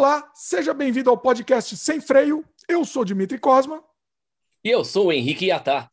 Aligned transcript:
Olá, 0.00 0.30
seja 0.32 0.72
bem-vindo 0.72 1.10
ao 1.10 1.18
podcast 1.18 1.76
Sem 1.76 2.00
Freio. 2.00 2.42
Eu 2.66 2.86
sou 2.86 3.04
Dimitri 3.04 3.38
Cosma. 3.38 3.84
E 4.64 4.70
eu 4.70 4.82
sou 4.82 5.08
o 5.08 5.12
Henrique 5.12 5.48
Yatá. 5.48 5.90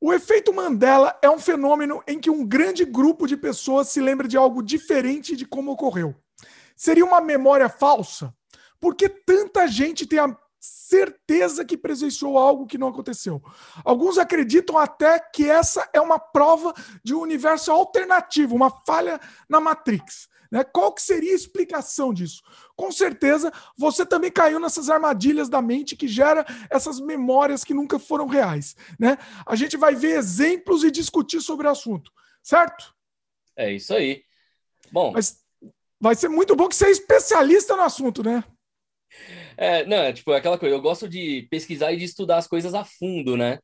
O 0.00 0.10
efeito 0.10 0.54
Mandela 0.54 1.14
é 1.20 1.28
um 1.28 1.38
fenômeno 1.38 2.02
em 2.08 2.18
que 2.18 2.30
um 2.30 2.46
grande 2.46 2.82
grupo 2.82 3.26
de 3.26 3.36
pessoas 3.36 3.90
se 3.90 4.00
lembra 4.00 4.26
de 4.26 4.38
algo 4.38 4.62
diferente 4.62 5.36
de 5.36 5.44
como 5.44 5.70
ocorreu. 5.70 6.16
Seria 6.74 7.04
uma 7.04 7.20
memória 7.20 7.68
falsa? 7.68 8.34
Por 8.80 8.94
que 8.94 9.06
tanta 9.06 9.68
gente 9.68 10.06
tem 10.06 10.18
a 10.18 10.34
certeza 10.58 11.62
que 11.62 11.76
presenciou 11.76 12.38
algo 12.38 12.66
que 12.66 12.78
não 12.78 12.88
aconteceu? 12.88 13.42
Alguns 13.84 14.16
acreditam 14.16 14.78
até 14.78 15.18
que 15.18 15.46
essa 15.46 15.86
é 15.92 16.00
uma 16.00 16.18
prova 16.18 16.72
de 17.04 17.14
um 17.14 17.20
universo 17.20 17.70
alternativo, 17.70 18.56
uma 18.56 18.70
falha 18.86 19.20
na 19.46 19.60
Matrix. 19.60 20.29
Né? 20.50 20.64
Qual 20.64 20.92
que 20.92 21.00
seria 21.00 21.32
a 21.32 21.36
explicação 21.36 22.12
disso? 22.12 22.42
Com 22.76 22.90
certeza, 22.90 23.52
você 23.76 24.04
também 24.04 24.30
caiu 24.30 24.58
nessas 24.58 24.90
armadilhas 24.90 25.48
da 25.48 25.62
mente 25.62 25.96
que 25.96 26.08
gera 26.08 26.44
essas 26.68 27.00
memórias 27.00 27.62
que 27.62 27.74
nunca 27.74 27.98
foram 27.98 28.26
reais. 28.26 28.74
Né? 28.98 29.16
A 29.46 29.54
gente 29.54 29.76
vai 29.76 29.94
ver 29.94 30.18
exemplos 30.18 30.82
e 30.82 30.90
discutir 30.90 31.40
sobre 31.40 31.66
o 31.66 31.70
assunto, 31.70 32.10
certo? 32.42 32.94
É 33.56 33.72
isso 33.72 33.94
aí. 33.94 34.24
Bom, 34.90 35.12
mas 35.12 35.40
vai 36.00 36.14
ser 36.14 36.28
muito 36.28 36.56
bom 36.56 36.68
que 36.68 36.74
você 36.74 36.86
é 36.86 36.90
especialista 36.90 37.76
no 37.76 37.82
assunto, 37.82 38.22
né? 38.22 38.42
É, 39.56 39.84
não, 39.84 39.98
é 39.98 40.12
tipo 40.12 40.32
aquela 40.32 40.58
coisa, 40.58 40.74
eu 40.74 40.80
gosto 40.80 41.08
de 41.08 41.46
pesquisar 41.50 41.92
e 41.92 41.96
de 41.96 42.04
estudar 42.04 42.38
as 42.38 42.46
coisas 42.46 42.74
a 42.74 42.84
fundo, 42.84 43.36
né? 43.36 43.58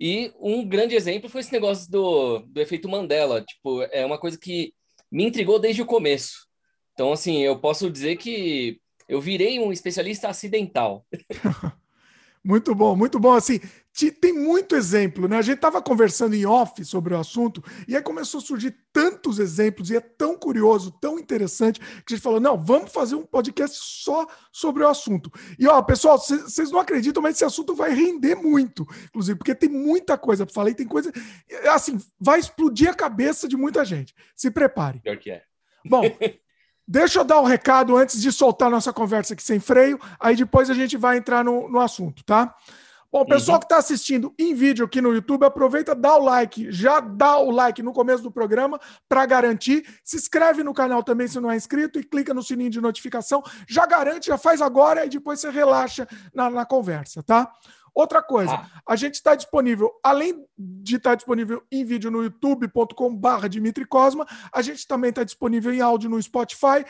E 0.00 0.32
um 0.40 0.66
grande 0.66 0.96
exemplo 0.96 1.28
foi 1.28 1.40
esse 1.40 1.52
negócio 1.52 1.90
do, 1.90 2.40
do 2.40 2.60
efeito 2.60 2.88
Mandela. 2.88 3.42
Tipo, 3.42 3.82
é 3.82 4.04
uma 4.04 4.18
coisa 4.18 4.38
que 4.38 4.74
me 5.14 5.24
intrigou 5.24 5.60
desde 5.60 5.80
o 5.80 5.86
começo. 5.86 6.48
Então, 6.92 7.12
assim, 7.12 7.38
eu 7.38 7.56
posso 7.60 7.88
dizer 7.88 8.16
que 8.16 8.80
eu 9.08 9.20
virei 9.20 9.60
um 9.60 9.72
especialista 9.72 10.28
acidental. 10.28 11.06
muito 12.44 12.74
bom, 12.74 12.96
muito 12.96 13.20
bom. 13.20 13.32
Assim, 13.32 13.60
tem 13.94 14.32
muito 14.32 14.74
exemplo, 14.74 15.28
né? 15.28 15.38
A 15.38 15.42
gente 15.42 15.56
estava 15.56 15.80
conversando 15.80 16.34
em 16.34 16.44
off 16.44 16.84
sobre 16.84 17.14
o 17.14 17.18
assunto 17.18 17.62
e 17.86 17.94
aí 17.94 18.02
começou 18.02 18.38
a 18.38 18.42
surgir 18.42 18.76
tantos 18.92 19.38
exemplos 19.38 19.88
e 19.88 19.96
é 19.96 20.00
tão 20.00 20.36
curioso, 20.36 20.90
tão 21.00 21.16
interessante 21.16 21.78
que 21.78 22.12
a 22.12 22.16
gente 22.16 22.22
falou: 22.22 22.40
não, 22.40 22.58
vamos 22.58 22.90
fazer 22.90 23.14
um 23.14 23.24
podcast 23.24 23.78
só 23.80 24.26
sobre 24.52 24.82
o 24.82 24.88
assunto. 24.88 25.30
E 25.58 25.68
ó, 25.68 25.80
pessoal, 25.80 26.18
vocês 26.18 26.72
não 26.72 26.80
acreditam, 26.80 27.22
mas 27.22 27.36
esse 27.36 27.44
assunto 27.44 27.72
vai 27.72 27.94
render 27.94 28.34
muito, 28.34 28.84
inclusive, 29.04 29.38
porque 29.38 29.54
tem 29.54 29.68
muita 29.68 30.18
coisa 30.18 30.44
para 30.44 30.54
falar 30.54 30.70
e 30.70 30.74
tem 30.74 30.88
coisa 30.88 31.12
assim, 31.72 31.96
vai 32.20 32.40
explodir 32.40 32.90
a 32.90 32.94
cabeça 32.94 33.46
de 33.46 33.56
muita 33.56 33.84
gente. 33.84 34.12
Se 34.34 34.50
prepare. 34.50 34.98
Pior 35.00 35.18
que 35.18 35.30
é. 35.30 35.42
Bom, 35.86 36.02
Deixa 36.86 37.20
eu 37.20 37.24
dar 37.24 37.40
um 37.40 37.44
recado 37.44 37.96
antes 37.96 38.20
de 38.20 38.30
soltar 38.30 38.70
nossa 38.70 38.92
conversa 38.92 39.32
aqui 39.32 39.42
sem 39.42 39.58
freio, 39.58 39.98
aí 40.20 40.36
depois 40.36 40.68
a 40.68 40.74
gente 40.74 40.98
vai 40.98 41.16
entrar 41.16 41.42
no, 41.42 41.66
no 41.66 41.80
assunto, 41.80 42.22
tá? 42.22 42.54
Bom, 43.14 43.20
o 43.20 43.26
pessoal 43.26 43.54
uhum. 43.54 43.60
que 43.60 43.66
está 43.66 43.76
assistindo 43.76 44.34
em 44.36 44.52
vídeo 44.54 44.84
aqui 44.84 45.00
no 45.00 45.14
YouTube, 45.14 45.44
aproveita, 45.44 45.94
dá 45.94 46.16
o 46.16 46.24
like, 46.24 46.72
já 46.72 46.98
dá 46.98 47.38
o 47.38 47.48
like 47.48 47.80
no 47.80 47.92
começo 47.92 48.24
do 48.24 48.30
programa 48.32 48.80
para 49.08 49.24
garantir. 49.24 49.86
Se 50.02 50.16
inscreve 50.16 50.64
no 50.64 50.74
canal 50.74 51.00
também 51.00 51.28
se 51.28 51.38
não 51.38 51.48
é 51.48 51.54
inscrito 51.54 52.00
e 52.00 52.02
clica 52.02 52.34
no 52.34 52.42
sininho 52.42 52.70
de 52.70 52.80
notificação. 52.80 53.40
Já 53.68 53.86
garante, 53.86 54.26
já 54.26 54.36
faz 54.36 54.60
agora 54.60 55.06
e 55.06 55.08
depois 55.08 55.38
você 55.38 55.48
relaxa 55.48 56.08
na, 56.34 56.50
na 56.50 56.66
conversa, 56.66 57.22
tá? 57.22 57.52
Outra 57.94 58.20
coisa, 58.20 58.52
ah. 58.52 58.66
a 58.88 58.96
gente 58.96 59.14
está 59.14 59.36
disponível, 59.36 59.92
além 60.02 60.44
de 60.58 60.96
estar 60.96 61.10
tá 61.10 61.14
disponível 61.14 61.62
em 61.70 61.84
vídeo 61.84 62.10
no 62.10 62.24
youtube.com/barra 62.24 63.48
Dimitri 63.48 63.84
Cosma, 63.84 64.26
a 64.52 64.60
gente 64.60 64.88
também 64.88 65.10
está 65.10 65.22
disponível 65.22 65.72
em 65.72 65.80
áudio 65.80 66.10
no 66.10 66.20
Spotify. 66.20 66.84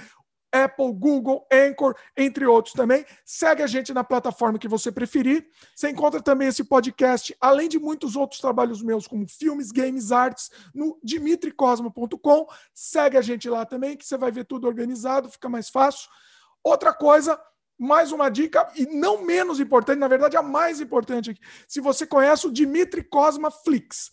Apple, 0.55 0.93
Google, 0.93 1.47
Anchor, 1.53 1.97
entre 2.17 2.47
outros 2.47 2.73
também. 2.75 3.05
Segue 3.25 3.63
a 3.63 3.67
gente 3.67 3.93
na 3.93 4.05
plataforma 4.05 4.59
que 4.59 4.69
você 4.69 4.93
preferir. 4.93 5.47
Você 5.75 5.91
encontra 5.91 6.23
também 6.23 6.47
esse 6.47 6.63
podcast, 6.63 7.37
além 7.41 7.69
de 7.69 7.79
muitos 7.79 8.15
outros 8.15 8.41
trabalhos 8.41 8.81
meus, 8.81 9.09
como 9.09 9.27
filmes, 9.27 9.73
games, 9.73 10.13
artes, 10.13 10.51
no 10.73 10.97
dimitricosmo.com. 11.03 12.47
Segue 12.73 13.19
a 13.19 13.23
gente 13.23 13.49
lá 13.49 13.67
também, 13.67 13.97
que 13.97 14.07
você 14.07 14.17
vai 14.17 14.31
ver 14.31 14.45
tudo 14.45 14.69
organizado, 14.69 15.29
fica 15.29 15.49
mais 15.49 15.69
fácil. 15.69 16.09
Outra 16.63 16.95
coisa, 16.95 17.39
mais 17.79 18.13
uma 18.13 18.29
dica, 18.29 18.71
e 18.77 18.87
não 18.87 19.25
menos 19.25 19.59
importante, 19.59 19.99
na 19.99 20.09
verdade, 20.09 20.37
a 20.37 20.43
mais 20.43 20.81
importante 20.81 21.31
aqui. 21.31 21.41
Se 21.67 21.81
você 21.81 22.07
conhece 22.07 22.47
o 22.47 22.53
Dimitri 22.53 23.03
Cosma 23.03 23.51
Flix. 23.51 24.13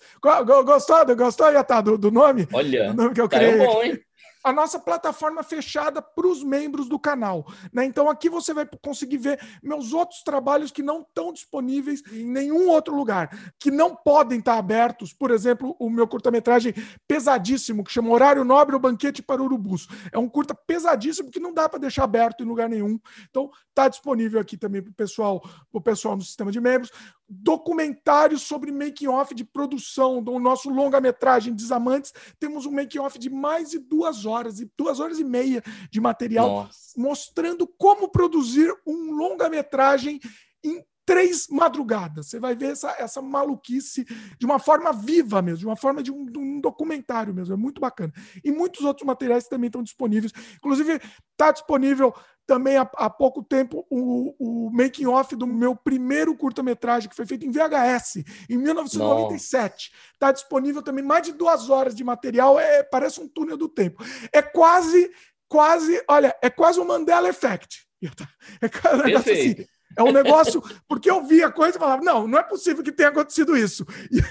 Gostou, 0.65 1.15
gostou 1.15 1.51
Yatá, 1.51 1.81
do, 1.81 1.97
do 1.97 2.11
nome? 2.11 2.47
Olha, 2.51 2.91
do 2.91 2.95
nome 2.95 3.13
que 3.13 3.21
eu 3.21 3.29
criei. 3.29 3.57
Bom, 3.57 3.83
hein? 3.83 3.99
A 4.43 4.51
nossa 4.51 4.79
plataforma 4.79 5.43
fechada 5.43 6.01
para 6.01 6.27
os 6.27 6.43
membros 6.43 6.87
do 6.87 6.99
canal. 6.99 7.45
Né? 7.71 7.85
Então 7.85 8.09
aqui 8.09 8.29
você 8.29 8.53
vai 8.53 8.67
conseguir 8.81 9.17
ver 9.17 9.39
meus 9.61 9.93
outros 9.93 10.23
trabalhos 10.23 10.71
que 10.71 10.81
não 10.83 11.01
estão 11.01 11.31
disponíveis 11.31 12.01
em 12.11 12.25
nenhum 12.25 12.69
outro 12.69 12.95
lugar, 12.95 13.53
que 13.59 13.71
não 13.71 13.95
podem 13.95 14.39
estar 14.39 14.57
abertos. 14.57 15.13
Por 15.13 15.31
exemplo, 15.31 15.75
o 15.79 15.89
meu 15.89 16.07
curta-metragem 16.07 16.73
pesadíssimo, 17.07 17.83
que 17.83 17.91
chama 17.91 18.09
Horário 18.09 18.43
Nobre 18.43 18.75
ou 18.75 18.81
Banquete 18.81 19.21
para 19.21 19.41
Urubus. 19.41 19.87
É 20.11 20.17
um 20.17 20.29
curta 20.29 20.55
pesadíssimo 20.55 21.31
que 21.31 21.39
não 21.39 21.53
dá 21.53 21.67
para 21.67 21.79
deixar 21.79 22.03
aberto 22.03 22.43
em 22.43 22.47
lugar 22.47 22.69
nenhum. 22.69 22.99
Então 23.29 23.49
está 23.69 23.87
disponível 23.87 24.39
aqui 24.39 24.57
também 24.57 24.81
para 24.81 24.91
o 24.91 24.95
pessoal, 24.95 25.41
pessoal 25.83 26.15
no 26.15 26.21
sistema 26.21 26.51
de 26.51 26.59
membros 26.59 26.91
documentários 27.33 28.41
sobre 28.41 28.73
making-off 28.73 29.33
de 29.33 29.45
produção 29.45 30.21
do 30.21 30.37
nosso 30.37 30.69
longa-metragem 30.69 31.53
Desamantes. 31.53 32.13
Temos 32.37 32.65
um 32.65 32.71
making-off 32.71 33.17
de 33.17 33.29
mais 33.29 33.69
de 33.69 33.79
duas 33.79 34.25
horas, 34.25 34.30
e 34.59 34.71
duas 34.77 34.99
horas 34.99 35.19
e 35.19 35.23
meia 35.23 35.63
de 35.89 35.99
material, 35.99 36.49
Nossa. 36.49 36.93
mostrando 36.97 37.67
como 37.77 38.09
produzir 38.09 38.73
um 38.85 39.11
longa-metragem 39.11 40.19
em 40.63 40.83
três 41.05 41.47
madrugadas. 41.47 42.27
Você 42.27 42.39
vai 42.39 42.55
ver 42.55 42.71
essa, 42.71 42.95
essa 42.97 43.21
maluquice 43.21 44.05
de 44.39 44.45
uma 44.45 44.59
forma 44.59 44.91
viva 44.93 45.41
mesmo, 45.41 45.59
de 45.59 45.65
uma 45.65 45.75
forma 45.75 46.01
de 46.01 46.11
um, 46.11 46.25
de 46.25 46.37
um 46.39 46.59
documentário 46.59 47.33
mesmo. 47.33 47.53
É 47.53 47.57
muito 47.57 47.81
bacana. 47.81 48.13
E 48.43 48.51
muitos 48.51 48.83
outros 48.83 49.05
materiais 49.05 49.47
também 49.47 49.67
estão 49.67 49.83
disponíveis. 49.83 50.31
Inclusive, 50.55 51.01
está 51.33 51.51
disponível 51.51 52.13
também 52.45 52.75
há, 52.77 52.89
há 52.95 53.09
pouco 53.09 53.43
tempo 53.43 53.85
o, 53.89 54.35
o 54.37 54.69
making 54.71 55.05
off 55.05 55.35
do 55.35 55.47
meu 55.47 55.75
primeiro 55.75 56.35
curta-metragem, 56.35 57.09
que 57.09 57.15
foi 57.15 57.25
feito 57.25 57.45
em 57.45 57.51
VHS, 57.51 58.23
em 58.49 58.57
1997. 58.57 59.91
Está 60.13 60.31
disponível 60.31 60.81
também 60.81 61.03
mais 61.03 61.23
de 61.23 61.31
duas 61.31 61.69
horas 61.69 61.95
de 61.95 62.03
material, 62.03 62.59
é, 62.59 62.83
parece 62.83 63.21
um 63.21 63.27
túnel 63.27 63.57
do 63.57 63.69
tempo. 63.69 64.03
É 64.33 64.41
quase, 64.41 65.11
quase, 65.47 66.03
olha, 66.09 66.35
é 66.41 66.49
quase 66.49 66.79
um 66.79 66.85
Mandela 66.85 67.29
Effect. 67.29 67.87
É 68.59 68.67
quase 68.67 69.13
assim. 69.13 69.65
É 69.97 70.03
um 70.03 70.11
negócio, 70.11 70.61
porque 70.87 71.09
eu 71.09 71.25
vi 71.25 71.43
a 71.43 71.51
coisa 71.51 71.77
e 71.77 71.79
falava, 71.79 72.01
não, 72.01 72.27
não 72.27 72.39
é 72.39 72.43
possível 72.43 72.83
que 72.83 72.91
tenha 72.91 73.09
acontecido 73.09 73.57
isso. 73.57 73.85
E, 74.11 74.21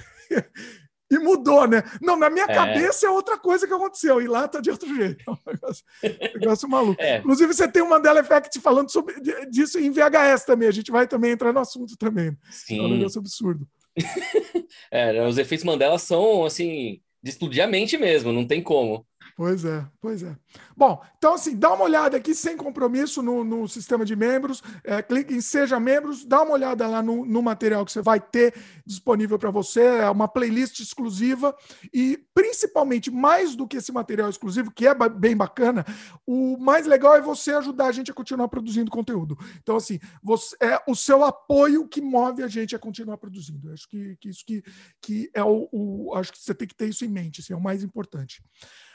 e 1.10 1.18
mudou, 1.18 1.66
né? 1.66 1.82
Não, 2.00 2.16
na 2.16 2.30
minha 2.30 2.44
é. 2.44 2.54
cabeça 2.54 3.06
é 3.06 3.10
outra 3.10 3.36
coisa 3.36 3.66
que 3.66 3.74
aconteceu, 3.74 4.22
e 4.22 4.28
lá 4.28 4.46
tá 4.46 4.60
de 4.60 4.70
outro 4.70 4.94
jeito. 4.94 5.24
É 5.26 5.30
um 5.30 5.38
negócio, 5.52 5.84
negócio 6.34 6.68
maluco. 6.68 7.00
É. 7.02 7.18
Inclusive, 7.18 7.52
você 7.52 7.66
tem 7.66 7.82
o 7.82 7.88
Mandela 7.88 8.20
Effect 8.20 8.60
falando 8.60 8.90
sobre, 8.90 9.16
disso 9.50 9.78
em 9.78 9.90
VHS 9.90 10.44
também. 10.46 10.68
A 10.68 10.72
gente 10.72 10.90
vai 10.90 11.06
também 11.06 11.32
entrar 11.32 11.52
no 11.52 11.60
assunto 11.60 11.96
também. 11.96 12.36
Sim. 12.50 12.78
É 12.78 12.82
um 12.82 12.96
negócio 12.96 13.18
absurdo. 13.18 13.66
é, 14.90 15.26
os 15.26 15.36
efeitos 15.36 15.64
Mandela 15.64 15.98
são, 15.98 16.44
assim, 16.44 17.00
de 17.22 17.30
explodir 17.30 17.64
a 17.64 17.66
mente 17.66 17.98
mesmo, 17.98 18.32
não 18.32 18.46
tem 18.46 18.62
como. 18.62 19.04
Pois 19.40 19.64
é, 19.64 19.86
pois 20.02 20.22
é. 20.22 20.36
Bom, 20.76 21.02
então 21.16 21.32
assim, 21.32 21.56
dá 21.56 21.72
uma 21.72 21.84
olhada 21.84 22.14
aqui 22.14 22.34
sem 22.34 22.58
compromisso 22.58 23.22
no, 23.22 23.42
no 23.42 23.66
sistema 23.66 24.04
de 24.04 24.14
membros, 24.14 24.62
é, 24.84 25.00
clique 25.00 25.32
em 25.32 25.40
Seja 25.40 25.80
Membros, 25.80 26.26
dá 26.26 26.42
uma 26.42 26.52
olhada 26.52 26.86
lá 26.86 27.02
no, 27.02 27.24
no 27.24 27.40
material 27.40 27.86
que 27.86 27.90
você 27.90 28.02
vai 28.02 28.20
ter 28.20 28.54
disponível 28.84 29.38
para 29.38 29.50
você, 29.50 29.80
é 29.80 30.10
uma 30.10 30.28
playlist 30.28 30.80
exclusiva 30.80 31.56
e 31.90 32.22
principalmente, 32.34 33.10
mais 33.10 33.56
do 33.56 33.66
que 33.66 33.78
esse 33.78 33.90
material 33.90 34.28
exclusivo, 34.28 34.70
que 34.70 34.86
é 34.86 34.94
bem 35.08 35.34
bacana, 35.34 35.86
o 36.26 36.58
mais 36.58 36.86
legal 36.86 37.16
é 37.16 37.22
você 37.22 37.52
ajudar 37.52 37.86
a 37.86 37.92
gente 37.92 38.10
a 38.10 38.14
continuar 38.14 38.48
produzindo 38.48 38.90
conteúdo. 38.90 39.38
Então 39.62 39.76
assim, 39.76 39.98
você, 40.22 40.54
é 40.60 40.82
o 40.86 40.94
seu 40.94 41.24
apoio 41.24 41.88
que 41.88 42.02
move 42.02 42.42
a 42.42 42.48
gente 42.48 42.76
a 42.76 42.78
continuar 42.78 43.16
produzindo. 43.16 43.68
Eu 43.68 43.72
acho 43.72 43.88
que, 43.88 44.18
que 44.20 44.28
isso 44.28 44.44
que, 44.46 44.62
que 45.00 45.30
é 45.32 45.42
o, 45.42 45.66
o, 45.72 46.14
Acho 46.14 46.30
que 46.30 46.38
você 46.38 46.54
tem 46.54 46.68
que 46.68 46.74
ter 46.74 46.90
isso 46.90 47.06
em 47.06 47.08
mente, 47.08 47.40
assim, 47.40 47.54
é 47.54 47.56
o 47.56 47.62
mais 47.62 47.82
importante. 47.82 48.42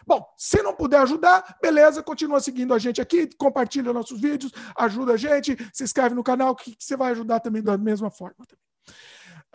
Bom, 0.06 0.24
se 0.38 0.62
não 0.62 0.76
puder 0.76 1.02
ajudar, 1.02 1.58
beleza, 1.62 2.04
continua 2.04 2.40
seguindo 2.40 2.74
a 2.74 2.80
gente 2.80 3.02
aqui, 3.02 3.28
compartilha 3.38 3.92
nossos 3.92 4.22
vídeos, 4.22 4.52
ajuda 4.78 5.14
a 5.14 5.18
gente, 5.18 5.58
se 5.74 5.84
inscreve 5.84 6.14
no 6.14 6.24
canal, 6.24 6.56
que, 6.56 6.76
você 6.78 6.96
vai 6.96 7.12
ajudar 7.12 7.40
também 7.40 7.64
da 7.64 7.78
mesma 7.78 8.12
forma. 8.12 8.36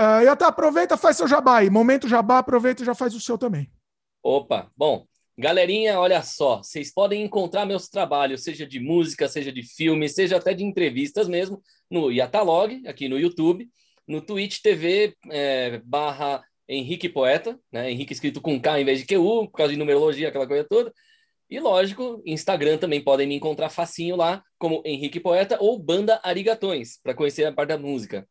Uh, 0.00 0.24
e 0.24 0.28
até 0.28 0.44
aproveita, 0.44 0.96
faz 0.96 1.16
seu 1.16 1.28
jabá 1.28 1.58
aí. 1.58 1.70
Momento 1.70 2.08
jabá, 2.08 2.38
aproveita 2.38 2.82
e 2.82 2.86
já 2.86 2.94
faz 2.94 3.14
o 3.14 3.20
seu 3.20 3.38
também. 3.38 3.70
Opa, 4.22 4.70
bom, 4.76 5.06
galerinha, 5.38 5.98
olha 6.00 6.22
só, 6.22 6.58
vocês 6.58 6.92
podem 6.92 7.22
encontrar 7.22 7.64
meus 7.64 7.88
trabalhos, 7.88 8.42
seja 8.42 8.66
de 8.66 8.80
música, 8.80 9.28
seja 9.28 9.52
de 9.52 9.62
filme, 9.62 10.08
seja 10.08 10.36
até 10.36 10.52
de 10.52 10.64
entrevistas 10.64 11.28
mesmo, 11.28 11.62
no 11.90 12.10
Yatalog, 12.10 12.86
aqui 12.86 13.08
no 13.08 13.18
YouTube, 13.18 13.70
no 14.06 14.20
Twitch 14.20 14.60
TV 14.60 15.14
é, 15.30 15.78
barra 15.84 16.42
Henrique 16.70 17.08
Poeta, 17.08 17.58
né? 17.72 17.90
Henrique 17.90 18.12
escrito 18.12 18.40
com 18.40 18.60
K 18.60 18.80
em 18.80 18.84
vez 18.84 19.00
de 19.00 19.06
QU, 19.06 19.48
por 19.48 19.56
causa 19.56 19.72
de 19.72 19.78
numerologia, 19.78 20.28
aquela 20.28 20.46
coisa 20.46 20.64
toda. 20.64 20.92
E 21.50 21.58
lógico, 21.58 22.22
Instagram 22.24 22.78
também 22.78 23.02
podem 23.02 23.26
me 23.26 23.34
encontrar 23.34 23.70
facinho 23.70 24.14
lá, 24.14 24.42
como 24.56 24.82
Henrique 24.86 25.18
Poeta 25.18 25.58
ou 25.60 25.76
Banda 25.76 26.20
Arigatões, 26.22 27.00
para 27.02 27.12
conhecer 27.12 27.44
a 27.44 27.52
parte 27.52 27.70
da 27.70 27.78
música. 27.78 28.26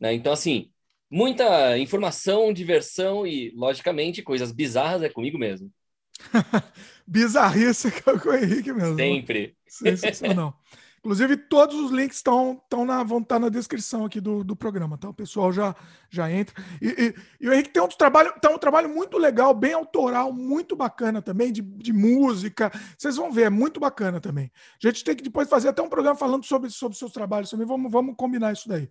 Né? 0.00 0.14
Então, 0.14 0.32
assim, 0.32 0.70
muita 1.10 1.76
informação, 1.76 2.54
diversão 2.54 3.26
e, 3.26 3.52
logicamente, 3.54 4.22
coisas 4.22 4.50
bizarras 4.50 5.02
é 5.02 5.10
comigo 5.10 5.38
mesmo. 5.38 5.70
Bizarrice 7.06 7.90
com 8.00 8.12
o 8.12 8.34
Henrique 8.34 8.72
mesmo. 8.72 8.96
Sempre. 8.96 9.54
Sensacional. 9.66 10.58
Inclusive, 11.04 11.36
todos 11.36 11.78
os 11.78 11.90
links 11.90 12.16
estão 12.16 12.62
na, 12.86 13.02
vão 13.02 13.18
estar 13.18 13.34
tá 13.34 13.38
na 13.38 13.50
descrição 13.50 14.06
aqui 14.06 14.22
do, 14.22 14.42
do 14.42 14.56
programa, 14.56 14.96
tá? 14.96 15.06
O 15.06 15.12
pessoal 15.12 15.52
já, 15.52 15.76
já 16.08 16.32
entra. 16.32 16.54
E, 16.80 16.88
e, 16.88 17.14
e 17.42 17.48
o 17.50 17.52
Henrique 17.52 17.68
tem 17.68 17.82
outro 17.82 17.98
trabalho, 17.98 18.32
tem 18.40 18.50
um 18.50 18.56
trabalho 18.56 18.88
muito 18.88 19.18
legal, 19.18 19.52
bem 19.52 19.74
autoral, 19.74 20.32
muito 20.32 20.74
bacana 20.74 21.20
também, 21.20 21.52
de, 21.52 21.60
de 21.60 21.92
música. 21.92 22.72
Vocês 22.96 23.16
vão 23.16 23.30
ver, 23.30 23.42
é 23.42 23.50
muito 23.50 23.78
bacana 23.78 24.18
também. 24.18 24.50
A 24.82 24.88
gente 24.88 25.04
tem 25.04 25.14
que 25.14 25.22
depois 25.22 25.46
fazer 25.46 25.68
até 25.68 25.82
um 25.82 25.90
programa 25.90 26.16
falando 26.16 26.46
sobre, 26.46 26.70
sobre 26.70 26.96
seus 26.96 27.12
trabalhos 27.12 27.50
também. 27.50 27.66
Vamos, 27.66 27.92
vamos 27.92 28.14
combinar 28.16 28.54
isso 28.54 28.66
daí. 28.66 28.88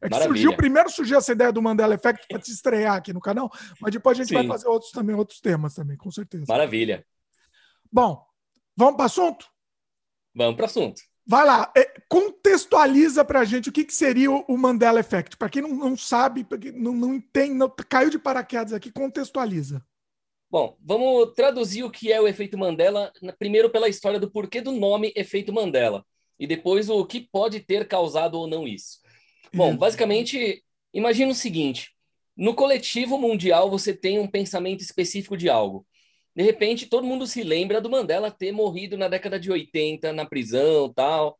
É 0.00 0.08
que 0.08 0.14
Maravilha. 0.16 0.26
surgiu, 0.26 0.56
primeiro 0.56 0.90
surgiu 0.90 1.18
essa 1.18 1.30
ideia 1.30 1.52
do 1.52 1.62
Mandela 1.62 1.94
Effect 1.94 2.26
para 2.26 2.40
te 2.40 2.50
estrear 2.50 2.96
aqui 2.96 3.12
no 3.12 3.20
canal, 3.20 3.48
mas 3.80 3.92
depois 3.92 4.18
a 4.18 4.22
gente 4.24 4.30
Sim. 4.30 4.34
vai 4.34 4.48
fazer 4.48 4.66
outros 4.66 4.90
também, 4.90 5.14
outros 5.14 5.40
temas 5.40 5.74
também, 5.76 5.96
com 5.96 6.10
certeza. 6.10 6.46
Maravilha. 6.48 7.06
Bom, 7.92 8.26
vamos 8.76 8.96
para 8.96 9.04
o 9.04 9.06
assunto? 9.06 9.46
Vamos 10.34 10.56
para 10.56 10.64
o 10.64 10.66
assunto. 10.66 11.11
Vai 11.24 11.46
lá, 11.46 11.72
é, 11.76 11.84
contextualiza 12.08 13.24
para 13.24 13.40
a 13.40 13.44
gente 13.44 13.68
o 13.68 13.72
que, 13.72 13.84
que 13.84 13.94
seria 13.94 14.30
o 14.30 14.58
Mandela 14.58 15.00
Effect. 15.00 15.36
Para 15.36 15.48
quem 15.48 15.62
não, 15.62 15.70
não 15.70 15.96
sabe, 15.96 16.46
não, 16.74 16.92
não 16.92 17.14
entende, 17.14 17.54
não, 17.54 17.70
caiu 17.88 18.10
de 18.10 18.18
paraquedas 18.18 18.72
aqui, 18.72 18.90
contextualiza. 18.90 19.84
Bom, 20.50 20.76
vamos 20.82 21.32
traduzir 21.34 21.82
o 21.82 21.90
que 21.90 22.12
é 22.12 22.20
o 22.20 22.28
efeito 22.28 22.58
Mandela, 22.58 23.10
primeiro 23.38 23.70
pela 23.70 23.88
história 23.88 24.20
do 24.20 24.30
porquê 24.30 24.60
do 24.60 24.72
nome 24.72 25.12
efeito 25.16 25.52
Mandela, 25.52 26.04
e 26.38 26.46
depois 26.46 26.90
o 26.90 27.06
que 27.06 27.20
pode 27.20 27.60
ter 27.60 27.88
causado 27.88 28.34
ou 28.34 28.46
não 28.46 28.68
isso. 28.68 28.98
Bom, 29.54 29.76
basicamente, 29.76 30.62
imagina 30.92 31.32
o 31.32 31.34
seguinte: 31.34 31.92
no 32.36 32.54
coletivo 32.54 33.16
mundial 33.16 33.70
você 33.70 33.94
tem 33.94 34.18
um 34.18 34.26
pensamento 34.26 34.80
específico 34.80 35.36
de 35.36 35.48
algo. 35.48 35.86
De 36.34 36.42
repente, 36.42 36.86
todo 36.86 37.06
mundo 37.06 37.26
se 37.26 37.42
lembra 37.42 37.80
do 37.80 37.90
Mandela 37.90 38.30
ter 38.30 38.52
morrido 38.52 38.96
na 38.96 39.08
década 39.08 39.38
de 39.38 39.50
80, 39.50 40.12
na 40.12 40.24
prisão 40.24 40.92
tal. 40.92 41.38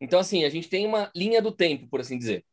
Então, 0.00 0.18
assim, 0.18 0.44
a 0.44 0.50
gente 0.50 0.68
tem 0.68 0.86
uma 0.86 1.10
linha 1.14 1.40
do 1.40 1.50
tempo, 1.50 1.88
por 1.88 2.00
assim 2.00 2.18
dizer. 2.18 2.44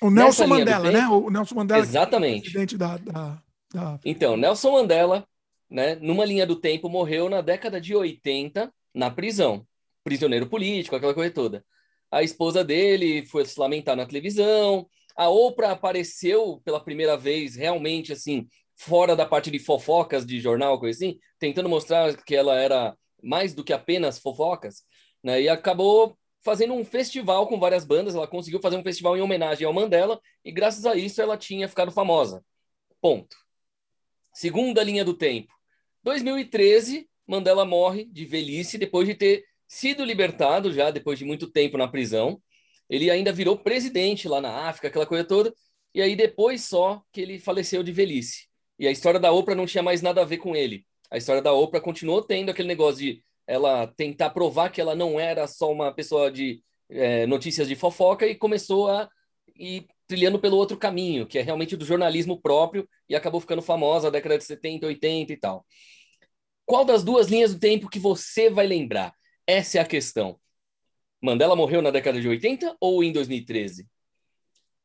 O 0.00 0.10
Nelson 0.10 0.46
Mandela, 0.46 0.90
tempo, 0.90 0.96
né? 0.96 1.08
O 1.08 1.30
Nelson 1.30 1.54
Mandela. 1.54 1.80
Exatamente. 1.80 2.38
É 2.38 2.42
presidente 2.42 2.78
da, 2.78 2.96
da, 2.96 3.42
da, 3.74 4.00
Então, 4.04 4.36
Nelson 4.36 4.72
Mandela, 4.72 5.26
né, 5.68 5.96
numa 5.96 6.24
linha 6.24 6.46
do 6.46 6.56
tempo, 6.56 6.88
morreu 6.88 7.28
na 7.28 7.40
década 7.40 7.80
de 7.80 7.94
80 7.94 8.72
na 8.94 9.10
prisão. 9.10 9.66
Prisioneiro 10.02 10.46
político, 10.46 10.96
aquela 10.96 11.12
coisa 11.14 11.32
toda. 11.32 11.64
A 12.10 12.22
esposa 12.22 12.64
dele 12.64 13.26
foi 13.26 13.44
se 13.44 13.58
lamentar 13.58 13.94
na 13.96 14.06
televisão. 14.06 14.86
A 15.14 15.28
Oprah 15.28 15.72
apareceu 15.72 16.60
pela 16.64 16.82
primeira 16.82 17.16
vez, 17.16 17.54
realmente, 17.54 18.12
assim, 18.12 18.48
fora 18.80 19.14
da 19.14 19.26
parte 19.26 19.50
de 19.50 19.58
fofocas 19.58 20.24
de 20.24 20.40
jornal, 20.40 20.80
coisa 20.80 20.96
assim, 20.96 21.18
tentando 21.38 21.68
mostrar 21.68 22.16
que 22.24 22.34
ela 22.34 22.58
era 22.58 22.96
mais 23.22 23.52
do 23.52 23.62
que 23.62 23.74
apenas 23.74 24.18
fofocas, 24.18 24.84
né? 25.22 25.42
E 25.42 25.50
acabou 25.50 26.16
fazendo 26.42 26.72
um 26.72 26.82
festival 26.82 27.46
com 27.46 27.60
várias 27.60 27.84
bandas. 27.84 28.14
Ela 28.14 28.26
conseguiu 28.26 28.58
fazer 28.58 28.76
um 28.76 28.82
festival 28.82 29.18
em 29.18 29.20
homenagem 29.20 29.66
ao 29.66 29.72
Mandela 29.74 30.18
e, 30.42 30.50
graças 30.50 30.86
a 30.86 30.94
isso, 30.94 31.20
ela 31.20 31.36
tinha 31.36 31.68
ficado 31.68 31.92
famosa. 31.92 32.42
Ponto. 33.02 33.36
Segunda 34.32 34.82
linha 34.82 35.04
do 35.04 35.12
tempo. 35.12 35.52
2013, 36.02 37.06
Mandela 37.26 37.66
morre 37.66 38.06
de 38.06 38.24
velhice 38.24 38.78
depois 38.78 39.06
de 39.06 39.14
ter 39.14 39.44
sido 39.68 40.02
libertado 40.06 40.72
já 40.72 40.90
depois 40.90 41.18
de 41.18 41.26
muito 41.26 41.50
tempo 41.50 41.76
na 41.76 41.86
prisão. 41.86 42.40
Ele 42.88 43.10
ainda 43.10 43.30
virou 43.30 43.58
presidente 43.58 44.26
lá 44.26 44.40
na 44.40 44.68
África, 44.70 44.88
aquela 44.88 45.06
coisa 45.06 45.22
toda. 45.22 45.54
E 45.94 46.00
aí 46.00 46.16
depois 46.16 46.64
só 46.64 47.02
que 47.12 47.20
ele 47.20 47.38
faleceu 47.38 47.82
de 47.82 47.92
velhice. 47.92 48.49
E 48.80 48.88
a 48.88 48.90
história 48.90 49.20
da 49.20 49.30
Oprah 49.30 49.54
não 49.54 49.66
tinha 49.66 49.82
mais 49.82 50.00
nada 50.00 50.22
a 50.22 50.24
ver 50.24 50.38
com 50.38 50.56
ele. 50.56 50.86
A 51.10 51.18
história 51.18 51.42
da 51.42 51.52
Oprah 51.52 51.82
continuou 51.82 52.22
tendo 52.22 52.48
aquele 52.48 52.66
negócio 52.66 52.98
de 53.00 53.22
ela 53.46 53.86
tentar 53.86 54.30
provar 54.30 54.70
que 54.70 54.80
ela 54.80 54.94
não 54.94 55.20
era 55.20 55.46
só 55.46 55.70
uma 55.70 55.92
pessoa 55.92 56.32
de 56.32 56.62
é, 56.88 57.26
notícias 57.26 57.68
de 57.68 57.76
fofoca 57.76 58.26
e 58.26 58.34
começou 58.34 58.88
a 58.88 59.06
ir 59.54 59.86
trilhando 60.06 60.38
pelo 60.38 60.56
outro 60.56 60.78
caminho, 60.78 61.26
que 61.26 61.38
é 61.38 61.42
realmente 61.42 61.76
do 61.76 61.84
jornalismo 61.84 62.40
próprio, 62.40 62.88
e 63.06 63.14
acabou 63.14 63.38
ficando 63.38 63.60
famosa 63.60 64.06
na 64.06 64.12
década 64.12 64.38
de 64.38 64.44
70, 64.44 64.86
80 64.86 65.30
e 65.30 65.36
tal. 65.36 65.66
Qual 66.64 66.82
das 66.82 67.04
duas 67.04 67.28
linhas 67.28 67.52
do 67.52 67.60
tempo 67.60 67.90
que 67.90 67.98
você 67.98 68.48
vai 68.48 68.66
lembrar? 68.66 69.12
Essa 69.46 69.76
é 69.76 69.80
a 69.82 69.84
questão. 69.84 70.40
Mandela 71.20 71.54
morreu 71.54 71.82
na 71.82 71.90
década 71.90 72.18
de 72.18 72.26
80 72.26 72.78
ou 72.80 73.04
em 73.04 73.12
2013? 73.12 73.86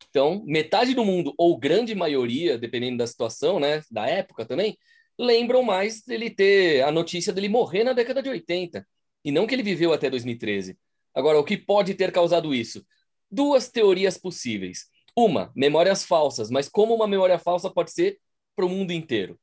Então, 0.09 0.43
metade 0.45 0.93
do 0.93 1.03
mundo, 1.03 1.33
ou 1.37 1.57
grande 1.57 1.93
maioria, 1.93 2.57
dependendo 2.57 2.97
da 2.97 3.07
situação, 3.07 3.59
né, 3.59 3.81
da 3.91 4.07
época 4.07 4.45
também, 4.45 4.77
lembram 5.19 5.63
mais 5.63 6.01
dele 6.03 6.29
ter 6.29 6.83
a 6.83 6.91
notícia 6.91 7.33
dele 7.33 7.49
morrer 7.49 7.83
na 7.83 7.93
década 7.93 8.21
de 8.21 8.29
80, 8.29 8.85
e 9.23 9.31
não 9.31 9.47
que 9.47 9.55
ele 9.55 9.63
viveu 9.63 9.93
até 9.93 10.09
2013. 10.09 10.77
Agora, 11.13 11.39
o 11.39 11.43
que 11.43 11.57
pode 11.57 11.93
ter 11.95 12.11
causado 12.11 12.53
isso? 12.53 12.85
Duas 13.29 13.69
teorias 13.69 14.17
possíveis. 14.17 14.85
Uma, 15.15 15.51
memórias 15.55 16.03
falsas, 16.05 16.49
mas 16.49 16.67
como 16.67 16.93
uma 16.93 17.07
memória 17.07 17.39
falsa 17.39 17.69
pode 17.69 17.91
ser 17.91 18.19
para 18.55 18.65
o 18.65 18.69
mundo 18.69 18.91
inteiro? 18.91 19.39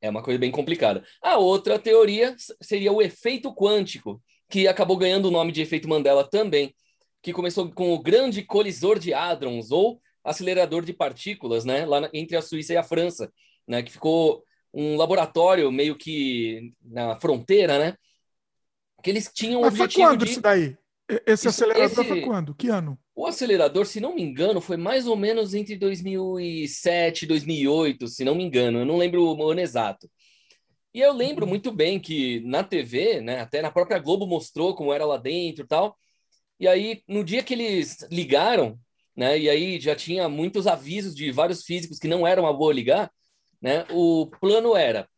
É 0.00 0.08
uma 0.08 0.22
coisa 0.22 0.38
bem 0.38 0.50
complicada. 0.50 1.04
A 1.22 1.38
outra 1.38 1.78
teoria 1.78 2.36
seria 2.60 2.92
o 2.92 3.02
efeito 3.02 3.52
quântico, 3.54 4.22
que 4.48 4.68
acabou 4.68 4.96
ganhando 4.96 5.26
o 5.26 5.30
nome 5.30 5.50
de 5.50 5.62
efeito 5.62 5.88
Mandela 5.88 6.28
também 6.28 6.74
que 7.24 7.32
começou 7.32 7.70
com 7.70 7.94
o 7.94 8.02
grande 8.02 8.42
colisor 8.42 8.98
de 8.98 9.14
hadrons, 9.14 9.70
ou 9.70 9.98
acelerador 10.22 10.84
de 10.84 10.92
partículas, 10.92 11.64
né, 11.64 11.86
lá 11.86 12.08
entre 12.12 12.36
a 12.36 12.42
Suíça 12.42 12.74
e 12.74 12.76
a 12.76 12.82
França, 12.82 13.32
né, 13.66 13.82
que 13.82 13.90
ficou 13.90 14.44
um 14.74 14.96
laboratório 14.96 15.72
meio 15.72 15.96
que 15.96 16.74
na 16.84 17.18
fronteira, 17.18 17.78
né, 17.78 17.96
que 19.02 19.08
eles 19.08 19.30
tinham 19.34 19.62
Mas 19.62 19.74
foi 19.74 19.90
quando 19.90 20.24
de... 20.24 20.32
isso 20.32 20.40
daí? 20.42 20.76
Esse 21.26 21.48
acelerador 21.48 22.00
esse... 22.00 22.04
foi 22.04 22.20
quando? 22.20 22.54
Que 22.54 22.68
ano? 22.68 22.98
O 23.14 23.26
acelerador, 23.26 23.86
se 23.86 24.00
não 24.00 24.14
me 24.14 24.22
engano, 24.22 24.60
foi 24.60 24.76
mais 24.76 25.06
ou 25.06 25.16
menos 25.16 25.54
entre 25.54 25.76
2007 25.76 27.22
e 27.22 27.28
2008, 27.28 28.08
se 28.08 28.24
não 28.24 28.34
me 28.34 28.44
engano. 28.44 28.80
Eu 28.80 28.86
não 28.86 28.96
lembro 28.98 29.22
o 29.22 29.50
ano 29.50 29.60
exato. 29.60 30.10
E 30.92 31.00
eu 31.00 31.12
lembro 31.12 31.44
uhum. 31.44 31.50
muito 31.50 31.72
bem 31.72 31.98
que 31.98 32.40
na 32.40 32.62
TV, 32.62 33.20
né, 33.20 33.40
até 33.40 33.62
na 33.62 33.70
própria 33.70 33.98
Globo 33.98 34.26
mostrou 34.26 34.74
como 34.74 34.92
era 34.92 35.06
lá 35.06 35.16
dentro 35.16 35.64
e 35.64 35.68
tal. 35.68 35.96
E 36.58 36.68
aí, 36.68 37.02
no 37.08 37.24
dia 37.24 37.42
que 37.42 37.54
eles 37.54 38.06
ligaram, 38.10 38.78
né, 39.16 39.38
e 39.38 39.48
aí 39.48 39.80
já 39.80 39.94
tinha 39.94 40.28
muitos 40.28 40.66
avisos 40.66 41.14
de 41.14 41.30
vários 41.30 41.64
físicos 41.64 41.98
que 41.98 42.08
não 42.08 42.26
era 42.26 42.40
uma 42.40 42.52
boa 42.52 42.72
ligar, 42.72 43.10
né, 43.60 43.84
o 43.90 44.26
plano 44.40 44.76
era 44.76 45.08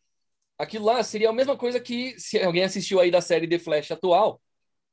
aquilo 0.59 0.85
lá 0.85 1.03
seria 1.03 1.31
a 1.31 1.33
mesma 1.33 1.57
coisa 1.57 1.79
que 1.79 2.19
se 2.19 2.41
alguém 2.43 2.65
assistiu 2.65 3.01
aí 3.01 3.11
da 3.11 3.21
série 3.21 3.49
The 3.49 3.59
Flash 3.59 3.91
atual, 3.91 4.41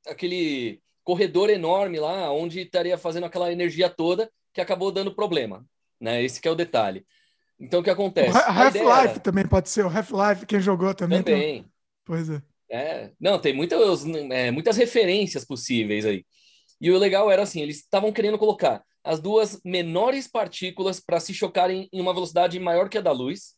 aquele 0.06 0.80
corredor 1.02 1.50
enorme 1.50 1.98
lá, 1.98 2.30
onde 2.30 2.60
estaria 2.60 2.96
fazendo 2.96 3.24
aquela 3.24 3.52
energia 3.52 3.88
toda 3.88 4.30
que 4.52 4.60
acabou 4.60 4.92
dando 4.92 5.14
problema, 5.14 5.64
né? 6.00 6.22
Esse 6.22 6.40
que 6.40 6.48
é 6.48 6.50
o 6.50 6.54
detalhe. 6.54 7.04
Então 7.58 7.80
o 7.80 7.82
que 7.82 7.90
acontece? 7.90 8.36
Half-Life 8.36 8.88
era... 8.88 9.20
também 9.20 9.46
pode 9.46 9.68
ser, 9.68 9.84
o 9.84 9.88
Half-Life, 9.88 10.46
quem 10.46 10.60
jogou 10.60 10.94
também. 10.94 11.22
Também. 11.22 11.70
Pois 12.04 12.28
é. 12.30 12.42
É, 12.74 13.12
não, 13.20 13.38
tem 13.38 13.54
muitas, 13.54 14.04
é, 14.32 14.50
muitas 14.50 14.76
referências 14.76 15.44
possíveis 15.44 16.04
aí. 16.04 16.26
E 16.80 16.90
o 16.90 16.98
legal 16.98 17.30
era 17.30 17.44
assim, 17.44 17.62
eles 17.62 17.76
estavam 17.76 18.10
querendo 18.10 18.36
colocar 18.36 18.84
as 19.04 19.20
duas 19.20 19.60
menores 19.64 20.26
partículas 20.26 20.98
para 20.98 21.20
se 21.20 21.32
chocarem 21.32 21.88
em 21.92 22.00
uma 22.00 22.12
velocidade 22.12 22.58
maior 22.58 22.88
que 22.88 22.98
a 22.98 23.00
da 23.00 23.12
luz, 23.12 23.54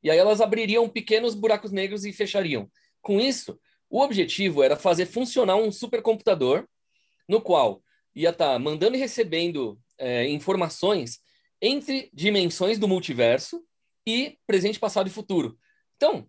e 0.00 0.08
aí 0.12 0.16
elas 0.16 0.40
abririam 0.40 0.88
pequenos 0.88 1.34
buracos 1.34 1.72
negros 1.72 2.04
e 2.04 2.12
fechariam. 2.12 2.70
Com 3.00 3.18
isso, 3.18 3.58
o 3.90 4.00
objetivo 4.00 4.62
era 4.62 4.76
fazer 4.76 5.06
funcionar 5.06 5.56
um 5.56 5.72
supercomputador 5.72 6.64
no 7.28 7.40
qual 7.40 7.82
ia 8.14 8.30
estar 8.30 8.52
tá 8.52 8.58
mandando 8.60 8.96
e 8.96 9.00
recebendo 9.00 9.76
é, 9.98 10.28
informações 10.28 11.18
entre 11.60 12.08
dimensões 12.14 12.78
do 12.78 12.86
multiverso 12.86 13.60
e 14.06 14.38
presente, 14.46 14.78
passado 14.78 15.08
e 15.08 15.10
futuro. 15.10 15.58
Então, 15.96 16.28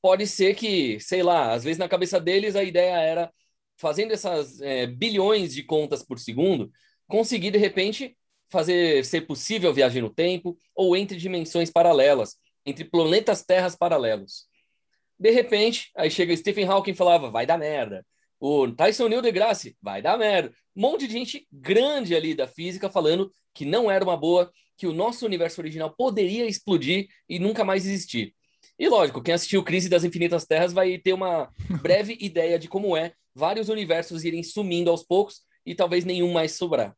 pode 0.00 0.26
ser 0.26 0.54
que, 0.54 1.00
sei 1.00 1.22
lá, 1.22 1.52
às 1.52 1.64
vezes 1.64 1.78
na 1.78 1.88
cabeça 1.88 2.20
deles 2.20 2.56
a 2.56 2.62
ideia 2.62 2.98
era, 2.98 3.32
fazendo 3.76 4.12
essas 4.12 4.60
é, 4.60 4.86
bilhões 4.86 5.54
de 5.54 5.62
contas 5.62 6.02
por 6.02 6.18
segundo, 6.18 6.70
conseguir 7.06 7.50
de 7.50 7.58
repente 7.58 8.16
fazer 8.50 9.04
ser 9.04 9.22
possível 9.22 9.72
viagem 9.72 10.02
no 10.02 10.10
tempo 10.10 10.58
ou 10.74 10.96
entre 10.96 11.16
dimensões 11.16 11.70
paralelas, 11.70 12.36
entre 12.64 12.84
planetas 12.84 13.44
terras 13.44 13.76
paralelos. 13.76 14.46
De 15.18 15.30
repente, 15.30 15.90
aí 15.96 16.10
chega 16.10 16.36
Stephen 16.36 16.66
Hawking 16.66 16.92
e 16.92 16.96
falava, 16.96 17.30
vai 17.30 17.44
dar 17.44 17.58
merda. 17.58 18.06
O 18.40 18.70
Tyson 18.70 19.08
Neil 19.08 19.20
deGrasse, 19.20 19.76
vai 19.82 20.00
dar 20.00 20.16
merda. 20.16 20.54
Um 20.76 20.82
monte 20.82 21.06
de 21.08 21.12
gente 21.12 21.46
grande 21.50 22.14
ali 22.14 22.34
da 22.34 22.46
física 22.46 22.88
falando 22.88 23.32
que 23.52 23.64
não 23.64 23.90
era 23.90 24.04
uma 24.04 24.16
boa, 24.16 24.50
que 24.76 24.86
o 24.86 24.92
nosso 24.92 25.26
universo 25.26 25.60
original 25.60 25.92
poderia 25.96 26.46
explodir 26.46 27.08
e 27.28 27.40
nunca 27.40 27.64
mais 27.64 27.84
existir. 27.84 28.32
E 28.78 28.88
lógico, 28.88 29.20
quem 29.20 29.34
assistiu 29.34 29.64
Crise 29.64 29.88
das 29.88 30.04
Infinitas 30.04 30.46
Terras 30.46 30.72
vai 30.72 30.98
ter 30.98 31.12
uma 31.12 31.50
breve 31.82 32.16
ideia 32.20 32.58
de 32.58 32.68
como 32.68 32.96
é 32.96 33.12
vários 33.34 33.68
universos 33.68 34.24
irem 34.24 34.42
sumindo 34.42 34.90
aos 34.90 35.02
poucos 35.02 35.42
e 35.66 35.74
talvez 35.74 36.04
nenhum 36.04 36.32
mais 36.32 36.52
sobrar. 36.52 36.94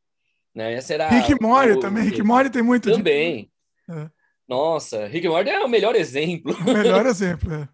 Né? 0.54 0.74
Essa 0.74 0.94
era 0.94 1.08
Rick 1.08 1.40
Mori 1.40 1.78
também. 1.80 2.04
Rick 2.04 2.22
Mori 2.22 2.50
tem 2.50 2.62
muito. 2.62 2.90
Também. 2.90 3.50
De... 3.88 3.94
É. 3.94 4.10
Nossa, 4.46 5.06
Rick 5.06 5.28
Mori 5.28 5.48
é 5.48 5.60
o 5.60 5.68
melhor 5.68 5.94
exemplo. 5.94 6.52
O 6.54 6.64
melhor 6.64 7.06
exemplo, 7.06 7.52
é. 7.54 7.68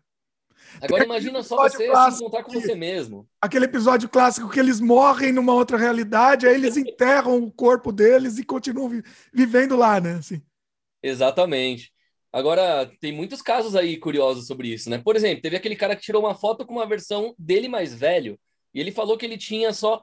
Agora 0.80 1.04
imagina 1.04 1.42
só 1.42 1.56
você 1.56 1.86
se 1.86 2.16
encontrar 2.20 2.42
com 2.42 2.52
você 2.52 2.74
mesmo. 2.74 3.26
Aquele 3.40 3.64
episódio 3.64 4.08
clássico 4.08 4.50
que 4.50 4.60
eles 4.60 4.78
morrem 4.78 5.32
numa 5.32 5.54
outra 5.54 5.78
realidade, 5.78 6.46
aí 6.46 6.54
eles 6.54 6.76
enterram 6.76 7.42
o 7.42 7.50
corpo 7.50 7.90
deles 7.90 8.38
e 8.38 8.44
continuam 8.44 8.88
vi 8.88 9.02
vivendo 9.32 9.74
lá, 9.74 10.00
né? 10.00 10.14
Assim. 10.14 10.42
Exatamente. 11.02 11.92
Agora, 12.36 12.84
tem 13.00 13.12
muitos 13.12 13.40
casos 13.40 13.74
aí 13.74 13.96
curiosos 13.96 14.46
sobre 14.46 14.68
isso, 14.68 14.90
né? 14.90 14.98
Por 14.98 15.16
exemplo, 15.16 15.40
teve 15.40 15.56
aquele 15.56 15.74
cara 15.74 15.96
que 15.96 16.02
tirou 16.02 16.22
uma 16.22 16.34
foto 16.34 16.66
com 16.66 16.74
uma 16.74 16.84
versão 16.84 17.34
dele 17.38 17.66
mais 17.66 17.94
velho, 17.94 18.38
e 18.74 18.78
ele 18.78 18.92
falou 18.92 19.16
que 19.16 19.24
ele 19.24 19.38
tinha 19.38 19.72
só, 19.72 20.02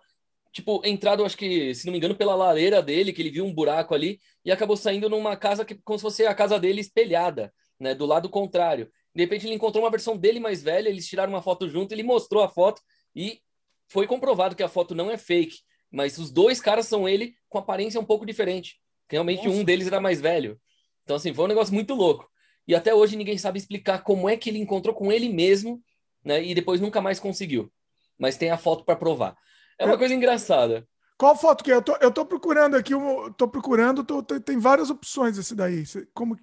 tipo, 0.52 0.82
entrado, 0.84 1.24
acho 1.24 1.38
que, 1.38 1.76
se 1.76 1.86
não 1.86 1.92
me 1.92 2.00
engano, 2.00 2.16
pela 2.16 2.34
lareira 2.34 2.82
dele, 2.82 3.14
que 3.14 3.22
ele 3.22 3.30
viu 3.30 3.46
um 3.46 3.54
buraco 3.54 3.94
ali, 3.94 4.20
e 4.44 4.52
acabou 4.52 4.76
saindo 4.76 5.08
numa 5.08 5.38
casa 5.38 5.64
que, 5.64 5.76
como 5.84 6.00
se 6.00 6.02
fosse 6.02 6.26
a 6.26 6.34
casa 6.34 6.60
dele 6.60 6.82
espelhada, 6.82 7.54
né? 7.80 7.94
Do 7.94 8.08
lado 8.08 8.28
contrário. 8.28 8.90
De 9.14 9.22
repente 9.22 9.46
ele 9.46 9.54
encontrou 9.54 9.84
uma 9.84 9.92
versão 9.92 10.18
dele 10.18 10.40
mais 10.40 10.64
velha, 10.64 10.90
eles 10.90 11.06
tiraram 11.06 11.32
uma 11.32 11.44
foto 11.44 11.70
junto, 11.70 11.92
ele 11.92 12.02
mostrou 12.02 12.42
a 12.42 12.50
foto 12.50 12.82
e 13.16 13.42
foi 13.88 14.08
comprovado 14.08 14.56
que 14.56 14.64
a 14.64 14.68
foto 14.68 14.96
não 14.96 15.12
é 15.12 15.20
fake, 15.20 15.58
mas 15.92 16.18
os 16.18 16.32
dois 16.32 16.60
caras 16.60 16.88
são 16.88 17.08
ele 17.08 17.36
com 17.48 17.60
aparência 17.60 18.02
um 18.02 18.06
pouco 18.06 18.26
diferente. 18.26 18.80
Realmente 19.08 19.46
Nossa. 19.46 19.60
um 19.60 19.64
deles 19.64 19.86
era 19.86 20.02
mais 20.02 20.20
velho. 20.20 20.60
Então 21.04 21.16
assim, 21.16 21.34
foi 21.34 21.46
um 21.46 21.50
negócio 21.50 21.74
muito 21.74 21.94
louco. 21.94 22.30
E 22.68 22.74
até 22.74 22.94
hoje 22.94 23.16
ninguém 23.16 23.38
sabe 23.38 23.60
explicar 23.60 24.04
como 24.04 24.30
é 24.30 24.38
que 24.38 24.50
ele 24.50 24.60
encontrou 24.60 24.96
com 24.96 25.12
ele 25.12 25.30
mesmo, 25.30 25.84
né? 26.24 26.44
E 26.44 26.56
depois 26.56 26.80
nunca 26.80 27.02
mais 27.02 27.20
conseguiu. 27.20 27.72
Mas 28.18 28.38
tem 28.38 28.52
a 28.52 28.58
foto 28.58 28.86
para 28.86 28.96
provar. 28.96 29.36
É 29.78 29.86
uma 29.86 29.98
coisa 29.98 30.14
engraçada. 30.14 30.88
Qual 31.18 31.36
foto 31.36 31.64
que 31.64 31.72
é? 31.72 31.76
Eu 31.76 31.82
tô, 31.82 31.96
eu 31.98 32.12
tô 32.12 32.26
procurando 32.26 32.76
aqui, 32.76 32.94
eu 32.94 33.34
tô 33.38 33.48
procurando, 33.48 34.04
tô, 34.04 34.24
tem 34.24 34.58
várias 34.58 34.90
opções 34.90 35.38
esse 35.38 35.56
daí. 35.56 35.84
Como 36.14 36.38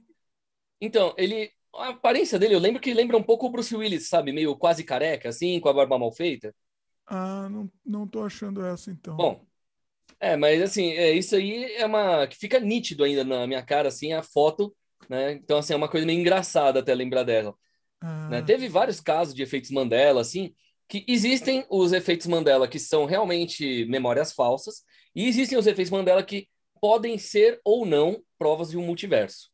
Então, 0.81 1.15
ele 1.17 1.51
a 1.75 1.91
aparência 1.91 2.39
dele, 2.39 2.55
eu 2.55 2.59
lembro 2.59 2.81
que 2.81 2.93
lembra 2.93 3.17
um 3.17 3.23
pouco 3.23 3.47
o 3.47 3.51
Bruce 3.51 3.75
Willis, 3.75 4.09
sabe? 4.09 4.33
Meio 4.33 4.57
quase 4.57 4.85
careca, 4.85 5.29
assim, 5.29 5.61
com 5.61 5.69
a 5.69 5.73
barba 5.73 5.99
mal 5.99 6.13
feita. 6.13 6.55
Ah, 7.07 7.49
não, 7.49 7.71
não 7.85 8.07
tô 8.07 8.25
achando 8.25 8.65
essa, 8.65 8.91
então. 8.91 9.17
Bom, 9.17 9.45
é, 10.21 10.37
mas 10.37 10.63
assim, 10.63 10.93
é, 10.93 11.13
isso 11.13 11.35
aí 11.35 11.65
é 11.75 11.87
uma... 11.87 12.27
que 12.27 12.37
fica 12.37 12.61
nítido 12.61 13.05
ainda 13.05 13.25
na 13.25 13.47
minha 13.47 13.63
cara, 13.63 13.89
assim, 13.89 14.13
a 14.13 14.23
foto, 14.23 14.75
né? 15.09 15.33
Então, 15.33 15.59
assim, 15.59 15.73
é 15.73 15.77
uma 15.77 15.89
coisa 15.89 16.07
meio 16.07 16.21
engraçada 16.21 16.81
até 16.81 16.95
lembrar 16.95 17.25
dela. 17.25 17.55
Ah. 18.01 18.29
Né? 18.29 18.43
Teve 18.43 18.69
vários 18.69 19.01
casos 19.01 19.35
de 19.35 19.43
efeitos 19.43 19.71
Mandela, 19.71 20.21
assim, 20.21 20.55
que 20.89 21.05
existem 21.09 21.65
os 21.71 21.93
efeitos 21.93 22.27
Mandela 22.27 22.69
que 22.69 22.79
são 22.79 23.05
realmente 23.05 23.85
memórias 23.87 24.33
falsas, 24.33 24.83
e 25.15 25.27
existem 25.27 25.59
os 25.59 25.67
efeitos 25.67 25.91
Mandela 25.91 26.23
que 26.23 26.49
podem 26.81 27.19
ser 27.19 27.61
ou 27.65 27.85
não 27.85 28.23
provas 28.39 28.71
de 28.71 28.77
um 28.77 28.83
multiverso. 28.85 29.49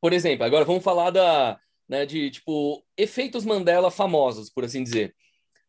Por 0.00 0.12
exemplo, 0.12 0.44
agora 0.44 0.64
vamos 0.64 0.84
falar 0.84 1.10
da, 1.10 1.58
né, 1.88 2.06
de 2.06 2.30
tipo 2.30 2.84
efeitos 2.96 3.44
Mandela 3.44 3.90
famosos, 3.90 4.50
por 4.50 4.64
assim 4.64 4.82
dizer. 4.82 5.14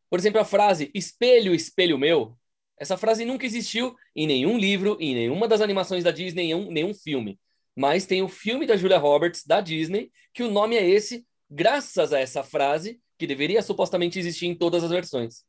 Por 0.09 0.19
exemplo, 0.19 0.39
a 0.39 0.45
frase 0.45 0.89
espelho, 0.93 1.53
espelho 1.53 1.97
meu. 1.97 2.37
Essa 2.79 2.97
frase 2.97 3.25
nunca 3.25 3.45
existiu 3.45 3.95
em 4.15 4.27
nenhum 4.27 4.57
livro, 4.57 4.97
em 4.99 5.15
nenhuma 5.15 5.47
das 5.47 5.61
animações 5.61 6.03
da 6.03 6.11
Disney, 6.11 6.43
nenhum, 6.43 6.71
nenhum 6.71 6.93
filme. 6.93 7.39
Mas 7.75 8.05
tem 8.05 8.21
o 8.21 8.27
filme 8.27 8.65
da 8.65 8.75
Julia 8.77 8.97
Roberts, 8.97 9.45
da 9.45 9.61
Disney, 9.61 10.11
que 10.33 10.43
o 10.43 10.51
nome 10.51 10.75
é 10.75 10.87
esse, 10.87 11.25
graças 11.49 12.13
a 12.13 12.19
essa 12.19 12.43
frase, 12.43 12.99
que 13.17 13.27
deveria 13.27 13.61
supostamente 13.61 14.19
existir 14.19 14.47
em 14.47 14.55
todas 14.55 14.83
as 14.83 14.91
versões. 14.91 15.43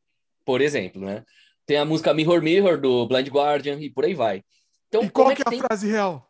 Por 0.44 0.60
exemplo, 0.60 1.02
né? 1.02 1.24
Tem 1.66 1.76
a 1.76 1.84
música 1.84 2.14
Mirror 2.14 2.42
Mirror, 2.42 2.80
do 2.80 3.06
Blind 3.06 3.28
Guardian, 3.28 3.78
e 3.80 3.90
por 3.90 4.04
aí 4.04 4.14
vai. 4.14 4.42
Então, 4.88 5.04
e 5.04 5.10
qual 5.10 5.30
é 5.30 5.34
que 5.34 5.42
é 5.42 5.44
a 5.46 5.50
tem... 5.50 5.60
frase 5.60 5.86
real? 5.86 6.28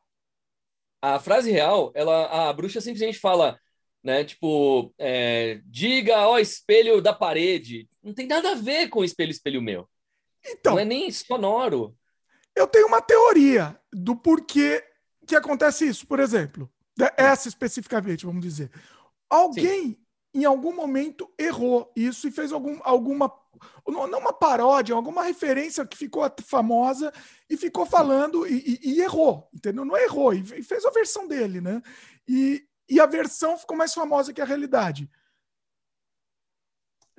a 1.00 1.18
frase 1.18 1.50
real, 1.50 1.92
ela, 1.94 2.48
a 2.48 2.52
bruxa 2.52 2.80
simplesmente 2.80 3.18
fala, 3.18 3.58
né? 4.02 4.24
Tipo, 4.24 4.92
é, 4.98 5.60
diga 5.64 6.26
ó 6.28 6.38
espelho 6.38 7.00
da 7.00 7.12
parede. 7.12 7.88
Não 8.02 8.12
tem 8.12 8.26
nada 8.26 8.52
a 8.52 8.54
ver 8.54 8.88
com 8.88 9.04
espelho, 9.04 9.30
espelho 9.30 9.62
meu. 9.62 9.88
Então, 10.46 10.74
não 10.74 10.80
é 10.80 10.84
nem 10.84 11.10
sonoro. 11.10 11.96
Eu 12.54 12.66
tenho 12.66 12.86
uma 12.86 13.00
teoria 13.00 13.78
do 13.92 14.16
porquê 14.16 14.84
que 15.26 15.36
acontece 15.36 15.86
isso. 15.86 16.06
Por 16.06 16.20
exemplo, 16.20 16.70
essa 17.16 17.48
especificamente, 17.48 18.26
vamos 18.26 18.42
dizer. 18.42 18.70
Alguém, 19.28 19.90
Sim. 19.90 19.98
em 20.34 20.44
algum 20.44 20.74
momento, 20.74 21.32
errou 21.38 21.92
isso 21.94 22.26
e 22.26 22.30
fez 22.30 22.52
algum, 22.52 22.78
alguma 22.82 23.32
não 23.86 24.18
uma 24.18 24.32
paródia, 24.32 24.94
alguma 24.94 25.22
referência 25.22 25.84
que 25.84 25.96
ficou 25.96 26.22
famosa 26.44 27.12
e 27.50 27.56
ficou 27.56 27.84
falando 27.84 28.46
e, 28.46 28.80
e, 28.82 28.92
e 28.92 29.00
errou, 29.00 29.48
entendeu? 29.52 29.84
Não 29.84 29.96
errou, 29.96 30.32
e 30.32 30.62
fez 30.62 30.84
a 30.84 30.90
versão 30.90 31.26
dele, 31.26 31.60
né? 31.60 31.82
E, 32.26 32.64
e 32.88 33.00
a 33.00 33.06
versão 33.06 33.58
ficou 33.58 33.76
mais 33.76 33.92
famosa 33.92 34.32
que 34.32 34.40
a 34.40 34.44
realidade. 34.44 35.10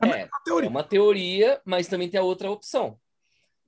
É, 0.01 0.21
é, 0.21 0.25
uma 0.25 0.43
teoria. 0.43 0.67
é 0.67 0.69
uma 0.69 0.83
teoria, 0.83 1.61
mas 1.65 1.87
também 1.87 2.09
tem 2.09 2.19
a 2.19 2.23
outra 2.23 2.49
opção. 2.49 2.99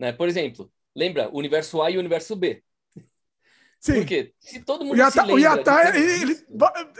Né? 0.01 0.11
Por 0.11 0.27
exemplo, 0.27 0.67
lembra 0.95 1.29
o 1.29 1.37
universo 1.37 1.79
A 1.79 1.91
e 1.91 1.95
o 1.95 1.99
universo 1.99 2.35
B. 2.35 2.63
Sim. 3.79 3.93
Porque 3.95 4.33
se 4.39 4.59
todo 4.59 4.83
mundo 4.83 4.95
o 4.95 4.97
Yata, 4.97 5.25
se 5.25 5.31
o 5.31 5.39
Yata, 5.39 5.95
ele, 5.95 6.21
ele, 6.21 6.45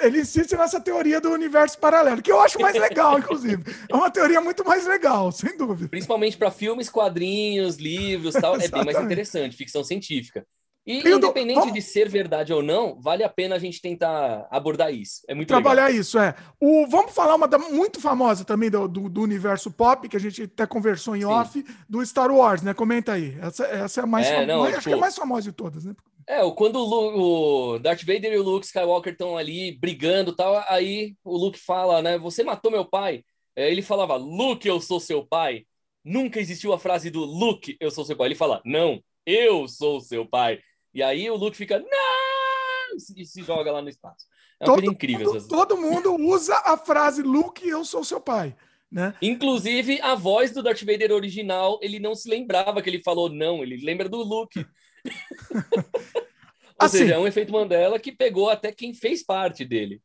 ele, 0.01 0.20
insiste 0.20 0.55
nessa 0.55 0.79
teoria 0.79 1.20
do 1.20 1.31
universo 1.31 1.77
paralelo, 1.79 2.22
que 2.22 2.31
eu 2.31 2.39
acho 2.39 2.60
mais 2.60 2.75
legal, 2.75 3.20
inclusive. 3.20 3.63
É 3.89 3.96
uma 3.96 4.10
teoria 4.10 4.39
muito 4.39 4.63
mais 4.63 4.86
legal, 4.88 5.31
sem 5.31 5.58
dúvida. 5.58 5.89
Principalmente 5.89 6.38
para 6.38 6.50
filmes, 6.50 6.89
quadrinhos, 6.89 7.77
livros 7.77 8.34
tal, 8.36 8.55
é 8.55 8.67
bem 8.67 8.86
mais 8.86 9.00
interessante, 9.00 9.58
ficção 9.58 9.84
científica. 9.84 10.46
E 10.85 10.97
independente 11.07 11.59
vamos... 11.59 11.73
de 11.73 11.81
ser 11.81 12.09
verdade 12.09 12.51
ou 12.51 12.63
não, 12.63 13.00
vale 13.00 13.23
a 13.23 13.29
pena 13.29 13.55
a 13.55 13.59
gente 13.59 13.79
tentar 13.79 14.47
abordar 14.50 14.91
isso. 14.91 15.21
É 15.27 15.35
muito 15.35 15.47
Trabalhar 15.47 15.85
legal. 15.85 16.01
isso, 16.01 16.17
é. 16.17 16.33
O, 16.59 16.88
vamos 16.88 17.13
falar 17.13 17.35
uma 17.35 17.47
da, 17.47 17.59
muito 17.59 18.01
famosa 18.01 18.43
também 18.43 18.69
do, 18.71 18.88
do, 18.88 19.07
do, 19.07 19.21
universo 19.21 19.69
pop, 19.69 20.09
que 20.09 20.17
a 20.17 20.19
gente 20.19 20.43
até 20.43 20.65
conversou 20.65 21.15
em 21.15 21.19
Sim. 21.19 21.25
off, 21.25 21.65
do 21.88 22.03
Star 22.03 22.31
Wars, 22.31 22.63
né? 22.63 22.73
Comenta 22.73 23.13
aí. 23.13 23.38
Essa, 23.39 23.65
essa 23.65 24.01
é 24.01 24.03
a 24.03 24.07
mais 24.07 24.27
é, 24.27 24.47
famosa. 24.47 24.69
Acho 24.69 24.77
tipo... 24.77 24.83
que 24.83 24.93
é 24.93 24.97
a 24.97 25.01
mais 25.01 25.15
famosa 25.15 25.41
de 25.43 25.51
todas, 25.51 25.85
né? 25.85 25.95
É, 26.27 26.51
quando 26.51 26.77
o, 26.77 27.73
o 27.73 27.79
Darth 27.79 28.03
Vader 28.03 28.33
e 28.33 28.38
o 28.38 28.43
Luke 28.43 28.65
Skywalker 28.65 29.13
estão 29.13 29.38
ali 29.38 29.77
brigando 29.77 30.35
tal, 30.35 30.63
aí 30.67 31.15
o 31.23 31.38
Luke 31.38 31.59
fala, 31.59 32.01
né? 32.01 32.17
Você 32.17 32.43
matou 32.43 32.71
meu 32.71 32.85
pai. 32.85 33.23
É, 33.55 33.69
ele 33.69 33.83
falava, 33.83 34.15
Luke, 34.15 34.67
eu 34.67 34.81
sou 34.81 35.00
seu 35.00 35.25
pai. 35.25 35.65
Nunca 36.03 36.39
existiu 36.39 36.73
a 36.73 36.79
frase 36.79 37.11
do 37.11 37.23
Luke, 37.23 37.77
eu 37.79 37.91
sou 37.91 38.03
seu 38.03 38.15
pai. 38.15 38.29
Ele 38.29 38.35
fala, 38.35 38.61
não, 38.65 39.00
eu 39.25 39.67
sou 39.67 40.01
seu 40.01 40.25
pai. 40.25 40.59
E 40.93 41.01
aí 41.01 41.29
o 41.29 41.36
Luke 41.36 41.57
fica, 41.57 41.79
não! 41.79 42.98
E 43.15 43.25
se 43.25 43.41
joga 43.43 43.71
lá 43.71 43.81
no 43.81 43.89
espaço. 43.89 44.25
É 44.60 44.65
uma 44.65 44.75
todo, 44.75 44.83
coisa 44.83 44.93
incrível. 44.93 45.33
Mundo, 45.33 45.48
todo 45.48 45.77
mundo 45.77 46.15
usa 46.15 46.55
a 46.65 46.77
frase 46.77 47.21
Luke, 47.21 47.67
eu 47.67 47.83
sou 47.86 48.03
seu 48.03 48.19
pai. 48.19 48.55
Né? 48.91 49.13
Inclusive, 49.21 50.01
a 50.01 50.15
voz 50.15 50.51
do 50.51 50.62
Darth 50.62 50.83
Vader 50.83 51.12
original, 51.13 51.79
ele 51.81 51.98
não 51.98 52.13
se 52.13 52.29
lembrava 52.29 52.81
que 52.81 52.89
ele 52.89 53.01
falou 53.01 53.29
não, 53.29 53.63
ele 53.63 53.77
lembra 53.77 54.10
do 54.10 54.17
Luke. 54.17 54.65
Ou 56.81 56.86
assim, 56.86 56.98
seja, 56.98 57.13
é 57.15 57.19
um 57.19 57.27
efeito 57.27 57.53
Mandela 57.53 57.98
que 58.00 58.12
pegou 58.12 58.50
até 58.50 58.71
quem 58.71 58.93
fez 58.93 59.24
parte 59.24 59.63
dele. 59.63 60.01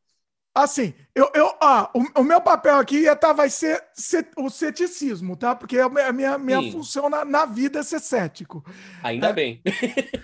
Assim, 0.57 0.91
eu, 1.13 1.29
eu, 1.35 1.55
ah, 1.61 1.87
o, 1.93 2.21
o 2.21 2.23
meu 2.23 2.41
papel 2.41 2.77
aqui 2.77 3.07
é, 3.07 3.13
tá, 3.13 3.31
vai 3.31 3.47
ser 3.47 3.79
set, 3.93 4.27
o 4.35 4.49
ceticismo, 4.49 5.37
tá? 5.37 5.55
Porque 5.55 5.77
a 5.77 5.87
minha, 5.87 6.35
minha 6.39 6.71
função 6.71 7.07
na, 7.07 7.23
na, 7.23 7.45
vida 7.45 7.77
é 7.77 7.83
ser 7.83 7.99
cético. 7.99 8.65
Ainda 9.03 9.27
é. 9.27 9.33
bem. 9.33 9.61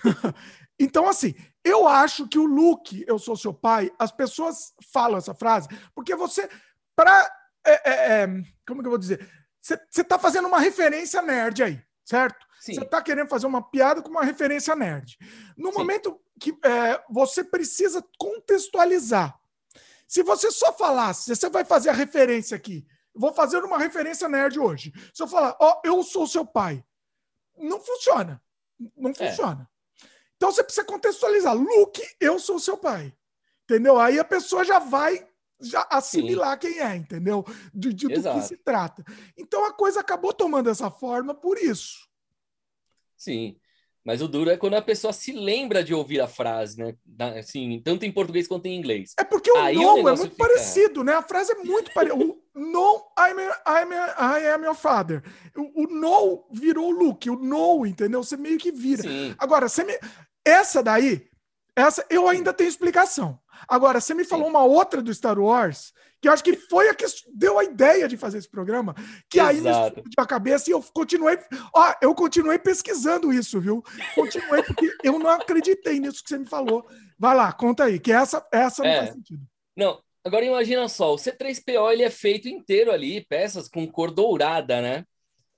então, 0.79 1.07
assim, 1.07 1.35
eu 1.63 1.87
acho 1.87 2.27
que 2.27 2.39
o 2.39 2.47
Luke, 2.47 3.05
eu 3.07 3.19
sou 3.19 3.37
seu 3.37 3.53
pai, 3.53 3.91
as 3.99 4.11
pessoas 4.11 4.73
falam 4.91 5.19
essa 5.19 5.35
frase 5.35 5.67
porque 5.93 6.15
você, 6.15 6.49
para. 6.95 7.31
É, 7.63 7.71
é, 7.71 8.23
é, 8.23 8.27
como 8.67 8.81
que 8.81 8.87
eu 8.87 8.91
vou 8.91 8.97
dizer? 8.97 9.29
Você 9.61 10.01
está 10.01 10.17
fazendo 10.17 10.47
uma 10.47 10.59
referência 10.59 11.21
nerd 11.21 11.61
aí, 11.61 11.79
certo? 12.03 12.43
Você 12.59 12.71
está 12.81 13.03
querendo 13.03 13.27
fazer 13.27 13.45
uma 13.45 13.61
piada 13.61 14.01
com 14.01 14.09
uma 14.09 14.23
referência 14.23 14.75
nerd. 14.75 15.15
No 15.55 15.71
Sim. 15.71 15.77
momento 15.77 16.19
que 16.39 16.57
é, 16.65 17.03
você 17.07 17.43
precisa 17.43 18.03
contextualizar. 18.17 19.39
Se 20.13 20.22
você 20.22 20.51
só 20.51 20.72
falasse, 20.72 21.36
você 21.36 21.50
vai 21.50 21.65
fazer 21.65 21.89
a 21.89 21.93
referência 21.93 22.55
aqui. 22.55 22.86
Vou 23.15 23.34
fazer 23.34 23.63
uma 23.63 23.79
referência 23.79 24.29
nerd 24.29 24.60
hoje. 24.60 24.93
Se 25.12 25.24
eu 25.24 25.27
falar, 25.27 25.58
ó, 25.60 25.82
oh, 25.84 25.88
eu 25.88 26.03
sou 26.03 26.27
seu 26.27 26.46
pai, 26.46 26.86
não 27.58 27.79
funciona. 27.79 28.39
Não 28.96 29.10
é. 29.10 29.13
funciona. 29.15 29.67
Então 30.36 30.51
você 30.51 30.63
precisa 30.63 30.86
contextualizar. 30.86 31.55
Luke, 31.55 32.00
eu 32.20 32.38
sou 32.38 32.60
seu 32.60 32.77
pai. 32.77 33.12
Entendeu? 33.63 34.00
Aí 34.00 34.20
a 34.20 34.24
pessoa 34.24 34.63
já 34.63 34.77
vai 34.77 35.27
já 35.60 35.88
assimilar 35.89 36.60
Sim. 36.62 36.70
quem 36.70 36.79
é, 36.79 36.96
entendeu? 36.96 37.43
De, 37.74 37.91
de 37.91 38.08
do 38.08 38.22
que 38.22 38.41
se 38.41 38.58
trata. 38.58 39.03
Então 39.36 39.65
a 39.65 39.74
coisa 39.74 40.00
acabou 40.00 40.32
tomando 40.32 40.70
essa 40.70 40.91
forma 40.91 41.34
por 41.34 41.58
isso. 41.58 42.08
Sim. 43.17 43.60
Mas 44.05 44.22
o 44.22 44.27
duro 44.27 44.50
é 44.50 44.57
quando 44.57 44.74
a 44.74 44.81
pessoa 44.81 45.13
se 45.13 45.31
lembra 45.31 45.81
de 45.81 45.93
ouvir 45.93 46.19
a 46.19 46.27
frase, 46.27 46.77
né? 46.77 46.95
Assim, 47.39 47.81
tanto 47.83 48.05
em 48.05 48.12
português 48.12 48.48
quanto 48.48 48.65
em 48.65 48.77
inglês. 48.77 49.13
É 49.17 49.24
porque 49.24 49.50
o 49.50 49.57
Aí 49.57 49.75
no 49.75 49.93
o 49.93 50.10
é 50.10 50.15
muito 50.15 50.31
fica... 50.31 50.36
parecido, 50.36 51.03
né? 51.03 51.13
A 51.13 51.22
frase 51.22 51.53
é 51.53 51.55
muito 51.55 51.93
parecida. 51.93 52.22
O 52.22 52.43
no, 52.53 52.95
I'm, 53.17 53.39
I'm, 53.65 53.93
I 53.93 54.48
am 54.50 54.65
your 54.65 54.75
father. 54.75 55.24
O, 55.55 55.83
o 55.83 55.88
no 55.88 56.45
virou 56.51 56.89
o 56.89 56.91
look, 56.91 57.29
o 57.29 57.36
no, 57.36 57.86
entendeu? 57.86 58.22
Você 58.22 58.36
meio 58.36 58.57
que 58.57 58.72
vira. 58.72 59.03
Sim. 59.03 59.33
Agora, 59.38 59.69
você 59.69 59.86
me... 59.86 59.98
essa 60.45 60.83
daí, 60.83 61.25
essa 61.75 62.05
eu 62.10 62.27
ainda 62.27 62.53
tenho 62.53 62.67
explicação. 62.67 63.39
Agora, 63.67 64.01
você 64.01 64.13
me 64.13 64.25
falou 64.25 64.45
Sim. 64.45 64.51
uma 64.51 64.63
outra 64.65 65.01
do 65.01 65.13
Star 65.13 65.39
Wars 65.39 65.93
que 66.24 66.30
eu 66.30 66.32
acho 66.32 66.42
que 66.42 66.56
foi 66.56 66.88
a 66.88 66.96
que 66.96 67.06
deu 67.36 67.60
a 67.60 67.65
ideia 67.65 68.08
de 68.08 68.15
fazer 68.15 68.38
esse 68.38 68.50
programa, 68.50 68.96
que 69.30 69.42
aí 69.42 69.60
me 69.60 69.70
explodiu 69.70 70.13
a 70.18 70.25
cabeça 70.25 70.70
e 70.70 70.72
eu 70.72 70.82
continuei, 70.82 71.38
ó, 71.75 71.94
eu 72.01 72.15
continuei 72.15 72.58
pesquisando 72.58 73.34
isso, 73.34 73.60
viu? 73.60 73.84
Continuei 74.15 74.63
porque 74.63 74.89
eu 75.03 75.20
não 75.20 75.30
acreditei 75.30 76.00
nisso 76.00 76.24
que 76.24 76.30
você 76.30 76.38
me 76.38 76.46
falou. 76.46 76.88
Vai 77.20 77.36
lá, 77.36 77.51
conta 77.51 77.84
aí, 77.84 78.00
que 78.00 78.10
essa 78.10 78.42
essa 78.53 78.84
não 78.84 78.89
é. 78.89 78.98
faz 79.00 79.12
sentido. 79.12 79.42
Não, 79.75 80.01
agora 80.24 80.46
imagina 80.46 80.88
só, 80.88 81.13
o 81.13 81.18
C3PO 81.18 81.92
ele 81.92 82.03
é 82.03 82.10
feito 82.10 82.48
inteiro 82.48 82.89
ali, 82.89 83.25
peças 83.25 83.68
com 83.68 83.86
cor 83.86 84.10
dourada, 84.10 84.82
né? 84.82 85.03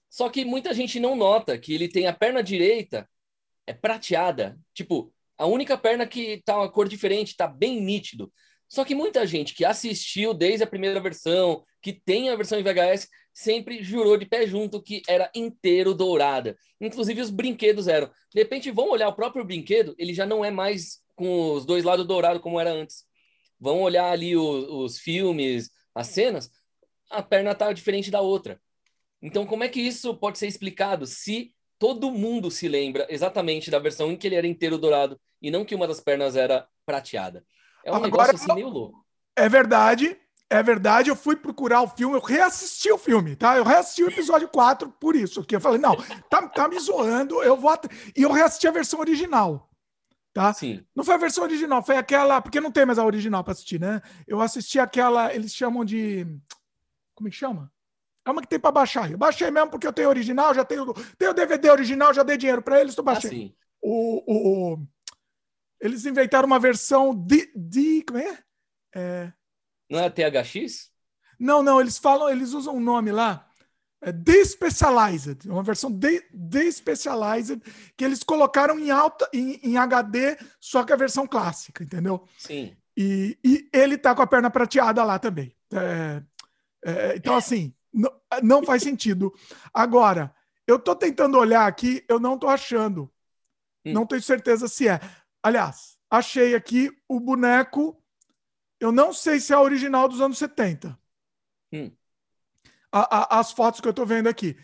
Só 0.10 0.30
que 0.30 0.44
muita 0.44 0.74
gente 0.74 1.00
não 1.00 1.16
nota 1.16 1.60
que 1.60 1.76
ele 1.76 1.88
tem 1.88 2.08
a 2.08 2.14
perna 2.14 2.42
direita 2.42 3.08
é 3.68 3.74
prateada, 3.74 4.58
tipo, 4.74 5.14
a 5.38 5.46
única 5.46 5.78
perna 5.78 6.08
que 6.08 6.42
tá 6.44 6.58
uma 6.58 6.72
cor 6.72 6.88
diferente, 6.88 7.38
tá 7.38 7.46
bem 7.46 7.80
nítido. 7.80 8.34
Só 8.68 8.84
que 8.84 8.96
muita 8.96 9.26
gente 9.26 9.54
que 9.54 9.64
assistiu 9.64 10.34
desde 10.34 10.64
a 10.64 10.68
primeira 10.68 11.00
versão, 11.00 11.64
que 11.82 11.94
tem 11.94 12.30
a 12.30 12.36
versão 12.36 12.60
em 12.60 12.64
VHS, 12.64 13.08
sempre 13.34 13.84
jurou 13.84 14.18
de 14.18 14.26
pé 14.26 14.48
junto 14.48 14.82
que 14.82 15.02
era 15.08 15.30
inteiro 15.36 15.94
dourada. 15.94 16.58
Inclusive 16.80 17.22
os 17.22 17.30
brinquedos 17.30 17.88
eram. 17.88 18.10
De 18.34 18.42
repente 18.42 18.72
vão 18.72 18.90
olhar 18.90 19.10
o 19.10 19.16
próprio 19.16 19.44
brinquedo, 19.44 19.94
ele 19.98 20.14
já 20.14 20.26
não 20.26 20.44
é 20.44 20.50
mais 20.50 21.02
com 21.16 21.52
os 21.54 21.66
dois 21.66 21.84
lados 21.84 22.08
dourados 22.08 22.42
como 22.42 22.60
era 22.60 22.72
antes. 22.72 23.04
Vão 23.60 23.82
olhar 23.82 24.10
ali 24.12 24.36
os, 24.36 24.68
os 24.70 25.00
filmes, 25.00 25.70
as 25.94 26.08
cenas, 26.08 26.50
a 27.10 27.22
perna 27.22 27.54
tá 27.54 27.72
diferente 27.72 28.10
da 28.10 28.22
outra. 28.22 28.60
Então 29.22 29.46
como 29.46 29.64
é 29.64 29.70
que 29.70 29.82
isso 29.82 30.16
pode 30.16 30.38
ser 30.38 30.48
explicado 30.48 31.06
se 31.06 31.54
todo 31.78 32.12
mundo 32.12 32.50
se 32.50 32.68
lembra 32.68 33.06
exatamente 33.10 33.70
da 33.70 33.80
versão 33.80 34.12
em 34.12 34.18
que 34.18 34.28
ele 34.28 34.36
era 34.36 34.48
inteiro 34.48 34.78
dourado 34.78 35.20
e 35.42 35.52
não 35.52 35.66
que 35.66 35.76
uma 35.76 35.88
das 35.88 36.00
pernas 36.00 36.38
era 36.38 36.68
prateada? 36.86 37.46
É 37.86 37.92
um 37.92 37.96
Agora, 37.96 38.12
negócio 38.12 38.36
assim 38.36 38.54
meio 38.54 38.68
louco. 38.68 39.06
É 39.36 39.48
verdade, 39.48 40.20
é 40.50 40.64
verdade. 40.64 41.10
Eu 41.10 41.16
fui 41.16 41.36
procurar 41.36 41.82
o 41.84 41.88
filme, 41.88 42.16
eu 42.16 42.22
reassisti 42.22 42.92
o 42.92 42.98
filme, 42.98 43.36
tá? 43.36 43.56
Eu 43.56 43.64
reassisti 43.64 44.04
o 44.04 44.10
episódio 44.10 44.50
4 44.50 44.92
por 45.00 45.16
isso, 45.16 45.44
que 45.44 45.56
eu 45.56 45.62
falei, 45.62 45.80
não, 45.80 45.96
tá, 46.30 46.48
tá 46.48 46.68
me 46.68 46.80
zoando, 46.80 47.44
eu 47.44 47.56
vou. 47.56 47.70
At... 47.70 47.86
E 48.16 48.24
eu 48.24 48.32
reassisti 48.32 48.68
a 48.68 48.72
versão 48.72 49.00
original. 49.00 49.70
Tá? 50.34 50.52
Sim. 50.52 50.84
Não 50.94 51.04
foi 51.04 51.14
a 51.14 51.18
versão 51.20 51.44
original, 51.44 51.82
foi 51.82 51.96
aquela. 51.96 52.42
Porque 52.42 52.60
não 52.60 52.72
tem 52.72 52.86
mais 52.86 53.00
a 53.00 53.06
original 53.06 53.44
para 53.44 53.54
assistir, 53.54 53.80
né? 53.80 54.02
Eu 54.28 54.42
assisti 54.42 54.80
aquela. 54.80 55.34
Eles 55.34 55.54
chamam 55.54 55.86
de. 55.86 56.26
Como 57.14 57.30
é 57.30 57.32
que 57.32 57.38
chama? 57.38 57.72
É 58.26 58.32
uma 58.32 58.42
que 58.42 58.48
tem 58.48 58.60
para 58.60 58.72
baixar. 58.72 59.10
Eu 59.10 59.18
baixei 59.18 59.52
mesmo 59.52 59.70
porque 59.70 59.86
eu 59.86 59.94
tenho 59.94 60.10
original, 60.10 60.54
já 60.54 60.66
tenho, 60.66 60.92
tenho 61.18 61.34
DVD 61.34 61.70
original, 61.70 62.14
já 62.14 62.24
dei 62.24 62.36
dinheiro 62.36 62.62
para 62.62 62.82
eles, 62.82 62.96
tô 62.96 63.04
baixando. 63.04 63.36
Ah, 63.36 63.66
o, 63.82 64.74
o, 64.74 64.88
eles 65.86 66.06
inventaram 66.06 66.48
uma 66.48 66.60
versão 66.60 67.14
de. 67.14 67.52
de 67.56 68.04
como 68.04 68.20
é? 68.20 68.40
é? 68.96 69.34
Não 69.90 70.00
é 70.00 70.10
THX? 70.10 70.90
Não, 71.40 71.62
não, 71.62 71.80
eles 71.80 71.98
falam, 71.98 72.30
eles 72.30 72.54
usam 72.54 72.78
um 72.78 72.80
nome 72.80 73.12
lá. 73.12 73.48
É 74.02 74.12
Despecialized, 74.12 75.48
uma 75.50 75.64
versão 75.64 75.92
de, 75.92 76.24
Despecialized 76.32 77.62
que 77.98 78.04
eles 78.04 78.24
colocaram 78.24 78.80
em 78.80 78.92
alta 78.92 79.28
em, 79.34 79.60
em, 79.64 79.78
HD, 79.78 80.38
só 80.60 80.84
que 80.84 80.94
a 80.94 80.98
versão 80.98 81.28
clássica, 81.28 81.84
entendeu? 81.84 82.28
Sim. 82.38 82.76
E, 82.98 83.38
e 83.44 83.70
ele 83.74 83.98
tá 83.98 84.16
com 84.16 84.22
a 84.22 84.28
perna 84.28 84.50
prateada 84.50 85.04
lá 85.04 85.20
também. 85.20 85.56
É, 85.74 86.24
é, 86.84 87.16
então, 87.16 87.36
assim, 87.36 87.74
não, 87.94 88.12
não 88.42 88.64
faz 88.64 88.84
sentido. 88.84 89.34
Agora, 89.74 90.34
eu 90.68 90.80
tô 90.80 90.96
tentando 90.96 91.38
olhar 91.38 91.68
aqui, 91.68 92.04
eu 92.08 92.20
não 92.20 92.38
tô 92.38 92.48
achando. 92.48 93.12
Hum. 93.86 93.94
Não 93.94 94.06
tenho 94.06 94.22
certeza 94.22 94.68
se 94.68 94.88
é. 94.88 95.00
Aliás, 95.46 95.96
achei 96.10 96.56
aqui 96.56 96.90
o 97.08 97.20
boneco. 97.20 98.02
Eu 98.80 98.92
não 98.92 99.14
sei 99.14 99.40
se 99.40 99.54
é 99.54 99.58
original 99.60 100.10
dos 100.10 100.20
anos 100.20 100.40
70. 100.40 100.98
Hum. 101.72 101.92
A, 102.92 103.36
a, 103.38 103.40
as 103.40 103.52
fotos 103.52 103.80
que 103.80 103.88
eu 103.88 103.94
tô 103.94 104.08
vendo 104.08 104.26
aqui. 104.28 104.58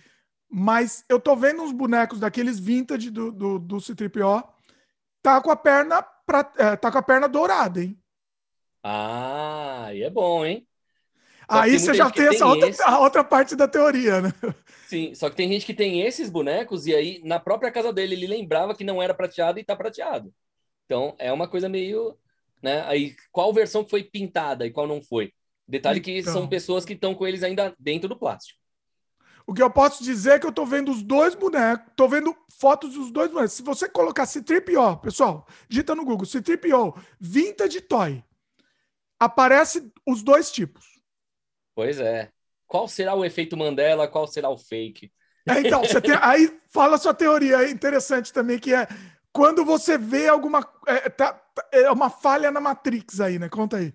Mas 0.49 1.05
eu 1.07 1.19
tô 1.19 1.35
vendo 1.35 1.61
uns 1.61 1.71
bonecos 1.71 2.19
daqueles 2.19 2.57
vintage 2.57 3.11
do, 3.11 3.31
do, 3.31 3.59
do 3.59 3.79
C-3PO. 3.79 4.43
Tá 5.21 5.39
com 5.39 5.51
a 5.51 5.55
perna 5.55 6.01
pra, 6.01 6.51
é, 6.57 6.75
tá 6.75 6.91
com 6.91 6.97
a 6.97 7.03
perna 7.03 7.27
dourada, 7.27 7.83
hein? 7.83 7.95
Ah, 8.81 9.91
e 9.93 10.01
é 10.01 10.09
bom, 10.09 10.43
hein? 10.43 10.67
Aí 11.47 11.77
você 11.77 11.93
já 11.93 12.09
tem, 12.09 12.25
essa 12.25 12.47
outra, 12.47 12.69
esse... 12.69 12.81
a 12.81 12.97
outra 12.97 13.23
parte 13.23 13.55
da 13.55 13.67
teoria, 13.67 14.19
né? 14.19 14.33
Sim, 14.87 15.13
só 15.13 15.29
que 15.29 15.35
tem 15.35 15.47
gente 15.47 15.63
que 15.63 15.75
tem 15.75 16.01
esses 16.01 16.27
bonecos 16.27 16.87
e 16.87 16.95
aí 16.95 17.21
na 17.23 17.39
própria 17.39 17.71
casa 17.71 17.93
dele 17.93 18.15
ele 18.15 18.25
lembrava 18.25 18.73
que 18.73 18.83
não 18.83 18.99
era 18.99 19.13
prateado 19.13 19.59
e 19.59 19.63
tá 19.63 19.75
prateado. 19.75 20.33
Então, 20.91 21.15
é 21.17 21.31
uma 21.31 21.47
coisa 21.47 21.69
meio. 21.69 22.17
Né? 22.61 22.81
Aí, 22.81 23.15
qual 23.31 23.53
versão 23.53 23.87
foi 23.87 24.03
pintada 24.03 24.67
e 24.67 24.71
qual 24.71 24.85
não 24.85 25.01
foi? 25.01 25.31
Detalhe 25.65 26.01
que 26.01 26.19
então, 26.19 26.33
são 26.33 26.47
pessoas 26.49 26.83
que 26.83 26.91
estão 26.91 27.15
com 27.15 27.25
eles 27.25 27.43
ainda 27.43 27.73
dentro 27.79 28.09
do 28.09 28.19
plástico. 28.19 28.59
O 29.47 29.53
que 29.53 29.63
eu 29.63 29.71
posso 29.71 30.03
dizer 30.03 30.33
é 30.33 30.39
que 30.39 30.45
eu 30.45 30.49
estou 30.49 30.65
vendo 30.65 30.91
os 30.91 31.01
dois 31.01 31.33
bonecos, 31.33 31.87
estou 31.87 32.09
vendo 32.09 32.35
fotos 32.59 32.93
dos 32.93 33.09
dois 33.09 33.31
bonecos. 33.31 33.53
Se 33.53 33.63
você 33.63 33.87
colocar 33.87 34.25
C-3PO, 34.25 34.99
pessoal, 34.99 35.47
digita 35.69 35.95
no 35.95 36.03
Google, 36.03 36.25
C-3PO, 36.25 37.01
Vintage 37.17 37.79
Toy, 37.79 38.21
aparece 39.17 39.89
os 40.05 40.21
dois 40.21 40.51
tipos. 40.51 40.99
Pois 41.73 42.01
é. 42.01 42.29
Qual 42.67 42.85
será 42.89 43.15
o 43.15 43.23
efeito 43.23 43.55
Mandela, 43.55 44.09
qual 44.09 44.27
será 44.27 44.49
o 44.49 44.57
fake? 44.57 45.09
É, 45.47 45.61
então, 45.61 45.81
tem, 46.01 46.15
aí 46.21 46.59
fala 46.69 46.95
a 46.95 46.99
sua 46.99 47.13
teoria 47.13 47.63
é 47.63 47.69
interessante 47.71 48.33
também, 48.33 48.59
que 48.59 48.73
é 48.73 48.87
quando 49.33 49.63
você 49.63 49.97
vê 49.97 50.27
alguma. 50.27 50.59
É, 50.87 51.09
tá, 51.09 51.33
tá, 51.33 51.69
é 51.71 51.89
uma 51.91 52.09
falha 52.09 52.51
na 52.51 52.59
Matrix 52.59 53.19
aí, 53.19 53.39
né? 53.39 53.49
Conta 53.49 53.77
aí. 53.77 53.93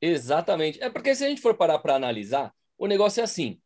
Exatamente. 0.00 0.82
É 0.82 0.88
porque 0.90 1.14
se 1.14 1.24
a 1.24 1.28
gente 1.28 1.40
for 1.40 1.54
parar 1.54 1.78
para 1.78 1.94
analisar, 1.94 2.54
o 2.76 2.86
negócio 2.86 3.20
é 3.20 3.24
assim. 3.24 3.60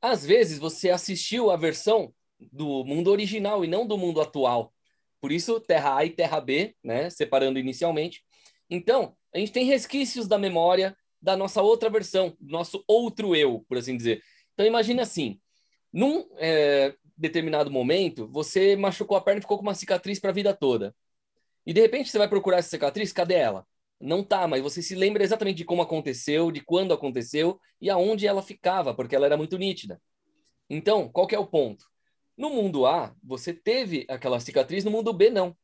Às 0.00 0.24
vezes 0.24 0.58
você 0.58 0.90
assistiu 0.90 1.50
a 1.50 1.56
versão 1.56 2.12
do 2.52 2.84
mundo 2.84 3.10
original 3.10 3.64
e 3.64 3.68
não 3.68 3.86
do 3.86 3.98
mundo 3.98 4.20
atual. 4.20 4.72
Por 5.20 5.30
isso, 5.30 5.60
Terra 5.60 5.96
A 5.96 6.04
e 6.04 6.10
Terra 6.10 6.40
B, 6.40 6.74
né? 6.82 7.10
Separando 7.10 7.58
inicialmente. 7.58 8.22
Então, 8.68 9.14
a 9.34 9.38
gente 9.38 9.52
tem 9.52 9.64
resquícios 9.64 10.26
da 10.26 10.38
memória 10.38 10.96
da 11.20 11.36
nossa 11.36 11.60
outra 11.60 11.90
versão, 11.90 12.34
do 12.40 12.50
nosso 12.50 12.82
outro 12.88 13.36
eu, 13.36 13.64
por 13.68 13.76
assim 13.76 13.96
dizer. 13.96 14.22
Então, 14.54 14.66
imagine 14.66 15.00
assim: 15.00 15.38
num, 15.92 16.26
é, 16.38 16.94
determinado 17.20 17.70
momento, 17.70 18.26
você 18.28 18.74
machucou 18.76 19.16
a 19.16 19.20
perna 19.20 19.38
e 19.38 19.42
ficou 19.42 19.58
com 19.58 19.62
uma 19.62 19.74
cicatriz 19.74 20.18
para 20.18 20.30
a 20.30 20.34
vida 20.34 20.54
toda. 20.54 20.94
E 21.66 21.72
de 21.72 21.80
repente 21.80 22.10
você 22.10 22.18
vai 22.18 22.28
procurar 22.28 22.58
essa 22.58 22.70
cicatriz, 22.70 23.12
cadê 23.12 23.34
ela? 23.34 23.66
Não 24.00 24.24
tá, 24.24 24.46
mas 24.48 24.62
você 24.62 24.80
se 24.80 24.94
lembra 24.94 25.22
exatamente 25.22 25.58
de 25.58 25.64
como 25.64 25.82
aconteceu, 25.82 26.50
de 26.50 26.62
quando 26.62 26.94
aconteceu 26.94 27.60
e 27.80 27.90
aonde 27.90 28.26
ela 28.26 28.42
ficava, 28.42 28.94
porque 28.94 29.14
ela 29.14 29.26
era 29.26 29.36
muito 29.36 29.58
nítida. 29.58 30.00
Então, 30.68 31.08
qual 31.08 31.28
é 31.30 31.38
o 31.38 31.46
ponto? 31.46 31.84
No 32.36 32.48
mundo 32.48 32.86
A, 32.86 33.14
você 33.22 33.52
teve 33.52 34.06
aquela 34.08 34.40
cicatriz, 34.40 34.84
no 34.84 34.90
mundo 34.90 35.12
B, 35.12 35.28
não. 35.28 35.54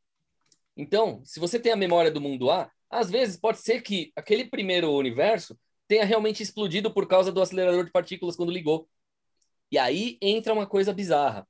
Então, 0.75 1.21
se 1.25 1.39
você 1.39 1.59
tem 1.59 1.71
a 1.71 1.75
memória 1.75 2.11
do 2.11 2.21
mundo 2.21 2.51
A, 2.51 2.71
às 2.89 3.09
vezes 3.09 3.35
pode 3.35 3.59
ser 3.59 3.81
que 3.81 4.11
aquele 4.15 4.45
primeiro 4.45 4.91
universo 4.91 5.57
tenha 5.87 6.05
realmente 6.05 6.43
explodido 6.43 6.93
por 6.93 7.07
causa 7.07 7.31
do 7.31 7.41
acelerador 7.41 7.85
de 7.85 7.91
partículas 7.91 8.35
quando 8.35 8.51
ligou. 8.51 8.87
E 9.71 9.77
aí 9.77 10.17
entra 10.21 10.53
uma 10.53 10.65
coisa 10.67 10.93
bizarra. 10.93 11.47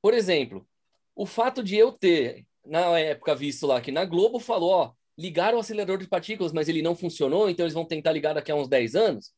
Por 0.00 0.14
exemplo, 0.14 0.66
o 1.14 1.26
fato 1.26 1.62
de 1.62 1.76
eu 1.76 1.92
ter, 1.92 2.46
na 2.64 2.98
época, 2.98 3.34
visto 3.34 3.66
lá 3.66 3.80
que 3.80 3.92
na 3.92 4.04
Globo 4.04 4.38
falou, 4.38 4.70
ó, 4.70 4.92
ligaram 5.18 5.58
o 5.58 5.60
acelerador 5.60 5.98
de 5.98 6.06
partículas, 6.06 6.52
mas 6.52 6.68
ele 6.68 6.80
não 6.80 6.94
funcionou, 6.94 7.50
então 7.50 7.64
eles 7.64 7.74
vão 7.74 7.84
tentar 7.84 8.12
ligar 8.12 8.34
daqui 8.34 8.52
a 8.52 8.54
uns 8.54 8.68
10 8.68 8.94
anos. 8.94 9.32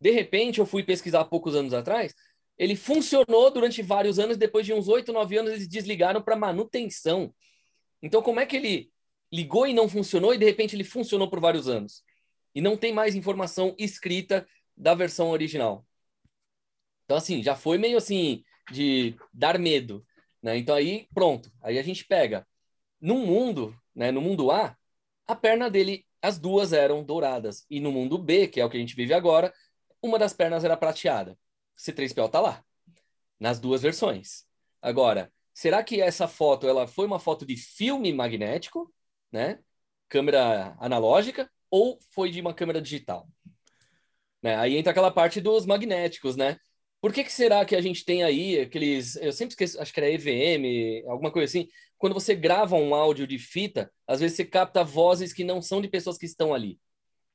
De 0.00 0.10
repente, 0.10 0.58
eu 0.60 0.66
fui 0.66 0.82
pesquisar 0.82 1.24
poucos 1.24 1.56
anos 1.56 1.72
atrás, 1.72 2.14
ele 2.58 2.76
funcionou 2.76 3.50
durante 3.50 3.80
vários 3.80 4.18
anos, 4.18 4.36
depois 4.36 4.66
de 4.66 4.74
uns 4.74 4.88
8, 4.88 5.12
9 5.12 5.38
anos, 5.38 5.52
eles 5.52 5.68
desligaram 5.68 6.20
para 6.20 6.36
manutenção. 6.36 7.34
Então, 8.02 8.20
como 8.20 8.40
é 8.40 8.46
que 8.46 8.56
ele 8.56 8.92
ligou 9.32 9.66
e 9.66 9.72
não 9.72 9.88
funcionou, 9.88 10.34
e 10.34 10.38
de 10.38 10.44
repente 10.44 10.76
ele 10.76 10.84
funcionou 10.84 11.30
por 11.30 11.40
vários 11.40 11.68
anos? 11.68 12.02
E 12.54 12.60
não 12.60 12.76
tem 12.76 12.92
mais 12.92 13.14
informação 13.14 13.74
escrita 13.78 14.46
da 14.76 14.94
versão 14.94 15.30
original. 15.30 15.86
Então, 17.08 17.16
assim, 17.16 17.42
já 17.42 17.56
foi 17.56 17.78
meio 17.78 17.96
assim 17.96 18.44
de 18.70 19.16
dar 19.32 19.58
medo, 19.58 20.04
né? 20.42 20.58
Então 20.58 20.76
aí, 20.76 21.08
pronto. 21.14 21.50
Aí 21.62 21.78
a 21.78 21.82
gente 21.82 22.04
pega 22.04 22.46
no 23.00 23.16
mundo, 23.16 23.74
né, 23.94 24.10
no 24.10 24.20
mundo 24.20 24.50
A, 24.50 24.76
a 25.26 25.34
perna 25.34 25.70
dele, 25.70 26.04
as 26.20 26.38
duas 26.38 26.74
eram 26.74 27.02
douradas. 27.02 27.64
E 27.70 27.80
no 27.80 27.90
mundo 27.90 28.18
B, 28.18 28.46
que 28.46 28.60
é 28.60 28.64
o 28.64 28.68
que 28.68 28.76
a 28.76 28.80
gente 28.80 28.94
vive 28.94 29.14
agora, 29.14 29.54
uma 30.02 30.18
das 30.18 30.34
pernas 30.34 30.64
era 30.64 30.76
prateada. 30.76 31.34
C3PO 31.78 32.28
tá 32.30 32.40
lá, 32.40 32.62
nas 33.40 33.58
duas 33.58 33.80
versões. 33.80 34.44
Agora, 34.82 35.32
será 35.54 35.82
que 35.82 36.02
essa 36.02 36.28
foto 36.28 36.68
ela 36.68 36.86
foi 36.86 37.06
uma 37.06 37.18
foto 37.18 37.46
de 37.46 37.56
filme 37.56 38.12
magnético, 38.12 38.92
né? 39.32 39.60
Câmera 40.10 40.76
analógica, 40.78 41.50
ou 41.70 41.98
foi 42.10 42.30
de 42.30 42.38
uma 42.42 42.52
câmera 42.52 42.82
digital? 42.82 43.26
Né? 44.42 44.56
Aí 44.56 44.76
entra 44.76 44.90
aquela 44.90 45.10
parte 45.10 45.40
dos 45.40 45.64
magnéticos, 45.64 46.36
né? 46.36 46.58
Por 47.00 47.12
que, 47.12 47.22
que 47.22 47.32
será 47.32 47.64
que 47.64 47.76
a 47.76 47.80
gente 47.80 48.04
tem 48.04 48.24
aí 48.24 48.60
aqueles. 48.60 49.16
Eu 49.16 49.32
sempre 49.32 49.52
esqueço, 49.52 49.80
acho 49.80 49.92
que 49.92 50.00
era 50.00 50.10
EVM, 50.10 51.08
alguma 51.08 51.30
coisa 51.30 51.44
assim. 51.46 51.68
Quando 51.96 52.14
você 52.14 52.34
grava 52.34 52.76
um 52.76 52.94
áudio 52.94 53.26
de 53.26 53.38
fita, 53.38 53.92
às 54.06 54.20
vezes 54.20 54.36
você 54.36 54.44
capta 54.44 54.82
vozes 54.84 55.32
que 55.32 55.44
não 55.44 55.62
são 55.62 55.80
de 55.80 55.88
pessoas 55.88 56.18
que 56.18 56.26
estão 56.26 56.52
ali. 56.52 56.80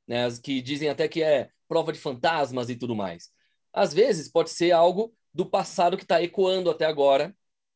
Né? 0.08 0.26
As 0.26 0.39
que 0.39 0.62
dizem 0.62 0.89
até 0.89 1.08
que 1.08 1.23
é 1.23 1.49
prova 1.67 1.93
de 1.93 1.99
fantasmas 1.99 2.69
e 2.69 2.76
tudo 2.76 2.95
mais. 2.95 3.32
Às 3.71 3.93
vezes 3.93 4.30
pode 4.30 4.49
ser 4.49 4.71
algo 4.71 5.13
do 5.34 5.45
passado 5.45 5.97
que 5.97 6.04
está 6.04 6.21
ecoando 6.21 6.69
até 6.69 6.86
agora. 6.86 7.36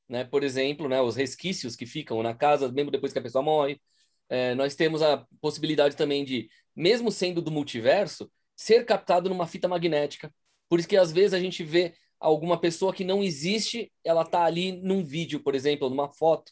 Né? 0.09 0.23
Por 0.25 0.43
exemplo, 0.43 0.89
né, 0.89 1.01
os 1.01 1.15
resquícios 1.15 1.75
que 1.75 1.85
ficam 1.85 2.21
na 2.23 2.33
casa, 2.33 2.71
mesmo 2.71 2.91
depois 2.91 3.13
que 3.13 3.19
a 3.19 3.21
pessoa 3.21 3.43
morre. 3.43 3.81
É, 4.29 4.53
nós 4.55 4.75
temos 4.75 5.01
a 5.01 5.25
possibilidade 5.41 5.95
também 5.95 6.25
de, 6.25 6.49
mesmo 6.75 7.11
sendo 7.11 7.41
do 7.41 7.51
multiverso, 7.51 8.29
ser 8.55 8.85
captado 8.85 9.29
numa 9.29 9.47
fita 9.47 9.67
magnética 9.69 10.33
por 10.69 10.79
isso 10.79 10.87
que 10.87 10.97
às 10.97 11.11
vezes 11.11 11.33
a 11.33 11.39
gente 11.39 11.63
vê 11.63 11.93
alguma 12.19 12.59
pessoa 12.59 12.93
que 12.93 13.03
não 13.03 13.23
existe, 13.23 13.91
ela 14.03 14.25
tá 14.25 14.43
ali 14.43 14.71
num 14.71 15.03
vídeo, 15.03 15.39
por 15.39 15.55
exemplo, 15.55 15.89
numa 15.89 16.11
foto. 16.11 16.51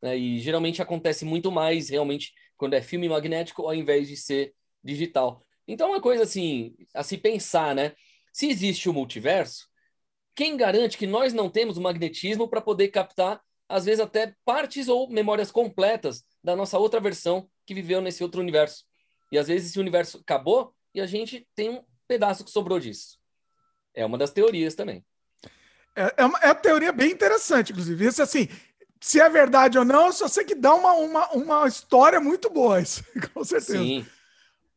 Né? 0.00 0.16
E 0.16 0.38
geralmente 0.38 0.82
acontece 0.82 1.24
muito 1.24 1.50
mais 1.50 1.88
realmente 1.88 2.32
quando 2.56 2.74
é 2.74 2.82
filme 2.82 3.08
magnético 3.08 3.62
ao 3.62 3.74
invés 3.74 4.08
de 4.08 4.16
ser 4.16 4.54
digital. 4.82 5.40
Então, 5.66 5.88
é 5.88 5.90
uma 5.92 6.00
coisa 6.00 6.24
assim, 6.24 6.74
a 6.94 7.02
se 7.02 7.16
pensar, 7.16 7.74
né? 7.74 7.94
Se 8.32 8.48
existe 8.48 8.88
o 8.88 8.92
multiverso, 8.92 9.68
quem 10.34 10.56
garante 10.56 10.98
que 10.98 11.06
nós 11.06 11.32
não 11.32 11.48
temos 11.48 11.76
o 11.76 11.80
magnetismo 11.80 12.48
para 12.48 12.60
poder 12.60 12.88
captar, 12.88 13.40
às 13.68 13.84
vezes, 13.84 14.00
até 14.00 14.34
partes 14.44 14.88
ou 14.88 15.08
memórias 15.08 15.50
completas 15.50 16.24
da 16.42 16.56
nossa 16.56 16.78
outra 16.78 17.00
versão 17.00 17.48
que 17.64 17.74
viveu 17.74 18.00
nesse 18.00 18.22
outro 18.22 18.40
universo? 18.40 18.84
E 19.30 19.38
às 19.38 19.48
vezes 19.48 19.70
esse 19.70 19.80
universo 19.80 20.18
acabou 20.18 20.74
e 20.94 21.00
a 21.00 21.06
gente 21.06 21.46
tem 21.54 21.70
um 21.70 21.82
pedaço 22.06 22.44
que 22.44 22.50
sobrou 22.50 22.78
disso. 22.78 23.21
É 23.94 24.04
uma 24.04 24.18
das 24.18 24.30
teorias 24.30 24.74
também. 24.74 25.04
É, 25.94 26.14
é, 26.18 26.24
uma, 26.24 26.38
é 26.38 26.46
uma 26.46 26.54
teoria 26.54 26.92
bem 26.92 27.10
interessante, 27.10 27.72
inclusive. 27.72 28.06
Isso, 28.06 28.22
assim, 28.22 28.48
se 29.00 29.20
é 29.20 29.28
verdade 29.28 29.78
ou 29.78 29.84
não, 29.84 30.06
eu 30.06 30.12
só 30.12 30.28
sei 30.28 30.44
que 30.44 30.54
dá 30.54 30.74
uma, 30.74 30.92
uma, 30.92 31.30
uma 31.32 31.68
história 31.68 32.20
muito 32.20 32.48
boa, 32.48 32.80
isso, 32.80 33.04
com 33.34 33.44
certeza. 33.44 33.78
Sim. 33.78 34.06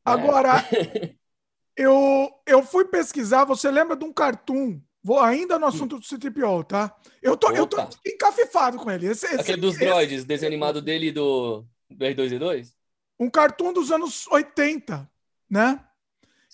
Agora, 0.03 0.65
é. 0.71 1.13
eu, 1.77 2.29
eu 2.45 2.63
fui 2.63 2.85
pesquisar, 2.85 3.45
você 3.45 3.71
lembra 3.71 3.95
de 3.95 4.03
um 4.03 4.11
cartoon? 4.11 4.79
Vou 5.03 5.19
ainda 5.19 5.59
no 5.59 5.67
assunto 5.67 5.99
do 5.99 6.05
C-3PO, 6.05 6.65
tá? 6.65 6.95
Eu 7.21 7.37
tô, 7.37 7.51
eu 7.51 7.67
tô 7.67 7.77
encafifado 8.03 8.79
com 8.79 8.89
ele. 8.89 9.05
Esse, 9.05 9.27
esse 9.27 9.35
Aquele 9.41 9.61
dos 9.61 9.75
esse, 9.75 9.85
droids, 9.85 10.25
desenho 10.25 10.51
animado 10.51 10.81
dele 10.81 11.11
do, 11.11 11.63
do 11.91 12.05
R2-D2? 12.05 12.73
Um 13.19 13.29
cartoon 13.29 13.71
dos 13.71 13.91
anos 13.91 14.25
80, 14.27 15.07
né? 15.47 15.79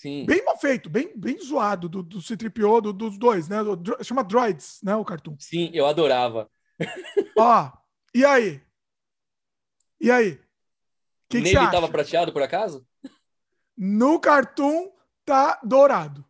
Sim. 0.02 0.26
Bem 0.26 0.44
mal 0.44 0.58
feito, 0.58 0.90
bem, 0.90 1.16
bem 1.16 1.38
zoado 1.40 1.88
do, 1.88 2.02
do 2.02 2.20
C-3PO, 2.20 2.82
do, 2.82 2.92
dos 2.92 3.20
dois, 3.20 3.48
né? 3.48 3.64
Do, 3.64 4.04
chama 4.04 4.24
Droids, 4.24 4.80
né? 4.82 4.96
O 4.96 5.06
cartoon. 5.06 5.36
Sim, 5.38 5.70
eu 5.76 5.86
adorava. 5.86 6.50
Ó, 7.38 7.72
e 8.12 8.26
aí? 8.26 8.64
E 10.00 10.10
aí? 10.10 10.42
Que 11.30 11.40
Nele 11.40 11.60
que 11.60 11.72
tava 11.72 11.88
prateado, 11.88 12.34
por 12.34 12.42
acaso? 12.42 12.84
No 13.78 14.20
cartoon 14.20 14.92
tá 15.24 15.60
dourado. 15.64 16.26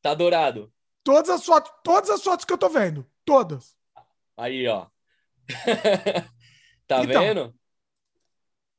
Tá 0.00 0.14
dourado. 0.14 0.72
Todas 1.02 1.28
as 1.28 1.44
fotos, 1.44 1.72
todas 1.82 2.08
as 2.08 2.22
fotos 2.22 2.44
que 2.44 2.52
eu 2.52 2.58
tô 2.58 2.68
vendo. 2.68 3.04
Todas. 3.24 3.76
Aí, 4.36 4.64
ó. 4.68 4.86
tá 6.86 7.02
então, 7.02 7.20
vendo? 7.20 7.54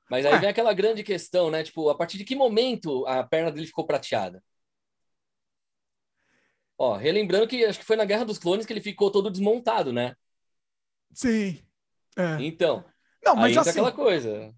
Mas 0.10 0.26
aí 0.26 0.34
Ué. 0.34 0.39
vem 0.39 0.50
aquela 0.50 0.74
grande 0.74 1.04
questão, 1.04 1.52
né? 1.52 1.63
Tipo, 1.63 1.89
a 1.89 1.96
partir 1.96 2.17
de 2.17 2.24
que 2.24 2.36
momento 2.36 3.06
a 3.06 3.24
perna 3.24 3.52
dele 3.52 3.67
ficou 3.67 3.86
prateada? 3.86 4.43
Ó, 6.78 6.96
relembrando 6.96 7.48
que 7.48 7.65
acho 7.65 7.80
que 7.80 7.86
foi 7.86 7.96
na 7.96 8.06
Guerra 8.06 8.24
dos 8.24 8.38
Clones 8.38 8.65
que 8.65 8.72
ele 8.72 8.82
ficou 8.82 9.12
todo 9.12 9.32
desmontado, 9.32 9.91
né? 9.91 10.15
Sim. 11.12 11.62
É. 12.15 12.38
Então, 12.39 12.86
não, 13.24 13.36
mas 13.36 13.52
aí 13.52 13.58
assim... 13.58 13.70
aquela 13.72 13.91
coisa. 13.91 14.54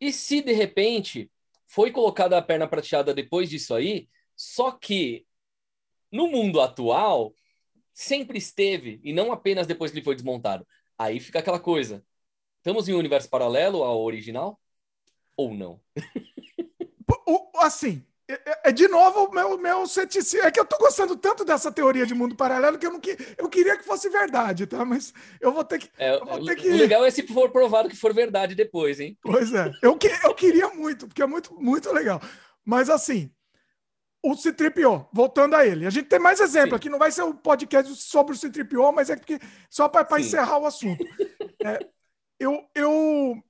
E 0.00 0.12
se 0.12 0.40
de 0.42 0.52
repente 0.52 1.30
foi 1.66 1.90
colocada 1.90 2.36
a 2.36 2.42
perna 2.42 2.66
prateada 2.66 3.14
depois 3.14 3.48
disso 3.48 3.74
aí, 3.74 4.08
só 4.34 4.72
que 4.72 5.26
no 6.10 6.28
mundo 6.28 6.60
atual 6.60 7.34
sempre 7.92 8.38
esteve 8.38 9.00
e 9.04 9.12
não 9.12 9.30
apenas 9.30 9.66
depois 9.66 9.90
que 9.90 9.98
ele 9.98 10.04
foi 10.04 10.14
desmontado. 10.14 10.66
Aí 10.96 11.20
fica 11.20 11.38
aquela 11.38 11.60
coisa. 11.60 12.02
Estamos 12.56 12.88
em 12.88 12.94
um 12.94 12.98
universo 12.98 13.28
paralelo 13.28 13.82
ao 13.84 14.02
original? 14.02 14.58
Ou 15.38 15.54
não? 15.54 15.80
assim, 17.60 18.04
é, 18.28 18.34
é, 18.34 18.60
é, 18.66 18.72
de 18.72 18.88
novo 18.88 19.24
o 19.24 19.34
meu, 19.34 19.56
meu 19.56 19.86
ceticismo. 19.86 20.46
É 20.46 20.50
que 20.50 20.60
eu 20.60 20.64
tô 20.64 20.76
gostando 20.76 21.16
tanto 21.16 21.44
dessa 21.44 21.72
teoria 21.72 22.04
de 22.04 22.14
mundo 22.14 22.36
paralelo 22.36 22.78
que 22.78 22.86
eu 22.86 22.92
não 22.92 23.00
que, 23.00 23.16
eu 23.38 23.48
queria 23.48 23.76
que 23.76 23.84
fosse 23.84 24.10
verdade, 24.10 24.66
tá? 24.66 24.84
Mas 24.84 25.14
eu 25.40 25.52
vou 25.52 25.64
ter 25.64 25.78
que. 25.78 25.88
É, 25.96 26.18
vou 26.18 26.44
ter 26.44 26.56
que... 26.56 26.68
O 26.68 26.76
legal 26.76 27.04
é 27.04 27.10
se 27.10 27.26
for 27.26 27.50
provado 27.50 27.88
que 27.88 27.96
for 27.96 28.12
verdade 28.12 28.54
depois, 28.54 29.00
hein? 29.00 29.16
Pois 29.22 29.54
é. 29.54 29.70
Eu, 29.82 29.96
que, 29.96 30.08
eu 30.24 30.34
queria 30.34 30.68
muito, 30.68 31.06
porque 31.06 31.22
é 31.22 31.26
muito, 31.26 31.54
muito 31.54 31.90
legal. 31.92 32.20
Mas 32.64 32.90
assim, 32.90 33.30
o 34.22 34.34
Citripio, 34.34 35.08
voltando 35.12 35.54
a 35.54 35.66
ele. 35.66 35.86
A 35.86 35.90
gente 35.90 36.08
tem 36.08 36.18
mais 36.18 36.40
exemplo 36.40 36.70
Sim. 36.70 36.76
aqui, 36.76 36.88
não 36.90 36.98
vai 36.98 37.10
ser 37.10 37.22
um 37.22 37.32
podcast 37.32 37.94
sobre 37.96 38.34
o 38.34 38.38
Citripio, 38.38 38.92
mas 38.92 39.08
é 39.08 39.16
porque 39.16 39.38
só 39.70 39.88
para 39.88 40.20
encerrar 40.20 40.58
o 40.58 40.66
assunto. 40.66 41.02
É, 41.64 41.78
eu, 42.38 42.64
eu 42.74 43.42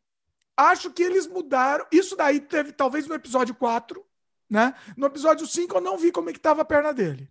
Acho 0.59 0.91
que 0.91 1.05
eles 1.05 1.29
mudaram. 1.29 1.87
Isso 1.93 2.17
daí 2.17 2.41
teve 2.41 2.73
talvez 2.73 3.07
no 3.07 3.15
episódio 3.15 3.55
4, 3.55 4.05
né? 4.51 4.75
No 4.97 5.07
episódio 5.07 5.47
5 5.47 5.77
eu 5.77 5.81
não 5.81 5.97
vi 5.97 6.11
como 6.11 6.31
é 6.31 6.33
que 6.33 6.41
estava 6.41 6.63
a 6.63 6.65
perna 6.65 6.93
dele. 6.93 7.31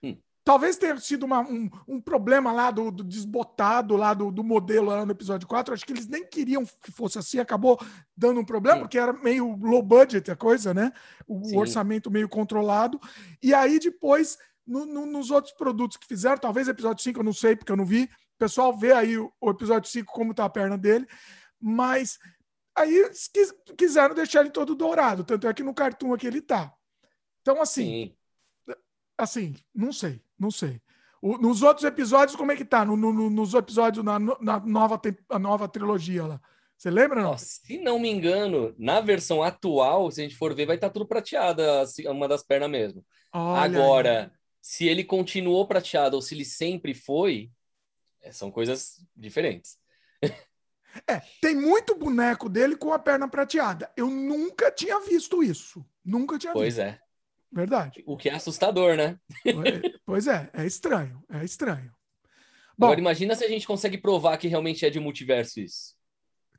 Hum. 0.00 0.16
Talvez 0.44 0.76
tenha 0.76 0.96
sido 0.98 1.24
uma, 1.24 1.40
um, 1.40 1.68
um, 1.88 2.00
problema 2.00 2.52
lá 2.52 2.70
do, 2.70 2.92
do 2.92 3.02
desbotado 3.02 3.96
lá 3.96 4.14
do, 4.14 4.30
do, 4.30 4.44
modelo 4.44 4.86
lá 4.86 5.04
no 5.04 5.10
episódio 5.10 5.48
4. 5.48 5.74
Acho 5.74 5.84
que 5.84 5.92
eles 5.92 6.06
nem 6.06 6.24
queriam 6.24 6.64
que 6.64 6.92
fosse 6.92 7.18
assim, 7.18 7.40
acabou 7.40 7.76
dando 8.16 8.38
um 8.38 8.44
problema, 8.44 8.76
Sim. 8.76 8.82
porque 8.82 8.98
era 9.00 9.12
meio 9.14 9.56
low 9.56 9.82
budget 9.82 10.30
a 10.30 10.36
coisa, 10.36 10.72
né? 10.72 10.92
O 11.26 11.44
Sim. 11.44 11.58
orçamento 11.58 12.08
meio 12.08 12.28
controlado. 12.28 13.00
E 13.42 13.52
aí 13.52 13.80
depois, 13.80 14.38
no, 14.64 14.86
no, 14.86 15.06
nos 15.06 15.32
outros 15.32 15.52
produtos 15.54 15.96
que 15.96 16.06
fizeram, 16.06 16.38
talvez 16.38 16.68
episódio 16.68 17.02
5 17.02 17.18
eu 17.18 17.24
não 17.24 17.32
sei, 17.32 17.56
porque 17.56 17.72
eu 17.72 17.76
não 17.76 17.84
vi. 17.84 18.04
O 18.04 18.38
pessoal 18.38 18.72
vê 18.72 18.92
aí 18.92 19.18
o, 19.18 19.32
o 19.40 19.50
episódio 19.50 19.90
5 19.90 20.12
como 20.12 20.32
tá 20.32 20.44
a 20.44 20.48
perna 20.48 20.78
dele. 20.78 21.08
Mas 21.60 22.18
Aí 22.76 23.10
quis, 23.32 23.54
quiseram 23.76 24.14
deixar 24.14 24.40
ele 24.40 24.50
todo 24.50 24.74
dourado, 24.74 25.24
tanto 25.24 25.46
é 25.46 25.54
que 25.54 25.62
no 25.62 25.74
cartoon 25.74 26.14
aqui 26.14 26.26
ele 26.26 26.40
tá. 26.40 26.72
Então, 27.42 27.60
assim, 27.60 28.14
Sim. 28.66 28.74
assim, 29.18 29.56
não 29.74 29.92
sei, 29.92 30.22
não 30.38 30.50
sei. 30.50 30.80
O, 31.22 31.36
nos 31.36 31.62
outros 31.62 31.84
episódios, 31.84 32.36
como 32.36 32.52
é 32.52 32.56
que 32.56 32.64
tá? 32.64 32.84
No, 32.84 32.96
no, 32.96 33.28
nos 33.28 33.54
episódios, 33.54 34.04
na, 34.04 34.18
na 34.18 34.60
nova, 34.60 35.00
a 35.28 35.38
nova 35.38 35.68
trilogia 35.68 36.26
lá. 36.26 36.40
Você 36.76 36.90
lembra, 36.90 37.22
não? 37.22 37.36
se 37.36 37.76
não 37.78 37.98
me 37.98 38.08
engano, 38.08 38.74
na 38.78 39.02
versão 39.02 39.42
atual, 39.42 40.10
se 40.10 40.20
a 40.20 40.24
gente 40.24 40.36
for 40.36 40.54
ver, 40.54 40.64
vai 40.64 40.76
estar 40.76 40.88
tá 40.88 40.92
tudo 40.94 41.06
prateado, 41.06 41.62
uma 42.06 42.26
das 42.26 42.42
pernas 42.42 42.70
mesmo. 42.70 43.04
Olha 43.34 43.60
Agora, 43.60 44.22
aí. 44.22 44.30
se 44.62 44.88
ele 44.88 45.04
continuou 45.04 45.66
prateado 45.66 46.16
ou 46.16 46.22
se 46.22 46.34
ele 46.34 46.44
sempre 46.44 46.94
foi, 46.94 47.50
é, 48.22 48.32
são 48.32 48.50
coisas 48.50 49.04
diferentes. 49.14 49.76
É, 51.06 51.20
tem 51.40 51.54
muito 51.54 51.94
boneco 51.94 52.48
dele 52.48 52.76
com 52.76 52.92
a 52.92 52.98
perna 52.98 53.28
prateada. 53.28 53.90
Eu 53.96 54.08
nunca 54.08 54.70
tinha 54.70 55.00
visto 55.00 55.42
isso. 55.42 55.84
Nunca 56.04 56.38
tinha 56.38 56.52
pois 56.52 56.74
visto. 56.74 56.78
Pois 56.78 56.94
é. 56.94 57.00
Verdade. 57.52 58.02
O 58.06 58.16
que 58.16 58.28
é 58.28 58.34
assustador, 58.34 58.96
né? 58.96 59.18
pois 60.06 60.26
é, 60.26 60.48
é 60.54 60.64
estranho, 60.64 61.22
é 61.28 61.44
estranho. 61.44 61.92
Bom, 62.78 62.86
Agora 62.86 63.00
imagina 63.00 63.34
se 63.34 63.44
a 63.44 63.48
gente 63.48 63.66
consegue 63.66 63.98
provar 63.98 64.38
que 64.38 64.48
realmente 64.48 64.86
é 64.86 64.90
de 64.90 65.00
multiverso 65.00 65.60
isso. 65.60 65.94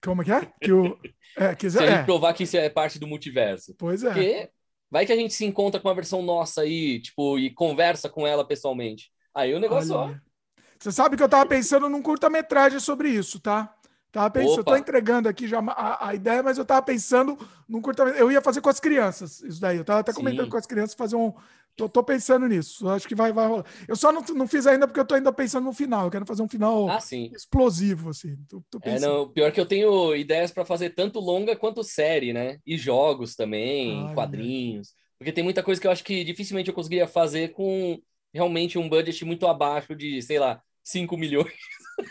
Como 0.04 0.22
é 0.22 0.26
que 0.26 0.32
é? 0.32 0.54
Que 0.62 0.72
o, 0.72 1.00
é, 1.38 1.56
que, 1.56 1.70
se 1.70 1.78
a 1.80 1.82
gente 1.82 2.00
é. 2.00 2.04
provar 2.04 2.34
que 2.34 2.44
isso 2.44 2.58
é 2.58 2.70
parte 2.70 3.00
do 3.00 3.08
multiverso. 3.08 3.74
Pois 3.78 4.04
é. 4.04 4.10
Porque 4.10 4.50
vai 4.90 5.06
que 5.06 5.14
a 5.14 5.16
gente 5.16 5.34
se 5.34 5.46
encontra 5.46 5.80
com 5.80 5.88
uma 5.88 5.96
versão 5.96 6.22
nossa 6.22 6.62
aí, 6.62 7.00
tipo, 7.00 7.40
e 7.40 7.50
conversa 7.52 8.10
com 8.10 8.28
ela 8.28 8.46
pessoalmente. 8.46 9.12
Aí 9.34 9.54
o 9.54 9.60
negócio, 9.60 9.96
Olha. 9.96 10.22
ó. 10.26 10.32
Você 10.78 10.92
sabe 10.92 11.16
que 11.16 11.24
eu 11.24 11.30
tava 11.30 11.46
pensando 11.46 11.88
num 11.88 12.02
curta-metragem 12.02 12.80
sobre 12.80 13.10
isso, 13.10 13.40
tá? 13.40 13.74
Tava 14.12 14.30
pensando, 14.30 14.58
eu 14.58 14.64
tô 14.64 14.76
entregando 14.76 15.30
aqui 15.30 15.48
já 15.48 15.60
a, 15.60 16.10
a, 16.10 16.16
ideia, 16.16 16.44
mas 16.44 16.58
eu 16.58 16.66
tava 16.66 16.82
pensando 16.82 17.38
num 17.68 17.82
curtamento. 17.82 18.18
Eu 18.18 18.30
ia 18.30 18.42
fazer 18.42 18.60
com 18.60 18.70
as 18.70 18.80
crianças, 18.80 19.42
isso 19.42 19.62
daí. 19.62 19.78
Eu 19.78 19.86
tava 19.86 20.02
até 20.02 20.12
comentando 20.12 20.46
Sim. 20.46 20.52
com 20.52 20.58
as 20.58 20.66
crianças, 20.66 20.94
fazer 20.94 21.16
um. 21.16 21.34
Tô, 21.78 21.88
tô 21.88 22.04
pensando 22.04 22.46
nisso. 22.46 22.90
acho 22.90 23.08
que 23.08 23.16
vai, 23.16 23.32
vai 23.32 23.48
rolar. 23.48 23.66
Eu 23.88 23.96
só 23.96 24.12
não, 24.12 24.22
não 24.36 24.46
fiz 24.46 24.68
ainda 24.68 24.86
porque 24.86 25.00
eu 25.00 25.06
tô 25.06 25.16
ainda 25.16 25.32
pensando 25.32 25.64
no 25.64 25.72
final. 25.72 26.06
Eu 26.06 26.12
quero 26.12 26.26
fazer 26.26 26.42
um 26.42 26.50
final 26.50 26.90
ah, 26.90 27.00
explosivo, 27.34 28.10
assim. 28.10 28.36
Tô, 28.50 28.62
tô 28.70 28.80
é, 28.84 29.00
não, 29.00 29.30
pior 29.30 29.50
que 29.54 29.62
eu 29.62 29.66
tenho 29.66 30.14
ideias 30.14 30.52
para 30.52 30.66
fazer 30.66 30.90
tanto 30.90 31.22
longa 31.22 31.56
quanto 31.56 31.82
série, 31.82 32.34
né? 32.34 32.60
E 32.66 32.78
jogos 32.78 33.34
também, 33.34 34.08
Ai, 34.08 34.14
quadrinhos. 34.14 34.90
É. 34.90 34.92
Porque 35.20 35.32
tem 35.32 35.44
muita 35.44 35.64
coisa 35.64 35.80
que 35.80 35.88
eu 35.88 35.92
acho 35.92 36.04
que 36.04 36.26
dificilmente 36.26 36.68
eu 36.68 36.76
conseguiria 36.76 37.08
fazer 37.08 37.54
com 37.54 38.02
realmente 38.34 38.78
um 38.78 38.90
budget 38.90 39.24
muito 39.24 39.48
abaixo 39.48 39.96
de, 39.96 40.22
sei 40.22 40.38
lá, 40.38 40.62
5 40.84 41.16
milhões. 41.16 41.54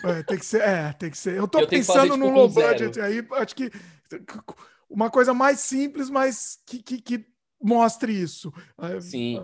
É, 0.04 0.22
tem 0.22 0.38
que 0.38 0.46
ser, 0.46 0.62
é, 0.62 0.92
tem 0.92 1.10
que 1.10 1.18
ser. 1.18 1.36
Eu 1.36 1.48
tô 1.48 1.60
eu 1.60 1.66
pensando 1.66 2.16
no 2.16 2.26
tipo, 2.26 2.36
low 2.36 2.48
budget 2.48 2.94
zero. 2.94 3.06
aí, 3.06 3.26
acho 3.42 3.54
que 3.54 3.70
uma 4.88 5.10
coisa 5.10 5.32
mais 5.32 5.60
simples, 5.60 6.10
mas 6.10 6.58
que, 6.66 6.82
que, 6.82 7.00
que 7.00 7.26
mostre 7.62 8.12
isso. 8.12 8.52
Sim. 9.00 9.38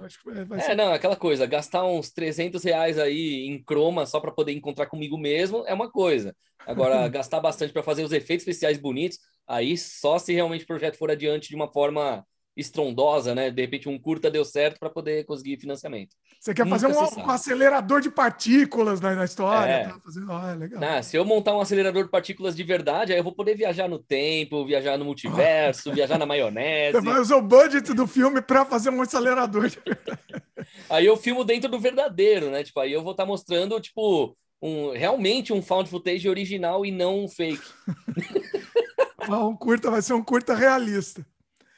É, 0.67 0.75
não, 0.75 0.93
aquela 0.93 1.17
coisa, 1.17 1.47
gastar 1.47 1.85
uns 1.85 2.11
300 2.11 2.63
reais 2.65 2.99
aí 2.99 3.47
em 3.47 3.63
croma 3.63 4.07
só 4.07 4.19
para 4.19 4.33
poder 4.33 4.53
encontrar 4.53 4.87
comigo 4.87 5.19
mesmo 5.19 5.65
é 5.67 5.75
uma 5.75 5.91
coisa. 5.91 6.35
Agora, 6.67 7.07
gastar 7.09 7.41
bastante 7.41 7.73
para 7.73 7.83
fazer 7.83 8.03
os 8.03 8.13
efeitos 8.13 8.47
especiais 8.47 8.79
bonitos, 8.79 9.19
aí 9.47 9.77
só 9.77 10.19
se 10.19 10.33
realmente 10.33 10.65
o 10.65 10.67
projeto 10.67 10.97
for 10.97 11.11
adiante 11.11 11.49
de 11.49 11.55
uma 11.55 11.69
forma 11.69 12.27
estrondosa, 12.57 13.35
né? 13.35 13.51
De 13.51 13.61
repente 13.61 13.89
um 13.89 13.99
curta 13.99 14.31
deu 14.31 14.45
certo 14.45 14.79
para 14.79 14.89
poder 14.89 15.25
conseguir 15.25 15.59
financiamento. 15.59 16.17
Você 16.41 16.55
quer 16.55 16.67
fazer 16.67 16.87
um, 16.87 16.93
um, 16.93 17.31
acelerador 17.31 18.01
de 18.01 18.11
partículas 18.11 19.01
na, 19.01 19.15
na 19.15 19.25
história? 19.25 19.71
É. 19.71 19.89
Tá 19.89 20.01
fazendo... 20.03 20.33
ah, 20.33 20.53
é 20.53 20.55
legal. 20.55 20.81
Não, 20.81 21.03
se 21.03 21.17
eu 21.17 21.25
montar 21.25 21.55
um 21.55 21.61
acelerador 21.61 22.05
de 22.05 22.11
partículas 22.11 22.57
de 22.57 22.63
verdade, 22.63 23.13
aí 23.13 23.19
eu 23.19 23.25
vou 23.25 23.35
poder 23.35 23.55
viajar 23.55 23.89
no 23.89 23.99
tempo, 23.99 24.65
viajar 24.65 24.97
no 24.97 25.05
multiverso, 25.05 25.93
viajar 25.95 26.19
na 26.19 26.25
maionese. 26.25 26.93
Você 26.93 27.05
vai 27.05 27.21
usar 27.21 27.37
o 27.37 27.43
budget 27.43 27.93
do 27.93 28.07
filme 28.07 28.41
para 28.41 28.65
fazer 28.65 28.91
um 28.91 29.03
acelerador 29.03 29.69
de 29.69 29.79
verdade. 29.85 30.43
Aí 30.89 31.05
eu 31.05 31.17
filmo 31.17 31.45
dentro 31.45 31.69
do 31.69 31.79
verdadeiro, 31.79 32.51
né? 32.51 32.65
Tipo, 32.65 32.81
aí 32.81 32.93
eu 32.93 33.03
vou 33.03 33.13
estar 33.13 33.25
tá 33.25 33.29
mostrando, 33.29 33.79
tipo, 33.81 34.37
um, 34.63 34.93
realmente 34.93 35.53
um 35.53 35.61
found 35.61 35.91
footage 35.91 36.29
original 36.29 36.87
e 36.87 36.91
não 36.91 37.25
um 37.25 37.29
fake. 37.29 37.63
um 39.29 39.57
curta, 39.57 39.91
vai 39.91 40.01
ser 40.01 40.15
um 40.15 40.23
curta 40.23 40.55
realista. 40.55 41.27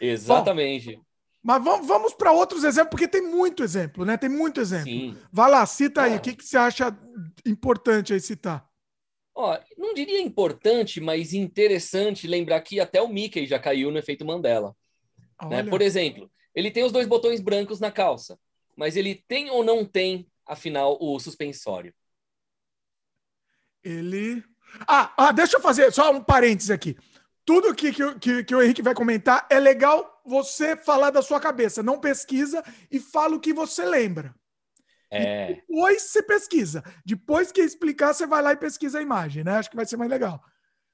Exatamente. 0.00 0.96
Bom, 0.96 1.02
mas 1.42 1.62
vamos, 1.62 1.86
vamos 1.86 2.14
para 2.14 2.32
outros 2.32 2.64
exemplos, 2.64 2.90
porque 2.90 3.08
tem 3.08 3.22
muito 3.22 3.62
exemplo, 3.62 4.04
né? 4.04 4.16
Tem 4.16 4.28
muito 4.28 4.60
exemplo. 4.60 4.90
Sim. 4.90 5.16
Vai 5.32 5.50
lá, 5.50 5.64
cita 5.64 6.02
aí. 6.02 6.16
O 6.16 6.20
que, 6.20 6.34
que 6.34 6.44
você 6.44 6.58
acha 6.58 6.96
importante 7.46 8.12
aí 8.12 8.20
citar? 8.20 8.68
Ó, 9.34 9.56
não 9.76 9.94
diria 9.94 10.20
importante, 10.20 11.00
mas 11.00 11.32
interessante 11.32 12.26
lembrar 12.26 12.60
que 12.60 12.80
até 12.80 13.00
o 13.00 13.08
Mickey 13.08 13.46
já 13.46 13.58
caiu 13.58 13.90
no 13.90 13.98
efeito 13.98 14.26
Mandela. 14.26 14.74
Né? 15.48 15.62
Por 15.62 15.80
exemplo, 15.80 16.28
ele 16.52 16.72
tem 16.72 16.84
os 16.84 16.90
dois 16.90 17.06
botões 17.06 17.40
brancos 17.40 17.78
na 17.78 17.92
calça, 17.92 18.38
mas 18.76 18.96
ele 18.96 19.24
tem 19.28 19.48
ou 19.48 19.62
não 19.62 19.84
tem, 19.84 20.28
afinal, 20.44 20.98
o 21.00 21.20
suspensório? 21.20 21.94
Ele. 23.84 24.42
Ah, 24.86 25.14
ah 25.16 25.32
deixa 25.32 25.56
eu 25.56 25.60
fazer 25.62 25.92
só 25.92 26.10
um 26.10 26.22
parênteses 26.22 26.70
aqui 26.70 26.96
tudo 27.48 27.74
que, 27.74 27.90
que, 28.20 28.44
que, 28.44 28.54
o 28.54 28.60
Henrique 28.60 28.82
vai 28.82 28.94
comentar 28.94 29.46
é 29.50 29.58
legal 29.58 30.20
você 30.22 30.76
falar 30.76 31.08
da 31.08 31.22
sua 31.22 31.40
cabeça. 31.40 31.82
Não 31.82 31.98
pesquisa 31.98 32.62
e 32.90 33.00
fala 33.00 33.36
o 33.36 33.40
que 33.40 33.54
você 33.54 33.86
lembra. 33.86 34.34
É. 35.10 35.54
Depois 35.54 36.02
você 36.02 36.22
pesquisa. 36.22 36.84
Depois 37.06 37.50
que 37.50 37.62
explicar, 37.62 38.12
você 38.12 38.26
vai 38.26 38.42
lá 38.42 38.52
e 38.52 38.56
pesquisa 38.58 38.98
a 38.98 39.02
imagem, 39.02 39.44
né? 39.44 39.52
Acho 39.52 39.70
que 39.70 39.76
vai 39.76 39.86
ser 39.86 39.96
mais 39.96 40.10
legal. 40.10 40.38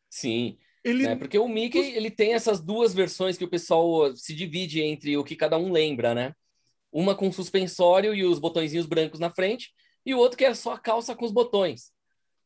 Sim. 0.09 0.57
Ele... 0.85 1.05
É, 1.05 1.17
porque 1.17 1.37
o 1.41 1.49
Mickey 1.49 1.93
ele 1.93 2.09
tem 2.09 2.35
essas 2.35 2.61
duas 2.61 2.95
versões 2.95 3.37
que 3.37 3.45
o 3.45 3.51
pessoal 3.51 4.15
se 4.15 4.33
divide 4.33 4.81
entre 4.81 5.17
o 5.17 5.25
que 5.25 5.35
cada 5.35 5.59
um 5.59 5.73
lembra, 5.73 6.15
né? 6.15 6.37
Uma 6.93 7.17
com 7.17 7.33
suspensório 7.33 8.15
e 8.15 8.25
os 8.25 8.39
botõezinhos 8.39 8.87
brancos 8.87 9.19
na 9.19 9.29
frente, 9.29 9.73
e 10.07 10.15
o 10.15 10.19
outro 10.19 10.39
que 10.39 10.45
é 10.45 10.55
só 10.55 10.75
a 10.75 10.79
calça 10.79 11.17
com 11.17 11.25
os 11.25 11.33
botões, 11.33 11.91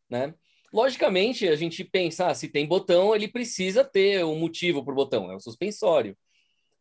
né? 0.09 0.35
Logicamente, 0.73 1.49
a 1.49 1.57
gente 1.57 1.83
pensa, 1.83 2.27
ah, 2.27 2.35
se 2.35 2.49
tem 2.49 2.67
botão, 2.67 3.15
ele 3.15 3.29
precisa 3.29 3.85
ter 3.85 4.25
um 4.25 4.39
motivo 4.39 4.85
para 4.85 4.93
o 4.93 4.97
botão, 4.97 5.31
é 5.31 5.37
o 5.37 5.41
suspensório. 5.41 6.17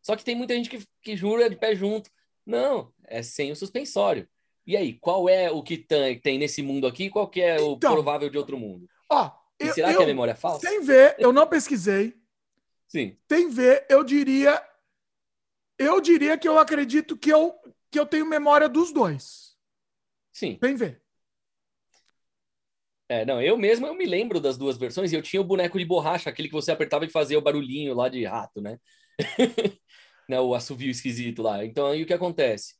Só 0.02 0.16
que 0.16 0.24
tem 0.24 0.36
muita 0.36 0.54
gente 0.54 0.70
que, 0.70 0.86
que 1.02 1.16
jura 1.16 1.50
de 1.50 1.56
pé 1.56 1.76
junto. 1.76 2.10
Não, 2.46 2.94
é 3.06 3.22
sem 3.22 3.52
o 3.52 3.56
suspensório. 3.56 4.28
E 4.66 4.76
aí, 4.76 4.94
qual 4.94 5.30
é 5.30 5.50
o 5.50 5.64
que 5.64 5.78
tem, 5.78 6.20
tem 6.20 6.38
nesse 6.38 6.62
mundo 6.62 6.88
aqui? 6.88 7.10
Qual 7.10 7.30
que 7.30 7.42
é 7.42 7.60
o 7.60 7.74
então, 7.74 7.94
provável 7.94 8.30
de 8.30 8.38
outro 8.38 8.58
mundo? 8.58 8.88
Ó, 9.10 9.32
eu, 9.60 9.74
será 9.74 9.92
eu, 9.92 9.98
que 9.98 10.04
a 10.04 10.08
memória 10.08 10.32
é 10.32 10.36
falsa? 10.36 10.68
Sem 10.68 10.82
ver, 10.82 11.16
eu 11.18 11.32
não 11.32 11.48
pesquisei. 11.48 12.14
Sim. 12.88 13.18
Sem 13.30 13.50
ver, 13.50 13.86
eu 13.90 14.04
diria. 14.04 14.62
Eu 15.78 16.02
diria 16.02 16.38
que 16.38 16.48
eu 16.48 16.60
acredito 16.60 17.18
que 17.18 17.30
eu, 17.30 17.54
que 17.92 18.00
eu 18.00 18.06
tenho 18.06 18.26
memória 18.26 18.68
dos 18.68 18.92
dois. 18.92 19.56
Sim. 20.34 20.58
Sem 20.62 20.76
ver. 20.76 21.02
É, 23.10 23.26
não, 23.26 23.42
eu 23.42 23.58
mesmo 23.58 23.88
eu 23.88 23.96
me 23.96 24.06
lembro 24.06 24.40
das 24.40 24.58
duas 24.58 24.78
versões 24.78 25.12
e 25.12 25.16
eu 25.16 25.22
tinha 25.22 25.42
o 25.42 25.46
boneco 25.46 25.80
de 25.80 25.86
borracha, 25.86 26.30
aquele 26.30 26.50
que 26.50 26.54
você 26.54 26.72
apertava 26.72 27.06
e 27.06 27.10
fazia 27.10 27.38
o 27.38 27.42
barulhinho 27.42 27.94
lá 27.94 28.10
de 28.10 28.26
rato, 28.26 28.62
né? 28.62 28.78
né 30.28 30.40
o 30.42 30.54
assovio 30.54 30.90
esquisito 30.90 31.42
lá. 31.42 31.64
Então 31.64 31.88
aí 31.88 32.04
o 32.04 32.06
que 32.06 32.14
acontece? 32.14 32.76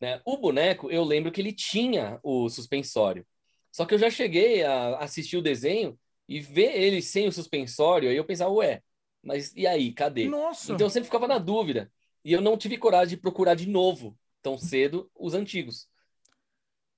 Né? 0.00 0.20
O 0.24 0.38
boneco, 0.38 0.90
eu 0.90 1.04
lembro 1.04 1.30
que 1.30 1.40
ele 1.40 1.52
tinha 1.52 2.18
o 2.22 2.48
suspensório. 2.48 3.26
Só 3.70 3.84
que 3.84 3.94
eu 3.94 3.98
já 3.98 4.10
cheguei 4.10 4.64
a 4.64 4.96
assistir 4.96 5.36
o 5.36 5.42
desenho 5.42 5.98
e 6.26 6.40
ver 6.40 6.80
ele 6.80 7.02
sem 7.02 7.28
o 7.28 7.32
suspensório, 7.32 8.08
aí 8.08 8.16
eu 8.16 8.24
pensava, 8.24 8.50
ué, 8.52 8.82
mas 9.22 9.52
e 9.54 9.66
aí, 9.66 9.92
cadê? 9.92 10.26
Nossa. 10.26 10.72
Então 10.72 10.86
eu 10.86 10.90
sempre 10.90 11.06
ficava 11.06 11.28
na 11.28 11.38
dúvida. 11.38 11.92
E 12.24 12.32
eu 12.32 12.40
não 12.40 12.56
tive 12.56 12.78
coragem 12.78 13.16
de 13.16 13.20
procurar 13.20 13.54
de 13.54 13.68
novo, 13.68 14.18
tão 14.42 14.56
cedo, 14.56 15.10
os 15.14 15.34
antigos. 15.34 15.88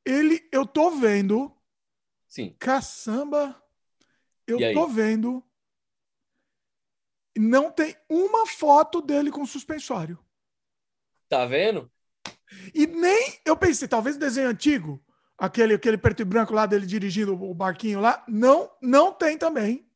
Ele, 0.05 0.41
eu 0.53 0.67
tô 0.67 0.91
vendo 0.93 1.53
Sim. 2.33 2.57
Caçamba, 2.59 3.63
eu 4.47 4.73
tô 4.73 4.89
vendo. 4.89 5.45
Não 7.37 7.71
tem 7.71 7.95
uma 8.09 8.47
foto 8.47 9.03
dele 9.03 9.31
com 9.31 9.45
suspensório. 9.45 10.19
Tá 11.29 11.45
vendo? 11.45 11.93
E 12.75 12.87
nem 12.87 13.39
eu 13.45 13.55
pensei, 13.55 13.87
talvez 13.87 14.17
o 14.17 14.19
desenho 14.19 14.49
antigo, 14.49 15.05
aquele, 15.37 15.75
aquele 15.75 15.99
preto 15.99 16.23
e 16.23 16.25
branco 16.25 16.55
lá 16.55 16.65
dele 16.65 16.87
dirigindo 16.87 17.35
o 17.35 17.53
barquinho 17.53 18.01
lá, 18.01 18.25
não, 18.27 18.75
não 18.81 19.13
tem 19.13 19.37
também. 19.37 19.87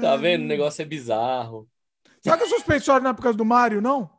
Tá 0.00 0.16
vendo? 0.16 0.42
O 0.42 0.48
negócio 0.48 0.82
é 0.82 0.84
bizarro. 0.84 1.70
Será 2.20 2.36
que 2.36 2.42
o 2.42 2.48
suspensório 2.48 3.04
não 3.04 3.12
é 3.12 3.14
por 3.14 3.22
causa 3.22 3.38
do 3.38 3.44
Mario, 3.44 3.80
não? 3.80 4.10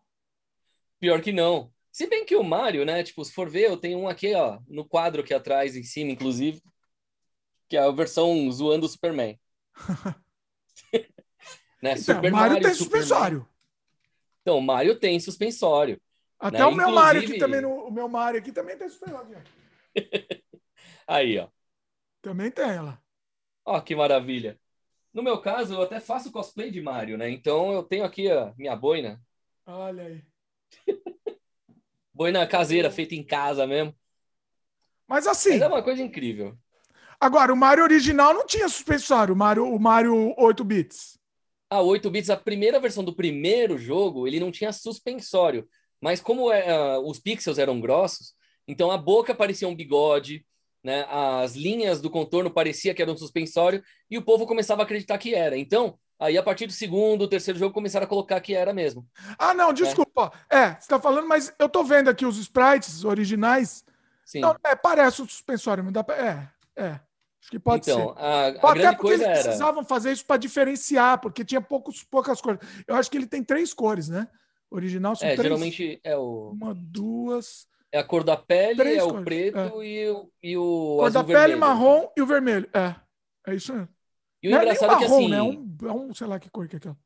Pior 1.02 1.22
que 1.22 1.34
não. 1.34 1.70
Se 1.96 2.08
bem 2.08 2.26
que 2.26 2.36
o 2.36 2.44
Mario, 2.44 2.84
né? 2.84 3.02
Tipo, 3.04 3.24
se 3.24 3.32
for 3.32 3.50
ver, 3.50 3.70
eu 3.70 3.78
tenho 3.78 3.98
um 3.98 4.10
aqui, 4.10 4.36
ó, 4.36 4.60
no 4.68 4.84
quadro 4.84 5.22
aqui 5.22 5.34
atrás, 5.34 5.78
em 5.78 5.84
cima, 5.84 6.12
inclusive, 6.12 6.62
que 7.70 7.78
é 7.78 7.80
a 7.80 7.90
versão 7.90 8.52
zoando 8.52 8.86
o 8.86 8.90
Superman. 8.90 9.40
né? 11.82 11.94
Então, 11.94 12.16
Super 12.16 12.32
Mario, 12.34 12.34
Mario 12.34 12.62
tem 12.62 12.74
Superman. 12.74 13.02
suspensório. 13.02 13.50
Então, 14.42 14.58
o 14.58 14.62
Mario 14.62 15.00
tem 15.00 15.18
suspensório. 15.22 16.02
Até 16.38 16.58
né? 16.58 16.66
o 16.66 16.76
meu 16.76 16.92
Mario 16.92 17.22
aqui 17.22 17.38
também, 17.38 17.62
no, 17.62 17.88
o 17.88 17.92
meu 17.92 18.10
Mario 18.10 18.42
aqui 18.42 18.52
também 18.52 18.78
tem 18.78 18.90
suspensório. 18.90 19.42
Aí, 21.08 21.40
ó. 21.40 21.48
Também 22.22 22.52
tem 22.52 22.72
ela. 22.72 23.02
Ó, 23.64 23.80
que 23.80 23.96
maravilha. 23.96 24.60
No 25.14 25.24
meu 25.24 25.40
caso, 25.40 25.76
eu 25.76 25.84
até 25.84 26.02
faço 26.02 26.30
cosplay 26.30 26.70
de 26.70 26.82
Mario, 26.82 27.18
né? 27.18 27.30
Então 27.30 27.72
eu 27.72 27.84
tenho 27.84 28.04
aqui 28.04 28.30
a 28.30 28.54
minha 28.58 28.76
boina. 28.76 29.24
Olha 29.66 30.04
aí. 30.04 30.22
Boina 32.16 32.48
caseira, 32.48 32.90
feita 32.90 33.14
em 33.14 33.22
casa 33.22 33.68
mesmo. 33.68 33.94
Mas 35.06 35.28
assim. 35.28 35.50
Mas 35.50 35.62
é 35.64 35.68
uma 35.68 35.84
coisa 35.84 36.02
incrível. 36.02 36.58
Agora, 37.20 37.54
o 37.54 37.58
Mario 37.58 37.84
original 37.84 38.34
não 38.34 38.46
tinha 38.46 38.70
suspensório, 38.70 39.34
o 39.34 39.38
Mario, 39.38 39.66
o 39.66 39.78
Mario 39.78 40.34
8 40.38 40.64
bits. 40.64 41.20
Ah, 41.70 41.82
8 41.82 42.10
bits, 42.10 42.30
a 42.30 42.38
primeira 42.38 42.80
versão 42.80 43.04
do 43.04 43.14
primeiro 43.14 43.78
jogo, 43.78 44.28
ele 44.28 44.40
não 44.40 44.50
tinha 44.50 44.72
suspensório. 44.72 45.68
Mas 46.00 46.22
como 46.22 46.50
uh, 46.50 47.00
os 47.06 47.20
pixels 47.20 47.58
eram 47.58 47.82
grossos, 47.82 48.34
então 48.66 48.92
a 48.92 48.98
boca 48.98 49.36
parecia 49.36 49.68
um 49.68 49.76
bigode, 49.76 50.46
né? 50.82 51.06
As 51.10 51.54
linhas 51.54 52.00
do 52.00 52.10
contorno 52.10 52.50
parecia 52.50 52.94
que 52.94 53.02
era 53.02 53.12
um 53.12 53.18
suspensório 53.18 53.84
e 54.10 54.18
o 54.18 54.22
povo 54.22 54.46
começava 54.46 54.84
a 54.84 54.86
acreditar 54.86 55.18
que 55.18 55.36
era. 55.36 55.58
Então, 55.58 56.00
Aí, 56.20 56.38
a 56.38 56.44
partir 56.44 56.66
do 56.66 56.74
segundo, 56.74 57.28
terceiro 57.28 57.60
jogo, 57.60 57.74
começaram 57.74 58.06
a 58.06 58.10
colocar 58.10 58.40
que 58.40 58.54
era 58.54 58.74
mesmo. 58.74 59.06
Ah, 59.38 59.54
não, 59.54 59.74
desculpa. 59.74 60.32
É, 60.50 60.58
é 60.58 60.78
você 60.80 60.88
tá 60.88 61.00
falando, 61.00 61.28
mas 61.28 61.54
eu 61.60 61.68
tô 61.68 61.84
vendo 61.84 62.10
aqui 62.10 62.26
os 62.26 62.38
sprites 62.38 63.04
originais. 63.04 63.84
Sim. 64.26 64.40
Não, 64.40 64.56
é, 64.64 64.76
parece 64.76 65.22
o 65.22 65.26
suspensório, 65.26 65.84
mas 65.84 65.94
dá 65.94 66.04
pra... 66.04 66.16
É, 66.16 66.50
é. 66.76 67.00
Acho 67.46 67.52
que 67.52 67.60
pode 67.60 67.92
então, 67.92 68.16
ser. 68.16 68.20
A, 68.20 68.46
a 68.46 68.48
Até 68.48 68.80
grande 68.80 68.98
porque 68.98 69.14
eles 69.14 69.28
precisavam 69.28 69.86
fazer 69.86 70.12
isso 70.12 70.26
para 70.26 70.38
diferenciar, 70.38 71.20
porque 71.20 71.46
tinha 71.46 71.62
poucos, 71.62 72.02
poucas 72.04 72.42
cores. 72.42 72.60
Eu 72.88 72.96
acho 72.96 73.12
que 73.12 73.18
ele 73.18 73.28
tem 73.28 73.44
três 73.44 73.72
cores, 73.72 74.10
né? 74.10 74.28
Original 74.72 75.16
são 75.16 75.28
é, 75.28 75.36
três. 75.36 75.44
Geralmente 75.44 76.00
é 76.04 76.18
o. 76.18 76.54
Uma, 76.60 76.74
duas. 76.76 77.68
É 77.92 78.00
a 78.00 78.04
cor 78.04 78.24
da 78.24 78.36
pele, 78.36 78.78
três 78.78 78.98
é 78.98 79.02
cores. 79.02 79.22
o 79.22 79.24
preto 79.24 79.60
é. 79.60 79.86
e, 79.86 80.10
o, 80.10 80.32
e 80.42 80.58
o. 80.58 80.98
Cor 81.00 81.12
da 81.12 81.24
pele, 81.24 81.38
vermelho. 81.38 81.60
marrom 81.60 82.10
e 82.18 82.22
o 82.24 82.26
vermelho. 82.26 82.68
É. 82.74 82.96
É 83.48 83.54
isso 83.54 83.72
mesmo. 83.74 83.90
E 84.46 84.48
o 84.48 84.52
não 84.52 84.60
engraçado 84.60 84.92
é, 84.92 84.94
marrom, 84.94 85.04
é 85.04 85.08
que 85.08 85.14
assim. 85.14 85.28
Né? 85.28 85.38
É, 85.38 85.42
um, 85.42 85.78
é 85.86 85.92
um, 85.92 86.14
sei 86.14 86.28
lá 86.28 86.40
que 86.40 86.52
cor 86.52 86.68
que 86.68 86.76
é 86.76 86.78
aquela. 86.78 86.98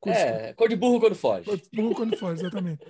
Cor 0.00 0.12
é, 0.12 0.52
cor 0.52 0.68
de 0.68 0.74
burro 0.74 0.98
quando 0.98 1.14
foge. 1.14 1.44
Cor 1.44 1.56
de 1.56 1.68
burro 1.72 1.94
quando 1.94 2.16
foge, 2.16 2.40
exatamente. 2.40 2.84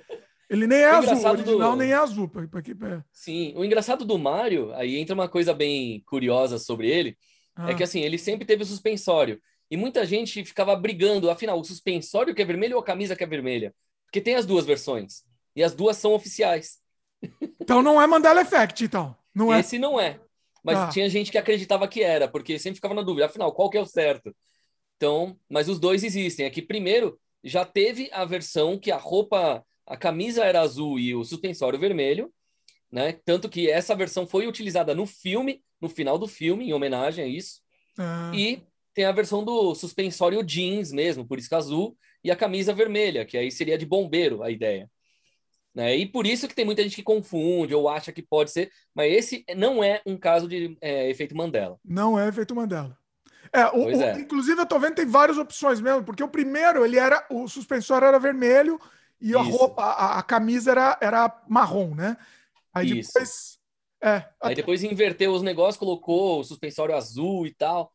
Ele 0.49 0.67
nem 0.67 0.79
é 0.81 0.89
azul, 0.89 1.15
o 1.15 1.29
original 1.29 1.73
do... 1.73 1.77
nem 1.77 1.91
é 1.91 1.95
azul. 1.95 2.27
Pra, 2.27 2.49
pra, 2.49 2.63
pra... 2.63 3.05
Sim, 3.13 3.53
o 3.55 3.63
engraçado 3.63 4.07
do 4.07 4.19
Mario, 4.19 4.73
aí 4.73 4.97
entra 4.97 5.15
uma 5.15 5.29
coisa 5.29 5.53
bem 5.53 6.03
curiosa 6.07 6.59
sobre 6.59 6.89
ele, 6.89 7.11
é 7.11 7.17
ah. 7.57 7.71
é 7.71 7.75
que 7.75 7.83
assim, 7.83 8.01
ele 8.01 8.17
sempre 8.17 8.47
teve 8.47 8.63
o 8.63 8.67
suspensório. 8.67 9.39
E 9.71 9.77
muita 9.77 10.07
gente 10.07 10.43
ficava 10.43 10.75
brigando, 10.75 11.29
afinal, 11.29 11.61
o 11.61 11.65
suspensório 11.65 12.35
que 12.35 12.41
é 12.41 12.47
vermelho 12.47 12.77
ou 12.77 12.81
a 12.81 12.85
camisa 12.85 13.15
que 13.15 13.25
é 13.25 13.27
vermelha? 13.27 13.75
Porque 14.07 14.23
tem 14.23 14.37
as 14.37 14.47
duas 14.47 14.65
versões. 14.65 15.23
E 15.55 15.63
as 15.63 15.75
duas 15.75 15.99
são 15.99 16.15
oficiais. 16.15 16.79
Então 17.61 17.83
não 17.83 18.01
é 18.01 18.07
Mandela 18.07 18.41
Effect, 18.41 18.85
então. 18.85 19.15
Não 19.35 19.53
é. 19.53 19.61
Esse 19.61 19.79
não 19.79 20.01
é. 20.01 20.19
Mas 20.69 20.79
Ah. 20.81 20.89
tinha 20.91 21.09
gente 21.09 21.31
que 21.31 21.39
acreditava 21.39 21.89
que 21.89 22.03
era, 22.03 22.29
porque 22.29 22.59
sempre 22.59 22.77
ficava 22.77 22.95
na 22.95 23.03
dúvida, 23.03 23.27
afinal, 23.27 23.53
qual 23.53 23.71
que 23.71 23.79
é 23.79 23.81
o 23.81 23.87
certo? 23.87 24.35
Então, 24.97 25.39
mas 25.49 25.69
os 25.69 25.79
dois 25.79 26.05
existem. 26.05 26.45
Aqui, 26.47 26.61
primeiro, 26.61 27.19
já 27.43 27.65
teve 27.65 28.11
a 28.13 28.25
versão 28.25 28.79
que 28.79 28.91
a 28.91 28.97
roupa, 28.99 29.65
a 29.87 29.97
camisa 29.97 30.45
era 30.45 30.61
azul 30.61 30.99
e 30.99 31.15
o 31.15 31.25
suspensório 31.25 31.79
vermelho, 31.79 32.33
né? 32.91 33.13
Tanto 33.25 33.49
que 33.49 33.71
essa 33.71 33.95
versão 33.95 34.27
foi 34.27 34.47
utilizada 34.47 34.95
no 34.95 35.07
filme, 35.07 35.63
no 35.81 35.89
final 35.89 36.19
do 36.19 36.27
filme, 36.29 36.67
em 36.69 36.73
homenagem 36.73 37.25
a 37.25 37.29
isso. 37.29 37.61
Ah, 37.99 38.33
E 38.35 38.63
tem 38.93 39.05
a 39.05 39.13
versão 39.13 39.45
do 39.45 39.75
suspensório 39.75 40.43
jeans 40.43 40.93
mesmo, 40.93 41.27
por 41.27 41.39
isso 41.39 41.49
que 41.49 41.55
azul, 41.55 41.97
e 42.23 42.31
a 42.31 42.37
camisa 42.37 42.75
vermelha, 42.75 43.25
que 43.25 43.39
aí 43.39 43.51
seria 43.51 43.79
de 43.79 43.87
bombeiro 43.87 44.43
a 44.43 44.51
ideia. 44.51 44.91
Né? 45.75 45.97
E 45.97 46.07
por 46.07 46.27
isso 46.27 46.49
que 46.49 46.55
tem 46.55 46.65
muita 46.65 46.83
gente 46.83 46.97
que 46.97 47.03
confunde 47.03 47.75
ou 47.75 47.89
acha 47.89 48.13
que 48.13 48.23
pode 48.23 48.51
ser, 48.51 48.71
mas 48.95 49.13
esse 49.13 49.45
não 49.57 49.83
é 49.83 50.03
um 50.07 50.17
caso 50.17 50.49
de 50.49 50.77
é, 50.81 51.09
efeito 51.11 51.37
Mandela. 51.37 51.79
Não 51.85 52.19
é 52.19 52.29
efeito 52.29 52.55
Mandela. 52.55 52.97
É, 53.53 53.67
o, 53.67 53.85
o- 53.85 54.03
é. 54.03 54.21
inclusive 54.21 54.61
eu 54.61 54.67
tô 54.67 54.79
vendo 54.79 54.91
que 54.91 55.03
tem 55.03 55.07
várias 55.11 55.39
opções 55.39 55.81
mesmo, 55.81 56.05
porque 56.05 56.23
o 56.23 56.29
primeiro 56.29 56.85
ele 56.85 56.99
era 56.99 57.27
o 57.31 57.49
suspensório 57.49 58.07
era 58.07 58.19
vermelho 58.19 58.81
e 59.21 59.35
a 59.35 59.41
Isso. 59.41 59.51
roupa, 59.51 59.83
a, 59.83 60.19
a 60.19 60.23
camisa 60.23 60.71
era, 60.73 60.99
era 61.01 61.43
marrom, 61.49 61.95
né? 61.95 62.17
Aí 62.75 62.99
Isso. 62.99 63.13
depois 63.13 63.59
é, 64.03 64.25
Aí 64.41 64.55
depois 64.55 64.85
inverteu 64.85 65.33
os 65.33 65.43
negócios, 65.43 65.77
colocou 65.77 66.41
o 66.41 66.45
suspensório 66.45 66.95
azul 66.95 67.47
e 67.47 67.55
tal. 67.55 67.93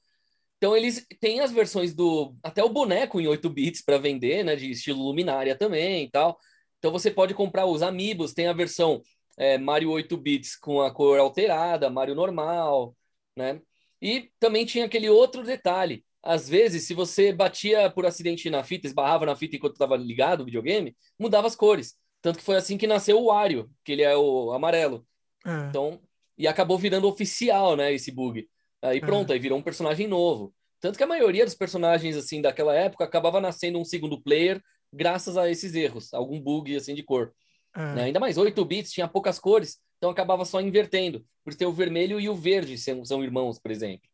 Então 0.58 0.76
eles 0.76 1.06
têm 1.20 1.42
as 1.42 1.52
versões 1.52 1.94
do 1.94 2.36
até 2.44 2.64
o 2.64 2.70
boneco 2.70 3.20
em 3.20 3.28
8 3.28 3.50
bits 3.50 3.84
para 3.84 3.98
vender, 3.98 4.44
né, 4.44 4.56
de 4.56 4.72
estilo 4.72 5.04
luminária 5.04 5.58
também 5.58 6.06
e 6.06 6.12
tal. 6.12 6.38
Então 6.84 6.92
você 6.92 7.10
pode 7.10 7.34
comprar 7.34 7.66
os 7.66 7.82
amiibos, 7.82 8.34
tem 8.34 8.48
a 8.48 8.52
versão 8.52 9.02
é, 9.38 9.58
Mario 9.58 9.90
8 9.90 10.18
bits 10.18 10.58
com 10.58 10.82
a 10.82 10.92
cor 10.92 11.18
alterada, 11.18 11.90
Mario 11.90 12.14
normal, 12.14 12.94
né? 13.38 13.62
E 14.02 14.30
também 14.38 14.66
tinha 14.66 14.84
aquele 14.84 15.10
outro 15.10 15.44
detalhe. 15.46 16.04
Às 16.22 16.50
vezes, 16.50 16.84
se 16.84 16.94
você 16.94 17.32
batia 17.32 17.90
por 17.90 18.06
acidente 18.06 18.50
na 18.50 18.66
fita, 18.66 18.86
esbarrava 18.86 19.26
na 19.26 19.34
fita 19.34 19.56
enquanto 19.56 19.76
estava 19.76 19.96
ligado 19.96 20.42
o 20.42 20.46
videogame, 20.46 20.94
mudava 21.18 21.48
as 21.48 21.56
cores. 21.56 21.96
Tanto 22.22 22.40
que 22.40 22.44
foi 22.44 22.58
assim 22.58 22.78
que 22.78 22.86
nasceu 22.86 23.18
o 23.18 23.28
Wario, 23.28 23.72
que 23.86 23.94
ele 23.94 24.02
é 24.02 24.18
o 24.18 24.52
amarelo. 24.52 25.08
é. 25.46 25.70
Então, 25.70 26.02
e 26.38 26.50
acabou 26.50 26.78
virando 26.78 27.08
oficial, 27.08 27.78
né, 27.78 27.94
esse 27.94 28.12
bug. 28.12 28.46
Aí 28.82 29.00
pronto, 29.00 29.32
aí 29.32 29.40
virou 29.40 29.58
um 29.58 29.64
personagem 29.64 30.06
novo. 30.06 30.54
Tanto 30.82 30.98
que 30.98 31.04
a 31.04 31.08
maioria 31.08 31.46
dos 31.46 31.56
personagens, 31.56 32.18
assim, 32.18 32.42
daquela 32.42 32.76
época 32.76 33.06
acabava 33.06 33.40
nascendo 33.40 33.80
um 33.80 33.86
segundo 33.86 34.22
player 34.22 34.62
graças 34.94 35.38
a 35.38 35.50
esses 35.50 35.74
erros, 35.76 36.14
algum 36.14 36.40
bug, 36.40 36.76
assim, 36.76 36.94
de 36.94 37.04
cor. 37.04 37.34
é. 37.76 37.96
né? 37.96 38.04
Ainda 38.06 38.20
mais 38.20 38.38
8 38.38 38.64
bits, 38.66 38.92
tinha 38.92 39.08
poucas 39.08 39.40
cores, 39.40 39.80
então 39.98 40.10
acabava 40.10 40.46
só 40.46 40.62
invertendo. 40.62 41.26
Por 41.44 41.54
ter 41.54 41.66
o 41.66 41.74
vermelho 41.74 42.22
e 42.22 42.30
o 42.30 42.36
verde 42.36 42.78
são, 42.78 43.04
são 43.04 43.24
irmãos, 43.24 43.60
por 43.60 43.70
exemplo. 43.72 44.08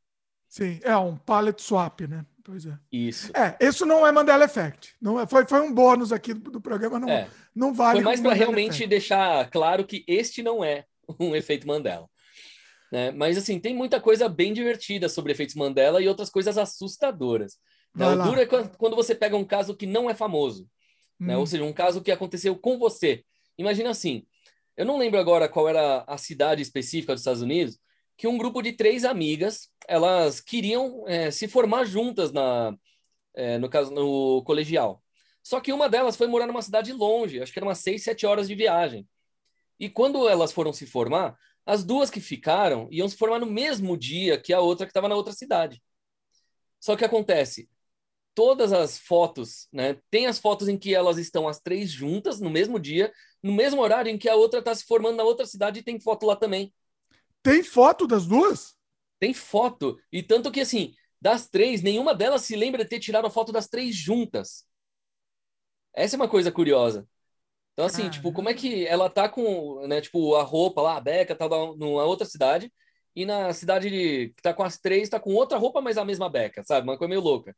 Sim, 0.47 0.79
é 0.81 0.97
um 0.97 1.15
palette 1.15 1.61
swap, 1.61 2.01
né? 2.01 2.25
Pois 2.43 2.65
é. 2.65 2.75
Isso. 2.91 3.31
É, 3.37 3.55
isso 3.63 3.85
não 3.85 4.05
é 4.07 4.11
Mandela 4.11 4.45
Effect. 4.45 4.95
Não 4.99 5.19
é, 5.19 5.27
foi, 5.27 5.45
foi 5.45 5.61
um 5.61 5.71
bônus 5.71 6.11
aqui 6.11 6.33
do, 6.33 6.49
do 6.49 6.59
programa, 6.61 6.99
não, 6.99 7.07
É. 7.07 7.29
não 7.55 7.71
vale. 7.71 7.97
Foi 7.99 8.05
mais 8.05 8.19
para 8.19 8.33
realmente 8.33 8.69
Effect. 8.77 8.87
deixar 8.87 9.47
claro 9.51 9.85
que 9.85 10.03
este 10.07 10.41
não 10.41 10.63
é 10.63 10.85
um 11.19 11.35
efeito 11.35 11.67
Mandela. 11.67 12.09
Né? 12.91 13.11
Mas, 13.11 13.37
assim, 13.37 13.59
tem 13.59 13.75
muita 13.75 14.01
coisa 14.01 14.27
bem 14.27 14.51
divertida 14.51 15.07
sobre 15.07 15.31
efeitos 15.33 15.53
Mandela 15.53 16.01
e 16.01 16.07
outras 16.07 16.31
coisas 16.31 16.57
assustadoras. 16.57 17.59
Né? 17.95 18.07
O 18.07 18.23
duro 18.23 18.39
é 18.39 18.45
quando 18.45 18.95
você 18.95 19.15
pega 19.15 19.35
um 19.35 19.45
caso 19.45 19.75
que 19.75 19.85
não 19.85 20.09
é 20.09 20.13
famoso, 20.13 20.69
né? 21.19 21.35
Hum. 21.35 21.39
ou 21.39 21.47
seja, 21.47 21.63
um 21.63 21.73
caso 21.73 22.01
que 22.01 22.11
aconteceu 22.11 22.55
com 22.55 22.77
você. 22.77 23.23
Imagina 23.57 23.89
assim, 23.89 24.25
eu 24.77 24.85
não 24.85 24.97
lembro 24.97 25.19
agora 25.19 25.49
qual 25.49 25.67
era 25.67 26.03
a 26.07 26.17
cidade 26.17 26.61
específica 26.61 27.13
dos 27.13 27.21
Estados 27.21 27.41
Unidos, 27.41 27.77
que 28.15 28.27
um 28.27 28.37
grupo 28.37 28.61
de 28.61 28.73
três 28.73 29.03
amigas, 29.03 29.69
elas 29.87 30.39
queriam 30.39 31.03
eh, 31.07 31.31
se 31.31 31.47
formar 31.47 31.85
juntas 31.85 32.31
na, 32.31 32.75
eh, 33.35 33.57
no 33.57 33.69
caso 33.69 33.91
no 33.91 34.43
colegial. 34.43 35.03
Só 35.43 35.59
que 35.59 35.73
uma 35.73 35.89
delas 35.89 36.15
foi 36.15 36.27
morar 36.27 36.45
numa 36.45 36.61
cidade 36.61 36.93
longe, 36.93 37.41
acho 37.41 37.51
que 37.51 37.59
era 37.59 37.65
umas 37.65 37.79
seis, 37.79 38.03
sete 38.03 38.25
horas 38.25 38.47
de 38.47 38.55
viagem. 38.55 39.07
E 39.79 39.89
quando 39.89 40.27
elas 40.27 40.51
foram 40.51 40.73
se 40.73 40.85
formar, 40.85 41.37
as 41.65 41.83
duas 41.83 42.09
que 42.09 42.19
ficaram 42.19 42.87
iam 42.91 43.07
se 43.07 43.15
formar 43.15 43.39
no 43.39 43.45
mesmo 43.45 43.97
dia 43.97 44.39
que 44.39 44.53
a 44.53 44.59
outra 44.59 44.85
que 44.85 44.91
estava 44.91 45.07
na 45.07 45.15
outra 45.15 45.33
cidade. 45.33 45.81
Só 46.79 46.95
que 46.95 47.05
acontece, 47.05 47.69
todas 48.39 48.71
as 48.71 48.97
fotos, 48.97 49.67
né? 49.69 49.97
Tem 50.09 50.25
as 50.25 50.39
fotos 50.39 50.69
em 50.69 50.77
que 50.77 50.95
elas 50.95 51.17
estão 51.17 51.45
as 51.45 51.59
três 51.59 51.91
juntas 51.91 52.39
no 52.39 52.49
mesmo 52.49 52.79
dia, 52.79 53.11
no 53.43 53.51
mesmo 53.51 53.81
horário 53.81 54.09
em 54.09 54.17
que 54.17 54.29
a 54.29 54.35
outra 54.35 54.59
está 54.59 54.73
se 54.73 54.85
formando 54.85 55.17
na 55.17 55.25
outra 55.25 55.45
cidade 55.45 55.81
e 55.81 55.83
tem 55.83 55.99
foto 55.99 56.25
lá 56.25 56.37
também. 56.37 56.73
Tem 57.43 57.61
foto 57.61 58.07
das 58.07 58.25
duas? 58.25 58.77
Tem 59.19 59.33
foto. 59.33 59.97
E 60.09 60.23
tanto 60.23 60.53
que, 60.53 60.61
assim, 60.61 60.93
das 61.19 61.49
três, 61.49 61.81
nenhuma 61.81 62.15
delas 62.15 62.43
se 62.43 62.55
lembra 62.55 62.81
de 62.85 62.89
ter 62.89 63.01
tirado 63.01 63.27
a 63.27 63.29
foto 63.29 63.51
das 63.51 63.67
três 63.67 63.93
juntas. 63.93 64.65
Essa 65.93 66.15
é 66.15 66.17
uma 66.17 66.29
coisa 66.29 66.49
curiosa. 66.49 67.05
Então, 67.73 67.85
assim, 67.87 68.03
Caramba. 68.03 68.15
tipo, 68.15 68.31
como 68.31 68.47
é 68.47 68.53
que 68.53 68.87
ela 68.87 69.09
tá 69.09 69.27
com, 69.27 69.85
né, 69.85 69.99
tipo, 69.99 70.33
a 70.35 70.43
roupa 70.43 70.81
lá, 70.81 70.95
a 70.95 71.01
beca, 71.01 71.35
tá 71.35 71.49
numa 71.49 72.05
outra 72.05 72.25
cidade, 72.25 72.71
e 73.13 73.25
na 73.25 73.53
cidade 73.53 73.89
de- 73.89 74.33
que 74.33 74.41
tá 74.41 74.53
com 74.53 74.63
as 74.63 74.77
três, 74.79 75.09
tá 75.09 75.19
com 75.19 75.33
outra 75.33 75.57
roupa, 75.57 75.81
mas 75.81 75.97
a 75.97 76.05
mesma 76.05 76.29
beca, 76.29 76.63
sabe? 76.63 76.87
Uma 76.87 76.97
coisa 76.97 77.09
meio 77.09 77.21
louca. 77.21 77.53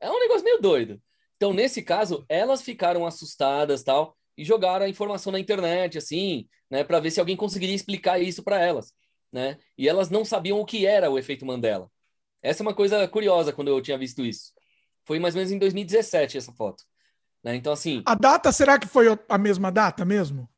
É 0.00 0.10
um 0.10 0.18
negócio 0.18 0.44
meio 0.44 0.60
doido. 0.60 1.00
Então, 1.36 1.52
nesse 1.52 1.82
caso, 1.82 2.24
elas 2.28 2.62
ficaram 2.62 3.06
assustadas, 3.06 3.82
tal, 3.82 4.16
e 4.36 4.44
jogaram 4.44 4.86
a 4.86 4.88
informação 4.88 5.32
na 5.32 5.40
internet, 5.40 5.98
assim, 5.98 6.48
né, 6.70 6.84
para 6.84 7.00
ver 7.00 7.10
se 7.10 7.20
alguém 7.20 7.36
conseguiria 7.36 7.74
explicar 7.74 8.18
isso 8.20 8.42
para 8.42 8.60
elas, 8.60 8.92
né? 9.32 9.58
E 9.76 9.88
elas 9.88 10.10
não 10.10 10.24
sabiam 10.24 10.60
o 10.60 10.64
que 10.64 10.86
era 10.86 11.10
o 11.10 11.18
efeito 11.18 11.46
Mandela. 11.46 11.90
Essa 12.42 12.62
é 12.62 12.66
uma 12.66 12.74
coisa 12.74 13.06
curiosa 13.08 13.52
quando 13.52 13.68
eu 13.68 13.80
tinha 13.82 13.98
visto 13.98 14.24
isso. 14.24 14.52
Foi 15.04 15.18
mais 15.18 15.34
ou 15.34 15.38
menos 15.38 15.52
em 15.52 15.58
2017 15.58 16.38
essa 16.38 16.52
foto. 16.52 16.84
Né? 17.42 17.56
Então, 17.56 17.72
assim, 17.72 18.02
A 18.06 18.14
data, 18.14 18.52
será 18.52 18.78
que 18.78 18.86
foi 18.86 19.06
a 19.28 19.38
mesma 19.38 19.70
data 19.70 20.04
mesmo? 20.04 20.48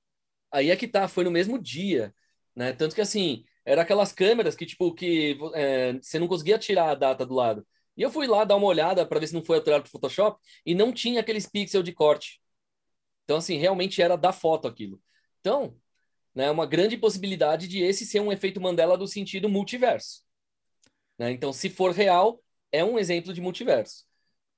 aí 0.53 0.71
é 0.71 0.77
que 0.77 0.89
tá, 0.89 1.07
foi 1.09 1.25
no 1.25 1.31
mesmo 1.31 1.59
dia, 1.59 2.15
né? 2.55 2.73
Tanto 2.73 2.95
que 2.95 3.01
assim, 3.01 3.45
era 3.65 3.83
aquelas 3.83 4.13
câmeras 4.13 4.57
que, 4.57 4.67
tipo, 4.67 4.93
que 4.95 5.39
é, 5.55 5.93
você 5.95 6.19
não 6.19 6.27
conseguia 6.29 6.59
tirar 6.59 6.91
a 6.91 6.95
data 6.95 7.25
do 7.25 7.35
lado. 7.35 7.67
E 8.01 8.03
eu 8.03 8.11
fui 8.11 8.27
lá 8.27 8.45
dar 8.45 8.57
uma 8.57 8.67
olhada 8.67 9.05
para 9.05 9.21
ver 9.21 9.27
se 9.27 9.35
não 9.35 9.45
foi 9.45 9.59
alterado 9.59 9.83
pro 9.83 9.93
Photoshop 9.93 10.41
e 10.65 10.75
não 10.75 10.91
tinha 10.91 11.21
aqueles 11.21 11.47
pixels 11.47 11.85
de 11.85 11.93
corte. 11.93 12.41
Então, 13.25 13.37
assim, 13.37 13.59
realmente 13.59 14.01
era 14.01 14.17
da 14.17 14.33
foto 14.33 14.67
aquilo. 14.67 14.99
Então, 15.39 15.77
né, 16.35 16.51
uma 16.51 16.65
grande 16.65 16.97
possibilidade 16.97 17.69
de 17.69 17.83
esse 17.83 18.07
ser 18.07 18.21
um 18.21 18.33
efeito 18.33 18.59
Mandela 18.59 18.97
do 18.97 19.07
sentido 19.07 19.51
multiverso. 19.51 20.23
Né? 21.19 21.31
Então, 21.31 21.53
se 21.53 21.69
for 21.69 21.93
real, 21.93 22.43
é 22.73 22.83
um 22.83 22.99
exemplo 22.99 23.35
de 23.35 23.41
multiverso. 23.43 24.07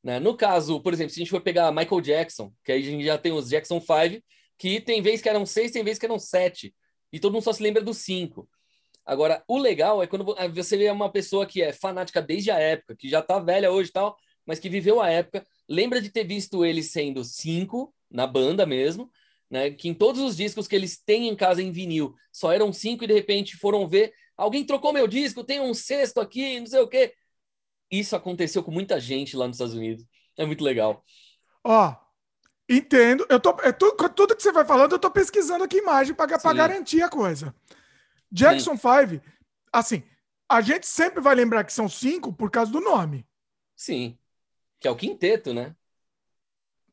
Né? 0.04 0.20
No 0.20 0.36
caso, 0.36 0.80
por 0.80 0.92
exemplo, 0.92 1.12
se 1.12 1.18
a 1.18 1.24
gente 1.24 1.30
for 1.30 1.40
pegar 1.40 1.72
Michael 1.72 2.00
Jackson, 2.00 2.54
que 2.62 2.70
aí 2.70 2.80
a 2.80 2.90
gente 2.92 3.04
já 3.04 3.18
tem 3.18 3.32
os 3.32 3.48
Jackson 3.48 3.80
5, 3.80 4.22
que 4.56 4.80
tem 4.80 5.02
vezes 5.02 5.20
que 5.20 5.28
eram 5.28 5.44
seis, 5.44 5.72
tem 5.72 5.82
vezes 5.82 5.98
que 5.98 6.06
eram 6.06 6.16
sete. 6.16 6.72
E 7.12 7.18
todo 7.18 7.32
mundo 7.32 7.42
só 7.42 7.52
se 7.52 7.60
lembra 7.60 7.82
dos 7.82 7.98
cinco. 7.98 8.48
Agora, 9.04 9.42
o 9.48 9.58
legal 9.58 10.02
é 10.02 10.06
quando 10.06 10.24
vo- 10.24 10.36
você 10.54 10.76
vê 10.76 10.90
uma 10.90 11.10
pessoa 11.10 11.44
que 11.46 11.60
é 11.62 11.72
fanática 11.72 12.22
desde 12.22 12.50
a 12.50 12.58
época, 12.58 12.96
que 12.96 13.08
já 13.08 13.20
tá 13.20 13.38
velha 13.38 13.70
hoje 13.70 13.90
e 13.90 13.92
tal, 13.92 14.16
mas 14.46 14.58
que 14.58 14.68
viveu 14.68 15.00
a 15.00 15.08
época, 15.10 15.46
lembra 15.68 16.00
de 16.00 16.10
ter 16.10 16.24
visto 16.24 16.64
eles 16.64 16.90
sendo 16.92 17.24
cinco, 17.24 17.94
na 18.10 18.26
banda 18.26 18.64
mesmo, 18.66 19.10
né? 19.50 19.70
Que 19.70 19.88
em 19.88 19.94
todos 19.94 20.20
os 20.20 20.36
discos 20.36 20.68
que 20.68 20.76
eles 20.76 21.02
têm 21.02 21.28
em 21.28 21.36
casa 21.36 21.62
em 21.62 21.72
vinil, 21.72 22.14
só 22.32 22.52
eram 22.52 22.72
cinco 22.72 23.04
e 23.04 23.06
de 23.06 23.14
repente 23.14 23.56
foram 23.56 23.86
ver, 23.88 24.12
alguém 24.36 24.64
trocou 24.64 24.92
meu 24.92 25.06
disco, 25.08 25.44
tem 25.44 25.60
um 25.60 25.74
sexto 25.74 26.20
aqui, 26.20 26.58
não 26.60 26.66
sei 26.66 26.80
o 26.80 26.88
quê. 26.88 27.12
Isso 27.90 28.16
aconteceu 28.16 28.62
com 28.62 28.70
muita 28.70 28.98
gente 29.00 29.36
lá 29.36 29.46
nos 29.46 29.56
Estados 29.56 29.74
Unidos. 29.74 30.04
É 30.36 30.46
muito 30.46 30.64
legal. 30.64 31.04
Ó, 31.64 31.94
entendo. 32.68 33.26
Eu 33.28 33.38
tô, 33.38 33.50
é 33.62 33.72
tu- 33.72 33.94
com 33.96 34.08
tudo 34.08 34.34
que 34.34 34.42
você 34.42 34.52
vai 34.52 34.64
falando, 34.64 34.92
eu 34.92 34.98
tô 34.98 35.10
pesquisando 35.10 35.64
aqui 35.64 35.78
imagem 35.78 36.14
para 36.14 36.26
garantir 36.54 37.02
a 37.02 37.08
coisa. 37.08 37.54
Jackson 38.32 38.76
5, 38.76 39.22
assim, 39.72 40.02
a 40.48 40.60
gente 40.60 40.86
sempre 40.86 41.20
vai 41.20 41.34
lembrar 41.34 41.64
que 41.64 41.72
são 41.72 41.88
cinco 41.88 42.32
por 42.32 42.50
causa 42.50 42.72
do 42.72 42.80
nome. 42.80 43.26
Sim. 43.76 44.18
Que 44.80 44.88
é 44.88 44.90
o 44.90 44.96
quinteto, 44.96 45.52
né? 45.52 45.76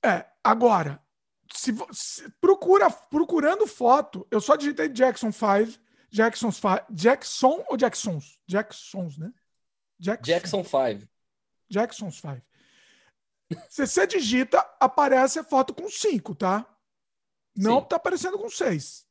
É, 0.04 0.26
agora, 0.44 1.02
se, 1.54 1.74
se- 1.92 2.30
procura, 2.40 2.90
procurando 2.90 3.66
foto, 3.68 4.28
eu 4.30 4.40
só 4.40 4.56
digitei 4.56 4.90
Jackson 4.90 5.32
5, 5.32 5.80
Jackson's 6.12 6.56
5, 6.58 6.86
Jackson 6.92 7.64
ou 7.68 7.78
Jacksons? 7.78 8.40
Jacksons, 8.48 9.18
né? 9.18 9.32
Jackson. 10.00 10.32
Jackson 10.32 10.64
5. 10.64 11.08
Jackson's 11.70 12.16
5. 12.22 12.42
Se 13.70 13.86
você 13.88 14.06
digita, 14.08 14.60
aparece 14.80 15.40
a 15.40 15.44
foto 15.44 15.74
com 15.74 15.90
5, 15.90 16.36
tá? 16.36 16.66
Não 17.56 17.82
Sim. 17.82 17.88
tá 17.88 17.96
aparecendo 17.96 18.38
com 18.38 18.50
6. 18.50 19.06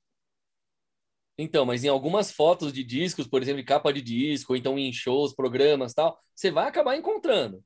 Então, 1.39 1.65
mas 1.65 1.85
em 1.85 1.89
algumas 1.89 2.33
fotos 2.33 2.73
de 2.73 2.83
discos, 2.83 3.29
por 3.29 3.41
exemplo, 3.41 3.61
de 3.61 3.67
capa 3.67 3.93
de 3.93 4.03
disco, 4.03 4.53
ou 4.53 4.57
então 4.57 4.77
em 4.77 4.93
shows, 4.93 5.33
programas 5.33 5.95
tal, 5.95 6.19
você 6.35 6.51
vai 6.51 6.67
acabar 6.67 6.97
encontrando. 6.97 7.63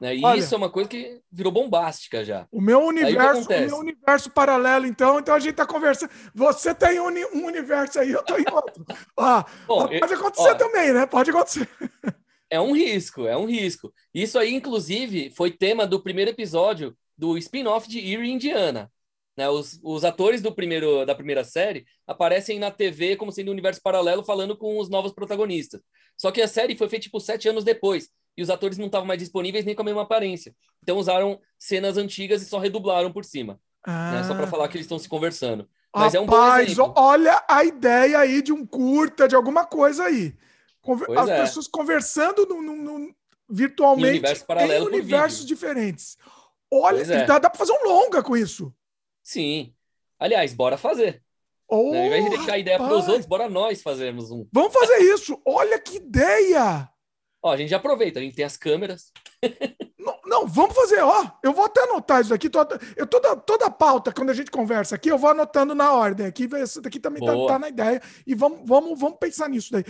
Né? 0.00 0.16
E 0.16 0.24
Olha, 0.24 0.38
isso 0.38 0.54
é 0.54 0.58
uma 0.58 0.70
coisa 0.70 0.88
que 0.88 1.20
virou 1.30 1.52
bombástica 1.52 2.24
já. 2.24 2.48
O 2.50 2.60
meu 2.60 2.80
universo, 2.80 3.46
o, 3.46 3.66
meu 3.66 3.76
universo 3.76 4.30
paralelo, 4.30 4.86
então, 4.86 5.18
então 5.18 5.34
a 5.34 5.38
gente 5.38 5.52
está 5.52 5.66
conversando. 5.66 6.10
Você 6.34 6.74
tem 6.74 6.98
um, 6.98 7.08
um, 7.08 7.46
universo 7.46 8.00
aí, 8.00 8.10
eu 8.10 8.22
tô 8.24 8.36
em 8.36 8.44
outro. 8.50 8.84
ó, 9.16 9.44
Bom, 9.66 9.86
pode 9.86 10.12
eu, 10.12 10.18
acontecer 10.18 10.50
ó, 10.50 10.54
também, 10.54 10.92
né? 10.92 11.06
Pode 11.06 11.30
acontecer. 11.30 11.68
É 12.50 12.60
um 12.60 12.72
risco, 12.72 13.26
é 13.26 13.36
um 13.36 13.46
risco. 13.46 13.92
Isso 14.12 14.38
aí, 14.38 14.54
inclusive, 14.54 15.30
foi 15.30 15.50
tema 15.50 15.86
do 15.86 16.02
primeiro 16.02 16.30
episódio 16.30 16.96
do 17.16 17.36
spin-off 17.38 17.88
de 17.88 17.98
Erie, 17.98 18.30
Indiana. 18.30 18.90
Né? 19.36 19.48
Os, 19.48 19.80
os 19.82 20.04
atores 20.04 20.40
do 20.40 20.54
primeiro, 20.54 21.04
da 21.04 21.14
primeira 21.14 21.44
série 21.44 21.84
aparecem 22.06 22.58
na 22.58 22.70
TV 22.70 23.16
como 23.16 23.32
sendo 23.32 23.48
um 23.48 23.52
universo 23.52 23.80
paralelo, 23.82 24.24
falando 24.24 24.56
com 24.56 24.78
os 24.78 24.88
novos 24.88 25.12
protagonistas. 25.12 25.80
Só 26.16 26.30
que 26.30 26.40
a 26.40 26.48
série 26.48 26.76
foi 26.76 26.88
feita 26.88 27.04
tipo 27.04 27.20
sete 27.20 27.48
anos 27.48 27.64
depois 27.64 28.10
e 28.36 28.42
os 28.42 28.50
atores 28.50 28.78
não 28.78 28.86
estavam 28.86 29.06
mais 29.06 29.20
disponíveis 29.20 29.64
nem 29.64 29.74
com 29.74 29.82
a 29.82 29.84
mesma 29.84 30.02
aparência. 30.02 30.54
Então 30.82 30.98
usaram 30.98 31.40
cenas 31.58 31.96
antigas 31.96 32.42
e 32.42 32.46
só 32.46 32.58
redublaram 32.58 33.12
por 33.12 33.24
cima. 33.24 33.60
Ah. 33.82 34.12
Né? 34.12 34.24
Só 34.24 34.34
para 34.34 34.46
falar 34.46 34.68
que 34.68 34.76
eles 34.76 34.84
estão 34.84 34.98
se 34.98 35.08
conversando. 35.08 35.68
Mas 35.94 36.12
Rapaz, 36.12 36.14
é 36.14 36.20
um 36.20 36.26
bom 36.26 36.56
exemplo. 36.56 36.94
olha 36.96 37.44
a 37.48 37.64
ideia 37.64 38.18
aí 38.18 38.42
de 38.42 38.52
um 38.52 38.66
curta, 38.66 39.28
de 39.28 39.36
alguma 39.36 39.64
coisa 39.64 40.04
aí. 40.04 40.34
Conver 40.80 41.16
As 41.16 41.28
é. 41.28 41.40
pessoas 41.40 41.68
conversando 41.68 42.46
no, 42.46 42.60
no, 42.60 42.76
no 42.76 43.14
virtualmente 43.48 44.16
em, 44.16 44.18
universo 44.18 44.44
em 44.50 44.82
universos 44.82 45.46
diferentes. 45.46 46.16
Olha, 46.70 47.02
é. 47.02 47.24
dá, 47.24 47.38
dá 47.38 47.48
para 47.48 47.58
fazer 47.58 47.72
um 47.72 47.88
longa 47.88 48.22
com 48.22 48.36
isso. 48.36 48.74
Sim. 49.24 49.74
Aliás, 50.18 50.52
bora 50.52 50.76
fazer. 50.76 51.22
Oh, 51.66 51.90
né? 51.90 52.00
Ao 52.00 52.06
invés 52.06 52.24
de 52.24 52.30
deixar 52.30 52.52
a 52.52 52.58
ideia 52.58 52.78
para 52.78 52.94
os 52.94 53.08
outros, 53.08 53.26
bora 53.26 53.48
nós 53.48 53.82
fazermos 53.82 54.30
um. 54.30 54.46
Vamos 54.52 54.72
fazer 54.72 54.98
isso. 54.98 55.40
Olha 55.46 55.78
que 55.78 55.96
ideia! 55.96 56.88
Ó, 57.42 57.52
a 57.52 57.56
gente 57.56 57.70
já 57.70 57.78
aproveita, 57.78 58.18
a 58.18 58.22
gente 58.22 58.36
tem 58.36 58.44
as 58.44 58.56
câmeras. 58.56 59.12
não, 59.98 60.18
não, 60.24 60.46
vamos 60.46 60.74
fazer, 60.74 61.00
ó. 61.02 61.30
Eu 61.42 61.52
vou 61.52 61.64
até 61.64 61.82
anotar 61.82 62.20
isso 62.20 62.32
aqui. 62.32 62.50
eu 62.96 63.06
toda, 63.06 63.36
toda 63.36 63.66
a 63.66 63.70
pauta, 63.70 64.12
quando 64.12 64.30
a 64.30 64.34
gente 64.34 64.50
conversa 64.50 64.94
aqui, 64.94 65.10
eu 65.10 65.18
vou 65.18 65.30
anotando 65.30 65.74
na 65.74 65.92
ordem 65.92 66.26
aqui. 66.26 66.48
Isso 66.62 66.80
daqui 66.80 67.00
também 67.00 67.24
tá, 67.24 67.32
tá, 67.46 67.58
na 67.58 67.68
ideia. 67.68 68.00
E 68.26 68.34
vamos, 68.34 68.60
vamos, 68.64 68.98
vamos 68.98 69.18
pensar 69.18 69.48
nisso 69.48 69.72
daí. 69.72 69.84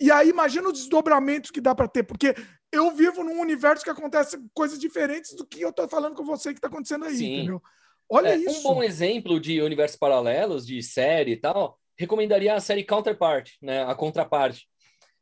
E 0.00 0.10
aí, 0.10 0.28
imagina 0.28 0.68
os 0.68 0.74
desdobramentos 0.74 1.50
que 1.50 1.60
dá 1.60 1.74
para 1.74 1.88
ter, 1.88 2.02
porque 2.02 2.34
eu 2.72 2.90
vivo 2.90 3.22
num 3.22 3.40
universo 3.40 3.84
que 3.84 3.90
acontece 3.90 4.38
coisas 4.52 4.78
diferentes 4.78 5.34
do 5.34 5.46
que 5.46 5.60
eu 5.60 5.72
tô 5.72 5.88
falando 5.88 6.14
com 6.14 6.24
você 6.24 6.52
que 6.52 6.60
tá 6.60 6.68
acontecendo 6.68 7.04
aí, 7.04 7.16
Sim. 7.16 7.36
entendeu? 7.36 7.62
Olha 8.08 8.28
é, 8.28 8.36
isso. 8.36 8.60
Um 8.60 8.62
bom 8.62 8.82
exemplo 8.82 9.38
de 9.38 9.60
universos 9.60 9.98
paralelos, 9.98 10.66
de 10.66 10.82
série 10.82 11.32
e 11.32 11.36
tal, 11.36 11.78
recomendaria 11.96 12.54
a 12.54 12.60
série 12.60 12.84
Counterpart, 12.84 13.52
né? 13.60 13.84
A 13.84 13.94
contraparte 13.94 14.66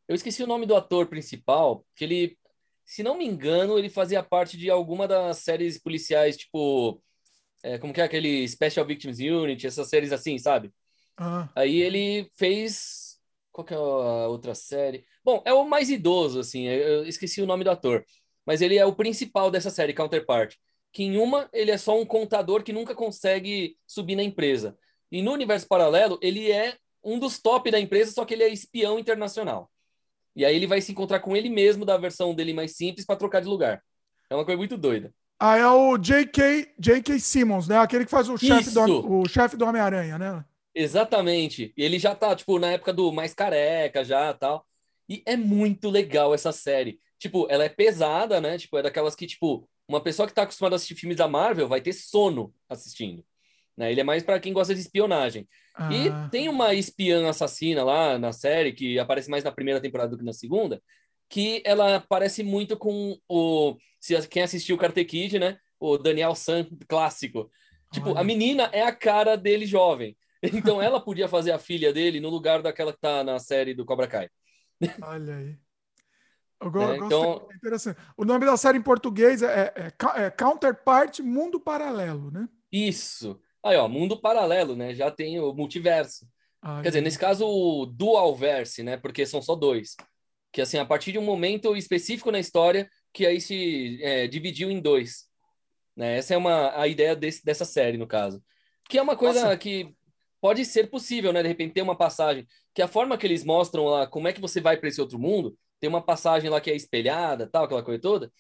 eu 0.09 0.15
esqueci 0.15 0.43
o 0.43 0.47
nome 0.47 0.67
do 0.67 0.77
ator 0.77 1.07
principal, 1.07 1.85
que 1.95 2.05
ele, 2.05 2.39
se 2.85 3.03
não 3.03 3.19
me 3.19 3.27
engano, 3.27 3.79
ele 3.79 3.89
fazia 3.89 4.23
parte 4.23 4.57
de 4.57 4.71
alguma 4.71 5.09
das 5.09 5.39
séries 5.39 5.79
policiais, 5.79 6.37
tipo, 6.37 7.03
é, 7.63 7.79
como 7.79 7.93
que 7.93 8.01
é 8.01 8.05
aquele 8.05 8.47
Special 8.49 8.87
Victims 8.87 9.19
Unit, 9.19 9.67
essas 9.67 9.89
séries 9.89 10.13
assim, 10.13 10.39
sabe? 10.39 10.73
Ah. 11.17 11.49
Aí 11.55 11.81
ele 11.81 12.31
fez. 12.37 13.17
Qual 13.51 13.65
que 13.65 13.73
é 13.73 13.77
a 13.77 14.29
outra 14.29 14.55
série? 14.55 15.07
Bom, 15.25 15.43
é 15.47 15.53
o 15.53 15.65
mais 15.65 15.89
idoso, 15.89 16.41
assim, 16.41 16.67
eu 16.67 17.07
esqueci 17.07 17.41
o 17.41 17.47
nome 17.47 17.65
do 17.65 17.71
ator. 17.71 18.05
Mas 18.45 18.61
ele 18.61 18.77
é 18.77 18.85
o 18.85 18.95
principal 18.95 19.51
dessa 19.51 19.71
série, 19.71 19.95
Counterpart. 19.95 20.55
Que 20.97 21.05
em 21.05 21.19
uma, 21.19 21.47
ele 21.53 21.71
é 21.71 21.77
só 21.77 22.01
um 22.01 22.07
contador 22.07 22.63
que 22.63 22.73
nunca 22.73 22.95
consegue 22.95 23.77
subir 23.87 24.17
na 24.17 24.23
empresa. 24.23 24.79
E 25.13 25.21
no 25.21 25.31
universo 25.31 25.69
paralelo, 25.69 26.19
ele 26.23 26.51
é 26.51 26.75
um 27.05 27.19
dos 27.19 27.39
top 27.39 27.71
da 27.71 27.79
empresa, 27.79 28.13
só 28.13 28.25
que 28.25 28.33
ele 28.33 28.43
é 28.43 28.49
espião 28.49 28.99
internacional. 28.99 29.71
E 30.35 30.43
aí 30.43 30.57
ele 30.57 30.67
vai 30.67 30.81
se 30.81 30.93
encontrar 30.93 31.21
com 31.21 31.37
ele 31.37 31.51
mesmo 31.51 31.85
da 31.85 31.99
versão 31.99 32.35
dele 32.35 32.55
mais 32.55 32.79
simples 32.79 33.05
para 33.05 33.17
trocar 33.17 33.43
de 33.43 33.47
lugar. 33.47 33.83
É 34.31 34.35
uma 34.35 34.47
coisa 34.47 34.57
muito 34.57 34.79
doida. 34.79 35.13
Ah, 35.39 35.59
é 35.59 35.67
o 35.67 35.99
J.K. 35.99 36.73
J.K. 36.79 37.21
Simmons, 37.21 37.69
né? 37.69 37.77
Aquele 37.77 38.07
que 38.07 38.11
faz 38.11 38.31
o 38.31 38.39
chefe 38.39 38.71
do, 38.71 39.21
o 39.21 39.29
chefe 39.29 39.55
do 39.55 39.67
Homem-Aranha, 39.67 40.17
né? 40.17 40.43
Exatamente. 40.75 41.75
E 41.77 41.85
ele 41.85 41.99
já 41.99 42.15
tá, 42.15 42.35
tipo, 42.35 42.59
na 42.59 42.73
época 42.73 42.95
do 42.95 43.13
mais 43.13 43.35
careca 43.35 44.03
já 44.03 44.33
tal. 44.33 44.65
E 45.07 45.23
é 45.27 45.37
muito 45.37 45.91
legal 45.91 46.33
essa 46.33 46.53
série. 46.53 46.99
Tipo, 47.19 47.47
ela 47.51 47.65
é 47.65 47.69
pesada, 47.69 48.41
né? 48.41 48.57
Tipo, 48.57 48.79
é 48.79 48.83
daquelas 48.83 49.15
que, 49.15 49.27
tipo, 49.27 49.69
uma 49.89 50.01
pessoa 50.01 50.27
que 50.27 50.35
tá 50.35 50.43
acostumada 50.43 50.75
a 50.75 50.77
assistir 50.77 50.95
filmes 50.95 51.17
da 51.17 51.29
Marvel 51.29 51.69
vai 51.69 51.81
ter 51.81 51.93
sono 51.93 52.53
assistindo. 52.69 53.25
Né? 53.77 53.93
Ele 53.93 54.01
é 54.01 54.05
mais 54.05 54.23
para 54.23 54.41
quem 54.41 54.53
gosta 54.53 54.75
de 54.75 54.81
espionagem. 54.81 55.47
Ah. 55.75 55.91
E 55.93 56.31
tem 56.31 56.49
uma 56.49 56.75
espiã 56.75 57.29
assassina 57.29 57.85
lá 57.85 58.19
na 58.19 58.33
série, 58.33 58.73
que 58.73 58.99
aparece 58.99 59.31
mais 59.31 59.45
na 59.45 59.53
primeira 59.53 59.81
temporada 59.81 60.11
do 60.11 60.19
que 60.19 60.25
na 60.25 60.33
segunda, 60.33 60.83
que 61.29 61.63
ela 61.65 62.01
parece 62.09 62.43
muito 62.43 62.77
com 62.77 63.19
o. 63.29 63.77
Se 64.01 64.27
quem 64.29 64.43
assistiu 64.43 64.77
o 64.77 64.79
Karate 64.79 65.05
Kid, 65.05 65.39
né? 65.39 65.59
O 65.79 65.99
Daniel 65.99 66.35
San 66.35 66.67
clássico. 66.89 67.51
Tipo, 67.93 68.11
Olha. 68.11 68.21
a 68.21 68.25
menina 68.25 68.71
é 68.73 68.83
a 68.83 68.93
cara 68.95 69.37
dele 69.37 69.67
jovem. 69.67 70.17
Então 70.43 70.81
ela 70.81 71.01
podia 71.01 71.27
fazer 71.27 71.51
a 71.51 71.59
filha 71.59 71.93
dele 71.93 72.21
no 72.21 72.29
lugar 72.29 72.63
daquela 72.63 72.93
que 72.93 73.01
tá 73.01 73.25
na 73.25 73.39
série 73.39 73.75
do 73.75 73.85
Cobra 73.85 74.07
Kai. 74.07 74.29
Olha 75.03 75.37
aí. 75.39 75.57
Eu 76.61 76.71
go 76.71 76.81
é, 76.81 76.97
então... 76.97 77.47
É 77.51 77.57
interessante. 77.57 77.99
O 78.17 78.25
nome 78.25 78.47
da 78.47 78.57
série 78.57 78.79
em 78.79 78.83
português 78.83 79.43
é, 79.43 79.73
é, 79.77 79.93
é 80.25 80.31
Counterpart 80.31 81.21
Mundo 81.21 81.61
Paralelo, 81.61 82.31
né? 82.31 82.49
Isso. 82.71 83.41
Aí, 83.67 83.77
ó, 83.77 83.89
mundo 83.89 84.17
paralelo, 84.21 84.77
né? 84.77 84.95
Já 84.95 85.11
tem 85.11 85.41
o 85.41 85.53
multiverso. 85.53 86.25
Ai, 86.63 86.83
Quer 86.83 86.89
dizer, 86.91 87.01
nesse 87.01 87.19
caso, 87.19 87.45
o 87.45 87.85
dualverse, 87.85 88.83
né? 88.83 88.97
Porque 88.97 89.27
são 89.27 89.43
só 89.43 89.57
dois. 89.57 89.97
Que, 90.53 90.61
assim, 90.61 90.79
a 90.79 90.85
partir 90.85 91.11
de 91.11 91.19
um 91.19 91.25
momento 91.25 91.77
específico 91.77 92.31
na 92.31 92.39
história, 92.39 92.89
que 93.13 93.27
aí 93.27 93.41
se 93.41 93.99
é, 94.03 94.29
dividiu 94.29 94.71
em 94.71 94.81
dois. 94.81 95.27
Né? 95.97 96.19
Essa 96.19 96.35
é 96.35 96.37
uma, 96.37 96.81
a 96.81 96.87
ideia 96.87 97.17
desse, 97.17 97.45
dessa 97.45 97.65
série, 97.65 97.99
no 97.99 98.07
caso. 98.07 98.41
Que 98.89 98.99
é 98.99 99.03
uma 99.03 99.17
coisa 99.17 99.43
Nossa. 99.43 99.57
que 99.57 99.93
pode 100.41 100.65
ser 100.65 100.89
possível, 100.89 101.33
né? 101.33 101.43
De 101.43 101.49
repente 101.49 101.75
ter 101.75 101.83
uma 101.83 101.97
passagem. 101.97 102.47
Que 102.73 102.83
a 102.83 102.89
forma 102.89 103.19
que 103.19 103.27
eles 103.27 103.43
mostram 103.43 103.87
lá, 103.87 104.07
como 104.07 104.29
é 104.29 104.33
que 104.33 104.41
você 104.41 104.61
vai 104.61 104.77
para 104.77 104.89
esse 104.89 105.01
outro 105.01 105.19
mundo, 105.19 105.59
tem 105.81 105.89
uma 105.89 106.03
passagem 106.03 106.51
lá 106.51 106.61
que 106.61 106.71
é 106.71 106.77
espelhada, 106.77 107.47
tal, 107.47 107.65
aquela 107.65 107.83
coisa 107.83 108.01
toda, 108.01 108.33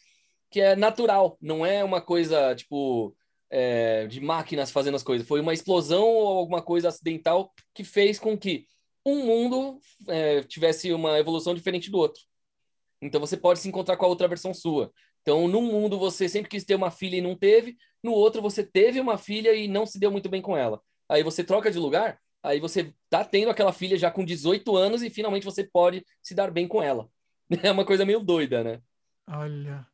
que 0.50 0.60
é 0.60 0.76
natural. 0.76 1.36
Não 1.40 1.64
é 1.64 1.84
uma 1.84 2.00
coisa, 2.00 2.54
tipo 2.54 3.16
é, 3.50 4.06
de 4.06 4.20
máquinas 4.20 4.70
fazendo 4.70 4.96
as 4.96 5.02
coisas, 5.02 5.26
foi 5.26 5.40
uma 5.40 5.54
explosão 5.54 6.04
ou 6.04 6.38
alguma 6.38 6.62
coisa 6.62 6.88
acidental 6.88 7.52
que 7.74 7.84
fez 7.84 8.18
com 8.18 8.36
que 8.36 8.66
um 9.04 9.24
mundo 9.24 9.78
é, 10.08 10.42
tivesse 10.42 10.92
uma 10.92 11.18
evolução 11.18 11.54
diferente 11.54 11.90
do 11.90 11.98
outro. 11.98 12.20
Então 13.00 13.20
você 13.20 13.36
pode 13.36 13.60
se 13.60 13.68
encontrar 13.68 13.96
com 13.96 14.04
a 14.04 14.08
outra 14.08 14.26
versão 14.26 14.52
sua. 14.52 14.92
Então, 15.22 15.48
num 15.48 15.62
mundo 15.62 15.98
você 15.98 16.28
sempre 16.28 16.48
quis 16.48 16.64
ter 16.64 16.74
uma 16.74 16.90
filha 16.90 17.16
e 17.16 17.20
não 17.20 17.36
teve, 17.36 17.76
no 18.02 18.12
outro 18.12 18.40
você 18.40 18.64
teve 18.64 19.00
uma 19.00 19.18
filha 19.18 19.52
e 19.54 19.68
não 19.68 19.84
se 19.84 19.98
deu 19.98 20.10
muito 20.10 20.28
bem 20.28 20.40
com 20.40 20.56
ela. 20.56 20.80
Aí 21.08 21.22
você 21.22 21.44
troca 21.44 21.70
de 21.70 21.78
lugar, 21.78 22.20
aí 22.42 22.60
você 22.60 22.92
tá 23.10 23.24
tendo 23.24 23.50
aquela 23.50 23.72
filha 23.72 23.96
já 23.96 24.10
com 24.10 24.24
18 24.24 24.76
anos 24.76 25.02
e 25.02 25.10
finalmente 25.10 25.44
você 25.44 25.64
pode 25.64 26.04
se 26.22 26.34
dar 26.34 26.50
bem 26.50 26.66
com 26.66 26.82
ela. 26.82 27.08
É 27.62 27.70
uma 27.70 27.84
coisa 27.84 28.04
meio 28.04 28.20
doida, 28.20 28.62
né? 28.64 28.80
Olha. 29.28 29.86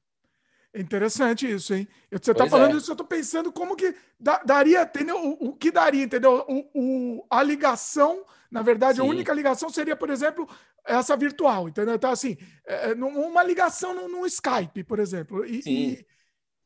É 0.75 0.81
interessante 0.81 1.51
isso, 1.51 1.75
hein? 1.75 1.87
Você 2.11 2.33
está 2.33 2.47
falando 2.47 2.75
é. 2.75 2.77
isso, 2.79 2.91
eu 2.91 2.95
estou 2.95 3.07
pensando 3.07 3.53
como 3.53 3.77
que 3.77 3.95
daria, 4.19 4.83
entendeu? 4.83 5.19
O, 5.19 5.49
o, 5.49 5.53
que 5.53 5.71
daria, 5.71 6.05
entendeu? 6.05 6.47
O, 6.49 7.19
o, 7.19 7.27
a 7.29 7.43
ligação, 7.43 8.25
na 8.51 8.63
verdade, 8.63 8.97
Sim. 8.97 9.03
a 9.03 9.05
única 9.05 9.35
ligação 9.35 9.69
seria, 9.69 9.95
por 9.95 10.09
exemplo, 10.09 10.49
essa 10.83 11.15
virtual, 11.15 11.69
entendeu? 11.69 11.95
Então, 11.95 12.11
assim, 12.11 12.39
é, 12.67 12.91
é 12.91 12.95
uma 12.95 13.43
ligação 13.43 13.95
no, 13.95 14.09
no, 14.09 14.27
Skype, 14.27 14.83
por 14.85 14.99
exemplo. 14.99 15.45
E, 15.45 15.63
e, 15.67 16.07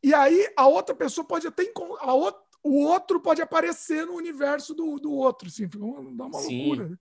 e, 0.04 0.14
aí 0.14 0.48
a 0.56 0.68
outra 0.68 0.94
pessoa 0.94 1.26
pode 1.26 1.48
até. 1.48 1.68
A 1.98 2.14
outra, 2.14 2.40
o 2.62 2.84
outro 2.84 3.20
pode 3.20 3.42
aparecer 3.42 4.06
no 4.06 4.14
universo 4.14 4.72
do, 4.72 5.00
do 5.00 5.12
outro, 5.12 5.48
assim, 5.48 5.68
dá 5.68 6.26
uma 6.26 6.38
Sim. 6.40 6.68
loucura. 6.68 6.98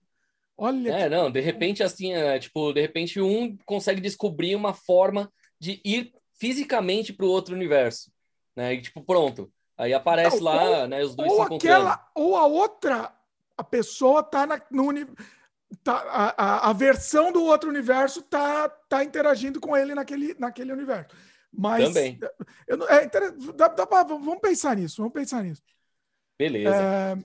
Olha. 0.56 0.90
É, 0.90 1.02
que... 1.04 1.08
não, 1.08 1.30
de 1.30 1.40
repente, 1.40 1.82
assim, 1.82 2.12
é, 2.12 2.38
tipo, 2.38 2.72
de 2.72 2.80
repente 2.80 3.20
um 3.20 3.56
consegue 3.64 4.00
descobrir 4.00 4.54
uma 4.54 4.72
forma 4.72 5.30
de 5.60 5.80
ir 5.84 6.12
fisicamente 6.38 7.12
para 7.12 7.26
o 7.26 7.30
outro 7.30 7.54
universo, 7.54 8.10
né? 8.54 8.74
E 8.74 8.80
tipo, 8.80 9.02
pronto. 9.02 9.52
Aí 9.76 9.92
aparece 9.92 10.38
não, 10.38 10.44
lá, 10.44 10.62
ou, 10.62 10.88
né, 10.88 11.02
os 11.02 11.14
dois 11.14 11.30
ou 11.30 11.36
se 11.36 11.42
encontrando. 11.44 11.88
Aquela, 11.88 12.10
ou 12.14 12.36
a 12.36 12.46
outra, 12.46 13.14
a 13.56 13.64
pessoa 13.64 14.22
tá 14.22 14.46
na, 14.46 14.60
no 14.70 14.90
tá, 15.82 15.96
a, 16.08 16.44
a, 16.44 16.70
a, 16.70 16.72
versão 16.72 17.30
do 17.30 17.44
outro 17.44 17.68
universo 17.68 18.22
tá, 18.22 18.68
tá 18.88 19.04
interagindo 19.04 19.60
com 19.60 19.76
ele 19.76 19.94
naquele, 19.94 20.34
naquele 20.38 20.72
universo. 20.72 21.14
Mas 21.52 21.84
também. 21.84 22.18
Eu, 22.66 22.88
é, 22.88 23.06
dá, 23.54 23.68
dá 23.68 23.86
pra, 23.86 24.02
vamos 24.02 24.40
pensar 24.40 24.76
nisso, 24.76 24.96
vamos 24.98 25.12
pensar 25.12 25.42
nisso. 25.42 25.62
Beleza. 26.38 26.74
É, 26.74 27.16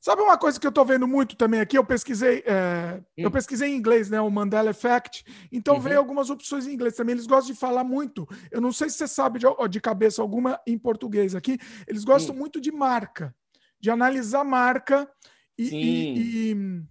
Sabe 0.00 0.22
uma 0.22 0.38
coisa 0.38 0.60
que 0.60 0.66
eu 0.66 0.70
estou 0.70 0.84
vendo 0.84 1.06
muito 1.06 1.36
também 1.36 1.60
aqui? 1.60 1.76
Eu 1.76 1.84
pesquisei, 1.84 2.42
é, 2.46 2.98
hum. 2.98 3.02
eu 3.24 3.30
pesquisei 3.30 3.70
em 3.70 3.76
inglês, 3.76 4.08
né? 4.08 4.20
O 4.20 4.30
Mandela 4.30 4.70
Effect. 4.70 5.24
Então 5.50 5.74
uhum. 5.74 5.80
veio 5.80 5.98
algumas 5.98 6.30
opções 6.30 6.66
em 6.66 6.72
inglês 6.72 6.94
também. 6.94 7.14
Eles 7.14 7.26
gostam 7.26 7.52
de 7.52 7.58
falar 7.58 7.82
muito. 7.82 8.26
Eu 8.50 8.60
não 8.60 8.72
sei 8.72 8.88
se 8.88 8.98
você 8.98 9.08
sabe 9.08 9.38
de, 9.38 9.46
de 9.68 9.80
cabeça 9.80 10.22
alguma 10.22 10.60
em 10.66 10.78
português 10.78 11.34
aqui. 11.34 11.58
Eles 11.86 12.04
gostam 12.04 12.34
hum. 12.34 12.38
muito 12.38 12.60
de 12.60 12.70
marca, 12.70 13.34
de 13.80 13.90
analisar 13.90 14.44
marca 14.44 15.10
e, 15.58 15.68
e, 15.68 16.50
e 16.52 16.86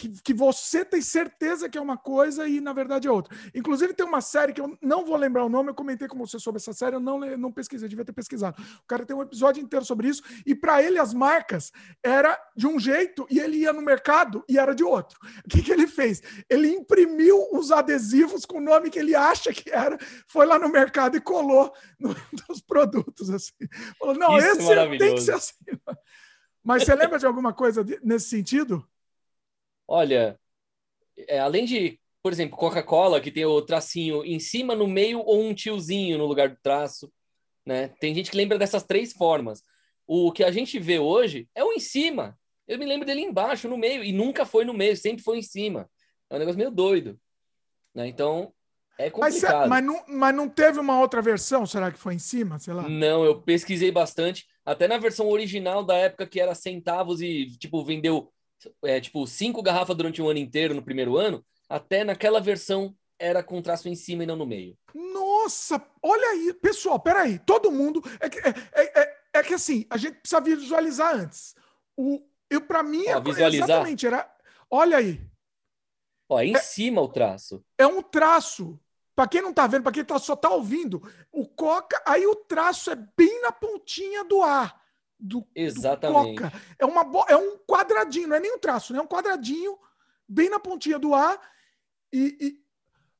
que, 0.00 0.08
que 0.22 0.32
você 0.32 0.82
tem 0.82 1.02
certeza 1.02 1.68
que 1.68 1.76
é 1.76 1.80
uma 1.80 1.98
coisa 1.98 2.48
e 2.48 2.58
na 2.58 2.72
verdade 2.72 3.06
é 3.06 3.10
outra. 3.10 3.36
Inclusive, 3.54 3.92
tem 3.92 4.06
uma 4.06 4.22
série 4.22 4.54
que 4.54 4.60
eu 4.60 4.78
não 4.80 5.04
vou 5.04 5.16
lembrar 5.16 5.44
o 5.44 5.48
nome, 5.48 5.68
eu 5.68 5.74
comentei 5.74 6.08
com 6.08 6.16
você 6.16 6.38
sobre 6.38 6.56
essa 6.56 6.72
série, 6.72 6.96
eu 6.96 7.00
não, 7.00 7.20
não 7.36 7.52
pesquisei, 7.52 7.86
devia 7.86 8.04
ter 8.04 8.12
pesquisado. 8.12 8.60
O 8.82 8.86
cara 8.86 9.04
tem 9.04 9.14
um 9.14 9.20
episódio 9.20 9.62
inteiro 9.62 9.84
sobre 9.84 10.08
isso, 10.08 10.22
e 10.46 10.54
para 10.54 10.82
ele 10.82 10.98
as 10.98 11.12
marcas 11.12 11.70
era 12.02 12.38
de 12.56 12.66
um 12.66 12.78
jeito 12.78 13.26
e 13.30 13.38
ele 13.38 13.58
ia 13.58 13.74
no 13.74 13.82
mercado 13.82 14.42
e 14.48 14.58
era 14.58 14.74
de 14.74 14.82
outro. 14.82 15.18
O 15.44 15.48
que, 15.50 15.62
que 15.62 15.70
ele 15.70 15.86
fez? 15.86 16.22
Ele 16.48 16.68
imprimiu 16.68 17.48
os 17.52 17.70
adesivos 17.70 18.46
com 18.46 18.56
o 18.56 18.62
nome 18.62 18.88
que 18.88 18.98
ele 18.98 19.14
acha 19.14 19.52
que 19.52 19.70
era, 19.70 19.98
foi 20.26 20.46
lá 20.46 20.58
no 20.58 20.70
mercado 20.70 21.16
e 21.16 21.20
colou 21.20 21.72
no, 21.98 22.08
nos 22.48 22.62
produtos. 22.62 23.28
Assim. 23.28 23.52
Falou: 23.98 24.14
não, 24.14 24.38
isso 24.38 24.48
esse 24.48 24.72
é 24.72 24.98
tem 24.98 25.14
que 25.14 25.20
ser 25.20 25.34
assim. 25.34 25.54
Mas 26.64 26.84
você 26.84 26.94
lembra 26.94 27.18
de 27.18 27.26
alguma 27.26 27.52
coisa 27.52 27.84
nesse 28.02 28.28
sentido? 28.28 28.86
Olha, 29.92 30.38
é, 31.26 31.40
além 31.40 31.64
de, 31.64 31.98
por 32.22 32.32
exemplo, 32.32 32.56
Coca-Cola, 32.56 33.20
que 33.20 33.32
tem 33.32 33.44
o 33.44 33.60
tracinho 33.60 34.24
em 34.24 34.38
cima, 34.38 34.76
no 34.76 34.86
meio 34.86 35.18
ou 35.18 35.42
um 35.42 35.52
tiozinho 35.52 36.16
no 36.16 36.26
lugar 36.26 36.48
do 36.48 36.58
traço, 36.62 37.12
né? 37.66 37.88
Tem 38.00 38.14
gente 38.14 38.30
que 38.30 38.36
lembra 38.36 38.56
dessas 38.56 38.84
três 38.84 39.12
formas. 39.12 39.64
O 40.06 40.30
que 40.30 40.44
a 40.44 40.52
gente 40.52 40.78
vê 40.78 41.00
hoje 41.00 41.48
é 41.56 41.64
o 41.64 41.72
em 41.72 41.80
cima. 41.80 42.38
Eu 42.68 42.78
me 42.78 42.86
lembro 42.86 43.04
dele 43.04 43.22
embaixo, 43.22 43.68
no 43.68 43.76
meio, 43.76 44.04
e 44.04 44.12
nunca 44.12 44.46
foi 44.46 44.64
no 44.64 44.72
meio, 44.72 44.96
sempre 44.96 45.24
foi 45.24 45.38
em 45.38 45.42
cima. 45.42 45.90
É 46.30 46.36
um 46.36 46.38
negócio 46.38 46.58
meio 46.58 46.70
doido. 46.70 47.18
Né? 47.92 48.06
Então, 48.06 48.52
é 48.96 49.10
complicado. 49.10 49.68
Mas, 49.68 49.82
mas, 49.82 49.84
não, 49.84 50.04
mas 50.06 50.34
não 50.36 50.48
teve 50.48 50.78
uma 50.78 51.00
outra 51.00 51.20
versão? 51.20 51.66
Será 51.66 51.90
que 51.90 51.98
foi 51.98 52.14
em 52.14 52.20
cima? 52.20 52.60
Sei 52.60 52.72
lá. 52.72 52.88
Não, 52.88 53.24
eu 53.24 53.42
pesquisei 53.42 53.90
bastante. 53.90 54.46
Até 54.64 54.86
na 54.86 54.98
versão 54.98 55.28
original 55.28 55.82
da 55.82 55.96
época 55.96 56.28
que 56.28 56.38
era 56.38 56.54
centavos 56.54 57.20
e, 57.20 57.46
tipo, 57.58 57.84
vendeu 57.84 58.32
é, 58.82 59.00
tipo, 59.00 59.26
cinco 59.26 59.62
garrafas 59.62 59.96
durante 59.96 60.20
um 60.20 60.28
ano 60.28 60.38
inteiro 60.38 60.74
no 60.74 60.82
primeiro 60.82 61.16
ano, 61.16 61.44
até 61.68 62.04
naquela 62.04 62.40
versão 62.40 62.94
era 63.18 63.42
com 63.42 63.60
traço 63.60 63.88
em 63.88 63.94
cima 63.94 64.22
e 64.22 64.26
não 64.26 64.36
no 64.36 64.46
meio. 64.46 64.76
Nossa, 64.94 65.80
olha 66.02 66.28
aí, 66.30 66.54
pessoal, 66.54 66.98
peraí, 66.98 67.38
todo 67.38 67.70
mundo. 67.70 68.02
É 68.18 68.30
que, 68.30 68.38
é, 68.38 68.54
é, 68.72 69.00
é, 69.02 69.16
é 69.34 69.42
que 69.42 69.54
assim, 69.54 69.86
a 69.90 69.96
gente 69.96 70.16
precisa 70.16 70.40
visualizar 70.40 71.14
antes. 71.14 71.54
O, 71.96 72.22
eu, 72.48 72.62
para 72.62 72.82
mim, 72.82 73.04
Ó, 73.08 73.20
visualizar. 73.20 73.68
exatamente, 73.68 74.06
era. 74.06 74.28
Olha 74.70 74.96
aí. 74.96 75.20
Ó, 76.28 76.40
é 76.40 76.46
em 76.46 76.56
cima 76.56 77.02
o 77.02 77.08
traço. 77.08 77.62
É 77.76 77.86
um 77.86 78.02
traço. 78.02 78.80
Para 79.14 79.28
quem 79.28 79.42
não 79.42 79.52
tá 79.52 79.66
vendo, 79.66 79.82
para 79.82 79.92
quem 79.92 80.04
tá, 80.04 80.18
só 80.18 80.34
tá 80.34 80.48
ouvindo, 80.48 81.02
o 81.30 81.46
coca, 81.46 82.02
aí 82.06 82.26
o 82.26 82.34
traço 82.34 82.90
é 82.90 82.96
bem 82.96 83.42
na 83.42 83.52
pontinha 83.52 84.24
do 84.24 84.40
ar 84.40 84.79
do, 85.20 85.46
Exatamente. 85.54 86.36
do 86.36 86.42
Coca. 86.42 86.62
É, 86.78 86.86
uma, 86.86 87.24
é 87.28 87.36
um 87.36 87.58
quadradinho, 87.58 88.28
não 88.28 88.36
é 88.36 88.40
nem 88.40 88.54
um 88.54 88.58
traço, 88.58 88.92
né? 88.92 88.98
é 88.98 89.02
um 89.02 89.06
quadradinho 89.06 89.78
bem 90.28 90.48
na 90.48 90.58
pontinha 90.58 90.98
do 90.98 91.14
A. 91.14 91.38
E, 92.12 92.36
e, 92.40 92.60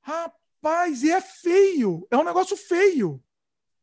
rapaz, 0.01 1.03
e 1.03 1.11
é 1.11 1.21
feio. 1.21 2.07
É 2.11 2.17
um 2.17 2.25
negócio 2.25 2.57
feio. 2.57 3.23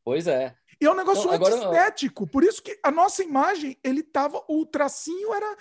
Pois 0.04 0.28
é. 0.28 0.56
E 0.80 0.86
é 0.86 0.92
um 0.92 0.96
negócio 0.96 1.34
então, 1.34 1.72
estético. 1.72 2.28
Por 2.28 2.44
isso 2.44 2.62
que 2.62 2.80
a 2.84 2.92
nossa 2.92 3.24
imagem, 3.24 3.78
ele 3.84 4.04
tava. 4.04 4.44
O 4.48 4.66
tracinho 4.66 5.34
era, 5.34 5.58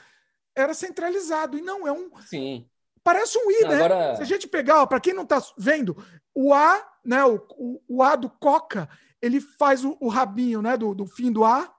era 0.55 0.75
centralizado. 0.75 1.59
E 1.59 1.63
não, 1.63 1.87
é 1.87 1.93
um. 1.93 2.11
Sim. 2.21 2.69
Parece 3.03 3.39
um 3.39 3.51
I, 3.51 3.69
né? 3.69 3.85
Agora... 3.85 4.17
Se 4.17 4.23
a 4.23 4.27
gente 4.27 4.47
pegar, 4.47 4.87
para 4.87 5.01
quem 5.01 5.15
não 5.15 5.23
está 5.23 5.43
vendo, 5.57 5.97
o 6.35 6.53
A, 6.53 6.87
né? 7.05 7.25
O, 7.25 7.37
o, 7.57 7.83
o, 7.89 8.03
A 8.03 8.15
do 8.15 8.29
Coca, 8.29 8.89
ele 9.23 9.41
faz 9.41 9.85
o, 9.85 9.97
o 10.01 10.09
rabinho, 10.09 10.61
né? 10.61 10.77
Do, 10.77 10.95
do 10.95 11.07
fim 11.07 11.33
do 11.33 11.45
A. 11.45 11.73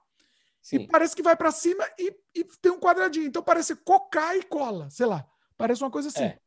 Sim. 0.68 0.80
E 0.80 0.86
parece 0.86 1.16
que 1.16 1.22
vai 1.22 1.34
para 1.34 1.50
cima 1.50 1.82
e, 1.98 2.14
e, 2.34 2.44
tem 2.60 2.70
um 2.70 2.78
quadradinho. 2.78 3.24
Então 3.24 3.42
parece 3.42 3.74
cocar 3.74 4.36
e 4.36 4.42
cola, 4.42 4.90
sei 4.90 5.06
lá. 5.06 5.24
Parece 5.56 5.82
uma 5.82 5.90
coisa 5.90 6.08
assim. 6.08 6.24
É, 6.24 6.38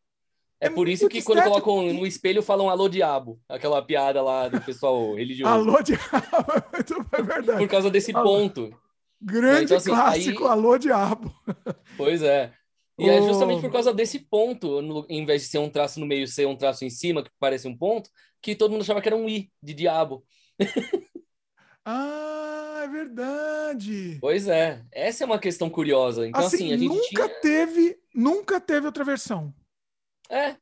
é, 0.59 0.67
é 0.67 0.69
por 0.69 0.87
isso 0.87 1.09
que 1.09 1.23
quando 1.23 1.41
colocam 1.41 1.91
no 1.91 2.05
espelho 2.05 2.43
falam 2.43 2.69
alô 2.69 2.87
diabo. 2.87 3.41
Aquela 3.49 3.81
piada 3.81 4.21
lá 4.21 4.47
do 4.47 4.61
pessoal 4.61 5.15
religioso. 5.17 5.51
alô 5.51 5.81
diabo, 5.81 6.03
é 7.17 7.21
verdade. 7.23 7.57
Por 7.57 7.67
causa 7.67 7.89
desse 7.89 8.15
alô. 8.15 8.23
ponto. 8.23 8.79
Grande 9.19 9.65
então, 9.65 9.77
assim, 9.77 9.89
clássico, 9.89 10.43
aí... 10.43 10.51
alô 10.51 10.77
diabo. 10.77 11.35
Pois 11.97 12.21
é. 12.21 12.53
E 12.99 13.09
oh. 13.09 13.11
é 13.11 13.21
justamente 13.23 13.61
por 13.61 13.71
causa 13.71 13.91
desse 13.91 14.19
ponto, 14.19 14.83
no, 14.83 15.03
em 15.09 15.25
vez 15.25 15.41
de 15.41 15.47
ser 15.47 15.57
um 15.57 15.69
traço 15.69 15.99
no 15.99 16.05
meio, 16.05 16.27
ser 16.27 16.45
um 16.45 16.55
traço 16.55 16.85
em 16.85 16.89
cima, 16.91 17.23
que 17.23 17.31
parece 17.39 17.67
um 17.67 17.75
ponto, 17.75 18.09
que 18.39 18.55
todo 18.55 18.69
mundo 18.69 18.81
achava 18.81 19.01
que 19.01 19.09
era 19.09 19.15
um 19.15 19.27
i 19.27 19.51
de 19.61 19.73
diabo. 19.73 20.23
Ah, 21.83 22.60
é 22.83 22.87
verdade. 22.87 24.17
Pois 24.19 24.47
é, 24.47 24.83
essa 24.91 25.23
é 25.23 25.25
uma 25.25 25.39
questão 25.39 25.69
curiosa. 25.69 26.27
Então, 26.27 26.45
assim, 26.45 26.57
assim 26.57 26.73
a 26.73 26.77
gente 26.77 26.89
nunca 26.89 27.29
tinha... 27.29 27.41
teve, 27.41 27.99
nunca 28.13 28.59
teve 28.59 28.85
outra 28.85 29.03
versão. 29.03 29.53
É. 30.29 30.55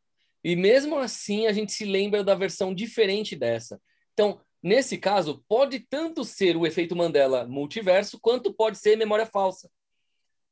E 0.43 0.55
mesmo 0.55 0.97
assim, 0.97 1.47
a 1.47 1.53
gente 1.53 1.72
se 1.72 1.86
lembra 1.86 2.24
da 2.24 2.36
versão 2.36 2.74
diferente 2.74 3.36
dessa. 3.36 3.82
Então, 4.13 4.39
nesse 4.61 4.97
caso, 4.97 5.43
pode 5.47 5.80
tanto 5.80 6.24
ser 6.24 6.55
o 6.55 6.65
efeito 6.65 6.95
Mandela 6.95 7.45
multiverso, 7.45 8.20
quanto 8.20 8.53
pode 8.53 8.78
ser 8.78 8.95
memória 8.95 9.26
falsa. 9.26 9.70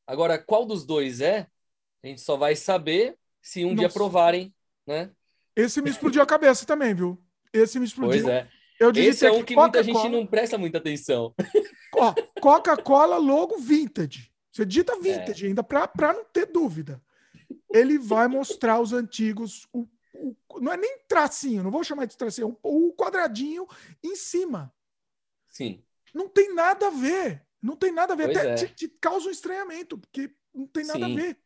Agora, 0.06 0.38
qual 0.38 0.66
dos 0.66 0.86
dois 0.86 1.22
é? 1.22 1.48
A 2.04 2.08
gente 2.08 2.22
só 2.22 2.38
vai 2.38 2.56
saber 2.56 3.18
se 3.42 3.66
um 3.66 3.70
Nossa. 3.70 3.80
dia 3.80 3.90
provarem, 3.90 4.54
né? 4.86 5.12
Esse 5.56 5.82
me 5.82 5.90
explodiu 5.90 6.22
a 6.22 6.26
cabeça 6.26 6.66
também, 6.66 6.94
viu? 6.94 7.22
Esse 7.52 7.80
me 7.80 7.86
explodiu. 7.86 8.24
Pois 8.24 8.34
é. 8.34 8.48
Eu 8.80 8.92
Esse 8.92 9.26
é 9.26 9.32
um 9.32 9.44
que 9.44 9.56
muita 9.56 9.84
gente 9.84 10.10
não 10.10 10.26
presta 10.26 10.58
muita 10.58 10.78
atenção. 10.78 11.34
Coca-Cola 12.40 13.18
logo 13.18 13.58
vintage. 13.58 14.32
Você 14.52 14.66
digita 14.66 15.00
vintage 15.00 15.46
é. 15.46 15.48
ainda 15.50 15.64
para 15.64 16.14
não 16.14 16.26
ter 16.26 16.46
dúvida. 16.46 17.02
Ele 17.72 17.98
vai 17.98 18.28
mostrar 18.28 18.80
os 18.80 18.94
antigos, 18.94 19.68
o, 19.74 19.88
o, 20.14 20.36
não 20.60 20.72
é 20.74 20.78
nem 20.78 21.00
tracinho, 21.08 21.64
não 21.64 21.72
vou 21.72 21.84
chamar 21.84 22.06
de 22.06 22.18
tracinho, 22.18 22.50
é 22.50 22.68
o 22.68 22.94
quadradinho 22.94 23.68
em 24.04 24.16
cima. 24.16 24.74
Sim. 25.50 25.84
Não 26.14 26.28
tem 26.28 26.54
nada 26.54 26.88
a 26.88 26.92
ver. 26.92 27.44
Não 27.62 27.76
tem 27.76 27.92
nada 27.92 28.14
a 28.14 28.16
ver. 28.16 28.26
Pois 28.26 28.38
Até 28.38 28.52
é. 28.52 28.56
te, 28.56 28.68
te, 28.74 28.88
causa 29.00 29.28
um 29.28 29.32
estranhamento, 29.32 29.98
porque 29.98 30.32
não 30.54 30.68
tem 30.68 30.86
nada 30.86 31.06
Sim. 31.06 31.14
a 31.14 31.16
ver. 31.16 31.38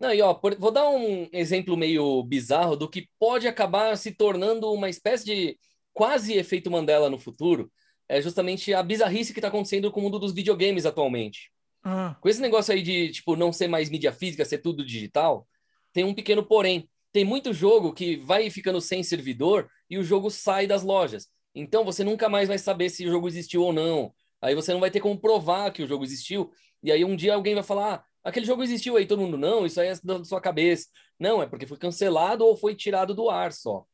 Não, 0.00 0.14
e 0.14 0.22
ó, 0.22 0.32
por, 0.32 0.54
vou 0.56 0.70
dar 0.70 0.88
um 0.88 1.28
exemplo 1.32 1.76
meio 1.76 2.22
bizarro 2.22 2.76
do 2.76 2.88
que 2.88 3.08
pode 3.18 3.48
acabar 3.48 3.96
se 3.96 4.12
tornando 4.12 4.72
uma 4.72 4.88
espécie 4.88 5.24
de 5.24 5.58
quase 5.92 6.34
efeito 6.34 6.70
Mandela 6.70 7.10
no 7.10 7.18
futuro 7.18 7.70
é 8.08 8.22
justamente 8.22 8.72
a 8.72 8.82
bizarrice 8.82 9.32
que 9.32 9.38
está 9.38 9.48
acontecendo 9.48 9.90
com 9.92 10.00
o 10.00 10.02
mundo 10.02 10.18
dos 10.18 10.32
videogames 10.32 10.86
atualmente. 10.86 11.50
Ah. 11.82 12.16
Com 12.20 12.28
esse 12.28 12.40
negócio 12.40 12.72
aí 12.72 12.82
de, 12.82 13.10
tipo, 13.10 13.36
não 13.36 13.52
ser 13.52 13.68
mais 13.68 13.90
mídia 13.90 14.12
física, 14.12 14.44
ser 14.44 14.58
tudo 14.58 14.84
digital, 14.84 15.46
tem 15.92 16.04
um 16.04 16.14
pequeno 16.14 16.42
porém. 16.42 16.88
Tem 17.12 17.24
muito 17.24 17.52
jogo 17.52 17.92
que 17.92 18.16
vai 18.16 18.50
ficando 18.50 18.80
sem 18.80 19.02
servidor 19.02 19.68
e 19.88 19.98
o 19.98 20.02
jogo 20.02 20.30
sai 20.30 20.66
das 20.66 20.82
lojas. 20.82 21.28
Então 21.54 21.84
você 21.84 22.04
nunca 22.04 22.28
mais 22.28 22.48
vai 22.48 22.58
saber 22.58 22.90
se 22.90 23.06
o 23.06 23.10
jogo 23.10 23.28
existiu 23.28 23.62
ou 23.62 23.72
não. 23.72 24.12
Aí 24.40 24.54
você 24.54 24.72
não 24.72 24.80
vai 24.80 24.90
ter 24.90 25.00
como 25.00 25.18
provar 25.18 25.72
que 25.72 25.82
o 25.82 25.86
jogo 25.86 26.04
existiu. 26.04 26.50
E 26.82 26.92
aí 26.92 27.04
um 27.04 27.16
dia 27.16 27.34
alguém 27.34 27.54
vai 27.54 27.64
falar: 27.64 27.94
ah, 27.94 28.04
aquele 28.22 28.46
jogo 28.46 28.62
existiu 28.62 28.96
aí, 28.96 29.06
todo 29.06 29.22
mundo, 29.22 29.36
não, 29.36 29.66
isso 29.66 29.80
aí 29.80 29.88
é 29.88 29.94
da 30.02 30.24
sua 30.24 30.40
cabeça. 30.40 30.86
Não, 31.18 31.42
é 31.42 31.46
porque 31.46 31.66
foi 31.66 31.78
cancelado 31.78 32.44
ou 32.44 32.56
foi 32.56 32.74
tirado 32.74 33.14
do 33.14 33.28
ar 33.30 33.52
só. 33.52 33.84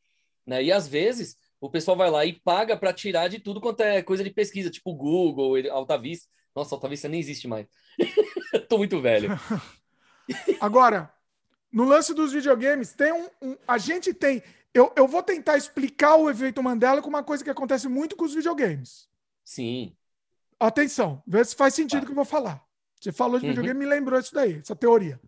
Né? 0.46 0.64
E 0.64 0.72
às 0.72 0.86
vezes 0.86 1.36
o 1.60 1.70
pessoal 1.70 1.96
vai 1.96 2.10
lá 2.10 2.24
e 2.24 2.32
paga 2.32 2.76
para 2.76 2.92
tirar 2.92 3.28
de 3.28 3.38
tudo 3.38 3.60
quanto 3.60 3.80
é 3.80 4.02
coisa 4.02 4.22
de 4.22 4.30
pesquisa, 4.30 4.70
tipo 4.70 4.94
Google, 4.94 5.54
AltaVista. 5.70 6.28
Nossa, 6.54 6.74
AltaVista 6.74 7.08
nem 7.08 7.20
existe 7.20 7.48
mais. 7.48 7.66
Tô 8.68 8.78
muito 8.78 9.00
velho. 9.00 9.30
Agora, 10.60 11.12
no 11.72 11.84
lance 11.84 12.14
dos 12.14 12.32
videogames, 12.32 12.94
tem 12.94 13.12
um, 13.12 13.28
um, 13.42 13.56
a 13.66 13.78
gente 13.78 14.14
tem. 14.14 14.42
Eu, 14.72 14.92
eu 14.96 15.06
vou 15.08 15.22
tentar 15.22 15.56
explicar 15.56 16.16
o 16.16 16.30
efeito 16.30 16.62
Mandela 16.62 17.02
com 17.02 17.08
uma 17.08 17.22
coisa 17.22 17.42
que 17.42 17.50
acontece 17.50 17.88
muito 17.88 18.16
com 18.16 18.24
os 18.24 18.34
videogames. 18.34 19.08
Sim. 19.44 19.96
Atenção, 20.58 21.22
vê 21.26 21.44
se 21.44 21.54
faz 21.54 21.74
sentido 21.74 21.98
o 21.98 22.00
tá. 22.02 22.06
que 22.06 22.12
eu 22.12 22.16
vou 22.16 22.24
falar. 22.24 22.64
Você 23.00 23.12
falou 23.12 23.38
de 23.38 23.44
uhum. 23.44 23.50
videogame, 23.50 23.80
me 23.80 23.86
lembrou 23.86 24.18
isso 24.18 24.32
daí, 24.32 24.58
essa 24.58 24.74
teoria. 24.74 25.20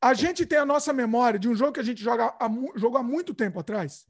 A 0.00 0.14
gente 0.14 0.46
tem 0.46 0.58
a 0.58 0.66
nossa 0.66 0.92
memória 0.92 1.38
de 1.38 1.48
um 1.48 1.54
jogo 1.54 1.72
que 1.72 1.80
a 1.80 1.84
gente 1.84 2.02
joga 2.02 2.34
há, 2.38 2.48
jogo 2.76 2.98
há 2.98 3.02
muito 3.02 3.34
tempo 3.34 3.58
atrás, 3.58 4.06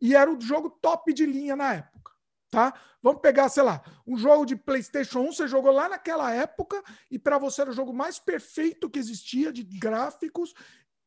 e 0.00 0.14
era 0.14 0.30
o 0.30 0.40
jogo 0.40 0.70
top 0.70 1.12
de 1.12 1.26
linha 1.26 1.56
na 1.56 1.74
época. 1.74 2.12
Tá? 2.50 2.72
Vamos 3.02 3.20
pegar, 3.20 3.48
sei 3.48 3.62
lá, 3.62 3.82
um 4.06 4.16
jogo 4.16 4.46
de 4.46 4.54
PlayStation 4.54 5.20
1, 5.20 5.32
você 5.32 5.48
jogou 5.48 5.72
lá 5.72 5.88
naquela 5.88 6.32
época 6.32 6.82
e 7.10 7.18
para 7.18 7.36
você 7.36 7.62
era 7.62 7.70
o 7.70 7.74
jogo 7.74 7.92
mais 7.92 8.18
perfeito 8.18 8.88
que 8.88 8.98
existia 8.98 9.52
de 9.52 9.64
gráficos, 9.64 10.54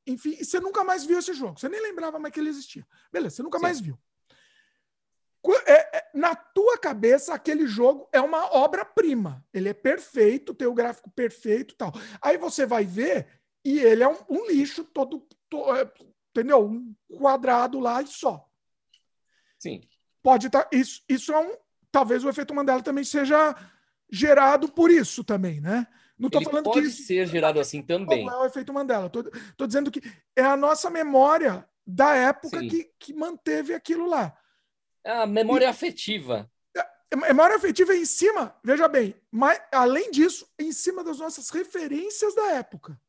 enfim, 0.06 0.36
e 0.40 0.46
você 0.46 0.60
nunca 0.60 0.84
mais 0.84 1.06
viu 1.06 1.20
esse 1.20 1.34
jogo. 1.34 1.60
Você 1.60 1.70
nem 1.70 1.82
lembrava 1.82 2.20
mais 2.20 2.34
que 2.34 2.40
ele 2.40 2.50
existia. 2.50 2.86
Beleza, 3.12 3.38
você 3.38 3.44
nunca 3.44 3.60
Sim. 3.60 3.64
mais 3.64 3.80
viu. 3.80 3.98
É, 5.66 5.98
é, 5.98 6.10
na 6.14 6.36
tua 6.36 6.78
cabeça, 6.78 7.34
aquele 7.34 7.68
jogo 7.68 8.10
é 8.12 8.20
uma 8.20 8.54
obra-prima. 8.56 9.46
Ele 9.54 9.70
é 9.70 9.74
perfeito, 9.74 10.54
tem 10.54 10.68
o 10.68 10.74
gráfico 10.74 11.10
perfeito 11.10 11.76
tal. 11.76 11.94
Aí 12.22 12.38
você 12.38 12.66
vai 12.66 12.86
ver 12.86 13.28
e 13.64 13.80
ele 13.80 14.04
é 14.04 14.08
um, 14.08 14.18
um 14.30 14.48
lixo 14.48 14.84
todo, 14.84 15.26
todo, 15.50 15.76
é, 15.76 15.92
entendeu? 16.32 16.66
Um 16.66 16.94
quadrado 17.18 17.80
lá 17.80 18.02
e 18.02 18.08
só. 18.08 18.47
Sim. 19.60 19.82
Pode 20.22 20.47
estar. 20.47 20.64
Tá, 20.64 20.70
isso, 20.76 21.01
isso 21.08 21.32
é 21.32 21.39
um. 21.39 21.55
Talvez 21.91 22.24
o 22.24 22.30
efeito 22.30 22.53
Mandela 22.53 22.82
também 22.82 23.03
seja 23.03 23.55
gerado 24.12 24.72
por 24.72 24.91
isso 24.91 25.24
também, 25.24 25.60
né? 25.62 25.88
Não 26.18 26.30
tô 26.30 26.39
Ele 26.39 26.45
falando 26.45 26.66
pode 26.66 26.82
que 26.82 26.88
isso 26.88 27.03
ser 27.03 27.28
gerado 27.28 27.60
assim 27.60 27.82
também. 27.82 28.28
é 28.28 28.36
o 28.36 28.45
efeito 28.45 28.74
Mandela. 28.74 29.10
Tô 29.10 29.68
dizendo 29.68 29.91
que 29.91 30.01
é 30.36 30.41
a 30.41 30.58
nossa 30.58 30.89
memória 30.89 31.68
da 31.86 32.16
época 32.16 32.60
Sim. 32.60 32.68
que, 32.68 32.91
que 32.99 33.14
manteve 33.14 33.74
aquilo 33.74 34.08
lá. 34.08 34.36
É 35.03 35.12
a 35.12 35.26
memória 35.28 35.70
afetiva. 35.70 36.49
É 37.10 37.16
Memória 37.16 37.55
afetiva 37.55 37.93
é 37.93 37.97
em 37.97 38.03
cima, 38.05 38.53
veja 38.62 38.86
bem, 38.89 39.16
mas 39.32 39.62
além 39.72 40.12
disso, 40.12 40.45
é 40.58 40.64
em 40.64 40.74
cima 40.74 41.05
das 41.05 41.20
nossas 41.20 41.49
referências 41.49 42.36
da 42.36 42.51
época. 42.51 42.99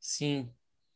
Sim. 0.00 0.50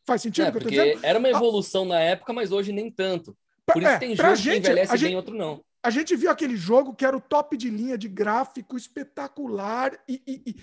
Faz 0.06 0.22
sentido 0.22 0.46
É, 0.46 0.48
o 0.48 0.52
que 0.52 0.58
eu 0.58 0.62
tô 0.62 0.68
porque 0.68 0.82
dizendo? 0.82 1.04
era 1.04 1.18
uma 1.18 1.28
evolução 1.28 1.84
na 1.84 2.00
época, 2.00 2.32
mas 2.32 2.52
hoje 2.52 2.72
nem 2.72 2.90
tanto. 2.90 3.36
Por 3.66 3.82
isso 3.82 3.90
É, 3.90 3.98
tem 3.98 4.14
jogo 4.16 4.28
que 4.30 4.36
gente, 4.36 4.64
envelhece 4.64 4.90
a 4.90 4.94
bem, 4.94 5.00
gente- 5.00 5.16
outro 5.16 5.34
não. 5.34 5.64
A 5.82 5.90
gente 5.90 6.16
viu 6.16 6.30
aquele 6.30 6.56
jogo 6.56 6.94
que 6.94 7.04
era 7.04 7.16
o 7.16 7.20
top 7.20 7.56
de 7.56 7.70
linha 7.70 7.96
de 7.96 8.08
gráfico 8.08 8.76
espetacular 8.76 9.96
e, 10.08 10.20
e, 10.26 10.56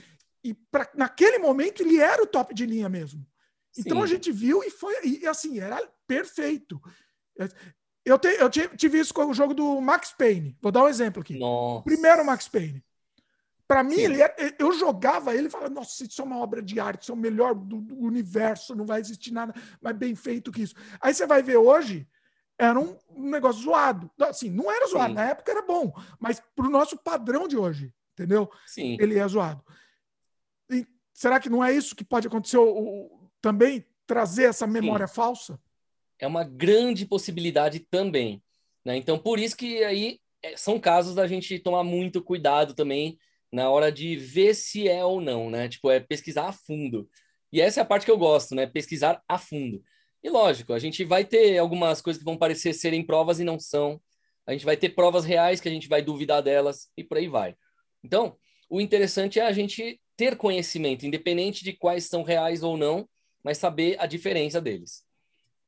e, 0.44 0.54
pra, 0.54 0.90
naquele 0.96 1.38
momento 1.38 1.82
ele 1.82 1.98
era 2.00 2.22
o 2.22 2.28
top 2.28 2.54
de 2.54 2.66
linha 2.66 2.90
mesmo. 2.90 3.26
Então 3.78 3.98
Sim. 4.00 4.04
a 4.04 4.08
gente 4.08 4.32
viu 4.32 4.64
e 4.64 4.70
foi 4.70 4.94
e 5.04 5.26
assim, 5.28 5.60
era 5.60 5.82
perfeito. 6.06 6.82
Eu, 8.06 8.20
te, 8.20 8.28
eu 8.28 8.50
tive, 8.50 9.00
isso 9.00 9.14
com 9.14 9.26
o 9.28 9.34
jogo 9.34 9.54
do 9.54 9.80
Max 9.80 10.14
Payne. 10.18 10.58
Vou 10.62 10.72
dar 10.74 10.84
um 10.84 10.90
exemplo 10.90 11.22
aqui. 11.22 11.40
Nossa. 11.40 11.84
Primeiro 11.86 12.26
Max 12.26 12.48
Payne. 12.50 12.84
Para 13.66 13.82
mim, 13.82 13.96
ele 13.96 14.22
era- 14.22 14.36
eu 14.60 14.74
jogava 14.74 15.34
ele 15.34 15.48
e 15.48 15.50
falava, 15.50 15.70
nossa, 15.74 16.04
isso 16.04 16.22
é 16.22 16.26
uma 16.26 16.38
obra 16.38 16.62
de 16.62 16.80
arte, 16.82 17.04
isso 17.04 17.12
é 17.14 17.16
o 17.16 17.18
melhor 17.18 17.56
do, 17.56 17.80
do 17.80 17.98
universo, 17.98 18.76
não 18.76 18.86
vai 18.86 19.00
existir 19.00 19.32
nada 19.32 19.54
mais 19.82 19.96
bem 19.96 20.14
feito 20.16 20.52
que 20.52 20.62
isso. 20.64 20.76
Aí 21.00 21.14
você 21.14 21.26
vai 21.26 21.42
ver 21.42 21.56
hoje, 21.58 22.06
era 22.58 22.80
um, 22.80 22.98
negócio 23.16 23.62
zoado. 23.64 24.10
Assim, 24.22 24.50
não 24.50 24.72
era 24.72 24.88
zoado, 24.88 25.10
Sim. 25.10 25.16
na 25.16 25.30
época 25.30 25.52
era 25.52 25.62
bom, 25.62 25.92
mas 26.20 26.42
pro 26.56 26.70
nosso 26.70 26.98
padrão 26.98 27.48
de 27.48 27.58
hoje, 27.58 27.94
entendeu? 28.14 28.50
Sim. 28.66 28.98
Ele 29.00 29.18
é 29.18 29.28
zoado. 29.28 29.64
E 30.70 30.86
será 31.14 31.40
que 31.40 31.50
não 31.50 31.64
é 31.64 31.72
isso 31.74 31.96
que 31.96 32.04
pode 32.06 32.28
acontecer 32.28 32.58
o- 32.58 32.64
o- 32.78 33.32
também? 33.42 33.86
Trazer 34.06 34.44
essa 34.46 34.68
memória 34.68 35.08
falsa? 35.08 35.60
é 36.20 36.28
uma 36.28 36.44
grande 36.46 37.06
possibilidade 37.06 37.80
também. 37.82 38.42
Né? 38.86 38.96
Então, 38.96 39.18
por 39.20 39.40
isso 39.40 39.58
que 39.58 39.84
aí 39.84 40.20
é, 40.42 40.56
são 40.56 40.80
casos 40.80 41.16
da 41.16 41.28
gente 41.28 41.60
tomar 41.60 41.84
muito 41.84 42.22
cuidado 42.24 42.74
também 42.74 43.18
na 43.52 43.70
hora 43.70 43.92
de 43.92 44.16
ver 44.16 44.54
se 44.54 44.88
é 44.88 45.04
ou 45.04 45.20
não, 45.20 45.50
né? 45.50 45.68
Tipo, 45.68 45.92
é 45.92 46.00
pesquisar 46.00 46.48
a 46.48 46.54
fundo. 46.54 47.10
E 47.52 47.60
essa 47.60 47.82
é 47.82 47.84
a 47.84 47.86
parte 47.86 48.06
que 48.06 48.12
eu 48.12 48.18
gosto, 48.18 48.56
né? 48.56 48.66
Pesquisar 48.66 49.22
a 49.28 49.38
fundo. 49.38 49.84
E 50.24 50.30
lógico, 50.30 50.74
a 50.74 50.80
gente 50.80 51.04
vai 51.04 51.26
ter 51.26 51.58
algumas 51.58 52.02
coisas 52.02 52.20
que 52.20 52.26
vão 52.26 52.38
parecer 52.38 52.74
serem 52.74 53.06
provas 53.06 53.40
e 53.40 53.44
não 53.44 53.60
são. 53.60 54.02
A 54.48 54.54
gente 54.54 54.66
vai 54.66 54.78
ter 54.78 54.90
provas 54.90 55.26
reais 55.26 55.60
que 55.60 55.68
a 55.68 55.72
gente 55.72 55.88
vai 55.88 56.02
duvidar 56.02 56.42
delas 56.42 56.90
e 56.98 57.04
por 57.04 57.18
aí 57.18 57.28
vai. 57.28 57.56
Então, 58.04 58.38
o 58.70 58.80
interessante 58.80 59.40
é 59.40 59.44
a 59.44 59.52
gente 59.52 60.00
ter 60.16 60.38
conhecimento, 60.38 61.06
independente 61.06 61.64
de 61.64 61.74
quais 61.74 62.06
são 62.06 62.24
reais 62.24 62.64
ou 62.64 62.78
não, 62.78 63.08
mas 63.44 63.58
saber 63.58 63.98
a 64.00 64.06
diferença 64.06 64.62
deles. 64.62 65.04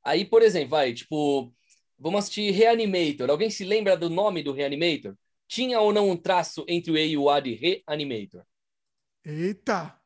Aí, 0.04 0.24
por 0.24 0.42
exemplo, 0.42 0.70
vai, 0.70 0.94
tipo, 0.94 1.54
vamos 1.98 2.20
assistir 2.20 2.52
Reanimator. 2.52 3.30
Alguém 3.30 3.50
se 3.50 3.66
lembra 3.66 3.98
do 3.98 4.10
nome 4.10 4.42
do 4.44 4.54
Reanimator? 4.54 5.16
Tinha 5.48 5.80
ou 5.82 5.92
não 5.92 6.10
um 6.10 6.18
traço 6.18 6.66
entre 6.68 6.92
o 6.92 6.98
E 6.98 7.08
e 7.10 7.18
o 7.18 7.30
A 7.30 7.40
de 7.40 7.54
Reanimator? 7.54 8.44
Eita! 9.26 10.00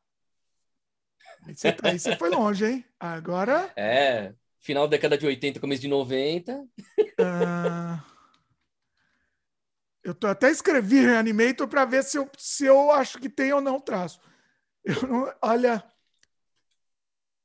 Aí 1.42 1.54
você, 1.54 1.72
tá- 1.72 1.88
aí 1.88 1.98
você 1.98 2.16
foi 2.16 2.30
longe, 2.30 2.66
hein? 2.66 2.84
Agora. 2.98 3.72
É, 3.76 4.34
final 4.60 4.86
da 4.86 4.92
década 4.92 5.18
de 5.18 5.26
80, 5.26 5.58
começo 5.58 5.82
de 5.82 5.88
90. 5.88 6.66
ah, 7.18 8.04
eu 10.02 10.14
tô, 10.14 10.26
até 10.26 10.50
escrevi 10.50 11.00
Reanimator 11.00 11.66
para 11.66 11.84
ver 11.84 12.04
se 12.04 12.16
eu, 12.16 12.30
se 12.38 12.64
eu 12.64 12.90
acho 12.90 13.18
que 13.18 13.28
tem 13.28 13.52
ou 13.52 13.60
não 13.60 13.80
traço. 13.80 14.20
Eu 14.84 15.02
não, 15.06 15.34
olha, 15.42 15.84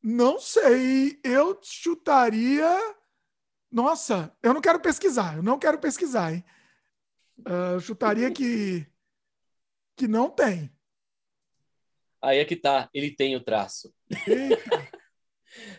não 0.01 0.39
sei. 0.39 1.19
Eu 1.23 1.59
chutaria. 1.61 2.79
Nossa, 3.71 4.35
eu 4.41 4.53
não 4.53 4.61
quero 4.61 4.79
pesquisar. 4.79 5.35
Eu 5.35 5.43
não 5.43 5.59
quero 5.59 5.79
pesquisar, 5.79 6.33
hein? 6.33 6.45
Ah, 7.45 7.73
eu 7.73 7.79
chutaria 7.79 8.31
que 8.31 8.87
que 9.97 10.07
não 10.07 10.29
tem. 10.29 10.69
Aí 12.21 12.39
é 12.39 12.45
que 12.45 12.55
tá, 12.55 12.89
ele 12.93 13.11
tem 13.11 13.35
o 13.35 13.43
traço. 13.43 13.93
Eita. 14.27 15.04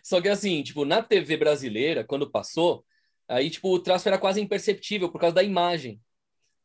Só 0.02 0.20
que 0.20 0.28
assim, 0.28 0.62
tipo, 0.62 0.84
na 0.84 1.02
TV 1.02 1.36
brasileira, 1.36 2.04
quando 2.04 2.30
passou, 2.30 2.84
aí, 3.28 3.50
tipo, 3.50 3.68
o 3.72 3.78
traço 3.78 4.08
era 4.08 4.18
quase 4.18 4.40
imperceptível 4.40 5.10
por 5.10 5.20
causa 5.20 5.34
da 5.36 5.42
imagem, 5.42 6.00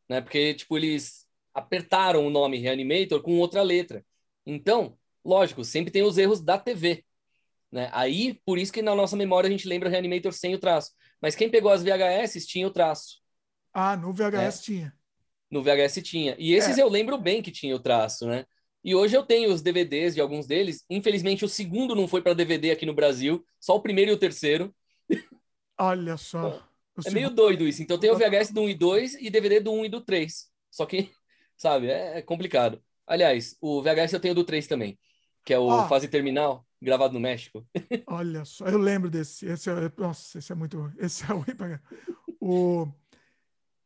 né? 0.08 0.20
Porque, 0.20 0.54
tipo, 0.54 0.76
eles 0.76 1.26
apertaram 1.54 2.26
o 2.26 2.30
nome 2.30 2.58
Reanimator 2.58 3.20
com 3.22 3.38
outra 3.38 3.62
letra. 3.62 4.04
Então, 4.46 4.96
lógico, 5.24 5.64
sempre 5.64 5.92
tem 5.92 6.02
os 6.02 6.18
erros 6.18 6.40
da 6.40 6.58
TV, 6.58 7.04
né? 7.70 7.90
Aí, 7.92 8.40
por 8.44 8.58
isso 8.58 8.72
que 8.72 8.82
na 8.82 8.94
nossa 8.94 9.16
memória 9.16 9.48
a 9.48 9.50
gente 9.50 9.68
lembra 9.68 9.88
Reanimator 9.88 10.32
sem 10.32 10.54
o 10.54 10.58
traço. 10.58 10.92
Mas 11.20 11.34
quem 11.34 11.50
pegou 11.50 11.70
as 11.70 11.82
VHS 11.82 12.46
tinha 12.46 12.66
o 12.66 12.70
traço. 12.70 13.20
Ah, 13.72 13.96
no 13.96 14.12
VHS 14.12 14.62
tinha. 14.62 14.94
No 15.50 15.62
VHS 15.62 16.02
tinha. 16.02 16.34
E 16.38 16.54
esses 16.54 16.78
É. 16.78 16.82
eu 16.82 16.88
lembro 16.88 17.18
bem 17.18 17.42
que 17.42 17.50
tinha 17.50 17.74
o 17.76 17.80
traço, 17.80 18.26
né? 18.26 18.44
E 18.84 18.94
hoje 18.94 19.16
eu 19.16 19.22
tenho 19.22 19.52
os 19.52 19.62
DVDs 19.62 20.14
de 20.14 20.20
alguns 20.20 20.46
deles. 20.46 20.84
Infelizmente, 20.90 21.44
o 21.44 21.48
segundo 21.48 21.94
não 21.94 22.08
foi 22.08 22.20
para 22.20 22.34
DVD 22.34 22.70
aqui 22.72 22.84
no 22.84 22.94
Brasil, 22.94 23.44
só 23.60 23.76
o 23.76 23.80
primeiro 23.80 24.10
e 24.10 24.14
o 24.14 24.18
terceiro. 24.18 24.74
Olha 25.78 26.16
só. 26.16 26.62
O 26.96 27.08
É 27.08 27.10
meio 27.10 27.30
doido 27.30 27.66
isso. 27.66 27.82
Então 27.82 27.98
tem 27.98 28.10
o 28.10 28.16
VHS 28.16 28.52
do 28.52 28.62
1 28.62 28.68
e 28.68 28.74
2 28.74 29.14
e 29.14 29.30
DVD 29.30 29.60
do 29.60 29.72
1 29.72 29.84
e 29.86 29.88
do 29.88 30.00
3. 30.00 30.48
Só 30.70 30.84
que, 30.84 31.10
sabe, 31.56 31.88
é 31.88 32.18
é 32.18 32.22
complicado. 32.22 32.82
Aliás, 33.06 33.56
o 33.60 33.82
VHS 33.82 34.12
eu 34.12 34.20
tenho 34.20 34.34
do 34.34 34.44
3 34.44 34.66
também, 34.66 34.98
que 35.44 35.54
é 35.54 35.58
o 35.58 35.66
Ó. 35.66 35.88
Fase 35.88 36.08
Terminal, 36.08 36.66
gravado 36.80 37.14
no 37.14 37.20
México. 37.20 37.66
Olha 38.06 38.44
só, 38.44 38.66
eu 38.66 38.78
lembro 38.78 39.10
desse. 39.10 39.46
Esse 39.46 39.70
é, 39.70 39.92
nossa, 39.96 40.38
esse 40.38 40.52
é 40.52 40.54
muito. 40.54 40.92
Esse 40.98 41.24
é 41.24 41.26
ruim 41.32 41.56
pra. 41.56 41.80
O 42.40 42.88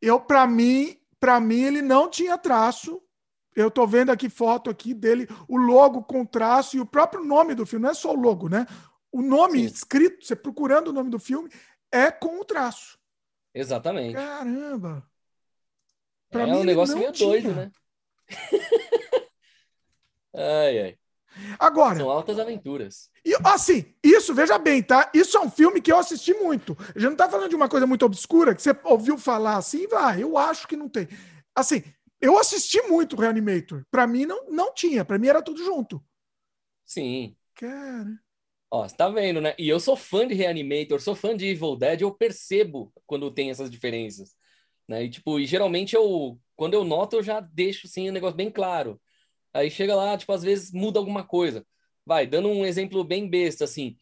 eu 0.01 0.21
para 0.21 0.47
mim, 0.47 0.97
para 1.19 1.41
mim 1.41 1.63
ele 1.63 1.83
não 1.83 2.11
tinha 2.11 2.37
traço. 2.39 3.03
Eu 3.57 3.71
tô 3.71 3.87
vendo 3.87 4.11
aqui 4.13 4.29
foto 4.29 4.69
aqui 4.69 4.93
dele, 4.93 5.27
o 5.49 5.57
logo 5.57 6.03
com 6.05 6.27
traço 6.27 6.77
e 6.77 6.81
o 6.81 6.87
próprio 6.87 7.25
nome 7.25 7.55
do 7.55 7.65
filme, 7.65 7.85
não 7.85 7.91
é 7.91 7.95
só 7.95 8.13
o 8.13 8.21
logo, 8.21 8.51
né? 8.51 8.67
O 9.11 9.23
nome 9.23 9.61
Sim. 9.61 9.65
escrito, 9.65 10.27
você 10.27 10.37
procurando 10.37 10.89
o 10.89 10.93
nome 10.93 11.09
do 11.09 11.19
filme, 11.19 11.51
é 11.91 12.11
com 12.11 12.39
o 12.39 12.45
traço. 12.45 12.99
Exatamente. 13.55 14.13
Caramba. 14.15 15.03
É 16.31 16.33
Pra 16.37 16.47
mim, 16.47 16.59
um 16.59 16.65
negócio 16.65 16.99
meio 16.99 17.13
tinha. 17.13 17.29
doido, 17.31 17.55
né? 17.55 17.71
ai, 20.35 20.79
ai. 20.79 20.99
Agora, 21.59 21.97
São 21.99 22.11
altas 22.11 22.39
aventuras. 22.39 23.11
E, 23.25 23.35
assim, 23.45 23.95
isso, 24.03 24.35
veja 24.35 24.59
bem, 24.59 24.83
tá? 24.83 25.11
Isso 25.15 25.37
é 25.37 25.41
um 25.41 25.51
filme 25.51 25.81
que 25.81 25.93
eu 25.93 25.99
assisti 25.99 26.33
muito. 26.35 26.77
A 26.95 26.99
gente 26.99 27.11
não 27.11 27.17
tá 27.17 27.29
falando 27.29 27.49
de 27.49 27.57
uma 27.57 27.69
coisa 27.69 27.87
muito 27.87 28.05
obscura, 28.05 28.55
que 28.55 28.63
você 28.63 28.77
ouviu 28.85 29.17
falar 29.19 29.57
assim, 29.57 29.87
vai, 29.87 30.23
eu 30.23 30.37
acho 30.37 30.67
que 30.69 30.77
não 30.77 30.89
tem. 30.89 31.09
Assim, 31.55 31.83
eu 32.27 32.39
assisti 32.39 32.81
muito 32.83 33.17
Reanimator. 33.17 33.85
Pra 33.91 34.07
mim 34.07 34.27
não, 34.27 34.51
não 34.51 34.75
tinha, 34.75 35.05
pra 35.05 35.19
mim 35.19 35.29
era 35.29 35.43
tudo 35.43 35.65
junto. 35.65 36.05
Sim. 36.85 37.37
Cara, 37.55 38.21
Ó, 38.71 38.87
você 38.89 38.97
tá 38.97 39.09
vendo, 39.09 39.41
né? 39.41 39.55
E 39.59 39.69
eu 39.69 39.79
sou 39.79 39.97
fã 39.97 40.27
de 40.27 40.35
Reanimator, 40.35 41.01
sou 41.01 41.15
fã 41.15 41.37
de 41.37 41.47
Evil 41.47 41.77
Dead, 41.77 42.01
eu 42.03 42.13
percebo 42.15 42.93
quando 43.07 43.31
tem 43.33 43.51
essas 43.51 43.71
diferenças. 43.71 44.37
Né? 44.89 45.05
E, 45.05 45.11
tipo, 45.11 45.39
e 45.41 45.47
geralmente 45.47 45.95
eu, 45.97 46.41
quando 46.57 46.75
eu 46.75 46.85
noto, 46.85 47.17
eu 47.17 47.23
já 47.23 47.41
deixo, 47.41 47.87
assim, 47.87 48.09
o 48.09 48.13
negócio 48.13 48.37
bem 48.37 48.51
claro. 48.51 49.01
Aí 49.55 49.71
chega 49.71 49.95
lá, 49.97 50.17
tipo, 50.19 50.33
às 50.33 50.43
vezes 50.43 50.73
muda 50.73 50.99
alguma 50.99 51.25
coisa. 51.27 51.67
Vai, 52.05 52.27
dando 52.27 52.49
um 52.49 52.67
exemplo 52.67 53.05
bem 53.05 53.29
besta, 53.29 53.65
assim. 53.65 53.97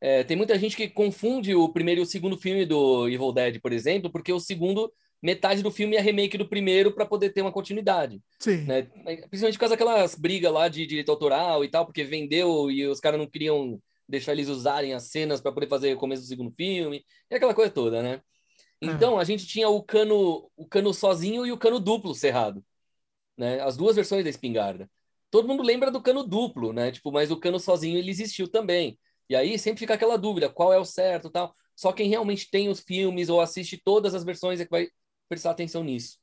é, 0.00 0.24
tem 0.24 0.36
muita 0.36 0.58
gente 0.58 0.76
que 0.76 0.88
confunde 0.88 1.54
o 1.54 1.72
primeiro 1.72 2.00
e 2.02 2.04
o 2.04 2.06
segundo 2.06 2.38
filme 2.38 2.66
do 2.66 3.08
Evil 3.08 3.32
Dead, 3.32 3.60
por 3.60 3.72
exemplo, 3.72 4.10
porque 4.10 4.32
o 4.32 4.40
segundo, 4.40 4.92
metade 5.22 5.62
do 5.62 5.70
filme 5.70 5.96
é 5.96 6.00
remake 6.00 6.38
do 6.38 6.48
primeiro 6.48 6.92
para 6.92 7.04
poder 7.04 7.30
ter 7.30 7.42
uma 7.42 7.52
continuidade 7.52 8.22
sim. 8.38 8.64
né? 8.64 8.82
Principalmente 9.28 9.54
por 9.54 9.60
causa 9.60 9.76
daquelas 9.76 10.14
brigas 10.14 10.52
lá 10.52 10.68
de 10.68 10.86
direito 10.86 11.10
autoral 11.10 11.64
e 11.64 11.68
tal, 11.68 11.84
porque 11.84 12.04
vendeu 12.04 12.70
e 12.70 12.86
os 12.86 13.00
caras 13.00 13.18
não 13.18 13.26
queriam 13.26 13.80
deixar 14.08 14.32
eles 14.32 14.48
usarem 14.48 14.92
as 14.92 15.04
cenas 15.04 15.40
para 15.40 15.52
poder 15.52 15.68
fazer 15.68 15.94
o 15.94 15.98
começo 15.98 16.22
do 16.22 16.28
segundo 16.28 16.52
filme, 16.52 17.04
e 17.30 17.34
aquela 17.34 17.54
coisa 17.54 17.70
toda, 17.70 18.02
né? 18.02 18.20
Então, 18.82 19.18
a 19.18 19.24
gente 19.24 19.46
tinha 19.46 19.68
o 19.68 19.82
cano, 19.82 20.50
o 20.56 20.66
cano 20.66 20.92
sozinho 20.94 21.46
e 21.46 21.52
o 21.52 21.58
cano 21.58 21.78
duplo 21.78 22.14
cerrado, 22.14 22.64
né? 23.36 23.60
As 23.60 23.76
duas 23.76 23.94
versões 23.94 24.24
da 24.24 24.30
espingarda. 24.30 24.90
Todo 25.30 25.46
mundo 25.46 25.62
lembra 25.62 25.90
do 25.90 26.02
cano 26.02 26.24
duplo, 26.24 26.72
né? 26.72 26.90
Tipo, 26.90 27.12
mas 27.12 27.30
o 27.30 27.36
cano 27.36 27.60
sozinho 27.60 27.98
ele 27.98 28.10
existiu 28.10 28.48
também. 28.48 28.98
E 29.28 29.36
aí 29.36 29.58
sempre 29.58 29.80
fica 29.80 29.94
aquela 29.94 30.16
dúvida, 30.16 30.48
qual 30.48 30.72
é 30.72 30.78
o 30.78 30.84
certo, 30.84 31.30
tal. 31.30 31.54
Só 31.76 31.92
quem 31.92 32.08
realmente 32.08 32.50
tem 32.50 32.68
os 32.68 32.80
filmes 32.80 33.28
ou 33.28 33.40
assiste 33.40 33.80
todas 33.82 34.14
as 34.14 34.24
versões 34.24 34.60
é 34.60 34.64
que 34.64 34.70
vai 34.70 34.88
prestar 35.30 35.52
atenção 35.52 35.82
nisso. 35.84 36.18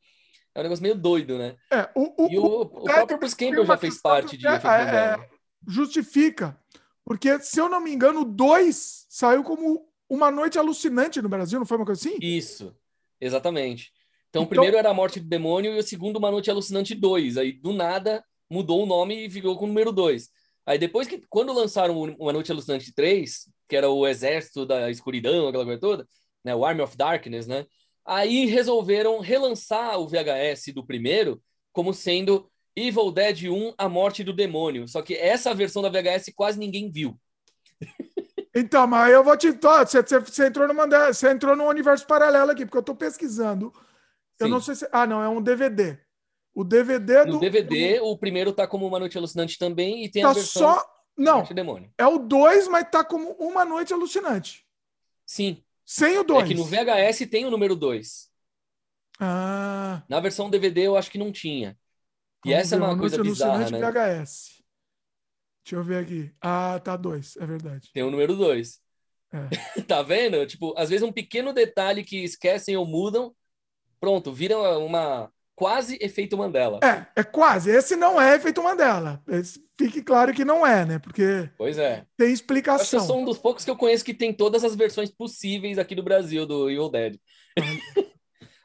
É 0.54 0.60
um 0.60 0.64
negócio 0.64 0.84
meio 0.84 0.96
doido, 0.96 1.38
né? 1.38 1.56
É, 1.72 1.90
o, 1.96 2.26
o, 2.26 2.32
E 2.32 2.38
o, 2.38 2.62
o 2.62 2.84
próprio 2.84 3.18
Bruce 3.18 3.36
Campbell 3.36 3.66
já 3.66 3.78
fez 3.78 4.02
parte 4.02 4.38
de 4.38 4.46
é, 4.46 4.52
Mandela. 4.52 5.24
é, 5.24 5.30
justifica. 5.68 6.60
Porque, 7.06 7.40
se 7.40 7.60
eu 7.60 7.70
não 7.70 7.80
me 7.80 7.92
engano, 7.94 8.22
o 8.22 8.26
2 8.26 9.06
saiu 9.10 9.44
como 9.44 9.88
Uma 10.10 10.30
Noite 10.30 10.60
Alucinante 10.60 11.22
no 11.22 11.30
Brasil, 11.30 11.58
não 11.58 11.66
foi 11.66 11.78
uma 11.78 11.86
coisa 11.86 12.02
assim? 12.02 12.18
Isso, 12.22 12.76
exatamente. 13.22 13.94
Então, 14.30 14.42
o 14.42 14.44
Então- 14.44 14.50
primeiro 14.50 14.76
era 14.78 14.90
a 14.90 14.94
Morte 14.94 15.20
do 15.22 15.28
Demônio 15.30 15.74
e 15.74 15.80
o 15.80 15.84
segundo 15.84 16.18
Uma 16.18 16.30
Noite 16.32 16.52
Alucinante 16.52 16.94
2. 16.94 17.38
Aí, 17.38 17.54
do 17.54 17.72
nada, 17.72 18.22
mudou 18.50 18.84
o 18.84 18.86
nome 18.86 19.26
e 19.26 19.30
ficou 19.30 19.58
com 19.58 19.64
o 19.64 19.68
número 19.70 19.94
2. 19.94 20.30
Aí 20.66 20.78
depois 20.78 21.08
que, 21.08 21.22
quando 21.30 21.54
lançaram 21.54 21.98
Uma 22.20 22.34
Noite 22.34 22.52
Alucinante 22.52 22.94
3, 22.94 23.50
que 23.70 23.76
era 23.78 23.90
o 23.90 24.06
Exército 24.06 24.66
da 24.66 24.90
Escuridão, 24.92 25.48
aquela 25.48 25.64
coisa 25.64 25.80
toda, 25.80 26.08
né, 26.44 26.54
o 26.54 26.66
Army 26.66 26.82
of 26.82 26.98
Darkness, 26.98 27.48
né? 27.48 27.66
Aí 28.08 28.46
resolveram 28.46 29.20
relançar 29.20 30.00
o 30.00 30.08
VHS 30.08 30.74
do 30.74 30.86
primeiro 30.86 31.42
como 31.74 31.94
sendo 31.94 32.50
Evil 32.74 33.12
Dead 33.12 33.44
1, 33.44 33.74
A 33.78 33.90
Morte 33.90 34.24
do 34.24 34.32
Demônio. 34.32 34.88
Só 34.88 35.02
que 35.02 35.14
essa 35.14 35.54
versão 35.54 35.82
da 35.82 35.90
VHS 35.90 36.32
quase 36.34 36.58
ninguém 36.58 36.90
viu. 36.90 37.20
Então, 38.56 38.88
mas 38.88 39.14
eu 39.14 39.24
vou 39.24 39.38
te. 39.38 39.52
Você, 39.52 40.02
você, 40.02 40.20
você 40.20 40.48
entrou 40.48 40.68
numa, 40.68 40.88
você 40.88 41.30
entrou 41.30 41.56
num 41.56 41.68
universo 41.68 42.08
paralelo 42.08 42.50
aqui, 42.50 42.66
porque 42.66 42.78
eu 42.78 42.82
estou 42.82 42.96
pesquisando. 42.96 43.72
Sim. 43.76 44.46
Eu 44.46 44.48
não 44.48 44.60
sei 44.60 44.74
se. 44.74 44.88
Ah, 44.92 45.06
não, 45.06 45.22
é 45.22 45.30
um 45.30 45.40
DVD. 45.40 46.00
O 46.56 46.64
DVD 46.64 47.24
do. 47.26 47.34
No 47.34 47.40
DVD, 47.40 48.00
o 48.00 48.18
primeiro 48.18 48.52
tá 48.52 48.66
como 48.66 48.88
Uma 48.88 48.98
Noite 48.98 49.16
Alucinante 49.16 49.60
também, 49.60 50.04
e 50.04 50.10
tem 50.10 50.24
tá 50.24 50.32
a 50.32 50.34
versão. 50.34 50.74
Só... 50.74 50.98
Não. 51.16 51.44
É 51.98 52.08
o 52.08 52.18
2, 52.18 52.68
mas 52.68 52.90
tá 52.90 53.04
como 53.04 53.32
Uma 53.34 53.64
Noite 53.64 53.94
Alucinante. 53.94 54.66
Sim. 55.24 55.64
Sem 55.90 56.18
o 56.18 56.24
2. 56.24 56.44
É 56.44 56.48
que 56.50 56.54
no 56.54 56.66
VHS 56.66 57.30
tem 57.32 57.46
o 57.46 57.50
número 57.50 57.74
2. 57.74 58.30
Ah. 59.22 60.04
Na 60.10 60.20
versão 60.20 60.50
DVD 60.50 60.82
eu 60.82 60.98
acho 60.98 61.10
que 61.10 61.18
não 61.18 61.32
tinha. 61.32 61.80
E 62.46 62.50
Vamos 62.50 62.66
essa 62.66 62.76
é 62.76 62.78
ver, 62.78 62.84
é 62.84 62.88
uma, 62.88 62.94
uma 62.94 63.00
coisa 63.00 63.24
bizarra, 63.24 63.70
né? 63.70 63.80
VHS. 63.80 64.62
Deixa 65.64 65.76
eu 65.76 65.84
ver 65.84 66.04
aqui. 66.04 66.32
Ah, 66.42 66.80
tá 66.84 66.98
2, 66.98 67.38
é 67.38 67.46
verdade. 67.46 67.90
Tem 67.94 68.04
o 68.04 68.12
número 68.12 68.36
2. 68.36 68.82
É. 69.32 69.82
tá 69.88 70.02
vendo? 70.02 70.46
Tipo, 70.46 70.74
às 70.78 70.90
vezes 70.90 71.08
um 71.08 71.12
pequeno 71.12 71.54
detalhe 71.54 72.04
que 72.04 72.22
esquecem 72.22 72.76
ou 72.76 72.86
mudam, 72.86 73.34
pronto, 73.98 74.34
vira 74.34 74.58
uma 74.78 75.32
quase 75.58 75.98
efeito 76.00 76.38
Mandela. 76.38 76.80
É, 76.84 77.20
é 77.20 77.24
quase. 77.24 77.72
Esse 77.72 77.96
não 77.96 78.22
é 78.22 78.36
efeito 78.36 78.62
Mandela. 78.62 79.20
Esse, 79.28 79.60
fique 79.76 80.04
claro 80.04 80.32
que 80.32 80.46
não 80.46 80.66
é, 80.66 80.86
né? 80.86 81.00
Porque 81.00 81.50
pois 81.58 81.80
é. 81.80 82.06
tem 82.16 82.32
explicação. 82.32 83.00
Eu 83.00 83.06
sou 83.06 83.20
um 83.20 83.26
dos 83.26 83.40
poucos 83.40 83.66
que 83.66 83.72
eu 83.72 83.76
conheço 83.76 84.06
que 84.06 84.14
tem 84.14 84.32
todas 84.32 84.64
as 84.64 84.76
versões 84.76 85.10
possíveis 85.10 85.80
aqui 85.80 85.96
do 85.96 86.04
Brasil 86.04 86.46
do 86.46 86.70
Evil 86.70 86.90
Dead. 86.90 87.18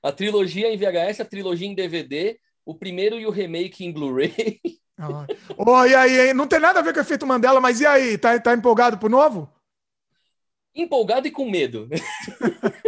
a 0.05 0.12
trilogia 0.12 0.70
em 0.70 0.76
VHS, 0.76 1.20
a 1.20 1.24
trilogia 1.24 1.66
em 1.66 1.74
DVD, 1.74 2.38
o 2.62 2.74
primeiro 2.74 3.18
e 3.18 3.26
o 3.26 3.30
remake 3.30 3.86
em 3.86 3.93
Blu-ray. 3.93 4.61
Ah. 4.99 5.26
Oh, 5.57 5.86
e 5.86 5.95
aí, 5.95 6.34
não 6.34 6.47
tem 6.47 6.61
nada 6.61 6.78
a 6.78 6.82
ver 6.82 6.93
com 6.93 6.99
o 6.99 7.03
efeito 7.03 7.26
Mandela, 7.26 7.59
mas 7.59 7.80
e 7.80 7.86
aí? 7.86 8.18
Tá, 8.18 8.38
tá 8.38 8.53
empolgado 8.53 8.99
pro 8.99 9.09
novo? 9.09 9.51
Empolgado 10.74 11.26
e 11.26 11.30
com 11.30 11.49
medo. 11.49 11.88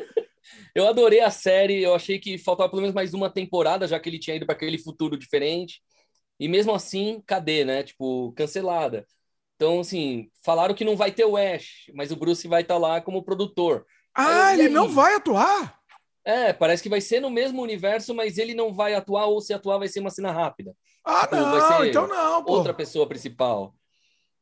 Eu 0.75 0.89
adorei 0.89 1.20
a 1.20 1.31
série, 1.31 1.83
eu 1.83 1.95
achei 1.95 2.18
que 2.18 2.37
faltava 2.37 2.68
pelo 2.68 2.83
menos 2.83 2.95
mais 2.95 3.14
uma 3.14 3.31
temporada, 3.31 3.87
já 3.87 4.01
que 4.01 4.09
ele 4.09 4.18
tinha 4.18 4.37
ido 4.37 4.45
para 4.45 4.55
aquele 4.55 4.77
futuro 4.77 5.16
diferente. 5.16 5.81
E 6.39 6.49
mesmo 6.49 6.75
assim, 6.75 7.22
cadê, 7.27 7.64
né? 7.64 7.83
Tipo, 7.85 8.33
cancelada. 8.33 9.07
Então, 9.55 9.81
assim, 9.81 10.29
falaram 10.45 10.75
que 10.75 10.85
não 10.85 10.97
vai 10.97 11.12
ter 11.12 11.25
o 11.25 11.37
Ash, 11.37 11.91
mas 11.95 12.11
o 12.11 12.16
Bruce 12.16 12.49
vai 12.49 12.62
estar 12.62 12.75
tá 12.75 12.81
lá 12.81 13.01
como 13.01 13.22
produtor. 13.22 13.87
Ah, 14.12 14.53
ele 14.53 14.68
não 14.68 14.89
vai 14.89 15.14
atuar? 15.14 15.79
É, 16.25 16.53
parece 16.53 16.83
que 16.83 16.89
vai 16.89 17.01
ser 17.01 17.20
no 17.20 17.31
mesmo 17.31 17.62
universo, 17.62 18.14
mas 18.14 18.39
ele 18.39 18.55
não 18.55 18.72
vai 18.72 18.95
atuar, 18.95 19.27
ou 19.27 19.41
se 19.41 19.53
atuar, 19.53 19.79
vai 19.79 19.89
ser 19.89 20.01
uma 20.01 20.11
cena 20.11 20.33
rápida. 20.33 20.75
Ah, 21.05 21.22
tipo, 21.22 21.37
não, 21.37 21.85
então 21.85 22.09
não, 22.09 22.43
pô. 22.43 22.55
Outra 22.55 22.75
pessoa 22.75 23.07
principal. 23.07 23.75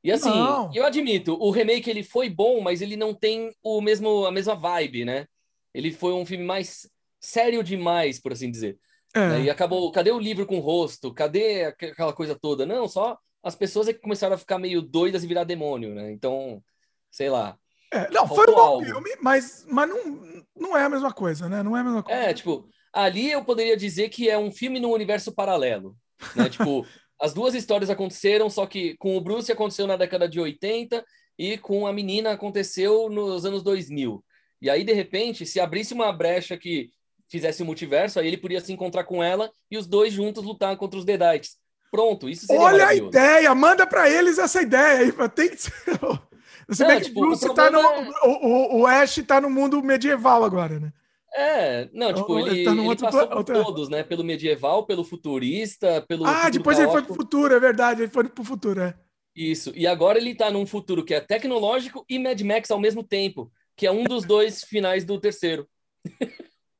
E 0.03 0.11
assim, 0.11 0.31
não. 0.31 0.71
eu 0.75 0.85
admito, 0.85 1.37
o 1.41 1.51
remake 1.51 1.89
ele 1.91 2.03
foi 2.03 2.29
bom, 2.29 2.61
mas 2.61 2.81
ele 2.81 2.97
não 2.97 3.13
tem 3.15 3.53
o 3.63 3.81
mesmo, 3.81 4.27
a 4.27 4.33
mesma 4.33 4.55
vibe, 4.55 5.05
né? 5.05 5.27
Ele 5.75 5.93
foi 5.93 6.13
um 6.13 6.27
filme 6.27 6.45
mais 6.45 6.89
sério 7.21 7.63
demais, 7.63 8.21
por 8.21 8.33
assim 8.33 8.51
dizer. 8.51 8.79
É. 9.15 9.29
Né? 9.29 9.43
E 9.43 9.51
acabou, 9.51 9.91
cadê 9.93 10.11
o 10.11 10.19
livro 10.19 10.47
com 10.47 10.59
o 10.59 10.61
rosto? 10.61 11.13
Cadê 11.13 11.65
aquela 11.65 12.13
coisa 12.13 12.35
toda? 12.35 12.67
Não, 12.67 12.89
só 12.89 13.19
as 13.43 13.55
pessoas 13.55 13.89
é 13.89 13.93
que 13.93 14.01
começaram 14.01 14.35
a 14.35 14.39
ficar 14.39 14.59
meio 14.59 14.81
doidas 14.81 15.25
e 15.25 15.27
virar 15.27 15.45
demônio, 15.45 15.95
né? 15.95 16.13
Então, 16.13 16.63
sei 17.11 17.29
lá. 17.29 17.57
É, 17.93 18.09
não, 18.11 18.27
foi 18.27 18.49
um 18.49 18.55
bom 18.55 18.61
algo. 18.61 18.85
filme, 18.85 19.11
mas, 19.21 19.67
mas 19.69 19.89
não, 19.89 20.45
não 20.57 20.77
é 20.77 20.85
a 20.85 20.89
mesma 20.89 21.13
coisa, 21.13 21.49
né? 21.49 21.63
Não 21.63 21.77
é 21.77 21.81
a 21.81 21.85
mesma 21.85 22.03
coisa. 22.03 22.21
É, 22.21 22.33
tipo, 22.33 22.67
ali 22.93 23.31
eu 23.31 23.45
poderia 23.45 23.77
dizer 23.77 24.09
que 24.09 24.31
é 24.31 24.39
um 24.39 24.51
filme 24.51 24.81
no 24.81 24.93
universo 24.93 25.33
paralelo, 25.33 25.97
né? 26.37 26.49
tipo, 26.49 26.87
as 27.21 27.35
duas 27.35 27.55
histórias 27.55 27.91
aconteceram, 27.91 28.49
só 28.49 28.65
que 28.65 28.97
com 28.97 29.17
o 29.17 29.21
Bruce 29.21 29.53
aconteceu 29.53 29.87
na 29.87 29.97
década 29.97 30.29
de 30.29 30.41
80 30.41 31.05
e 31.39 31.59
com 31.59 31.87
a 31.87 31.93
menina 31.93 32.31
aconteceu 32.31 33.11
nos 33.11 33.45
anos 33.45 33.63
2000. 33.63 34.25
E 34.63 34.71
aí, 34.71 34.85
de 34.85 34.93
repente, 34.93 35.45
se 35.45 35.59
abrisse 35.59 35.93
uma 35.93 36.13
brecha 36.13 36.57
que 36.57 36.91
fizesse 37.29 37.63
o 37.63 37.65
um 37.65 37.67
multiverso, 37.67 38.21
aí 38.21 38.29
ele 38.29 38.37
podia 38.37 38.61
se 38.61 38.73
encontrar 38.73 39.03
com 39.03 39.21
ela 39.21 39.51
e 39.69 39.77
os 39.77 39.89
dois 39.89 40.13
juntos 40.13 40.45
lutar 40.45 40.77
contra 40.77 41.01
os 41.01 41.05
Deadites. 41.05 41.57
Pronto, 41.91 42.29
isso 42.29 42.47
seria 42.47 42.63
Olha 42.63 42.87
a 42.87 42.95
ideia, 42.95 43.53
manda 43.57 43.85
para 43.85 44.09
eles 44.09 44.39
essa 44.39 44.63
ideia 44.63 45.01
aí, 45.01 45.29
tem 45.31 45.51
que 45.51 45.57
ser... 45.57 45.73
Você 46.69 46.87
vê 46.87 46.97
que 46.99 47.07
tipo, 47.07 47.21
Bruce 47.21 47.53
tá 47.55 47.71
no, 47.71 47.81
é... 47.81 48.11
o, 48.25 48.31
o, 48.31 48.81
o 48.81 48.87
Ash 48.87 49.17
tá 49.27 49.41
no 49.41 49.51
mundo 49.51 49.83
medieval 49.83 50.45
agora, 50.45 50.79
né? 50.79 50.93
É, 51.35 51.89
não, 51.93 52.15
tipo, 52.15 52.39
ele, 52.39 52.51
ele, 52.51 52.65
tá 52.65 52.71
ele 52.71 52.81
outro, 52.83 53.07
passou 53.07 53.27
por 53.27 53.39
outra... 53.39 53.65
todos, 53.65 53.89
né? 53.89 54.05
Pelo 54.05 54.23
medieval, 54.23 54.87
pelo 54.87 55.03
futurista, 55.03 56.05
pelo. 56.07 56.25
Ah, 56.25 56.49
depois 56.49 56.77
caótico. 56.77 56.83
ele 56.83 56.91
foi 56.91 57.03
pro 57.03 57.15
futuro, 57.15 57.55
é 57.55 57.59
verdade, 57.59 58.03
ele 58.03 58.11
foi 58.11 58.29
pro 58.29 58.45
futuro, 58.45 58.81
é. 58.81 58.95
Isso, 59.35 59.73
e 59.75 59.87
agora 59.87 60.19
ele 60.19 60.35
tá 60.35 60.51
num 60.51 60.67
futuro 60.67 61.05
que 61.05 61.15
é 61.15 61.21
tecnológico 61.21 62.05
e 62.09 62.19
Mad 62.19 62.41
Max 62.43 62.71
ao 62.71 62.79
mesmo 62.79 63.03
tempo 63.03 63.51
que 63.83 63.87
é 63.89 63.91
um 63.91 64.05
dos 64.05 64.25
dois 64.25 64.63
finais 64.63 65.05
do 65.05 65.19
terceiro. 65.19 65.69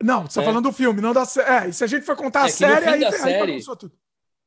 Não, 0.01 0.23
você 0.23 0.37
tá 0.37 0.43
é. 0.43 0.45
falando 0.45 0.69
do 0.69 0.73
filme, 0.73 1.01
não 1.01 1.13
da 1.13 1.25
série. 1.25 1.51
É, 1.51 1.69
e 1.69 1.73
se 1.73 1.83
a 1.83 1.87
gente 1.89 2.07
for 2.07 2.15
contar 2.15 2.43
é 2.43 2.45
a 2.45 2.49
série, 2.49 2.89
aí, 2.89 3.01
da 3.01 3.11
série, 3.11 3.61
tudo. 3.61 3.93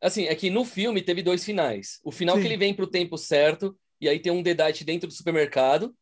Assim, 0.01 0.23
é 0.23 0.33
que 0.35 0.49
no 0.49 0.63
filme 0.63 1.01
teve 1.01 1.21
dois 1.21 1.43
finais. 1.43 1.99
O 2.01 2.13
final 2.13 2.37
Sim. 2.37 2.41
que 2.41 2.47
ele 2.47 2.55
vem 2.55 2.73
pro 2.73 2.87
tempo 2.87 3.17
certo, 3.17 3.77
e 3.99 4.07
aí 4.07 4.19
tem 4.19 4.31
um 4.31 4.41
Deadite 4.41 4.85
dentro 4.85 5.05
do 5.05 5.13
supermercado, 5.13 5.93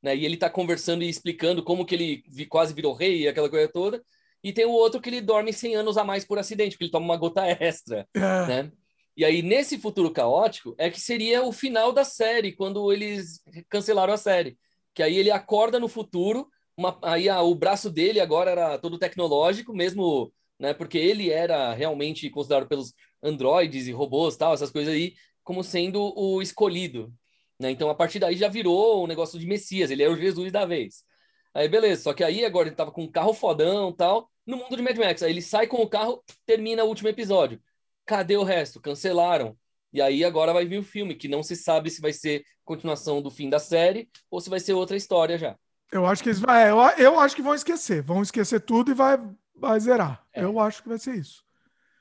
né? 0.00 0.14
E 0.14 0.24
ele 0.24 0.36
tá 0.36 0.48
conversando 0.48 1.02
e 1.02 1.08
explicando 1.08 1.60
como 1.60 1.84
que 1.84 1.96
ele 1.96 2.46
quase 2.48 2.72
virou 2.72 2.94
rei 2.94 3.22
e 3.22 3.28
aquela 3.28 3.50
coisa 3.50 3.66
toda. 3.66 4.00
E 4.44 4.52
tem 4.52 4.64
o 4.64 4.70
outro 4.70 5.00
que 5.00 5.08
ele 5.08 5.20
dorme 5.20 5.52
100 5.52 5.74
anos 5.74 5.96
a 5.96 6.04
mais 6.04 6.24
por 6.24 6.38
acidente, 6.38 6.76
porque 6.76 6.84
ele 6.84 6.92
toma 6.92 7.06
uma 7.06 7.16
gota 7.16 7.44
extra, 7.46 8.06
é. 8.14 8.46
né? 8.46 8.72
E 9.16 9.24
aí, 9.24 9.42
nesse 9.42 9.76
futuro 9.76 10.12
caótico, 10.12 10.72
é 10.78 10.88
que 10.88 11.00
seria 11.00 11.42
o 11.42 11.50
final 11.50 11.92
da 11.92 12.04
série, 12.04 12.52
quando 12.52 12.92
eles 12.92 13.40
cancelaram 13.68 14.12
a 14.12 14.16
série 14.16 14.56
que 14.96 15.02
aí 15.02 15.18
ele 15.18 15.30
acorda 15.30 15.78
no 15.78 15.88
futuro, 15.88 16.48
uma, 16.74 16.98
aí 17.02 17.28
a, 17.28 17.42
o 17.42 17.54
braço 17.54 17.90
dele 17.90 18.18
agora 18.18 18.50
era 18.50 18.78
todo 18.78 18.98
tecnológico, 18.98 19.74
mesmo, 19.74 20.32
né, 20.58 20.72
porque 20.72 20.96
ele 20.96 21.30
era 21.30 21.74
realmente 21.74 22.30
considerado 22.30 22.66
pelos 22.66 22.94
androides 23.22 23.86
e 23.86 23.92
robôs, 23.92 24.38
tal, 24.38 24.54
essas 24.54 24.70
coisas 24.70 24.94
aí, 24.94 25.14
como 25.44 25.62
sendo 25.62 26.00
o 26.16 26.40
escolhido. 26.40 27.12
Né? 27.60 27.70
Então, 27.70 27.90
a 27.90 27.94
partir 27.94 28.18
daí 28.18 28.36
já 28.36 28.48
virou 28.48 29.04
um 29.04 29.06
negócio 29.06 29.38
de 29.38 29.46
Messias, 29.46 29.90
ele 29.90 30.02
é 30.02 30.08
o 30.08 30.16
Jesus 30.16 30.50
da 30.50 30.64
vez. 30.64 31.04
Aí, 31.52 31.68
beleza, 31.68 32.02
só 32.04 32.14
que 32.14 32.24
aí 32.24 32.44
agora 32.44 32.68
ele 32.68 32.76
tava 32.76 32.90
com 32.90 33.02
um 33.04 33.10
carro 33.10 33.34
fodão 33.34 33.92
tal, 33.92 34.30
no 34.46 34.56
mundo 34.56 34.76
de 34.76 34.82
Mad 34.82 34.96
Max. 34.96 35.22
Aí 35.22 35.30
ele 35.30 35.42
sai 35.42 35.66
com 35.66 35.78
o 35.82 35.88
carro, 35.88 36.24
termina 36.46 36.84
o 36.84 36.88
último 36.88 37.08
episódio. 37.08 37.60
Cadê 38.06 38.36
o 38.36 38.44
resto? 38.44 38.80
Cancelaram. 38.80 39.56
E 39.96 40.02
aí 40.02 40.22
agora 40.22 40.52
vai 40.52 40.66
vir 40.66 40.78
o 40.78 40.84
filme, 40.84 41.14
que 41.14 41.26
não 41.26 41.42
se 41.42 41.56
sabe 41.56 41.90
se 41.90 42.02
vai 42.02 42.12
ser 42.12 42.44
continuação 42.66 43.22
do 43.22 43.30
fim 43.30 43.48
da 43.48 43.58
série 43.58 44.10
ou 44.30 44.42
se 44.42 44.50
vai 44.50 44.60
ser 44.60 44.74
outra 44.74 44.94
história 44.94 45.38
já. 45.38 45.56
Eu 45.90 46.04
acho 46.04 46.22
que 46.22 46.28
eles 46.28 46.38
vai, 46.38 46.70
eu, 46.70 46.78
eu 46.98 47.18
acho 47.18 47.34
que 47.34 47.40
vão 47.40 47.54
esquecer, 47.54 48.02
vão 48.02 48.20
esquecer 48.20 48.60
tudo 48.60 48.90
e 48.90 48.94
vai, 48.94 49.18
vai 49.54 49.80
zerar. 49.80 50.22
É. 50.34 50.44
Eu 50.44 50.60
acho 50.60 50.82
que 50.82 50.88
vai 50.90 50.98
ser 50.98 51.14
isso. 51.14 51.42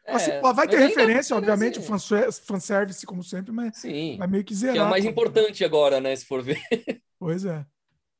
É, 0.06 0.14
assim, 0.14 0.32
vai 0.41 0.68
ter 0.68 0.78
referência, 0.78 1.38
obviamente, 1.38 1.80
o 1.80 1.82
fanservice, 1.82 3.06
como 3.06 3.24
sempre, 3.24 3.54
mas 3.54 3.78
Sim, 3.78 4.18
vai 4.18 4.28
meio 4.28 4.43
que 4.43 4.54
zerar. 4.54 4.74
Que 4.74 4.80
é 4.80 4.84
o 4.84 4.89
mais 4.89 5.06
importante 5.06 5.64
agora, 5.64 6.02
né, 6.02 6.14
se 6.16 6.26
for 6.26 6.43
ver. 6.43 6.60
Pois 7.18 7.46
é. 7.46 7.66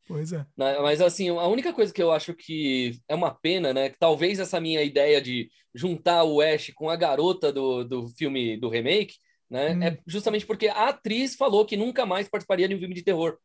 Pois 0.08 0.32
é. 0.32 0.46
Mas 0.56 1.02
assim, 1.02 1.30
a 1.30 1.48
única 1.48 1.74
coisa 1.74 1.92
que 1.92 2.02
eu 2.02 2.12
acho 2.12 2.34
que 2.34 2.98
é 3.10 3.16
uma 3.16 3.34
pena, 3.34 3.74
né? 3.74 3.90
Que 3.90 3.98
talvez 3.98 4.40
essa 4.40 4.60
minha 4.62 4.82
ideia 4.84 5.20
de 5.20 5.50
juntar 5.74 6.24
o 6.24 6.42
Ash 6.42 6.72
com 6.76 6.90
a 6.90 6.96
garota 6.96 7.52
do, 7.52 7.84
do 7.84 8.08
filme 8.10 8.56
do 8.56 8.70
remake 8.70 9.16
né? 9.50 9.74
Hum. 9.74 9.84
É 9.84 9.98
justamente 10.06 10.46
porque 10.46 10.68
a 10.68 10.90
atriz 10.90 11.36
falou 11.36 11.66
que 11.66 11.78
nunca 11.78 12.06
mais 12.06 12.28
participaria 12.28 12.68
de 12.68 12.76
um 12.76 12.80
filme 12.80 12.96
de 12.96 13.04
terror. 13.04 13.38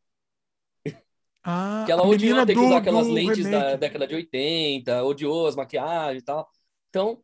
Ah, 1.43 1.83
que 1.85 1.91
ela 1.91 2.05
odiou 2.05 2.45
ter 2.45 2.53
que 2.53 2.59
usar 2.59 2.77
aquelas 2.77 3.07
lentes 3.07 3.45
remake. 3.45 3.65
da 3.65 3.75
década 3.75 4.07
de 4.07 4.15
80, 4.15 5.03
odiou 5.03 5.47
as 5.47 5.55
maquiagens 5.55 6.21
e 6.21 6.25
tal. 6.25 6.49
Então, 6.89 7.23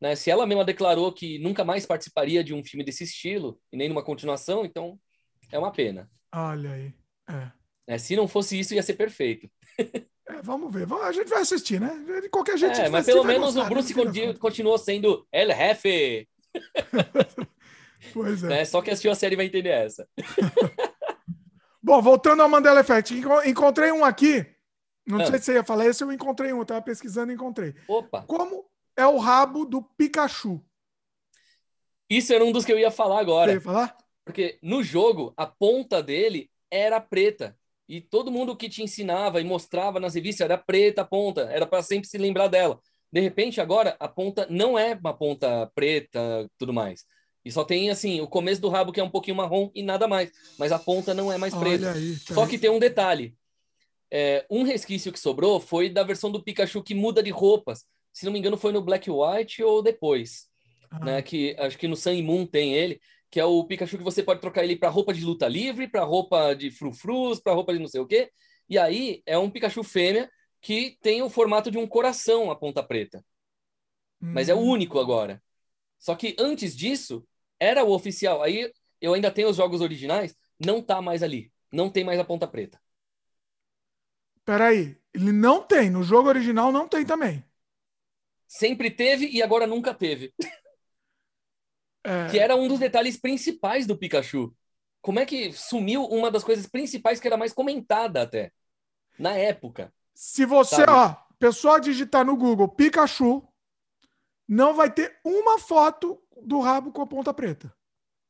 né, 0.00 0.14
se 0.14 0.30
ela 0.30 0.46
mesma 0.46 0.64
declarou 0.64 1.12
que 1.12 1.38
nunca 1.38 1.64
mais 1.64 1.86
participaria 1.86 2.44
de 2.44 2.54
um 2.54 2.64
filme 2.64 2.84
desse 2.84 3.04
estilo 3.04 3.60
e 3.72 3.76
nem 3.76 3.88
numa 3.88 4.02
continuação, 4.02 4.64
então 4.64 4.98
é 5.50 5.58
uma 5.58 5.72
pena. 5.72 6.10
Olha 6.32 6.72
aí. 6.72 6.94
É. 7.28 7.50
É, 7.88 7.98
se 7.98 8.16
não 8.16 8.26
fosse 8.26 8.58
isso, 8.58 8.74
ia 8.74 8.82
ser 8.82 8.94
perfeito. 8.94 9.48
É, 10.28 10.42
vamos 10.42 10.72
ver. 10.74 10.92
A 10.92 11.12
gente 11.12 11.28
vai 11.28 11.40
assistir, 11.40 11.80
né? 11.80 12.20
De 12.20 12.28
qualquer 12.28 12.58
jeito. 12.58 12.80
É, 12.80 12.88
mas 12.88 13.06
pelo 13.06 13.22
menos 13.22 13.54
gostar, 13.54 13.66
o 13.66 13.68
Bruce 13.68 13.94
né? 13.94 14.34
continuou 14.34 14.76
sendo 14.76 15.26
El 15.30 15.54
Jefe. 15.54 16.28
Pois 18.12 18.42
é. 18.42 18.48
Né? 18.48 18.64
Só 18.64 18.82
quem 18.82 18.92
assistiu 18.92 19.10
a 19.10 19.14
série 19.14 19.36
vai 19.36 19.46
entender 19.46 19.70
essa. 19.70 20.08
Bom, 21.82 22.02
voltando 22.02 22.42
ao 22.42 22.48
Mandela 22.48 22.80
Effect, 22.80 23.14
encontrei 23.44 23.92
um 23.92 24.04
aqui. 24.04 24.44
Não 25.06 25.20
ah. 25.20 25.26
sei 25.26 25.38
se 25.38 25.44
você 25.44 25.54
ia 25.54 25.64
falar 25.64 25.86
esse, 25.86 26.02
eu 26.02 26.12
encontrei 26.12 26.52
um. 26.52 26.56
Eu 26.56 26.62
estava 26.62 26.82
pesquisando 26.82 27.30
e 27.30 27.34
encontrei. 27.34 27.74
Opa! 27.86 28.22
Como 28.22 28.64
é 28.96 29.06
o 29.06 29.18
rabo 29.18 29.64
do 29.64 29.82
Pikachu? 29.82 30.60
Isso 32.10 32.32
era 32.32 32.44
um 32.44 32.52
dos 32.52 32.64
que 32.64 32.72
eu 32.72 32.78
ia 32.78 32.90
falar 32.90 33.20
agora. 33.20 33.52
Você 33.52 33.58
ia 33.58 33.60
falar? 33.60 33.96
Porque 34.24 34.58
no 34.60 34.82
jogo, 34.82 35.32
a 35.36 35.46
ponta 35.46 36.02
dele 36.02 36.50
era 36.70 37.00
preta. 37.00 37.56
E 37.88 38.00
todo 38.00 38.32
mundo 38.32 38.56
que 38.56 38.68
te 38.68 38.82
ensinava 38.82 39.40
e 39.40 39.44
mostrava 39.44 40.00
nas 40.00 40.14
revistas 40.14 40.44
era 40.44 40.58
preta 40.58 41.02
a 41.02 41.04
ponta, 41.04 41.42
era 41.42 41.64
para 41.66 41.82
sempre 41.82 42.08
se 42.08 42.18
lembrar 42.18 42.48
dela. 42.48 42.80
De 43.12 43.20
repente, 43.20 43.60
agora, 43.60 43.96
a 44.00 44.08
ponta 44.08 44.46
não 44.50 44.76
é 44.76 44.94
uma 44.94 45.16
ponta 45.16 45.70
preta 45.74 46.50
tudo 46.58 46.72
mais. 46.72 47.04
E 47.46 47.52
só 47.52 47.62
tem, 47.62 47.90
assim, 47.90 48.20
o 48.20 48.26
começo 48.26 48.60
do 48.60 48.68
rabo 48.68 48.90
que 48.90 48.98
é 48.98 49.04
um 49.04 49.08
pouquinho 49.08 49.36
marrom 49.36 49.70
e 49.72 49.80
nada 49.80 50.08
mais. 50.08 50.32
Mas 50.58 50.72
a 50.72 50.80
ponta 50.80 51.14
não 51.14 51.32
é 51.32 51.38
mais 51.38 51.54
preta. 51.54 51.92
Aí, 51.92 52.16
tá 52.26 52.34
só 52.34 52.44
que 52.44 52.58
tem 52.58 52.68
um 52.68 52.80
detalhe. 52.80 53.36
É, 54.10 54.44
um 54.50 54.64
resquício 54.64 55.12
que 55.12 55.20
sobrou 55.20 55.60
foi 55.60 55.88
da 55.88 56.02
versão 56.02 56.28
do 56.28 56.42
Pikachu 56.42 56.82
que 56.82 56.92
muda 56.92 57.22
de 57.22 57.30
roupas. 57.30 57.84
Se 58.12 58.26
não 58.26 58.32
me 58.32 58.40
engano, 58.40 58.56
foi 58.56 58.72
no 58.72 58.82
Black 58.82 59.08
White 59.08 59.62
ou 59.62 59.80
depois. 59.80 60.48
Ah. 60.90 61.04
Né, 61.04 61.22
que 61.22 61.54
acho 61.56 61.78
que 61.78 61.86
no 61.86 61.94
Sun 61.94 62.20
Moon 62.20 62.46
tem 62.46 62.74
ele, 62.74 63.00
que 63.30 63.38
é 63.38 63.44
o 63.44 63.62
Pikachu 63.62 63.96
que 63.96 64.02
você 64.02 64.24
pode 64.24 64.40
trocar 64.40 64.64
ele 64.64 64.74
para 64.74 64.88
roupa 64.88 65.14
de 65.14 65.24
luta 65.24 65.46
livre, 65.46 65.86
para 65.86 66.02
roupa 66.02 66.52
de 66.52 66.72
frufrus, 66.72 67.38
para 67.38 67.52
roupa 67.52 67.72
de 67.72 67.78
não 67.78 67.86
sei 67.86 68.00
o 68.00 68.06
quê. 68.08 68.28
E 68.68 68.76
aí 68.76 69.22
é 69.24 69.38
um 69.38 69.48
Pikachu 69.48 69.84
fêmea 69.84 70.28
que 70.60 70.98
tem 71.00 71.22
o 71.22 71.30
formato 71.30 71.70
de 71.70 71.78
um 71.78 71.86
coração 71.86 72.50
a 72.50 72.56
ponta 72.56 72.82
preta. 72.82 73.24
Hum. 74.20 74.32
Mas 74.34 74.48
é 74.48 74.54
o 74.54 74.58
hum. 74.58 74.70
único 74.70 74.98
agora. 74.98 75.40
Só 75.96 76.16
que 76.16 76.34
antes 76.40 76.76
disso, 76.76 77.24
era 77.58 77.84
o 77.84 77.92
oficial. 77.92 78.42
Aí 78.42 78.72
eu 79.00 79.14
ainda 79.14 79.30
tenho 79.30 79.48
os 79.48 79.56
jogos 79.56 79.80
originais, 79.80 80.36
não 80.58 80.82
tá 80.82 81.00
mais 81.00 81.22
ali. 81.22 81.52
Não 81.72 81.90
tem 81.90 82.04
mais 82.04 82.18
a 82.18 82.24
ponta 82.24 82.46
preta. 82.46 82.80
Peraí, 84.44 84.96
ele 85.12 85.32
não 85.32 85.62
tem. 85.62 85.90
No 85.90 86.02
jogo 86.02 86.28
original 86.28 86.70
não 86.70 86.88
tem 86.88 87.04
também. 87.04 87.44
Sempre 88.46 88.90
teve 88.90 89.28
e 89.28 89.42
agora 89.42 89.66
nunca 89.66 89.92
teve. 89.92 90.32
É... 92.04 92.28
Que 92.30 92.38
era 92.38 92.54
um 92.54 92.68
dos 92.68 92.78
detalhes 92.78 93.16
principais 93.16 93.86
do 93.86 93.98
Pikachu. 93.98 94.54
Como 95.00 95.18
é 95.18 95.26
que 95.26 95.52
sumiu 95.52 96.04
uma 96.04 96.30
das 96.30 96.44
coisas 96.44 96.66
principais 96.66 97.18
que 97.18 97.26
era 97.26 97.36
mais 97.36 97.52
comentada 97.52 98.22
até? 98.22 98.52
Na 99.18 99.36
época. 99.36 99.92
Se 100.14 100.46
você, 100.46 100.76
sabe? 100.76 100.92
ó, 100.92 101.16
pessoa 101.38 101.80
digitar 101.80 102.24
no 102.24 102.36
Google 102.36 102.68
Pikachu, 102.68 103.46
não 104.48 104.74
vai 104.74 104.92
ter 104.92 105.18
uma 105.24 105.58
foto 105.58 106.22
do 106.42 106.60
rabo 106.60 106.92
com 106.92 107.02
a 107.02 107.06
ponta 107.06 107.32
preta. 107.32 107.74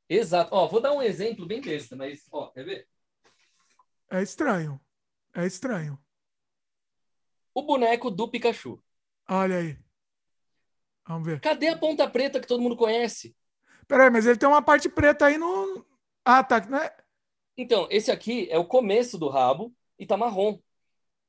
Exato. 0.09 0.55
Ó, 0.55 0.67
vou 0.69 0.81
dar 0.81 0.93
um 0.93 1.03
exemplo 1.03 1.47
bem 1.47 1.61
besta, 1.61 1.97
mas, 1.97 2.27
ó, 2.31 2.49
quer 2.49 2.65
ver? 2.65 2.89
É 4.11 4.23
estranho. 4.23 4.81
É 5.35 5.45
estranho. 5.45 5.99
O 7.53 7.63
boneco 7.63 8.11
do 8.11 8.29
Pikachu. 8.29 8.83
Olha 9.29 9.59
aí. 9.59 9.79
Vamos 11.07 11.27
ver. 11.27 11.41
Cadê 11.41 11.69
a 11.69 11.79
ponta 11.79 12.09
preta 12.09 12.41
que 12.41 12.47
todo 12.47 12.63
mundo 12.63 12.77
conhece? 12.77 13.37
Peraí, 13.89 14.11
mas 14.11 14.27
ele 14.27 14.39
tem 14.39 14.49
uma 14.49 14.63
parte 14.63 14.89
preta 14.89 15.27
aí 15.27 15.39
no. 15.39 15.85
Ah, 16.25 16.43
tá. 16.43 16.61
Né? 16.61 16.91
Então, 17.57 17.87
esse 17.91 18.11
aqui 18.11 18.49
é 18.51 18.59
o 18.59 18.67
começo 18.67 19.19
do 19.19 19.29
rabo 19.29 19.75
e 19.99 20.07
tá 20.07 20.17
marrom. 20.17 20.59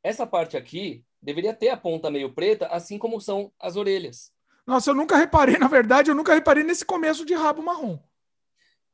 Essa 0.03 0.25
parte 0.25 0.57
aqui 0.57 1.03
deveria 1.21 1.53
ter 1.53 1.69
a 1.69 1.77
ponta 1.77 2.11
meio 2.11 2.33
preta, 2.33 2.67
assim 2.67 2.97
como 2.97 3.19
são 3.19 3.51
as 3.59 3.75
orelhas. 3.75 4.31
Nossa, 4.67 4.91
eu 4.91 4.95
nunca 4.95 5.15
reparei, 5.15 5.55
na 5.57 5.69
verdade, 5.69 6.11
eu 6.11 6.15
nunca 6.15 6.33
reparei 6.33 6.63
nesse 6.63 6.85
começo 6.85 7.25
de 7.25 7.33
rabo 7.33 7.63
marrom. 7.63 7.97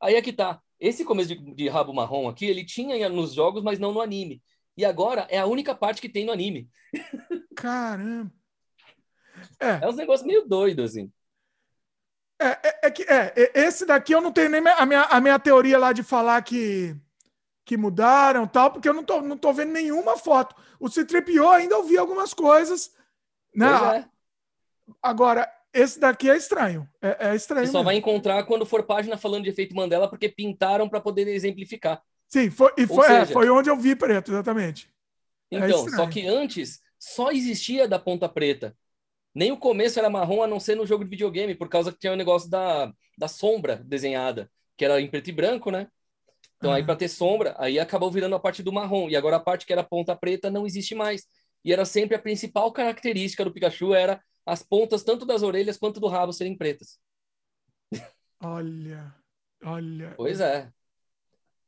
Aí 0.00 0.14
é 0.14 0.22
que 0.22 0.32
tá. 0.32 0.62
Esse 0.78 1.04
começo 1.04 1.28
de, 1.28 1.54
de 1.54 1.68
rabo 1.68 1.92
marrom 1.92 2.28
aqui, 2.28 2.46
ele 2.46 2.64
tinha 2.64 3.08
nos 3.08 3.34
jogos, 3.34 3.62
mas 3.62 3.80
não 3.80 3.92
no 3.92 4.00
anime. 4.00 4.40
E 4.76 4.84
agora 4.84 5.26
é 5.28 5.38
a 5.38 5.46
única 5.46 5.74
parte 5.74 6.00
que 6.00 6.08
tem 6.08 6.24
no 6.24 6.32
anime. 6.32 6.68
Caramba. 7.56 8.32
É, 9.60 9.84
é 9.84 9.88
uns 9.88 9.96
negócios 9.96 10.26
meio 10.26 10.46
doidos, 10.46 10.90
assim. 10.90 11.12
É, 12.40 12.46
é, 12.46 12.80
é, 12.84 12.90
que 12.90 13.02
é, 13.04 13.32
esse 13.54 13.86
daqui 13.86 14.12
eu 14.12 14.20
não 14.20 14.32
tenho 14.32 14.50
nem 14.50 14.60
a 14.66 14.86
minha, 14.86 15.02
a 15.02 15.20
minha 15.20 15.38
teoria 15.38 15.78
lá 15.78 15.92
de 15.92 16.02
falar 16.02 16.42
que, 16.42 16.96
que 17.64 17.76
mudaram 17.76 18.46
tal, 18.46 18.72
porque 18.72 18.88
eu 18.88 18.94
não 18.94 19.04
tô, 19.04 19.22
não 19.22 19.36
tô 19.36 19.52
vendo 19.52 19.72
nenhuma 19.72 20.16
foto. 20.16 20.54
O 20.78 20.88
Citripio 20.88 21.48
ainda 21.48 21.78
ouvi 21.78 21.96
algumas 21.96 22.34
coisas. 22.34 22.92
Né? 23.54 23.66
É. 23.98 24.08
Agora, 25.00 25.48
esse 25.74 25.98
daqui 25.98 26.30
é 26.30 26.36
estranho. 26.36 26.88
É, 27.02 27.30
é 27.30 27.34
estranho. 27.36 27.66
Você 27.66 27.72
só 27.72 27.78
mesmo. 27.78 27.84
vai 27.84 27.96
encontrar 27.96 28.44
quando 28.44 28.64
for 28.64 28.84
página 28.84 29.18
falando 29.18 29.44
de 29.44 29.50
efeito 29.50 29.74
Mandela, 29.74 30.08
porque 30.08 30.28
pintaram 30.28 30.88
para 30.88 31.00
poder 31.00 31.26
exemplificar. 31.28 32.00
Sim, 32.28 32.50
foi, 32.50 32.72
e 32.78 32.86
foi, 32.86 33.04
é, 33.04 33.08
seja, 33.08 33.22
é, 33.22 33.26
foi 33.26 33.50
onde 33.50 33.68
eu 33.68 33.76
vi 33.76 33.94
preto, 33.94 34.30
exatamente. 34.30 34.88
É 35.50 35.58
então, 35.58 35.88
só 35.90 36.06
que 36.06 36.26
antes 36.26 36.80
só 36.98 37.30
existia 37.30 37.86
da 37.86 37.98
ponta 37.98 38.28
preta. 38.28 38.76
Nem 39.34 39.50
o 39.52 39.56
começo 39.56 39.98
era 39.98 40.08
marrom, 40.08 40.42
a 40.42 40.46
não 40.46 40.60
ser 40.60 40.76
no 40.76 40.86
jogo 40.86 41.04
de 41.04 41.10
videogame, 41.10 41.54
por 41.54 41.68
causa 41.68 41.92
que 41.92 41.98
tinha 41.98 42.12
o 42.12 42.16
negócio 42.16 42.48
da, 42.48 42.92
da 43.18 43.28
sombra 43.28 43.76
desenhada, 43.84 44.50
que 44.76 44.84
era 44.84 45.00
em 45.00 45.08
preto 45.08 45.28
e 45.28 45.32
branco, 45.32 45.70
né? 45.70 45.88
Então, 46.56 46.70
uhum. 46.70 46.76
aí, 46.76 46.84
para 46.84 46.96
ter 46.96 47.08
sombra, 47.08 47.54
aí 47.58 47.78
acabou 47.78 48.10
virando 48.10 48.36
a 48.36 48.40
parte 48.40 48.62
do 48.62 48.72
marrom. 48.72 49.08
E 49.08 49.16
agora 49.16 49.36
a 49.36 49.40
parte 49.40 49.66
que 49.66 49.72
era 49.72 49.82
ponta 49.82 50.14
preta 50.14 50.50
não 50.50 50.64
existe 50.64 50.94
mais. 50.94 51.24
E 51.64 51.72
era 51.72 51.84
sempre 51.84 52.16
a 52.16 52.18
principal 52.18 52.72
característica 52.72 53.44
do 53.44 53.52
Pikachu 53.52 53.92
era 53.92 54.20
as 54.46 54.62
pontas 54.62 55.02
tanto 55.02 55.24
das 55.24 55.42
orelhas 55.42 55.76
quanto 55.76 56.00
do 56.00 56.08
rabo 56.08 56.32
serem 56.32 56.56
pretas. 56.56 56.98
Olha, 58.42 59.14
olha. 59.64 60.14
Pois 60.16 60.40
é. 60.40 60.70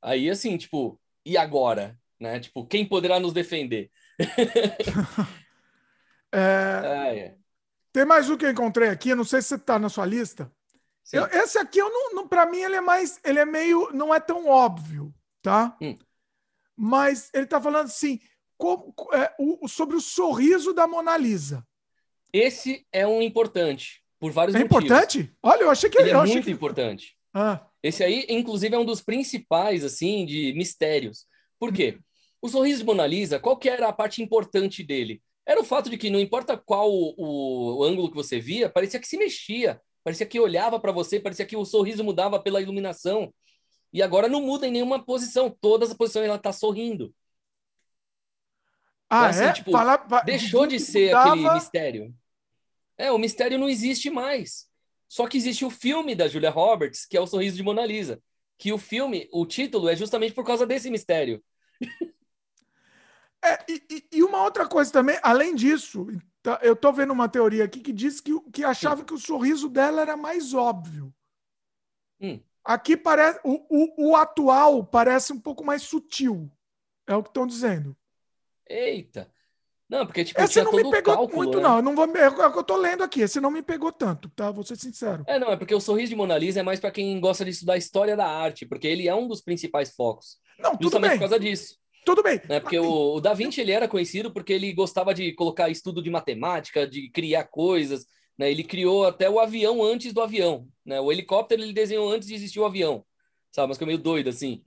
Aí 0.02 0.28
assim, 0.28 0.56
tipo, 0.56 1.00
e 1.24 1.36
agora, 1.36 1.98
né? 2.20 2.40
Tipo, 2.40 2.66
quem 2.66 2.86
poderá 2.86 3.18
nos 3.18 3.32
defender? 3.32 3.90
é... 6.32 6.38
Ah, 6.38 7.14
é. 7.14 7.36
Tem 7.92 8.04
mais 8.04 8.28
um 8.28 8.36
que 8.36 8.44
eu 8.44 8.50
encontrei 8.50 8.90
aqui, 8.90 9.14
não 9.14 9.24
sei 9.24 9.40
se 9.40 9.54
está 9.54 9.78
na 9.78 9.88
sua 9.88 10.04
lista. 10.04 10.52
Eu, 11.12 11.24
esse 11.26 11.58
aqui 11.58 11.78
eu 11.78 11.88
não, 11.88 12.14
não 12.14 12.28
para 12.28 12.46
mim 12.46 12.58
ele 12.58 12.76
é 12.76 12.80
mais, 12.80 13.20
ele 13.24 13.38
é 13.38 13.44
meio, 13.44 13.90
não 13.92 14.14
é 14.14 14.18
tão 14.18 14.48
óbvio, 14.48 15.14
tá? 15.40 15.76
Hum. 15.80 15.96
Mas 16.76 17.30
ele 17.32 17.44
está 17.44 17.60
falando 17.60 17.86
assim, 17.86 18.20
como, 18.58 18.92
é, 19.12 19.34
o, 19.38 19.68
sobre 19.68 19.96
o 19.96 20.00
sorriso 20.00 20.74
da 20.74 20.86
Mona 20.86 21.16
Lisa. 21.16 21.66
Esse 22.36 22.86
é 22.92 23.06
um 23.06 23.22
importante, 23.22 24.02
por 24.20 24.30
vários 24.30 24.54
é 24.54 24.58
motivos. 24.58 24.82
É 24.82 24.86
importante? 24.86 25.34
Olha, 25.42 25.62
eu 25.62 25.70
achei 25.70 25.88
que 25.88 25.98
ele 25.98 26.10
é 26.10 26.16
muito 26.16 26.44
que... 26.44 26.50
importante. 26.50 27.16
Ah. 27.32 27.66
Esse 27.82 28.04
aí, 28.04 28.26
inclusive, 28.28 28.74
é 28.74 28.78
um 28.78 28.84
dos 28.84 29.00
principais, 29.00 29.82
assim, 29.82 30.26
de 30.26 30.52
mistérios. 30.52 31.24
Por 31.58 31.72
quê? 31.72 31.98
O 32.42 32.48
sorriso 32.48 32.80
de 32.80 32.84
Mona 32.84 33.06
Lisa, 33.06 33.40
qual 33.40 33.56
que 33.56 33.70
era 33.70 33.88
a 33.88 33.92
parte 33.92 34.22
importante 34.22 34.84
dele? 34.84 35.22
Era 35.46 35.58
o 35.58 35.64
fato 35.64 35.88
de 35.88 35.96
que 35.96 36.10
não 36.10 36.20
importa 36.20 36.58
qual 36.58 36.92
o, 36.92 37.78
o 37.78 37.82
ângulo 37.82 38.10
que 38.10 38.16
você 38.16 38.38
via, 38.38 38.68
parecia 38.68 39.00
que 39.00 39.08
se 39.08 39.16
mexia, 39.16 39.80
parecia 40.04 40.26
que 40.26 40.38
olhava 40.38 40.78
para 40.78 40.92
você, 40.92 41.18
parecia 41.18 41.46
que 41.46 41.56
o 41.56 41.64
sorriso 41.64 42.04
mudava 42.04 42.38
pela 42.38 42.60
iluminação. 42.60 43.32
E 43.94 44.02
agora 44.02 44.28
não 44.28 44.42
muda 44.42 44.66
em 44.66 44.72
nenhuma 44.72 45.02
posição, 45.02 45.48
todas 45.48 45.90
as 45.90 45.96
posições 45.96 46.26
ela 46.26 46.36
está 46.36 46.52
sorrindo. 46.52 47.14
Ah, 49.08 49.16
então, 49.16 49.30
assim, 49.30 49.44
é? 49.44 49.52
Tipo, 49.52 49.70
Fala, 49.70 49.96
deixou 50.24 50.66
de 50.66 50.78
ser 50.78 51.06
mudava... 51.14 51.30
aquele 51.30 51.54
mistério. 51.54 52.14
É, 52.98 53.10
o 53.12 53.18
mistério 53.18 53.58
não 53.58 53.68
existe 53.68 54.10
mais. 54.10 54.68
Só 55.08 55.26
que 55.26 55.36
existe 55.36 55.64
o 55.64 55.70
filme 55.70 56.14
da 56.14 56.28
Julia 56.28 56.50
Roberts, 56.50 57.06
que 57.06 57.16
é 57.16 57.20
O 57.20 57.26
Sorriso 57.26 57.56
de 57.56 57.62
Mona 57.62 57.84
Lisa. 57.84 58.20
Que 58.58 58.72
o 58.72 58.78
filme, 58.78 59.28
o 59.32 59.44
título 59.46 59.88
é 59.88 59.94
justamente 59.94 60.34
por 60.34 60.44
causa 60.44 60.66
desse 60.66 60.90
mistério. 60.90 61.42
É, 63.44 63.64
e, 63.68 64.08
e, 64.14 64.22
uma 64.24 64.42
outra 64.42 64.66
coisa 64.66 64.90
também, 64.90 65.18
além 65.22 65.54
disso, 65.54 66.06
tá, 66.42 66.58
eu 66.62 66.74
tô 66.74 66.92
vendo 66.92 67.12
uma 67.12 67.28
teoria 67.28 67.64
aqui 67.64 67.80
que 67.80 67.92
diz 67.92 68.20
que, 68.20 68.32
que 68.50 68.64
achava 68.64 69.04
que 69.04 69.14
o 69.14 69.18
sorriso 69.18 69.68
dela 69.68 70.02
era 70.02 70.16
mais 70.16 70.52
óbvio. 70.52 71.14
Hum. 72.20 72.40
Aqui 72.64 72.96
parece. 72.96 73.38
O, 73.44 73.64
o, 73.70 74.08
o, 74.08 74.16
atual 74.16 74.84
parece 74.84 75.32
um 75.32 75.40
pouco 75.40 75.64
mais 75.64 75.82
sutil. 75.82 76.50
É 77.06 77.14
o 77.14 77.22
que 77.22 77.28
estão 77.28 77.46
dizendo. 77.46 77.96
Eita! 78.68 79.32
Não, 79.88 80.04
porque 80.04 80.24
tipo, 80.24 80.40
Esse 80.40 80.62
não 80.62 80.72
me 80.72 80.82
pegou 80.90 81.14
cálculo, 81.14 81.36
muito, 81.36 81.58
né? 81.58 81.62
não. 81.62 81.76
Eu 81.76 81.82
não 81.82 81.94
vou, 81.94 82.04
é 82.16 82.28
o 82.28 82.52
que 82.52 82.58
eu 82.58 82.64
tô 82.64 82.76
lendo 82.76 83.04
aqui. 83.04 83.20
Esse 83.20 83.40
não 83.40 83.52
me 83.52 83.62
pegou 83.62 83.92
tanto, 83.92 84.28
tá? 84.30 84.50
Vou 84.50 84.64
ser 84.64 84.76
sincero. 84.76 85.24
É, 85.28 85.38
não, 85.38 85.52
é 85.52 85.56
porque 85.56 85.74
o 85.74 85.80
sorriso 85.80 86.10
de 86.10 86.16
Mona 86.16 86.36
Lisa 86.36 86.60
é 86.60 86.62
mais 86.62 86.80
para 86.80 86.90
quem 86.90 87.18
gosta 87.20 87.44
de 87.44 87.52
estudar 87.52 87.74
a 87.74 87.78
história 87.78 88.16
da 88.16 88.26
arte, 88.26 88.66
porque 88.66 88.88
ele 88.88 89.06
é 89.06 89.14
um 89.14 89.28
dos 89.28 89.40
principais 89.40 89.94
focos. 89.94 90.38
Não, 90.58 90.72
tudo 90.72 90.84
justamente 90.84 91.10
bem. 91.10 91.18
por 91.18 91.28
causa 91.28 91.38
disso. 91.38 91.76
Tudo 92.04 92.22
bem. 92.22 92.40
Né? 92.48 92.58
Porque 92.58 92.78
o, 92.78 93.14
o 93.14 93.20
Da 93.20 93.32
Vinci 93.32 93.60
ele 93.60 93.72
era 93.72 93.86
conhecido 93.86 94.32
porque 94.32 94.52
ele 94.52 94.72
gostava 94.72 95.14
de 95.14 95.32
colocar 95.32 95.68
estudo 95.68 96.02
de 96.02 96.10
matemática, 96.10 96.86
de 96.86 97.08
criar 97.10 97.44
coisas. 97.44 98.06
Né? 98.36 98.50
Ele 98.50 98.64
criou 98.64 99.06
até 99.06 99.30
o 99.30 99.38
avião 99.38 99.82
antes 99.84 100.12
do 100.12 100.20
avião. 100.20 100.68
Né? 100.84 101.00
O 101.00 101.12
helicóptero 101.12 101.62
ele 101.62 101.72
desenhou 101.72 102.10
antes 102.10 102.28
de 102.28 102.34
existir 102.34 102.58
o 102.58 102.64
avião. 102.64 103.04
Sabe? 103.52 103.68
Mas 103.68 103.78
que 103.78 103.84
é 103.84 103.86
meio 103.86 103.98
doido 103.98 104.30
assim. 104.30 104.62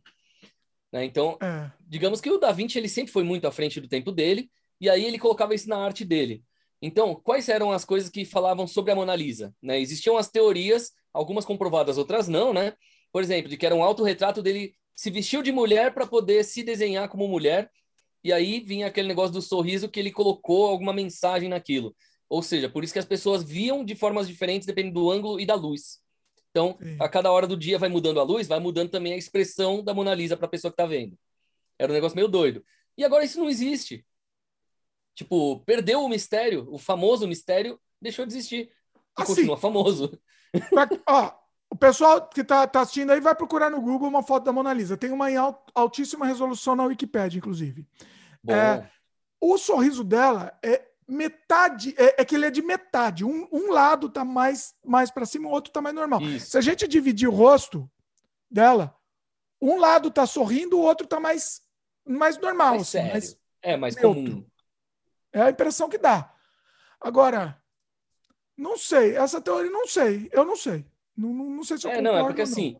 Né? 0.91 1.03
Então, 1.05 1.37
é. 1.41 1.71
digamos 1.87 2.21
que 2.21 2.29
o 2.29 2.37
Da 2.37 2.51
Vinci 2.51 2.77
ele 2.77 2.89
sempre 2.89 3.11
foi 3.11 3.23
muito 3.23 3.47
à 3.47 3.51
frente 3.51 3.81
do 3.81 3.87
tempo 3.87 4.11
dele 4.11 4.49
e 4.79 4.89
aí 4.89 5.05
ele 5.05 5.19
colocava 5.19 5.53
isso 5.53 5.69
na 5.69 5.77
arte 5.77 6.05
dele. 6.05 6.43
Então, 6.81 7.13
quais 7.15 7.49
eram 7.49 7.71
as 7.71 7.83
coisas 7.83 8.09
que 8.09 8.23
falavam 8.23 8.65
sobre 8.65 8.91
a 8.91 8.95
Mona 8.95 9.15
Lisa? 9.15 9.53
Né? 9.61 9.79
Existiam 9.79 10.17
as 10.17 10.29
teorias, 10.29 10.91
algumas 11.13 11.45
comprovadas, 11.45 11.97
outras 11.97 12.27
não, 12.27 12.53
né? 12.53 12.73
Por 13.11 13.21
exemplo, 13.21 13.49
de 13.49 13.57
que 13.57 13.65
era 13.65 13.75
um 13.75 13.83
autorretrato 13.83 14.41
dele 14.41 14.73
se 14.95 15.09
vestiu 15.09 15.41
de 15.41 15.51
mulher 15.51 15.93
para 15.93 16.05
poder 16.05 16.43
se 16.43 16.63
desenhar 16.63 17.09
como 17.09 17.27
mulher, 17.27 17.69
e 18.23 18.33
aí 18.33 18.59
vinha 18.59 18.87
aquele 18.87 19.07
negócio 19.07 19.33
do 19.33 19.41
sorriso 19.41 19.89
que 19.89 19.99
ele 19.99 20.11
colocou 20.11 20.67
alguma 20.67 20.93
mensagem 20.93 21.49
naquilo. 21.49 21.95
Ou 22.27 22.43
seja, 22.43 22.69
por 22.69 22.83
isso 22.83 22.93
que 22.93 22.99
as 22.99 23.05
pessoas 23.05 23.43
viam 23.43 23.83
de 23.83 23.95
formas 23.95 24.27
diferentes 24.27 24.67
dependendo 24.67 24.99
do 24.99 25.09
ângulo 25.09 25.39
e 25.39 25.45
da 25.45 25.55
luz. 25.55 25.99
Então, 26.51 26.77
Sim. 26.81 26.97
a 26.99 27.07
cada 27.07 27.31
hora 27.31 27.47
do 27.47 27.55
dia 27.55 27.77
vai 27.77 27.89
mudando 27.89 28.19
a 28.19 28.23
luz, 28.23 28.47
vai 28.47 28.59
mudando 28.59 28.89
também 28.89 29.13
a 29.13 29.17
expressão 29.17 29.83
da 29.83 29.93
Mona 29.93 30.13
Lisa 30.13 30.35
para 30.35 30.47
a 30.47 30.49
pessoa 30.49 30.71
que 30.71 30.73
está 30.73 30.85
vendo. 30.85 31.17
Era 31.77 31.91
um 31.91 31.95
negócio 31.95 32.15
meio 32.15 32.27
doido. 32.27 32.63
E 32.97 33.03
agora 33.03 33.23
isso 33.23 33.39
não 33.39 33.49
existe. 33.49 34.05
Tipo, 35.19 35.59
perdeu 35.65 35.99
o 36.01 36.07
mistério, 36.07 36.65
o 36.71 36.77
famoso 36.77 37.27
mistério 37.27 37.77
deixou 38.01 38.25
de 38.25 38.31
existir. 38.31 38.71
E 38.95 39.21
Assim, 39.21 39.35
continua 39.35 39.57
famoso. 39.57 40.17
Pra- 40.69 40.87
ó, 41.05 41.33
o 41.69 41.75
pessoal 41.75 42.25
que 42.29 42.41
tá, 42.41 42.65
tá 42.65 42.79
assistindo 42.79 43.09
aí 43.11 43.19
vai 43.19 43.35
procurar 43.35 43.69
no 43.69 43.81
Google 43.81 44.07
uma 44.07 44.23
foto 44.23 44.45
da 44.45 44.53
Mona 44.53 44.71
Lisa. 44.71 44.95
Tem 44.95 45.11
uma 45.11 45.29
em 45.29 45.35
al- 45.35 45.61
altíssima 45.75 46.25
resolução 46.25 46.73
na 46.73 46.85
Wikipédia, 46.85 47.37
inclusive. 47.37 47.85
É, 48.47 48.87
O 49.41 49.57
sorriso 49.57 50.05
dela 50.05 50.57
é 50.63 50.87
metade, 51.05 51.93
é, 51.97 52.21
é 52.21 52.23
que 52.23 52.35
ele 52.35 52.45
é 52.45 52.49
de 52.49 52.61
metade. 52.61 53.25
Um, 53.25 53.45
um 53.51 53.73
lado 53.73 54.07
tá 54.07 54.23
mais, 54.23 54.73
mais 54.85 55.11
para 55.11 55.25
cima, 55.25 55.49
o 55.49 55.51
outro 55.51 55.69
tá 55.73 55.81
mais 55.81 55.93
normal. 55.93 56.21
isso. 56.21 56.51
Se 56.51 56.57
a 56.57 56.61
gente 56.61 56.87
dividir 56.87 57.27
o 57.27 57.33
rosto 57.33 57.91
dela, 58.49 58.95
um 59.61 59.77
lado 59.79 60.09
tá 60.09 60.25
sorrindo, 60.25 60.77
o 60.77 60.81
outro 60.81 61.05
tá 61.05 61.19
mais, 61.19 61.61
mais 62.07 62.37
normal. 62.37 62.69
Mais 62.69 62.81
assim, 62.83 62.91
sério. 62.91 63.11
mais- 63.11 63.37
É 63.61 63.75
mais 63.75 63.95
neutro. 63.97 64.13
comum. 64.23 64.45
É 65.33 65.41
a 65.41 65.49
impressão 65.49 65.89
que 65.89 65.97
dá. 65.97 66.33
Agora, 66.99 67.61
não 68.57 68.77
sei. 68.77 69.15
Essa 69.15 69.39
teoria, 69.41 69.71
não 69.71 69.87
sei. 69.87 70.29
Eu 70.31 70.45
não 70.45 70.55
sei. 70.55 70.85
Não, 71.15 71.33
não, 71.33 71.49
não 71.49 71.63
sei 71.63 71.77
se 71.77 71.87
eu 71.87 71.91
É, 71.91 72.01
não, 72.01 72.17
é 72.17 72.23
porque 72.23 72.41
assim, 72.41 72.77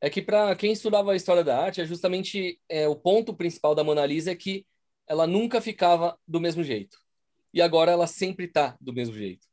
é 0.00 0.10
que 0.10 0.22
para 0.22 0.54
quem 0.56 0.72
estudava 0.72 1.12
a 1.12 1.16
história 1.16 1.42
da 1.42 1.58
arte, 1.58 1.80
é 1.80 1.84
justamente 1.84 2.60
é, 2.68 2.86
o 2.88 2.96
ponto 2.96 3.34
principal 3.34 3.74
da 3.74 3.84
Mona 3.84 4.04
Lisa 4.06 4.30
é 4.30 4.36
que 4.36 4.66
ela 5.06 5.26
nunca 5.26 5.60
ficava 5.60 6.18
do 6.26 6.40
mesmo 6.40 6.62
jeito. 6.62 6.98
E 7.52 7.62
agora 7.62 7.92
ela 7.92 8.06
sempre 8.06 8.48
tá 8.48 8.76
do 8.80 8.92
mesmo 8.92 9.14
jeito. 9.14 9.46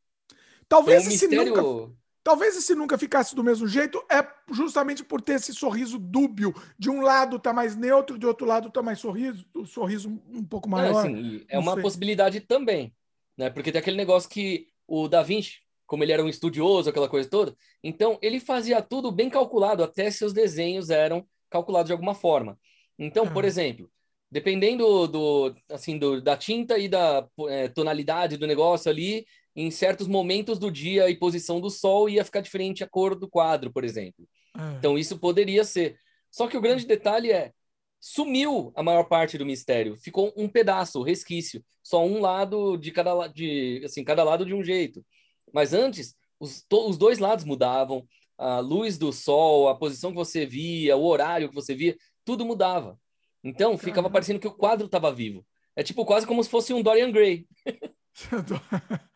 Talvez, 0.68 1.08
esse 1.08 1.28
mistério... 1.28 1.56
nunca, 1.56 1.96
talvez 2.24 2.56
esse 2.56 2.74
nunca 2.74 2.98
ficasse 2.98 3.36
do 3.36 3.44
mesmo 3.44 3.68
jeito 3.68 4.04
é 4.10 4.26
justamente 4.52 5.04
por 5.04 5.22
ter 5.22 5.34
esse 5.34 5.54
sorriso 5.54 6.00
dúbio. 6.00 6.54
De 6.78 6.90
um 6.90 7.02
lado 7.02 7.40
tá 7.40 7.52
mais 7.54 7.76
neutro, 7.76 8.18
de 8.18 8.26
outro 8.26 8.46
lado 8.46 8.70
tá 8.72 8.82
mais 8.82 9.00
sorriso, 9.00 9.46
sorriso 9.66 10.10
um 10.32 10.44
pouco 10.44 10.70
maior. 10.70 11.06
assim, 11.06 11.44
é 11.50 11.56
Não 11.56 11.62
uma 11.64 11.74
sei. 11.74 11.84
possibilidade 11.84 12.40
também, 12.42 12.94
né? 13.38 13.50
Porque 13.50 13.72
tem 13.72 13.80
aquele 13.80 13.98
negócio 13.98 14.30
que 14.30 14.68
o 14.88 15.08
Da 15.08 15.22
Vinci, 15.22 15.60
como 15.86 16.04
ele 16.04 16.12
era 16.12 16.24
um 16.24 16.30
estudioso, 16.30 16.90
aquela 16.90 17.10
coisa 17.10 17.30
toda, 17.30 17.56
então 17.84 18.18
ele 18.22 18.40
fazia 18.40 18.82
tudo 18.82 19.12
bem 19.12 19.30
calculado, 19.30 19.84
até 19.84 20.10
seus 20.10 20.34
desenhos 20.34 20.90
eram 20.90 21.26
calculados 21.50 21.88
de 21.88 21.94
alguma 21.94 22.16
forma. 22.16 22.58
Então, 22.98 23.28
por 23.28 23.44
Ah. 23.44 23.48
exemplo, 23.48 23.90
dependendo 24.32 25.08
do, 25.08 25.56
assim, 25.70 25.98
do, 25.98 26.22
da 26.22 26.36
tinta 26.36 26.78
e 26.78 26.88
da 26.90 27.28
eh, 27.50 27.68
tonalidade 27.70 28.38
do 28.38 28.48
negócio 28.48 28.90
ali, 28.90 29.26
em 29.56 29.70
certos 29.70 30.08
momentos 30.08 30.58
do 30.58 30.72
dia 30.72 31.10
e 31.10 31.16
posição 31.16 31.62
do 31.62 31.70
sol 31.70 32.10
ia 32.10 32.26
ficar 32.26 32.42
diferente 32.42 32.84
a 32.84 32.90
cor 32.90 33.16
do 33.16 33.30
quadro, 33.30 33.72
por 33.72 33.84
exemplo. 33.84 34.28
É. 34.58 34.78
Então 34.78 34.98
isso 34.98 35.18
poderia 35.18 35.64
ser. 35.64 35.98
Só 36.32 36.48
que 36.48 36.58
o 36.58 36.62
grande 36.62 36.86
detalhe 36.86 37.32
é 37.32 37.52
sumiu 38.00 38.74
a 38.76 38.84
maior 38.84 39.06
parte 39.06 39.38
do 39.38 39.46
mistério, 39.46 39.96
ficou 39.96 40.34
um 40.36 40.50
pedaço, 40.50 41.00
o 41.00 41.04
resquício, 41.04 41.64
só 41.82 42.06
um 42.06 42.20
lado 42.20 42.76
de 42.76 42.92
cada 42.92 43.28
de 43.28 43.82
assim, 43.86 44.04
cada 44.04 44.24
lado 44.24 44.46
de 44.46 44.54
um 44.54 44.64
jeito. 44.64 45.06
Mas 45.54 45.74
antes 45.74 46.16
os, 46.40 46.64
to- 46.68 46.90
os 46.90 46.98
dois 46.98 47.20
lados 47.20 47.46
mudavam, 47.46 48.06
a 48.38 48.60
luz 48.60 48.98
do 48.98 49.14
sol, 49.14 49.70
a 49.70 49.76
posição 49.78 50.10
que 50.10 50.18
você 50.18 50.46
via, 50.46 50.98
o 50.98 51.06
horário 51.06 51.48
que 51.48 51.56
você 51.56 51.74
via, 51.74 51.96
tudo 52.26 52.46
mudava. 52.46 53.00
Então 53.44 53.78
ficava 53.78 54.10
parecendo 54.10 54.40
que 54.40 54.48
o 54.48 54.54
quadro 54.54 54.88
estava 54.88 55.14
vivo. 55.14 55.46
É 55.76 55.84
tipo 55.84 56.06
quase 56.06 56.28
como 56.28 56.44
se 56.44 56.50
fosse 56.50 56.74
um 56.74 56.82
Dorian 56.82 57.12
Gray, 57.12 57.48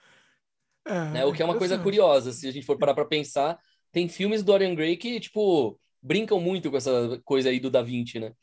É, 0.88 1.12
né? 1.12 1.26
O 1.26 1.34
que 1.34 1.42
é 1.42 1.46
uma 1.46 1.58
coisa 1.58 1.78
curiosa, 1.78 2.32
se 2.32 2.48
a 2.48 2.52
gente 2.52 2.66
for 2.66 2.78
parar 2.78 2.94
para 2.94 3.06
pensar, 3.06 3.60
tem 3.92 4.08
filmes 4.08 4.42
do 4.42 4.52
Dorian 4.52 4.76
Gray 4.76 4.98
que 4.98 5.20
tipo 5.20 5.80
brincam 6.02 6.40
muito 6.40 6.72
com 6.72 6.78
essa 6.78 7.20
coisa 7.26 7.50
aí 7.50 7.60
do 7.60 7.70
Da 7.70 7.82
Vinci, 7.82 8.20
né? 8.20 8.34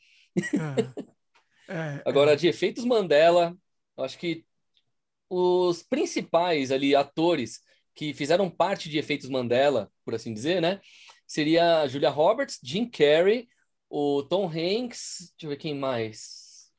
É. 0.53 1.05
É, 1.67 2.01
Agora, 2.05 2.35
de 2.35 2.47
efeitos 2.47 2.85
Mandela, 2.85 3.57
eu 3.97 4.03
acho 4.03 4.19
que 4.19 4.45
os 5.29 5.81
principais 5.81 6.71
ali 6.71 6.95
atores 6.95 7.61
que 7.95 8.13
fizeram 8.13 8.49
parte 8.49 8.89
de 8.89 8.99
efeitos 8.99 9.29
Mandela, 9.29 9.91
por 10.03 10.13
assim 10.13 10.33
dizer, 10.33 10.61
né? 10.61 10.79
Seria 11.25 11.81
a 11.81 11.87
Julia 11.87 12.09
Roberts, 12.09 12.59
Jim 12.61 12.87
Carrey, 12.87 13.47
o 13.89 14.21
Tom 14.23 14.47
Hanks, 14.47 15.31
deixa 15.31 15.45
eu 15.45 15.49
ver 15.49 15.57
quem 15.57 15.73
mais. 15.73 16.69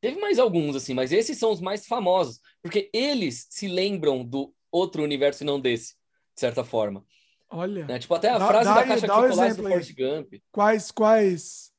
Teve 0.00 0.20
mais 0.20 0.38
alguns, 0.38 0.76
assim, 0.76 0.94
mas 0.94 1.12
esses 1.12 1.38
são 1.38 1.50
os 1.50 1.60
mais 1.60 1.86
famosos, 1.86 2.40
porque 2.62 2.90
eles 2.92 3.46
se 3.50 3.66
lembram 3.66 4.24
do 4.24 4.54
outro 4.70 5.02
universo 5.02 5.42
e 5.42 5.46
não 5.46 5.60
desse, 5.60 5.94
de 6.34 6.40
certa 6.40 6.64
forma. 6.64 7.04
Olha, 7.50 7.86
né? 7.86 7.98
Tipo, 7.98 8.14
até 8.14 8.28
a 8.28 8.38
Dá- 8.38 8.46
frase 8.46 8.68
dá 8.68 8.74
da 8.74 8.84
caixa 8.86 9.06
de 9.06 9.12
um 9.12 9.14
chocolate 9.28 9.56
do. 9.56 9.62
Forrest 9.62 9.94
Gump. 9.96 10.34
quais, 10.52 10.90
quais 10.90 11.72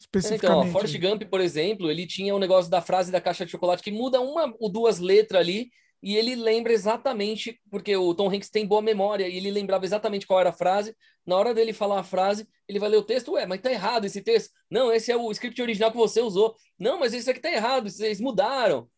Então, 0.00 0.20
especificamente? 0.20 0.68
ó, 0.68 0.72
Forrest 0.72 0.96
Gump, 0.98 1.22
por 1.24 1.40
exemplo, 1.40 1.90
ele 1.90 2.06
tinha 2.06 2.34
o 2.34 2.38
negócio 2.38 2.70
da 2.70 2.80
frase 2.80 3.10
da 3.10 3.20
caixa 3.20 3.44
de 3.44 3.50
chocolate 3.50 3.82
que 3.82 3.90
muda 3.90 4.20
uma 4.20 4.54
ou 4.60 4.70
duas 4.70 4.98
letras 5.00 5.40
ali 5.40 5.70
e 6.00 6.16
ele 6.16 6.36
lembra 6.36 6.72
exatamente, 6.72 7.60
porque 7.68 7.96
o 7.96 8.14
Tom 8.14 8.28
Hanks 8.32 8.48
tem 8.50 8.64
boa 8.64 8.80
memória 8.80 9.26
e 9.26 9.36
ele 9.36 9.50
lembrava 9.50 9.84
exatamente 9.84 10.28
qual 10.28 10.38
era 10.38 10.50
a 10.50 10.52
frase. 10.52 10.94
Na 11.26 11.36
hora 11.36 11.52
dele 11.52 11.72
falar 11.72 11.98
a 11.98 12.04
frase, 12.04 12.46
ele 12.68 12.78
vai 12.78 12.88
ler 12.88 12.98
o 12.98 13.02
texto, 13.02 13.32
ué, 13.32 13.46
mas 13.46 13.60
tá 13.60 13.72
errado 13.72 14.04
esse 14.04 14.22
texto. 14.22 14.52
Não, 14.70 14.92
esse 14.92 15.10
é 15.10 15.16
o 15.16 15.28
script 15.32 15.60
original 15.60 15.90
que 15.90 15.96
você 15.96 16.20
usou. 16.20 16.54
Não, 16.78 17.00
mas 17.00 17.12
isso 17.12 17.28
aqui 17.28 17.40
tá 17.40 17.50
errado, 17.50 17.90
vocês 17.90 18.20
mudaram. 18.20 18.88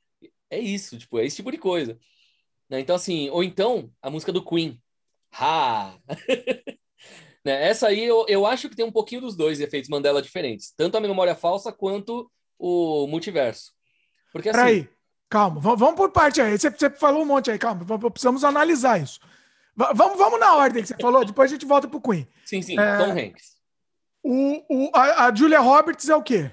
É 0.50 0.58
isso, 0.58 0.98
tipo, 0.98 1.18
é 1.18 1.24
esse 1.24 1.36
tipo 1.36 1.50
de 1.50 1.56
coisa. 1.56 1.98
Né? 2.70 2.80
Então, 2.80 2.94
assim, 2.96 3.28
ou 3.30 3.42
então 3.42 3.90
a 4.00 4.08
música 4.08 4.32
do 4.32 4.44
Queen. 4.44 4.80
Ha! 5.32 5.94
Né? 7.42 7.68
Essa 7.70 7.88
aí 7.88 8.04
eu, 8.04 8.26
eu 8.28 8.44
acho 8.44 8.68
que 8.68 8.76
tem 8.76 8.84
um 8.84 8.92
pouquinho 8.92 9.22
dos 9.22 9.34
dois 9.34 9.60
efeitos 9.60 9.88
Mandela 9.88 10.20
diferentes, 10.20 10.74
tanto 10.76 10.98
a 10.98 11.00
memória 11.00 11.34
falsa 11.34 11.72
quanto 11.72 12.30
o 12.58 13.06
multiverso. 13.06 13.72
Porque 14.30 14.50
assim, 14.50 14.58
Peraí, 14.58 14.88
calma, 15.26 15.58
v- 15.58 15.74
vamos 15.74 15.94
por 15.94 16.10
parte 16.12 16.42
aí. 16.42 16.58
Você, 16.58 16.68
você 16.68 16.90
falou 16.90 17.22
um 17.22 17.24
monte 17.24 17.50
aí, 17.50 17.58
calma, 17.58 17.82
precisamos 18.10 18.44
analisar 18.44 19.00
isso. 19.00 19.18
V- 19.74 19.94
vamos, 19.94 20.18
vamos 20.18 20.38
na 20.38 20.54
ordem 20.54 20.82
que 20.82 20.88
você 20.88 20.96
falou, 21.00 21.24
depois 21.24 21.50
a 21.50 21.54
gente 21.54 21.64
volta 21.64 21.88
pro 21.88 21.98
Queen. 21.98 22.28
sim, 22.44 22.60
sim, 22.60 22.78
É. 22.78 22.96
Tom 22.98 23.10
Hanks. 23.18 23.56
O, 24.22 24.88
o, 24.88 24.90
a, 24.94 25.28
a 25.28 25.34
Julia 25.34 25.60
Roberts 25.60 26.10
é 26.10 26.14
o 26.14 26.22
quê? 26.22 26.52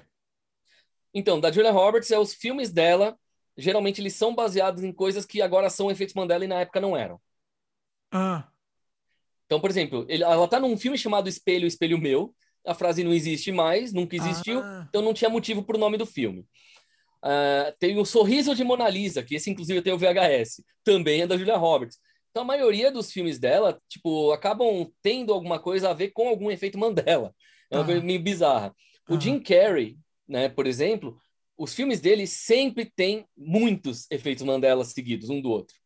Então, 1.12 1.38
da 1.38 1.52
Julia 1.52 1.70
Roberts, 1.70 2.10
é 2.10 2.18
os 2.18 2.32
filmes 2.32 2.70
dela, 2.72 3.14
geralmente 3.58 4.00
eles 4.00 4.14
são 4.14 4.34
baseados 4.34 4.82
em 4.84 4.92
coisas 4.92 5.26
que 5.26 5.42
agora 5.42 5.68
são 5.68 5.90
efeitos 5.90 6.14
Mandela 6.14 6.44
e 6.44 6.48
na 6.48 6.60
época 6.60 6.80
não 6.80 6.96
eram. 6.96 7.20
Ah, 8.10 8.48
Então, 9.46 9.60
por 9.60 9.70
exemplo, 9.70 10.04
ele- 10.10 10.22
ela 10.22 10.46
tá 10.46 10.60
num 10.60 10.76
filme 10.76 10.98
chamado 10.98 11.26
Espelho, 11.28 11.66
Espelho 11.66 11.96
Meu, 11.98 12.34
a 12.66 12.74
frase 12.74 13.02
não 13.02 13.14
existe 13.14 13.50
mais, 13.50 13.94
nunca 13.94 14.14
existiu, 14.14 14.60
Ah. 14.62 14.84
então 14.88 15.00
não 15.00 15.14
tinha 15.14 15.30
motivo 15.30 15.62
pro 15.62 15.78
nome 15.78 15.96
do 15.96 16.04
filme. 16.04 16.46
Ah, 17.22 17.74
tem 17.78 17.98
o 17.98 18.04
Sorriso 18.04 18.54
de 18.54 18.62
Mona 18.62 18.88
Lisa, 18.90 19.22
que 19.22 19.34
esse 19.34 19.50
inclusive 19.50 19.80
tem 19.82 19.92
o 19.92 19.98
VHS, 19.98 20.62
também 20.84 21.22
é 21.22 21.26
da 21.26 21.36
Julia 21.36 21.56
Roberts. 21.56 21.98
Então 22.30 22.42
a 22.42 22.46
maioria 22.46 22.92
dos 22.92 23.10
filmes 23.10 23.38
dela, 23.38 23.80
tipo, 23.88 24.30
acabam 24.32 24.92
tendo 25.02 25.32
alguma 25.32 25.58
coisa 25.58 25.90
a 25.90 25.94
ver 25.94 26.10
com 26.10 26.28
algum 26.28 26.50
efeito 26.50 26.78
Mandela. 26.78 27.34
É 27.70 27.76
uma 27.76 27.84
Tá. 27.84 27.86
coisa 27.92 28.02
meio 28.04 28.20
bizarra. 28.22 28.74
O 29.08 29.14
Ah. 29.14 29.20
Jim 29.20 29.40
Carrey, 29.40 29.96
né, 30.28 30.48
por 30.50 30.66
exemplo, 30.66 31.18
os 31.58 31.74
filmes 31.74 32.00
dele 32.00 32.26
sempre 32.26 32.86
têm 32.86 33.26
muitos 33.36 34.08
efeitos 34.10 34.44
Mandela 34.44 34.84
seguidos 34.84 35.28
um 35.28 35.42
do 35.42 35.50
outro. 35.50 35.76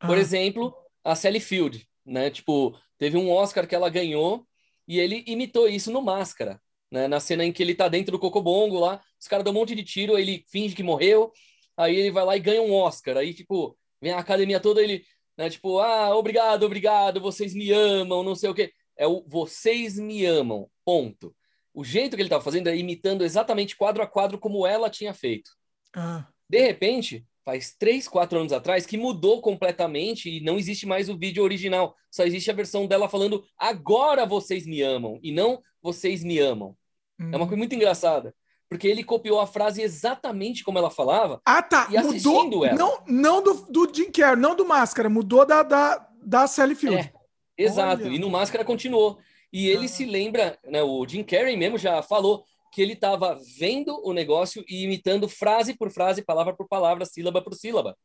Por 0.00 0.16
ah, 0.16 0.20
exemplo, 0.20 0.72
a 1.02 1.16
Sally 1.16 1.40
Field, 1.40 1.86
né? 2.06 2.30
Tipo, 2.30 2.78
teve 2.96 3.16
um 3.16 3.30
Oscar 3.30 3.66
que 3.66 3.74
ela 3.74 3.90
ganhou 3.90 4.46
e 4.86 5.00
ele 5.00 5.24
imitou 5.26 5.68
isso 5.68 5.90
no 5.90 6.00
Máscara, 6.00 6.60
né? 6.90 7.08
Na 7.08 7.18
cena 7.18 7.44
em 7.44 7.52
que 7.52 7.62
ele 7.62 7.74
tá 7.74 7.88
dentro 7.88 8.12
do 8.12 8.18
Cocobongo 8.18 8.78
lá, 8.78 9.00
os 9.20 9.26
caras 9.26 9.44
dão 9.44 9.52
um 9.52 9.56
monte 9.56 9.74
de 9.74 9.82
tiro, 9.82 10.16
ele 10.16 10.44
finge 10.48 10.74
que 10.74 10.82
morreu, 10.84 11.32
aí 11.76 11.96
ele 11.96 12.12
vai 12.12 12.24
lá 12.24 12.36
e 12.36 12.40
ganha 12.40 12.62
um 12.62 12.72
Oscar. 12.72 13.16
Aí, 13.16 13.34
tipo, 13.34 13.76
vem 14.00 14.12
a 14.12 14.18
academia 14.18 14.60
toda, 14.60 14.80
ele, 14.80 15.04
né? 15.36 15.50
Tipo, 15.50 15.80
ah, 15.80 16.16
obrigado, 16.16 16.62
obrigado, 16.62 17.20
vocês 17.20 17.54
me 17.54 17.72
amam, 17.72 18.22
não 18.22 18.36
sei 18.36 18.50
o 18.50 18.54
quê. 18.54 18.72
É 18.96 19.06
o 19.06 19.24
vocês 19.26 19.98
me 19.98 20.24
amam, 20.24 20.70
ponto. 20.84 21.34
O 21.74 21.82
jeito 21.84 22.16
que 22.16 22.22
ele 22.22 22.28
tava 22.28 22.42
fazendo 22.44 22.68
é 22.68 22.76
imitando 22.76 23.24
exatamente 23.24 23.76
quadro 23.76 24.02
a 24.02 24.06
quadro 24.06 24.38
como 24.38 24.66
ela 24.66 24.90
tinha 24.90 25.14
feito. 25.14 25.50
ah. 25.96 26.26
De 26.48 26.60
repente, 26.60 27.24
faz 27.46 27.74
três, 27.78 28.06
quatro 28.06 28.38
anos 28.38 28.52
atrás, 28.52 28.84
que 28.84 28.98
mudou 28.98 29.40
completamente 29.40 30.28
e 30.28 30.42
não 30.42 30.58
existe 30.58 30.84
mais 30.84 31.08
o 31.08 31.16
vídeo 31.16 31.42
original. 31.42 31.96
Só 32.10 32.24
existe 32.24 32.50
a 32.50 32.54
versão 32.54 32.86
dela 32.86 33.08
falando 33.08 33.42
agora 33.56 34.26
vocês 34.26 34.66
me 34.66 34.82
amam 34.82 35.18
e 35.22 35.32
não 35.32 35.62
vocês 35.80 36.22
me 36.22 36.38
amam. 36.38 36.76
É 37.18 37.24
uma 37.24 37.36
Hum. 37.36 37.38
coisa 37.40 37.56
muito 37.56 37.74
engraçada. 37.74 38.34
Porque 38.68 38.86
ele 38.88 39.02
copiou 39.04 39.40
a 39.40 39.46
frase 39.46 39.80
exatamente 39.82 40.62
como 40.64 40.78
ela 40.78 40.90
falava. 40.90 41.40
Ah, 41.44 41.62
tá. 41.62 41.88
E 41.90 41.96
assistindo 41.96 42.32
Mudou. 42.32 42.64
ela. 42.66 42.76
Não, 42.76 43.02
não 43.06 43.42
do, 43.42 43.54
do 43.70 43.94
Jim 43.94 44.10
Carrey, 44.10 44.36
não 44.40 44.54
do 44.56 44.64
Máscara, 44.66 45.08
mudou 45.08 45.46
da, 45.46 45.62
da, 45.62 46.08
da 46.22 46.46
Sally 46.46 46.74
Field. 46.74 46.96
É, 46.98 47.12
exato. 47.56 48.04
Olha. 48.04 48.14
E 48.14 48.18
no 48.18 48.28
Máscara 48.30 48.64
continuou. 48.64 49.18
E 49.52 49.68
ele 49.68 49.84
Ah. 49.84 49.88
se 49.88 50.04
lembra, 50.04 50.58
né, 50.64 50.82
o 50.82 51.06
Jim 51.06 51.22
Carrey 51.22 51.56
mesmo 51.56 51.76
já 51.78 52.02
falou 52.02 52.44
que 52.72 52.80
ele 52.80 52.94
estava 52.94 53.38
vendo 53.58 54.00
o 54.02 54.12
negócio 54.12 54.64
e 54.66 54.84
imitando 54.84 55.28
frase 55.28 55.76
por 55.76 55.90
frase, 55.90 56.24
palavra 56.24 56.56
por 56.56 56.66
palavra, 56.68 57.04
sílaba 57.04 57.42
por 57.42 57.54
sílaba. 57.54 57.96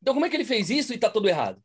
Então 0.00 0.14
como 0.14 0.24
é 0.24 0.30
que 0.30 0.36
ele 0.36 0.44
fez 0.44 0.70
isso 0.70 0.94
e 0.94 0.98
tá 0.98 1.10
tudo 1.10 1.28
errado? 1.28 1.60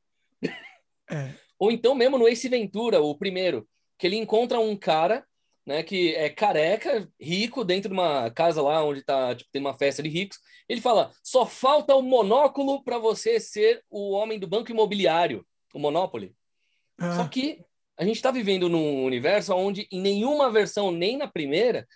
É. 1.09 1.33
Ou 1.59 1.71
então 1.71 1.93
mesmo 1.93 2.17
no 2.17 2.27
Ace 2.27 2.49
Ventura, 2.49 3.01
o 3.01 3.15
primeiro, 3.17 3.67
que 3.99 4.07
ele 4.07 4.17
encontra 4.17 4.59
um 4.59 4.75
cara, 4.75 5.25
né, 5.65 5.83
que 5.83 6.13
é 6.15 6.29
careca, 6.29 7.07
rico, 7.21 7.63
dentro 7.63 7.89
de 7.89 7.93
uma 7.93 8.29
casa 8.31 8.61
lá 8.61 8.83
onde 8.83 9.03
tá, 9.03 9.33
tipo, 9.35 9.49
tem 9.51 9.61
uma 9.61 9.77
festa 9.77 10.01
de 10.03 10.09
ricos. 10.09 10.37
Ele 10.67 10.81
fala: 10.81 11.11
"Só 11.23 11.45
falta 11.45 11.95
o 11.95 12.01
monóculo 12.01 12.83
para 12.83 12.97
você 12.97 13.39
ser 13.39 13.81
o 13.89 14.11
homem 14.11 14.39
do 14.39 14.47
banco 14.47 14.71
imobiliário, 14.71 15.45
o 15.73 15.79
Monopoly". 15.79 16.35
Ah. 16.99 17.17
Só 17.17 17.27
que 17.27 17.63
a 17.97 18.03
gente 18.03 18.15
está 18.15 18.31
vivendo 18.31 18.67
num 18.67 19.03
universo 19.03 19.53
onde 19.53 19.87
em 19.91 20.01
nenhuma 20.01 20.51
versão, 20.51 20.91
nem 20.91 21.17
na 21.17 21.27
primeira, 21.27 21.87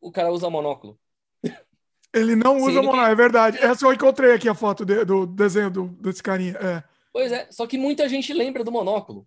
o 0.00 0.10
cara 0.10 0.30
usa 0.30 0.50
monóculo. 0.50 0.98
Ele 2.12 2.36
não 2.36 2.58
usa 2.58 2.82
monóculo, 2.82 3.06
é 3.06 3.14
verdade. 3.14 3.58
Essa 3.58 3.86
eu 3.86 3.92
encontrei 3.92 4.32
aqui 4.32 4.48
a 4.48 4.54
foto 4.54 4.84
de, 4.84 5.04
do 5.04 5.26
desenho 5.26 5.70
do, 5.70 5.86
desse 5.86 6.22
carinha. 6.22 6.56
É. 6.58 6.82
Pois 7.12 7.30
é, 7.30 7.48
só 7.50 7.66
que 7.66 7.78
muita 7.78 8.08
gente 8.08 8.32
lembra 8.32 8.64
do 8.64 8.72
monóculo. 8.72 9.26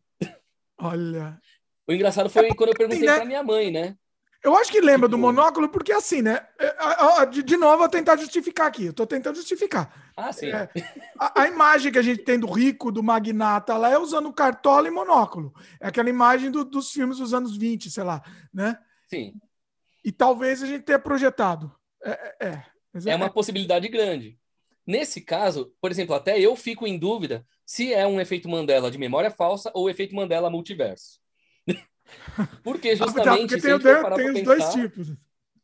Olha. 0.77 1.39
O 1.87 1.93
engraçado 1.93 2.29
foi 2.29 2.49
é 2.49 2.53
quando 2.53 2.69
eu 2.69 2.75
perguntei 2.75 3.07
né? 3.07 3.15
para 3.15 3.25
minha 3.25 3.43
mãe, 3.43 3.71
né? 3.71 3.95
Eu 4.47 4.55
acho 4.55 4.71
que 4.71 4.79
lembra 4.79 5.09
do 5.09 5.17
monóculo 5.17 5.67
porque 5.67 5.91
assim, 5.91 6.21
né? 6.21 6.39
É, 6.57 7.25
de 7.25 7.57
novo, 7.57 7.79
vou 7.79 7.89
tentar 7.89 8.15
justificar 8.15 8.67
aqui. 8.67 8.85
Eu 8.85 8.93
tô 8.93 9.05
tentando 9.05 9.35
justificar. 9.35 10.09
Ah, 10.15 10.31
sim. 10.31 10.47
É, 10.47 10.69
a, 11.19 11.41
a, 11.41 11.47
imagem 11.49 11.91
que 11.91 11.99
a 11.99 12.01
gente 12.01 12.23
tem 12.23 12.39
do 12.39 12.49
rico, 12.49 12.89
do 12.89 13.03
magnata 13.03 13.75
lá, 13.75 13.91
é 13.91 13.99
usando 13.99 14.31
cartola 14.31 14.87
e 14.87 14.91
monóculo. 14.91 15.53
É 15.81 15.89
aquela 15.89 16.09
imagem 16.09 16.49
do, 16.49 16.63
dos 16.63 16.91
filmes 16.93 17.17
dos 17.17 17.33
anos 17.33 17.57
20, 17.57 17.91
sei 17.91 18.05
lá, 18.05 18.23
né? 18.53 18.79
Sim. 19.09 19.33
E 20.01 20.13
talvez 20.13 20.63
a 20.63 20.65
gente 20.65 20.83
tenha 20.83 20.97
projetado. 20.97 21.69
É, 22.01 22.11
é, 22.39 22.47
é, 22.47 22.63
é 23.07 23.15
uma 23.17 23.29
possibilidade 23.29 23.89
grande. 23.89 24.39
Nesse 24.85 25.19
caso, 25.19 25.73
por 25.81 25.91
exemplo, 25.91 26.15
até 26.15 26.39
eu 26.39 26.55
fico 26.55 26.87
em 26.87 26.97
dúvida 26.97 27.45
se 27.65 27.93
é 27.93 28.07
um 28.07 28.21
efeito 28.21 28.47
Mandela 28.47 28.89
de 28.89 28.97
memória 28.97 29.29
falsa 29.29 29.69
ou 29.73 29.89
efeito 29.89 30.15
Mandela 30.15 30.49
multiverso. 30.49 31.19
Porque 32.63 32.89
ah, 32.89 32.97
tá, 32.97 33.05
justamente. 33.05 33.49
porque 33.49 33.61
tem, 33.61 33.73
o, 33.73 33.79
tem 33.79 34.27
os 34.27 34.33
pensar, 34.33 34.43
dois 34.43 34.73
tipos. 34.73 35.13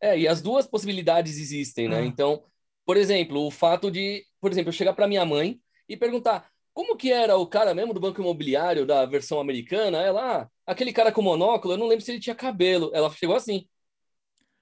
É, 0.02 0.20
e 0.20 0.28
as 0.28 0.42
duas 0.42 0.68
possibilidades 0.68 1.38
existem, 1.38 1.88
né? 1.88 2.00
Ah. 2.00 2.06
Então, 2.06 2.44
por 2.86 2.98
exemplo, 2.98 3.46
o 3.46 3.52
fato 3.52 3.90
de, 3.90 4.26
por 4.42 4.52
exemplo, 4.52 4.70
eu 4.70 4.74
chegar 4.74 4.94
para 4.94 5.08
minha 5.08 5.26
mãe 5.26 5.60
e 5.88 5.96
perguntar 5.96 6.50
como 6.74 6.98
que 6.98 7.12
era 7.12 7.38
o 7.38 7.46
cara 7.46 7.74
mesmo 7.74 7.94
do 7.94 8.00
banco 8.00 8.20
imobiliário 8.20 8.86
da 8.86 9.06
versão 9.06 9.40
americana? 9.40 10.00
Ela, 10.00 10.42
ah, 10.42 10.50
aquele 10.66 10.92
cara 10.92 11.12
com 11.12 11.22
monóculo, 11.22 11.76
eu 11.76 11.78
não 11.78 11.88
lembro 11.88 12.04
se 12.04 12.12
ele 12.12 12.20
tinha 12.20 12.36
cabelo. 12.36 12.92
Ela 12.94 13.10
chegou 13.12 13.36
assim. 13.36 13.68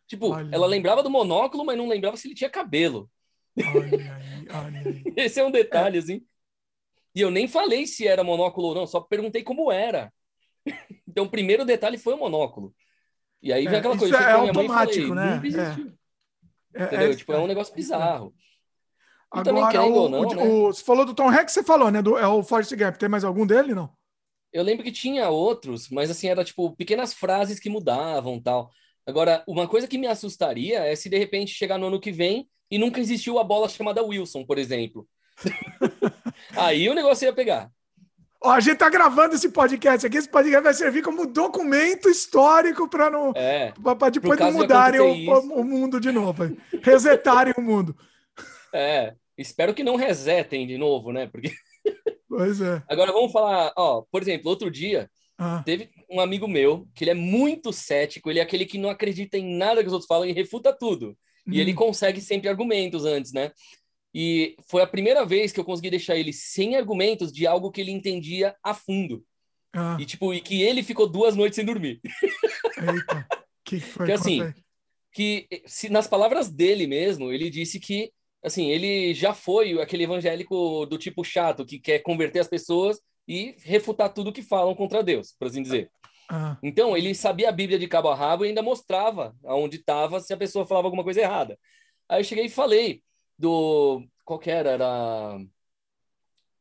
Tipo, 0.05 0.31
olha. 0.31 0.53
ela 0.53 0.67
lembrava 0.67 1.01
do 1.01 1.09
monóculo, 1.09 1.65
mas 1.65 1.77
não 1.77 1.87
lembrava 1.87 2.17
se 2.17 2.27
ele 2.27 2.35
tinha 2.35 2.49
cabelo. 2.49 3.09
Olha 3.57 4.15
aí, 4.15 4.47
olha 4.53 4.79
aí. 4.79 5.03
Esse 5.15 5.39
é 5.39 5.45
um 5.45 5.51
detalhe, 5.51 5.97
é. 5.97 5.99
assim. 5.99 6.21
E 7.15 7.21
eu 7.21 7.31
nem 7.31 7.47
falei 7.47 7.87
se 7.87 8.05
era 8.07 8.23
monóculo 8.23 8.67
ou 8.67 8.75
não, 8.75 8.85
só 8.85 8.99
perguntei 8.99 9.41
como 9.41 9.71
era. 9.71 10.11
Então, 11.11 11.25
o 11.25 11.29
primeiro 11.29 11.65
detalhe 11.65 11.97
foi 11.97 12.13
o 12.13 12.17
monóculo. 12.17 12.73
E 13.41 13.51
aí 13.51 13.65
vem 13.65 13.75
é, 13.75 13.79
aquela 13.79 13.97
coisa. 13.97 14.17
É 14.17 14.31
automático, 14.31 15.09
falei, 15.09 15.25
né? 15.25 15.41
É. 16.73 16.85
Entendeu? 16.85 17.11
É, 17.11 17.15
tipo, 17.15 17.33
é 17.33 17.39
um 17.39 17.47
negócio 17.47 17.75
bizarro. 17.75 18.33
E 19.33 19.39
Agora, 19.39 19.43
também, 19.43 19.69
querendo 19.69 19.93
o, 19.93 19.99
ou 19.99 20.09
não, 20.09 20.19
o, 20.21 20.35
né? 20.35 20.43
o, 20.43 20.67
você 20.67 20.83
falou 20.83 21.05
do 21.05 21.13
Tom 21.13 21.29
Hanks, 21.29 21.53
você 21.53 21.63
falou, 21.63 21.91
né? 21.91 22.01
Do, 22.01 22.17
é 22.17 22.25
o 22.25 22.43
Forrest 22.43 22.73
Gump. 22.75 22.95
Tem 22.95 23.09
mais 23.09 23.25
algum 23.25 23.45
dele, 23.45 23.75
não? 23.75 23.93
Eu 24.53 24.63
lembro 24.63 24.83
que 24.83 24.91
tinha 24.91 25.29
outros, 25.29 25.89
mas 25.89 26.09
assim, 26.09 26.27
era 26.27 26.43
tipo 26.43 26.75
pequenas 26.75 27.13
frases 27.13 27.59
que 27.59 27.69
mudavam 27.69 28.39
tal. 28.41 28.71
Agora, 29.05 29.43
uma 29.47 29.67
coisa 29.67 29.87
que 29.87 29.97
me 29.97 30.07
assustaria 30.07 30.79
é 30.79 30.95
se 30.95 31.09
de 31.09 31.17
repente 31.17 31.53
chegar 31.53 31.77
no 31.77 31.87
ano 31.87 31.99
que 31.99 32.11
vem 32.11 32.49
e 32.69 32.77
nunca 32.77 32.99
existiu 32.99 33.39
a 33.39 33.43
bola 33.43 33.67
chamada 33.67 34.03
Wilson, 34.03 34.45
por 34.45 34.57
exemplo. 34.57 35.07
Aí 36.55 36.87
o 36.89 36.93
negócio 36.93 37.25
ia 37.25 37.33
pegar. 37.33 37.71
Ó, 38.43 38.49
a 38.49 38.59
gente 38.59 38.77
tá 38.77 38.89
gravando 38.89 39.35
esse 39.35 39.49
podcast 39.49 40.07
aqui. 40.07 40.17
Esse 40.17 40.29
podcast 40.29 40.63
vai 40.63 40.73
servir 40.73 41.03
como 41.03 41.27
documento 41.27 42.09
histórico 42.09 42.89
para 42.89 43.09
não 43.09 43.31
é, 43.35 43.71
para 43.97 44.09
depois 44.09 44.39
não 44.39 44.51
mudarem 44.51 44.99
o, 44.99 45.59
o, 45.59 45.63
mundo 45.63 45.99
de 45.99 46.11
novo, 46.11 46.57
resetarem 46.81 47.53
o 47.57 47.61
mundo. 47.61 47.95
É, 48.73 49.15
espero 49.37 49.73
que 49.73 49.83
não 49.83 49.97
resetem 49.97 50.65
de 50.65 50.77
novo, 50.77 51.11
né? 51.11 51.27
Porque 51.27 51.51
Pois 52.31 52.61
é. 52.61 52.81
Agora 52.87 53.11
vamos 53.11 53.33
falar, 53.33 53.73
ó, 53.75 54.03
por 54.09 54.21
exemplo, 54.21 54.49
outro 54.49 54.71
dia 54.71 55.09
ah. 55.37 55.61
teve 55.65 55.89
um 56.09 56.21
amigo 56.21 56.47
meu 56.47 56.87
que 56.95 57.03
ele 57.03 57.11
é 57.11 57.13
muito 57.13 57.73
cético, 57.73 58.29
ele 58.29 58.39
é 58.39 58.41
aquele 58.41 58.65
que 58.65 58.77
não 58.77 58.89
acredita 58.89 59.37
em 59.37 59.57
nada 59.57 59.81
que 59.81 59.87
os 59.87 59.93
outros 59.93 60.07
falam 60.07 60.25
e 60.25 60.31
refuta 60.31 60.71
tudo. 60.71 61.09
Hum. 61.45 61.51
E 61.51 61.59
ele 61.59 61.73
hum. 61.73 61.75
consegue 61.75 62.21
sempre 62.21 62.47
argumentos 62.47 63.03
antes, 63.03 63.33
né? 63.33 63.51
E 64.13 64.55
foi 64.67 64.81
a 64.81 64.87
primeira 64.87 65.25
vez 65.25 65.51
que 65.51 65.59
eu 65.59 65.65
consegui 65.65 65.89
deixar 65.89 66.15
ele 66.15 66.33
sem 66.33 66.75
argumentos 66.75 67.31
de 67.31 67.47
algo 67.47 67.71
que 67.71 67.79
ele 67.79 67.91
entendia 67.91 68.55
a 68.63 68.73
fundo. 68.73 69.23
Ah. 69.73 69.97
E 69.99 70.05
tipo, 70.05 70.33
e 70.33 70.41
que 70.41 70.61
ele 70.61 70.83
ficou 70.83 71.07
duas 71.07 71.35
noites 71.35 71.55
sem 71.55 71.65
dormir. 71.65 72.01
Eita, 72.77 73.27
que 73.63 73.79
foi? 73.79 74.05
Que 74.07 74.11
assim, 74.11 74.53
que 75.13 75.47
se 75.65 75.89
nas 75.89 76.07
palavras 76.07 76.49
dele 76.49 76.87
mesmo, 76.87 77.31
ele 77.31 77.49
disse 77.49 77.79
que 77.79 78.11
assim, 78.43 78.69
ele 78.69 79.13
já 79.13 79.33
foi 79.33 79.79
aquele 79.79 80.03
evangélico 80.03 80.85
do 80.87 80.97
tipo 80.97 81.23
chato 81.23 81.65
que 81.65 81.79
quer 81.79 81.99
converter 81.99 82.39
as 82.39 82.47
pessoas 82.47 82.99
e 83.27 83.55
refutar 83.63 84.13
tudo 84.13 84.33
que 84.33 84.41
falam 84.41 84.75
contra 84.75 85.03
Deus, 85.03 85.35
por 85.37 85.47
assim 85.47 85.61
dizer. 85.61 85.91
Ah. 86.29 86.57
Então, 86.63 86.95
ele 86.97 87.13
sabia 87.13 87.49
a 87.49 87.51
Bíblia 87.51 87.77
de 87.77 87.87
cabo 87.87 88.09
a 88.09 88.15
rabo 88.15 88.45
e 88.45 88.47
ainda 88.47 88.61
mostrava 88.61 89.35
aonde 89.43 89.77
estava 89.77 90.19
se 90.19 90.33
a 90.33 90.37
pessoa 90.37 90.65
falava 90.65 90.87
alguma 90.87 91.03
coisa 91.03 91.21
errada. 91.21 91.57
Aí 92.09 92.19
eu 92.19 92.23
cheguei 92.23 92.45
e 92.45 92.49
falei, 92.49 93.03
do. 93.37 94.03
Qual 94.25 94.39
que 94.39 94.49
era? 94.49 94.71
Era. 94.71 95.39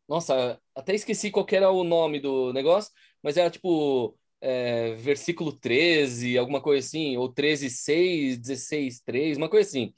Nossa, 0.08 0.60
até 0.74 0.94
esqueci 0.94 1.30
qual 1.30 1.46
era 1.50 1.70
o 1.70 1.84
nome 1.84 2.20
do 2.20 2.52
negócio, 2.52 2.92
mas 3.22 3.36
era 3.36 3.50
tipo. 3.50 4.16
É, 4.42 4.94
versículo 4.94 5.52
13, 5.52 6.38
alguma 6.38 6.62
coisa 6.62 6.86
assim, 6.86 7.14
ou 7.14 7.30
13, 7.30 7.68
6, 7.68 8.38
16, 8.38 9.00
3, 9.02 9.36
uma 9.36 9.50
coisa 9.50 9.68
assim, 9.68 9.92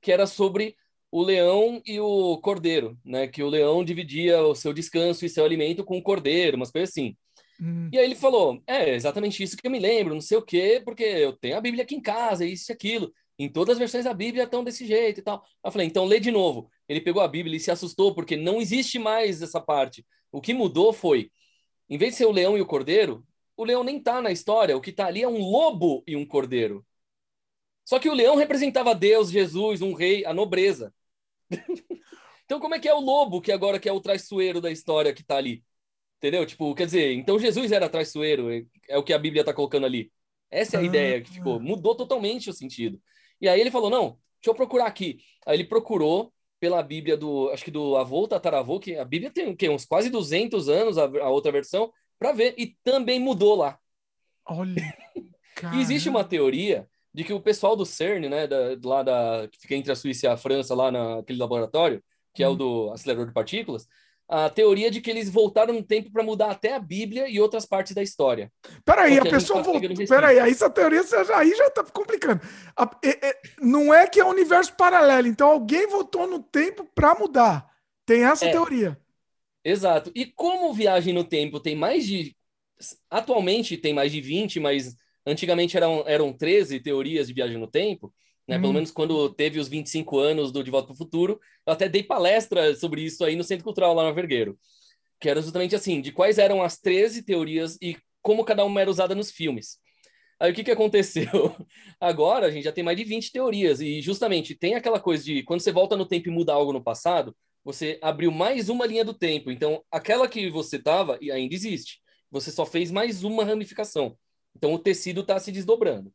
que 0.00 0.12
era 0.12 0.24
sobre 0.24 0.76
o 1.10 1.22
leão 1.22 1.82
e 1.84 1.98
o 1.98 2.38
cordeiro, 2.38 2.98
né? 3.04 3.26
Que 3.26 3.42
o 3.42 3.48
leão 3.48 3.84
dividia 3.84 4.42
o 4.42 4.54
seu 4.54 4.72
descanso 4.72 5.24
e 5.24 5.28
seu 5.28 5.44
alimento 5.44 5.84
com 5.84 5.98
o 5.98 6.02
cordeiro, 6.02 6.56
umas 6.56 6.70
coisas 6.70 6.90
assim. 6.90 7.16
Hum. 7.60 7.88
E 7.92 7.98
aí 7.98 8.04
ele 8.04 8.14
falou: 8.14 8.62
é 8.66 8.94
exatamente 8.94 9.42
isso 9.42 9.56
que 9.56 9.66
eu 9.66 9.70
me 9.70 9.78
lembro, 9.78 10.14
não 10.14 10.20
sei 10.20 10.38
o 10.38 10.42
quê, 10.42 10.80
porque 10.84 11.02
eu 11.02 11.32
tenho 11.32 11.56
a 11.56 11.60
Bíblia 11.60 11.84
aqui 11.84 11.94
em 11.94 12.00
casa, 12.00 12.44
isso 12.44 12.70
e 12.70 12.74
aquilo. 12.74 13.12
Em 13.38 13.48
todas 13.48 13.74
as 13.74 13.78
versões 13.78 14.04
da 14.04 14.12
Bíblia 14.12 14.44
estão 14.44 14.64
desse 14.64 14.84
jeito 14.84 15.20
e 15.20 15.22
tal. 15.22 15.44
Eu 15.64 15.70
falei, 15.70 15.86
então 15.86 16.04
lê 16.04 16.18
de 16.18 16.30
novo. 16.30 16.68
Ele 16.88 17.00
pegou 17.00 17.22
a 17.22 17.28
Bíblia 17.28 17.56
e 17.56 17.60
se 17.60 17.70
assustou, 17.70 18.14
porque 18.14 18.36
não 18.36 18.60
existe 18.60 18.98
mais 18.98 19.40
essa 19.40 19.60
parte. 19.60 20.04
O 20.32 20.40
que 20.40 20.52
mudou 20.52 20.92
foi, 20.92 21.30
em 21.88 21.96
vez 21.96 22.12
de 22.12 22.18
ser 22.18 22.26
o 22.26 22.32
leão 22.32 22.58
e 22.58 22.60
o 22.60 22.66
cordeiro, 22.66 23.24
o 23.56 23.64
leão 23.64 23.84
nem 23.84 24.00
tá 24.02 24.20
na 24.20 24.32
história. 24.32 24.76
O 24.76 24.80
que 24.80 24.92
tá 24.92 25.06
ali 25.06 25.22
é 25.22 25.28
um 25.28 25.38
lobo 25.38 26.02
e 26.06 26.16
um 26.16 26.26
cordeiro. 26.26 26.84
Só 27.84 27.98
que 27.98 28.08
o 28.08 28.14
leão 28.14 28.36
representava 28.36 28.94
Deus, 28.94 29.30
Jesus, 29.30 29.80
um 29.82 29.94
rei, 29.94 30.24
a 30.26 30.34
nobreza. 30.34 30.92
então, 32.44 32.60
como 32.60 32.74
é 32.74 32.78
que 32.78 32.88
é 32.88 32.92
o 32.92 33.00
lobo 33.00 33.40
que 33.40 33.52
agora 33.52 33.78
que 33.78 33.88
é 33.88 33.92
o 33.92 34.00
traiçoeiro 34.00 34.60
da 34.60 34.70
história 34.70 35.14
que 35.14 35.22
tá 35.22 35.36
ali? 35.36 35.64
Entendeu? 36.18 36.44
Tipo, 36.44 36.74
quer 36.74 36.86
dizer, 36.86 37.12
então 37.14 37.38
Jesus 37.38 37.70
era 37.70 37.88
traiçoeiro, 37.88 38.50
é 38.88 38.98
o 38.98 39.02
que 39.04 39.12
a 39.12 39.18
Bíblia 39.18 39.44
tá 39.44 39.54
colocando 39.54 39.86
ali. 39.86 40.12
Essa 40.50 40.76
é 40.76 40.80
a 40.80 40.82
ah, 40.82 40.84
ideia 40.84 41.20
que 41.22 41.30
ficou. 41.30 41.60
Mudou 41.60 41.94
totalmente 41.94 42.50
o 42.50 42.52
sentido. 42.52 43.00
E 43.40 43.48
aí 43.48 43.60
ele 43.60 43.70
falou: 43.70 43.90
não, 43.90 44.18
deixa 44.40 44.50
eu 44.50 44.54
procurar 44.54 44.86
aqui. 44.86 45.20
Aí 45.46 45.56
ele 45.56 45.64
procurou 45.64 46.32
pela 46.60 46.82
Bíblia 46.82 47.16
do, 47.16 47.50
acho 47.50 47.64
que 47.64 47.70
do 47.70 47.96
avô, 47.96 48.26
tataravô, 48.26 48.80
que 48.80 48.96
a 48.96 49.04
Bíblia 49.04 49.30
tem 49.30 49.48
o 49.48 49.56
quê? 49.56 49.68
uns 49.68 49.84
quase 49.84 50.10
200 50.10 50.68
anos, 50.68 50.98
a, 50.98 51.04
a 51.04 51.28
outra 51.28 51.52
versão, 51.52 51.92
para 52.18 52.32
ver, 52.32 52.54
e 52.58 52.76
também 52.82 53.20
mudou 53.20 53.54
lá. 53.54 53.78
Olha. 54.44 54.82
e 55.74 55.80
existe 55.80 56.08
uma 56.08 56.24
teoria 56.24 56.88
de 57.14 57.24
que 57.24 57.32
o 57.32 57.40
pessoal 57.40 57.76
do 57.76 57.86
CERN, 57.86 58.28
né, 58.28 58.46
da, 58.46 58.76
lá 58.82 59.02
da, 59.02 59.48
que 59.50 59.58
fica 59.60 59.74
entre 59.74 59.92
a 59.92 59.96
Suíça 59.96 60.26
e 60.26 60.28
a 60.28 60.36
França, 60.36 60.74
lá 60.74 60.90
naquele 60.90 61.38
laboratório, 61.38 62.02
que 62.34 62.42
hum. 62.42 62.46
é 62.46 62.48
o 62.48 62.52
hum. 62.52 62.56
do 62.56 62.90
acelerador 62.90 63.26
de 63.26 63.32
partículas, 63.32 63.86
a 64.28 64.50
teoria 64.50 64.90
de 64.90 65.00
que 65.00 65.10
eles 65.10 65.30
voltaram 65.30 65.72
no 65.72 65.82
tempo 65.82 66.12
para 66.12 66.22
mudar 66.22 66.50
até 66.50 66.74
a 66.74 66.78
Bíblia 66.78 67.28
e 67.28 67.40
outras 67.40 67.64
partes 67.64 67.94
da 67.94 68.02
história. 68.02 68.52
Peraí, 68.84 69.18
a, 69.18 69.22
a 69.22 69.24
pessoa 69.24 69.62
tá 69.62 69.70
voltou. 69.70 70.06
Peraí, 70.06 70.38
aí 70.38 70.50
essa 70.50 70.68
teoria 70.68 71.02
já, 71.02 71.38
aí 71.38 71.54
já 71.54 71.70
tá 71.70 71.82
complicando. 71.84 72.42
A, 72.76 72.90
é, 73.02 73.28
é, 73.28 73.40
não 73.58 73.92
é 73.92 74.06
que 74.06 74.20
é 74.20 74.24
um 74.24 74.30
universo 74.30 74.76
paralelo, 74.76 75.26
então 75.26 75.50
alguém 75.50 75.86
voltou 75.86 76.26
no 76.26 76.42
tempo 76.42 76.86
para 76.94 77.14
mudar. 77.14 77.66
Tem 78.04 78.24
essa 78.24 78.44
é, 78.44 78.50
teoria. 78.50 78.98
Exato. 79.64 80.12
E 80.14 80.26
como 80.26 80.74
viagem 80.74 81.14
no 81.14 81.24
tempo 81.24 81.58
tem 81.58 81.74
mais 81.74 82.06
de. 82.06 82.36
Atualmente 83.10 83.76
tem 83.78 83.94
mais 83.94 84.12
de 84.12 84.20
20, 84.20 84.60
mas 84.60 84.94
antigamente 85.26 85.76
eram, 85.76 86.04
eram 86.06 86.32
13 86.32 86.80
teorias 86.80 87.28
de 87.28 87.34
viagem 87.34 87.56
no 87.56 87.66
tempo 87.66 88.12
né? 88.48 88.56
Hum. 88.56 88.60
Pelo 88.62 88.72
menos 88.72 88.90
quando 88.90 89.28
teve 89.30 89.60
os 89.60 89.68
25 89.68 90.18
anos 90.18 90.50
do 90.50 90.64
De 90.64 90.70
Volta 90.70 90.86
para 90.86 90.94
o 90.94 90.96
Futuro, 90.96 91.38
eu 91.66 91.72
até 91.72 91.88
dei 91.88 92.02
palestra 92.02 92.74
sobre 92.74 93.02
isso 93.02 93.24
aí 93.24 93.36
no 93.36 93.44
Centro 93.44 93.64
Cultural 93.64 93.94
lá 93.94 94.08
no 94.08 94.14
Vergueiro, 94.14 94.58
que 95.20 95.28
era 95.28 95.42
justamente 95.42 95.76
assim, 95.76 96.00
de 96.00 96.10
quais 96.10 96.38
eram 96.38 96.62
as 96.62 96.78
13 96.78 97.22
teorias 97.22 97.76
e 97.82 97.96
como 98.22 98.44
cada 98.44 98.64
uma 98.64 98.80
era 98.80 98.90
usada 98.90 99.14
nos 99.14 99.30
filmes. 99.30 99.78
Aí 100.40 100.52
o 100.52 100.54
que, 100.54 100.64
que 100.64 100.70
aconteceu? 100.70 101.28
Agora 102.00 102.46
a 102.46 102.50
gente 102.50 102.64
já 102.64 102.72
tem 102.72 102.84
mais 102.84 102.96
de 102.96 103.04
20 103.04 103.32
teorias, 103.32 103.80
e 103.80 104.00
justamente 104.00 104.54
tem 104.54 104.74
aquela 104.74 105.00
coisa 105.00 105.24
de 105.24 105.42
quando 105.42 105.60
você 105.60 105.72
volta 105.72 105.96
no 105.96 106.06
tempo 106.06 106.28
e 106.28 106.32
muda 106.32 106.52
algo 106.52 106.72
no 106.72 106.82
passado, 106.82 107.36
você 107.64 107.98
abriu 108.00 108.30
mais 108.30 108.68
uma 108.68 108.86
linha 108.86 109.04
do 109.04 109.12
tempo. 109.12 109.50
Então, 109.50 109.82
aquela 109.90 110.28
que 110.28 110.48
você 110.48 110.76
estava 110.76 111.18
ainda 111.20 111.54
existe. 111.54 112.00
você 112.30 112.50
só 112.50 112.64
fez 112.64 112.90
mais 112.90 113.24
uma 113.24 113.44
ramificação. 113.44 114.16
Então 114.54 114.74
o 114.74 114.78
tecido 114.78 115.20
está 115.22 115.38
se 115.38 115.52
desdobrando. 115.52 116.12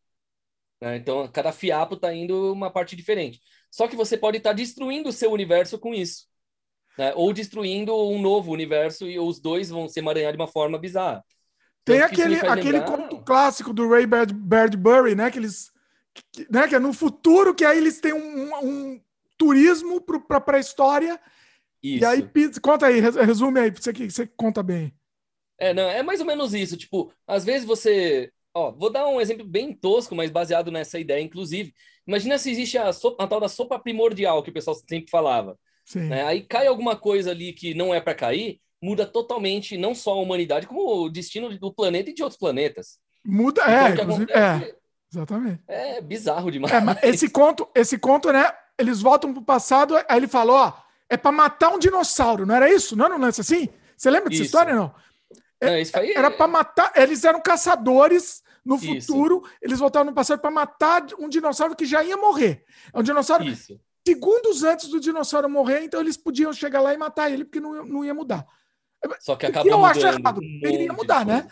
Né? 0.83 0.97
Então 0.97 1.25
cada 1.29 1.53
fiapo 1.53 1.95
está 1.95 2.13
indo 2.13 2.51
uma 2.51 2.69
parte 2.69 2.93
diferente. 2.93 3.41
Só 3.71 3.87
que 3.87 3.95
você 3.95 4.17
pode 4.17 4.37
estar 4.37 4.49
tá 4.49 4.55
destruindo 4.55 5.07
o 5.07 5.13
seu 5.13 5.31
universo 5.31 5.79
com 5.79 5.93
isso. 5.93 6.27
Né? 6.97 7.13
Ou 7.15 7.31
destruindo 7.31 7.95
um 7.95 8.21
novo 8.21 8.51
universo 8.51 9.07
e 9.07 9.17
os 9.17 9.39
dois 9.39 9.69
vão 9.69 9.87
se 9.87 9.99
emaranhar 9.99 10.33
de 10.33 10.37
uma 10.37 10.47
forma 10.47 10.77
bizarra. 10.77 11.23
Tem 11.85 12.01
aquele, 12.01 12.35
aquele 12.35 12.79
lembrar... 12.79 12.97
conto 12.97 13.21
clássico 13.23 13.71
do 13.71 13.87
Ray 13.87 14.05
Bradbury, 14.05 15.15
né? 15.15 15.31
Que 15.31 15.39
eles, 15.39 15.71
que, 16.31 16.47
né? 16.51 16.67
que 16.67 16.75
é 16.75 16.79
no 16.79 16.91
futuro 16.91 17.55
que 17.55 17.63
aí 17.63 17.77
eles 17.77 18.01
têm 18.01 18.13
um, 18.13 18.55
um 18.61 19.01
turismo 19.37 20.01
para 20.01 20.37
a 20.37 20.41
pré-história. 20.41 21.17
E 21.81 22.03
aí, 22.03 22.29
conta 22.61 22.87
aí, 22.87 22.99
resume 22.99 23.59
aí, 23.59 23.69
você 23.69 23.91
que 23.91 24.09
você 24.09 24.27
conta 24.27 24.61
bem. 24.61 24.93
É, 25.57 25.73
não, 25.73 25.83
é 25.89 26.03
mais 26.03 26.19
ou 26.19 26.25
menos 26.25 26.53
isso. 26.53 26.75
Tipo, 26.75 27.13
às 27.25 27.45
vezes 27.45 27.65
você. 27.65 28.31
Ó, 28.53 28.71
vou 28.71 28.91
dar 28.91 29.07
um 29.07 29.19
exemplo 29.19 29.45
bem 29.45 29.73
tosco, 29.73 30.15
mas 30.15 30.29
baseado 30.29 30.71
nessa 30.71 30.99
ideia, 30.99 31.21
inclusive. 31.21 31.73
Imagina 32.07 32.37
se 32.37 32.51
existe 32.51 32.77
a, 32.77 32.93
sopa, 32.93 33.23
a 33.23 33.27
tal 33.27 33.39
da 33.39 33.47
sopa 33.47 33.79
primordial 33.79 34.43
que 34.43 34.49
o 34.49 34.53
pessoal 34.53 34.75
sempre 34.75 35.09
falava. 35.09 35.57
Né? 35.95 36.23
Aí 36.23 36.41
cai 36.41 36.67
alguma 36.67 36.95
coisa 36.95 37.31
ali 37.31 37.51
que 37.51 37.73
não 37.73 37.93
é 37.93 37.99
para 37.99 38.15
cair, 38.15 38.59
muda 38.81 39.05
totalmente 39.05 39.77
não 39.77 39.95
só 39.95 40.11
a 40.11 40.21
humanidade, 40.21 40.67
como 40.67 41.05
o 41.05 41.09
destino 41.09 41.57
do 41.57 41.73
planeta 41.73 42.09
e 42.09 42.13
de 42.13 42.21
outros 42.21 42.39
planetas. 42.39 42.99
Muda, 43.25 43.61
então, 43.91 44.25
é, 44.29 44.39
é, 44.39 44.75
exatamente. 45.11 45.61
É 45.67 46.01
bizarro 46.01 46.51
demais. 46.51 46.73
É, 47.01 47.09
esse 47.09 47.29
conto, 47.29 47.67
esse 47.73 47.97
conto, 47.97 48.31
né? 48.31 48.51
Eles 48.77 49.01
voltam 49.01 49.33
pro 49.33 49.41
passado, 49.41 49.95
aí 49.95 50.17
ele 50.17 50.27
falou, 50.27 50.57
ó, 50.57 50.73
é 51.09 51.15
para 51.15 51.31
matar 51.31 51.69
um 51.69 51.79
dinossauro, 51.79 52.45
não 52.45 52.55
era 52.55 52.71
isso? 52.71 52.95
Não 52.95 53.05
era 53.05 53.15
um 53.15 53.19
lance 53.19 53.39
assim? 53.39 53.69
Você 53.95 54.09
lembra 54.09 54.29
dessa 54.29 54.41
isso. 54.41 54.45
história, 54.45 54.75
não? 54.75 54.93
É, 55.63 55.81
isso 55.81 55.97
aí... 55.97 56.11
Era 56.11 56.29
para 56.29 56.47
matar, 56.47 56.91
eles 56.95 57.23
eram 57.23 57.41
caçadores 57.41 58.43
no 58.65 58.77
futuro, 58.77 59.41
isso. 59.45 59.55
eles 59.61 59.79
voltaram 59.79 60.05
no 60.05 60.13
passado 60.13 60.39
para 60.39 60.51
matar 60.51 61.05
um 61.19 61.27
dinossauro 61.27 61.75
que 61.75 61.85
já 61.85 62.03
ia 62.03 62.15
morrer. 62.15 62.63
É 62.93 62.99
um 62.99 63.03
dinossauro 63.03 63.43
isso. 63.43 63.79
segundos 64.07 64.63
antes 64.63 64.89
do 64.89 64.99
dinossauro 64.99 65.49
morrer, 65.49 65.83
então 65.83 65.99
eles 65.99 66.15
podiam 66.15 66.53
chegar 66.53 66.81
lá 66.81 66.93
e 66.93 66.97
matar 66.97 67.29
ele 67.31 67.43
porque 67.43 67.59
não, 67.59 67.85
não 67.85 68.05
ia 68.05 68.13
mudar. 68.13 68.45
Só 69.19 69.35
que 69.35 69.45
acaba 69.45 69.67
eu 69.67 69.83
acho 69.83 70.05
errado. 70.05 70.39
Um 70.41 70.59
Deveria 70.61 70.93
mudar, 70.93 71.25
né? 71.25 71.47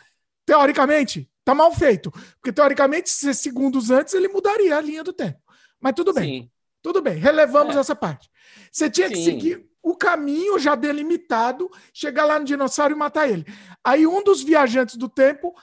Teoricamente, 0.46 1.30
tá 1.44 1.54
mal 1.54 1.74
feito. 1.74 2.10
Porque 2.12 2.54
teoricamente, 2.54 3.10
se 3.10 3.34
segundos 3.34 3.92
antes, 3.92 4.14
ele 4.14 4.30
mudaria 4.30 4.78
a 4.78 4.82
linha 4.82 5.04
do 5.04 5.12
tempo. 5.12 5.40
Mas 5.80 5.94
tudo 5.94 6.14
bem. 6.14 6.44
Sim. 6.44 6.52
Tudo 6.82 7.02
bem, 7.02 7.16
relevamos 7.16 7.76
é. 7.76 7.80
essa 7.80 7.96
parte. 7.96 8.30
Você 8.72 8.90
tinha 8.90 9.08
Sim. 9.08 9.14
que 9.14 9.24
seguir 9.24 9.71
o 9.84 9.96
caminho 9.96 10.60
já 10.60 10.76
delimitado, 10.76 11.70
chegar 11.94 12.26
lá 12.26 12.38
no 12.38 12.46
dinossauro 12.46 12.94
e 12.94 12.98
matar 12.98 13.30
ele. 13.30 13.46
Aí 13.84 14.06
um 14.06 14.24
dos 14.24 14.44
viajantes 14.44 14.96
do 14.96 15.10
tempo 15.10 15.54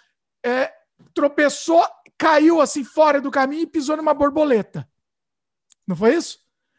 é, 0.44 0.72
tropeçou, 1.14 1.84
caiu 2.16 2.60
assim 2.60 2.84
fora 2.84 3.20
do 3.20 3.30
caminho 3.30 3.62
e 3.62 3.66
pisou 3.66 3.96
numa 3.96 4.14
borboleta. 4.14 4.88
Não 5.86 5.96
foi 5.96 6.16
isso? 6.16 6.38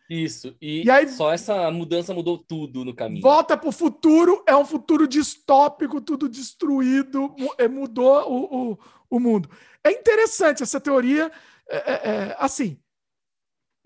Isso. 0.10 0.56
E, 0.60 0.84
e 0.84 0.90
aí, 0.90 1.08
só 1.08 1.32
essa 1.32 1.70
mudança 1.70 2.14
mudou 2.14 2.38
tudo 2.38 2.84
no 2.84 2.96
caminho. 2.96 3.22
Volta 3.22 3.56
para 3.56 3.70
o 3.70 3.72
futuro, 3.72 4.44
é 4.48 4.56
um 4.56 4.66
futuro 4.66 5.08
distópico, 5.08 6.02
tudo 6.02 6.28
destruído, 6.28 7.36
é, 7.60 7.68
mudou 7.68 8.28
o, 8.28 8.72
o, 8.72 8.80
o 9.08 9.20
mundo. 9.20 9.48
É 9.84 9.92
interessante 9.92 10.64
essa 10.64 10.80
teoria. 10.80 11.32
É, 11.70 11.78
é, 11.78 11.94
é, 11.94 12.36
assim, 12.40 12.80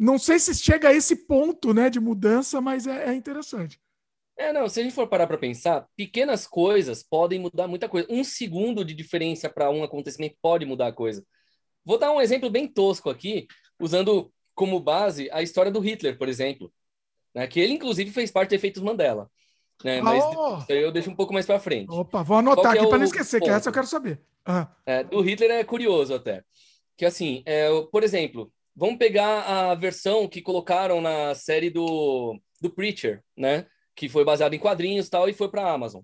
não 0.03 0.19
sei 0.19 0.37
se 0.37 0.53
chega 0.55 0.89
a 0.89 0.93
esse 0.93 1.15
ponto 1.25 1.73
né, 1.73 1.89
de 1.89 1.99
mudança, 1.99 2.59
mas 2.59 2.85
é, 2.85 3.09
é 3.09 3.13
interessante. 3.13 3.79
É, 4.37 4.51
não, 4.51 4.67
se 4.67 4.79
a 4.79 4.83
gente 4.83 4.93
for 4.93 5.07
parar 5.07 5.27
para 5.27 5.37
pensar, 5.37 5.87
pequenas 5.95 6.45
coisas 6.45 7.03
podem 7.03 7.39
mudar 7.39 7.67
muita 7.67 7.87
coisa. 7.87 8.07
Um 8.09 8.23
segundo 8.23 8.83
de 8.83 8.93
diferença 8.93 9.49
para 9.49 9.69
um 9.69 9.83
acontecimento 9.83 10.35
pode 10.41 10.65
mudar 10.65 10.87
a 10.87 10.93
coisa. 10.93 11.23
Vou 11.85 11.97
dar 11.97 12.11
um 12.11 12.19
exemplo 12.19 12.49
bem 12.49 12.67
tosco 12.67 13.09
aqui, 13.09 13.47
usando 13.79 14.31
como 14.53 14.79
base 14.79 15.29
a 15.31 15.41
história 15.41 15.71
do 15.71 15.79
Hitler, 15.79 16.17
por 16.17 16.27
exemplo, 16.27 16.71
né? 17.33 17.47
que 17.47 17.59
ele 17.59 17.73
inclusive 17.73 18.11
fez 18.11 18.29
parte 18.29 18.49
de 18.49 18.55
efeitos 18.55 18.81
Mandela. 18.81 19.29
Né? 19.83 20.01
Mas 20.01 20.23
oh. 20.23 20.63
eu 20.69 20.91
deixo 20.91 21.09
um 21.09 21.15
pouco 21.15 21.33
mais 21.33 21.45
para 21.45 21.59
frente. 21.59 21.91
Opa, 21.91 22.23
vou 22.23 22.37
anotar 22.37 22.73
aqui 22.73 22.83
é 22.83 22.87
para 22.87 22.97
não 22.97 23.05
esquecer, 23.05 23.39
ponto? 23.39 23.49
que 23.49 23.55
essa 23.55 23.69
eu 23.69 23.73
quero 23.73 23.87
saber. 23.87 24.21
Uhum. 24.47 24.67
É, 24.85 25.03
do 25.03 25.21
Hitler 25.21 25.51
é 25.51 25.63
curioso 25.63 26.13
até. 26.13 26.43
Que 26.97 27.05
assim, 27.05 27.41
é, 27.45 27.69
por 27.91 28.03
exemplo, 28.03 28.51
vamos 28.75 28.97
pegar 28.97 29.41
a 29.41 29.75
versão 29.75 30.27
que 30.27 30.41
colocaram 30.41 31.01
na 31.01 31.35
série 31.35 31.69
do, 31.69 32.39
do 32.61 32.69
Preacher, 32.69 33.23
né? 33.37 33.67
Que 33.95 34.09
foi 34.09 34.23
baseado 34.25 34.53
em 34.53 34.59
quadrinhos 34.59 35.07
e 35.07 35.09
tal, 35.09 35.29
e 35.29 35.33
foi 35.33 35.49
para 35.49 35.63
a 35.63 35.73
Amazon. 35.73 36.03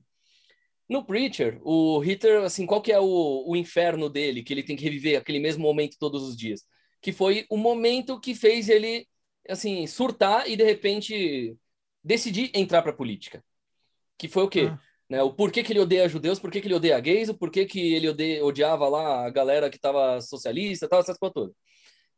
No 0.88 1.06
Preacher, 1.06 1.60
o 1.64 2.00
Hitler, 2.00 2.44
assim, 2.44 2.66
qual 2.66 2.82
que 2.82 2.92
é 2.92 3.00
o, 3.00 3.46
o 3.48 3.56
inferno 3.56 4.10
dele, 4.10 4.44
que 4.44 4.54
ele 4.54 4.64
tem 4.64 4.76
que 4.76 4.84
reviver 4.84 5.20
aquele 5.20 5.40
mesmo 5.40 5.64
momento 5.64 5.98
todos 6.00 6.24
os 6.24 6.36
dias? 6.36 6.64
que 7.02 7.12
foi 7.12 7.46
o 7.50 7.58
momento 7.58 8.20
que 8.20 8.36
fez 8.36 8.70
ele 8.70 9.08
assim 9.48 9.88
surtar 9.88 10.50
e 10.50 10.56
de 10.56 10.64
repente 10.64 11.56
decidir 12.04 12.52
entrar 12.54 12.82
para 12.82 12.92
a 12.92 12.96
política. 12.96 13.44
Que 14.18 14.28
foi 14.28 14.44
o 14.44 14.50
quê? 14.50 14.70
Ah. 14.72 14.80
Né, 15.10 15.24
o 15.24 15.34
porquê 15.34 15.64
que 15.64 15.74
ele 15.74 15.80
odeia 15.80 16.08
judeus, 16.08 16.40
por 16.40 16.52
que 16.52 16.60
ele 16.60 16.74
odeia 16.74 17.00
gays, 17.00 17.30
o 17.30 17.34
porquê 17.34 17.66
que 17.66 17.96
ele 17.96 18.10
odeia, 18.10 18.46
odiava 18.46 18.88
lá 18.88 19.26
a 19.26 19.30
galera 19.32 19.68
que 19.68 19.78
estava 19.78 20.22
socialista, 20.22 20.88
tal, 20.88 21.00
essas 21.00 21.18
coisas 21.18 21.34
todas. 21.34 21.56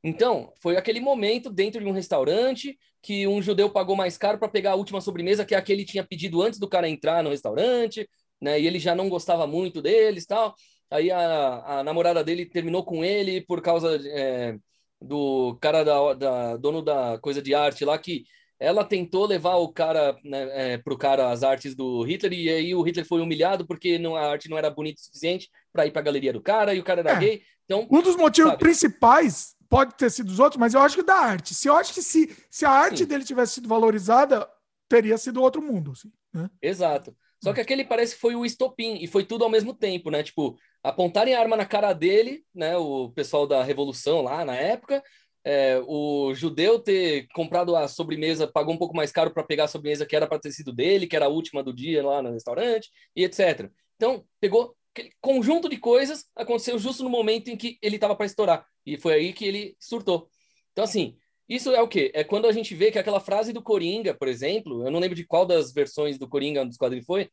Então, 0.03 0.51
foi 0.61 0.77
aquele 0.77 0.99
momento 0.99 1.49
dentro 1.49 1.79
de 1.79 1.87
um 1.87 1.91
restaurante 1.91 2.77
que 3.01 3.27
um 3.27 3.41
judeu 3.41 3.69
pagou 3.69 3.95
mais 3.95 4.17
caro 4.17 4.37
para 4.37 4.47
pegar 4.47 4.71
a 4.71 4.75
última 4.75 5.01
sobremesa 5.01 5.45
que 5.45 5.55
aquele 5.55 5.85
tinha 5.85 6.03
pedido 6.03 6.41
antes 6.41 6.59
do 6.59 6.67
cara 6.67 6.89
entrar 6.89 7.23
no 7.23 7.29
restaurante, 7.29 8.07
né? 8.39 8.59
E 8.59 8.67
ele 8.67 8.79
já 8.79 8.95
não 8.95 9.09
gostava 9.09 9.45
muito 9.45 9.81
deles, 9.81 10.25
tal. 10.25 10.55
Aí 10.89 11.11
a, 11.11 11.79
a 11.79 11.83
namorada 11.83 12.23
dele 12.23 12.45
terminou 12.45 12.83
com 12.83 13.03
ele 13.03 13.41
por 13.41 13.61
causa 13.61 13.99
é, 14.05 14.57
do 14.99 15.57
cara 15.61 15.83
da, 15.83 16.13
da 16.13 16.57
dono 16.57 16.81
da 16.81 17.17
coisa 17.19 17.41
de 17.41 17.55
arte 17.55 17.85
lá 17.85 17.97
que 17.97 18.25
ela 18.59 18.83
tentou 18.83 19.25
levar 19.25 19.55
o 19.55 19.69
cara 19.73 20.15
né, 20.23 20.73
é, 20.73 20.77
pro 20.77 20.97
cara 20.97 21.31
as 21.31 21.43
artes 21.43 21.73
do 21.73 22.03
Hitler 22.03 22.33
e 22.33 22.49
aí 22.49 22.75
o 22.75 22.81
Hitler 22.83 23.05
foi 23.05 23.21
humilhado 23.21 23.65
porque 23.65 23.97
não, 23.97 24.15
a 24.15 24.29
arte 24.29 24.49
não 24.49 24.57
era 24.57 24.69
bonita 24.69 25.01
o 25.01 25.03
suficiente 25.03 25.49
para 25.73 25.87
ir 25.87 25.91
para 25.91 26.01
a 26.01 26.05
galeria 26.05 26.33
do 26.33 26.41
cara 26.41 26.75
e 26.75 26.79
o 26.79 26.83
cara 26.83 26.99
era 27.01 27.13
é. 27.13 27.19
gay. 27.19 27.41
Então, 27.65 27.87
um 27.89 28.01
dos 28.01 28.15
motivos 28.15 28.51
sabe? 28.51 28.63
principais 28.63 29.55
pode 29.71 29.95
ter 29.95 30.09
sido 30.11 30.29
os 30.29 30.37
outros, 30.37 30.59
mas 30.59 30.73
eu 30.73 30.81
acho 30.81 30.97
que 30.97 31.03
da 31.03 31.15
arte. 31.15 31.55
Se 31.55 31.69
eu 31.69 31.75
acho 31.77 31.93
que 31.93 32.01
se, 32.01 32.35
se 32.49 32.65
a 32.65 32.69
arte 32.69 32.99
Sim. 32.99 33.05
dele 33.05 33.23
tivesse 33.23 33.53
sido 33.53 33.69
valorizada, 33.69 34.45
teria 34.89 35.17
sido 35.17 35.41
outro 35.41 35.61
mundo. 35.61 35.93
Assim, 35.93 36.11
né? 36.33 36.49
Exato. 36.61 37.15
Só 37.41 37.53
que 37.53 37.61
aquele 37.61 37.85
parece 37.85 38.13
que 38.13 38.21
foi 38.21 38.35
o 38.35 38.45
estopim 38.45 38.99
e 39.01 39.07
foi 39.07 39.23
tudo 39.23 39.45
ao 39.45 39.49
mesmo 39.49 39.73
tempo, 39.73 40.11
né? 40.11 40.21
Tipo, 40.21 40.57
apontarem 40.83 41.33
a 41.33 41.39
arma 41.39 41.55
na 41.55 41.65
cara 41.65 41.93
dele, 41.93 42.43
né? 42.53 42.75
O 42.75 43.09
pessoal 43.11 43.47
da 43.47 43.63
Revolução 43.63 44.21
lá 44.21 44.43
na 44.43 44.55
época, 44.55 45.01
é, 45.43 45.81
o 45.87 46.33
judeu 46.35 46.77
ter 46.77 47.27
comprado 47.33 47.73
a 47.73 47.87
sobremesa, 47.87 48.45
pagou 48.45 48.75
um 48.75 48.77
pouco 48.77 48.95
mais 48.95 49.11
caro 49.11 49.31
para 49.31 49.43
pegar 49.43 49.63
a 49.63 49.67
sobremesa 49.69 50.05
que 50.05 50.15
era 50.15 50.27
para 50.27 50.37
ter 50.37 50.51
sido 50.51 50.73
dele, 50.73 51.07
que 51.07 51.15
era 51.15 51.25
a 51.25 51.29
última 51.29 51.63
do 51.63 51.73
dia 51.73 52.05
lá 52.05 52.21
no 52.21 52.31
restaurante, 52.31 52.89
e 53.15 53.23
etc. 53.23 53.71
Então, 53.95 54.25
pegou 54.39 54.75
aquele 54.93 55.11
conjunto 55.21 55.69
de 55.69 55.77
coisas, 55.77 56.25
aconteceu 56.35 56.77
justo 56.77 57.03
no 57.03 57.09
momento 57.09 57.49
em 57.49 57.57
que 57.57 57.77
ele 57.81 57.95
estava 57.95 58.15
para 58.15 58.25
estourar. 58.25 58.65
E 58.85 58.97
foi 58.97 59.13
aí 59.13 59.33
que 59.33 59.45
ele 59.45 59.75
surtou. 59.79 60.29
Então, 60.71 60.83
assim, 60.83 61.17
isso 61.47 61.71
é 61.71 61.81
o 61.81 61.87
quê? 61.87 62.11
É 62.13 62.23
quando 62.23 62.47
a 62.47 62.51
gente 62.51 62.75
vê 62.75 62.91
que 62.91 62.99
aquela 62.99 63.19
frase 63.19 63.53
do 63.53 63.61
Coringa, 63.61 64.13
por 64.13 64.27
exemplo, 64.27 64.85
eu 64.85 64.91
não 64.91 64.99
lembro 64.99 65.15
de 65.15 65.25
qual 65.25 65.45
das 65.45 65.71
versões 65.71 66.17
do 66.17 66.27
Coringa 66.27 66.65
dos 66.65 66.77
quadrinhos 66.77 67.05
foi, 67.05 67.29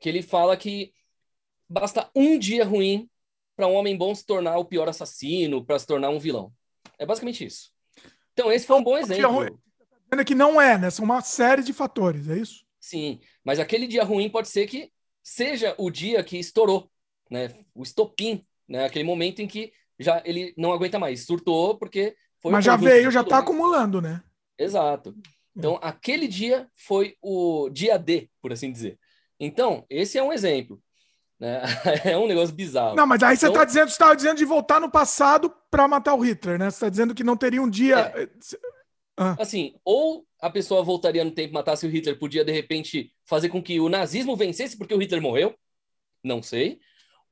que 0.00 0.08
ele 0.08 0.22
fala 0.22 0.56
que 0.56 0.92
basta 1.68 2.10
um 2.14 2.38
dia 2.38 2.64
ruim 2.64 3.08
para 3.56 3.66
um 3.66 3.74
homem 3.74 3.96
bom 3.96 4.14
se 4.14 4.26
tornar 4.26 4.58
o 4.58 4.64
pior 4.64 4.88
assassino, 4.88 5.64
para 5.64 5.78
se 5.78 5.86
tornar 5.86 6.10
um 6.10 6.18
vilão. 6.18 6.52
É 6.98 7.06
basicamente 7.06 7.44
isso. 7.44 7.70
Então, 8.32 8.50
esse 8.50 8.66
foi 8.66 8.76
um 8.76 8.82
bom 8.82 8.98
exemplo. 8.98 9.60
Tá 10.10 10.24
que 10.24 10.34
não 10.34 10.60
é, 10.60 10.76
né? 10.76 10.90
São 10.90 11.04
uma 11.04 11.20
série 11.20 11.62
de 11.62 11.72
fatores, 11.72 12.28
é 12.28 12.38
isso? 12.38 12.64
Sim, 12.80 13.20
mas 13.42 13.58
aquele 13.58 13.86
dia 13.86 14.04
ruim 14.04 14.28
pode 14.28 14.48
ser 14.48 14.66
que 14.66 14.90
seja 15.22 15.74
o 15.78 15.90
dia 15.90 16.22
que 16.22 16.36
estourou, 16.36 16.90
né? 17.30 17.54
O 17.74 17.82
estopim, 17.82 18.44
né? 18.68 18.84
Aquele 18.84 19.04
momento 19.04 19.40
em 19.40 19.46
que 19.46 19.72
já 19.98 20.22
ele 20.24 20.54
não 20.56 20.72
aguenta 20.72 20.98
mais, 20.98 21.24
surtou 21.24 21.78
porque 21.78 22.16
foi 22.40 22.52
Mas 22.52 22.64
já 22.64 22.76
veio, 22.76 23.10
já 23.10 23.22
está 23.22 23.38
acumulando, 23.38 24.00
né? 24.00 24.22
Exato. 24.58 25.14
Então, 25.56 25.74
é. 25.74 25.78
aquele 25.82 26.26
dia 26.26 26.68
foi 26.74 27.16
o 27.22 27.68
dia 27.70 27.98
D, 27.98 28.28
por 28.42 28.52
assim 28.52 28.70
dizer. 28.70 28.98
Então, 29.38 29.84
esse 29.88 30.18
é 30.18 30.22
um 30.22 30.32
exemplo. 30.32 30.80
Né? 31.38 31.62
é 32.04 32.16
um 32.16 32.26
negócio 32.26 32.54
bizarro. 32.54 32.96
Não, 32.96 33.06
mas 33.06 33.22
aí 33.22 33.36
você 33.36 33.46
está 33.46 33.58
então, 33.58 33.66
dizendo, 33.66 33.88
você 33.88 33.92
estava 33.92 34.16
dizendo 34.16 34.36
de 34.36 34.44
voltar 34.44 34.80
no 34.80 34.90
passado 34.90 35.52
para 35.70 35.88
matar 35.88 36.14
o 36.14 36.20
Hitler, 36.20 36.58
né? 36.58 36.70
Você 36.70 36.76
está 36.76 36.88
dizendo 36.88 37.14
que 37.14 37.24
não 37.24 37.36
teria 37.36 37.62
um 37.62 37.70
dia. 37.70 38.12
É. 38.16 38.28
Ah. 39.16 39.36
Assim, 39.38 39.74
ou 39.84 40.26
a 40.40 40.50
pessoa 40.50 40.82
voltaria 40.82 41.24
no 41.24 41.30
tempo 41.30 41.50
e 41.50 41.54
matasse 41.54 41.86
o 41.86 41.90
Hitler, 41.90 42.18
podia 42.18 42.44
de 42.44 42.52
repente 42.52 43.12
fazer 43.24 43.48
com 43.48 43.62
que 43.62 43.80
o 43.80 43.88
nazismo 43.88 44.36
vencesse 44.36 44.76
porque 44.76 44.94
o 44.94 44.98
Hitler 44.98 45.22
morreu. 45.22 45.54
Não 46.22 46.42
sei. 46.42 46.80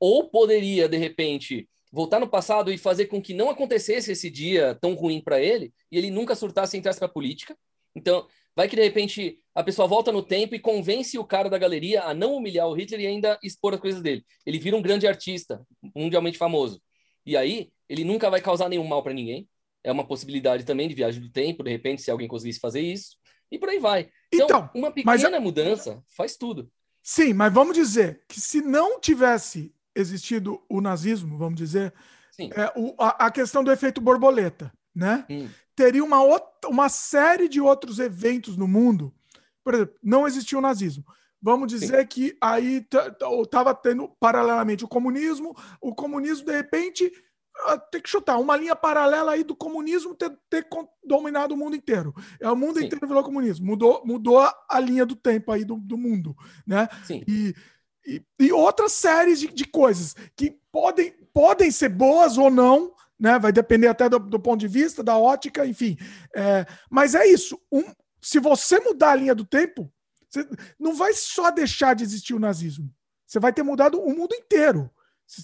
Ou 0.05 0.29
poderia, 0.29 0.89
de 0.89 0.97
repente, 0.97 1.69
voltar 1.89 2.19
no 2.19 2.27
passado 2.27 2.73
e 2.73 2.77
fazer 2.77 3.05
com 3.05 3.21
que 3.21 3.33
não 3.33 3.49
acontecesse 3.49 4.11
esse 4.11 4.29
dia 4.29 4.77
tão 4.81 4.95
ruim 4.95 5.21
para 5.21 5.39
ele 5.39 5.73
e 5.89 5.97
ele 5.97 6.11
nunca 6.11 6.35
surtasse 6.35 6.75
e 6.75 6.79
entrasse 6.79 6.99
para 6.99 7.07
política. 7.07 7.55
Então, 7.95 8.27
Vai 8.55 8.67
que 8.67 8.75
de 8.75 8.83
repente 8.83 9.39
a 9.55 9.63
pessoa 9.63 9.87
volta 9.87 10.11
no 10.11 10.21
tempo 10.21 10.53
e 10.53 10.59
convence 10.59 11.17
o 11.17 11.25
cara 11.25 11.49
da 11.49 11.57
galeria 11.57 12.03
a 12.03 12.13
não 12.13 12.35
humilhar 12.35 12.67
o 12.67 12.73
Hitler 12.73 13.01
e 13.01 13.07
ainda 13.07 13.39
expor 13.41 13.73
as 13.73 13.79
coisas 13.79 14.01
dele. 14.01 14.23
Ele 14.45 14.59
vira 14.59 14.77
um 14.77 14.81
grande 14.81 15.07
artista, 15.07 15.65
mundialmente 15.95 16.37
famoso. 16.37 16.81
E 17.25 17.35
aí, 17.35 17.71
ele 17.89 18.03
nunca 18.03 18.29
vai 18.29 18.41
causar 18.41 18.69
nenhum 18.69 18.85
mal 18.85 19.01
para 19.01 19.13
ninguém. 19.13 19.47
É 19.83 19.91
uma 19.91 20.05
possibilidade 20.05 20.65
também 20.65 20.87
de 20.87 20.93
viagem 20.93 21.19
do 21.19 21.31
tempo, 21.31 21.63
de 21.63 21.71
repente, 21.71 22.01
se 22.01 22.11
alguém 22.11 22.27
conseguisse 22.27 22.59
fazer 22.59 22.81
isso. 22.81 23.17
E 23.51 23.57
por 23.57 23.69
aí 23.69 23.79
vai. 23.79 24.09
Então, 24.31 24.45
então 24.45 24.69
uma 24.75 24.91
pequena 24.91 25.31
mas... 25.31 25.41
mudança 25.41 26.03
faz 26.15 26.37
tudo. 26.37 26.71
Sim, 27.01 27.33
mas 27.33 27.51
vamos 27.51 27.75
dizer 27.75 28.21
que 28.27 28.39
se 28.39 28.61
não 28.61 28.99
tivesse 28.99 29.73
existido 29.95 30.61
o 30.69 30.81
nazismo, 30.81 31.37
vamos 31.37 31.55
dizer, 31.55 31.93
é, 32.39 32.71
o, 32.75 32.95
a, 32.99 33.27
a, 33.27 33.31
questão 33.31 33.63
do 33.63 33.71
efeito 33.71 34.01
borboleta, 34.01 34.71
né? 34.95 35.25
Hum. 35.29 35.47
Teria 35.75 36.03
uma, 36.03 36.21
outra, 36.23 36.69
uma 36.69 36.89
série 36.89 37.47
de 37.47 37.61
outros 37.61 37.99
eventos 37.99 38.57
no 38.57 38.67
mundo. 38.67 39.13
Por 39.63 39.73
exemplo, 39.73 39.95
não 40.03 40.27
existia 40.27 40.57
o 40.57 40.61
nazismo. 40.61 41.03
Vamos 41.41 41.67
dizer 41.67 42.01
Sim. 42.01 42.07
que 42.07 42.37
aí 42.39 42.85
estava 43.43 43.75
tendo 43.75 44.07
paralelamente 44.19 44.85
o 44.85 44.87
comunismo, 44.87 45.55
o 45.81 45.93
comunismo, 45.93 46.45
de 46.45 46.53
repente, 46.53 47.11
ah, 47.65 47.77
tem 47.77 48.01
que 48.01 48.09
chutar 48.09 48.39
uma 48.39 48.55
linha 48.55 48.75
paralela 48.75 49.33
aí 49.33 49.43
do 49.43 49.55
comunismo 49.55 50.15
ter, 50.15 50.31
ter 50.49 50.65
dominado 51.03 51.53
o 51.53 51.57
mundo 51.57 51.75
inteiro. 51.75 52.13
É 52.39 52.49
o 52.49 52.55
mundo 52.55 52.79
Sim. 52.79 52.85
inteiro 52.85 53.07
virou 53.07 53.23
comunismo. 53.23 53.65
Mudou, 53.65 54.01
mudou 54.05 54.39
a, 54.39 54.79
linha 54.79 55.05
do 55.05 55.15
tempo 55.15 55.51
aí 55.51 55.65
do, 55.65 55.75
do 55.75 55.97
mundo, 55.97 56.35
né? 56.65 56.87
Sim. 57.03 57.23
E, 57.27 57.53
e, 58.05 58.21
e 58.39 58.51
outras 58.51 58.91
séries 58.93 59.39
de, 59.39 59.47
de 59.47 59.65
coisas 59.65 60.15
que 60.35 60.57
podem, 60.71 61.11
podem 61.33 61.71
ser 61.71 61.89
boas 61.89 62.37
ou 62.37 62.49
não, 62.49 62.93
né? 63.19 63.39
Vai 63.39 63.51
depender 63.51 63.87
até 63.87 64.09
do, 64.09 64.19
do 64.19 64.39
ponto 64.39 64.59
de 64.59 64.67
vista, 64.67 65.03
da 65.03 65.17
ótica, 65.17 65.65
enfim. 65.65 65.97
É, 66.35 66.65
mas 66.89 67.15
é 67.15 67.25
isso. 67.25 67.59
Um, 67.71 67.83
se 68.21 68.39
você 68.39 68.79
mudar 68.79 69.11
a 69.11 69.15
linha 69.15 69.35
do 69.35 69.45
tempo, 69.45 69.91
você 70.29 70.47
não 70.79 70.93
vai 70.95 71.13
só 71.13 71.51
deixar 71.51 71.93
de 71.93 72.03
existir 72.03 72.33
o 72.33 72.39
nazismo. 72.39 72.93
Você 73.25 73.39
vai 73.39 73.53
ter 73.53 73.63
mudado 73.63 74.01
o 74.01 74.15
mundo 74.15 74.33
inteiro. 74.35 74.89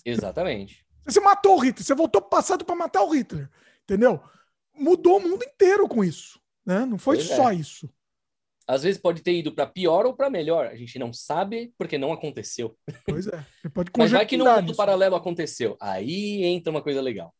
Exatamente. 0.05 0.85
Você 1.05 1.19
matou 1.19 1.57
o 1.57 1.59
Hitler, 1.59 1.85
você 1.85 1.95
voltou 1.95 2.21
para 2.21 2.27
o 2.27 2.29
passado 2.29 2.65
para 2.65 2.75
matar 2.75 3.03
o 3.03 3.09
Hitler. 3.09 3.49
Entendeu? 3.83 4.21
Mudou 4.75 5.17
o 5.17 5.21
mundo 5.21 5.43
inteiro 5.43 5.87
com 5.87 6.03
isso. 6.03 6.39
Né? 6.65 6.85
Não 6.85 6.97
foi 6.97 7.17
pois 7.17 7.27
só 7.27 7.51
é. 7.51 7.55
isso. 7.55 7.89
Às 8.69 8.83
vezes 8.83 9.01
pode 9.01 9.23
ter 9.23 9.33
ido 9.33 9.51
para 9.51 9.65
pior 9.65 10.05
ou 10.05 10.13
para 10.13 10.29
melhor. 10.29 10.67
A 10.67 10.75
gente 10.75 10.99
não 10.99 11.11
sabe 11.11 11.73
porque 11.75 11.97
não 11.97 12.13
aconteceu. 12.13 12.77
Pois 13.03 13.25
é. 13.25 13.43
pode 13.73 13.89
Mas 13.97 14.11
vai 14.11 14.27
que 14.27 14.37
no 14.37 14.45
mundo 14.45 14.75
paralelo 14.75 15.15
aconteceu. 15.15 15.75
Aí 15.81 16.43
entra 16.43 16.69
uma 16.69 16.83
coisa 16.83 17.01
legal. 17.01 17.33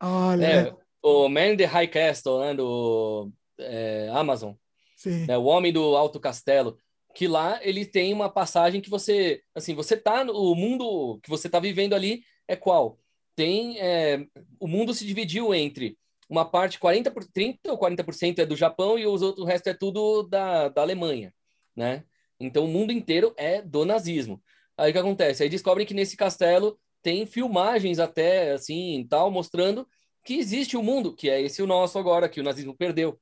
Olha. 0.00 0.46
É, 0.46 0.74
o 1.02 1.28
Man 1.28 1.54
in 1.54 1.56
the 1.56 1.64
High 1.64 1.88
Castle, 1.88 2.38
né, 2.38 2.54
do 2.54 3.32
é, 3.58 4.10
Amazon. 4.12 4.52
Sim. 4.96 5.26
Né, 5.26 5.36
o 5.36 5.42
Homem 5.42 5.72
do 5.72 5.96
Alto 5.96 6.20
Castelo. 6.20 6.78
Que 7.16 7.26
lá 7.26 7.58
ele 7.60 7.84
tem 7.84 8.12
uma 8.12 8.30
passagem 8.30 8.80
que 8.80 8.88
você, 8.88 9.42
assim, 9.56 9.74
você 9.74 9.96
tá 9.96 10.24
no 10.24 10.34
o 10.34 10.54
mundo 10.54 11.18
que 11.20 11.28
você 11.28 11.48
tá 11.48 11.58
vivendo 11.58 11.94
ali 11.94 12.22
é 12.46 12.54
qual? 12.54 12.96
Tem 13.34 13.80
é, 13.80 14.24
o 14.60 14.68
mundo 14.68 14.94
se 14.94 15.04
dividiu 15.04 15.52
entre 15.52 15.98
uma 16.32 16.46
parte 16.46 16.78
40 16.78 17.10
por 17.10 17.24
30 17.26 17.70
ou 17.70 17.78
40% 17.78 18.38
é 18.38 18.46
do 18.46 18.56
Japão 18.56 18.98
e 18.98 19.06
os 19.06 19.20
outros 19.20 19.44
o 19.44 19.46
resto 19.46 19.66
é 19.68 19.74
tudo 19.74 20.22
da, 20.22 20.70
da 20.70 20.80
Alemanha, 20.80 21.34
né? 21.76 22.04
Então 22.40 22.64
o 22.64 22.68
mundo 22.68 22.90
inteiro 22.90 23.34
é 23.36 23.60
do 23.60 23.84
nazismo. 23.84 24.42
Aí 24.74 24.90
o 24.90 24.92
que 24.94 24.98
acontece? 24.98 25.42
Aí 25.42 25.50
descobrem 25.50 25.86
que 25.86 25.92
nesse 25.92 26.16
castelo 26.16 26.78
tem 27.02 27.26
filmagens 27.26 27.98
até 27.98 28.52
assim, 28.52 29.06
tal, 29.10 29.30
mostrando 29.30 29.86
que 30.24 30.34
existe 30.34 30.74
o 30.74 30.80
um 30.80 30.82
mundo, 30.82 31.14
que 31.14 31.28
é 31.28 31.38
esse 31.42 31.60
o 31.62 31.66
nosso 31.66 31.98
agora, 31.98 32.30
que 32.30 32.40
o 32.40 32.44
nazismo 32.44 32.74
perdeu. 32.74 33.20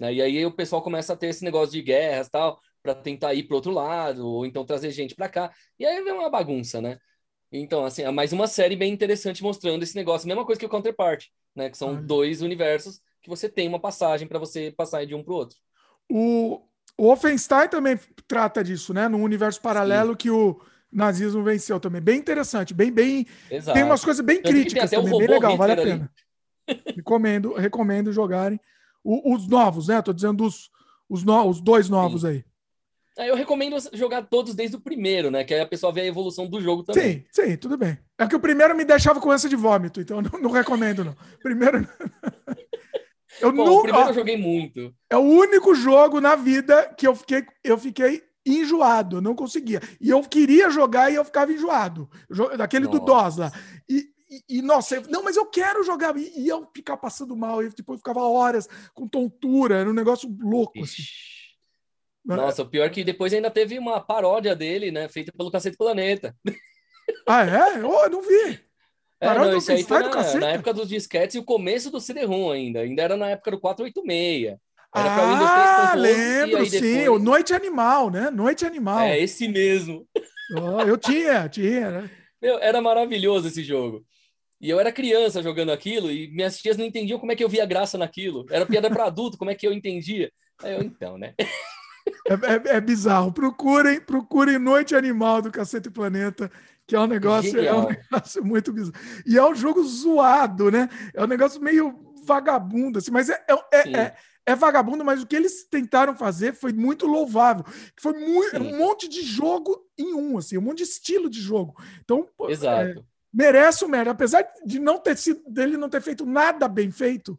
Né? 0.00 0.14
E 0.14 0.22
aí 0.22 0.46
o 0.46 0.52
pessoal 0.52 0.80
começa 0.80 1.12
a 1.12 1.16
ter 1.16 1.26
esse 1.26 1.44
negócio 1.44 1.72
de 1.72 1.82
guerras, 1.82 2.30
tal, 2.30 2.58
para 2.82 2.94
tentar 2.94 3.34
ir 3.34 3.42
para 3.42 3.56
outro 3.56 3.72
lado, 3.72 4.26
ou 4.26 4.46
então 4.46 4.64
trazer 4.64 4.90
gente 4.90 5.14
para 5.14 5.28
cá. 5.28 5.52
E 5.78 5.84
aí 5.84 6.02
vem 6.02 6.14
uma 6.14 6.30
bagunça, 6.30 6.80
né? 6.80 6.98
Então, 7.52 7.84
assim, 7.84 8.02
é 8.02 8.10
mais 8.10 8.32
uma 8.32 8.46
série 8.46 8.74
bem 8.74 8.92
interessante 8.92 9.42
mostrando 9.42 9.82
esse 9.82 9.94
negócio. 9.94 10.26
Mesma 10.26 10.44
coisa 10.44 10.58
que 10.58 10.64
o 10.64 10.68
Counterpart, 10.70 11.26
né? 11.54 11.68
Que 11.68 11.76
são 11.76 12.02
dois 12.02 12.40
universos 12.40 13.00
que 13.20 13.28
você 13.28 13.48
tem 13.48 13.68
uma 13.68 13.78
passagem 13.78 14.26
para 14.26 14.38
você 14.38 14.72
passar 14.74 15.04
de 15.04 15.14
um 15.14 15.22
para 15.22 15.32
o 15.32 15.36
outro. 15.36 15.58
O 16.10 16.62
Wolfenstein 16.98 17.68
também 17.68 17.98
trata 18.26 18.64
disso, 18.64 18.94
né? 18.94 19.06
Num 19.06 19.22
universo 19.22 19.60
paralelo 19.60 20.12
Sim. 20.12 20.16
que 20.16 20.30
o 20.30 20.60
nazismo 20.90 21.42
venceu 21.42 21.78
também. 21.78 22.00
Bem 22.00 22.18
interessante, 22.18 22.72
bem, 22.72 22.90
bem. 22.90 23.26
Exato. 23.50 23.74
Tem 23.74 23.84
umas 23.84 24.02
coisas 24.02 24.24
bem 24.24 24.42
críticas 24.42 24.90
também, 24.90 25.18
bem 25.18 25.28
legal, 25.28 25.56
vale 25.56 25.72
a 25.72 25.76
pena. 25.76 26.10
recomendo, 26.96 27.54
recomendo 27.54 28.12
jogarem. 28.12 28.58
O, 29.04 29.34
os 29.34 29.46
novos, 29.46 29.88
né? 29.88 30.00
Tô 30.00 30.12
dizendo 30.12 30.44
os, 30.44 30.70
os, 31.08 31.22
no, 31.22 31.48
os 31.48 31.60
dois 31.60 31.88
novos 31.88 32.22
Sim. 32.22 32.28
aí. 32.28 32.44
Eu 33.16 33.36
recomendo 33.36 33.76
jogar 33.92 34.22
todos 34.22 34.54
desde 34.54 34.76
o 34.76 34.80
primeiro, 34.80 35.30
né? 35.30 35.44
Que 35.44 35.52
aí 35.52 35.60
a 35.60 35.66
pessoa 35.66 35.92
vê 35.92 36.00
a 36.00 36.06
evolução 36.06 36.46
do 36.46 36.60
jogo 36.60 36.82
também. 36.82 37.24
Sim, 37.30 37.44
sim, 37.44 37.56
tudo 37.56 37.76
bem. 37.76 37.98
É 38.18 38.26
que 38.26 38.36
o 38.36 38.40
primeiro 38.40 38.74
me 38.74 38.84
deixava 38.84 39.20
com 39.20 39.30
ânsia 39.30 39.50
de 39.50 39.56
vômito, 39.56 40.00
então 40.00 40.22
não, 40.22 40.40
não 40.40 40.50
recomendo, 40.50 41.04
não. 41.04 41.14
Primeiro. 41.42 41.86
eu 43.40 43.52
Bom, 43.52 43.64
nunca... 43.64 43.78
O 43.78 43.82
primeiro 43.82 44.08
eu 44.08 44.14
joguei 44.14 44.36
muito. 44.38 44.94
É 45.10 45.16
o 45.16 45.20
único 45.20 45.74
jogo 45.74 46.20
na 46.20 46.34
vida 46.34 46.94
que 46.96 47.06
eu 47.06 47.14
fiquei, 47.14 47.44
eu 47.62 47.76
fiquei 47.76 48.22
enjoado, 48.46 49.18
eu 49.18 49.20
não 49.20 49.34
conseguia. 49.34 49.80
E 50.00 50.08
eu 50.08 50.22
queria 50.22 50.70
jogar 50.70 51.10
e 51.10 51.14
eu 51.14 51.24
ficava 51.24 51.52
enjoado. 51.52 52.08
Daquele 52.56 52.86
do 52.86 52.98
DOS 52.98 53.36
lá. 53.36 53.52
E, 53.86 54.06
e, 54.30 54.58
e, 54.58 54.62
nossa, 54.62 54.96
eu, 54.96 55.02
não, 55.10 55.22
mas 55.22 55.36
eu 55.36 55.44
quero 55.44 55.84
jogar. 55.84 56.16
E, 56.16 56.32
e 56.34 56.48
eu 56.48 56.66
ficar 56.74 56.96
passando 56.96 57.36
mal. 57.36 57.62
E 57.62 57.68
depois 57.68 58.00
ficava 58.00 58.20
horas 58.20 58.66
com 58.94 59.06
tontura. 59.06 59.76
Era 59.76 59.90
um 59.90 59.94
negócio 59.94 60.34
louco, 60.40 60.80
assim. 60.82 61.02
Nossa, 62.24 62.62
o 62.62 62.68
pior 62.68 62.84
é 62.84 62.90
que 62.90 63.02
depois 63.02 63.32
ainda 63.32 63.50
teve 63.50 63.78
uma 63.78 64.00
paródia 64.00 64.54
dele, 64.54 64.90
né? 64.90 65.08
Feita 65.08 65.32
pelo 65.36 65.50
Cacete 65.50 65.76
Planeta. 65.76 66.34
Ah, 67.26 67.44
é? 67.44 67.78
Eu 67.78 68.10
não 68.10 68.22
vi. 68.22 68.60
É, 69.20 69.34
não, 69.34 69.56
isso 69.56 69.70
aí 69.70 69.84
foi 69.84 70.00
na, 70.00 70.34
na, 70.34 70.48
época 70.48 70.74
dos 70.74 70.88
disquetes 70.88 71.36
e 71.36 71.38
o 71.38 71.44
começo 71.44 71.90
do 71.90 72.00
CD-ROM 72.00 72.50
ainda. 72.50 72.80
Ainda 72.80 73.02
era 73.02 73.16
na 73.16 73.30
época 73.30 73.52
do 73.52 73.60
486. 73.60 74.58
Era 74.94 75.14
ah, 75.14 75.94
Windows 75.94 75.94
3.11. 75.94 75.96
lembro, 75.96 76.66
sim. 76.66 76.80
Depois... 76.80 77.08
O 77.08 77.18
Noite 77.18 77.54
Animal, 77.54 78.10
né? 78.10 78.30
Noite 78.30 78.64
Animal. 78.64 79.00
É, 79.00 79.20
esse 79.20 79.46
mesmo. 79.48 80.06
Oh, 80.60 80.82
eu 80.82 80.98
tinha, 80.98 81.48
tinha, 81.48 81.90
né? 81.90 82.10
Meu, 82.42 82.58
era 82.58 82.80
maravilhoso 82.80 83.46
esse 83.48 83.62
jogo. 83.62 84.04
E 84.60 84.68
eu 84.68 84.78
era 84.78 84.92
criança 84.92 85.42
jogando 85.42 85.72
aquilo 85.72 86.10
e 86.10 86.30
minhas 86.32 86.58
tias 86.58 86.76
não 86.76 86.84
entendiam 86.84 87.18
como 87.18 87.32
é 87.32 87.36
que 87.36 87.42
eu 87.42 87.48
via 87.48 87.64
graça 87.64 87.96
naquilo. 87.96 88.44
Era 88.50 88.66
piada 88.66 88.90
para 88.90 89.04
adulto, 89.04 89.38
como 89.38 89.50
é 89.50 89.54
que 89.54 89.66
eu 89.66 89.72
entendia? 89.72 90.30
Aí 90.62 90.74
eu, 90.74 90.82
então, 90.82 91.16
né? 91.16 91.34
É, 92.26 92.34
é, 92.34 92.76
é, 92.76 92.80
bizarro. 92.80 93.32
Procurem, 93.32 94.00
procurem 94.00 94.58
Noite 94.58 94.94
Animal 94.94 95.42
do 95.42 95.50
Cacete 95.50 95.90
Planeta, 95.90 96.50
que 96.86 96.94
é 96.94 97.00
um 97.00 97.06
negócio, 97.06 97.58
é 97.60 97.74
um 97.74 97.88
negócio 97.88 98.44
muito 98.44 98.72
bizarro. 98.72 98.94
E 99.26 99.36
é 99.36 99.44
um 99.44 99.54
jogo 99.54 99.82
zoado, 99.82 100.70
né? 100.70 100.88
É 101.14 101.22
um 101.22 101.26
negócio 101.26 101.60
meio 101.60 102.12
vagabundo, 102.24 102.98
assim, 102.98 103.10
mas 103.10 103.28
é, 103.28 103.44
é, 103.48 103.76
é, 103.76 104.00
é, 104.00 104.16
é 104.46 104.54
vagabundo, 104.54 105.04
mas 105.04 105.22
o 105.22 105.26
que 105.26 105.34
eles 105.34 105.64
tentaram 105.68 106.14
fazer 106.14 106.54
foi 106.54 106.72
muito 106.72 107.06
louvável. 107.06 107.64
Foi 107.96 108.12
muito, 108.12 108.56
um 108.58 108.78
monte 108.78 109.08
de 109.08 109.22
jogo 109.22 109.84
em 109.98 110.14
um, 110.14 110.38
assim, 110.38 110.56
um 110.56 110.62
monte 110.62 110.78
de 110.78 110.84
estilo 110.84 111.28
de 111.28 111.40
jogo. 111.40 111.74
Então, 112.04 112.28
Exato. 112.48 113.00
É, 113.00 113.02
merece 113.32 113.84
o 113.84 113.88
mérito. 113.88 114.10
Apesar 114.10 114.46
de 114.64 114.78
não 114.78 114.98
ter 114.98 115.16
sido, 115.16 115.42
dele 115.48 115.76
não 115.76 115.88
ter 115.88 116.00
feito 116.02 116.24
nada 116.24 116.68
bem 116.68 116.90
feito, 116.90 117.36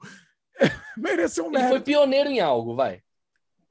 mereceu 0.97 1.45
o 1.45 1.51
mérito. 1.51 1.73
Ele 1.73 1.79
foi 1.79 1.85
pioneiro 1.85 2.29
em 2.29 2.41
algo, 2.41 2.75
vai. 2.75 3.01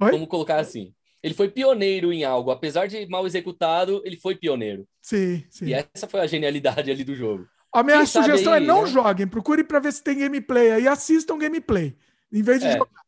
Oi? 0.00 0.10
Vamos 0.10 0.28
colocar 0.28 0.58
assim. 0.58 0.94
Ele 1.22 1.34
foi 1.34 1.48
pioneiro 1.48 2.12
em 2.12 2.24
algo. 2.24 2.50
Apesar 2.50 2.88
de 2.88 3.06
mal 3.06 3.26
executado, 3.26 4.02
ele 4.04 4.16
foi 4.16 4.34
pioneiro. 4.34 4.86
Sim, 5.00 5.44
sim. 5.48 5.66
E 5.66 5.74
essa 5.74 6.08
foi 6.08 6.20
a 6.20 6.26
genialidade 6.26 6.90
ali 6.90 7.04
do 7.04 7.14
jogo. 7.14 7.46
A 7.72 7.82
minha 7.82 7.98
Quem 7.98 8.06
sugestão 8.06 8.52
é 8.52 8.58
aí, 8.58 8.64
é 8.64 8.66
não 8.66 8.82
né? 8.82 8.88
joguem. 8.88 9.26
Procure 9.26 9.64
para 9.64 9.78
ver 9.78 9.92
se 9.92 10.02
tem 10.02 10.18
gameplay 10.18 10.72
aí. 10.72 10.88
Assistam 10.88 11.38
gameplay. 11.38 11.96
Em 12.32 12.42
vez 12.42 12.60
de 12.60 12.66
é. 12.66 12.72
jogar. 12.72 13.02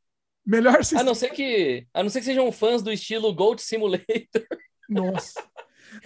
Melhor 0.47 0.79
assistir. 0.79 1.01
A 1.01 1.05
não 1.05 1.15
ser 1.15 1.31
que, 1.31 1.87
a 1.93 2.03
não 2.03 2.11
ser 2.11 2.21
que 2.21 2.27
sejam 2.27 2.51
fãs 2.53 2.83
do 2.83 2.93
estilo 2.93 3.35
Gold 3.35 3.61
Simulator. 3.61 4.47
Nossa. 4.89 5.43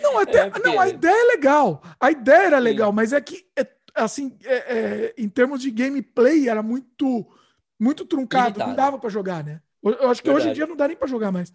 Não, 0.00 0.18
até, 0.18 0.38
é 0.38 0.50
porque... 0.50 0.68
não, 0.68 0.80
a 0.80 0.88
ideia 0.88 1.12
é 1.14 1.36
legal. 1.36 1.82
A 2.00 2.10
ideia 2.10 2.46
era 2.46 2.58
legal, 2.58 2.90
Sim. 2.90 2.96
mas 2.96 3.12
é 3.12 3.20
que, 3.20 3.46
é, 3.56 3.66
assim, 3.94 4.36
é, 4.44 4.56
é, 4.56 5.14
em 5.18 5.28
termos 5.28 5.60
de 5.60 5.70
gameplay, 5.70 6.48
era 6.48 6.62
muito, 6.62 7.26
muito 7.78 8.04
truncado. 8.04 8.60
Não 8.60 8.74
dava 8.74 8.98
para 8.98 9.10
jogar, 9.10 9.44
né? 9.44 9.60
Eu 9.82 10.10
acho 10.10 10.22
que 10.22 10.28
Verdade. 10.28 10.46
hoje 10.46 10.50
em 10.50 10.54
dia 10.54 10.66
não 10.66 10.76
dá 10.76 10.86
nem 10.86 10.96
para 10.96 11.08
jogar 11.08 11.32
mais. 11.32 11.52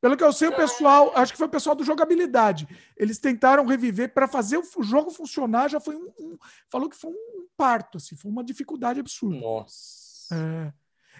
Pelo 0.00 0.16
que 0.16 0.22
eu 0.22 0.32
sei, 0.32 0.48
o 0.48 0.54
pessoal, 0.54 1.12
acho 1.16 1.32
que 1.32 1.38
foi 1.38 1.48
o 1.48 1.50
pessoal 1.50 1.74
do 1.74 1.82
jogabilidade. 1.82 2.68
Eles 2.96 3.18
tentaram 3.18 3.66
reviver 3.66 4.14
para 4.14 4.28
fazer 4.28 4.58
o 4.58 4.82
jogo 4.82 5.10
funcionar. 5.10 5.68
Já 5.68 5.80
foi 5.80 5.96
um, 5.96 6.08
um, 6.20 6.38
falou 6.70 6.88
que 6.88 6.96
foi 6.96 7.10
um 7.10 7.46
parto, 7.56 7.98
assim, 7.98 8.14
foi 8.14 8.30
uma 8.30 8.44
dificuldade 8.44 9.00
absurda. 9.00 9.40
Nossa. 9.40 10.32
É, 10.32 10.72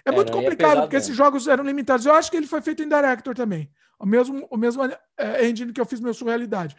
é, 0.05 0.11
é 0.11 0.11
muito 0.11 0.31
complicado 0.31 0.81
porque 0.81 0.95
esses 0.95 1.15
jogos 1.15 1.47
eram 1.47 1.63
limitados. 1.63 2.05
Eu 2.05 2.13
acho 2.13 2.31
que 2.31 2.37
ele 2.37 2.47
foi 2.47 2.61
feito 2.61 2.81
em 2.81 2.87
Director 2.87 3.35
também, 3.35 3.69
o 3.99 4.05
mesmo, 4.05 4.47
o 4.49 4.55
mesmo 4.55 4.81
é, 5.17 5.45
engine 5.45 5.73
que 5.73 5.81
eu 5.81 5.85
fiz 5.85 5.99
meu 5.99 6.13
Surrealidade. 6.13 6.75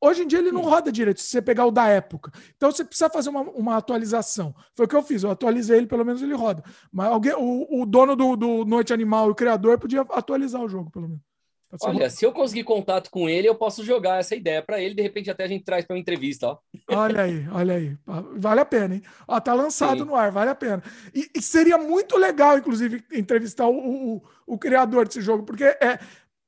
Hoje 0.00 0.22
em 0.22 0.26
dia 0.26 0.40
ele 0.40 0.50
não 0.50 0.62
roda 0.62 0.90
direito, 0.90 1.20
se 1.20 1.28
você 1.28 1.40
pegar 1.40 1.64
o 1.66 1.70
da 1.70 1.86
época. 1.86 2.32
Então 2.56 2.72
você 2.72 2.84
precisa 2.84 3.08
fazer 3.08 3.28
uma, 3.28 3.42
uma 3.42 3.76
atualização. 3.76 4.52
Foi 4.74 4.86
o 4.86 4.88
que 4.88 4.96
eu 4.96 5.02
fiz, 5.02 5.22
eu 5.22 5.30
atualizei 5.30 5.76
ele, 5.76 5.86
pelo 5.86 6.04
menos 6.04 6.22
ele 6.22 6.34
roda. 6.34 6.64
Mas 6.90 7.06
alguém, 7.08 7.34
o, 7.34 7.82
o 7.82 7.86
dono 7.86 8.16
do, 8.16 8.36
do 8.36 8.64
Noite 8.64 8.92
Animal 8.92 9.30
o 9.30 9.34
criador 9.34 9.78
podia 9.78 10.00
atualizar 10.00 10.60
o 10.60 10.68
jogo, 10.68 10.90
pelo 10.90 11.08
menos. 11.08 11.31
Olha, 11.80 12.10
se 12.10 12.24
eu 12.24 12.32
conseguir 12.32 12.64
contato 12.64 13.10
com 13.10 13.28
ele, 13.28 13.48
eu 13.48 13.54
posso 13.54 13.82
jogar 13.82 14.20
essa 14.20 14.36
ideia 14.36 14.62
para 14.62 14.80
ele, 14.80 14.94
de 14.94 15.00
repente 15.00 15.30
até 15.30 15.44
a 15.44 15.48
gente 15.48 15.64
traz 15.64 15.84
para 15.84 15.94
uma 15.94 16.00
entrevista, 16.00 16.48
ó. 16.48 16.58
Olha 16.90 17.22
aí, 17.22 17.48
olha 17.50 17.74
aí. 17.74 17.96
Vale 18.36 18.60
a 18.60 18.64
pena, 18.64 18.96
hein? 18.96 19.02
Ó, 19.26 19.40
tá 19.40 19.54
lançado 19.54 20.00
Sim. 20.00 20.04
no 20.04 20.14
ar, 20.14 20.30
vale 20.30 20.50
a 20.50 20.54
pena. 20.54 20.82
E, 21.14 21.30
e, 21.34 21.40
seria 21.40 21.78
muito 21.78 22.18
legal, 22.18 22.58
inclusive, 22.58 23.02
entrevistar 23.12 23.66
o, 23.66 24.16
o, 24.16 24.22
o 24.46 24.58
criador 24.58 25.06
desse 25.06 25.22
jogo, 25.22 25.44
porque 25.44 25.64
é 25.64 25.98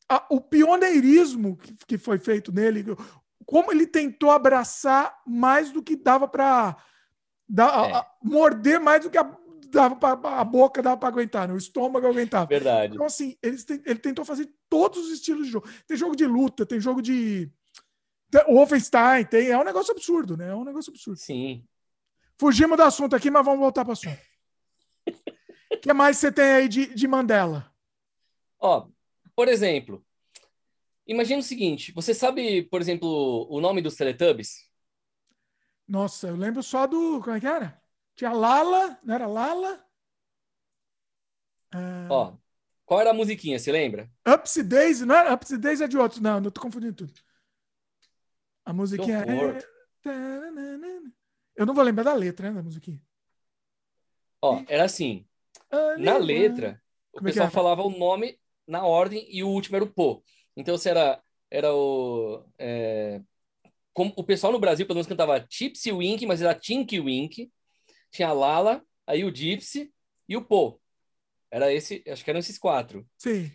a, 0.09 0.27
o 0.31 0.41
pioneirismo 0.41 1.57
que, 1.57 1.75
que 1.87 1.99
foi 1.99 2.19
feito 2.19 2.53
nele, 2.53 2.85
como 3.47 3.73
ele 3.73 3.87
tentou 3.87 4.31
abraçar 4.31 5.17
mais 5.27 5.71
do 5.71 5.83
que 5.83 5.97
dava 5.97 6.29
para 6.29 6.77
é. 7.51 8.05
morder 8.23 8.79
mais 8.79 9.03
do 9.03 9.11
que 9.11 9.19
a, 9.19 9.37
dava 9.75 9.97
pra, 9.97 10.41
a 10.41 10.45
boca 10.45 10.83
dava 10.83 10.97
para 10.97 11.09
aguentar, 11.09 11.49
né? 11.49 11.55
o 11.55 11.59
estômago 11.59 12.07
aguentava. 12.07 12.47
Verdade. 12.47 12.95
Então, 12.95 13.07
assim, 13.07 13.37
ele, 13.43 13.57
ele 13.85 13.99
tentou 13.99 14.25
fazer 14.25 14.49
todos 14.69 15.07
os 15.07 15.13
estilos 15.13 15.47
de 15.47 15.53
jogo. 15.53 15.69
Tem 15.87 15.97
jogo 15.97 16.17
de 16.17 16.27
luta, 16.27 16.65
tem 16.65 16.81
jogo 16.81 17.03
de. 17.03 17.51
O 18.49 18.55
Wolfenstein, 18.55 19.25
tem. 19.25 19.49
É 19.49 19.59
um 19.59 19.65
negócio 19.65 19.93
absurdo, 19.93 20.37
né? 20.37 20.49
É 20.49 20.55
um 20.55 20.65
negócio 20.65 20.91
absurdo. 20.91 21.19
Sim. 21.19 21.65
Fugimos 22.39 22.77
do 22.77 22.83
assunto 22.83 23.15
aqui, 23.15 23.31
mas 23.31 23.45
vamos 23.45 23.61
voltar 23.61 23.85
para 23.85 23.91
o 23.91 23.93
assunto. 23.93 24.19
O 25.73 25.77
que 25.79 25.93
mais 25.93 26.17
você 26.17 26.33
tem 26.33 26.45
aí 26.45 26.69
de, 26.69 26.95
de 26.95 27.07
Mandela? 27.07 27.73
Ó, 28.59 28.89
por 29.37 29.49
exemplo, 29.49 30.05
Imagina 31.07 31.41
o 31.41 31.43
seguinte: 31.43 31.93
você 31.93 32.15
sabe, 32.15 32.63
por 32.63 32.81
exemplo, 32.81 33.47
o 33.51 33.61
nome 33.61 33.83
dos 33.83 33.95
Teletubbies? 33.95 34.69
Nossa, 35.87 36.29
eu 36.29 36.37
lembro 36.37 36.63
só 36.63 36.87
do. 36.87 37.21
Como 37.21 37.37
é 37.37 37.41
que 37.41 37.47
era? 37.47 37.83
Tinha 38.15 38.33
Lala, 38.33 38.99
não 39.03 39.15
era 39.15 39.27
Lala? 39.27 39.85
Ah... 41.73 42.09
Ó, 42.11 42.37
qual 42.85 43.01
era 43.01 43.11
a 43.11 43.15
musiquinha, 43.15 43.59
você 43.59 43.73
lembra? 43.73 44.11
Upsy 44.27 44.63
Daisy, 44.63 45.05
não 45.05 45.15
era? 45.15 45.35
Upsy 45.35 45.59
Daisy 45.59 45.85
é 45.85 45.89
de 45.89 45.99
outros, 45.99 46.21
não, 46.21 46.41
não 46.41 46.51
tô 46.51 46.61
confundindo 46.61 46.95
tudo. 46.95 47.13
A 48.65 48.73
musiquinha 48.73 49.25
é. 49.25 49.59
Eu 51.57 51.67
não 51.67 51.75
vou 51.75 51.85
lembrar 51.85 52.05
da 52.05 52.15
letra, 52.15 52.49
né, 52.49 52.57
da 52.57 52.63
musiquinha. 52.63 53.01
Ó, 54.41 54.63
era 54.69 54.85
assim. 54.85 55.27
Na 55.99 56.17
letra, 56.17 56.81
o 57.13 57.19
Como 57.19 57.29
é 57.29 57.33
pessoal 57.33 57.49
é 57.49 57.51
falava 57.51 57.83
o 57.83 57.91
nome 57.91 58.39
na 58.67 58.85
ordem 58.85 59.27
e 59.29 59.43
o 59.43 59.49
último 59.49 59.77
era 59.77 59.85
o 59.85 59.93
pô. 59.93 60.23
Então, 60.57 60.77
se 60.79 60.89
era, 60.89 61.23
era 61.51 61.75
o. 61.75 62.45
É, 62.59 63.21
como, 63.93 64.13
o 64.17 64.25
pessoal 64.25 64.53
no 64.53 64.59
Brasil, 64.59 64.87
pelo 64.87 64.97
menos, 64.97 65.07
cantava 65.07 65.41
Tipsy 65.41 65.93
Wink, 65.93 66.27
mas 66.27 66.43
era 66.43 66.55
Tinky 66.55 67.01
Wink. 67.01 67.51
Tinha 68.15 68.29
a 68.29 68.33
Lala, 68.33 68.81
aí 69.05 69.25
o 69.25 69.35
Gypsy 69.35 69.93
e 70.29 70.37
o 70.37 70.45
Po. 70.45 70.81
Era 71.51 71.73
esse, 71.73 72.01
acho 72.07 72.23
que 72.23 72.31
eram 72.31 72.39
esses 72.39 72.57
quatro. 72.57 73.05
Sim. 73.19 73.51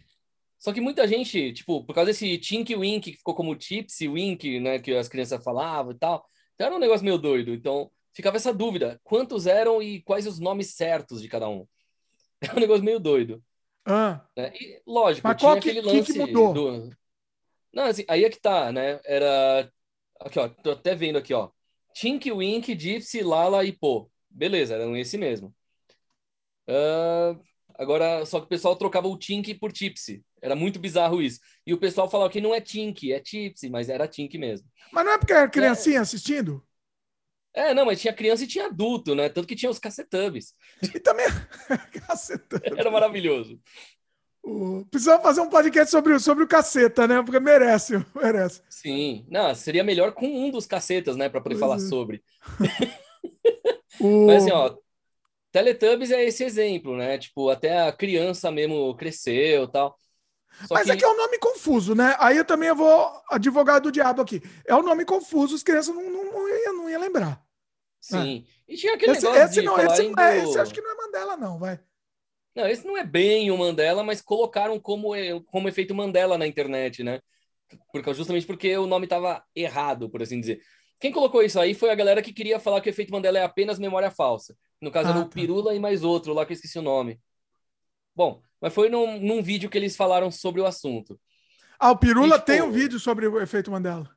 Só 0.57 0.73
que 0.73 0.81
muita 0.81 1.07
gente, 1.07 1.53
tipo, 1.53 1.85
por 1.85 1.93
causa 1.95 2.11
desse 2.11 2.37
Tinky 2.37 2.75
Wink, 2.75 3.11
que 3.11 3.17
ficou 3.17 3.33
como 3.33 3.55
Tipsy 3.55 4.09
Wink, 4.09 4.59
né, 4.59 4.77
que 4.77 4.93
as 4.93 5.07
crianças 5.07 5.41
falavam 5.41 5.93
e 5.93 5.97
tal, 5.97 6.25
então 6.53 6.67
era 6.67 6.75
um 6.75 6.79
negócio 6.79 7.05
meio 7.05 7.17
doido. 7.17 7.53
Então, 7.53 7.89
ficava 8.13 8.35
essa 8.35 8.53
dúvida, 8.53 8.99
quantos 9.01 9.47
eram 9.47 9.81
e 9.81 10.01
quais 10.01 10.27
os 10.27 10.39
nomes 10.39 10.75
certos 10.75 11.21
de 11.21 11.29
cada 11.29 11.47
um. 11.47 11.65
É 12.41 12.53
um 12.53 12.59
negócio 12.59 12.83
meio 12.83 12.99
doido. 12.99 13.43
Ah. 13.85 14.25
Né? 14.35 14.53
E, 14.55 14.81
lógico, 14.85 15.27
Mas 15.27 15.37
tinha 15.37 15.53
aquele 15.53 15.81
lance 15.81 16.05
que, 16.05 16.13
que 16.13 16.19
mudou? 16.19 16.53
Do... 16.53 16.89
Não, 17.73 17.83
assim, 17.83 18.05
aí 18.07 18.23
é 18.23 18.29
que 18.29 18.39
tá, 18.39 18.71
né? 18.71 18.99
Era. 19.03 19.69
Aqui, 20.21 20.39
ó, 20.39 20.47
tô 20.47 20.71
até 20.71 20.95
vendo 20.95 21.17
aqui, 21.17 21.33
ó. 21.33 21.49
Tink, 21.93 22.31
Wink, 22.31 22.79
Gypsy, 22.79 23.21
Lala 23.21 23.65
e 23.65 23.73
Pô. 23.73 24.09
Beleza, 24.29 24.75
eram 24.75 24.95
esse 24.95 25.17
mesmo. 25.17 25.53
Uh, 26.67 27.41
agora, 27.75 28.25
só 28.25 28.39
que 28.39 28.45
o 28.45 28.49
pessoal 28.49 28.75
trocava 28.75 29.07
o 29.07 29.17
Tink 29.17 29.53
por 29.55 29.71
Tipsy. 29.71 30.23
Era 30.41 30.55
muito 30.55 30.79
bizarro 30.79 31.21
isso. 31.21 31.39
E 31.65 31.73
o 31.73 31.77
pessoal 31.77 32.09
falava 32.09 32.29
que 32.29 32.41
não 32.41 32.53
é 32.53 32.61
Tink, 32.61 33.11
é 33.11 33.19
Tipsy, 33.19 33.69
mas 33.69 33.89
era 33.89 34.07
Tink 34.07 34.37
mesmo. 34.37 34.67
Mas 34.91 35.05
não 35.05 35.13
é 35.13 35.17
porque 35.17 35.33
era 35.33 35.49
criancinha 35.49 35.97
é... 35.97 36.01
assistindo? 36.01 36.63
É, 37.53 37.73
não, 37.73 37.85
mas 37.85 37.99
tinha 37.99 38.13
criança 38.13 38.43
e 38.43 38.47
tinha 38.47 38.67
adulto, 38.67 39.15
né? 39.15 39.27
Tanto 39.27 39.47
que 39.47 39.55
tinha 39.55 39.71
os 39.71 39.79
cacetubbies. 39.79 40.53
E 40.83 40.99
também. 40.99 41.25
cacetubbies. 42.07 42.77
Era 42.77 42.91
maravilhoso. 42.91 43.59
O... 44.43 44.85
Precisamos 44.89 45.23
fazer 45.23 45.41
um 45.41 45.49
podcast 45.49 45.91
sobre, 45.91 46.17
sobre 46.19 46.43
o 46.43 46.47
caceta, 46.47 47.07
né? 47.07 47.21
Porque 47.23 47.39
merece, 47.39 48.03
merece. 48.15 48.61
Sim. 48.69 49.25
Não, 49.29 49.53
seria 49.55 49.83
melhor 49.83 50.13
com 50.13 50.27
um 50.27 50.51
dos 50.51 50.65
cacetas, 50.65 51.17
né? 51.17 51.27
Para 51.27 51.41
poder 51.41 51.55
pois 51.55 51.59
falar 51.59 51.75
é. 51.75 51.87
sobre. 51.87 52.23
o... 53.99 54.27
Mas 54.27 54.43
assim, 54.43 54.51
ó. 54.51 54.75
Teletubbies 55.51 56.11
é 56.11 56.23
esse 56.23 56.43
exemplo, 56.43 56.95
né? 56.95 57.17
Tipo, 57.17 57.49
até 57.49 57.87
a 57.87 57.91
criança 57.91 58.51
mesmo 58.51 58.95
cresceu 58.95 59.67
tal. 59.67 59.97
Só 60.67 60.75
Mas 60.75 60.85
que... 60.85 60.91
é 60.91 60.97
que 60.97 61.03
é 61.03 61.07
um 61.07 61.17
nome 61.17 61.37
confuso, 61.39 61.95
né? 61.95 62.15
Aí 62.19 62.37
eu 62.37 62.45
também 62.45 62.73
vou 62.73 63.11
advogado 63.29 63.83
do 63.83 63.91
diabo 63.91 64.21
aqui. 64.21 64.41
É 64.67 64.75
um 64.75 64.83
nome 64.83 65.05
confuso, 65.05 65.55
as 65.55 65.63
crianças 65.63 65.95
não, 65.95 66.03
não, 66.03 66.25
não, 66.25 66.49
ia, 66.49 66.73
não 66.73 66.89
ia 66.89 66.99
lembrar. 66.99 67.41
Sim. 67.99 68.45
É. 68.67 68.73
E 68.73 68.77
tinha 68.77 68.93
aquele 68.93 69.13
esse, 69.13 69.25
negócio 69.25 69.43
esse, 69.43 69.61
não, 69.61 69.79
esse, 69.79 70.09
não 70.09 70.23
é, 70.23 70.37
esse 70.37 70.59
acho 70.59 70.73
que 70.73 70.81
não 70.81 70.91
é 70.91 70.95
Mandela, 70.95 71.37
não, 71.37 71.57
vai. 71.57 71.79
Não, 72.55 72.67
esse 72.67 72.85
não 72.85 72.97
é 72.97 73.03
bem 73.03 73.51
o 73.51 73.57
Mandela, 73.57 74.03
mas 74.03 74.21
colocaram 74.21 74.79
como, 74.79 75.11
como 75.45 75.69
efeito 75.69 75.95
Mandela 75.95 76.37
na 76.37 76.47
internet, 76.47 77.03
né? 77.03 77.21
Porque, 77.91 78.13
justamente 78.13 78.45
porque 78.45 78.75
o 78.77 78.87
nome 78.87 79.05
estava 79.05 79.43
errado, 79.55 80.09
por 80.09 80.21
assim 80.21 80.39
dizer. 80.39 80.61
Quem 80.99 81.11
colocou 81.11 81.41
isso 81.41 81.59
aí 81.59 81.73
foi 81.73 81.89
a 81.89 81.95
galera 81.95 82.21
que 82.21 82.33
queria 82.33 82.59
falar 82.59 82.81
que 82.81 82.89
o 82.89 82.91
efeito 82.91 83.11
Mandela 83.11 83.39
é 83.39 83.43
apenas 83.43 83.79
memória 83.79 84.11
falsa. 84.11 84.55
No 84.81 84.91
caso, 84.91 85.09
ah, 85.09 85.11
era 85.11 85.19
o 85.19 85.23
tá. 85.23 85.29
Pirula 85.29 85.73
e 85.73 85.79
mais 85.79 86.03
outro 86.03 86.33
lá 86.33 86.45
que 86.45 86.51
eu 86.51 86.55
esqueci 86.55 86.77
o 86.77 86.83
nome. 86.83 87.19
Bom, 88.15 88.41
mas 88.59 88.73
foi 88.73 88.89
num, 88.89 89.19
num 89.19 89.41
vídeo 89.41 89.69
que 89.69 89.77
eles 89.77 89.95
falaram 89.95 90.29
sobre 90.29 90.59
o 90.59 90.65
assunto. 90.65 91.19
Ah, 91.79 91.91
o 91.91 91.97
Pirula 91.97 92.35
e, 92.35 92.39
tipo, 92.39 92.45
tem 92.45 92.61
um 92.61 92.71
vídeo 92.71 92.99
sobre 92.99 93.25
o 93.27 93.41
efeito 93.41 93.71
Mandela. 93.71 94.09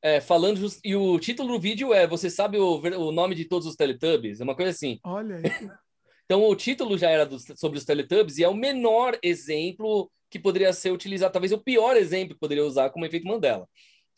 É, 0.00 0.20
falando 0.20 0.56
just... 0.56 0.80
e 0.82 0.96
o 0.96 1.18
título 1.18 1.52
do 1.52 1.60
vídeo 1.60 1.94
é 1.94 2.06
Você 2.06 2.28
sabe 2.28 2.58
o, 2.58 2.80
o 2.80 3.12
nome 3.12 3.34
de 3.34 3.44
todos 3.44 3.68
os 3.68 3.76
Teletubbies? 3.76 4.40
É 4.40 4.44
uma 4.44 4.56
coisa 4.56 4.70
assim. 4.70 4.98
Olha 5.04 5.36
aí. 5.36 5.42
então 6.24 6.42
o 6.48 6.56
título 6.56 6.96
já 6.96 7.10
era 7.10 7.26
do... 7.26 7.38
sobre 7.58 7.78
os 7.78 7.84
Teletubbies 7.84 8.38
e 8.38 8.44
é 8.44 8.48
o 8.48 8.54
menor 8.54 9.18
exemplo 9.22 10.10
que 10.30 10.38
poderia 10.38 10.72
ser 10.72 10.90
utilizado, 10.90 11.30
talvez 11.30 11.52
o 11.52 11.58
pior 11.58 11.94
exemplo 11.94 12.34
que 12.34 12.40
poderia 12.40 12.64
usar 12.64 12.88
como 12.88 13.04
efeito 13.04 13.28
Mandela. 13.28 13.68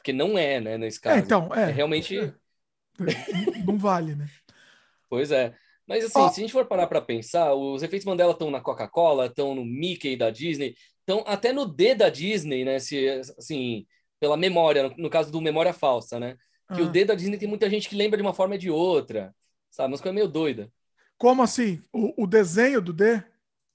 Porque 0.04 0.12
não 0.12 0.36
é, 0.36 0.60
né, 0.60 0.76
nesse 0.76 0.98
é, 0.98 1.00
caso. 1.00 1.16
É, 1.16 1.20
então, 1.20 1.48
é. 1.54 1.62
é 1.62 1.72
realmente. 1.72 2.18
É. 2.18 2.34
Não 3.66 3.78
vale, 3.78 4.14
né? 4.14 4.28
pois 5.08 5.32
é. 5.32 5.56
Mas 5.86 6.04
assim, 6.04 6.20
oh. 6.20 6.28
se 6.28 6.40
a 6.40 6.42
gente 6.42 6.52
for 6.52 6.66
parar 6.66 6.86
para 6.86 7.00
pensar, 7.00 7.54
os 7.54 7.82
efeitos 7.82 8.04
Mandela 8.04 8.32
estão 8.32 8.50
na 8.50 8.60
Coca-Cola, 8.60 9.26
estão 9.26 9.54
no 9.54 9.64
Mickey 9.64 10.14
da 10.14 10.28
Disney, 10.28 10.76
estão 11.00 11.24
até 11.26 11.54
no 11.54 11.64
D 11.64 11.94
da 11.94 12.10
Disney, 12.10 12.66
né? 12.66 12.78
Se, 12.78 13.08
assim, 13.38 13.86
pela 14.20 14.36
memória, 14.36 14.94
no, 14.98 15.08
caso 15.08 15.32
do 15.32 15.40
memória 15.40 15.72
falsa, 15.72 16.20
né? 16.20 16.36
Que 16.74 16.82
ah. 16.82 16.84
o 16.84 16.90
D 16.90 17.06
da 17.06 17.14
Disney 17.14 17.38
tem 17.38 17.48
muita 17.48 17.70
gente 17.70 17.88
que 17.88 17.96
lembra 17.96 18.18
de 18.18 18.22
uma 18.22 18.34
forma 18.34 18.56
ou 18.56 18.58
de 18.58 18.70
outra, 18.70 19.34
sabe? 19.70 19.90
Mas 19.90 20.02
coisa 20.02 20.14
meio 20.14 20.28
doida. 20.28 20.70
Como 21.16 21.42
assim? 21.42 21.80
O, 21.90 22.24
o, 22.24 22.26
desenho 22.26 22.82
do 22.82 22.92
D? 22.92 23.22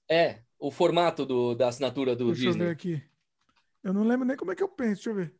É, 0.08 0.38
o 0.60 0.70
formato 0.70 1.26
do, 1.26 1.56
da 1.56 1.66
assinatura 1.66 2.14
do 2.14 2.26
deixa 2.26 2.42
Disney. 2.42 2.52
Deixa 2.52 2.62
eu 2.62 2.66
ver 2.66 2.72
aqui. 2.72 3.10
Eu 3.82 3.92
não 3.92 4.04
lembro 4.04 4.26
nem 4.26 4.36
como 4.36 4.52
é 4.52 4.54
que 4.54 4.62
eu 4.62 4.68
penso, 4.68 4.94
deixa 4.94 5.10
eu 5.10 5.14
ver. 5.14 5.39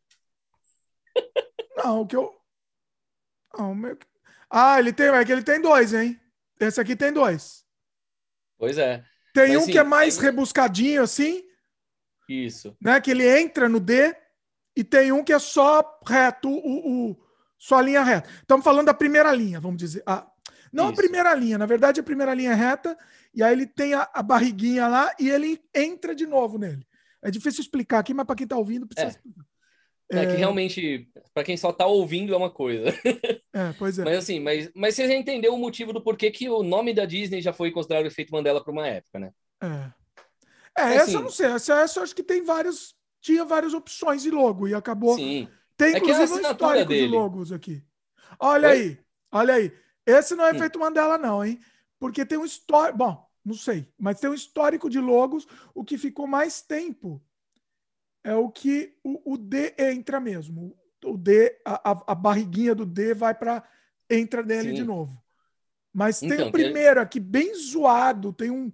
Não, 1.82 2.00
o 2.02 2.06
que 2.06 2.16
eu. 2.16 2.34
Não, 3.56 3.74
meu... 3.74 3.98
Ah, 4.50 4.78
ele 4.78 4.92
tem, 4.92 5.06
é 5.06 5.24
que 5.24 5.32
ele 5.32 5.42
tem 5.42 5.60
dois, 5.60 5.94
hein? 5.94 6.20
Esse 6.58 6.80
aqui 6.80 6.96
tem 6.96 7.12
dois. 7.12 7.64
Pois 8.58 8.76
é. 8.78 9.04
Tem 9.32 9.48
Mas, 9.48 9.56
um 9.56 9.60
assim, 9.60 9.72
que 9.72 9.78
é 9.78 9.84
mais 9.84 10.16
tem... 10.16 10.24
rebuscadinho, 10.24 11.02
assim. 11.02 11.44
Isso. 12.28 12.76
Né? 12.80 13.00
Que 13.00 13.12
ele 13.12 13.26
entra 13.26 13.68
no 13.68 13.80
D. 13.80 14.14
E 14.76 14.84
tem 14.84 15.12
um 15.12 15.24
que 15.24 15.32
é 15.32 15.38
só 15.38 16.00
reto, 16.06 16.48
o, 16.48 17.10
o 17.10 17.16
só 17.58 17.76
a 17.76 17.82
linha 17.82 18.02
reta. 18.02 18.28
Estamos 18.30 18.64
falando 18.64 18.86
da 18.86 18.94
primeira 18.94 19.32
linha, 19.32 19.60
vamos 19.60 19.78
dizer. 19.78 20.02
Ah, 20.06 20.26
não 20.72 20.84
Isso. 20.84 20.92
a 20.92 20.96
primeira 20.96 21.34
linha, 21.34 21.58
na 21.58 21.66
verdade 21.66 22.00
a 22.00 22.04
primeira 22.04 22.32
linha 22.32 22.52
é 22.52 22.54
reta, 22.54 22.96
e 23.34 23.42
aí 23.42 23.52
ele 23.52 23.66
tem 23.66 23.92
a, 23.94 24.08
a 24.14 24.22
barriguinha 24.22 24.86
lá 24.86 25.12
e 25.18 25.28
ele 25.28 25.60
entra 25.74 26.14
de 26.14 26.26
novo 26.26 26.56
nele. 26.56 26.86
É 27.22 27.30
difícil 27.30 27.60
explicar 27.60 27.98
aqui, 27.98 28.14
mas 28.14 28.24
para 28.24 28.36
quem 28.36 28.44
está 28.44 28.56
ouvindo 28.56 28.86
precisa 28.86 29.08
é. 29.08 29.10
explicar. 29.10 29.44
É, 30.12 30.26
que 30.26 30.32
realmente, 30.32 31.08
para 31.32 31.44
quem 31.44 31.56
só 31.56 31.72
tá 31.72 31.86
ouvindo, 31.86 32.34
é 32.34 32.36
uma 32.36 32.50
coisa. 32.50 32.84
É, 33.52 33.72
pois 33.76 33.98
é. 33.98 34.04
Mas 34.04 34.18
assim, 34.18 34.38
mas, 34.38 34.70
mas 34.76 34.94
você 34.94 35.08
já 35.08 35.14
entendeu 35.14 35.52
o 35.52 35.58
motivo 35.58 35.92
do 35.92 36.00
porquê 36.00 36.30
que 36.30 36.48
o 36.48 36.62
nome 36.62 36.94
da 36.94 37.04
Disney 37.04 37.42
já 37.42 37.52
foi 37.52 37.72
considerado 37.72 38.06
efeito 38.06 38.32
Mandela 38.32 38.62
por 38.62 38.70
uma 38.70 38.86
época, 38.86 39.18
né? 39.18 39.32
É. 39.60 39.90
É, 40.78 40.94
essa 40.94 41.02
assim, 41.02 41.14
eu 41.14 41.22
não 41.22 41.30
sei. 41.30 41.46
Essa, 41.46 41.80
essa 41.80 41.98
eu 41.98 42.04
acho 42.04 42.14
que 42.14 42.22
tem 42.22 42.44
vários. 42.44 42.94
Tinha 43.20 43.44
várias 43.44 43.74
opções 43.74 44.22
de 44.22 44.30
logo 44.30 44.68
e 44.68 44.74
acabou. 44.74 45.16
Sim. 45.16 45.48
Tem, 45.76 45.96
inclusive, 45.96 46.32
é 46.32 46.36
um 46.36 46.50
histórico 46.52 46.88
dele. 46.88 47.08
de 47.08 47.12
logos 47.12 47.50
aqui. 47.50 47.82
Olha 48.38 48.68
Oi? 48.68 48.74
aí, 48.74 48.98
olha 49.32 49.54
aí. 49.54 49.72
Esse 50.06 50.36
não 50.36 50.44
é 50.44 50.52
hum. 50.52 50.54
efeito 50.56 50.78
Mandela, 50.78 51.18
não, 51.18 51.44
hein? 51.44 51.58
Porque 51.98 52.24
tem 52.24 52.38
um 52.38 52.44
histórico. 52.44 52.98
Bom, 52.98 53.26
não 53.44 53.54
sei, 53.54 53.88
mas 53.98 54.20
tem 54.20 54.30
um 54.30 54.34
histórico 54.34 54.88
de 54.88 55.00
logos. 55.00 55.44
O 55.74 55.84
que 55.84 55.98
ficou 55.98 56.26
mais 56.26 56.62
tempo 56.62 57.20
é 58.24 58.34
o 58.34 58.50
que 58.50 58.94
o, 59.02 59.34
o 59.34 59.38
D 59.38 59.74
entra 59.78 60.20
mesmo. 60.20 60.76
o 61.04 61.16
D, 61.16 61.58
a, 61.64 62.12
a 62.12 62.14
barriguinha 62.14 62.74
do 62.74 62.86
D 62.86 63.14
vai 63.14 63.34
para 63.34 63.62
entra 64.08 64.42
nele 64.42 64.70
Sim. 64.70 64.74
de 64.74 64.84
novo. 64.84 65.22
Mas 65.92 66.20
tem 66.20 66.32
então, 66.32 66.48
o 66.48 66.52
primeiro 66.52 67.00
aqui 67.00 67.18
bem 67.18 67.54
zoado, 67.54 68.32
tem 68.32 68.50
um 68.50 68.72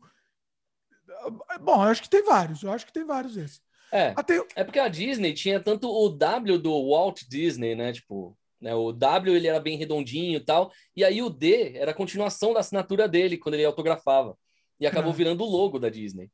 Bom, 1.61 1.77
eu 1.77 1.89
acho 1.91 2.03
que 2.03 2.11
tem 2.11 2.23
vários, 2.23 2.63
eu 2.63 2.71
acho 2.71 2.87
que 2.87 2.93
tem 2.93 3.05
vários 3.05 3.37
esses. 3.37 3.61
É, 3.93 4.13
Até... 4.17 4.45
é 4.55 4.65
porque 4.65 4.79
a 4.79 4.89
Disney 4.89 5.33
tinha 5.33 5.61
tanto 5.61 5.89
o 5.89 6.09
W 6.09 6.59
do 6.59 6.91
Walt 6.91 7.23
Disney, 7.29 7.75
né? 7.75 7.93
Tipo, 7.93 8.37
né, 8.61 8.75
o 8.75 8.93
W 8.93 9.35
ele 9.35 9.47
era 9.47 9.61
bem 9.61 9.77
redondinho 9.77 10.37
e 10.37 10.41
tal, 10.41 10.73
e 10.95 11.05
aí 11.05 11.23
o 11.23 11.31
D 11.31 11.77
era 11.77 11.93
a 11.93 11.95
continuação 11.95 12.53
da 12.53 12.61
assinatura 12.61 13.09
dele 13.09 13.39
quando 13.39 13.55
ele 13.55 13.65
autografava. 13.65 14.37
E 14.79 14.87
acabou 14.87 15.13
é. 15.13 15.15
virando 15.15 15.43
o 15.43 15.49
logo 15.51 15.79
da 15.79 15.89
Disney. 15.89 16.31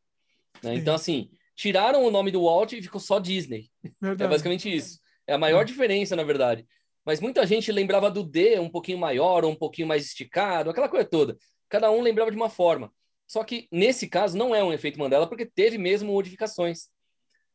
Né? 0.62 0.74
Então, 0.74 0.94
assim, 0.94 1.30
tiraram 1.54 2.04
o 2.04 2.10
nome 2.10 2.30
do 2.30 2.44
Walt 2.44 2.72
e 2.72 2.82
ficou 2.82 3.00
só 3.00 3.18
Disney. 3.18 3.70
É 3.84 3.90
Verdade. 4.00 4.24
É 4.24 4.28
basicamente 4.28 4.74
isso. 4.74 4.98
É 5.26 5.34
a 5.34 5.38
maior 5.38 5.62
é. 5.62 5.64
diferença, 5.64 6.16
na 6.16 6.22
verdade. 6.22 6.66
Mas 7.04 7.20
muita 7.20 7.46
gente 7.46 7.72
lembrava 7.72 8.10
do 8.10 8.22
D 8.22 8.58
um 8.58 8.68
pouquinho 8.68 8.98
maior, 8.98 9.44
ou 9.44 9.50
um 9.50 9.56
pouquinho 9.56 9.88
mais 9.88 10.06
esticado, 10.06 10.70
aquela 10.70 10.88
coisa 10.88 11.04
toda. 11.04 11.36
Cada 11.68 11.90
um 11.90 12.00
lembrava 12.00 12.30
de 12.30 12.36
uma 12.36 12.50
forma. 12.50 12.92
Só 13.26 13.42
que 13.42 13.66
nesse 13.72 14.08
caso 14.08 14.36
não 14.36 14.54
é 14.54 14.62
um 14.62 14.72
efeito 14.72 14.98
Mandela, 14.98 15.26
porque 15.26 15.46
teve 15.46 15.78
mesmo 15.78 16.12
modificações. 16.12 16.88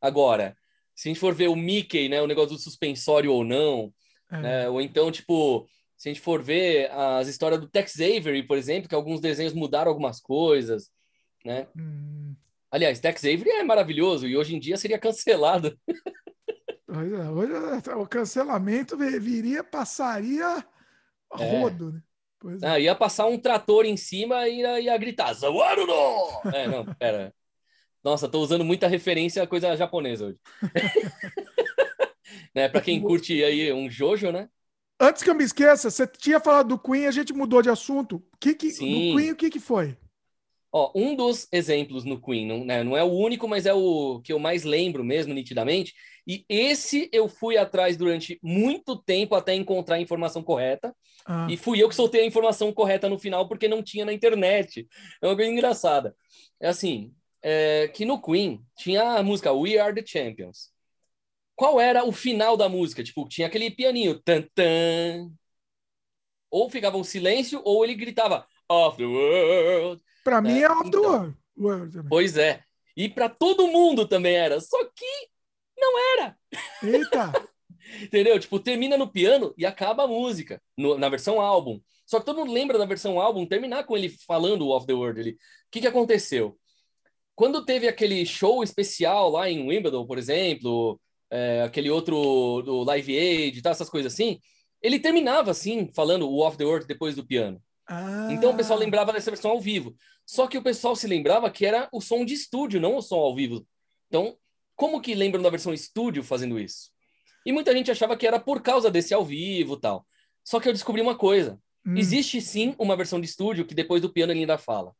Agora, 0.01 0.55
se 0.95 1.07
a 1.07 1.09
gente 1.09 1.19
for 1.19 1.33
ver 1.33 1.47
o 1.49 1.55
Mickey, 1.55 2.09
né, 2.09 2.21
o 2.21 2.27
negócio 2.27 2.55
do 2.55 2.61
suspensório 2.61 3.31
ou 3.31 3.43
não, 3.43 3.93
é. 4.31 4.41
né, 4.41 4.69
ou 4.69 4.81
então, 4.81 5.11
tipo, 5.11 5.67
se 5.95 6.09
a 6.09 6.13
gente 6.13 6.21
for 6.21 6.41
ver 6.41 6.91
as 6.91 7.27
histórias 7.27 7.61
do 7.61 7.69
Tex 7.69 7.99
Avery, 7.99 8.43
por 8.43 8.57
exemplo, 8.57 8.89
que 8.89 8.95
alguns 8.95 9.21
desenhos 9.21 9.53
mudaram 9.53 9.89
algumas 9.89 10.19
coisas, 10.19 10.89
né? 11.45 11.67
Hum. 11.77 12.35
Aliás, 12.69 12.99
Tex 12.99 13.23
Avery 13.23 13.49
é 13.49 13.63
maravilhoso 13.63 14.27
e 14.27 14.35
hoje 14.35 14.55
em 14.55 14.59
dia 14.59 14.77
seria 14.77 14.99
cancelado. 14.99 15.77
É, 16.89 17.29
hoje 17.29 17.51
é, 17.91 17.95
o 17.95 18.07
cancelamento 18.07 18.97
viria, 18.97 19.61
passaria 19.61 20.65
é. 21.37 21.59
rodo, 21.59 21.91
né? 21.91 22.01
Pois 22.39 22.63
é. 22.63 22.67
ah, 22.67 22.79
ia 22.79 22.95
passar 22.95 23.25
um 23.25 23.37
trator 23.37 23.85
em 23.85 23.97
cima 23.97 24.47
e 24.47 24.59
ia, 24.59 24.79
ia 24.79 24.97
gritar, 24.97 25.33
Zawaruno! 25.33 25.93
É, 26.53 26.67
não, 26.67 26.85
pera. 26.95 27.33
Nossa, 28.03 28.29
tô 28.29 28.39
usando 28.39 28.63
muita 28.63 28.87
referência 28.87 29.43
a 29.43 29.47
coisa 29.47 29.75
japonesa 29.75 30.27
hoje. 30.27 30.39
né, 32.55 32.69
para 32.69 32.79
quem 32.79 33.01
curte 33.01 33.43
aí 33.43 33.73
um 33.73 33.89
Jojo, 33.89 34.31
né? 34.31 34.47
Antes 34.99 35.21
que 35.21 35.29
eu 35.29 35.35
me 35.35 35.43
esqueça, 35.43 35.91
você 35.91 36.07
tinha 36.07 36.39
falado 36.39 36.69
do 36.69 36.79
Queen, 36.79 37.05
a 37.05 37.11
gente 37.11 37.33
mudou 37.33 37.61
de 37.61 37.69
assunto. 37.69 38.23
Que 38.39 38.55
que, 38.55 38.71
Sim. 38.71 39.11
Do 39.11 39.17
Queen, 39.17 39.31
o 39.31 39.35
que, 39.35 39.49
que 39.49 39.59
foi? 39.59 39.97
Ó, 40.71 40.91
um 40.93 41.15
dos 41.15 41.47
exemplos 41.51 42.03
no 42.03 42.21
Queen, 42.21 42.45
não, 42.45 42.65
né, 42.65 42.83
não 42.83 42.95
é 42.95 43.03
o 43.03 43.11
único, 43.11 43.47
mas 43.47 43.65
é 43.65 43.73
o 43.73 44.19
que 44.21 44.33
eu 44.33 44.39
mais 44.39 44.63
lembro 44.63 45.03
mesmo, 45.03 45.33
nitidamente. 45.33 45.93
E 46.27 46.45
esse 46.49 47.09
eu 47.13 47.29
fui 47.29 47.57
atrás 47.57 47.95
durante 47.95 48.37
muito 48.43 48.97
tempo 48.97 49.33
até 49.33 49.55
encontrar 49.55 49.95
a 49.95 50.01
informação 50.01 50.43
correta. 50.43 50.93
Ah. 51.25 51.47
E 51.49 51.55
fui 51.55 51.81
eu 51.81 51.87
que 51.87 51.95
soltei 51.95 52.21
a 52.21 52.25
informação 52.25 52.71
correta 52.73 53.07
no 53.07 53.17
final, 53.17 53.47
porque 53.47 53.67
não 53.67 53.81
tinha 53.81 54.03
na 54.03 54.11
internet. 54.11 54.87
É 55.21 55.25
uma 55.25 55.35
coisa 55.35 55.49
engraçada. 55.49 56.15
É 56.59 56.67
assim, 56.67 57.13
é, 57.41 57.87
que 57.87 58.03
no 58.03 58.21
Queen 58.21 58.61
tinha 58.77 59.03
a 59.03 59.23
música 59.23 59.53
We 59.53 59.77
Are 59.77 59.95
The 59.95 60.05
Champions. 60.05 60.69
Qual 61.55 61.79
era 61.79 62.03
o 62.03 62.11
final 62.11 62.57
da 62.57 62.67
música? 62.67 63.03
Tipo, 63.03 63.27
tinha 63.27 63.47
aquele 63.47 63.71
pianinho. 63.71 64.19
Tan, 64.21 64.43
tan. 64.53 65.31
Ou 66.51 66.69
ficava 66.69 66.97
um 66.97 67.03
silêncio, 67.03 67.61
ou 67.63 67.83
ele 67.83 67.95
gritava 67.95 68.45
Of 68.69 68.97
the 68.97 69.05
World. 69.05 70.03
Para 70.27 70.41
mim 70.41 70.59
é, 70.59 70.63
é 70.63 70.69
Off 70.69 70.87
então, 70.89 71.31
the 71.31 71.33
World. 71.57 72.03
Pois 72.09 72.35
é. 72.35 72.61
E 72.97 73.07
para 73.07 73.29
todo 73.29 73.69
mundo 73.69 74.05
também 74.05 74.35
era. 74.35 74.59
Só 74.59 74.77
que 74.93 75.29
não 75.77 75.93
era. 76.17 76.35
Eita! 76.83 77.31
Entendeu? 78.03 78.37
Tipo, 78.37 78.59
termina 78.59 78.97
no 78.97 79.09
piano 79.09 79.53
e 79.57 79.65
acaba 79.65 80.03
a 80.03 80.07
música, 80.07 80.61
no, 80.77 80.97
na 80.97 81.07
versão 81.07 81.39
álbum. 81.39 81.79
Só 82.05 82.19
que 82.19 82.25
todo 82.25 82.39
mundo 82.39 82.51
lembra 82.51 82.77
da 82.77 82.85
versão 82.85 83.21
álbum 83.21 83.45
terminar 83.45 83.85
com 83.85 83.95
ele 83.95 84.09
falando 84.27 84.67
Off 84.67 84.85
the 84.85 84.91
World. 84.91 85.29
O 85.29 85.35
que, 85.71 85.79
que 85.79 85.87
aconteceu? 85.87 86.59
Quando 87.33 87.63
teve 87.63 87.87
aquele 87.87 88.25
show 88.25 88.61
especial 88.61 89.29
lá 89.29 89.49
em 89.49 89.65
Wimbledon, 89.65 90.05
por 90.05 90.17
exemplo, 90.17 90.99
é, 91.31 91.61
aquele 91.61 91.89
outro 91.89 92.61
do 92.63 92.83
Live 92.83 93.17
Aid 93.17 93.57
e 93.57 93.61
tal, 93.61 93.71
essas 93.71 93.89
coisas 93.89 94.11
assim, 94.11 94.41
ele 94.81 94.99
terminava 94.99 95.51
assim, 95.51 95.89
falando 95.95 96.29
o 96.29 96.39
Off 96.39 96.57
the 96.57 96.65
World 96.65 96.85
depois 96.85 97.15
do 97.15 97.25
piano. 97.25 97.61
Ah. 97.87 98.27
Então 98.31 98.51
o 98.51 98.57
pessoal 98.57 98.77
lembrava 98.77 99.13
dessa 99.13 99.31
versão 99.31 99.51
ao 99.51 99.61
vivo. 99.61 99.95
Só 100.27 100.45
que 100.45 100.57
o 100.57 100.61
pessoal 100.61 100.93
se 100.93 101.07
lembrava 101.07 101.49
que 101.49 101.65
era 101.65 101.87
o 101.89 102.01
som 102.01 102.25
de 102.25 102.33
estúdio, 102.33 102.81
não 102.81 102.97
o 102.97 103.01
som 103.01 103.15
ao 103.15 103.33
vivo. 103.33 103.65
Então, 104.09 104.37
como 104.75 104.99
que 104.99 105.15
lembram 105.15 105.41
da 105.41 105.49
versão 105.49 105.73
estúdio 105.73 106.21
fazendo 106.21 106.59
isso? 106.59 106.91
E 107.45 107.53
muita 107.53 107.71
gente 107.71 107.89
achava 107.89 108.17
que 108.17 108.27
era 108.27 108.37
por 108.37 108.61
causa 108.61 108.91
desse 108.91 109.13
ao 109.13 109.23
vivo 109.23 109.77
tal. 109.77 110.05
Só 110.43 110.59
que 110.59 110.67
eu 110.67 110.73
descobri 110.73 111.01
uma 111.01 111.15
coisa. 111.15 111.57
Hum. 111.85 111.95
Existe 111.95 112.41
sim 112.41 112.75
uma 112.77 112.97
versão 112.97 113.21
de 113.21 113.25
estúdio 113.25 113.65
que 113.65 113.73
depois 113.73 114.01
do 114.01 114.11
piano 114.11 114.33
ele 114.33 114.41
ainda 114.41 114.57
fala. 114.57 114.93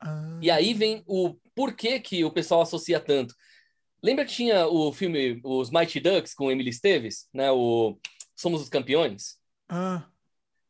Ah. 0.00 0.40
E 0.42 0.50
aí 0.50 0.74
vem 0.74 1.04
o 1.06 1.36
porquê 1.54 2.00
que 2.00 2.24
o 2.24 2.32
pessoal 2.32 2.62
associa 2.62 2.98
tanto. 2.98 3.32
Lembra 4.02 4.24
que 4.24 4.32
tinha 4.32 4.66
o 4.66 4.92
filme 4.92 5.40
Os 5.44 5.70
Mighty 5.70 6.00
Ducks 6.00 6.34
com 6.34 6.50
Emily 6.50 6.70
Esteves, 6.70 7.28
né? 7.32 7.52
O 7.52 7.96
Somos 8.34 8.60
os 8.60 8.68
Campeões? 8.68 9.36
Ah. 9.68 10.09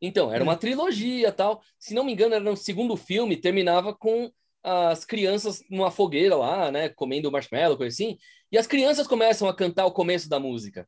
Então, 0.01 0.33
era 0.33 0.43
uma 0.43 0.57
trilogia 0.57 1.31
tal. 1.31 1.61
Se 1.77 1.93
não 1.93 2.03
me 2.03 2.11
engano, 2.11 2.33
era 2.33 2.43
no 2.43 2.57
segundo 2.57 2.97
filme, 2.97 3.37
terminava 3.37 3.93
com 3.93 4.31
as 4.63 5.05
crianças 5.05 5.63
numa 5.69 5.91
fogueira 5.91 6.35
lá, 6.35 6.71
né? 6.71 6.89
Comendo 6.89 7.31
marshmallow, 7.31 7.77
coisa 7.77 7.93
assim. 7.93 8.17
E 8.51 8.57
as 8.57 8.67
crianças 8.67 9.07
começam 9.07 9.47
a 9.47 9.55
cantar 9.55 9.85
o 9.85 9.91
começo 9.91 10.27
da 10.27 10.39
música. 10.39 10.87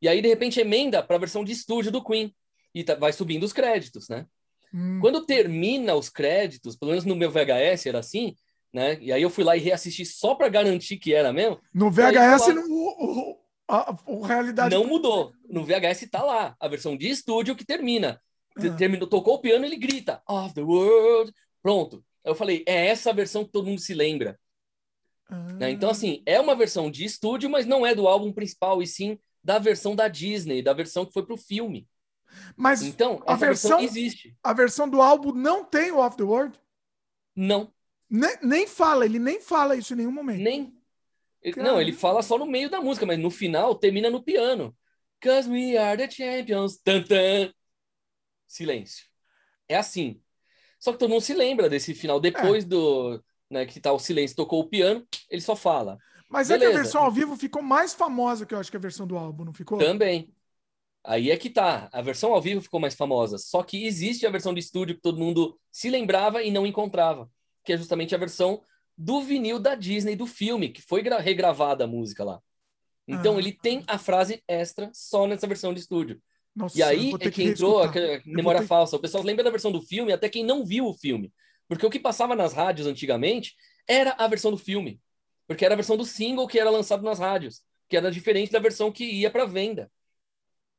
E 0.00 0.08
aí, 0.08 0.20
de 0.20 0.28
repente, 0.28 0.60
emenda 0.60 1.02
para 1.02 1.16
a 1.16 1.20
versão 1.20 1.42
de 1.42 1.52
estúdio 1.52 1.90
do 1.90 2.04
Queen. 2.04 2.34
E 2.74 2.84
tá, 2.84 2.94
vai 2.94 3.12
subindo 3.12 3.44
os 3.44 3.52
créditos, 3.52 4.08
né? 4.08 4.26
Hum. 4.72 4.98
Quando 5.00 5.24
termina 5.24 5.94
os 5.94 6.10
créditos, 6.10 6.76
pelo 6.76 6.90
menos 6.90 7.04
no 7.04 7.16
meu 7.16 7.30
VHS 7.30 7.86
era 7.86 8.00
assim, 8.00 8.36
né? 8.72 8.98
E 9.00 9.10
aí 9.10 9.22
eu 9.22 9.30
fui 9.30 9.42
lá 9.42 9.56
e 9.56 9.60
reassisti 9.60 10.04
só 10.04 10.34
para 10.34 10.50
garantir 10.50 10.98
que 10.98 11.14
era 11.14 11.32
mesmo. 11.32 11.58
No 11.72 11.90
VHS, 11.90 12.48
não, 12.54 12.64
o, 12.68 13.40
a, 13.68 13.90
a, 13.90 14.26
realidade. 14.26 14.74
Não 14.74 14.86
mudou. 14.86 15.32
No 15.48 15.64
VHS 15.64 16.08
tá 16.10 16.22
lá, 16.22 16.54
a 16.60 16.68
versão 16.68 16.96
de 16.96 17.08
estúdio 17.08 17.56
que 17.56 17.64
termina. 17.64 18.20
Ah. 18.56 18.76
Terminou, 18.76 19.08
tocou 19.08 19.34
o 19.34 19.40
piano, 19.40 19.64
ele 19.64 19.76
grita, 19.76 20.22
Of 20.28 20.54
the 20.54 20.62
World. 20.62 21.32
Pronto. 21.62 22.04
Eu 22.24 22.34
falei, 22.34 22.64
é 22.66 22.86
essa 22.86 23.12
versão 23.12 23.44
que 23.44 23.52
todo 23.52 23.66
mundo 23.66 23.80
se 23.80 23.94
lembra. 23.94 24.38
Ah. 25.28 25.52
Né? 25.54 25.70
Então, 25.70 25.90
assim, 25.90 26.22
é 26.24 26.40
uma 26.40 26.54
versão 26.54 26.90
de 26.90 27.04
estúdio, 27.04 27.50
mas 27.50 27.66
não 27.66 27.86
é 27.86 27.94
do 27.94 28.08
álbum 28.08 28.32
principal, 28.32 28.82
e 28.82 28.86
sim 28.86 29.18
da 29.42 29.58
versão 29.58 29.94
da 29.94 30.08
Disney, 30.08 30.60
da 30.60 30.72
versão 30.72 31.06
que 31.06 31.12
foi 31.12 31.24
pro 31.24 31.36
filme. 31.36 31.88
Mas 32.56 32.82
então, 32.82 33.22
a 33.26 33.36
versão, 33.36 33.78
versão, 33.78 33.80
existe. 33.80 34.36
A 34.42 34.52
versão 34.52 34.88
do 34.88 35.00
álbum 35.00 35.32
não 35.32 35.64
tem 35.64 35.92
o 35.92 35.98
Off 35.98 36.16
the 36.16 36.24
World? 36.24 36.58
Não. 37.34 37.72
Nem, 38.10 38.36
nem 38.42 38.66
fala, 38.66 39.04
ele 39.04 39.20
nem 39.20 39.40
fala 39.40 39.76
isso 39.76 39.92
em 39.92 39.98
nenhum 39.98 40.10
momento. 40.10 40.42
Nem. 40.42 40.74
Não, 41.56 41.80
ele 41.80 41.92
fala 41.92 42.22
só 42.22 42.36
no 42.36 42.46
meio 42.46 42.68
da 42.68 42.80
música, 42.80 43.06
mas 43.06 43.18
no 43.18 43.30
final 43.30 43.74
termina 43.76 44.10
no 44.10 44.22
piano. 44.22 44.76
Cause 45.22 45.48
we 45.48 45.76
are 45.76 45.96
the 45.96 46.10
champions. 46.10 46.78
Tan, 46.78 47.02
tan 47.02 47.52
silêncio. 48.46 49.06
É 49.68 49.76
assim. 49.76 50.20
Só 50.78 50.92
que 50.92 50.98
todo 50.98 51.10
mundo 51.10 51.22
se 51.22 51.34
lembra 51.34 51.68
desse 51.68 51.94
final. 51.94 52.20
Depois 52.20 52.64
é. 52.64 52.66
do. 52.66 53.22
Né, 53.48 53.64
que 53.64 53.78
tá 53.78 53.92
o 53.92 53.98
silêncio, 53.98 54.36
tocou 54.36 54.60
o 54.60 54.68
piano, 54.68 55.06
ele 55.30 55.40
só 55.40 55.54
fala. 55.54 55.98
Mas 56.28 56.48
Beleza. 56.48 56.64
é 56.64 56.68
que 56.68 56.76
a 56.76 56.82
versão 56.82 57.04
ao 57.04 57.12
vivo 57.12 57.36
ficou 57.36 57.62
mais 57.62 57.94
famosa 57.94 58.44
que 58.44 58.52
eu 58.52 58.58
acho 58.58 58.70
que 58.70 58.76
a 58.76 58.80
versão 58.80 59.06
do 59.06 59.16
álbum, 59.16 59.44
não 59.44 59.52
ficou? 59.52 59.78
Também. 59.78 60.34
Aí 61.04 61.30
é 61.30 61.36
que 61.36 61.48
tá. 61.48 61.88
A 61.92 62.02
versão 62.02 62.34
ao 62.34 62.42
vivo 62.42 62.60
ficou 62.60 62.80
mais 62.80 62.96
famosa. 62.96 63.38
Só 63.38 63.62
que 63.62 63.86
existe 63.86 64.26
a 64.26 64.30
versão 64.30 64.52
de 64.52 64.58
estúdio 64.58 64.96
que 64.96 65.00
todo 65.00 65.20
mundo 65.20 65.56
se 65.70 65.88
lembrava 65.88 66.42
e 66.42 66.50
não 66.50 66.66
encontrava. 66.66 67.30
Que 67.64 67.74
é 67.74 67.76
justamente 67.76 68.14
a 68.14 68.18
versão 68.18 68.60
do 68.98 69.20
vinil 69.20 69.60
da 69.60 69.76
Disney 69.76 70.16
do 70.16 70.26
filme, 70.26 70.70
que 70.70 70.82
foi 70.82 71.02
regravada 71.20 71.84
a 71.84 71.86
música 71.86 72.24
lá. 72.24 72.40
Então 73.06 73.36
ah. 73.36 73.38
ele 73.38 73.52
tem 73.52 73.84
a 73.86 73.98
frase 73.98 74.42
extra 74.48 74.90
só 74.92 75.26
nessa 75.28 75.46
versão 75.46 75.72
de 75.72 75.78
estúdio. 75.78 76.20
Nossa, 76.56 76.78
e 76.78 76.82
aí 76.82 77.12
é 77.12 77.18
que, 77.18 77.30
que 77.30 77.42
entrou 77.44 77.82
a 77.82 77.92
memória 78.24 78.62
ter... 78.62 78.66
falsa. 78.66 78.96
O 78.96 78.98
pessoal 78.98 79.22
lembra 79.22 79.44
da 79.44 79.50
versão 79.50 79.70
do 79.70 79.82
filme, 79.82 80.10
até 80.10 80.26
quem 80.26 80.42
não 80.42 80.64
viu 80.64 80.86
o 80.86 80.94
filme. 80.94 81.30
Porque 81.68 81.84
o 81.84 81.90
que 81.90 82.00
passava 82.00 82.34
nas 82.34 82.54
rádios 82.54 82.86
antigamente 82.86 83.54
era 83.86 84.12
a 84.12 84.26
versão 84.26 84.50
do 84.50 84.56
filme. 84.56 84.98
Porque 85.46 85.64
era 85.64 85.74
a 85.74 85.76
versão 85.76 85.96
do 85.96 86.04
single 86.04 86.48
que 86.48 86.58
era 86.58 86.70
lançado 86.70 87.02
nas 87.02 87.18
rádios, 87.18 87.62
que 87.88 87.96
era 87.96 88.10
diferente 88.10 88.50
da 88.50 88.58
versão 88.58 88.90
que 88.90 89.04
ia 89.04 89.30
para 89.30 89.44
venda. 89.44 89.90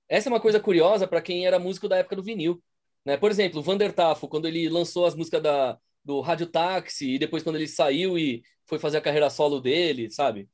Essa 0.10 0.30
é 0.30 0.32
uma 0.32 0.40
coisa 0.40 0.60
curiosa 0.60 1.08
para 1.08 1.22
quem 1.22 1.45
era 1.45 1.60
músico 1.60 1.88
da 1.88 1.98
época 1.98 2.16
do 2.16 2.24
vinil. 2.24 2.62
Né? 3.06 3.16
Por 3.16 3.30
exemplo, 3.30 3.60
o 3.60 3.64
Vander 3.64 3.94
Tafo, 3.94 4.28
quando 4.28 4.48
ele 4.48 4.68
lançou 4.70 5.06
as 5.06 5.14
músicas 5.14 5.44
da, 5.44 5.78
do 6.04 6.22
Rádio 6.22 6.48
Táxi, 6.48 7.12
e 7.16 7.20
depois 7.20 7.44
quando 7.44 7.58
ele 7.58 7.68
saiu 7.68 8.18
e 8.18 8.41
foi 8.66 8.80
fazer 8.80 8.98
a 8.98 9.02
carreira 9.02 9.30
solo 9.30 9.62
dele, 9.62 10.10
sabe? 10.10 10.49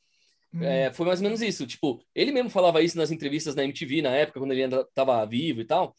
É, 0.61 0.89
hum. 0.89 0.93
foi 0.93 1.05
mais 1.05 1.19
ou 1.19 1.23
menos 1.23 1.41
isso. 1.41 1.65
Tipo, 1.65 2.03
ele 2.13 2.31
mesmo 2.31 2.49
falava 2.49 2.81
isso 2.81 2.97
nas 2.97 3.11
entrevistas 3.11 3.55
na 3.55 3.63
MTV 3.63 4.01
na 4.01 4.11
época, 4.11 4.39
quando 4.39 4.51
ele 4.51 4.63
ainda 4.63 4.81
estava 4.81 5.25
vivo 5.25 5.61
e 5.61 5.65
tal. 5.65 5.95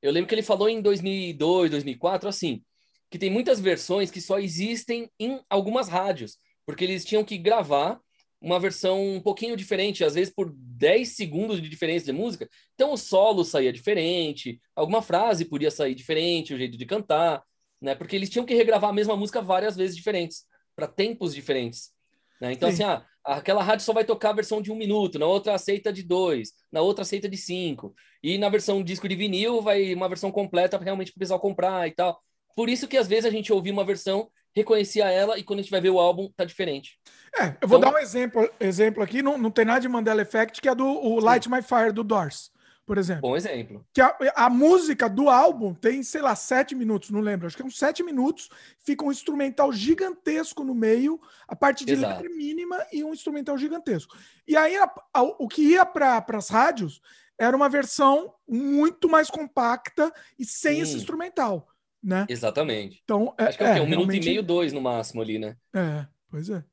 Eu 0.00 0.10
lembro 0.10 0.28
que 0.28 0.34
ele 0.34 0.42
falou 0.42 0.68
em 0.68 0.80
2002, 0.80 1.70
2004, 1.70 2.28
assim, 2.28 2.62
que 3.08 3.18
tem 3.18 3.30
muitas 3.30 3.60
versões 3.60 4.10
que 4.10 4.20
só 4.20 4.38
existem 4.38 5.08
em 5.18 5.40
algumas 5.48 5.88
rádios, 5.88 6.38
porque 6.66 6.82
eles 6.82 7.04
tinham 7.04 7.24
que 7.24 7.38
gravar 7.38 8.00
uma 8.40 8.58
versão 8.58 9.00
um 9.14 9.20
pouquinho 9.20 9.56
diferente, 9.56 10.04
às 10.04 10.14
vezes 10.14 10.34
por 10.34 10.52
10 10.52 11.14
segundos 11.14 11.62
de 11.62 11.68
diferença 11.68 12.06
de 12.06 12.12
música. 12.12 12.48
Então 12.74 12.92
o 12.92 12.96
solo 12.96 13.44
saía 13.44 13.72
diferente, 13.72 14.60
alguma 14.74 15.00
frase 15.00 15.44
podia 15.44 15.70
sair 15.70 15.94
diferente, 15.94 16.52
o 16.52 16.58
jeito 16.58 16.76
de 16.76 16.84
cantar, 16.84 17.40
né? 17.80 17.94
Porque 17.94 18.16
eles 18.16 18.28
tinham 18.28 18.44
que 18.44 18.54
regravar 18.54 18.90
a 18.90 18.92
mesma 18.92 19.16
música 19.16 19.40
várias 19.40 19.76
vezes 19.76 19.94
diferentes, 19.94 20.44
para 20.74 20.88
tempos 20.88 21.32
diferentes. 21.32 21.92
Né? 22.40 22.52
Então, 22.52 22.68
Sim. 22.70 22.74
assim, 22.74 22.84
ah, 22.84 23.06
aquela 23.24 23.62
rádio 23.62 23.84
só 23.84 23.92
vai 23.92 24.04
tocar 24.04 24.30
a 24.30 24.34
versão 24.34 24.60
de 24.60 24.70
um 24.72 24.76
minuto, 24.76 25.18
na 25.18 25.26
outra 25.26 25.54
aceita 25.54 25.92
de 25.92 26.02
dois, 26.02 26.52
na 26.70 26.80
outra 26.80 27.02
aceita 27.02 27.28
de 27.28 27.36
cinco. 27.36 27.94
E 28.22 28.38
na 28.38 28.48
versão 28.48 28.82
disco 28.82 29.08
de 29.08 29.16
vinil 29.16 29.60
vai 29.60 29.94
uma 29.94 30.08
versão 30.08 30.30
completa 30.30 30.78
realmente 30.78 31.12
para 31.12 31.18
o 31.18 31.20
pessoal 31.20 31.40
comprar 31.40 31.88
e 31.88 31.92
tal. 31.92 32.20
Por 32.54 32.68
isso 32.68 32.86
que 32.86 32.96
às 32.96 33.08
vezes 33.08 33.24
a 33.24 33.30
gente 33.30 33.52
ouvia 33.52 33.72
uma 33.72 33.84
versão 33.84 34.28
reconhecia 34.54 35.10
ela 35.10 35.38
e 35.38 35.42
quando 35.42 35.60
a 35.60 35.62
gente 35.62 35.70
vai 35.70 35.80
ver 35.80 35.90
o 35.90 35.98
álbum, 35.98 36.30
tá 36.36 36.44
diferente. 36.44 36.98
É, 37.38 37.56
eu 37.60 37.68
vou 37.68 37.78
então, 37.78 37.90
dar 37.90 37.98
um 37.98 38.00
exemplo, 38.00 38.48
exemplo 38.60 39.02
aqui, 39.02 39.22
não, 39.22 39.38
não 39.38 39.50
tem 39.50 39.64
nada 39.64 39.80
de 39.80 39.88
Mandela 39.88 40.22
Effect, 40.22 40.60
que 40.60 40.68
é 40.68 40.74
do 40.74 40.86
o 40.86 41.18
Light 41.18 41.48
My 41.48 41.62
Fire 41.62 41.92
do 41.92 42.04
Doors, 42.04 42.50
por 42.86 42.98
exemplo. 42.98 43.22
Bom 43.22 43.36
exemplo. 43.36 43.84
Que 43.92 44.00
a, 44.00 44.16
a, 44.34 44.50
música 44.50 45.08
do 45.08 45.28
álbum 45.28 45.74
tem, 45.74 46.02
sei 46.02 46.20
lá, 46.20 46.34
sete 46.34 46.74
minutos, 46.74 47.10
não 47.10 47.20
lembro, 47.20 47.46
acho 47.46 47.56
que 47.56 47.62
é 47.62 47.66
uns 47.66 47.78
sete 47.78 48.02
minutos, 48.02 48.48
fica 48.78 49.04
um 49.04 49.10
instrumental 49.10 49.72
gigantesco 49.72 50.64
no 50.64 50.74
meio, 50.74 51.20
a 51.46 51.54
parte 51.54 51.84
de 51.84 51.92
Exato. 51.92 52.22
letra 52.22 52.36
mínima 52.36 52.84
e 52.92 53.04
um 53.04 53.12
instrumental 53.12 53.56
gigantesco. 53.56 54.16
E 54.46 54.56
aí 54.56 54.76
a, 54.76 54.92
a, 55.14 55.22
o 55.22 55.48
que 55.48 55.62
ia 55.62 55.86
para 55.86 56.24
as 56.34 56.48
rádios 56.48 57.00
era 57.38 57.56
uma 57.56 57.68
versão 57.68 58.34
muito 58.46 59.08
mais 59.08 59.30
compacta 59.30 60.12
e 60.38 60.44
sem 60.44 60.76
Sim. 60.76 60.82
esse 60.82 60.96
instrumental 60.96 61.68
né? 62.02 62.26
Exatamente. 62.28 63.00
Então, 63.04 63.32
é, 63.38 63.44
Acho 63.44 63.58
que 63.58 63.64
é, 63.64 63.78
é 63.78 63.80
um 63.80 63.88
minuto 63.88 64.12
e 64.12 64.20
meio, 64.20 64.42
dois 64.42 64.72
no 64.72 64.80
máximo 64.80 65.22
ali, 65.22 65.38
né? 65.38 65.56
É, 65.72 66.04
pois 66.28 66.50
é. 66.50 66.64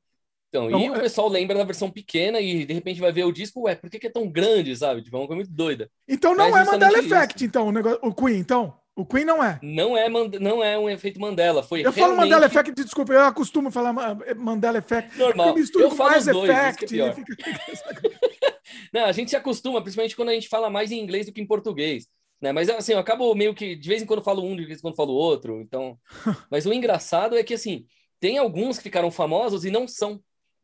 Então, 0.49 0.69
e 0.69 0.85
é... 0.85 0.91
o 0.91 0.93
pessoal 0.93 1.29
lembra 1.29 1.57
da 1.57 1.63
versão 1.63 1.89
pequena 1.89 2.39
e 2.39 2.65
de 2.65 2.73
repente 2.73 2.99
vai 2.99 3.11
ver 3.11 3.23
o 3.23 3.31
disco, 3.31 3.61
ué, 3.61 3.75
por 3.75 3.89
que, 3.89 3.99
que 3.99 4.07
é 4.07 4.11
tão 4.11 4.27
grande, 4.27 4.75
sabe? 4.75 5.01
Tipo, 5.01 5.17
é 5.17 5.19
uma 5.19 5.27
coisa 5.27 5.43
muito 5.43 5.53
doida. 5.53 5.89
Então 6.07 6.35
não 6.35 6.57
é, 6.57 6.61
é 6.61 6.65
Mandela 6.65 6.99
Effect, 6.99 7.35
isso. 7.35 7.45
então, 7.45 7.67
o, 7.67 7.71
negócio, 7.71 7.99
o 8.01 8.13
Queen, 8.13 8.37
então? 8.37 8.73
O 8.95 9.05
Queen 9.05 9.23
não 9.23 9.43
é. 9.43 9.59
Não 9.61 9.95
é, 9.95 10.09
não 10.09 10.63
é 10.63 10.77
um 10.77 10.89
efeito 10.89 11.21
Mandela. 11.21 11.61
Foi 11.61 11.79
eu 11.79 11.91
realmente... 11.91 11.99
falo 11.99 12.17
Mandela 12.17 12.45
Effect, 12.47 12.83
desculpa, 12.83 13.13
eu 13.13 13.21
acostumo 13.21 13.71
falar 13.71 13.93
Mandela 14.35 14.79
Effect. 14.79 15.17
Normal. 15.17 15.55
Eu, 15.57 15.81
eu 15.81 15.91
falo 15.91 16.09
mais 16.09 16.25
dois, 16.25 16.49
effect, 16.49 16.99
é 16.99 17.13
fica... 17.13 17.35
não, 18.91 19.05
a 19.05 19.11
gente 19.11 19.29
se 19.29 19.37
acostuma, 19.37 19.81
principalmente 19.81 20.15
quando 20.15 20.29
a 20.29 20.33
gente 20.33 20.49
fala 20.49 20.69
mais 20.69 20.91
em 20.91 20.99
inglês 20.99 21.27
do 21.27 21.31
que 21.31 21.41
em 21.41 21.47
português. 21.47 22.07
Né? 22.41 22.51
Mas 22.51 22.69
assim, 22.69 22.93
eu 22.93 22.99
acabo 22.99 23.33
meio 23.35 23.53
que 23.53 23.75
de 23.75 23.87
vez 23.87 24.01
em 24.01 24.05
quando 24.05 24.23
falo 24.23 24.43
um, 24.43 24.55
de 24.55 24.65
vez 24.65 24.79
em 24.79 24.81
quando 24.81 24.95
falo 24.95 25.13
outro. 25.13 25.61
Então, 25.61 25.97
mas 26.49 26.65
o 26.65 26.73
engraçado 26.73 27.37
é 27.37 27.43
que 27.43 27.53
assim, 27.53 27.85
tem 28.19 28.37
alguns 28.37 28.77
que 28.77 28.83
ficaram 28.83 29.11
famosos 29.11 29.63
e 29.63 29.69
não 29.69 29.87
são 29.87 30.19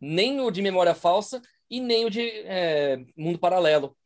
nem 0.06 0.40
o 0.40 0.52
de 0.52 0.62
memória 0.62 0.94
falsa 0.94 1.42
e 1.70 1.80
nem 1.80 2.06
o 2.06 2.10
de 2.10 2.22
é, 2.46 3.00
mundo 3.18 3.40
paralelo. 3.40 3.98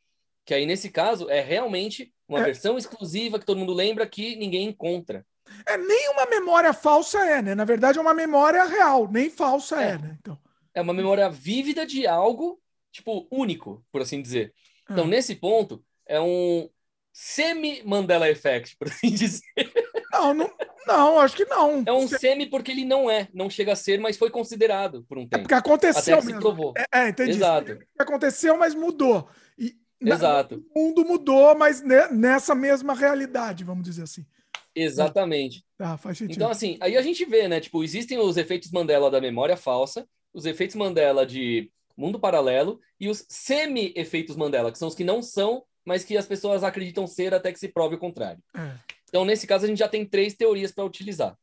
Que 0.45 0.53
aí 0.53 0.65
nesse 0.65 0.89
caso 0.89 1.29
é 1.29 1.41
realmente 1.41 2.13
uma 2.27 2.39
é. 2.39 2.43
versão 2.43 2.77
exclusiva 2.77 3.39
que 3.39 3.45
todo 3.45 3.59
mundo 3.59 3.73
lembra 3.73 4.07
que 4.07 4.35
ninguém 4.35 4.67
encontra. 4.67 5.25
É 5.65 5.77
nem 5.77 6.09
uma 6.09 6.25
memória 6.25 6.73
falsa 6.73 7.19
é, 7.25 7.41
né? 7.41 7.55
Na 7.55 7.65
verdade 7.65 7.97
é 7.97 8.01
uma 8.01 8.13
memória 8.13 8.63
real, 8.65 9.09
nem 9.11 9.29
falsa 9.29 9.81
é, 9.81 9.89
é 9.91 9.97
né? 9.97 10.17
Então. 10.19 10.37
É 10.73 10.81
uma 10.81 10.93
memória 10.93 11.29
vívida 11.29 11.85
de 11.85 12.07
algo 12.07 12.61
tipo 12.91 13.27
único, 13.31 13.83
por 13.91 14.01
assim 14.01 14.21
dizer. 14.21 14.53
Então, 14.89 15.05
é. 15.05 15.07
nesse 15.07 15.35
ponto, 15.35 15.83
é 16.07 16.19
um, 16.19 16.69
semi-Mandela 17.13 18.29
Effect, 18.29 18.77
por 18.77 18.87
assim 18.87 19.09
dizer. 19.11 19.43
Não, 20.11 20.33
não, 20.33 20.51
não, 20.89 21.19
acho 21.19 21.35
que 21.35 21.45
não. 21.45 21.83
É 21.85 21.93
um 21.93 22.07
semi 22.07 22.47
porque 22.47 22.71
ele 22.71 22.83
não 22.83 23.09
é, 23.09 23.27
não 23.31 23.49
chega 23.49 23.73
a 23.73 23.75
ser, 23.75 23.99
mas 23.99 24.17
foi 24.17 24.31
considerado 24.31 25.03
por 25.07 25.17
um 25.17 25.21
tempo. 25.21 25.35
É 25.35 25.39
porque 25.39 25.53
aconteceu 25.53 26.17
Até 26.17 26.25
mesmo. 26.25 26.41
provou. 26.41 26.73
É, 26.75 27.05
é, 27.05 27.09
entendi. 27.09 27.31
Exato. 27.31 27.77
Aconteceu, 27.97 28.57
mas 28.57 28.73
mudou. 28.73 29.29
E, 29.57 29.75
Exato. 30.01 30.63
o 30.75 30.79
mundo 30.79 31.05
mudou, 31.05 31.55
mas 31.55 31.83
nessa 32.11 32.55
mesma 32.55 32.95
realidade, 32.95 33.63
vamos 33.63 33.83
dizer 33.83 34.03
assim. 34.03 34.25
Exatamente. 34.73 35.63
Ah, 35.77 35.97
faz 35.97 36.17
sentido. 36.17 36.35
Então, 36.35 36.49
assim, 36.49 36.77
aí 36.81 36.97
a 36.97 37.01
gente 37.01 37.23
vê, 37.25 37.47
né? 37.47 37.59
Tipo, 37.59 37.83
existem 37.83 38.17
os 38.17 38.37
efeitos 38.37 38.71
Mandela 38.71 39.11
da 39.11 39.21
memória 39.21 39.57
falsa, 39.57 40.07
os 40.33 40.45
efeitos 40.45 40.75
Mandela 40.75 41.25
de 41.25 41.71
mundo 41.95 42.19
paralelo 42.19 42.79
e 42.99 43.09
os 43.09 43.25
semi-efeitos 43.27 44.35
Mandela, 44.35 44.71
que 44.71 44.77
são 44.77 44.87
os 44.87 44.95
que 44.95 45.03
não 45.03 45.21
são 45.21 45.63
mas 45.89 46.03
que 46.03 46.15
as 46.15 46.27
pessoas 46.27 46.63
acreditam 46.63 47.07
ser 47.07 47.33
até 47.33 47.51
que 47.51 47.57
se 47.57 47.67
prove 47.67 47.95
o 47.95 47.99
contrário. 47.99 48.39
É. 48.55 48.75
Então, 49.09 49.25
nesse 49.25 49.45
caso, 49.45 49.65
a 49.65 49.67
gente 49.67 49.79
já 49.79 49.87
tem 49.87 50.05
três 50.05 50.35
teorias 50.35 50.71
para 50.71 50.85
utilizar. 50.85 51.37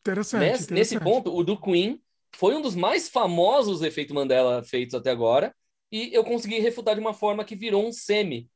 Interessante 0.00 0.40
nesse, 0.40 0.64
interessante 0.64 0.74
nesse, 0.74 1.00
ponto, 1.00 1.34
o 1.34 1.42
do 1.42 1.58
Queen 1.58 2.00
foi 2.34 2.54
um 2.54 2.60
dos 2.60 2.74
mais 2.74 3.08
famosos 3.08 3.82
efeitos 3.82 4.14
Mandela 4.14 4.62
feitos 4.64 4.94
até 4.94 5.10
agora, 5.10 5.54
e 5.90 6.12
eu 6.12 6.24
consegui 6.24 6.58
refutar 6.58 6.94
de 6.94 7.00
uma 7.00 7.14
forma 7.14 7.44
que 7.44 7.54
virou 7.54 7.86
um 7.86 7.92
semi, 7.92 8.48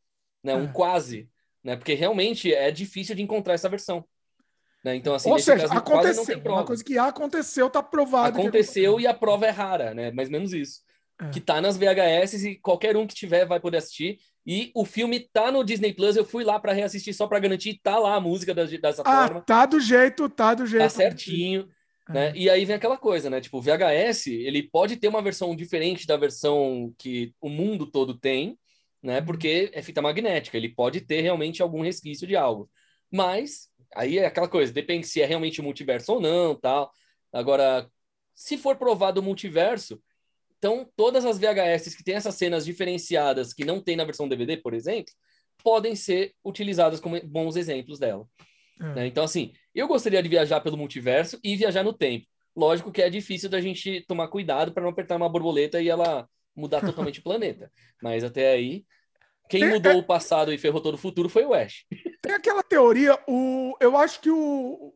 né, 0.42 0.54
um 0.54 0.64
é. 0.64 0.72
quase, 0.72 1.28
né, 1.62 1.76
porque 1.76 1.94
realmente 1.94 2.52
é 2.52 2.70
difícil 2.70 3.14
de 3.14 3.22
encontrar 3.22 3.54
essa 3.54 3.68
versão. 3.68 4.04
Né? 4.86 4.94
Então, 4.94 5.14
assim, 5.14 5.28
Ou 5.30 5.38
seja, 5.38 5.68
caso, 5.68 5.74
aconteceu, 5.74 6.38
uma 6.44 6.64
coisa 6.64 6.84
que 6.84 6.96
aconteceu, 6.96 7.66
está 7.66 7.82
provado. 7.82 8.38
Aconteceu 8.38 9.00
e 9.00 9.06
a 9.06 9.12
prova 9.12 9.44
é 9.44 9.50
rara, 9.50 9.92
né? 9.92 10.12
Mais 10.12 10.28
ou 10.28 10.32
menos 10.32 10.52
isso. 10.52 10.80
É. 11.20 11.28
Que 11.30 11.40
tá 11.40 11.60
nas 11.60 11.76
VHS 11.76 12.44
e 12.44 12.54
qualquer 12.54 12.96
um 12.96 13.04
que 13.04 13.14
tiver 13.14 13.44
vai 13.46 13.58
poder 13.58 13.78
assistir. 13.78 14.20
E 14.46 14.70
o 14.74 14.84
filme 14.84 15.18
tá 15.18 15.50
no 15.50 15.64
Disney 15.64 15.92
Plus. 15.92 16.14
Eu 16.14 16.24
fui 16.24 16.44
lá 16.44 16.60
para 16.60 16.72
reassistir 16.72 17.12
só 17.12 17.26
para 17.26 17.40
garantir. 17.40 17.80
Tá 17.82 17.98
lá 17.98 18.14
a 18.14 18.20
música 18.20 18.54
dessa 18.54 19.02
ah, 19.04 19.26
forma. 19.26 19.40
Tá 19.42 19.66
do 19.66 19.80
jeito, 19.80 20.28
tá 20.28 20.54
do 20.54 20.64
jeito. 20.64 20.82
Tá 20.82 20.88
certinho. 20.88 21.68
É. 22.08 22.12
Né? 22.12 22.32
E 22.36 22.48
aí 22.48 22.64
vem 22.64 22.76
aquela 22.76 22.96
coisa, 22.96 23.28
né? 23.28 23.40
Tipo, 23.40 23.58
o 23.58 23.60
VHS, 23.60 24.28
ele 24.28 24.62
pode 24.62 24.96
ter 24.96 25.08
uma 25.08 25.20
versão 25.20 25.56
diferente 25.56 26.06
da 26.06 26.16
versão 26.16 26.94
que 26.96 27.34
o 27.40 27.48
mundo 27.48 27.90
todo 27.90 28.14
tem, 28.14 28.56
né? 29.02 29.18
Uhum. 29.18 29.26
Porque 29.26 29.70
é 29.72 29.82
fita 29.82 30.00
magnética. 30.00 30.56
Ele 30.56 30.68
pode 30.68 31.00
ter 31.00 31.22
realmente 31.22 31.60
algum 31.60 31.82
resquício 31.82 32.24
de 32.24 32.36
algo. 32.36 32.70
Mas, 33.10 33.68
aí 33.96 34.18
é 34.18 34.26
aquela 34.26 34.48
coisa. 34.48 34.72
Depende 34.72 35.08
se 35.08 35.20
é 35.20 35.26
realmente 35.26 35.60
multiverso 35.60 36.12
ou 36.12 36.20
não, 36.20 36.54
tal. 36.54 36.92
Agora, 37.32 37.90
se 38.32 38.56
for 38.56 38.76
provado 38.76 39.20
o 39.20 39.24
multiverso, 39.24 40.00
então, 40.58 40.88
todas 40.96 41.24
as 41.24 41.38
VHS 41.38 41.94
que 41.94 42.04
têm 42.04 42.14
essas 42.14 42.34
cenas 42.34 42.64
diferenciadas 42.64 43.52
que 43.52 43.64
não 43.64 43.80
tem 43.80 43.96
na 43.96 44.04
versão 44.04 44.28
DVD, 44.28 44.56
por 44.56 44.74
exemplo, 44.74 45.12
podem 45.62 45.94
ser 45.94 46.34
utilizadas 46.44 47.00
como 47.00 47.20
bons 47.24 47.56
exemplos 47.56 47.98
dela. 47.98 48.26
É. 48.80 48.94
Né? 48.94 49.06
Então, 49.06 49.24
assim, 49.24 49.52
eu 49.74 49.86
gostaria 49.86 50.22
de 50.22 50.28
viajar 50.28 50.60
pelo 50.60 50.76
multiverso 50.76 51.38
e 51.42 51.56
viajar 51.56 51.82
no 51.82 51.92
tempo. 51.92 52.26
Lógico 52.54 52.90
que 52.90 53.02
é 53.02 53.10
difícil 53.10 53.50
da 53.50 53.60
gente 53.60 54.04
tomar 54.08 54.28
cuidado 54.28 54.72
para 54.72 54.82
não 54.82 54.90
apertar 54.90 55.16
uma 55.16 55.28
borboleta 55.28 55.80
e 55.80 55.88
ela 55.88 56.28
mudar 56.54 56.80
totalmente 56.84 57.20
o 57.20 57.22
planeta. 57.22 57.70
Mas 58.02 58.24
até 58.24 58.52
aí, 58.52 58.84
quem 59.48 59.60
tem, 59.60 59.70
mudou 59.70 59.92
é... 59.92 59.96
o 59.96 60.02
passado 60.02 60.52
e 60.52 60.58
ferrou 60.58 60.80
todo 60.80 60.94
o 60.94 60.98
futuro 60.98 61.28
foi 61.28 61.44
o 61.44 61.52
Ash. 61.52 61.84
Tem 62.22 62.32
aquela 62.32 62.62
teoria, 62.62 63.18
o, 63.28 63.76
eu 63.78 63.96
acho 63.96 64.20
que 64.20 64.30
o, 64.30 64.94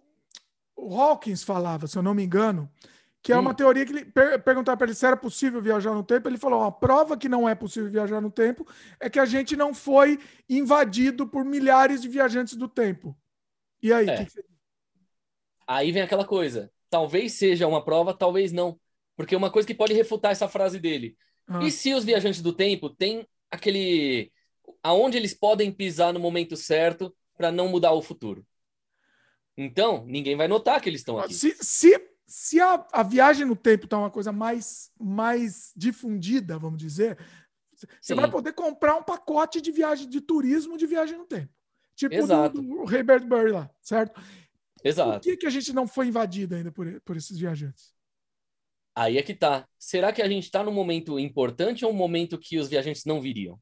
o 0.75 1.01
Hawkins 1.01 1.43
falava, 1.43 1.87
se 1.87 1.97
eu 1.97 2.03
não 2.03 2.15
me 2.15 2.25
engano, 2.25 2.71
que 3.23 3.33
é 3.33 3.37
uma 3.37 3.51
hum. 3.51 3.55
teoria 3.55 3.85
que 3.85 3.93
ele 3.93 4.05
per 4.05 4.43
perguntar 4.43 4.77
para 4.77 4.87
ele 4.87 4.95
se 4.95 5.05
era 5.05 5.17
possível 5.17 5.61
viajar 5.61 5.93
no 5.93 6.03
tempo. 6.03 6.29
Ele 6.29 6.39
falou: 6.39 6.63
a 6.63 6.73
prova 6.73 7.17
que 7.17 7.29
não 7.29 7.49
é 7.49 7.55
possível 7.55 7.91
viajar 7.91 8.21
no 8.21 8.31
tempo 8.31 8.67
é 8.99 9.11
que 9.11 9.19
a 9.19 9.27
gente 9.27 9.57
não 9.57 9.75
foi 9.75 10.19
invadido 10.49 11.27
por 11.27 11.45
milhares 11.45 12.01
de 12.01 12.09
viajantes 12.09 12.57
do 12.57 12.69
tempo. 12.69 13.17
E 13.83 13.93
aí? 13.93 14.09
É. 14.09 14.25
Que 14.25 14.31
que 14.31 14.45
aí 15.67 15.93
vem 15.93 16.03
aquela 16.03 16.25
coisa. 16.25 16.73
Talvez 16.89 17.35
seja 17.35 17.67
uma 17.67 17.85
prova, 17.85 18.15
talvez 18.15 18.53
não. 18.53 18.81
Porque 19.17 19.37
uma 19.37 19.51
coisa 19.51 19.67
que 19.67 19.75
pode 19.75 19.93
refutar 19.93 20.33
essa 20.33 20.49
frase 20.49 20.81
dele. 20.81 21.15
Ah. 21.47 21.63
E 21.63 21.71
se 21.71 21.93
os 21.93 22.05
viajantes 22.05 22.41
do 22.41 22.55
tempo 22.55 22.89
têm 22.89 23.27
aquele. 23.51 24.33
aonde 24.83 25.19
eles 25.19 25.35
podem 25.35 25.71
pisar 25.71 26.13
no 26.13 26.21
momento 26.21 26.57
certo 26.57 27.15
para 27.37 27.53
não 27.53 27.69
mudar 27.69 27.93
o 27.93 28.01
futuro? 28.01 28.47
Então, 29.59 30.07
ninguém 30.07 30.37
vai 30.37 30.49
notar 30.49 30.81
que 30.81 30.89
eles 30.89 31.03
estão 31.03 31.19
aqui. 31.19 31.35
Se, 31.35 31.55
se 31.61 31.99
se 32.31 32.61
a, 32.61 32.87
a 32.93 33.03
viagem 33.03 33.45
no 33.45 33.57
tempo 33.57 33.87
está 33.87 33.99
uma 33.99 34.11
coisa 34.11 34.31
mais, 34.31 34.93
mais 34.99 35.73
difundida, 35.77 36.57
vamos 36.57 36.79
dizer, 36.79 37.19
você 38.01 38.15
vai 38.15 38.31
poder 38.31 38.53
comprar 38.53 38.95
um 38.95 39.03
pacote 39.03 39.61
de 39.61 39.73
viagem 39.73 40.09
de 40.09 40.21
turismo 40.21 40.79
de 40.79 40.87
viagem 40.87 41.19
no 41.19 41.27
tempo. 41.27 41.53
Tipo 41.97 42.15
Exato. 42.15 42.63
do, 42.63 42.87
do 42.87 42.95
Herbert 42.95 43.27
Burry 43.27 43.51
lá, 43.51 43.69
certo? 43.83 44.21
Exato. 44.85 45.15
Por 45.15 45.21
que, 45.23 45.39
que 45.39 45.47
a 45.47 45.51
gente 45.51 45.73
não 45.73 45.89
foi 45.89 46.07
invadido 46.07 46.55
ainda 46.55 46.71
por, 46.71 47.01
por 47.01 47.17
esses 47.17 47.37
viajantes? 47.37 47.93
Aí 48.95 49.19
é 49.19 49.23
que 49.23 49.35
tá. 49.35 49.67
Será 49.77 50.13
que 50.13 50.23
a 50.23 50.29
gente 50.29 50.45
está 50.45 50.63
num 50.63 50.73
momento 50.73 51.19
importante 51.19 51.85
ou 51.85 51.91
um 51.91 51.97
momento 51.97 52.39
que 52.39 52.59
os 52.59 52.69
viajantes 52.69 53.05
não 53.05 53.21
viriam? 53.21 53.61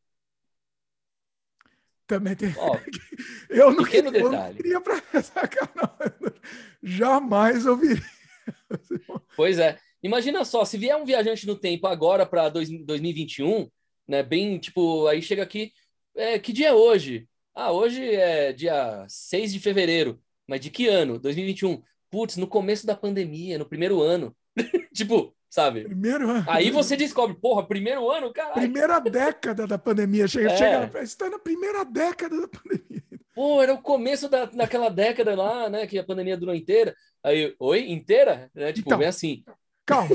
Também 2.07 2.37
tem. 2.37 2.55
Ó, 2.59 2.79
eu 3.49 3.73
não 3.73 3.85
queria. 3.85 4.11
Eu 4.19 4.31
não 4.31 4.55
queria 4.55 4.81
pra 4.81 5.03
Jamais 6.83 7.65
ouviria. 7.65 8.18
Pois 9.37 9.59
é. 9.59 9.79
Imagina 10.03 10.45
só, 10.45 10.65
se 10.65 10.79
vier 10.79 10.97
um 10.97 11.05
viajante 11.05 11.47
no 11.47 11.57
tempo 11.57 11.87
agora 11.87 12.25
para 12.27 12.49
2021, 12.49 13.69
né? 14.07 14.23
Bem, 14.23 14.59
tipo, 14.59 15.07
aí 15.07 15.21
chega 15.21 15.43
aqui, 15.43 15.73
é, 16.15 16.39
que 16.39 16.53
dia 16.53 16.69
é 16.69 16.73
hoje? 16.73 17.29
Ah, 17.55 17.73
hoje 17.73 18.05
é 18.05 18.53
dia 18.53 19.05
6 19.09 19.53
de 19.53 19.61
fevereiro. 19.61 20.23
Mas 20.47 20.61
de 20.61 20.71
que 20.71 20.89
ano? 20.89 21.19
2021. 21.19 21.83
Putz, 22.11 22.37
no 22.37 22.47
começo 22.47 22.87
da 22.87 22.97
pandemia, 22.97 23.59
no 23.59 23.69
primeiro 23.69 24.01
ano. 24.01 24.35
tipo, 24.95 25.35
sabe? 25.49 25.85
Primeiro 25.85 26.29
ano. 26.29 26.45
Aí 26.49 26.71
você 26.71 26.97
descobre, 26.97 27.37
porra, 27.37 27.67
primeiro 27.67 28.11
ano, 28.11 28.33
cara. 28.33 28.53
Primeira 28.53 28.99
década 29.01 29.67
da 29.67 29.79
pandemia. 29.79 30.27
Chega, 30.29 30.51
É. 30.53 30.57
chega 30.57 31.03
está 31.03 31.29
na 31.29 31.39
primeira 31.39 31.85
década 31.85 32.41
da 32.41 32.49
pandemia. 32.49 33.03
Pô, 33.35 33.63
era 33.63 33.73
o 33.73 33.81
começo 33.81 34.29
da, 34.29 34.47
daquela 34.47 34.89
década 34.89 35.35
lá, 35.37 35.71
né? 35.71 35.87
Que 35.87 35.99
a 35.99 36.05
pandemia 36.05 36.37
durou 36.37 36.55
inteira. 36.55 36.95
Aí, 37.23 37.55
oi, 37.59 37.91
inteira? 37.91 38.51
Né? 38.55 38.73
Tipo, 38.73 38.89
Então. 38.89 38.99
bem 38.99 39.09
assim. 39.09 39.45
Calma. 39.87 40.09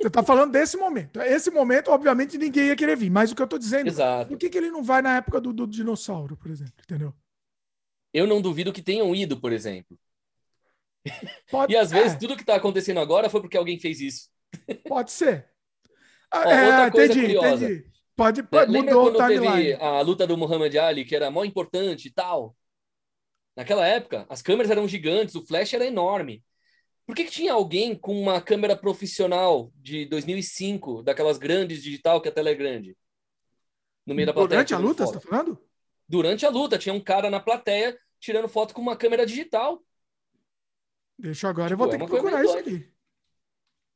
Você 0.00 0.06
está 0.06 0.22
falando 0.22 0.52
desse 0.52 0.76
momento. 0.76 1.20
Esse 1.20 1.50
momento, 1.50 1.90
obviamente, 1.90 2.38
ninguém 2.38 2.68
ia 2.68 2.76
querer 2.76 2.96
vir. 2.96 3.10
Mas 3.10 3.30
o 3.30 3.34
que 3.34 3.42
eu 3.42 3.44
estou 3.44 3.58
dizendo, 3.58 3.88
Exato. 3.88 4.28
por 4.30 4.38
que, 4.38 4.48
que 4.48 4.56
ele 4.56 4.70
não 4.70 4.82
vai 4.82 5.02
na 5.02 5.16
época 5.16 5.40
do, 5.40 5.52
do 5.52 5.66
dinossauro, 5.66 6.36
por 6.36 6.50
exemplo? 6.50 6.72
Entendeu? 6.82 7.12
Eu 8.14 8.26
não 8.26 8.40
duvido 8.40 8.72
que 8.72 8.80
tenham 8.82 9.14
ido, 9.14 9.38
por 9.38 9.52
exemplo. 9.52 9.98
Pode, 11.50 11.72
E 11.74 11.76
às 11.76 11.90
vezes 11.90 12.14
é, 12.14 12.16
tudo 12.18 12.36
que 12.36 12.44
tá 12.44 12.54
acontecendo 12.54 13.00
agora 13.00 13.28
foi 13.28 13.40
porque 13.40 13.56
alguém 13.56 13.78
fez 13.78 14.00
isso. 14.00 14.28
Pode 14.74 15.10
ser. 15.10 15.48
Ah, 16.30 16.44
Ó, 16.46 16.50
é, 16.50 16.66
outra 16.66 16.90
coisa 16.90 17.12
entendi, 17.12 17.20
curiosa. 17.20 17.64
entendi. 17.64 17.90
Pode, 18.16 18.42
pode 18.42 18.70
Lembra 18.70 18.94
mudou 18.94 19.08
o 19.08 19.12
quando 19.12 19.26
teve 19.26 19.74
a 19.74 20.00
luta 20.02 20.26
do 20.26 20.36
Muhammad 20.36 20.74
Ali, 20.76 21.04
que 21.04 21.16
era 21.16 21.30
mó 21.30 21.44
importante 21.44 22.08
e 22.08 22.10
tal? 22.12 22.56
Naquela 23.56 23.86
época, 23.86 24.26
as 24.28 24.42
câmeras 24.42 24.70
eram 24.70 24.86
gigantes, 24.86 25.34
o 25.34 25.44
flash 25.46 25.74
era 25.74 25.86
enorme. 25.86 26.44
Por 27.06 27.16
que, 27.16 27.24
que 27.24 27.30
tinha 27.30 27.52
alguém 27.52 27.94
com 27.94 28.20
uma 28.20 28.40
câmera 28.40 28.76
profissional 28.76 29.72
de 29.76 30.04
2005, 30.06 31.02
daquelas 31.02 31.38
grandes 31.38 31.82
digital 31.82 32.20
que 32.20 32.28
a 32.28 32.32
tela 32.32 32.50
é 32.50 32.54
grande? 32.54 32.96
No 34.06 34.14
meio 34.14 34.26
da 34.26 34.32
plateia. 34.32 34.64
Durante 34.64 34.74
a 34.74 34.78
luta, 34.78 35.06
você 35.06 35.12
foto? 35.14 35.18
está 35.18 35.28
falando? 35.28 35.58
Durante 36.08 36.46
a 36.46 36.50
luta, 36.50 36.78
tinha 36.78 36.94
um 36.94 37.00
cara 37.00 37.30
na 37.30 37.40
plateia 37.40 37.98
tirando 38.20 38.48
foto 38.48 38.74
com 38.74 38.80
uma 38.82 38.96
câmera 38.96 39.26
digital. 39.26 39.82
Deixa 41.18 41.46
eu 41.46 41.50
agora, 41.50 41.74
eu 41.74 41.76
Tipo, 41.76 41.78
vou 41.78 41.88
ter 41.88 41.96
é 41.96 41.98
que 41.98 42.06
procurar 42.06 42.44
isso 42.44 42.56
aqui. 42.56 42.92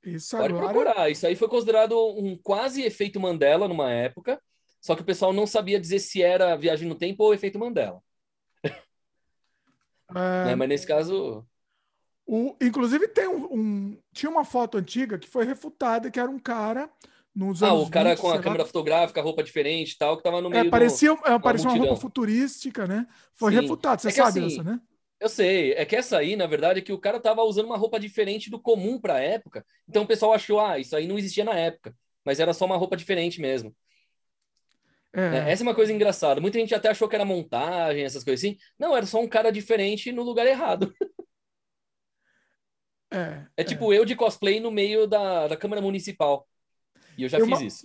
Isso 0.05 0.37
Pode 0.37 0.53
agora. 0.55 0.73
procurar. 0.73 1.11
Isso 1.11 1.27
aí 1.27 1.37
foi 1.37 1.49
considerado 1.49 1.97
um 2.19 2.37
quase 2.37 2.83
efeito 2.83 3.21
Mandela 3.21 3.67
numa 3.69 3.91
época, 3.91 4.41
só 4.81 4.95
que 4.95 5.03
o 5.03 5.05
pessoal 5.05 5.33
não 5.33 5.47
sabia 5.47 5.81
dizer 5.81 5.99
se 5.99 6.23
era 6.23 6.57
viagem 6.57 6.89
no 6.89 6.95
tempo 6.95 7.25
ou 7.25 7.35
efeito 7.35 7.59
Mandela. 7.59 8.01
É, 10.15 10.45
né? 10.45 10.55
Mas 10.55 10.69
nesse 10.69 10.87
caso, 10.87 11.45
o, 12.27 12.55
inclusive, 12.61 13.09
tem 13.09 13.27
um, 13.27 13.45
um- 13.53 13.99
Tinha 14.13 14.31
uma 14.31 14.45
foto 14.45 14.79
antiga 14.79 15.19
que 15.19 15.29
foi 15.29 15.45
refutada, 15.45 16.11
que 16.11 16.21
era 16.21 16.31
um 16.31 16.39
cara 16.39 16.91
nos 17.35 17.63
ah, 17.63 17.75
o 17.75 17.91
cara 17.91 18.11
20, 18.11 18.21
com 18.21 18.31
a 18.31 18.35
lá. 18.35 18.41
câmera 18.43 18.65
fotográfica, 18.65 19.21
roupa 19.21 19.43
diferente 19.43 19.99
É, 25.25 25.25
é, 25.25 25.27
É? 25.27 25.27
Eu 25.27 25.29
sei, 25.29 25.73
é 25.73 25.85
que 25.85 25.97
essa 25.97 26.19
aí, 26.19 26.37
na 26.37 26.47
verdade, 26.47 26.81
é 26.81 26.83
que 26.83 26.93
o 26.93 26.99
cara 26.99 27.21
tava 27.21 27.43
usando 27.43 27.67
uma 27.67 27.77
roupa 27.77 27.99
diferente 27.99 28.51
do 28.51 28.61
comum 28.61 29.01
pra 29.01 29.21
época, 29.21 29.65
então 29.89 30.03
o 30.03 30.07
pessoal 30.07 30.33
achou, 30.33 30.61
ah, 30.61 30.79
isso 30.79 30.95
aí 30.95 31.07
não 31.07 31.19
existia 31.19 31.45
na 31.45 31.55
época, 31.55 31.95
mas 32.25 32.41
era 32.41 32.53
só 32.53 32.65
uma 32.65 32.77
roupa 32.77 32.97
diferente 32.97 33.41
mesmo. 33.41 33.75
É, 35.13 35.31
né? 35.31 35.53
Essa 35.53 35.63
é 35.63 35.67
uma 35.67 35.75
coisa 35.75 35.93
engraçada. 35.93 36.41
Muita 36.41 36.59
gente 36.59 36.75
até 36.75 36.89
achou 36.89 37.09
que 37.09 37.15
era 37.15 37.25
montagem, 37.25 38.03
essas 38.03 38.25
coisas 38.25 38.45
assim. 38.45 38.59
Não, 38.79 38.97
era 38.97 39.07
só 39.07 39.21
um 39.21 39.29
cara 39.29 39.53
diferente 39.53 40.11
no 40.11 40.25
lugar 40.25 40.47
errado. 40.47 40.93
é, 43.13 43.47
É 43.57 43.65
tipo 43.65 43.93
eu 43.93 44.05
de 44.05 44.17
cosplay 44.17 44.59
no 44.59 44.73
meio 44.73 45.07
da, 45.07 45.47
da 45.47 45.57
Câmara 45.57 45.81
Municipal. 45.81 46.49
E 47.17 47.23
eu 47.23 47.29
já 47.29 47.39
Tem 47.39 47.47
fiz 47.47 47.59
uma- 47.61 47.67
isso. 47.67 47.83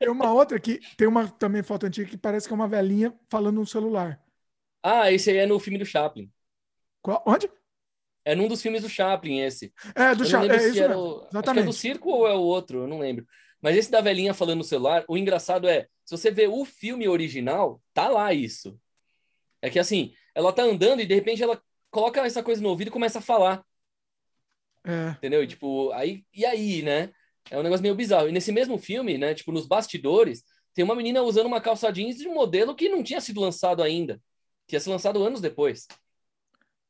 Tem 0.00 0.08
uma 0.10 0.32
outra 0.32 0.58
que 0.58 0.80
tem 0.96 1.06
uma 1.06 1.28
também 1.28 1.62
foto 1.62 1.86
antiga 1.86 2.10
que 2.10 2.18
parece 2.18 2.48
que 2.48 2.52
é 2.52 2.56
uma 2.56 2.68
velhinha 2.68 3.14
falando 3.28 3.56
no 3.56 3.66
celular. 3.66 4.20
Ah, 4.86 5.10
esse 5.10 5.30
aí 5.30 5.38
é 5.38 5.46
no 5.46 5.58
filme 5.58 5.78
do 5.78 5.86
Chaplin. 5.86 6.30
Qual- 7.00 7.22
onde? 7.26 7.50
É 8.22 8.34
num 8.34 8.48
dos 8.48 8.60
filmes 8.60 8.82
do 8.82 8.88
Chaplin, 8.88 9.40
esse. 9.40 9.72
É, 9.94 10.14
do 10.14 10.24
lembro 10.24 10.54
É 10.54 10.68
isso 10.68 10.82
era 10.82 10.98
o... 10.98 11.24
É 11.24 11.28
Exatamente. 11.30 11.66
do 11.66 11.72
circo 11.72 12.10
ou 12.10 12.26
é 12.28 12.34
o 12.34 12.40
outro, 12.40 12.82
eu 12.82 12.86
não 12.86 12.98
lembro. 12.98 13.26
Mas 13.62 13.76
esse 13.76 13.90
da 13.90 14.02
velhinha 14.02 14.34
falando 14.34 14.58
no 14.58 14.64
celular, 14.64 15.04
o 15.08 15.16
engraçado 15.16 15.66
é, 15.66 15.88
se 16.04 16.16
você 16.16 16.30
vê 16.30 16.46
o 16.46 16.64
filme 16.66 17.08
original, 17.08 17.80
tá 17.94 18.08
lá 18.08 18.32
isso. 18.34 18.78
É 19.62 19.70
que 19.70 19.78
assim, 19.78 20.14
ela 20.34 20.52
tá 20.52 20.62
andando 20.62 21.00
e 21.00 21.06
de 21.06 21.14
repente 21.14 21.42
ela 21.42 21.60
coloca 21.90 22.20
essa 22.20 22.42
coisa 22.42 22.62
no 22.62 22.68
ouvido 22.68 22.88
e 22.88 22.90
começa 22.90 23.20
a 23.20 23.22
falar, 23.22 23.64
É, 24.86 25.16
entendeu? 25.18 25.42
E, 25.42 25.46
tipo, 25.46 25.90
aí, 25.92 26.24
e 26.32 26.44
aí, 26.44 26.82
né? 26.82 27.10
É 27.50 27.58
um 27.58 27.62
negócio 27.62 27.82
meio 27.82 27.94
bizarro. 27.94 28.28
E 28.28 28.32
nesse 28.32 28.52
mesmo 28.52 28.78
filme, 28.78 29.18
né, 29.18 29.34
tipo, 29.34 29.52
nos 29.52 29.66
bastidores, 29.66 30.44
tem 30.74 30.84
uma 30.84 30.94
menina 30.94 31.22
usando 31.22 31.46
uma 31.46 31.60
calça 31.60 31.90
jeans 31.92 32.16
de 32.16 32.28
um 32.28 32.34
modelo 32.34 32.74
que 32.74 32.88
não 32.88 33.02
tinha 33.02 33.20
sido 33.20 33.40
lançado 33.40 33.82
ainda. 33.82 34.20
Tinha 34.66 34.80
sido 34.80 34.92
lançado 34.92 35.22
anos 35.22 35.40
depois. 35.40 35.86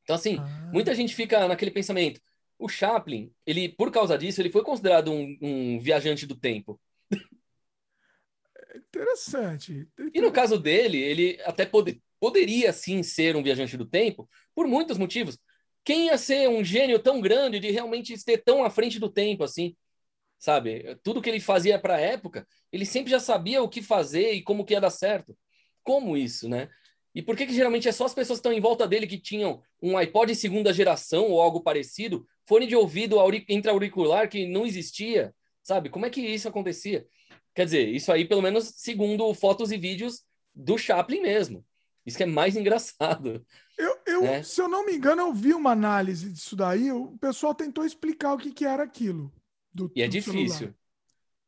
Então, 0.03 0.17
assim, 0.17 0.37
Ah. 0.39 0.71
muita 0.73 0.95
gente 0.95 1.15
fica 1.15 1.49
naquele 1.49 1.71
pensamento. 1.71 2.21
O 2.59 2.69
Chaplin, 2.69 3.33
ele, 3.45 3.69
por 3.69 3.91
causa 3.91 4.17
disso, 4.17 4.41
ele 4.41 4.51
foi 4.51 4.63
considerado 4.63 5.11
um, 5.11 5.37
um 5.41 5.81
viajante 5.81 6.27
do 6.27 6.37
tempo. 6.37 6.81
interessante. 8.77 9.89
E 10.13 10.21
no 10.21 10.33
caso 10.33 10.59
dele, 10.59 10.99
ele 10.99 11.41
até 11.45 11.65
pode, 11.65 12.03
poderia 12.19 12.73
sim 12.73 13.03
ser 13.03 13.37
um 13.37 13.43
viajante 13.43 13.77
do 13.77 13.87
tempo, 13.87 14.29
por 14.55 14.67
muitos 14.67 14.99
motivos. 14.99 15.39
Quem 15.85 16.07
ia 16.07 16.19
ser 16.19 16.49
um 16.49 16.65
gênio 16.65 16.99
tão 16.99 17.21
grande 17.21 17.61
de 17.61 17.71
realmente 17.71 18.17
ser 18.19 18.39
tão 18.39 18.65
à 18.65 18.71
frente 18.71 18.99
do 18.99 19.09
tempo 19.11 19.45
assim? 19.45 19.77
Sabe? 20.39 20.97
Tudo 21.03 21.23
que 21.23 21.29
ele 21.29 21.41
fazia 21.41 21.79
para 21.79 21.97
a 21.97 22.01
época, 22.01 22.47
ele 22.73 22.85
sempre 22.85 23.11
já 23.11 23.21
sabia 23.21 23.63
o 23.63 23.69
que 23.69 23.83
fazer 23.83 24.33
e 24.33 24.43
como 24.43 24.65
que 24.65 24.75
ia 24.75 24.81
dar 24.81 24.91
certo. 24.91 25.37
Como 25.83 26.17
isso, 26.17 26.49
né? 26.49 26.69
E 27.15 27.23
por 27.23 27.37
que, 27.37 27.47
que 27.47 27.55
geralmente 27.55 27.89
é 27.89 27.93
só 27.93 28.07
as 28.07 28.15
pessoas 28.15 28.39
que 28.39 28.47
estão 28.49 28.53
em 28.53 28.61
volta 28.61 28.89
dele 28.89 29.07
que 29.07 29.19
tinham 29.19 29.63
um 29.81 29.97
iPod 29.97 30.33
de 30.33 30.39
segunda 30.39 30.73
geração 30.73 31.31
ou 31.31 31.41
algo 31.41 31.61
parecido, 31.63 32.27
fone 32.47 32.67
de 32.67 32.75
ouvido 32.75 33.21
auri- 33.21 33.45
intra-auricular 33.49 34.29
que 34.29 34.47
não 34.49 34.67
existia, 34.67 35.33
sabe? 35.63 35.89
Como 35.91 36.05
é 36.07 36.11
que 36.11 36.21
isso 36.21 36.49
acontecia? 36.49 37.07
Quer 37.55 37.67
dizer, 37.67 37.89
isso 37.89 38.11
aí, 38.11 38.25
pelo 38.25 38.43
menos, 38.43 38.73
segundo 38.77 39.33
fotos 39.33 39.71
e 39.71 39.79
vídeos 39.79 40.23
do 40.53 40.77
Chaplin 40.77 41.21
mesmo. 41.21 41.65
Isso 42.05 42.17
que 42.17 42.25
é 42.25 42.27
mais 42.27 42.57
engraçado. 42.57 43.47
Eu, 43.79 43.97
eu, 44.07 44.23
né? 44.23 44.43
Se 44.43 44.61
eu 44.61 44.69
não 44.69 44.85
me 44.85 44.95
engano, 44.95 45.23
eu 45.23 45.33
vi 45.33 45.55
uma 45.55 45.71
análise 45.71 46.31
disso 46.33 46.57
daí. 46.57 46.91
O 46.91 47.17
pessoal 47.19 47.55
tentou 47.55 47.85
explicar 47.85 48.35
o 48.35 48.39
que, 48.39 48.53
que 48.53 48.65
era 48.65 48.83
aquilo. 48.83 49.33
do- 49.73 49.91
E 49.95 50.03
é 50.03 50.07
do 50.09 50.11
difícil. 50.11 50.49
celular. 50.49 50.75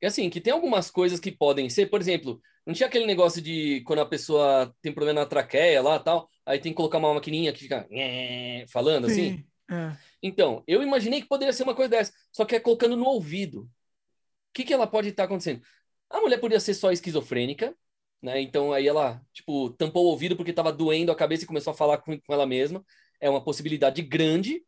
E 0.01 0.06
assim, 0.06 0.30
que 0.30 0.40
tem 0.40 0.52
algumas 0.52 0.90
coisas 0.90 1.18
que 1.18 1.32
podem 1.32 1.68
ser, 1.68 1.86
por 1.86 2.01
exemplo, 2.01 2.40
não 2.66 2.74
tinha 2.74 2.88
aquele 2.88 3.06
negócio 3.06 3.40
de 3.40 3.80
quando 3.82 4.01
a 4.01 4.06
pessoa 4.06 4.74
tem 4.82 4.93
problema 4.93 5.20
na 5.20 5.26
traqueia 5.26 5.80
lá 5.80 5.98
tal, 5.98 6.28
aí 6.44 6.59
tem 6.59 6.72
que 6.72 6.76
colocar 6.76 6.98
uma 6.98 7.14
maquininha 7.14 7.52
que 7.52 7.60
fica 7.60 7.88
falando 8.68 9.06
assim? 9.06 9.38
Sim, 9.38 9.47
é. 9.70 9.97
Então, 10.22 10.64
eu 10.66 10.82
imaginei 10.82 11.20
que 11.20 11.28
poderia 11.28 11.52
ser 11.52 11.62
uma 11.62 11.74
coisa 11.74 11.90
dessa, 11.90 12.12
só 12.32 12.44
que 12.44 12.56
é 12.56 12.60
colocando 12.60 12.97
no 12.97 13.05
ouvido. 13.05 13.62
O 13.62 13.68
que, 14.52 14.64
que 14.64 14.74
ela 14.74 14.86
pode 14.86 15.09
estar 15.09 15.24
acontecendo? 15.24 15.62
A 16.10 16.20
mulher 16.20 16.38
podia 16.38 16.59
ser 16.59 16.74
só 16.74 16.90
esquizofrênica, 16.90 17.74
né? 18.20 18.40
Então 18.40 18.72
aí 18.72 18.88
ela, 18.88 19.22
tipo, 19.32 19.70
tampou 19.70 20.05
o 20.05 20.09
ouvido 20.09 20.36
porque 20.36 20.51
estava 20.51 20.72
doendo 20.72 21.12
a 21.12 21.16
cabeça 21.16 21.44
e 21.44 21.47
começou 21.47 21.72
a 21.72 21.76
falar 21.76 21.98
com, 21.98 22.18
com 22.18 22.32
ela 22.32 22.47
mesma. 22.47 22.84
É 23.20 23.30
uma 23.30 23.43
possibilidade 23.43 24.02
grande, 24.02 24.64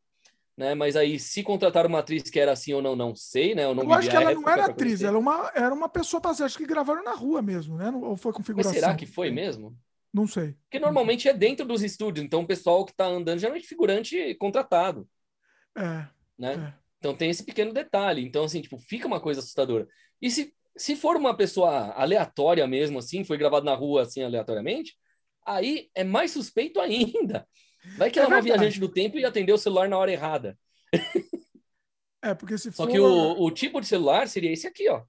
né? 0.59 0.75
Mas 0.75 0.97
aí, 0.97 1.21
se 1.21 1.45
contratar 1.45 1.87
uma 1.87 2.01
atriz 2.01 2.25
que 2.25 2.41
era 2.41 2.51
assim 2.51 2.73
ou 2.73 2.83
não, 2.83 2.97
não 2.97 3.15
sei, 3.15 3.55
né? 3.55 3.65
Eu, 3.65 3.77
não 3.77 3.85
Eu 3.85 3.93
acho 3.93 4.11
que 4.11 4.17
ela 4.17 4.35
não 4.35 4.49
era 4.49 4.65
atriz, 4.65 5.03
ela 5.03 5.17
é 5.17 5.21
uma, 5.21 5.53
era 5.55 5.73
uma 5.73 5.89
pessoa 5.89 6.21
passada. 6.21 6.47
Acho 6.47 6.59
que 6.59 6.67
gravaram 6.67 7.05
na 7.05 7.15
rua 7.15 7.41
mesmo, 7.41 7.77
né? 7.77 7.91
Ou 7.91 8.17
foi 8.17 8.33
Mas 8.33 8.39
configuração? 8.39 8.75
será 8.75 8.97
que 8.97 9.07
foi 9.07 9.31
mesmo? 9.31 9.79
Não 10.13 10.27
sei. 10.27 10.57
Porque 10.65 10.81
normalmente 10.81 11.29
é 11.29 11.33
dentro 11.33 11.65
dos 11.65 11.81
estúdios, 11.81 12.27
então 12.27 12.41
o 12.41 12.47
pessoal 12.47 12.85
que 12.85 12.91
está 12.91 13.07
andando 13.07 13.39
geralmente 13.39 13.67
é 13.67 13.69
figurante 13.69 14.35
contratado, 14.35 15.09
É, 15.77 16.07
né? 16.37 16.55
é. 16.55 16.89
Então 16.99 17.15
tem 17.15 17.31
esse 17.31 17.45
pequeno 17.45 17.73
detalhe. 17.73 18.25
Então, 18.25 18.43
assim, 18.43 18.61
tipo, 18.61 18.79
fica 18.81 19.07
uma 19.07 19.21
coisa 19.21 19.39
assustadora. 19.39 19.87
E 20.21 20.29
se, 20.29 20.53
se 20.77 20.97
for 20.97 21.15
uma 21.15 21.37
pessoa 21.37 21.93
aleatória 21.93 22.67
mesmo, 22.67 22.99
assim, 22.99 23.23
foi 23.23 23.39
gravado 23.39 23.65
na 23.65 23.77
rua, 23.77 24.03
assim, 24.03 24.25
aleatoriamente, 24.25 24.97
aí 25.47 25.89
é 25.95 26.03
mais 26.03 26.33
suspeito 26.33 26.81
ainda. 26.81 27.47
Vai 27.97 28.11
que 28.11 28.19
É 28.19 28.23
ela 28.23 28.35
é 28.35 28.37
uma 28.37 28.43
viajante 28.43 28.81
do 28.81 28.89
tempo 28.89 29.19
e 29.19 29.25
atendeu 29.25 29.55
o 29.55 29.59
celular 29.59 29.89
na 29.89 29.99
hora 29.99 30.13
errada. 30.13 30.59
É, 32.23 32.35
porque 32.35 32.59
se 32.59 32.73
Só 32.73 32.85
for. 32.85 32.91
que 32.91 32.99
o, 32.99 33.41
o 33.41 33.51
tipo 33.51 33.81
de 33.81 33.87
celular 33.87 34.29
seria 34.29 34.53
esse 34.53 34.67
aqui, 34.67 34.89
ó. 34.89 35.05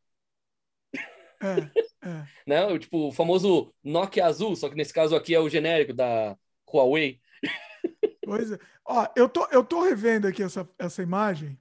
É, 1.42 1.72
é. 2.08 2.28
Né? 2.46 2.66
O, 2.66 2.80
tipo, 2.80 3.08
o 3.08 3.12
famoso 3.12 3.74
Nokia 3.84 4.26
azul, 4.26 4.56
só 4.56 4.70
que 4.70 4.76
nesse 4.76 4.94
caso 4.94 5.16
aqui 5.16 5.34
é 5.34 5.40
o 5.40 5.50
genérico 5.50 5.94
da 5.94 6.38
Huawei. 6.72 7.20
Pois 8.26 8.52
é. 8.52 8.60
Ó, 8.86 9.08
eu 9.16 9.28
tô, 9.28 9.48
eu 9.48 9.64
tô 9.64 9.82
revendo 9.82 10.28
aqui 10.28 10.44
essa, 10.44 10.70
essa 10.78 11.02
imagem 11.02 11.60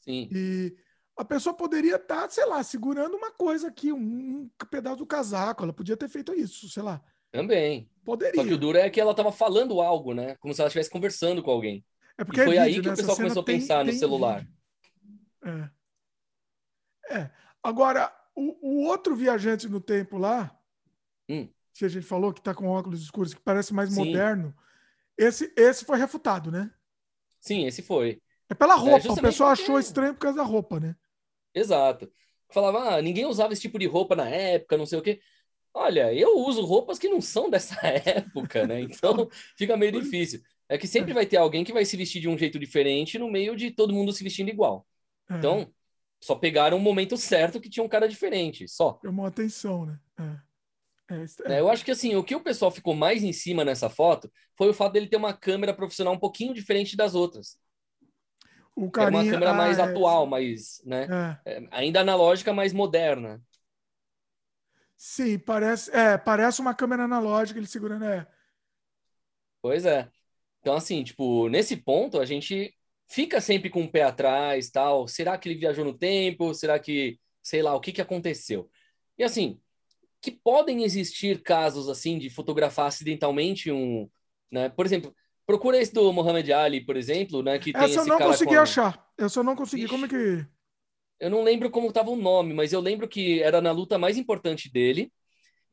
Sim. 0.00 0.28
e 0.32 0.76
a 1.16 1.24
pessoa 1.24 1.54
poderia 1.54 1.94
estar, 1.94 2.28
sei 2.30 2.44
lá, 2.46 2.60
segurando 2.64 3.16
uma 3.16 3.30
coisa 3.30 3.68
aqui, 3.68 3.92
um, 3.92 3.98
um 4.42 4.50
pedaço 4.68 4.96
do 4.96 5.06
casaco. 5.06 5.62
Ela 5.62 5.72
podia 5.72 5.96
ter 5.96 6.08
feito 6.08 6.34
isso, 6.34 6.68
sei 6.68 6.82
lá. 6.82 7.00
Também. 7.34 7.90
Poderia. 8.04 8.40
Só 8.40 8.46
que 8.46 8.54
o 8.54 8.58
duro 8.58 8.78
é 8.78 8.88
que 8.88 9.00
ela 9.00 9.14
tava 9.14 9.32
falando 9.32 9.80
algo, 9.80 10.14
né? 10.14 10.36
Como 10.36 10.54
se 10.54 10.60
ela 10.60 10.68
estivesse 10.68 10.90
conversando 10.90 11.42
com 11.42 11.50
alguém. 11.50 11.84
É 12.16 12.24
porque 12.24 12.40
E 12.40 12.44
foi 12.44 12.56
é 12.56 12.60
aí 12.60 12.68
vídeo, 12.74 12.82
que 12.82 12.88
o 12.88 12.90
né? 12.92 12.96
pessoal 12.96 13.12
Essa 13.12 13.16
cena 13.16 13.28
começou 13.28 13.42
a 13.42 13.44
tem- 13.46 13.58
pensar 13.60 13.84
no 13.84 13.90
tem 13.90 13.98
celular. 13.98 14.46
É. 15.44 17.14
É. 17.18 17.30
Agora, 17.62 18.14
o, 18.34 18.56
o 18.82 18.84
outro 18.86 19.14
viajante 19.16 19.68
no 19.68 19.80
tempo 19.80 20.16
lá, 20.18 20.56
Hum. 21.28 21.48
que 21.72 21.84
a 21.84 21.88
gente 21.88 22.06
falou 22.06 22.32
que 22.32 22.40
tá 22.42 22.54
com 22.54 22.68
óculos 22.68 23.02
escuros, 23.02 23.32
que 23.34 23.40
parece 23.40 23.72
mais 23.74 23.90
Sim. 23.92 24.04
moderno, 24.04 24.54
esse, 25.16 25.52
esse 25.56 25.84
foi 25.84 25.98
refutado, 25.98 26.50
né? 26.50 26.70
Sim, 27.40 27.66
esse 27.66 27.82
foi. 27.82 28.20
É 28.48 28.54
pela 28.54 28.74
roupa. 28.74 28.96
o 28.96 29.00
justamente 29.00 29.22
pessoal 29.32 29.50
porque- 29.50 29.62
achou 29.62 29.78
estranho 29.78 30.14
por 30.14 30.20
causa 30.20 30.36
da 30.38 30.44
roupa, 30.44 30.78
né? 30.78 30.94
Exato. 31.54 32.10
Falava, 32.50 32.94
ah, 32.96 33.02
ninguém 33.02 33.24
usava 33.26 33.52
esse 33.52 33.62
tipo 33.62 33.78
de 33.78 33.86
roupa 33.86 34.14
na 34.14 34.28
época, 34.28 34.76
não 34.76 34.86
sei 34.86 34.98
o 34.98 35.02
quê. 35.02 35.20
Olha, 35.74 36.14
eu 36.14 36.38
uso 36.38 36.64
roupas 36.64 37.00
que 37.00 37.08
não 37.08 37.20
são 37.20 37.50
dessa 37.50 37.74
época, 37.84 38.66
né? 38.66 38.80
Então 38.80 39.28
fica 39.58 39.76
meio 39.76 39.90
difícil. 39.90 40.40
É 40.68 40.78
que 40.78 40.86
sempre 40.86 41.12
vai 41.12 41.26
ter 41.26 41.36
alguém 41.36 41.64
que 41.64 41.72
vai 41.72 41.84
se 41.84 41.96
vestir 41.96 42.20
de 42.20 42.28
um 42.28 42.38
jeito 42.38 42.58
diferente 42.58 43.18
no 43.18 43.28
meio 43.28 43.56
de 43.56 43.70
todo 43.72 43.92
mundo 43.92 44.12
se 44.12 44.22
vestindo 44.22 44.48
igual. 44.48 44.86
É. 45.28 45.34
Então, 45.36 45.68
só 46.22 46.34
pegaram 46.34 46.78
o 46.78 46.80
momento 46.80 47.16
certo 47.16 47.60
que 47.60 47.68
tinha 47.68 47.84
um 47.84 47.88
cara 47.88 48.08
diferente, 48.08 48.66
só. 48.68 48.98
Chamou 49.04 49.26
atenção, 49.26 49.84
né? 49.84 49.98
É. 50.18 50.54
É, 51.10 51.54
é. 51.54 51.60
eu 51.60 51.68
acho 51.68 51.84
que 51.84 51.90
assim, 51.90 52.16
o 52.16 52.24
que 52.24 52.34
o 52.34 52.40
pessoal 52.40 52.70
ficou 52.70 52.94
mais 52.94 53.22
em 53.22 53.32
cima 53.32 53.62
nessa 53.62 53.90
foto 53.90 54.32
foi 54.56 54.70
o 54.70 54.74
fato 54.74 54.94
dele 54.94 55.06
ter 55.06 55.16
uma 55.16 55.34
câmera 55.34 55.74
profissional 55.74 56.14
um 56.14 56.18
pouquinho 56.18 56.54
diferente 56.54 56.96
das 56.96 57.14
outras. 57.14 57.58
O 58.74 58.90
carinha, 58.90 59.22
uma 59.22 59.30
câmera 59.30 59.52
mais 59.52 59.78
ah, 59.78 59.82
é. 59.82 59.90
atual, 59.90 60.26
mais, 60.26 60.82
né? 60.84 61.06
É. 61.44 61.62
ainda 61.70 62.00
analógica, 62.00 62.52
mais 62.52 62.72
moderna. 62.72 63.40
Sim, 65.06 65.38
parece, 65.38 65.94
é, 65.94 66.16
parece 66.16 66.62
uma 66.62 66.74
câmera 66.74 67.04
analógica 67.04 67.60
ele 67.60 67.66
segurando, 67.66 68.06
é. 68.06 68.26
Pois 69.60 69.84
é. 69.84 70.08
Então, 70.60 70.74
assim, 70.74 71.04
tipo, 71.04 71.46
nesse 71.50 71.76
ponto, 71.76 72.18
a 72.18 72.24
gente 72.24 72.74
fica 73.06 73.38
sempre 73.38 73.68
com 73.68 73.84
o 73.84 73.90
pé 73.90 74.04
atrás, 74.04 74.70
tal. 74.70 75.06
Será 75.06 75.36
que 75.36 75.46
ele 75.46 75.58
viajou 75.58 75.84
no 75.84 75.92
tempo? 75.92 76.54
Será 76.54 76.78
que, 76.78 77.20
sei 77.42 77.60
lá, 77.60 77.74
o 77.74 77.80
que, 77.80 77.92
que 77.92 78.00
aconteceu? 78.00 78.70
E, 79.18 79.22
assim, 79.22 79.60
que 80.22 80.30
podem 80.30 80.84
existir 80.84 81.42
casos, 81.42 81.90
assim, 81.90 82.18
de 82.18 82.30
fotografar 82.30 82.86
acidentalmente 82.86 83.70
um... 83.70 84.08
Né? 84.50 84.70
Por 84.70 84.86
exemplo, 84.86 85.14
procura 85.46 85.76
esse 85.76 85.92
do 85.92 86.10
Muhammad 86.14 86.48
Ali, 86.48 86.80
por 86.80 86.96
exemplo, 86.96 87.42
né? 87.42 87.58
Que 87.58 87.76
Essa 87.76 88.00
eu 88.00 88.06
não 88.06 88.18
consegui 88.18 88.56
achar. 88.56 89.06
Eu 89.18 89.28
só 89.28 89.42
não 89.42 89.54
consegui. 89.54 89.82
Ixi. 89.82 89.92
Como 89.92 90.06
é 90.06 90.08
que... 90.08 90.46
Eu 91.20 91.30
não 91.30 91.42
lembro 91.42 91.70
como 91.70 91.88
estava 91.88 92.10
o 92.10 92.16
nome, 92.16 92.52
mas 92.52 92.72
eu 92.72 92.80
lembro 92.80 93.08
que 93.08 93.42
era 93.42 93.60
na 93.60 93.72
luta 93.72 93.98
mais 93.98 94.16
importante 94.16 94.70
dele. 94.70 95.12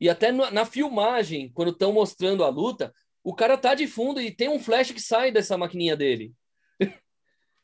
E 0.00 0.08
até 0.08 0.32
na 0.32 0.64
filmagem, 0.64 1.50
quando 1.52 1.70
estão 1.70 1.92
mostrando 1.92 2.42
a 2.42 2.48
luta, 2.48 2.92
o 3.22 3.34
cara 3.34 3.56
tá 3.56 3.74
de 3.74 3.86
fundo 3.86 4.20
e 4.20 4.34
tem 4.34 4.48
um 4.48 4.58
flash 4.58 4.90
que 4.90 5.00
sai 5.00 5.30
dessa 5.30 5.56
maquininha 5.56 5.96
dele. 5.96 6.32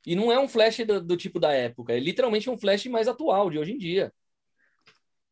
e 0.06 0.14
não 0.14 0.30
é 0.30 0.38
um 0.38 0.48
flash 0.48 0.78
do, 0.86 1.00
do, 1.00 1.16
tipo 1.16 1.40
da 1.40 1.52
época, 1.52 1.92
é 1.92 1.98
literalmente 1.98 2.48
um 2.48 2.56
flash 2.56 2.86
mais 2.86 3.08
atual, 3.08 3.50
de 3.50 3.58
hoje 3.58 3.72
em 3.72 3.78
dia. 3.78 4.12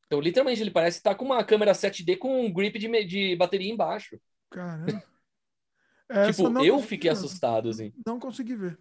Então, 0.06 0.20
literalmente, 0.20 0.60
ele 0.60 0.70
parece 0.70 0.98
estar 0.98 1.10
tá 1.10 1.16
com 1.16 1.24
uma 1.24 1.44
câmera 1.44 1.72
7D 1.72 2.16
com 2.16 2.44
um 2.44 2.52
grip 2.52 2.78
de, 2.78 3.04
de 3.04 3.36
bateria 3.36 3.72
embaixo. 3.72 4.20
Caramba. 4.50 4.86
tipo, 6.32 6.64
eu 6.64 6.80
fiquei 6.80 7.10
assustado, 7.10 7.68
assim. 7.68 7.92
Não 8.06 8.18
consegui 8.18 8.54
ver. 8.54 8.78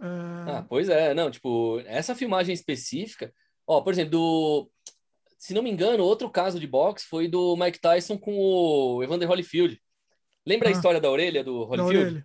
Ah. 0.00 0.58
ah, 0.58 0.62
pois 0.62 0.88
é, 0.88 1.12
não, 1.12 1.30
tipo, 1.30 1.80
essa 1.86 2.14
filmagem 2.14 2.54
específica, 2.54 3.32
ó, 3.66 3.82
por 3.82 3.92
exemplo, 3.92 4.10
do, 4.10 4.70
se 5.38 5.52
não 5.52 5.62
me 5.62 5.70
engano, 5.70 6.04
outro 6.04 6.30
caso 6.30 6.58
de 6.58 6.66
boxe 6.66 7.06
foi 7.06 7.28
do 7.28 7.56
Mike 7.56 7.80
Tyson 7.80 8.18
com 8.18 8.36
o 8.36 9.02
Evander 9.02 9.28
Holyfield. 9.28 9.80
Lembra 10.46 10.68
ah, 10.68 10.72
a 10.72 10.74
história 10.74 11.00
da 11.00 11.10
orelha 11.10 11.44
do 11.44 11.64
Holyfield? 11.64 12.24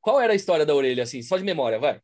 Qual 0.00 0.20
era 0.20 0.32
a 0.32 0.36
história 0.36 0.66
da 0.66 0.74
orelha, 0.74 1.04
assim, 1.04 1.22
só 1.22 1.36
de 1.36 1.44
memória, 1.44 1.78
vai? 1.78 2.00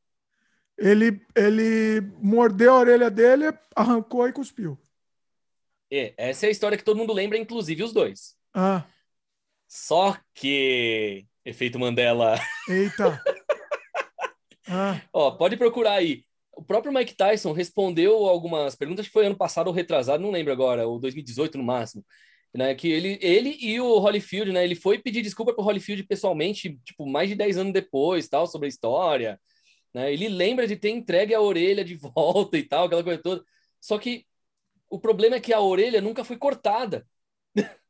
Ele, 0.78 1.20
ele 1.36 2.00
mordeu 2.18 2.72
a 2.72 2.78
orelha 2.78 3.10
dele, 3.10 3.52
arrancou 3.74 4.26
e 4.28 4.32
cuspiu. 4.32 4.78
É, 5.90 6.14
essa 6.16 6.46
é 6.46 6.48
a 6.48 6.52
história 6.52 6.78
que 6.78 6.84
todo 6.84 6.96
mundo 6.96 7.12
lembra, 7.12 7.36
inclusive 7.36 7.82
os 7.82 7.92
dois. 7.92 8.34
Ah. 8.54 8.84
Só 9.68 10.16
que. 10.34 11.26
Efeito 11.44 11.78
Mandela. 11.78 12.38
Eita! 12.68 13.22
Ah. 14.72 15.02
Ó, 15.12 15.32
pode 15.32 15.56
procurar 15.56 15.94
aí. 15.94 16.24
O 16.52 16.62
próprio 16.62 16.92
Mike 16.92 17.14
Tyson 17.14 17.52
respondeu 17.52 18.26
algumas 18.26 18.74
perguntas 18.74 19.06
que 19.06 19.12
foi 19.12 19.26
ano 19.26 19.36
passado 19.36 19.68
ou 19.68 19.72
retrasado, 19.72 20.22
não 20.22 20.30
lembro 20.30 20.52
agora, 20.52 20.86
ou 20.86 20.98
2018 20.98 21.58
no 21.58 21.64
máximo. 21.64 22.04
Né, 22.54 22.74
que 22.74 22.86
ele, 22.86 23.18
ele 23.22 23.56
e 23.60 23.80
o 23.80 23.98
Holyfield, 23.98 24.52
né, 24.52 24.62
ele 24.62 24.74
foi 24.74 24.98
pedir 24.98 25.22
desculpa 25.22 25.54
para 25.54 25.62
o 25.62 25.66
Holyfield 25.66 26.02
pessoalmente, 26.04 26.78
tipo, 26.84 27.06
mais 27.06 27.30
de 27.30 27.34
10 27.34 27.56
anos 27.56 27.72
depois, 27.72 28.28
tal, 28.28 28.46
sobre 28.46 28.66
a 28.66 28.68
história, 28.68 29.40
né, 29.94 30.12
ele 30.12 30.28
lembra 30.28 30.66
de 30.66 30.76
ter 30.76 30.90
entregue 30.90 31.34
a 31.34 31.40
orelha 31.40 31.82
de 31.82 31.94
volta 32.14 32.58
e 32.58 32.62
tal, 32.62 32.84
aquela 32.86 33.02
coisa 33.02 33.22
toda, 33.22 33.42
só 33.80 33.98
que 33.98 34.26
o 34.90 34.98
problema 35.00 35.36
é 35.36 35.40
que 35.40 35.54
a 35.54 35.60
orelha 35.60 36.02
nunca 36.02 36.24
foi 36.24 36.36
cortada. 36.36 37.06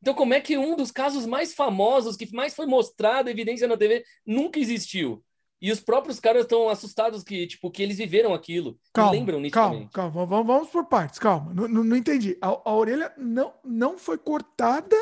então, 0.00 0.14
como 0.14 0.34
é 0.34 0.40
que 0.40 0.56
um 0.56 0.76
dos 0.76 0.92
casos 0.92 1.26
mais 1.26 1.52
famosos, 1.54 2.16
que 2.16 2.32
mais 2.32 2.54
foi 2.54 2.66
mostrado, 2.66 3.28
evidência 3.28 3.66
na 3.66 3.76
TV, 3.76 4.04
nunca 4.24 4.60
existiu? 4.60 5.24
E 5.60 5.72
os 5.72 5.80
próprios 5.80 6.20
caras 6.20 6.42
estão 6.42 6.68
assustados 6.68 7.24
que, 7.24 7.46
tipo, 7.46 7.70
que 7.70 7.82
eles 7.82 7.98
viveram 7.98 8.32
aquilo. 8.32 8.78
Calma, 8.92 9.10
lembram 9.10 9.40
nitidamente. 9.40 9.90
Calma, 9.92 10.12
calma. 10.12 10.26
Vamos, 10.26 10.46
vamos 10.46 10.68
por 10.70 10.86
partes, 10.86 11.18
calma. 11.18 11.52
Não, 11.52 11.66
não, 11.66 11.82
não 11.82 11.96
entendi. 11.96 12.38
A, 12.40 12.46
a, 12.48 12.74
orelha 12.74 13.12
não, 13.16 13.52
não 13.64 13.98
foi 13.98 14.16
cortada. 14.16 14.96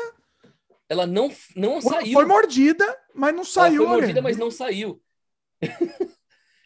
Ela 0.89 1.05
não, 1.05 1.31
não 1.55 1.79
saiu. 1.79 2.13
Foi 2.13 2.25
mordida, 2.25 2.97
mas 3.13 3.35
não 3.35 3.43
saiu. 3.43 3.83
Ela 3.83 3.89
foi 3.89 3.97
mordida, 3.97 4.21
mas 4.21 4.37
não 4.37 4.49
saiu. 4.49 4.99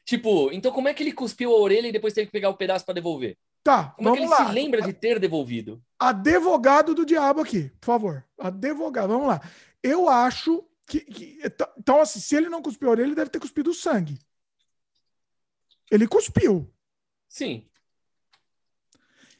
tipo, 0.05 0.51
então 0.53 0.71
como 0.71 0.87
é 0.87 0.93
que 0.93 1.03
ele 1.03 1.11
cuspiu 1.11 1.51
a 1.53 1.59
orelha 1.59 1.87
e 1.87 1.91
depois 1.91 2.13
teve 2.13 2.27
que 2.27 2.31
pegar 2.31 2.49
o 2.49 2.53
um 2.53 2.57
pedaço 2.57 2.85
para 2.85 2.93
devolver? 2.93 3.37
Tá, 3.63 3.93
como 3.95 4.09
vamos 4.09 4.17
é 4.17 4.21
que 4.21 4.33
ele 4.33 4.41
lá. 4.41 4.47
se 4.47 4.53
lembra 4.53 4.81
de 4.81 4.93
ter 4.93 5.19
devolvido? 5.19 5.81
Advogado 5.99 6.95
do 6.95 7.05
diabo 7.05 7.41
aqui, 7.41 7.69
por 7.79 7.85
favor. 7.85 8.25
Advogado, 8.39 9.09
vamos 9.09 9.27
lá. 9.27 9.41
Eu 9.83 10.07
acho 10.07 10.63
que, 10.91 10.99
que, 10.99 11.39
então, 11.77 12.01
assim, 12.01 12.19
se 12.19 12.35
ele 12.35 12.49
não 12.49 12.61
cuspiu 12.61 12.89
a 12.89 12.91
orelha, 12.91 13.07
ele 13.07 13.15
deve 13.15 13.29
ter 13.29 13.39
cuspido 13.39 13.73
sangue. 13.73 14.19
Ele 15.89 16.05
cuspiu. 16.05 16.69
Sim. 17.29 17.65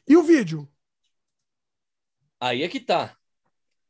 E 0.08 0.16
o 0.16 0.22
vídeo? 0.22 0.66
Aí 2.40 2.62
é 2.62 2.68
que 2.68 2.80
tá. 2.80 3.14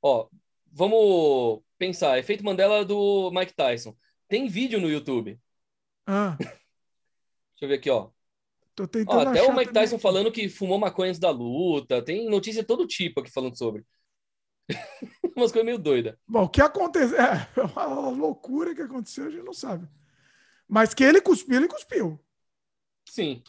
Ó, 0.03 0.29
vamos 0.73 1.63
pensar. 1.79 2.19
Efeito 2.19 2.45
Mandela 2.45 2.85
do 2.85 3.31
Mike 3.31 3.55
Tyson. 3.55 3.97
Tem 4.29 4.49
vídeo 4.49 4.81
no 4.81 4.91
YouTube. 4.91 5.41
Ah. 6.05 6.37
Deixa 6.41 6.59
eu 7.63 7.69
ver 7.69 7.75
aqui, 7.75 7.91
ó. 7.91 8.11
ó 9.07 9.21
até 9.21 9.43
o 9.45 9.55
Mike 9.55 9.73
Tyson 9.73 9.95
aqui. 9.95 10.03
falando 10.03 10.33
que 10.33 10.49
fumou 10.49 10.81
maconha 10.81 11.11
antes 11.11 11.21
da 11.21 11.31
luta. 11.31 12.03
Tem 12.05 12.29
notícia 12.29 12.63
de 12.63 12.67
todo 12.67 12.89
tipo 12.89 13.21
aqui 13.21 13.31
falando 13.31 13.57
sobre. 13.57 13.87
Umas 15.37 15.53
coisas 15.53 15.65
meio 15.65 15.79
doidas. 15.79 16.17
Bom, 16.27 16.45
o 16.45 16.49
que 16.49 16.61
aconteceu? 16.61 17.19
É, 17.21 17.49
uma 17.75 18.11
loucura 18.11 18.75
que 18.75 18.83
aconteceu, 18.83 19.27
a 19.27 19.31
gente 19.31 19.45
não 19.45 19.53
sabe. 19.53 19.89
Mas 20.69 20.95
que 20.95 21.05
ele 21.05 21.21
cuspiu, 21.21 21.57
ele 21.57 21.69
cuspiu. 21.69 22.19
Sim. 23.09 23.43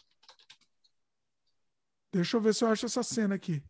Deixa 2.12 2.38
eu 2.38 2.42
ver 2.42 2.54
se 2.54 2.64
eu 2.64 2.68
acho 2.68 2.86
essa 2.86 3.02
cena 3.02 3.36
aqui. 3.36 3.64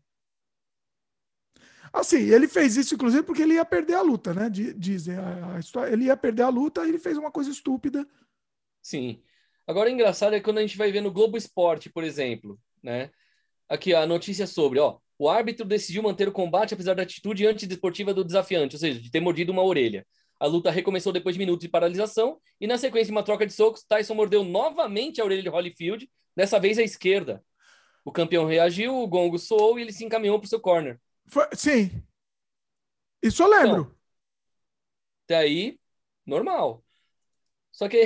Assim, 1.92 2.18
ele 2.18 2.48
fez 2.48 2.76
isso, 2.76 2.94
inclusive, 2.94 3.22
porque 3.22 3.42
ele 3.42 3.54
ia 3.54 3.64
perder 3.64 3.94
a 3.94 4.02
luta, 4.02 4.34
né? 4.34 4.50
Dizem 4.50 5.16
a, 5.16 5.54
a 5.54 5.58
história. 5.60 5.92
Ele 5.92 6.06
ia 6.06 6.16
perder 6.16 6.42
a 6.42 6.48
luta 6.48 6.84
e 6.84 6.88
ele 6.88 6.98
fez 6.98 7.16
uma 7.16 7.30
coisa 7.30 7.50
estúpida. 7.50 8.06
Sim. 8.82 9.22
Agora, 9.66 9.88
o 9.88 9.92
engraçado 9.92 10.34
é 10.34 10.40
quando 10.40 10.58
a 10.58 10.60
gente 10.60 10.76
vai 10.76 10.90
ver 10.90 11.00
no 11.00 11.12
Globo 11.12 11.36
Esporte, 11.36 11.88
por 11.88 12.02
exemplo, 12.02 12.60
né? 12.82 13.10
Aqui 13.68 13.94
a 13.94 14.04
notícia 14.06 14.46
sobre, 14.46 14.80
ó, 14.80 14.98
o 15.18 15.28
árbitro 15.28 15.64
decidiu 15.64 16.02
manter 16.02 16.28
o 16.28 16.32
combate 16.32 16.74
apesar 16.74 16.94
da 16.94 17.02
atitude 17.02 17.46
antidesportiva 17.46 18.12
do 18.12 18.24
desafiante, 18.24 18.76
ou 18.76 18.80
seja, 18.80 19.00
de 19.00 19.10
ter 19.10 19.20
mordido 19.20 19.52
uma 19.52 19.62
orelha. 19.62 20.06
A 20.38 20.46
luta 20.46 20.70
recomeçou 20.70 21.12
depois 21.12 21.34
de 21.34 21.38
minutos 21.38 21.62
de 21.62 21.68
paralisação 21.68 22.38
e, 22.60 22.66
na 22.66 22.76
sequência 22.76 23.06
de 23.06 23.12
uma 23.12 23.22
troca 23.22 23.46
de 23.46 23.52
socos, 23.52 23.84
Tyson 23.84 24.14
mordeu 24.14 24.42
novamente 24.42 25.20
a 25.20 25.24
orelha 25.24 25.42
de 25.42 25.48
Holyfield, 25.48 26.10
dessa 26.36 26.58
vez 26.58 26.78
à 26.78 26.82
esquerda. 26.82 27.42
O 28.04 28.12
campeão 28.12 28.44
reagiu, 28.44 28.94
o 28.94 29.06
gongo 29.06 29.38
soou 29.38 29.78
e 29.78 29.82
ele 29.82 29.92
se 29.92 30.04
encaminhou 30.04 30.38
para 30.38 30.46
o 30.46 30.48
seu 30.48 30.60
corner. 30.60 31.00
Foi, 31.26 31.46
sim. 31.54 31.90
Isso 33.22 33.42
eu 33.42 33.48
lembro. 33.48 33.80
Então, 33.82 33.96
até 35.24 35.36
aí, 35.36 35.78
normal. 36.26 36.84
Só 37.72 37.88
que 37.88 38.04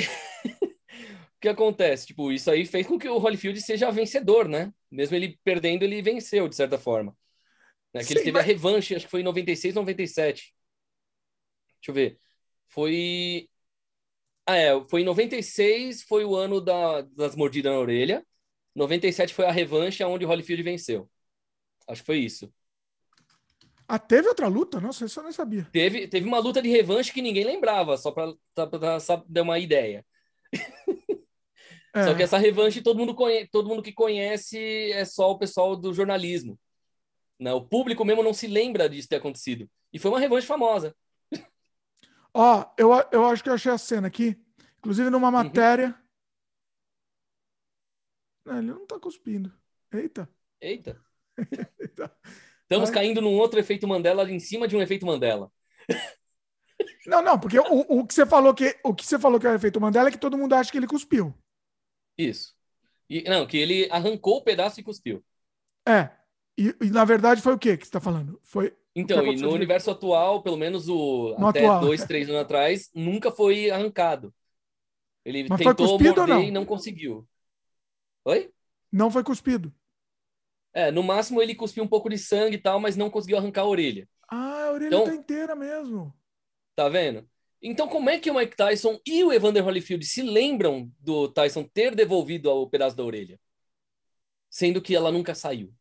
o 1.38 1.40
que 1.40 1.48
acontece? 1.48 2.08
Tipo, 2.08 2.32
isso 2.32 2.50
aí 2.50 2.66
fez 2.66 2.84
com 2.86 2.98
que 2.98 3.08
o 3.08 3.16
Holyfield 3.16 3.60
seja 3.62 3.90
vencedor, 3.92 4.48
né? 4.48 4.72
Mesmo 4.90 5.14
ele 5.14 5.38
perdendo, 5.44 5.84
ele 5.84 6.02
venceu, 6.02 6.48
de 6.48 6.56
certa 6.56 6.76
forma. 6.76 7.16
Né? 7.94 8.00
Que 8.00 8.06
Sim, 8.06 8.14
ele 8.14 8.20
teve 8.24 8.32
mas... 8.32 8.42
a 8.42 8.46
revanche, 8.46 8.96
acho 8.96 9.04
que 9.04 9.10
foi 9.10 9.20
em 9.20 9.24
96, 9.24 9.74
97. 9.74 10.52
Deixa 11.80 11.90
eu 11.90 11.94
ver. 11.94 12.18
Foi. 12.66 13.48
Ah, 14.46 14.56
é. 14.56 14.84
Foi 14.88 15.02
em 15.02 15.04
96, 15.04 16.02
foi 16.02 16.24
o 16.24 16.34
ano 16.34 16.60
da, 16.60 17.02
das 17.02 17.36
mordidas 17.36 17.72
na 17.72 17.78
orelha. 17.78 18.26
97 18.74 19.32
foi 19.32 19.46
a 19.46 19.52
revanche, 19.52 20.02
onde 20.02 20.24
o 20.24 20.28
Holyfield 20.28 20.62
venceu. 20.64 21.08
Acho 21.86 22.02
que 22.02 22.06
foi 22.06 22.18
isso. 22.18 22.52
Ah, 23.86 23.98
teve 23.98 24.28
outra 24.28 24.48
luta? 24.48 24.80
Nossa, 24.80 25.06
isso 25.06 25.20
eu 25.20 25.24
não 25.24 25.32
sabia. 25.32 25.68
Teve, 25.72 26.08
teve 26.08 26.26
uma 26.26 26.38
luta 26.40 26.60
de 26.60 26.68
revanche 26.68 27.12
que 27.12 27.22
ninguém 27.22 27.44
lembrava, 27.44 27.96
só 27.96 28.10
para 28.10 28.34
dar 29.28 29.42
uma 29.42 29.58
ideia. 29.58 30.04
É. 31.94 32.04
Só 32.04 32.14
que 32.14 32.22
essa 32.22 32.38
revanche 32.38 32.82
todo 32.82 32.98
mundo, 32.98 33.14
conhece, 33.14 33.48
todo 33.50 33.68
mundo 33.68 33.82
que 33.82 33.92
conhece 33.92 34.92
é 34.92 35.04
só 35.04 35.30
o 35.30 35.38
pessoal 35.38 35.76
do 35.76 35.92
jornalismo. 35.92 36.58
Né? 37.38 37.52
O 37.52 37.64
público 37.64 38.04
mesmo 38.04 38.22
não 38.22 38.34
se 38.34 38.46
lembra 38.46 38.88
disso 38.88 39.08
ter 39.08 39.16
acontecido. 39.16 39.68
E 39.92 39.98
foi 39.98 40.10
uma 40.10 40.20
revanche 40.20 40.46
famosa. 40.46 40.94
Ó, 42.34 42.64
eu, 42.76 42.90
eu 43.10 43.26
acho 43.26 43.42
que 43.42 43.48
eu 43.48 43.54
achei 43.54 43.72
a 43.72 43.78
cena 43.78 44.08
aqui. 44.08 44.36
Inclusive 44.78 45.10
numa 45.10 45.28
uhum. 45.28 45.32
matéria. 45.32 45.88
Uhum. 48.46 48.52
Não, 48.52 48.58
ele 48.58 48.66
não 48.66 48.86
tá 48.86 48.98
cuspindo. 48.98 49.52
Eita. 49.92 50.28
Eita. 50.60 51.00
Estamos 52.62 52.90
caindo 52.90 53.22
num 53.22 53.34
outro 53.34 53.58
efeito 53.58 53.88
Mandela 53.88 54.30
em 54.30 54.38
cima 54.38 54.68
de 54.68 54.76
um 54.76 54.82
efeito 54.82 55.06
Mandela. 55.06 55.50
Não, 57.06 57.22
não, 57.22 57.38
porque 57.38 57.58
o, 57.58 58.00
o, 58.00 58.06
que 58.06 58.12
você 58.12 58.26
falou 58.26 58.52
que 58.52 58.78
o 58.84 58.94
que 58.94 59.06
você 59.06 59.18
falou 59.18 59.40
que 59.40 59.46
é 59.46 59.50
o 59.50 59.54
efeito 59.54 59.80
Mandela 59.80 60.08
é 60.08 60.12
que 60.12 60.18
todo 60.18 60.36
mundo 60.36 60.54
acha 60.54 60.70
que 60.70 60.76
ele 60.76 60.86
cuspiu. 60.86 61.34
Isso. 62.18 62.54
E, 63.08 63.22
não, 63.22 63.46
que 63.46 63.56
ele 63.56 63.88
arrancou 63.90 64.38
o 64.38 64.42
pedaço 64.42 64.80
e 64.80 64.82
cuspiu. 64.82 65.24
É. 65.86 66.10
E, 66.58 66.74
e 66.82 66.90
na 66.90 67.04
verdade 67.04 67.40
foi 67.40 67.54
o 67.54 67.58
que 67.58 67.76
que 67.76 67.84
você 67.84 67.88
está 67.88 68.00
falando? 68.00 68.38
Foi. 68.42 68.76
Então, 68.94 69.24
e 69.24 69.36
no 69.36 69.52
universo 69.52 69.92
atual, 69.92 70.42
pelo 70.42 70.56
menos 70.56 70.88
o 70.88 71.36
no 71.38 71.46
até 71.46 71.60
atual. 71.60 71.80
dois, 71.80 72.04
três 72.04 72.28
anos 72.28 72.42
atrás, 72.42 72.90
nunca 72.92 73.30
foi 73.30 73.70
arrancado. 73.70 74.34
Ele 75.24 75.46
Mas 75.48 75.60
tentou 75.60 75.98
morder 75.98 76.44
e 76.44 76.50
não 76.50 76.64
conseguiu. 76.64 77.26
Oi? 78.24 78.50
Não 78.90 79.10
foi 79.10 79.22
cuspido. 79.22 79.72
É, 80.72 80.90
no 80.90 81.02
máximo 81.02 81.40
ele 81.40 81.54
cuspiu 81.54 81.84
um 81.84 81.88
pouco 81.88 82.08
de 82.08 82.18
sangue 82.18 82.56
e 82.56 82.60
tal, 82.60 82.80
mas 82.80 82.96
não 82.96 83.08
conseguiu 83.08 83.38
arrancar 83.38 83.62
a 83.62 83.66
orelha. 83.66 84.08
Ah, 84.28 84.66
a 84.66 84.72
orelha 84.72 84.88
então, 84.88 85.04
tá 85.04 85.14
inteira 85.14 85.54
mesmo. 85.54 86.12
Tá 86.74 86.88
vendo? 86.88 87.28
Então, 87.60 87.88
como 87.88 88.08
é 88.08 88.18
que 88.18 88.30
o 88.30 88.34
Mike 88.34 88.56
Tyson 88.56 89.00
e 89.04 89.24
o 89.24 89.32
Evander 89.32 89.64
Holyfield 89.64 90.04
se 90.06 90.22
lembram 90.22 90.90
do 91.00 91.28
Tyson 91.28 91.64
ter 91.64 91.94
devolvido 91.94 92.50
o 92.50 92.68
pedaço 92.68 92.96
da 92.96 93.04
orelha? 93.04 93.38
Sendo 94.48 94.80
que 94.80 94.94
ela 94.94 95.10
nunca 95.10 95.34
saiu. 95.34 95.74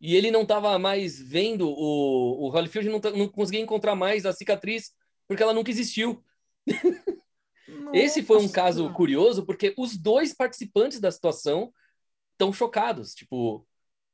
E 0.00 0.16
ele 0.16 0.30
não 0.30 0.42
estava 0.42 0.78
mais 0.78 1.20
vendo 1.20 1.68
o, 1.68 2.46
o 2.46 2.48
Holyfield, 2.48 2.88
não, 2.88 3.00
não 3.16 3.28
conseguia 3.28 3.60
encontrar 3.60 3.94
mais 3.94 4.24
a 4.24 4.32
cicatriz 4.32 4.92
porque 5.26 5.42
ela 5.42 5.52
nunca 5.52 5.70
existiu. 5.70 6.24
Esse 7.92 8.22
foi 8.22 8.38
um 8.38 8.48
caso 8.48 8.90
curioso 8.94 9.44
porque 9.44 9.74
os 9.76 9.96
dois 9.96 10.34
participantes 10.34 11.00
da 11.00 11.10
situação 11.10 11.72
estão 12.32 12.52
chocados. 12.52 13.12
Tipo, 13.12 13.66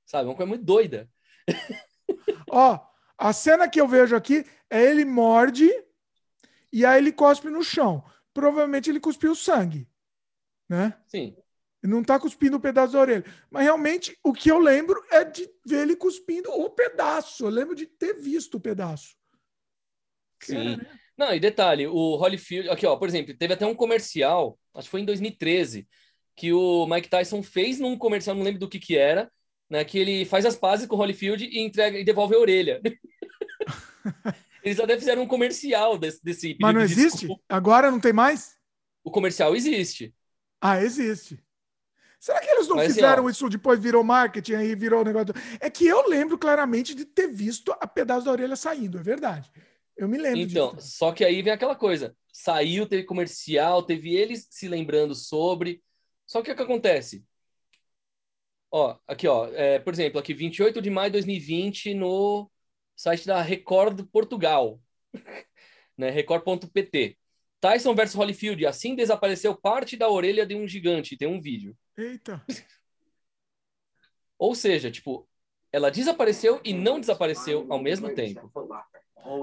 sabe? 0.04 0.28
Uma 0.28 0.34
coisa 0.34 0.48
muito 0.48 0.64
doida. 0.64 1.08
Ó, 2.50 2.78
a 3.16 3.32
cena 3.32 3.68
que 3.68 3.80
eu 3.80 3.86
vejo 3.86 4.16
aqui 4.16 4.44
é 4.68 4.82
ele 4.82 5.04
morde 5.04 5.70
e 6.74 6.84
aí 6.84 6.98
ele 6.98 7.12
cospe 7.12 7.48
no 7.48 7.62
chão. 7.62 8.02
Provavelmente 8.34 8.90
ele 8.90 8.98
cuspiu 8.98 9.32
sangue, 9.32 9.88
né? 10.68 10.98
Sim. 11.06 11.36
Não 11.80 12.02
tá 12.02 12.18
cuspindo 12.18 12.56
o 12.56 12.58
um 12.58 12.60
pedaço 12.60 12.94
da 12.94 13.00
orelha. 13.00 13.24
Mas 13.48 13.62
realmente 13.62 14.18
o 14.24 14.32
que 14.32 14.50
eu 14.50 14.58
lembro 14.58 15.00
é 15.12 15.22
de 15.22 15.48
ver 15.64 15.82
ele 15.82 15.94
cuspindo 15.94 16.50
o 16.50 16.68
pedaço. 16.68 17.44
Eu 17.44 17.50
lembro 17.50 17.76
de 17.76 17.86
ter 17.86 18.14
visto 18.14 18.56
o 18.56 18.60
pedaço. 18.60 19.14
Sim. 20.42 20.80
Não, 21.16 21.32
e 21.32 21.38
detalhe, 21.38 21.86
o 21.86 22.16
Holyfield, 22.16 22.68
aqui 22.68 22.84
ó, 22.86 22.96
por 22.96 23.06
exemplo, 23.06 23.36
teve 23.36 23.54
até 23.54 23.64
um 23.64 23.74
comercial, 23.74 24.58
acho 24.74 24.88
que 24.88 24.90
foi 24.90 25.00
em 25.00 25.04
2013, 25.04 25.86
que 26.34 26.52
o 26.52 26.88
Mike 26.88 27.08
Tyson 27.08 27.40
fez 27.40 27.78
num 27.78 27.96
comercial, 27.96 28.34
não 28.34 28.42
lembro 28.42 28.58
do 28.58 28.68
que 28.68 28.80
que 28.80 28.96
era, 28.96 29.30
né, 29.70 29.84
que 29.84 29.96
ele 29.96 30.24
faz 30.24 30.44
as 30.44 30.56
pazes 30.56 30.88
com 30.88 30.96
o 30.96 30.98
Holyfield 30.98 31.44
e 31.44 31.60
entrega 31.60 31.96
e 31.96 32.04
devolve 32.04 32.34
a 32.34 32.38
orelha. 32.38 32.80
Eles 34.64 34.80
até 34.80 34.98
fizeram 34.98 35.22
um 35.22 35.28
comercial 35.28 35.98
desse, 35.98 36.24
desse 36.24 36.56
Mas 36.58 36.74
não 36.74 36.80
existe? 36.80 37.18
Desculpa. 37.18 37.42
Agora 37.48 37.90
não 37.90 38.00
tem 38.00 38.12
mais? 38.12 38.56
O 39.04 39.10
comercial 39.10 39.54
existe. 39.54 40.14
Ah, 40.60 40.80
existe. 40.80 41.38
Será 42.18 42.40
que 42.40 42.48
eles 42.48 42.66
não 42.66 42.76
Mas, 42.76 42.86
assim, 42.86 42.94
fizeram 42.94 43.26
assim, 43.26 43.32
isso 43.32 43.48
depois 43.50 43.78
virou 43.78 44.02
marketing 44.02 44.54
aí 44.54 44.74
virou 44.74 45.04
negócio? 45.04 45.34
É 45.60 45.68
que 45.68 45.86
eu 45.86 46.08
lembro 46.08 46.38
claramente 46.38 46.94
de 46.94 47.04
ter 47.04 47.28
visto 47.28 47.70
a 47.78 47.86
pedaço 47.86 48.24
da 48.24 48.32
orelha 48.32 48.56
saindo, 48.56 48.98
é 48.98 49.02
verdade. 49.02 49.52
Eu 49.94 50.08
me 50.08 50.16
lembro 50.16 50.40
Então, 50.40 50.74
disso. 50.74 50.96
só 50.96 51.12
que 51.12 51.22
aí 51.22 51.42
vem 51.42 51.52
aquela 51.52 51.76
coisa. 51.76 52.16
Saiu, 52.32 52.86
teve 52.88 53.04
comercial, 53.04 53.82
teve 53.82 54.14
eles 54.14 54.46
se 54.50 54.66
lembrando 54.66 55.14
sobre. 55.14 55.82
Só 56.26 56.40
que 56.40 56.50
o 56.50 56.56
que 56.56 56.62
acontece? 56.62 57.22
Ó, 58.70 58.96
aqui, 59.06 59.28
ó, 59.28 59.46
é, 59.52 59.78
por 59.78 59.92
exemplo, 59.92 60.18
aqui 60.18 60.32
28 60.32 60.80
de 60.80 60.88
maio 60.90 61.10
de 61.10 61.12
2020 61.12 61.92
no 61.92 62.50
site 62.96 63.26
da 63.26 63.40
Record 63.42 64.06
Portugal, 64.06 64.80
né, 65.96 66.10
record.pt. 66.10 67.18
Tyson 67.60 67.94
versus 67.94 68.16
Holyfield, 68.16 68.66
assim 68.66 68.94
desapareceu 68.94 69.56
parte 69.56 69.96
da 69.96 70.08
orelha 70.08 70.44
de 70.44 70.54
um 70.54 70.68
gigante, 70.68 71.16
tem 71.16 71.28
um 71.28 71.40
vídeo. 71.40 71.76
Eita. 71.96 72.44
Ou 74.38 74.54
seja, 74.54 74.90
tipo, 74.90 75.26
ela 75.72 75.90
desapareceu 75.90 76.60
e 76.62 76.74
não 76.74 77.00
desapareceu 77.00 77.66
ao 77.70 77.80
mesmo 77.80 78.14
tempo. 78.14 78.52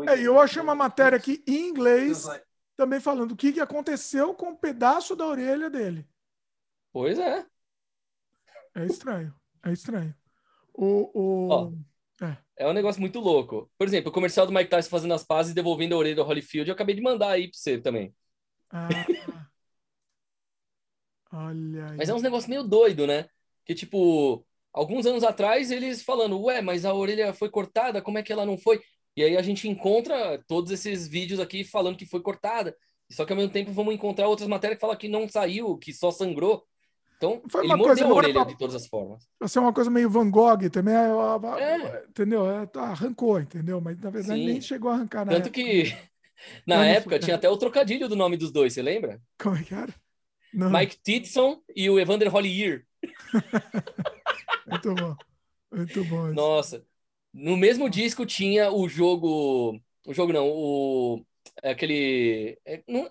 É, 0.08 0.20
eu 0.22 0.40
achei 0.40 0.62
uma 0.62 0.76
matéria 0.76 1.18
aqui 1.18 1.44
em 1.48 1.70
inglês 1.70 2.28
também 2.76 3.00
falando 3.00 3.32
o 3.32 3.36
que, 3.36 3.54
que 3.54 3.60
aconteceu 3.60 4.34
com 4.34 4.48
o 4.48 4.50
um 4.52 4.56
pedaço 4.56 5.16
da 5.16 5.26
orelha 5.26 5.70
dele. 5.70 6.08
Pois 6.92 7.18
é. 7.18 7.46
É 8.76 8.86
estranho. 8.86 9.34
É 9.64 9.72
estranho. 9.72 10.16
O, 10.74 11.12
o... 11.14 11.48
Ó, 11.50 11.72
é. 12.26 12.38
É. 12.62 12.68
um 12.68 12.74
negócio 12.74 13.02
muito 13.02 13.20
louco. 13.20 13.70
Por 13.78 13.88
exemplo, 13.88 14.10
o 14.10 14.14
comercial 14.14 14.46
do 14.46 14.54
Mike 14.54 14.70
Tyson 14.70 14.90
fazendo 14.90 15.14
as 15.14 15.24
pazes 15.24 15.52
e 15.52 15.56
devolvendo 15.56 15.96
a 15.96 15.98
orelha 15.98 16.16
do 16.16 16.24
Holyfield, 16.24 16.70
eu 16.70 16.74
acabei 16.74 16.96
de 16.96 17.02
mandar 17.02 17.32
aí 17.32 17.50
pra 17.50 17.58
você 17.58 17.78
também. 17.80 18.14
Ah. 18.70 18.88
Olha 21.34 21.92
aí. 21.92 21.98
Mas 21.98 22.10
é 22.10 22.14
uns 22.14 22.22
negócios 22.22 22.50
meio 22.50 22.64
doido, 22.64 23.08
né? 23.08 23.28
Que, 23.66 23.74
tipo, 23.74 24.46
alguns 24.74 25.06
anos 25.06 25.24
atrás 25.24 25.72
eles 25.72 26.04
falando, 26.04 26.42
ué, 26.42 26.62
mas 26.62 26.86
a 26.86 26.94
orelha 26.94 27.34
foi 27.34 27.50
cortada, 27.50 28.02
como 28.02 28.18
é 28.18 28.24
que 28.24 28.34
ela 28.34 28.46
não 28.46 28.58
foi? 28.58 28.82
E 29.16 29.24
aí 29.24 29.38
a 29.38 29.42
gente 29.42 29.68
encontra 29.68 30.42
todos 30.48 30.72
esses 30.72 31.08
vídeos 31.08 31.40
aqui 31.40 31.64
falando 31.64 31.98
que 31.98 32.06
foi 32.06 32.22
cortada. 32.22 32.76
Só 33.12 33.26
que 33.26 33.34
ao 33.34 33.38
mesmo 33.38 33.52
tempo 33.52 33.72
vamos 33.74 33.94
encontrar 33.94 34.28
outras 34.28 34.48
matérias 34.48 34.78
que 34.78 34.82
falam 34.82 34.96
que 34.96 35.10
não 35.10 35.28
saiu, 35.28 35.78
que 35.78 35.94
só 35.94 36.12
sangrou. 36.12 36.66
Então, 37.22 37.40
Foi 37.48 37.64
ele 37.64 37.76
mordeu 37.76 38.08
a 38.08 38.14
orelha 38.16 38.34
pra... 38.34 38.44
de 38.46 38.58
todas 38.58 38.74
as 38.74 38.88
formas. 38.88 39.30
Vai 39.40 39.48
ser 39.48 39.60
uma 39.60 39.72
coisa 39.72 39.92
meio 39.92 40.10
Van 40.10 40.28
Gogh 40.28 40.68
também, 40.72 40.96
é, 40.96 41.62
é. 41.62 42.06
entendeu? 42.10 42.50
É, 42.50 42.66
tá, 42.66 42.82
arrancou, 42.82 43.40
entendeu? 43.40 43.80
Mas 43.80 44.00
na 44.00 44.10
verdade 44.10 44.40
Sim. 44.40 44.48
nem 44.48 44.60
chegou 44.60 44.90
a 44.90 44.96
arrancar 44.96 45.28
Tanto 45.28 45.36
época. 45.46 45.52
que 45.52 45.96
na 46.66 46.84
época 46.84 47.20
tinha 47.20 47.36
até 47.36 47.48
o 47.48 47.58
trocadilho 47.58 48.10
do 48.10 48.16
nome 48.16 48.38
dos 48.38 48.52
dois, 48.52 48.74
você 48.74 48.82
lembra? 48.82 49.22
Como 49.38 49.56
é 49.56 49.62
que 49.62 49.72
era? 49.72 49.94
Não. 50.52 50.72
Mike 50.72 50.98
Titson 51.04 51.62
e 51.76 51.88
o 51.92 52.00
Evander 52.00 52.28
Holyfield. 52.34 52.84
muito 54.66 54.96
bom. 54.96 55.16
Muito 55.72 56.06
bom. 56.06 56.26
Isso. 56.26 56.34
Nossa. 56.34 56.86
No 57.32 57.56
mesmo 57.56 57.88
disco 57.88 58.26
tinha 58.26 58.72
o 58.72 58.90
jogo... 58.90 59.80
O 60.08 60.14
jogo 60.14 60.34
não, 60.34 60.50
o... 60.50 61.24
Aquele... 61.62 62.58
É, 62.66 62.82
não, 62.88 63.08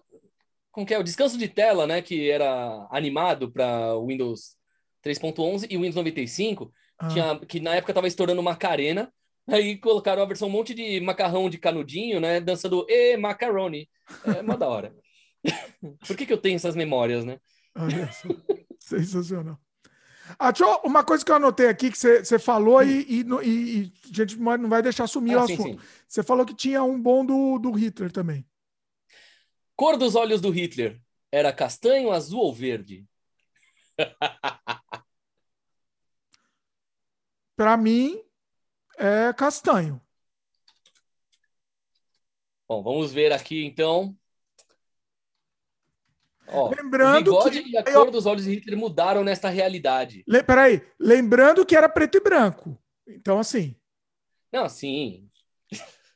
como 0.70 0.86
que 0.86 0.94
é? 0.94 0.98
O 0.98 1.04
descanso 1.04 1.36
de 1.36 1.48
tela, 1.48 1.86
né? 1.86 2.00
Que 2.02 2.30
era 2.30 2.86
animado 2.90 3.50
para 3.50 3.98
Windows 3.98 4.56
3.11 5.04 5.66
e 5.70 5.76
Windows 5.76 5.94
95, 5.96 6.72
ah. 6.98 7.08
tinha, 7.08 7.38
que 7.40 7.60
na 7.60 7.74
época 7.74 7.94
tava 7.94 8.08
estourando 8.08 8.42
Macarena. 8.42 9.12
Aí 9.48 9.76
colocaram 9.78 10.22
a 10.22 10.26
versão 10.26 10.48
um 10.48 10.50
monte 10.50 10.74
de 10.74 11.00
macarrão 11.00 11.50
de 11.50 11.58
canudinho, 11.58 12.20
né? 12.20 12.40
Dançando 12.40 12.86
E 12.88 13.16
Macaroni. 13.16 13.88
É 14.24 14.42
uma 14.42 14.56
da 14.56 14.68
hora. 14.68 14.94
Por 16.06 16.16
que, 16.16 16.26
que 16.26 16.32
eu 16.32 16.38
tenho 16.38 16.56
essas 16.56 16.76
memórias, 16.76 17.24
né? 17.24 17.38
Olha 17.74 18.08
Sensacional. 18.78 19.58
Ah, 20.38 20.52
deixa 20.52 20.80
uma 20.84 21.02
coisa 21.02 21.24
que 21.24 21.32
eu 21.32 21.36
anotei 21.36 21.66
aqui 21.66 21.90
que 21.90 21.98
você 21.98 22.38
falou 22.38 22.82
e, 22.84 23.04
e, 23.08 23.20
e, 23.22 23.82
e, 23.82 23.92
a 24.12 24.14
gente 24.14 24.38
não 24.38 24.68
vai 24.68 24.80
deixar 24.80 25.08
sumir 25.08 25.36
ah, 25.36 25.40
o 25.40 25.44
assunto. 25.44 25.82
Você 26.06 26.22
falou 26.22 26.46
que 26.46 26.54
tinha 26.54 26.84
um 26.84 27.00
bom 27.00 27.24
do, 27.24 27.58
do 27.58 27.72
Hitler 27.72 28.12
também. 28.12 28.46
Cor 29.80 29.96
dos 29.96 30.14
olhos 30.14 30.42
do 30.42 30.50
Hitler 30.50 31.00
era 31.32 31.54
castanho, 31.54 32.12
azul 32.12 32.40
ou 32.40 32.52
verde? 32.52 33.08
Para 37.56 37.78
mim, 37.78 38.22
é 38.98 39.32
castanho. 39.32 39.98
Bom, 42.68 42.82
vamos 42.82 43.10
ver 43.10 43.32
aqui 43.32 43.64
então. 43.64 44.14
Ó, 46.46 46.68
lembrando 46.68 47.28
o 47.34 47.38
bigode 47.38 47.62
que... 47.62 47.70
e 47.70 47.76
a 47.78 47.82
cor 47.82 48.10
dos 48.10 48.26
olhos 48.26 48.44
de 48.44 48.50
Hitler 48.50 48.78
mudaram 48.78 49.24
nesta 49.24 49.48
realidade. 49.48 50.22
Le... 50.28 50.42
Peraí, 50.42 50.86
lembrando 50.98 51.64
que 51.64 51.74
era 51.74 51.88
preto 51.88 52.18
e 52.18 52.20
branco. 52.20 52.78
Então, 53.08 53.38
assim. 53.38 53.74
Não, 54.52 54.68
sim. 54.68 55.26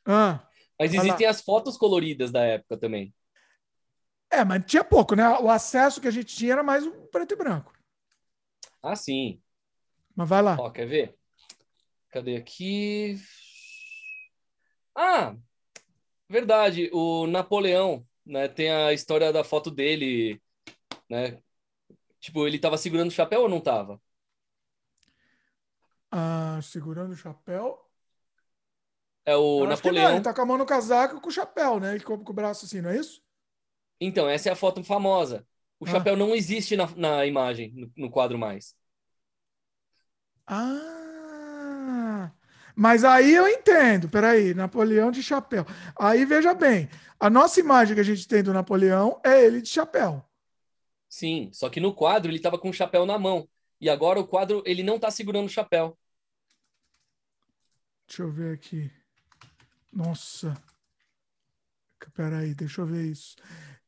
Ah, 0.05 0.47
Mas 0.79 0.93
existem 0.93 1.25
as 1.25 1.41
fotos 1.41 1.75
coloridas 1.77 2.31
da 2.31 2.43
época 2.45 2.77
também. 2.77 3.11
É, 4.31 4.43
mas 4.43 4.63
tinha 4.65 4.83
pouco, 4.83 5.15
né? 5.15 5.27
O 5.39 5.49
acesso 5.49 6.01
que 6.01 6.07
a 6.07 6.11
gente 6.11 6.35
tinha 6.35 6.53
era 6.53 6.63
mais 6.63 6.85
um 6.85 7.07
preto 7.07 7.33
e 7.33 7.37
branco. 7.37 7.73
Ah, 8.81 8.95
sim. 8.95 9.41
Mas 10.15 10.29
vai 10.29 10.41
lá. 10.41 10.57
Ó, 10.59 10.69
quer 10.69 10.85
ver? 10.85 11.17
Cadê 12.09 12.35
aqui? 12.37 13.19
Ah, 14.95 15.35
verdade. 16.29 16.89
O 16.93 17.27
Napoleão, 17.27 18.05
né? 18.25 18.47
Tem 18.47 18.71
a 18.71 18.93
história 18.93 19.31
da 19.33 19.43
foto 19.43 19.71
dele, 19.71 20.41
né? 21.09 21.41
Tipo, 22.19 22.47
ele 22.47 22.59
tava 22.59 22.77
segurando 22.77 23.09
o 23.09 23.13
chapéu 23.13 23.41
ou 23.41 23.49
não 23.49 23.59
tava? 23.59 24.01
Ah, 26.11 26.59
segurando 26.61 27.11
o 27.11 27.17
chapéu. 27.17 27.85
É 29.25 29.35
o 29.35 29.65
Napoleão. 29.65 30.05
Não, 30.05 30.11
ele 30.11 30.21
tá 30.21 30.33
com 30.33 30.41
a 30.41 30.45
mão 30.45 30.57
no 30.57 30.65
casaco 30.65 31.19
com 31.19 31.29
o 31.29 31.31
chapéu, 31.31 31.79
né? 31.79 31.97
E 31.97 31.99
com, 31.99 32.23
com 32.23 32.31
o 32.31 32.35
braço 32.35 32.65
assim, 32.65 32.79
não 32.79 32.91
é 32.91 32.97
isso? 32.97 33.24
Então, 33.99 34.27
essa 34.27 34.49
é 34.49 34.51
a 34.51 34.55
foto 34.55 34.83
famosa. 34.83 35.45
O 35.79 35.85
ah. 35.85 35.89
chapéu 35.89 36.15
não 36.15 36.35
existe 36.35 36.75
na, 36.75 36.87
na 36.95 37.25
imagem, 37.25 37.71
no, 37.73 37.91
no, 37.95 38.09
quadro 38.09 38.37
mais. 38.37 38.75
Ah! 40.47 42.31
Mas 42.75 43.03
aí 43.03 43.33
eu 43.33 43.47
entendo. 43.47 44.09
Peraí, 44.09 44.53
Napoleão 44.53 45.11
de 45.11 45.23
chapéu. 45.23 45.65
Aí 45.97 46.25
veja 46.25 46.53
bem, 46.53 46.89
a 47.19 47.29
nossa 47.29 47.59
imagem 47.59 47.95
que 47.95 48.01
a 48.01 48.05
gente 48.05 48.27
tem 48.27 48.43
do 48.43 48.53
Napoleão 48.53 49.19
é 49.23 49.43
ele 49.43 49.61
de 49.61 49.69
chapéu. 49.69 50.23
Sim, 51.07 51.49
só 51.53 51.69
que 51.69 51.79
no 51.79 51.93
quadro 51.93 52.29
ele 52.29 52.37
estava 52.37 52.59
com 52.59 52.69
o 52.69 52.73
chapéu 52.73 53.05
na 53.05 53.17
mão. 53.17 53.47
E 53.79 53.89
agora 53.89 54.19
o 54.19 54.27
quadro 54.27 54.61
ele 54.65 54.83
não 54.83 54.97
está 54.97 55.09
segurando 55.09 55.45
o 55.45 55.49
chapéu. 55.49 55.97
Deixa 58.07 58.23
eu 58.23 58.31
ver 58.31 58.53
aqui. 58.53 58.91
Nossa. 59.91 60.53
Peraí, 62.13 62.53
deixa 62.53 62.81
eu 62.81 62.85
ver 62.85 63.05
isso. 63.05 63.35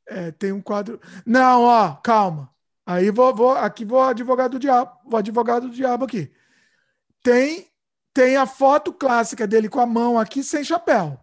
É, 0.08 0.32
tem 0.32 0.52
um 0.52 0.62
quadro. 0.62 1.00
Não, 1.26 1.64
ó, 1.64 1.96
calma. 1.96 2.50
Aí 2.86 3.12
vou, 3.12 3.36
vou 3.36 3.52
aqui 3.52 3.84
vou 3.84 4.02
advogado 4.02 4.52
do 4.54 4.60
diabo, 4.60 4.98
vou 5.06 5.20
advogado 5.20 5.68
do 5.68 5.76
diabo 5.76 6.06
aqui. 6.06 6.32
Tem 7.22 7.68
tem 8.14 8.36
a 8.36 8.48
foto 8.48 8.92
clássica 8.92 9.46
dele 9.46 9.70
com 9.70 9.80
a 9.80 9.86
mão 9.86 10.18
aqui 10.18 10.42
sem 10.42 10.64
chapéu. 10.64 11.20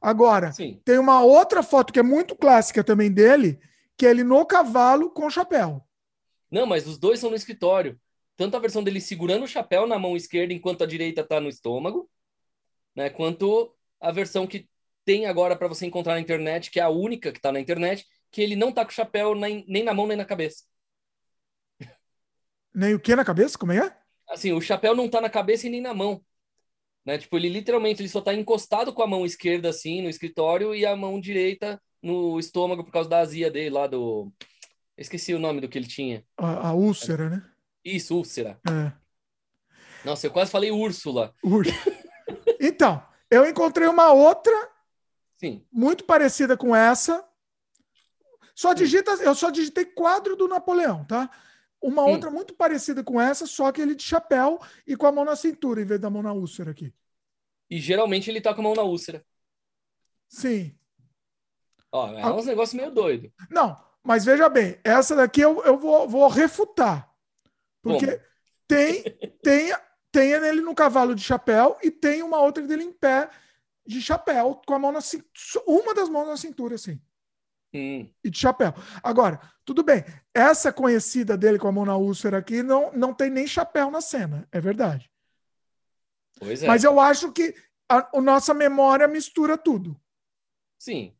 Agora, 0.00 0.52
Sim. 0.52 0.80
tem 0.84 0.98
uma 0.98 1.20
outra 1.22 1.64
foto 1.64 1.92
que 1.92 1.98
é 1.98 2.02
muito 2.02 2.36
clássica 2.36 2.84
também 2.84 3.10
dele, 3.10 3.58
que 3.96 4.06
é 4.06 4.10
ele 4.10 4.22
no 4.22 4.44
cavalo 4.46 5.10
com 5.10 5.28
chapéu. 5.30 5.84
Não, 6.50 6.66
mas 6.66 6.86
os 6.86 6.98
dois 6.98 7.18
são 7.18 7.30
no 7.30 7.36
escritório. 7.36 7.98
Tanto 8.36 8.56
a 8.56 8.60
versão 8.60 8.84
dele 8.84 9.00
segurando 9.00 9.44
o 9.44 9.48
chapéu 9.48 9.86
na 9.86 9.98
mão 9.98 10.16
esquerda 10.16 10.52
enquanto 10.52 10.84
a 10.84 10.86
direita 10.86 11.22
está 11.22 11.40
no 11.40 11.48
estômago, 11.48 12.08
né? 12.94 13.10
Quanto 13.10 13.74
a 14.00 14.12
versão 14.12 14.46
que 14.46 14.68
tem 15.04 15.26
agora 15.26 15.56
para 15.56 15.68
você 15.68 15.86
encontrar 15.86 16.14
na 16.14 16.20
internet, 16.20 16.70
que 16.70 16.80
é 16.80 16.82
a 16.82 16.88
única 16.88 17.32
que 17.32 17.38
está 17.38 17.52
na 17.52 17.60
internet, 17.60 18.06
que 18.30 18.40
ele 18.40 18.56
não 18.56 18.72
tá 18.72 18.84
com 18.84 18.90
o 18.90 18.94
chapéu 18.94 19.34
nem, 19.34 19.64
nem 19.68 19.82
na 19.82 19.94
mão 19.94 20.06
nem 20.06 20.16
na 20.16 20.24
cabeça. 20.24 20.64
Nem 22.74 22.94
o 22.94 23.00
que 23.00 23.14
na 23.14 23.24
cabeça? 23.24 23.58
Como 23.58 23.72
é? 23.72 23.96
Assim, 24.28 24.52
o 24.52 24.60
chapéu 24.60 24.94
não 24.94 25.08
tá 25.08 25.20
na 25.20 25.28
cabeça 25.28 25.66
e 25.66 25.70
nem 25.70 25.80
na 25.80 25.92
mão. 25.92 26.24
Né? 27.04 27.18
Tipo, 27.18 27.36
ele 27.36 27.48
literalmente 27.48 28.00
ele 28.00 28.08
só 28.08 28.20
tá 28.20 28.32
encostado 28.32 28.92
com 28.92 29.02
a 29.02 29.06
mão 29.06 29.26
esquerda 29.26 29.68
assim 29.68 30.00
no 30.00 30.08
escritório 30.08 30.74
e 30.74 30.86
a 30.86 30.96
mão 30.96 31.20
direita 31.20 31.80
no 32.00 32.38
estômago 32.38 32.84
por 32.84 32.92
causa 32.92 33.08
da 33.08 33.18
azia 33.18 33.50
dele 33.50 33.70
lá 33.70 33.86
do 33.86 34.32
esqueci 34.96 35.34
o 35.34 35.38
nome 35.38 35.60
do 35.60 35.68
que 35.68 35.78
ele 35.78 35.86
tinha. 35.86 36.24
A, 36.36 36.68
a 36.68 36.72
úlcera, 36.74 37.28
né? 37.28 37.44
Isso, 37.84 38.16
úlcera. 38.16 38.58
É. 38.68 38.92
Nossa, 40.04 40.26
eu 40.26 40.30
quase 40.30 40.50
falei 40.50 40.70
Úrsula. 40.70 41.34
então, 42.60 43.04
eu 43.30 43.46
encontrei 43.48 43.88
uma 43.88 44.12
outra 44.12 44.71
Sim. 45.42 45.66
muito 45.72 46.04
parecida 46.04 46.56
com 46.56 46.74
essa. 46.74 47.26
Só 48.54 48.72
digita, 48.72 49.10
eu 49.22 49.34
só 49.34 49.50
digitei 49.50 49.84
quadro 49.84 50.36
do 50.36 50.46
Napoleão, 50.46 51.04
tá? 51.04 51.28
Uma 51.80 52.04
outra 52.04 52.30
muito 52.30 52.54
parecida 52.54 53.02
com 53.02 53.20
essa, 53.20 53.44
só 53.44 53.72
que 53.72 53.80
ele 53.80 53.96
de 53.96 54.04
chapéu 54.04 54.60
e 54.86 54.94
com 54.94 55.04
a 55.04 55.10
mão 55.10 55.24
na 55.24 55.34
cintura, 55.34 55.82
em 55.82 55.84
vez 55.84 55.98
da 55.98 56.08
mão 56.08 56.22
na 56.22 56.32
úlcera 56.32 56.70
aqui. 56.70 56.94
E 57.68 57.80
geralmente 57.80 58.30
ele 58.30 58.40
tá 58.40 58.54
com 58.54 58.60
a 58.60 58.64
mão 58.64 58.74
na 58.74 58.82
úlcera. 58.82 59.24
Sim. 60.28 60.78
Ó, 61.90 62.06
é 62.16 62.24
um 62.24 62.44
negócio 62.44 62.76
meio 62.76 62.92
doido. 62.92 63.32
Não, 63.50 63.76
mas 64.00 64.24
veja 64.24 64.48
bem, 64.48 64.78
essa 64.84 65.16
daqui 65.16 65.40
eu, 65.40 65.60
eu 65.64 65.76
vou, 65.76 66.08
vou 66.08 66.28
refutar. 66.28 67.12
Porque 67.82 68.06
Como? 68.06 68.20
tem, 68.68 69.02
tem, 69.42 69.74
tem 70.12 70.30
ele 70.30 70.60
no 70.60 70.74
cavalo 70.74 71.16
de 71.16 71.24
chapéu 71.24 71.76
e 71.82 71.90
tem 71.90 72.22
uma 72.22 72.38
outra 72.38 72.64
dele 72.64 72.84
em 72.84 72.92
pé 72.92 73.28
de 73.86 74.00
chapéu, 74.00 74.60
com 74.66 74.74
a 74.74 74.78
mão 74.78 74.92
na 74.92 75.00
cintura. 75.00 75.30
Uma 75.66 75.94
das 75.94 76.08
mãos 76.08 76.26
na 76.26 76.36
cintura, 76.36 76.74
assim. 76.74 77.00
Hum. 77.74 78.08
E 78.22 78.30
de 78.30 78.38
chapéu. 78.38 78.74
Agora, 79.02 79.40
tudo 79.64 79.82
bem. 79.82 80.04
Essa 80.34 80.72
conhecida 80.72 81.36
dele 81.36 81.58
com 81.58 81.68
a 81.68 81.72
mão 81.72 81.84
na 81.84 81.96
úlcera 81.96 82.38
aqui 82.38 82.62
não, 82.62 82.92
não 82.92 83.14
tem 83.14 83.30
nem 83.30 83.46
chapéu 83.46 83.90
na 83.90 84.00
cena. 84.00 84.46
É 84.52 84.60
verdade. 84.60 85.10
Pois 86.38 86.62
é. 86.62 86.66
Mas 86.66 86.84
eu 86.84 87.00
acho 87.00 87.32
que 87.32 87.54
a, 87.88 88.16
a 88.16 88.20
nossa 88.20 88.52
memória 88.52 89.08
mistura 89.08 89.56
tudo. 89.56 89.98
Sim. 90.78 91.14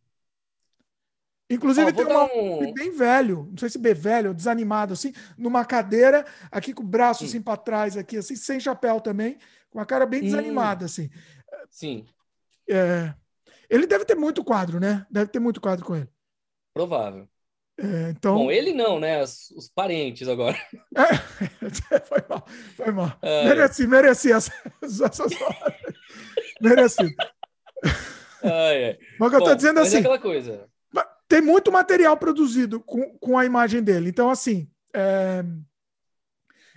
Inclusive 1.48 1.88
Ó, 1.88 1.92
tem 1.92 2.06
uma, 2.06 2.24
um... 2.34 2.72
bem 2.72 2.90
velho, 2.90 3.46
não 3.50 3.58
sei 3.58 3.68
se 3.68 3.78
bem 3.78 3.92
velho, 3.92 4.32
desanimado 4.32 4.94
assim, 4.94 5.12
numa 5.36 5.64
cadeira, 5.64 6.24
aqui 6.50 6.72
com 6.72 6.82
o 6.82 6.86
braço 6.86 7.24
hum. 7.24 7.26
assim 7.26 7.42
para 7.42 7.58
trás, 7.58 7.96
aqui 7.96 8.16
assim, 8.16 8.34
sem 8.34 8.58
chapéu 8.58 9.00
também, 9.00 9.38
com 9.70 9.78
a 9.78 9.84
cara 9.84 10.06
bem 10.06 10.20
hum. 10.20 10.24
desanimada 10.24 10.86
assim. 10.86 11.10
Sim. 11.68 12.06
É, 12.68 13.14
ele 13.68 13.86
deve 13.86 14.04
ter 14.04 14.14
muito 14.14 14.44
quadro, 14.44 14.78
né? 14.78 15.06
Deve 15.10 15.30
ter 15.30 15.38
muito 15.38 15.60
quadro 15.60 15.84
com 15.84 15.96
ele. 15.96 16.08
Provável. 16.74 17.28
É, 17.78 18.10
então... 18.10 18.36
Bom, 18.36 18.50
ele 18.50 18.72
não, 18.72 19.00
né? 19.00 19.22
Os, 19.22 19.50
os 19.52 19.68
parentes 19.68 20.28
agora. 20.28 20.56
É, 20.94 21.98
foi 22.00 22.24
mal, 22.28 22.46
foi 22.76 22.92
mal. 22.92 23.18
É. 23.22 23.44
Mereci, 23.44 23.86
mereci 23.86 24.32
essas, 24.32 24.52
essas 24.82 25.32
Mereci. 26.60 27.16
Ai, 28.42 28.84
ai. 28.84 28.98
Mas 29.18 29.30
que 29.30 29.36
eu 29.36 29.44
tô 29.44 29.54
dizendo 29.54 29.80
é 29.80 29.82
assim. 29.82 29.96
É 29.96 30.00
aquela 30.00 30.18
coisa. 30.18 30.68
Tem 31.28 31.40
muito 31.40 31.72
material 31.72 32.14
produzido 32.18 32.78
com, 32.78 33.16
com 33.18 33.38
a 33.38 33.44
imagem 33.46 33.82
dele. 33.82 34.10
Então, 34.10 34.28
assim. 34.28 34.68
É... 34.94 35.42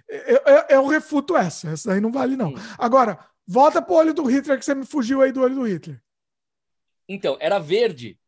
Eu, 0.07 0.41
eu, 0.45 0.63
eu, 0.69 0.87
refuto 0.87 1.35
essa. 1.35 1.71
Essa 1.71 1.93
aí 1.93 1.99
não 1.99 2.11
vale, 2.11 2.37
não. 2.37 2.51
Hum. 2.51 2.55
Agora, 2.77 3.19
volta 3.47 3.81
pro 3.81 3.95
olho 3.95 4.13
do 4.13 4.23
Hitler, 4.23 4.57
que 4.57 4.65
você 4.65 4.75
me 4.75 4.85
fugiu 4.85 5.21
aí 5.21 5.31
do 5.31 5.41
olho 5.41 5.55
do 5.55 5.67
Hitler. 5.67 6.01
Então, 7.07 7.37
era 7.39 7.59
verde. 7.59 8.19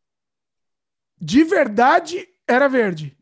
De 1.20 1.42
verdade, 1.42 2.26
era 2.46 2.68
verde. 2.68 3.16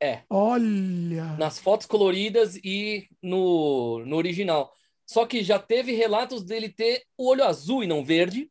É. 0.00 0.22
Olha. 0.28 1.36
Nas 1.38 1.58
fotos 1.58 1.86
coloridas 1.86 2.56
e 2.56 3.08
no, 3.22 4.04
no 4.04 4.16
original. 4.16 4.72
Só 5.06 5.24
que 5.24 5.42
já 5.42 5.58
teve 5.58 5.92
relatos 5.92 6.44
dele 6.44 6.68
ter 6.68 7.04
o 7.16 7.28
olho 7.28 7.44
azul 7.44 7.84
e 7.84 7.86
não 7.86 8.04
verde. 8.04 8.50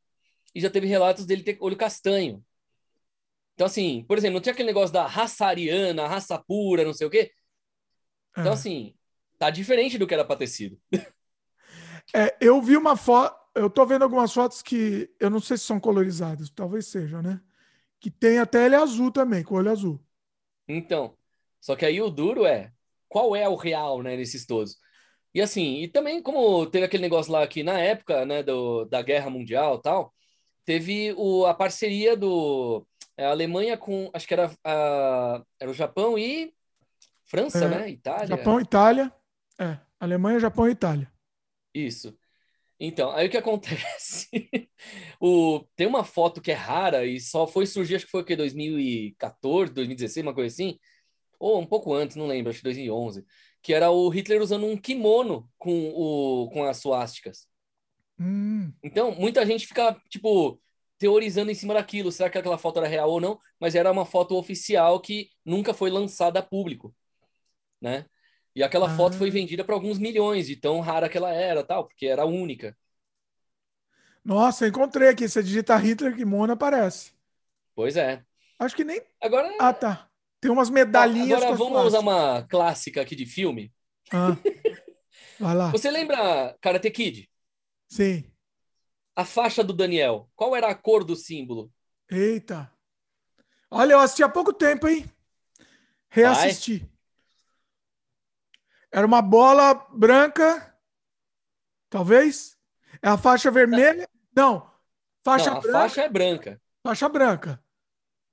E 0.53 0.61
já 0.61 0.69
teve 0.69 0.87
relatos 0.87 1.25
dele 1.25 1.43
ter 1.43 1.57
olho 1.59 1.75
castanho. 1.75 2.43
Então, 3.53 3.67
assim, 3.67 4.03
por 4.07 4.17
exemplo, 4.17 4.35
não 4.35 4.41
tinha 4.41 4.53
aquele 4.53 4.67
negócio 4.67 4.93
da 4.93 5.05
raça 5.05 5.45
ariana, 5.45 6.07
raça 6.07 6.37
pura, 6.37 6.83
não 6.83 6.93
sei 6.93 7.07
o 7.07 7.09
quê. 7.09 7.31
Então, 8.31 8.51
é. 8.51 8.53
assim, 8.53 8.95
tá 9.37 9.49
diferente 9.49 9.97
do 9.97 10.07
que 10.07 10.13
era 10.13 10.25
pra 10.25 10.35
ter 10.35 10.47
sido. 10.47 10.79
É, 12.13 12.35
eu 12.39 12.61
vi 12.61 12.77
uma 12.77 12.95
foto. 12.95 13.35
Eu 13.53 13.69
tô 13.69 13.85
vendo 13.85 14.03
algumas 14.03 14.33
fotos 14.33 14.61
que 14.61 15.09
eu 15.19 15.29
não 15.29 15.39
sei 15.39 15.57
se 15.57 15.63
são 15.63 15.79
colorizadas, 15.79 16.49
talvez 16.49 16.87
sejam, 16.87 17.21
né? 17.21 17.39
Que 17.99 18.11
tem 18.11 18.37
até 18.37 18.65
ele 18.65 18.75
azul 18.75 19.11
também, 19.11 19.43
com 19.43 19.55
olho 19.55 19.71
azul. 19.71 19.99
Então, 20.67 21.15
só 21.61 21.75
que 21.75 21.85
aí 21.85 22.01
o 22.01 22.09
duro 22.09 22.45
é 22.45 22.71
qual 23.07 23.35
é 23.35 23.47
o 23.47 23.55
real, 23.55 24.01
né, 24.01 24.17
nesses 24.17 24.45
todos. 24.45 24.77
E 25.33 25.41
assim, 25.41 25.81
e 25.81 25.87
também 25.87 26.21
como 26.21 26.65
teve 26.65 26.85
aquele 26.85 27.03
negócio 27.03 27.31
lá 27.31 27.47
que 27.47 27.63
na 27.63 27.79
época, 27.79 28.25
né, 28.25 28.43
do, 28.43 28.85
da 28.85 29.01
Guerra 29.01 29.29
Mundial 29.29 29.79
tal, 29.79 30.13
teve 30.65 31.13
o, 31.17 31.45
a 31.45 31.53
parceria 31.53 32.17
do 32.17 32.85
a 33.17 33.29
Alemanha 33.29 33.77
com, 33.77 34.09
acho 34.13 34.27
que 34.27 34.33
era, 34.33 34.51
a, 34.63 35.41
era 35.59 35.71
o 35.71 35.73
Japão 35.73 36.17
e 36.17 36.53
França, 37.23 37.65
é, 37.65 37.67
né, 37.69 37.89
Itália. 37.89 38.27
Japão, 38.27 38.59
Itália, 38.59 39.11
é, 39.59 39.77
Alemanha, 39.99 40.39
Japão 40.39 40.67
e 40.67 40.71
Itália. 40.71 41.11
Isso. 41.75 42.17
Então, 42.79 43.11
aí 43.11 43.27
o 43.27 43.29
que 43.29 43.37
acontece? 43.37 44.29
o, 45.19 45.65
tem 45.75 45.85
uma 45.87 46.03
foto 46.05 46.41
que 46.41 46.51
é 46.51 46.55
rara 46.55 47.05
e 47.05 47.19
só 47.19 47.45
foi 47.45 47.65
surgir, 47.65 47.95
acho 47.95 48.05
que 48.05 48.11
foi 48.11 48.21
o 48.21 48.25
que, 48.25 48.35
2014, 48.35 49.73
2016, 49.73 50.25
uma 50.25 50.33
coisa 50.33 50.53
assim, 50.53 50.79
ou 51.39 51.59
um 51.59 51.65
pouco 51.65 51.93
antes, 51.93 52.15
não 52.15 52.27
lembro, 52.27 52.49
acho 52.49 52.59
que 52.59 52.63
2011, 52.63 53.25
que 53.61 53.73
era 53.73 53.91
o 53.91 54.09
Hitler 54.09 54.41
usando 54.41 54.65
um 54.65 54.77
kimono 54.77 55.49
com, 55.57 55.89
o, 55.89 56.49
com 56.49 56.63
as 56.63 56.77
suásticas. 56.77 57.47
Hum. 58.19 58.73
Então, 58.81 59.13
muita 59.13 59.45
gente 59.45 59.67
fica, 59.67 59.93
tipo, 60.09 60.61
teorizando 60.97 61.51
em 61.51 61.55
cima 61.55 61.73
daquilo, 61.73 62.11
será 62.11 62.29
que 62.29 62.37
aquela 62.37 62.57
foto 62.57 62.79
era 62.79 62.87
real 62.87 63.09
ou 63.09 63.19
não, 63.19 63.37
mas 63.59 63.75
era 63.75 63.91
uma 63.91 64.05
foto 64.05 64.35
oficial 64.35 64.99
que 65.01 65.29
nunca 65.45 65.73
foi 65.73 65.89
lançada 65.89 66.39
a 66.39 66.43
público, 66.43 66.95
né? 67.81 68.05
E 68.55 68.63
aquela 68.63 68.87
ah. 68.87 68.95
foto 68.95 69.17
foi 69.17 69.29
vendida 69.29 69.63
para 69.65 69.75
alguns 69.75 69.99
milhões, 69.99 70.47
de 70.47 70.55
tão 70.55 70.79
rara 70.79 71.09
que 71.09 71.17
ela 71.17 71.31
era, 71.31 71.63
tal, 71.63 71.85
porque 71.85 72.05
era 72.05 72.25
única. 72.25 72.75
Nossa, 74.23 74.67
encontrei 74.67 75.09
aqui. 75.09 75.27
Você 75.27 75.43
digita 75.43 75.75
Hitler 75.75 76.15
Kimono, 76.15 76.53
aparece. 76.53 77.11
Pois 77.75 77.97
é. 77.97 78.23
Acho 78.57 78.75
que 78.75 78.83
nem. 78.83 79.01
Agora. 79.21 79.53
Ah, 79.59 79.73
tá. 79.73 80.09
Tem 80.39 80.49
umas 80.49 80.69
medalhinhas. 80.69 81.43
Agora 81.43 81.57
vamos 81.57 81.85
usar 81.85 81.99
uma 81.99 82.43
clássica 82.43 83.01
aqui 83.01 83.15
de 83.15 83.25
filme. 83.25 83.73
Ah. 84.11 84.37
Vai 85.39 85.55
lá. 85.55 85.71
Você 85.71 85.91
lembra 85.91 86.57
Karate 86.61 86.89
Kid? 86.89 87.29
Sim. 87.89 88.23
A 89.15 89.25
faixa 89.25 89.63
do 89.63 89.73
Daniel. 89.73 90.29
Qual 90.35 90.55
era 90.55 90.67
a 90.67 90.75
cor 90.75 91.03
do 91.03 91.15
símbolo? 91.15 91.71
Eita. 92.09 92.71
Olha, 93.69 93.93
eu 93.93 93.99
assisti 93.99 94.23
há 94.23 94.29
pouco 94.29 94.53
tempo, 94.53 94.87
hein? 94.87 95.05
Reassisti. 96.09 96.79
Vai. 96.79 96.94
Era 98.95 99.05
uma 99.05 99.21
bola 99.21 99.73
branca, 99.91 100.73
talvez? 101.89 102.57
É 103.01 103.09
a 103.09 103.17
faixa 103.17 103.51
vermelha? 103.51 104.07
Não, 104.33 104.71
faixa 105.21 105.49
Não, 105.49 105.57
a 105.57 105.59
branca. 105.59 105.79
faixa 105.79 106.01
é 106.03 106.09
branca. 106.09 106.61
Faixa 106.81 107.09
branca. 107.09 107.63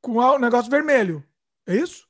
Com 0.00 0.18
o 0.18 0.38
negócio 0.38 0.70
vermelho. 0.70 1.26
É 1.66 1.74
isso? 1.74 2.06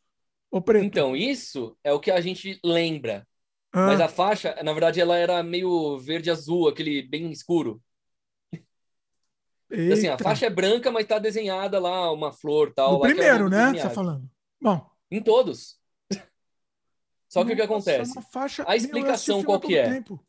Ou 0.51 0.61
preto? 0.61 0.85
Então, 0.85 1.17
isso 1.17 1.75
é 1.83 1.95
o 1.95 1.99
que 1.99 2.11
a 2.11 2.21
gente 2.21 2.61
lembra. 2.63 3.27
Ah. 3.73 3.87
Mas 3.87 4.03
a 4.03 4.09
faixa, 4.09 4.55
na 4.63 4.73
verdade, 4.73 5.01
ela 5.01 5.17
era 5.17 5.43
meio 5.43 5.99
verde-azul, 5.99 6.69
aquele 6.69 7.01
bem 7.01 7.31
escuro. 7.33 7.83
Então, 9.71 9.95
assim, 9.95 10.09
a 10.09 10.19
faixa 10.19 10.45
é 10.45 10.51
branca, 10.51 10.91
mas 10.91 11.07
tá 11.07 11.19
desenhada 11.19 11.81
lá 11.81 12.13
uma 12.13 12.31
flor 12.31 12.71
tal. 12.75 12.99
No 12.99 13.07
é 13.07 13.09
primeiro, 13.09 13.49
né? 13.49 13.71
Você 13.71 13.81
tá 13.81 13.89
falando. 13.89 14.31
Bom. 14.61 14.87
Em 15.11 15.23
todos. 15.23 15.81
Só 17.33 17.43
que 17.47 17.55
Nossa, 17.55 17.55
o 17.55 17.57
que 17.57 17.63
acontece? 17.63 18.23
Faixa... 18.31 18.63
A 18.69 18.77
explicação 18.77 19.43
qual 19.43 19.59
que 19.59 19.75
é? 19.75 19.89
Tempo. 19.89 20.23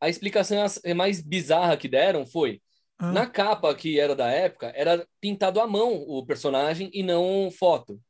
A 0.00 0.08
explicação 0.08 0.64
é 0.82 0.94
mais 0.94 1.20
bizarra 1.20 1.76
que 1.76 1.86
deram 1.86 2.24
foi 2.24 2.62
ah. 2.98 3.12
na 3.12 3.26
capa 3.26 3.74
que 3.74 4.00
era 4.00 4.16
da 4.16 4.30
época, 4.30 4.72
era 4.74 5.06
pintado 5.20 5.60
à 5.60 5.66
mão 5.66 5.92
o 5.92 6.24
personagem 6.24 6.90
e 6.94 7.02
não 7.02 7.50
foto. 7.50 8.00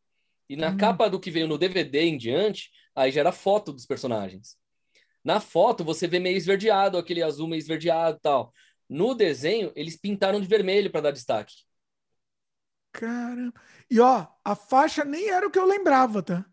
E 0.49 0.55
na 0.55 0.69
hum. 0.69 0.77
capa 0.77 1.11
do 1.11 1.19
que 1.19 1.33
veio 1.33 1.49
no 1.49 1.59
DVD 1.59 2.03
em 2.03 2.17
diante, 2.17 2.71
aí 2.95 3.11
já 3.11 3.23
era 3.23 3.33
foto 3.33 3.73
dos 3.73 3.87
personagens. 3.87 4.57
Na 5.25 5.41
foto 5.41 5.83
você 5.83 6.07
vê 6.07 6.21
meio 6.21 6.37
esverdeado, 6.37 6.99
aquele 6.99 7.25
azul 7.25 7.49
meio 7.49 7.59
esverdeado 7.59 8.19
e 8.19 8.21
tal. 8.21 8.53
No 8.89 9.17
desenho, 9.17 9.73
eles 9.75 9.97
pintaram 9.97 10.41
de 10.41 10.47
vermelho 10.47 10.93
para 10.93 11.01
dar 11.01 11.11
destaque. 11.11 11.55
Caramba. 12.93 13.61
E 13.91 13.99
ó, 13.99 14.29
a 14.45 14.55
faixa 14.55 15.05
nem 15.05 15.29
era 15.29 15.45
o 15.45 15.51
que 15.51 15.59
eu 15.59 15.67
lembrava, 15.67 16.23
tá? 16.23 16.47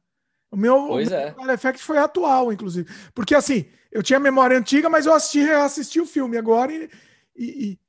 O 0.52 0.58
meu, 0.58 0.88
pois 0.88 1.12
é. 1.12 1.34
o 1.38 1.52
Effect 1.52 1.84
foi 1.84 1.98
atual, 1.98 2.52
inclusive. 2.52 2.90
Porque 3.14 3.36
assim, 3.36 3.72
eu 3.92 4.02
tinha 4.02 4.20
memória 4.20 4.58
antiga, 4.58 4.90
mas 4.90 5.06
eu 5.06 5.14
assisti, 5.14 5.50
assisti 5.50 6.00
o 6.00 6.06
filme 6.06 6.38
agora 6.38 6.74
e, 6.74 6.90
e, 7.36 7.80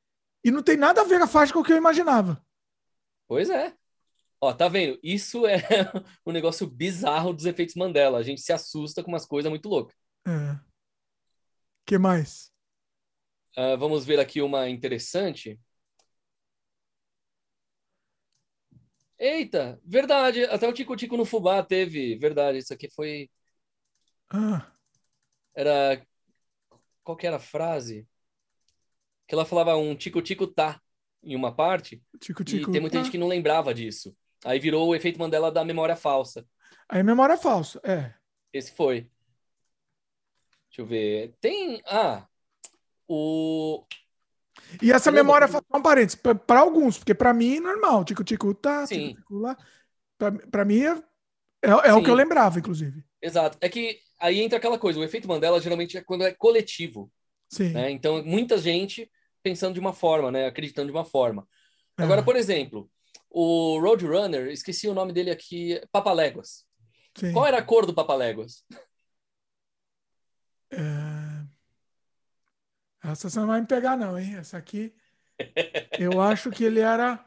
e, 0.44 0.50
não 0.50 0.62
tem 0.62 0.76
nada 0.76 1.00
a 1.00 1.04
ver 1.04 1.18
com 1.18 1.24
a 1.24 1.28
faixa 1.28 1.52
com 1.52 1.60
o 1.60 1.64
que 1.64 1.72
eu 1.72 1.76
imaginava. 1.76 2.44
Pois 3.26 3.48
é. 3.48 3.74
Ó, 4.40 4.52
tá 4.52 4.68
vendo? 4.68 4.98
Isso 5.02 5.46
é 5.46 5.58
um 6.24 6.32
negócio 6.32 6.66
bizarro 6.66 7.32
dos 7.32 7.46
efeitos 7.46 7.74
Mandela. 7.74 8.18
A 8.18 8.22
gente 8.22 8.40
se 8.40 8.52
assusta 8.52 9.02
com 9.02 9.10
umas 9.10 9.26
coisas 9.26 9.50
muito 9.50 9.68
loucas. 9.68 9.94
É. 10.26 10.58
que 11.86 11.98
mais? 11.98 12.50
Uh, 13.56 13.76
vamos 13.78 14.04
ver 14.04 14.20
aqui 14.20 14.40
uma 14.40 14.68
interessante. 14.68 15.58
Eita, 19.20 19.78
verdade. 19.84 20.44
Até 20.44 20.66
o 20.66 20.72
Tico 20.72 20.96
Tico 20.96 21.14
no 21.14 21.26
Fubá 21.26 21.62
teve. 21.62 22.16
Verdade, 22.16 22.56
isso 22.56 22.72
aqui 22.72 22.88
foi. 22.90 23.30
Ah. 24.30 24.66
Era. 25.54 26.02
Qual 27.04 27.18
que 27.18 27.26
era 27.26 27.36
a 27.36 27.40
frase? 27.40 28.08
Que 29.28 29.34
ela 29.34 29.44
falava 29.44 29.76
um 29.76 29.94
Tico 29.94 30.22
Tico 30.22 30.46
tá 30.46 30.80
em 31.22 31.36
uma 31.36 31.54
parte. 31.54 32.02
Tico 32.18 32.42
Tico. 32.42 32.70
E 32.70 32.72
tem 32.72 32.80
muita 32.80 32.96
tá. 32.96 33.02
gente 33.02 33.12
que 33.12 33.18
não 33.18 33.28
lembrava 33.28 33.74
disso. 33.74 34.16
Aí 34.42 34.58
virou 34.58 34.88
o 34.88 34.94
efeito 34.94 35.18
Mandela 35.18 35.52
da 35.52 35.66
memória 35.66 35.94
falsa. 35.94 36.46
Aí 36.88 37.02
memória 37.02 37.36
falsa, 37.36 37.78
é. 37.84 38.14
Esse 38.54 38.72
foi. 38.72 39.10
Deixa 40.68 40.80
eu 40.80 40.86
ver. 40.86 41.34
Tem. 41.42 41.82
Ah, 41.84 42.26
o. 43.06 43.84
E 44.82 44.92
essa 44.92 45.10
memória, 45.10 45.48
só 45.48 45.60
um 45.74 45.82
parênteses, 45.82 46.20
para 46.46 46.60
alguns, 46.60 46.98
porque 46.98 47.14
para 47.14 47.32
mim 47.32 47.56
é 47.56 47.60
normal. 47.60 48.04
Tico-tico 48.04 48.54
tá, 48.54 48.86
tico-tico 48.86 49.38
lá. 49.38 49.56
Para 50.50 50.64
mim 50.64 50.82
é, 50.82 50.96
é, 51.62 51.70
é 51.70 51.94
o 51.94 52.02
que 52.02 52.10
eu 52.10 52.14
lembrava, 52.14 52.58
inclusive. 52.58 53.04
Exato. 53.20 53.58
É 53.60 53.68
que 53.68 53.98
aí 54.18 54.40
entra 54.40 54.58
aquela 54.58 54.78
coisa, 54.78 54.98
o 54.98 55.04
efeito 55.04 55.28
Mandela 55.28 55.60
geralmente 55.60 55.96
é 55.96 56.02
quando 56.02 56.24
é 56.24 56.32
coletivo. 56.32 57.10
Sim. 57.48 57.70
Né? 57.70 57.90
Então, 57.90 58.22
muita 58.24 58.58
gente 58.58 59.10
pensando 59.42 59.74
de 59.74 59.80
uma 59.80 59.92
forma, 59.92 60.30
né? 60.30 60.46
Acreditando 60.46 60.86
de 60.86 60.96
uma 60.96 61.04
forma. 61.04 61.46
É. 61.98 62.02
Agora, 62.02 62.22
por 62.22 62.36
exemplo, 62.36 62.90
o 63.28 63.78
Roadrunner, 63.80 64.48
esqueci 64.48 64.88
o 64.88 64.94
nome 64.94 65.12
dele 65.12 65.30
aqui, 65.30 65.80
Papaléguas. 65.90 66.64
Qual 67.32 67.46
era 67.46 67.58
a 67.58 67.62
cor 67.62 67.86
do 67.86 67.94
Papaléguas? 67.94 68.64
É... 70.70 71.09
Essa 73.02 73.30
você 73.30 73.38
não 73.38 73.46
vai 73.46 73.60
me 73.60 73.66
pegar, 73.66 73.96
não, 73.96 74.18
hein? 74.18 74.36
Essa 74.36 74.58
aqui, 74.58 74.94
eu 75.98 76.20
acho 76.20 76.50
que 76.50 76.64
ele 76.64 76.80
era 76.80 77.24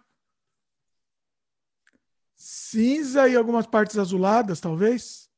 cinza 2.35 3.27
e 3.27 3.35
algumas 3.35 3.65
partes 3.65 3.97
azuladas, 3.97 4.59
talvez. 4.59 5.29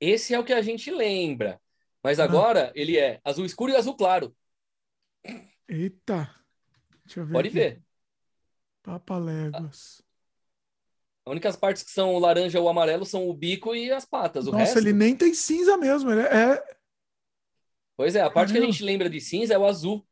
Esse 0.00 0.34
é 0.34 0.38
o 0.38 0.44
que 0.44 0.52
a 0.52 0.62
gente 0.62 0.90
lembra. 0.90 1.60
Mas 2.02 2.18
ah. 2.18 2.24
agora 2.24 2.68
ah. 2.68 2.72
ele 2.74 2.96
é 2.96 3.20
azul 3.24 3.44
escuro 3.44 3.72
e 3.72 3.76
azul 3.76 3.94
claro. 3.94 4.34
Eita. 5.68 6.34
Deixa 7.04 7.20
eu 7.20 7.26
ver. 7.26 7.32
Pode 7.32 7.48
aqui. 7.48 7.58
ver. 7.58 7.82
Papaléguas. 8.82 10.02
As 11.26 11.32
únicas 11.32 11.56
partes 11.56 11.82
que 11.82 11.90
são 11.90 12.18
laranja 12.18 12.60
ou 12.60 12.68
amarelo 12.68 13.04
são 13.04 13.28
o 13.28 13.34
bico 13.34 13.74
e 13.74 13.90
as 13.92 14.04
patas. 14.04 14.46
O 14.46 14.52
Nossa, 14.52 14.64
resto... 14.64 14.78
ele 14.78 14.92
nem 14.92 15.14
tem 15.14 15.34
cinza 15.34 15.76
mesmo. 15.76 16.10
Ele 16.10 16.22
é, 16.22 16.79
Pois 18.00 18.16
é, 18.16 18.22
a 18.22 18.30
parte 18.30 18.48
Caramba. 18.48 18.64
que 18.64 18.70
a 18.70 18.72
gente 18.72 18.82
lembra 18.82 19.10
de 19.10 19.20
cinza 19.20 19.52
é 19.52 19.58
o 19.58 19.66
azul. 19.66 20.02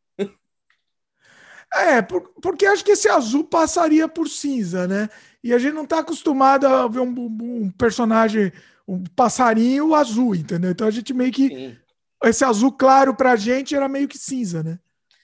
É, 1.73 2.03
por, 2.03 2.35
porque 2.43 2.67
acho 2.67 2.85
que 2.85 2.91
esse 2.91 3.09
azul 3.09 3.45
passaria 3.45 4.07
por 4.07 4.29
cinza, 4.29 4.87
né? 4.87 5.09
E 5.43 5.55
a 5.55 5.59
gente 5.59 5.73
não 5.73 5.85
está 5.85 6.01
acostumado 6.01 6.67
a 6.67 6.87
ver 6.87 7.01
um, 7.01 7.15
um, 7.19 7.71
personagem, 7.71 8.53
um 8.87 9.03
passarinho 9.17 9.95
azul, 9.95 10.35
entendeu? 10.35 10.71
Então 10.71 10.87
a 10.87 10.91
gente 10.91 11.15
meio 11.15 11.33
que. 11.33 11.49
Sim. 11.49 11.77
Esse 12.25 12.45
azul 12.45 12.73
claro 12.73 13.17
pra 13.17 13.37
gente 13.37 13.75
era 13.75 13.89
meio 13.89 14.07
que 14.07 14.19
cinza, 14.19 14.63
né? 14.63 14.79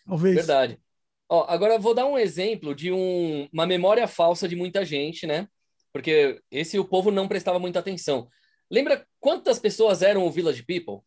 Talvez. 0.06 0.36
Verdade. 0.36 0.80
Ó, 1.28 1.44
agora 1.46 1.74
eu 1.74 1.80
vou 1.80 1.92
dar 1.92 2.06
um 2.06 2.16
exemplo 2.16 2.74
de 2.74 2.90
um, 2.90 3.46
uma 3.52 3.66
memória 3.66 4.08
falsa 4.08 4.48
de 4.48 4.56
muita 4.56 4.86
gente, 4.86 5.26
né? 5.26 5.46
Porque 5.92 6.40
esse 6.50 6.78
o 6.78 6.84
povo 6.86 7.10
não 7.10 7.28
prestava 7.28 7.58
muita 7.58 7.80
atenção. 7.80 8.26
Lembra 8.70 9.06
quantas 9.20 9.58
pessoas 9.58 10.00
eram 10.00 10.26
o 10.26 10.30
Village 10.30 10.62
People? 10.62 11.02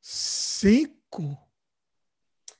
Cinco? 0.00 1.36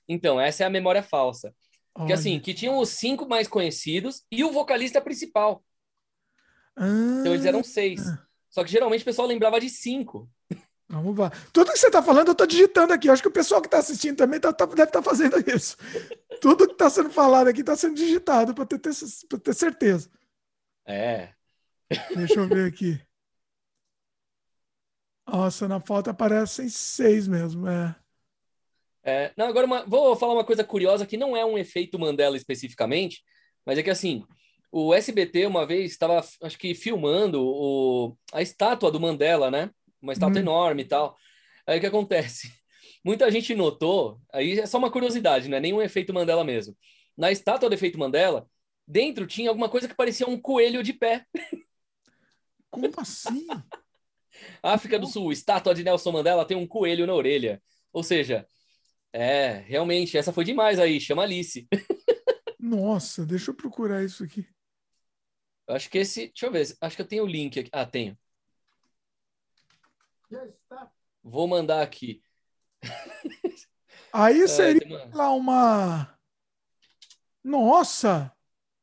Então, 0.08 0.40
essa 0.40 0.64
é 0.64 0.66
a 0.66 0.70
memória 0.70 1.02
falsa. 1.02 1.54
Porque 1.94 2.12
assim, 2.12 2.38
que 2.40 2.54
tinham 2.54 2.78
os 2.78 2.88
cinco 2.90 3.28
mais 3.28 3.48
conhecidos 3.48 4.24
e 4.30 4.44
o 4.44 4.52
vocalista 4.52 5.00
principal. 5.00 5.62
Ah, 6.76 6.86
então 7.20 7.34
eles 7.34 7.44
eram 7.44 7.62
seis. 7.62 8.00
Só 8.48 8.64
que 8.64 8.70
geralmente 8.70 9.02
o 9.02 9.04
pessoal 9.04 9.28
lembrava 9.28 9.60
de 9.60 9.68
cinco. 9.68 10.28
Vamos 10.88 11.16
lá. 11.16 11.30
Tudo 11.52 11.70
que 11.70 11.78
você 11.78 11.86
está 11.86 12.02
falando, 12.02 12.28
eu 12.28 12.32
estou 12.32 12.46
digitando 12.46 12.92
aqui. 12.92 13.08
Eu 13.08 13.12
acho 13.12 13.22
que 13.22 13.28
o 13.28 13.32
pessoal 13.32 13.60
que 13.60 13.68
está 13.68 13.78
assistindo 13.78 14.16
também 14.16 14.40
tá, 14.40 14.52
tá, 14.52 14.66
deve 14.66 14.82
estar 14.82 15.00
tá 15.00 15.02
fazendo 15.02 15.36
isso. 15.48 15.76
Tudo 16.40 16.66
que 16.66 16.72
está 16.72 16.90
sendo 16.90 17.10
falado 17.10 17.48
aqui 17.48 17.60
está 17.60 17.76
sendo 17.76 17.94
digitado 17.94 18.54
para 18.54 18.66
ter, 18.66 18.78
ter, 18.78 18.92
ter 19.40 19.54
certeza. 19.54 20.10
É. 20.84 21.32
Deixa 22.16 22.40
eu 22.40 22.48
ver 22.48 22.66
aqui. 22.66 23.00
Nossa, 25.30 25.68
na 25.68 25.78
foto 25.78 26.10
aparecem 26.10 26.68
seis 26.68 27.28
mesmo, 27.28 27.68
é. 27.68 27.94
é 29.04 29.32
não, 29.36 29.46
agora 29.46 29.64
uma, 29.64 29.84
vou 29.86 30.16
falar 30.16 30.34
uma 30.34 30.44
coisa 30.44 30.64
curiosa 30.64 31.06
que 31.06 31.16
não 31.16 31.36
é 31.36 31.44
um 31.44 31.56
efeito 31.56 31.98
Mandela 32.00 32.36
especificamente, 32.36 33.22
mas 33.64 33.78
é 33.78 33.82
que 33.82 33.90
assim, 33.90 34.24
o 34.72 34.92
SBT 34.92 35.46
uma 35.46 35.64
vez 35.64 35.92
estava, 35.92 36.20
acho 36.42 36.58
que 36.58 36.74
filmando 36.74 37.40
o, 37.40 38.16
a 38.32 38.42
estátua 38.42 38.90
do 38.90 38.98
Mandela, 38.98 39.52
né? 39.52 39.70
Uma 40.02 40.12
estátua 40.12 40.38
hum. 40.38 40.42
enorme 40.42 40.82
e 40.82 40.86
tal. 40.86 41.16
Aí 41.64 41.78
o 41.78 41.80
que 41.80 41.86
acontece? 41.86 42.52
Muita 43.04 43.30
gente 43.30 43.54
notou, 43.54 44.20
aí 44.32 44.58
é 44.58 44.66
só 44.66 44.78
uma 44.78 44.90
curiosidade, 44.90 45.48
não 45.48 45.58
é 45.58 45.60
nenhum 45.60 45.80
efeito 45.80 46.12
Mandela 46.12 46.42
mesmo. 46.42 46.76
Na 47.16 47.30
estátua 47.30 47.68
do 47.68 47.74
efeito 47.74 47.98
Mandela, 47.98 48.48
dentro 48.84 49.28
tinha 49.28 49.48
alguma 49.48 49.68
coisa 49.68 49.86
que 49.86 49.94
parecia 49.94 50.26
um 50.26 50.40
coelho 50.40 50.82
de 50.82 50.92
pé. 50.92 51.24
Como 52.68 52.90
assim? 52.96 53.46
África 54.62 54.98
do 54.98 55.06
Sul, 55.06 55.32
estátua 55.32 55.74
de 55.74 55.82
Nelson 55.82 56.12
Mandela 56.12 56.44
tem 56.44 56.56
um 56.56 56.66
coelho 56.66 57.06
na 57.06 57.14
orelha. 57.14 57.62
Ou 57.92 58.02
seja, 58.02 58.46
é, 59.12 59.54
realmente, 59.66 60.16
essa 60.16 60.32
foi 60.32 60.44
demais 60.44 60.78
aí, 60.78 61.00
chama 61.00 61.22
Alice. 61.22 61.68
Nossa, 62.58 63.24
deixa 63.26 63.50
eu 63.50 63.54
procurar 63.54 64.04
isso 64.04 64.22
aqui. 64.22 64.46
Eu 65.66 65.74
acho 65.74 65.88
que 65.88 65.98
esse. 65.98 66.28
Deixa 66.28 66.46
eu 66.46 66.52
ver, 66.52 66.76
acho 66.80 66.96
que 66.96 67.02
eu 67.02 67.08
tenho 67.08 67.24
o 67.24 67.28
link 67.28 67.58
aqui. 67.58 67.70
Ah, 67.72 67.86
tenho. 67.86 68.18
Vou 71.22 71.48
mandar 71.48 71.82
aqui. 71.82 72.22
Aí 74.12 74.42
é, 74.42 74.48
seria 74.48 74.98
é, 74.98 75.10
lá 75.12 75.32
uma. 75.32 76.18
Nossa! 77.42 78.32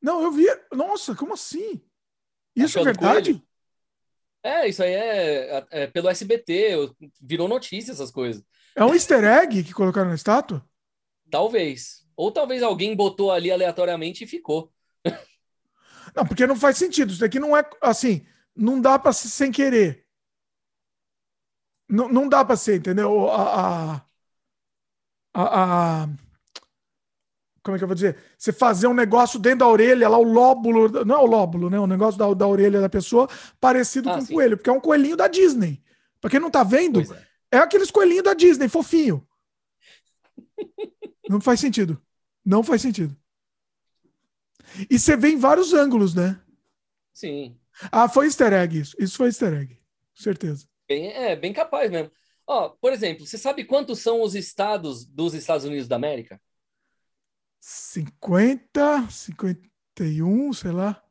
Não, 0.01 0.21
eu 0.23 0.31
vi. 0.31 0.45
Nossa, 0.71 1.15
como 1.15 1.34
assim? 1.34 1.81
Isso 2.55 2.79
é 2.79 2.84
verdade? 2.84 3.43
É, 4.47 4.69
isso 4.69 4.81
aí 4.81 4.93
é, 4.93 5.57
é, 5.57 5.67
é 5.71 5.87
pelo 5.87 6.07
SBT, 6.07 6.89
virou 7.21 7.49
notícia 7.49 7.91
essas 7.91 8.09
coisas. 8.09 8.41
É 8.73 8.85
um 8.85 8.93
easter 8.93 9.21
egg 9.25 9.61
que 9.61 9.73
colocaram 9.73 10.07
na 10.07 10.15
estátua? 10.15 10.65
Talvez. 11.29 12.07
Ou 12.15 12.31
talvez 12.31 12.63
alguém 12.63 12.95
botou 12.95 13.29
ali 13.29 13.51
aleatoriamente 13.51 14.23
e 14.23 14.27
ficou. 14.27 14.71
Não, 16.15 16.25
porque 16.25 16.47
não 16.47 16.55
faz 16.55 16.77
sentido. 16.77 17.11
Isso 17.11 17.19
daqui 17.19 17.37
não 17.37 17.55
é 17.55 17.69
assim, 17.79 18.25
não 18.55 18.81
dá 18.81 18.97
para 18.97 19.13
ser 19.13 19.27
sem 19.27 19.51
querer. 19.51 20.07
Não, 21.87 22.09
não 22.09 22.27
dá 22.27 22.43
para 22.43 22.55
ser, 22.55 22.77
entendeu? 22.77 23.29
A, 23.29 23.97
a, 23.97 24.01
a, 25.33 26.03
a 26.03 26.09
como 27.68 27.76
é 27.76 27.77
que 27.77 27.84
eu 27.84 27.88
vou 27.88 27.95
dizer? 27.95 28.15
Você 28.38 28.53
fazer 28.53 28.88
um 28.88 28.94
negócio 28.94 29.38
dentro 29.38 29.60
da 29.60 29.68
orelha, 29.68 30.07
lá 30.07 30.18
o 30.18 30.23
lóbulo, 30.23 31.03
não 31.03 31.15
é 31.15 31.19
o 31.19 31.26
lóbulo, 31.26 31.69
né? 31.69 31.77
O 31.77 31.85
negócio 31.85 32.18
da, 32.18 32.34
da 32.34 32.48
orelha 32.48 32.80
da 32.80 32.88
pessoa, 32.88 33.27
parecido 33.60 34.10
ah, 34.10 34.14
com 34.15 34.22
um 34.22 34.26
coelho, 34.26 34.56
porque 34.56 34.69
é 34.69 34.73
um 34.73 34.80
coelhinho 34.80 35.18
da 35.18 35.27
Disney. 35.27 35.84
Pra 36.22 36.30
quem 36.30 36.39
não 36.39 36.49
tá 36.49 36.64
vendo, 36.64 37.02
é. 37.52 37.57
é 37.57 37.57
aqueles 37.57 37.91
coelhinhos 37.91 38.23
da 38.23 38.34
Disney, 38.34 38.69
fofinho. 38.69 39.27
Não 41.30 41.41
faz 41.41 41.60
sentido. 41.60 42.02
Não 42.45 42.64
faz 42.64 42.81
sentido. 42.81 43.14
E 44.89 44.98
você 44.98 45.18
vê 45.18 45.27
em 45.27 45.38
vários 45.38 45.73
ângulos, 45.73 46.15
né? 46.15 46.39
Sim. 47.14 47.57
Ah, 47.91 48.07
foi 48.07 48.27
easter 48.27 48.53
egg 48.53 48.80
isso. 48.80 48.95
Isso 48.98 49.18
foi 49.18 49.27
easter 49.27 49.53
egg. 49.53 49.77
Certeza. 50.15 50.65
Bem, 50.88 51.11
é, 51.11 51.35
bem 51.35 51.52
capaz 51.52 51.91
mesmo. 51.91 52.10
Ó, 52.48 52.69
por 52.69 52.94
exemplo, 52.94 53.26
você 53.26 53.38
sabe 53.38 53.65
quantos 53.65 53.99
são 53.99 54.22
os 54.22 54.35
estados 54.35 55.06
dos 55.06 55.34
Estados 55.34 55.65
Unidos 55.65 55.89
da 55.89 55.98
América? 55.98 56.39
50, 57.59 59.09
51, 59.09 60.53
sei 60.53 60.71
lá. 60.71 61.03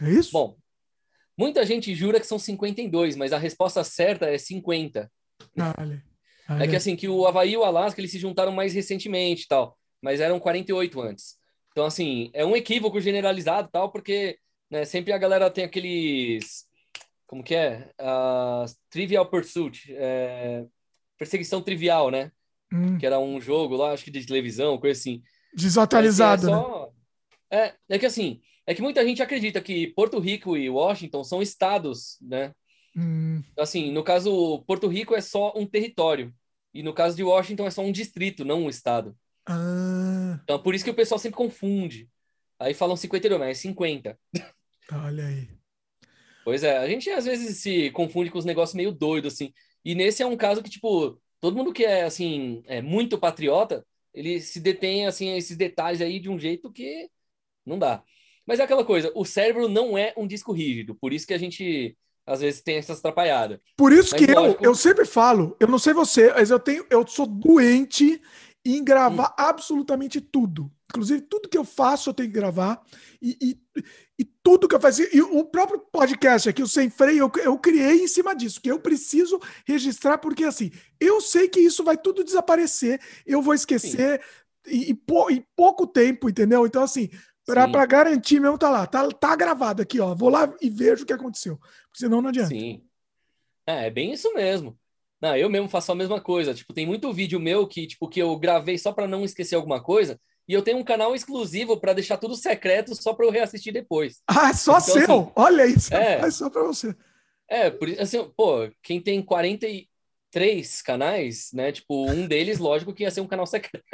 É 0.00 0.10
isso? 0.10 0.32
Bom, 0.32 0.56
muita 1.36 1.64
gente 1.64 1.94
jura 1.94 2.20
que 2.20 2.26
são 2.26 2.38
52, 2.38 3.16
mas 3.16 3.32
a 3.32 3.38
resposta 3.38 3.82
certa 3.84 4.26
é 4.26 4.38
50. 4.38 5.10
Dale. 5.54 6.02
É 6.48 6.58
Dale. 6.58 6.68
que 6.68 6.76
assim, 6.76 6.94
que 6.94 7.08
o 7.08 7.26
Havaí 7.26 7.52
e 7.52 7.56
o 7.56 7.64
Alasca, 7.64 8.00
eles 8.00 8.10
se 8.10 8.18
juntaram 8.18 8.52
mais 8.52 8.74
recentemente 8.74 9.48
tal, 9.48 9.78
mas 10.00 10.20
eram 10.20 10.38
48 10.38 11.00
antes. 11.00 11.36
Então, 11.72 11.86
assim, 11.86 12.30
é 12.32 12.44
um 12.44 12.54
equívoco 12.54 13.00
generalizado 13.00 13.68
tal, 13.72 13.90
porque 13.90 14.38
né, 14.70 14.84
sempre 14.84 15.12
a 15.12 15.18
galera 15.18 15.50
tem 15.50 15.64
aqueles... 15.64 16.66
Como 17.26 17.42
que 17.42 17.54
é? 17.54 17.90
Ah, 17.98 18.64
trivial 18.90 19.26
Pursuit. 19.26 19.92
é, 19.96 20.64
perseguição 21.18 21.62
trivial, 21.62 22.10
né? 22.10 22.30
Hum, 22.74 22.98
Que 22.98 23.06
era 23.06 23.18
um 23.18 23.40
jogo 23.40 23.76
lá, 23.76 23.92
acho 23.92 24.04
que 24.04 24.10
de 24.10 24.26
televisão, 24.26 24.78
coisa 24.78 24.98
assim. 24.98 25.22
desatualizado, 25.54 26.48
É, 26.48 26.50
né? 26.50 26.56
assim, 26.56 26.64
é, 26.64 26.66
só... 26.66 26.92
é, 27.50 27.74
é 27.88 27.98
que 27.98 28.06
assim, 28.06 28.40
é 28.66 28.74
que 28.74 28.82
muita 28.82 29.04
gente 29.04 29.22
acredita 29.22 29.60
que 29.60 29.88
Porto 29.94 30.18
Rico 30.18 30.56
e 30.56 30.68
Washington 30.70 31.24
são 31.24 31.42
estados, 31.42 32.18
né? 32.20 32.52
Hum, 32.96 33.42
Assim, 33.58 33.90
no 33.92 34.02
caso, 34.02 34.62
Porto 34.66 34.88
Rico 34.88 35.14
é 35.14 35.20
só 35.20 35.52
um 35.56 35.66
território. 35.66 36.34
E 36.72 36.82
no 36.82 36.92
caso 36.92 37.16
de 37.16 37.22
Washington 37.22 37.66
é 37.66 37.70
só 37.70 37.82
um 37.82 37.92
distrito, 37.92 38.44
não 38.44 38.64
um 38.64 38.68
estado. 38.70 39.16
ah, 39.46 40.40
Então, 40.42 40.62
por 40.62 40.74
isso 40.74 40.84
que 40.84 40.90
o 40.90 40.94
pessoal 40.94 41.18
sempre 41.18 41.36
confunde. 41.36 42.08
Aí 42.58 42.74
falam 42.74 42.96
52, 42.96 43.40
mas 43.40 43.50
é 43.58 43.60
50. 43.60 44.18
olha 44.92 45.26
aí. 45.26 45.48
Pois 46.44 46.62
é, 46.62 46.76
a 46.78 46.86
gente 46.86 47.08
às 47.10 47.24
vezes 47.24 47.58
se 47.58 47.90
confunde 47.90 48.30
com 48.30 48.38
os 48.38 48.44
negócios 48.44 48.74
meio 48.74 48.92
doidos, 48.92 49.34
assim. 49.34 49.52
E 49.84 49.94
nesse 49.94 50.22
é 50.22 50.26
um 50.26 50.36
caso 50.36 50.62
que, 50.62 50.70
tipo, 50.70 51.20
todo 51.44 51.56
mundo 51.56 51.72
que 51.72 51.84
é, 51.84 52.04
assim, 52.04 52.62
é 52.66 52.80
muito 52.82 53.18
patriota, 53.18 53.86
ele 54.14 54.40
se 54.40 54.60
detém, 54.60 55.06
assim, 55.06 55.30
a 55.30 55.36
esses 55.36 55.56
detalhes 55.56 56.00
aí 56.00 56.18
de 56.20 56.28
um 56.30 56.38
jeito 56.38 56.72
que 56.72 57.10
não 57.66 57.78
dá. 57.78 58.04
Mas 58.46 58.60
é 58.60 58.64
aquela 58.64 58.84
coisa, 58.84 59.12
o 59.14 59.24
cérebro 59.24 59.68
não 59.68 59.96
é 59.98 60.14
um 60.16 60.26
disco 60.26 60.52
rígido, 60.52 60.94
por 60.96 61.12
isso 61.12 61.26
que 61.26 61.34
a 61.34 61.38
gente, 61.38 61.96
às 62.26 62.40
vezes, 62.40 62.62
tem 62.62 62.76
essas 62.78 62.98
atrapalhadas. 63.00 63.60
Por 63.76 63.92
isso 63.92 64.14
Mas 64.14 64.14
que 64.14 64.26
eu, 64.30 64.58
lógico- 64.58 64.62
eu 64.62 64.74
sempre 64.74 65.04
falo, 65.04 65.56
eu 65.58 65.66
não 65.66 65.78
sei 65.78 65.92
você, 65.92 66.32
mas 66.32 66.50
eu 66.50 66.60
tenho, 66.60 66.86
eu 66.90 67.06
sou 67.06 67.26
doente 67.26 68.20
em 68.64 68.82
gravar 68.84 69.26
Hum. 69.26 69.36
absolutamente 69.36 70.20
tudo. 70.20 70.70
Inclusive, 70.90 71.22
tudo 71.22 71.48
que 71.48 71.58
eu 71.58 71.64
faço 71.64 72.08
eu 72.10 72.14
tenho 72.14 72.28
que 72.28 72.34
gravar. 72.34 72.80
E, 73.20 73.36
e, 73.42 73.58
e 74.20 74.24
tudo 74.44 74.68
que 74.68 74.74
eu 74.74 74.80
faço. 74.80 75.02
E 75.02 75.22
o 75.22 75.42
próprio 75.44 75.80
podcast 75.90 76.48
aqui, 76.48 76.62
o 76.62 76.68
Sem 76.68 76.90
Freio, 76.90 77.30
eu, 77.34 77.42
eu 77.42 77.58
criei 77.58 78.04
em 78.04 78.06
cima 78.06 78.36
disso, 78.36 78.60
que 78.60 78.70
eu 78.70 78.78
preciso 78.78 79.40
registrar, 79.66 80.18
porque 80.18 80.44
assim, 80.44 80.70
eu 81.00 81.20
sei 81.20 81.48
que 81.48 81.58
isso 81.58 81.82
vai 81.82 81.96
tudo 81.96 82.22
desaparecer, 82.22 83.00
eu 83.26 83.40
vou 83.40 83.54
esquecer 83.54 84.20
e, 84.66 84.90
e 84.90 84.94
pou- 84.94 85.30
em 85.30 85.44
pouco 85.56 85.86
tempo, 85.86 86.28
entendeu? 86.28 86.66
Então, 86.66 86.82
assim, 86.82 87.08
para 87.46 87.86
garantir 87.86 88.38
mesmo, 88.38 88.58
tá 88.58 88.68
lá, 88.68 88.86
tá, 88.86 89.08
tá 89.08 89.34
gravado 89.34 89.82
aqui, 89.82 89.98
ó. 89.98 90.14
Vou 90.14 90.28
lá 90.28 90.54
e 90.60 90.68
vejo 90.68 91.04
o 91.04 91.06
que 91.06 91.12
aconteceu. 91.12 91.58
Senão 91.92 92.20
não 92.20 92.28
adianta. 92.28 92.48
Sim. 92.50 92.84
É, 93.66 93.86
é 93.86 93.90
bem 93.90 94.12
isso 94.12 94.32
mesmo. 94.34 94.78
Não, 95.20 95.34
eu 95.34 95.48
mesmo 95.48 95.68
faço 95.70 95.90
a 95.90 95.94
mesma 95.94 96.20
coisa. 96.20 96.52
Tipo, 96.52 96.74
tem 96.74 96.86
muito 96.86 97.10
vídeo 97.12 97.40
meu 97.40 97.66
que, 97.66 97.86
tipo, 97.86 98.08
que 98.08 98.20
eu 98.20 98.36
gravei 98.38 98.76
só 98.76 98.92
para 98.92 99.08
não 99.08 99.24
esquecer 99.24 99.54
alguma 99.54 99.82
coisa, 99.82 100.20
e 100.48 100.52
eu 100.54 100.62
tenho 100.62 100.78
um 100.78 100.84
canal 100.84 101.14
exclusivo 101.14 101.78
para 101.78 101.92
deixar 101.94 102.16
tudo 102.18 102.36
secreto 102.36 102.94
só 102.94 103.14
para 103.14 103.26
eu 103.26 103.30
reassistir 103.30 103.72
depois. 103.72 104.22
Ah, 104.28 104.50
é 104.50 104.52
só 104.54 104.78
Então, 104.78 104.80
seu. 104.80 105.02
assim, 105.04 105.32
Olha 105.36 105.66
isso. 105.66 105.94
é. 105.94 106.20
Faz 106.20 106.34
só 106.34 106.50
pra 106.50 106.62
você. 106.62 106.94
É, 107.48 107.70
por 107.70 107.88
isso, 107.88 108.00
assim, 108.02 108.30
pô, 108.36 108.68
quem 108.82 109.00
tem 109.00 109.22
43 110.34 110.82
canais, 110.82 111.50
né? 111.52 111.70
Tipo, 111.70 112.10
um 112.10 112.26
deles, 112.26 112.58
lógico 112.58 112.92
que 112.92 113.04
ia 113.04 113.10
ser 113.10 113.20
um 113.20 113.26
canal 113.26 113.46
secreto. 113.46 113.84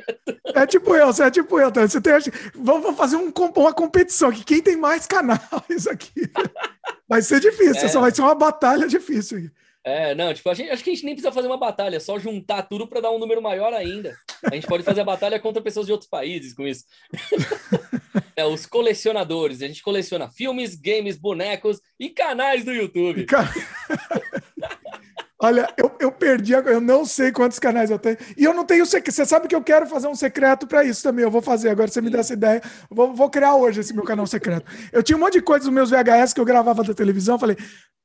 É 0.54 0.66
tipo 0.66 0.96
eu, 0.96 1.06
você 1.06 1.24
é 1.24 1.30
tipo 1.30 1.60
eu. 1.60 1.70
Tá? 1.70 1.86
Você 1.86 2.00
tem, 2.00 2.12
vamos 2.54 2.82
vamos 2.82 2.96
fazer 2.96 3.16
um 3.16 3.30
uma 3.56 3.74
competição 3.74 4.30
aqui. 4.30 4.42
Quem 4.42 4.62
tem 4.62 4.76
mais 4.76 5.06
canais 5.06 5.86
aqui? 5.88 6.22
Vai 7.06 7.20
ser 7.22 7.40
difícil. 7.40 7.84
É. 7.84 7.88
Só 7.88 8.00
vai 8.00 8.12
ser 8.12 8.22
uma 8.22 8.36
batalha 8.36 8.86
difícil. 8.86 9.50
É, 9.82 10.14
não, 10.14 10.32
tipo, 10.32 10.48
a 10.48 10.54
gente, 10.54 10.70
acho 10.70 10.84
que 10.84 10.90
a 10.90 10.94
gente 10.94 11.04
nem 11.04 11.14
precisa 11.14 11.32
fazer 11.32 11.48
uma 11.48 11.56
batalha, 11.56 11.96
é 11.96 12.00
só 12.00 12.18
juntar 12.20 12.62
tudo 12.62 12.86
para 12.86 13.00
dar 13.00 13.10
um 13.10 13.18
número 13.18 13.42
maior 13.42 13.72
ainda. 13.72 14.14
A 14.44 14.54
gente 14.54 14.66
pode 14.66 14.84
fazer 14.84 15.00
a 15.00 15.04
batalha 15.04 15.40
contra 15.40 15.60
pessoas 15.60 15.86
de 15.86 15.92
outros 15.92 16.08
países 16.08 16.54
com 16.54 16.66
isso. 16.68 16.84
é, 18.36 18.44
os 18.44 18.64
colecionadores. 18.64 19.60
A 19.60 19.66
gente 19.66 19.82
coleciona 19.82 20.30
filmes, 20.30 20.76
games, 20.76 21.16
bonecos 21.16 21.80
e 21.98 22.10
canais 22.10 22.64
do 22.64 22.72
YouTube. 22.72 23.24
Cara... 23.24 23.50
Olha, 25.42 25.72
eu, 25.76 25.90
eu 25.98 26.12
perdi, 26.12 26.52
eu 26.52 26.80
não 26.82 27.04
sei 27.06 27.32
quantos 27.32 27.58
canais 27.58 27.90
eu 27.90 27.98
tenho. 27.98 28.18
E 28.36 28.44
eu 28.44 28.52
não 28.52 28.64
tenho 28.64 28.84
secreto. 28.84 29.14
Você 29.14 29.24
sabe 29.24 29.48
que 29.48 29.54
eu 29.54 29.62
quero 29.62 29.86
fazer 29.86 30.06
um 30.06 30.14
secreto 30.14 30.66
para 30.66 30.84
isso 30.84 31.02
também. 31.02 31.24
Eu 31.24 31.30
vou 31.30 31.40
fazer. 31.40 31.70
Agora 31.70 31.88
você 31.88 32.02
me 32.02 32.10
dá 32.10 32.18
essa 32.18 32.34
ideia. 32.34 32.60
Vou, 32.90 33.14
vou 33.14 33.30
criar 33.30 33.54
hoje 33.54 33.80
esse 33.80 33.94
meu 33.94 34.04
canal 34.04 34.26
secreto. 34.26 34.70
Eu 34.92 35.02
tinha 35.02 35.16
um 35.16 35.20
monte 35.20 35.34
de 35.34 35.42
coisa 35.42 35.64
nos 35.64 35.74
meus 35.74 35.90
VHS 35.90 36.34
que 36.34 36.40
eu 36.40 36.44
gravava 36.44 36.84
da 36.84 36.92
televisão. 36.92 37.38
Falei, 37.38 37.56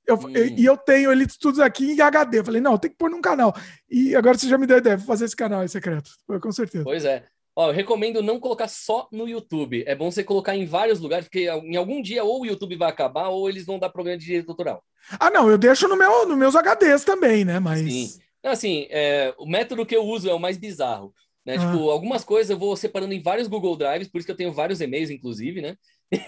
eu, 0.08 0.16
Hum. 0.16 0.32
e 0.36 0.64
eu 0.64 0.78
tenho 0.78 1.12
eles 1.12 1.36
tudo 1.36 1.62
aqui 1.62 1.92
em 1.92 2.00
HD. 2.00 2.42
Falei, 2.44 2.62
não, 2.62 2.78
tem 2.78 2.90
que 2.90 2.98
pôr 2.98 3.10
num 3.10 3.22
canal. 3.22 3.54
E 3.90 4.16
agora 4.16 4.38
você 4.38 4.48
já 4.48 4.58
me 4.58 4.66
deu 4.66 4.78
a 4.78 4.80
ideia. 4.80 4.96
Vou 4.96 5.06
fazer 5.08 5.26
esse 5.26 5.36
canal 5.36 5.60
aí 5.60 5.68
secreto. 5.68 6.12
Com 6.42 6.52
certeza. 6.52 6.84
Pois 6.86 7.04
é. 7.04 7.26
Ó, 7.56 7.70
eu 7.70 7.74
recomendo 7.74 8.22
não 8.22 8.40
colocar 8.40 8.68
só 8.68 9.08
no 9.12 9.30
YouTube. 9.30 9.84
É 9.88 9.96
bom 9.96 10.12
você 10.12 10.24
colocar 10.24 10.56
em 10.56 10.66
vários 10.66 11.00
lugares, 11.00 11.26
porque 11.26 11.48
em 11.48 11.76
algum 11.78 12.02
dia 12.02 12.24
ou 12.24 12.42
o 12.42 12.46
YouTube 12.46 12.76
vai 12.76 12.90
acabar 12.90 13.30
ou 13.30 13.48
eles 13.48 13.66
vão 13.66 13.80
dar 13.80 13.90
problema 13.90 14.18
de 14.18 14.26
direito 14.26 14.50
autoral. 14.50 14.84
Ah, 15.20 15.30
não, 15.30 15.50
eu 15.50 15.58
deixo 15.58 15.88
no 15.88 15.96
meu, 15.96 16.28
nos 16.28 16.38
meus 16.38 16.56
HDs 16.56 17.06
também, 17.06 17.46
né? 17.46 17.60
Mas. 17.60 17.82
Sim. 17.82 18.20
Assim, 18.44 18.88
é, 18.90 19.34
o 19.38 19.46
método 19.46 19.86
que 19.86 19.96
eu 19.96 20.04
uso 20.04 20.30
é 20.30 20.34
o 20.34 20.40
mais 20.40 20.58
bizarro. 20.58 21.14
Né? 21.46 21.56
Ah. 21.56 21.60
Tipo, 21.60 21.90
algumas 21.90 22.24
coisas 22.24 22.50
eu 22.50 22.58
vou 22.58 22.76
separando 22.76 23.14
em 23.14 23.22
vários 23.22 23.48
Google 23.48 23.78
Drives, 23.78 24.08
por 24.08 24.18
isso 24.18 24.26
que 24.26 24.32
eu 24.32 24.38
tenho 24.38 24.52
vários 24.52 24.82
e-mails, 24.82 25.10
inclusive, 25.10 25.62
né? 25.62 25.78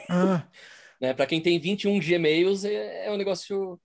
Ah, 0.10 0.48
né? 1.02 1.14
Para 1.14 1.26
quem 1.26 1.42
tem 1.42 1.60
21 1.60 2.00
Gmails, 2.00 2.64
é, 2.64 3.08
é 3.08 3.12
um 3.12 3.18
negócio 3.18 3.80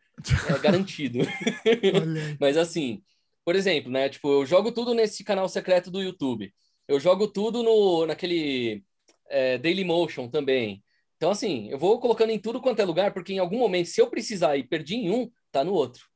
é, 0.48 0.58
garantido. 0.58 1.18
Mas 2.38 2.56
assim, 2.56 3.02
por 3.44 3.56
exemplo, 3.56 3.90
né? 3.90 4.08
Tipo, 4.08 4.28
eu 4.30 4.46
jogo 4.46 4.70
tudo 4.70 4.94
nesse 4.94 5.24
canal 5.24 5.48
secreto 5.48 5.90
do 5.90 6.02
YouTube. 6.02 6.52
Eu 6.86 6.98
jogo 7.00 7.28
tudo 7.28 7.62
no, 7.62 8.06
naquele 8.06 8.84
é, 9.28 9.58
Dailymotion 9.58 10.28
também. 10.28 10.82
Então, 11.16 11.30
assim, 11.30 11.68
eu 11.70 11.78
vou 11.78 12.00
colocando 12.00 12.30
em 12.30 12.38
tudo 12.38 12.60
quanto 12.60 12.80
é 12.80 12.84
lugar, 12.84 13.14
porque 13.14 13.32
em 13.32 13.38
algum 13.38 13.58
momento, 13.58 13.88
se 13.88 14.00
eu 14.00 14.08
precisar 14.08 14.56
e 14.56 14.64
perdi 14.64 14.96
em 14.96 15.10
um, 15.10 15.30
tá 15.52 15.62
no 15.62 15.72
outro. 15.72 16.06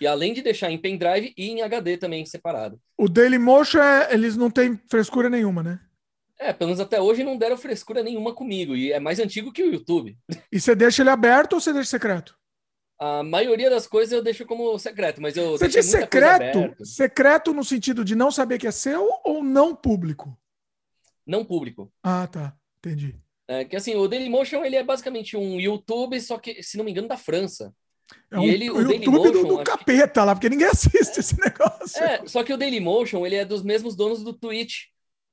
E 0.00 0.06
além 0.06 0.32
de 0.32 0.42
deixar 0.42 0.70
em 0.70 0.78
pendrive 0.78 1.32
e 1.36 1.50
em 1.50 1.62
HD 1.62 1.96
também 1.96 2.24
separado. 2.24 2.80
O 2.96 3.08
Dailymotion, 3.08 3.80
é, 3.80 4.12
eles 4.14 4.36
não 4.36 4.50
têm 4.50 4.78
frescura 4.88 5.28
nenhuma, 5.28 5.62
né? 5.62 5.80
É, 6.38 6.54
pelo 6.54 6.68
menos 6.68 6.80
até 6.80 6.98
hoje 6.98 7.22
não 7.22 7.36
deram 7.36 7.56
frescura 7.58 8.02
nenhuma 8.02 8.34
comigo. 8.34 8.74
E 8.74 8.92
é 8.92 8.98
mais 8.98 9.20
antigo 9.20 9.52
que 9.52 9.62
o 9.62 9.70
YouTube. 9.70 10.16
E 10.50 10.58
você 10.58 10.74
deixa 10.74 11.02
ele 11.02 11.10
aberto 11.10 11.52
ou 11.52 11.60
você 11.60 11.70
deixa 11.70 11.90
secreto? 11.90 12.39
A 13.02 13.22
maioria 13.22 13.70
das 13.70 13.86
coisas 13.86 14.12
eu 14.12 14.22
deixo 14.22 14.44
como 14.44 14.78
secreto, 14.78 15.22
mas 15.22 15.34
eu 15.34 15.52
Você 15.52 15.68
diz 15.68 15.86
secreto? 15.86 16.84
Secreto 16.84 17.54
no 17.54 17.64
sentido 17.64 18.04
de 18.04 18.14
não 18.14 18.30
saber 18.30 18.58
que 18.58 18.66
é 18.66 18.70
seu 18.70 19.08
ou 19.24 19.42
não 19.42 19.74
público? 19.74 20.38
Não 21.26 21.42
público. 21.44 21.90
Ah, 22.02 22.26
tá. 22.26 22.54
Entendi. 22.78 23.16
É, 23.48 23.64
que 23.64 23.74
assim, 23.74 23.94
o 23.94 24.06
Dailymotion 24.06 24.64
ele 24.64 24.76
é 24.76 24.84
basicamente 24.84 25.34
um 25.36 25.58
YouTube, 25.58 26.20
só 26.20 26.38
que, 26.38 26.62
se 26.62 26.76
não 26.76 26.84
me 26.84 26.90
engano, 26.90 27.08
da 27.08 27.16
França. 27.16 27.74
É 28.30 28.36
E 28.36 28.38
um 28.38 28.42
ele- 28.44 28.70
o 28.70 28.74
o 28.76 28.80
YouTube 28.82 29.04
do, 29.04 29.10
Dailymotion, 29.22 29.32
do 29.48 29.54
acho 29.54 29.64
que- 29.64 29.64
capeta 29.78 30.24
lá, 30.24 30.34
porque 30.34 30.48
ninguém 30.50 30.66
assiste 30.68 31.18
esse 31.20 31.40
negócio. 31.40 32.02
É, 32.02 32.26
só 32.26 32.44
que 32.44 32.52
o 32.52 32.56
Dailymotion 32.58 33.24
ele 33.24 33.36
é 33.36 33.44
dos 33.46 33.62
mesmos 33.62 33.96
donos 33.96 34.22
do 34.22 34.32
Twitch, 34.34 34.88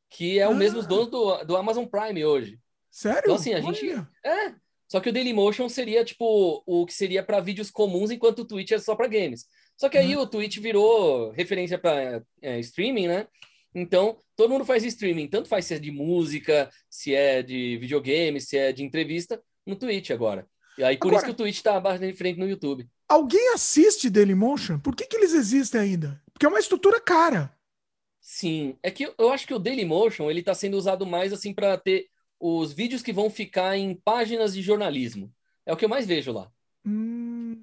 que 0.09 0.39
é 0.39 0.47
o 0.47 0.51
Ah. 0.51 0.55
mesmo 0.55 0.81
dono 0.83 1.07
do, 1.07 1.43
do 1.43 1.57
Amazon 1.57 1.85
Prime 1.85 2.23
hoje. 2.25 2.59
Sério? 2.89 3.19
Então, 3.25 3.35
assim, 3.35 3.53
a 3.53 3.59
gente- 3.61 3.89
Olha. 3.91 4.07
É, 4.23 4.53
só 4.87 4.99
que 4.99 5.09
o 5.09 5.13
Dailymotion 5.13 5.67
seria 5.69 6.03
tipo 6.05 6.63
o 6.65 6.85
que 6.85 6.93
seria 6.93 7.21
para 7.23 7.39
vídeos 7.39 7.69
comuns, 7.69 8.09
enquanto 8.11 8.39
o 8.39 8.45
Twitch 8.45 8.71
é 8.71 8.79
só 8.79 8.95
para 8.95 9.07
games. 9.07 9.45
Só 9.75 9.89
que 9.89 9.97
aí 9.97 10.15
Uhum. 10.15 10.23
o 10.23 10.27
Twitch 10.27 10.57
virou 10.59 11.31
referência 11.31 11.77
para 11.77 12.23
streaming, 12.59 13.07
né? 13.07 13.27
Então, 13.75 14.17
todo 14.35 14.49
mundo 14.49 14.65
faz 14.65 14.83
streaming, 14.83 15.27
tanto 15.27 15.47
faz 15.49 15.65
se 15.65 15.75
é 15.75 15.79
de 15.79 15.91
música, 15.91 16.69
se 16.89 17.13
é 17.13 17.43
de 17.43 17.77
videogame, 17.77 18.41
se 18.41 18.57
é 18.57 18.71
de 18.71 18.83
entrevista, 18.83 19.39
no 19.65 19.75
Twitch 19.75 20.09
agora. 20.09 20.47
E 20.77 20.83
aí, 20.83 20.97
por 20.97 21.07
Agora- 21.07 21.17
isso 21.17 21.25
que 21.25 21.31
o 21.31 21.35
Twitch 21.45 21.61
tá 21.61 21.75
abaixo 21.75 21.99
de 21.99 22.13
frente 22.13 22.39
no 22.39 22.47
YouTube. 22.47 22.87
Alguém 23.07 23.53
assiste 23.53 24.09
Dailymotion? 24.09 24.79
Por 24.79 24.95
que, 24.95 25.05
que 25.05 25.17
eles 25.17 25.33
existem 25.33 25.81
ainda? 25.81 26.21
Porque 26.33 26.45
é 26.45 26.49
uma 26.49 26.59
estrutura 26.59 26.99
cara. 26.99 27.51
Sim, 28.19 28.77
é 28.83 28.91
que 28.91 29.09
eu- 29.17 29.29
acho 29.31 29.47
que 29.47 29.53
o 29.53 29.59
Dailymotion 29.59 30.29
ele 30.29 30.39
está 30.41 30.53
sendo 30.53 30.75
usado 30.77 31.05
mais 31.05 31.31
assim 31.31 31.53
para 31.53 31.77
ter 31.77 32.07
os 32.39 32.73
vídeos 32.73 33.01
que 33.01 33.13
vão 33.13 33.29
ficar 33.29 33.77
em 33.77 33.95
páginas 33.95 34.53
de 34.53 34.61
jornalismo. 34.61 35.31
É 35.65 35.73
o 35.73 35.77
que 35.77 35.85
eu 35.85 35.89
mais 35.89 36.05
vejo 36.05 36.31
lá. 36.31 36.49
Hum, 36.85 37.61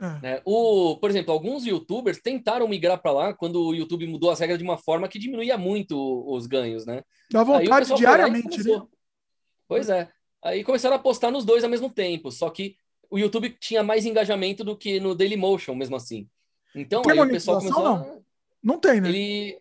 É. 0.00 0.20
Né? 0.20 0.42
O, 0.44 0.96
por 0.96 1.08
exemplo, 1.08 1.32
alguns 1.32 1.64
youtubers 1.64 2.20
tentaram 2.20 2.68
migrar 2.68 3.00
para 3.00 3.12
lá 3.12 3.32
quando 3.32 3.68
o 3.68 3.74
YouTube 3.74 4.06
mudou 4.06 4.30
as 4.30 4.40
regras 4.40 4.58
de 4.58 4.64
uma 4.64 4.76
forma 4.76 5.08
que 5.08 5.18
diminuía 5.18 5.56
muito 5.56 5.96
os 6.28 6.46
ganhos, 6.46 6.84
né? 6.84 7.02
Dá 7.30 7.42
vontade 7.42 7.94
diariamente, 7.94 8.62
né? 8.62 8.82
Pois 9.66 9.88
é. 9.88 10.10
Aí 10.42 10.62
começaram 10.62 10.96
a 10.96 10.98
postar 10.98 11.30
nos 11.30 11.44
dois 11.44 11.64
ao 11.64 11.70
mesmo 11.70 11.90
tempo, 11.90 12.30
só 12.30 12.50
que 12.50 12.76
o 13.10 13.18
YouTube 13.18 13.56
tinha 13.58 13.82
mais 13.82 14.04
engajamento 14.04 14.62
do 14.62 14.76
que 14.76 15.00
no 15.00 15.14
Dailymotion, 15.14 15.74
mesmo 15.74 15.96
assim. 15.96 16.28
Então, 16.74 17.02
tem 17.02 17.12
aí 17.12 17.20
o 17.20 17.28
pessoal 17.28 17.58
começou 17.58 17.82
não? 17.84 17.96
A... 17.96 18.18
não 18.62 18.78
tem, 18.78 19.00
né? 19.00 19.08
Ele 19.08 19.58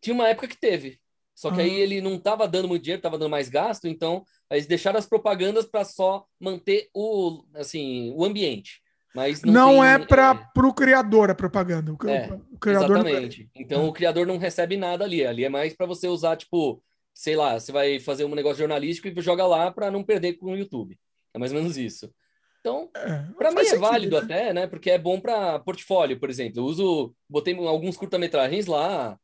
tinha 0.00 0.14
uma 0.14 0.28
época 0.28 0.48
que 0.48 0.56
teve. 0.56 0.98
Só 1.34 1.50
que 1.50 1.60
ah. 1.60 1.64
aí 1.64 1.74
ele 1.74 2.00
não 2.00 2.14
estava 2.14 2.46
dando 2.46 2.68
muito 2.68 2.82
dinheiro, 2.82 3.00
estava 3.00 3.18
dando 3.18 3.30
mais 3.30 3.48
gasto, 3.48 3.88
então 3.88 4.24
eles 4.50 4.66
deixaram 4.66 4.98
as 4.98 5.06
propagandas 5.06 5.66
para 5.66 5.84
só 5.84 6.24
manter 6.38 6.88
o, 6.94 7.44
assim, 7.54 8.12
o 8.14 8.24
ambiente. 8.24 8.80
Mas 9.14 9.42
não, 9.42 9.52
não 9.52 9.70
tem, 9.74 9.86
é 9.86 9.98
para 10.06 10.50
é... 10.56 10.60
o 10.60 10.74
criador 10.74 11.30
a 11.30 11.34
propaganda. 11.34 11.92
O, 11.92 12.08
é, 12.08 12.40
o 12.50 12.58
criador 12.58 12.98
exatamente. 12.98 13.50
Não... 13.54 13.62
Então 13.62 13.82
é. 13.84 13.88
o 13.88 13.92
criador 13.92 14.26
não 14.26 14.38
recebe 14.38 14.76
nada 14.76 15.04
ali. 15.04 15.24
Ali 15.24 15.44
é 15.44 15.48
mais 15.48 15.72
para 15.72 15.86
você 15.86 16.08
usar, 16.08 16.36
tipo, 16.36 16.82
sei 17.14 17.36
lá, 17.36 17.58
você 17.58 17.70
vai 17.70 18.00
fazer 18.00 18.24
um 18.24 18.34
negócio 18.34 18.58
jornalístico 18.58 19.08
e 19.08 19.22
joga 19.22 19.46
lá 19.46 19.70
para 19.70 19.90
não 19.90 20.02
perder 20.02 20.34
com 20.34 20.46
o 20.46 20.56
YouTube. 20.56 20.98
É 21.32 21.38
mais 21.38 21.52
ou 21.52 21.58
menos 21.58 21.76
isso. 21.76 22.12
Então, 22.60 22.90
é, 22.96 23.24
para 23.36 23.52
mim 23.52 23.60
é 23.60 23.76
válido 23.76 24.16
né? 24.16 24.22
até, 24.22 24.52
né? 24.52 24.66
Porque 24.66 24.90
é 24.90 24.98
bom 24.98 25.20
para 25.20 25.58
portfólio, 25.60 26.18
por 26.18 26.28
exemplo. 26.28 26.60
Eu 26.60 26.64
uso, 26.64 27.14
botei 27.28 27.54
alguns 27.54 27.96
curta-metragens 27.96 28.66
lá, 28.66 29.18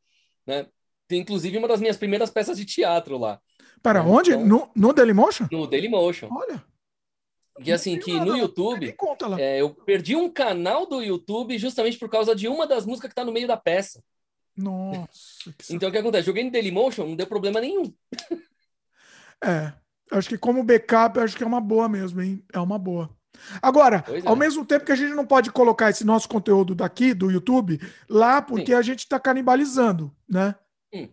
né? 0.45 0.67
Tem 1.11 1.19
inclusive 1.19 1.57
uma 1.57 1.67
das 1.67 1.81
minhas 1.81 1.97
primeiras 1.97 2.29
peças 2.29 2.55
de 2.55 2.63
teatro 2.63 3.17
lá. 3.17 3.37
Para 3.83 4.01
né? 4.01 4.09
onde? 4.09 4.31
Então, 4.31 4.45
no, 4.45 4.71
no 4.73 4.93
Dailymotion? 4.93 5.45
No 5.51 5.67
Dailymotion. 5.67 6.29
Olha. 6.31 6.63
E 7.59 7.69
assim, 7.69 7.99
que 7.99 8.17
no 8.17 8.37
YouTube, 8.37 8.95
é, 9.37 9.59
eu 9.59 9.71
perdi 9.71 10.15
um 10.15 10.29
canal 10.29 10.87
do 10.87 11.01
YouTube 11.01 11.57
justamente 11.57 11.99
por 11.99 12.09
causa 12.09 12.33
de 12.33 12.47
uma 12.47 12.65
das 12.65 12.85
músicas 12.85 13.09
que 13.09 13.15
tá 13.15 13.25
no 13.25 13.31
meio 13.33 13.45
da 13.45 13.57
peça. 13.57 14.01
Nossa. 14.55 15.53
então 15.69 15.89
o 15.89 15.91
que 15.91 15.97
acontece? 15.97 16.27
Joguei 16.27 16.45
no 16.45 16.51
Dailymotion, 16.51 17.05
não 17.05 17.15
deu 17.17 17.27
problema 17.27 17.59
nenhum. 17.59 17.93
é. 19.43 19.73
Acho 20.11 20.29
que 20.29 20.37
como 20.37 20.63
backup, 20.63 21.19
acho 21.19 21.35
que 21.35 21.43
é 21.43 21.47
uma 21.47 21.59
boa 21.59 21.89
mesmo, 21.89 22.21
hein? 22.21 22.41
É 22.53 22.59
uma 22.59 22.79
boa. 22.79 23.09
Agora, 23.61 24.05
é. 24.07 24.25
ao 24.25 24.37
mesmo 24.37 24.65
tempo 24.65 24.85
que 24.85 24.93
a 24.93 24.95
gente 24.95 25.13
não 25.13 25.25
pode 25.25 25.51
colocar 25.51 25.89
esse 25.89 26.05
nosso 26.05 26.29
conteúdo 26.29 26.73
daqui, 26.73 27.13
do 27.13 27.29
YouTube, 27.29 27.81
lá, 28.07 28.41
porque 28.41 28.71
Sim. 28.71 28.77
a 28.77 28.81
gente 28.81 28.99
está 28.99 29.19
canibalizando, 29.19 30.15
né? 30.29 30.55
Hum. 30.93 31.09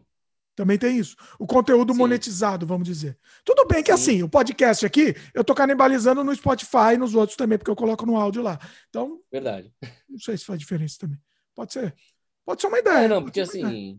Também 0.59 0.77
tem 0.77 0.99
isso. 0.99 1.15
O 1.39 1.47
conteúdo 1.47 1.93
Sim. 1.93 1.99
monetizado, 2.01 2.67
vamos 2.67 2.89
dizer. 2.89 3.17
Tudo 3.45 3.65
bem 3.65 3.81
que 3.81 3.97
Sim. 3.97 4.03
assim, 4.03 4.23
o 4.25 4.29
podcast 4.29 4.85
aqui, 4.85 5.15
eu 5.33 5.45
tô 5.45 5.55
canibalizando 5.55 6.25
no 6.25 6.35
Spotify 6.35 6.95
e 6.95 6.99
nos 6.99 7.15
outros 7.15 7.37
também, 7.37 7.57
porque 7.57 7.71
eu 7.71 7.77
coloco 7.77 8.05
no 8.05 8.17
áudio 8.17 8.43
lá. 8.43 8.59
Então. 8.89 9.21
Verdade. 9.31 9.73
Não 10.09 10.19
sei 10.19 10.37
se 10.37 10.45
faz 10.45 10.59
diferença 10.59 10.97
também. 10.99 11.19
Pode 11.55 11.73
ser. 11.73 11.95
Pode 12.45 12.61
ser 12.61 12.67
uma 12.67 12.79
ideia. 12.81 13.05
É, 13.05 13.09
não, 13.09 13.23
porque 13.23 13.41
assim, 13.41 13.61
ideia. 13.61 13.97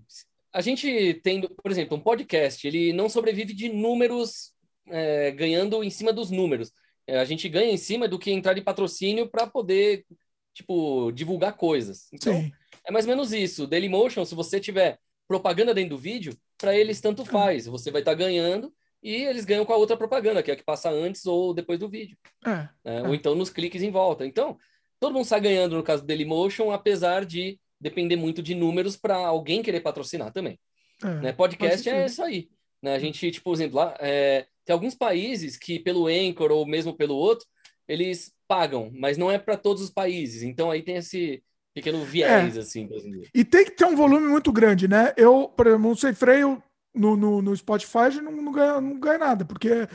a 0.52 0.60
gente 0.60 1.22
tendo, 1.24 1.50
por 1.50 1.72
exemplo, 1.72 1.96
um 1.98 2.02
podcast, 2.02 2.68
ele 2.68 2.92
não 2.92 3.08
sobrevive 3.08 3.54
de 3.54 3.70
números 3.70 4.52
é, 4.90 5.32
ganhando 5.32 5.82
em 5.82 5.90
cima 5.90 6.12
dos 6.12 6.30
números. 6.30 6.74
É, 7.08 7.20
a 7.20 7.26
gente 7.26 7.48
ganha 7.48 7.72
em 7.72 7.78
cima 7.78 8.06
do 8.06 8.20
que 8.20 8.32
entrar 8.32 8.54
de 8.54 8.62
patrocínio 8.62 9.30
para 9.30 9.48
poder, 9.48 10.06
tipo, 10.54 11.10
divulgar 11.14 11.56
coisas. 11.56 12.10
Então, 12.12 12.34
Sim. 12.34 12.52
é 12.86 12.92
mais 12.92 13.06
ou 13.06 13.10
menos 13.10 13.32
isso. 13.32 13.66
Dailymotion, 13.66 14.26
se 14.26 14.36
você 14.36 14.60
tiver 14.60 15.00
propaganda 15.30 15.76
dentro 15.76 15.92
do 15.92 15.98
vídeo, 15.98 16.36
para 16.58 16.76
eles 16.76 17.00
tanto 17.00 17.24
faz. 17.24 17.68
Você 17.68 17.92
vai 17.92 18.02
estar 18.02 18.12
tá 18.12 18.18
ganhando 18.18 18.74
e 19.02 19.14
eles 19.14 19.46
ganham 19.46 19.64
com 19.64 19.72
a 19.72 19.78
outra 19.78 19.96
propaganda, 19.96 20.42
que 20.42 20.50
é 20.50 20.56
a 20.56 20.58
que 20.58 20.64
passa 20.64 20.90
antes 20.90 21.26
ou 21.28 21.54
depois 21.54 21.80
do 21.80 21.88
vídeo. 21.88 22.18
É, 22.44 22.50
né? 22.50 22.70
é. 22.84 23.02
Ou 23.04 23.14
então 23.14 23.36
nos 23.36 23.52
cliques 23.52 23.84
em 23.84 23.92
volta. 23.92 24.26
Então, 24.26 24.58
todo 25.00 25.14
mundo 25.14 25.24
está 25.24 25.38
ganhando 25.38 25.76
no 25.76 25.84
caso 25.84 26.02
do 26.02 26.08
Dailymotion, 26.08 26.72
apesar 26.72 27.26
de 27.26 27.60
depender 27.80 28.16
muito 28.16 28.42
de 28.42 28.56
números 28.56 28.98
para 28.98 29.16
alguém 29.16 29.62
querer 29.62 29.82
patrocinar 29.82 30.34
também. 30.34 30.60
É, 31.04 31.14
né? 31.22 31.32
Podcast 31.32 31.88
é 31.88 32.06
isso 32.08 32.24
aí. 32.24 32.50
Né? 32.82 32.96
A 32.96 33.00
gente, 33.00 33.30
tipo, 33.30 33.44
por 33.44 33.54
exemplo, 33.54 33.78
lá, 33.78 33.96
é, 34.00 34.48
tem 34.66 34.74
alguns 34.74 34.96
países 34.96 35.58
que, 35.58 35.80
pelo 35.80 36.08
Anchor 36.08 36.52
ou 36.52 36.66
mesmo 36.66 36.98
pelo 36.98 37.16
outro, 37.16 37.46
eles 37.88 38.34
pagam, 38.48 38.92
mas 38.96 39.16
não 39.16 39.30
é 39.32 39.38
para 39.38 39.56
todos 39.56 39.84
os 39.84 39.92
países. 39.92 40.42
Então 40.42 40.72
aí 40.72 40.82
tem 40.82 40.96
esse 40.96 41.44
pequeno 41.80 42.04
viés, 42.06 42.58
é. 42.58 42.60
assim. 42.60 42.90
E 43.34 43.44
tem 43.44 43.66
que 43.66 43.72
ter 43.72 43.86
um 43.86 43.96
volume 43.96 44.28
muito 44.28 44.52
grande, 44.52 44.88
né? 44.88 45.14
Eu, 45.18 45.48
por 45.48 45.68
exemplo, 45.68 45.88
não 45.88 45.96
sei 45.96 46.14
freio 46.14 46.62
no, 46.94 47.16
no, 47.16 47.42
no 47.42 47.56
Spotify 47.56 48.22
não, 48.22 48.32
não, 48.32 48.52
ganha, 48.52 48.82
não 48.82 49.00
ganha 49.00 49.18
nada, 49.18 49.46
porque 49.46 49.88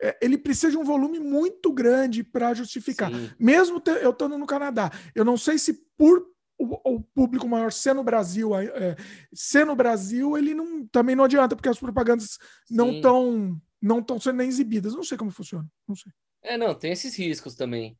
é, 0.00 0.18
ele 0.20 0.38
precisa 0.38 0.70
de 0.70 0.78
um 0.78 0.84
volume 0.84 1.18
muito 1.18 1.72
grande 1.72 2.24
para 2.24 2.54
justificar. 2.54 3.10
Sim. 3.10 3.30
Mesmo 3.38 3.82
eu 4.02 4.10
estando 4.10 4.38
no 4.38 4.46
Canadá. 4.46 4.90
Eu 5.14 5.24
não 5.24 5.36
sei 5.36 5.58
se 5.58 5.74
por 5.96 6.26
o, 6.58 6.96
o, 6.96 7.00
público 7.00 7.48
maior 7.48 7.72
ser 7.72 7.94
no 7.94 8.04
Brasil, 8.04 8.54
é, 8.54 8.94
ser 9.32 9.64
no 9.64 9.74
Brasil, 9.74 10.36
ele 10.36 10.54
não, 10.54 10.86
também 10.86 11.16
não 11.16 11.24
adianta, 11.24 11.56
porque 11.56 11.70
as 11.70 11.78
propagandas 11.78 12.38
Sim. 12.66 12.76
não 12.76 12.92
estão 12.92 13.60
não 13.82 14.00
estão 14.00 14.20
sendo 14.20 14.36
nem 14.36 14.48
exibidas. 14.48 14.94
Não 14.94 15.02
sei 15.02 15.16
como 15.16 15.30
funciona. 15.30 15.66
Não 15.88 15.96
sei. 15.96 16.12
É, 16.42 16.58
não, 16.58 16.74
tem 16.74 16.92
esses 16.92 17.16
riscos 17.16 17.54
também. 17.54 17.98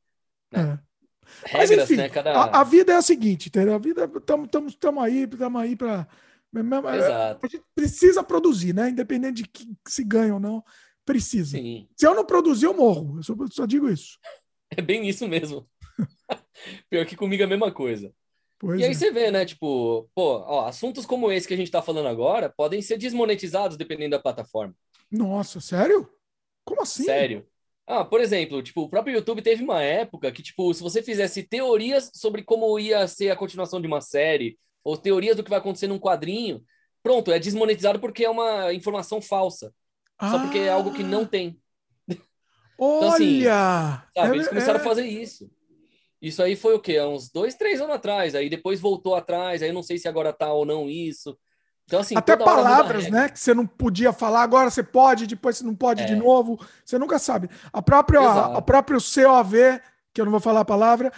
Né? 0.53 0.79
É. 0.79 0.90
Regras, 1.44 1.70
Mas, 1.70 1.81
enfim, 1.81 1.97
né? 1.97 2.09
Cada... 2.09 2.32
a, 2.32 2.61
a, 2.61 2.65
vida 2.65 2.93
é 2.93 2.97
a 2.97 3.02
seguinte, 3.02 3.48
entendeu? 3.48 3.74
A 3.74 3.78
vida, 3.78 4.11
estamos 4.16 5.02
aí, 5.02 5.24
estamos 5.24 5.62
aí 5.62 5.77
para. 5.77 6.07
A 6.52 7.47
gente 7.47 7.65
precisa 7.74 8.23
produzir, 8.23 8.74
né? 8.74 8.90
Independente 8.90 9.43
de 9.43 9.48
que, 9.48 9.69
se 9.86 10.02
ganha 10.02 10.35
ou 10.35 10.40
não, 10.40 10.65
precisa. 11.05 11.57
Sim. 11.57 11.89
Se 11.97 12.07
eu 12.07 12.15
não 12.15 12.24
produzir, 12.24 12.66
eu 12.66 12.74
morro. 12.74 13.19
Eu 13.19 13.23
só, 13.23 13.35
só 13.51 13.66
digo 13.66 13.89
isso. 13.89 14.19
É 14.73 14.81
bem 14.81 15.09
isso 15.09 15.27
mesmo. 15.27 15.69
Pior 16.89 17.05
que 17.05 17.16
comigo 17.16 17.43
é 17.43 17.44
a 17.44 17.48
mesma 17.48 17.73
coisa. 17.73 18.15
Pois 18.57 18.78
e 18.78 18.85
aí 18.85 18.90
é. 18.93 18.94
você 18.94 19.11
vê, 19.11 19.28
né? 19.28 19.44
Tipo, 19.44 20.09
pô, 20.15 20.44
ó, 20.47 20.66
assuntos 20.69 21.05
como 21.05 21.32
esse 21.32 21.48
que 21.48 21.55
a 21.55 21.57
gente 21.57 21.66
está 21.66 21.82
falando 21.82 22.07
agora 22.07 22.48
podem 22.48 22.81
ser 22.81 22.97
desmonetizados 22.98 23.77
dependendo 23.77 24.12
da 24.12 24.23
plataforma. 24.23 24.73
Nossa, 25.11 25.61
sério? 25.61 26.09
Como 26.65 26.82
assim? 26.82 27.02
Sério. 27.02 27.44
Ah, 27.91 28.05
por 28.05 28.21
exemplo, 28.21 28.62
tipo, 28.62 28.83
o 28.83 28.89
próprio 28.89 29.17
YouTube 29.17 29.43
teve 29.43 29.65
uma 29.65 29.83
época 29.83 30.31
que, 30.31 30.45
tipo, 30.45 30.73
se 30.73 30.81
você 30.81 31.03
fizesse 31.03 31.43
teorias 31.43 32.09
sobre 32.15 32.45
como 32.45 32.79
ia 32.79 33.05
ser 33.09 33.31
a 33.31 33.37
continuação 33.37 33.81
de 33.81 33.89
uma 33.89 34.01
série, 34.01 34.57
ou 34.85 34.97
teorias 34.97 35.37
do 35.37 35.43
que 35.43 35.51
vai 35.51 35.59
acontecer 35.59 35.89
num 35.89 35.99
quadrinho, 35.99 36.62
pronto, 37.03 37.33
é 37.33 37.39
desmonetizado 37.41 37.99
porque 37.99 38.25
é 38.25 38.31
uma 38.31 38.73
informação 38.73 39.21
falsa. 39.21 39.75
Ah. 40.17 40.31
Só 40.31 40.39
porque 40.39 40.59
é 40.59 40.69
algo 40.69 40.95
que 40.95 41.03
não 41.03 41.27
tem. 41.27 41.61
Olha! 42.79 43.03
então, 43.03 43.09
assim, 43.09 43.43
sabe, 43.43 44.37
eles 44.37 44.49
começaram 44.49 44.79
é... 44.79 44.83
a 44.83 44.85
fazer 44.85 45.07
isso. 45.07 45.51
Isso 46.23 46.41
aí 46.45 46.55
foi 46.55 46.75
o 46.75 46.81
quê? 46.81 46.97
Há 46.97 47.09
uns 47.09 47.29
dois, 47.29 47.57
três 47.57 47.81
anos 47.81 47.97
atrás. 47.97 48.37
Aí 48.37 48.49
depois 48.49 48.79
voltou 48.79 49.17
atrás. 49.17 49.65
Aí 49.65 49.71
eu 49.71 49.75
não 49.75 49.83
sei 49.83 49.99
se 49.99 50.07
agora 50.07 50.33
tá 50.33 50.53
ou 50.53 50.65
não 50.65 50.89
isso. 50.89 51.37
Então, 51.91 51.99
assim, 51.99 52.17
Até 52.17 52.37
palavras, 52.37 53.11
né? 53.11 53.29
Que 53.29 53.41
você 53.41 53.53
não 53.53 53.67
podia 53.67 54.12
falar, 54.12 54.45
agora 54.45 54.71
você 54.71 54.81
pode, 54.81 55.27
depois 55.27 55.59
você 55.59 55.65
não 55.65 55.75
pode 55.75 56.03
é. 56.03 56.05
de 56.05 56.15
novo. 56.15 56.57
Você 56.85 56.97
nunca 57.01 57.19
sabe. 57.19 57.51
A 57.73 57.83
própria, 57.83 58.21
a, 58.21 58.62
próprio 58.62 59.01
COV, 59.01 59.81
que 60.15 60.21
eu 60.21 60.25
não 60.25 60.31
vou 60.31 60.39
falar 60.39 60.61
a 60.61 60.65
palavra, 60.65 61.12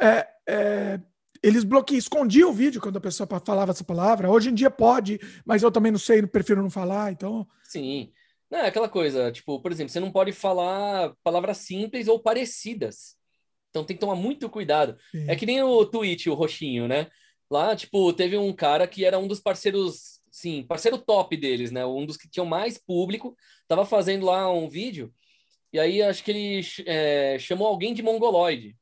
é, 0.00 0.28
é, 0.48 1.00
eles 1.42 1.64
bloqueiam, 1.64 1.98
escondiam 1.98 2.50
o 2.50 2.52
vídeo 2.52 2.80
quando 2.80 2.98
a 2.98 3.00
pessoa 3.00 3.28
falava 3.44 3.72
essa 3.72 3.82
palavra. 3.82 4.30
Hoje 4.30 4.50
em 4.50 4.54
dia 4.54 4.70
pode, 4.70 5.18
mas 5.44 5.64
eu 5.64 5.72
também 5.72 5.90
não 5.90 5.98
sei, 5.98 6.24
prefiro 6.24 6.62
não 6.62 6.70
falar, 6.70 7.10
então. 7.10 7.44
Sim. 7.64 8.12
Não, 8.48 8.60
é 8.60 8.68
aquela 8.68 8.88
coisa, 8.88 9.32
tipo, 9.32 9.60
por 9.60 9.72
exemplo, 9.72 9.92
você 9.92 9.98
não 9.98 10.12
pode 10.12 10.30
falar 10.30 11.14
palavras 11.24 11.56
simples 11.56 12.06
ou 12.06 12.20
parecidas. 12.20 13.16
Então 13.70 13.82
tem 13.82 13.96
que 13.96 14.00
tomar 14.00 14.14
muito 14.14 14.48
cuidado. 14.48 14.96
Sim. 15.10 15.28
É 15.28 15.34
que 15.34 15.46
nem 15.46 15.60
o 15.64 15.84
tweet, 15.84 16.30
o 16.30 16.34
roxinho, 16.34 16.86
né? 16.86 17.08
Lá, 17.52 17.76
tipo, 17.76 18.10
teve 18.14 18.38
um 18.38 18.50
cara 18.50 18.88
que 18.88 19.04
era 19.04 19.18
um 19.18 19.28
dos 19.28 19.38
parceiros, 19.38 20.22
sim, 20.30 20.62
parceiro 20.62 20.96
top 20.96 21.36
deles, 21.36 21.70
né? 21.70 21.84
Um 21.84 22.06
dos 22.06 22.16
que 22.16 22.26
tinham 22.26 22.46
mais 22.46 22.78
público, 22.78 23.36
tava 23.68 23.84
fazendo 23.84 24.24
lá 24.24 24.50
um 24.50 24.70
vídeo, 24.70 25.12
e 25.70 25.78
aí 25.78 26.00
acho 26.00 26.24
que 26.24 26.30
ele 26.30 26.66
é, 26.86 27.36
chamou 27.38 27.66
alguém 27.66 27.92
de 27.92 28.02
mongoloide. 28.02 28.74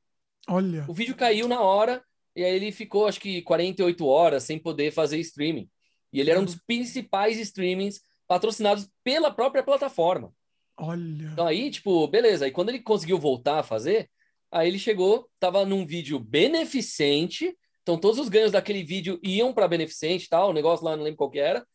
Olha. 0.48 0.84
O 0.88 0.94
vídeo 0.94 1.16
caiu 1.16 1.48
na 1.48 1.60
hora, 1.60 2.00
e 2.36 2.44
aí 2.44 2.54
ele 2.54 2.70
ficou, 2.70 3.08
acho 3.08 3.18
que 3.18 3.42
48 3.42 4.06
horas 4.06 4.44
sem 4.44 4.56
poder 4.56 4.92
fazer 4.92 5.18
streaming. 5.18 5.68
E 6.12 6.20
ele 6.20 6.30
era 6.30 6.38
um 6.38 6.44
dos 6.44 6.54
principais 6.64 7.40
streamings 7.40 8.00
patrocinados 8.28 8.88
pela 9.02 9.32
própria 9.32 9.64
plataforma. 9.64 10.32
Olha. 10.76 11.24
Então 11.32 11.44
aí, 11.44 11.72
tipo, 11.72 12.06
beleza. 12.06 12.46
E 12.46 12.52
quando 12.52 12.68
ele 12.68 12.78
conseguiu 12.78 13.18
voltar 13.18 13.58
a 13.58 13.64
fazer, 13.64 14.08
aí 14.48 14.68
ele 14.68 14.78
chegou, 14.78 15.28
tava 15.40 15.66
num 15.66 15.84
vídeo 15.84 16.20
beneficente, 16.20 17.52
então, 17.82 17.98
todos 17.98 18.18
os 18.18 18.28
ganhos 18.28 18.52
daquele 18.52 18.84
vídeo 18.84 19.18
iam 19.22 19.52
para 19.52 19.66
beneficente, 19.68 20.28
tal, 20.28 20.50
o 20.50 20.52
negócio 20.52 20.84
lá, 20.84 20.96
não 20.96 21.04
lembro 21.04 21.18
qual 21.18 21.30
que 21.30 21.38
era. 21.38 21.66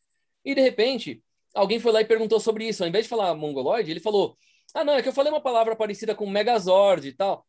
E, 0.44 0.54
de 0.54 0.62
repente, 0.62 1.22
alguém 1.54 1.80
foi 1.80 1.92
lá 1.92 2.02
e 2.02 2.06
perguntou 2.06 2.40
sobre 2.40 2.68
isso. 2.68 2.84
Ao 2.84 2.90
invés 2.90 3.06
de 3.06 3.10
falar 3.10 3.34
mongoloide, 3.34 3.92
ele 3.92 4.00
falou: 4.00 4.38
Ah, 4.74 4.84
não, 4.84 4.94
é 4.94 5.02
que 5.02 5.10
eu 5.10 5.14
falei 5.14 5.32
uma 5.32 5.42
palavra 5.42 5.76
parecida 5.76 6.14
com 6.14 6.30
Megazord 6.30 7.08
e 7.08 7.14
tal. 7.14 7.46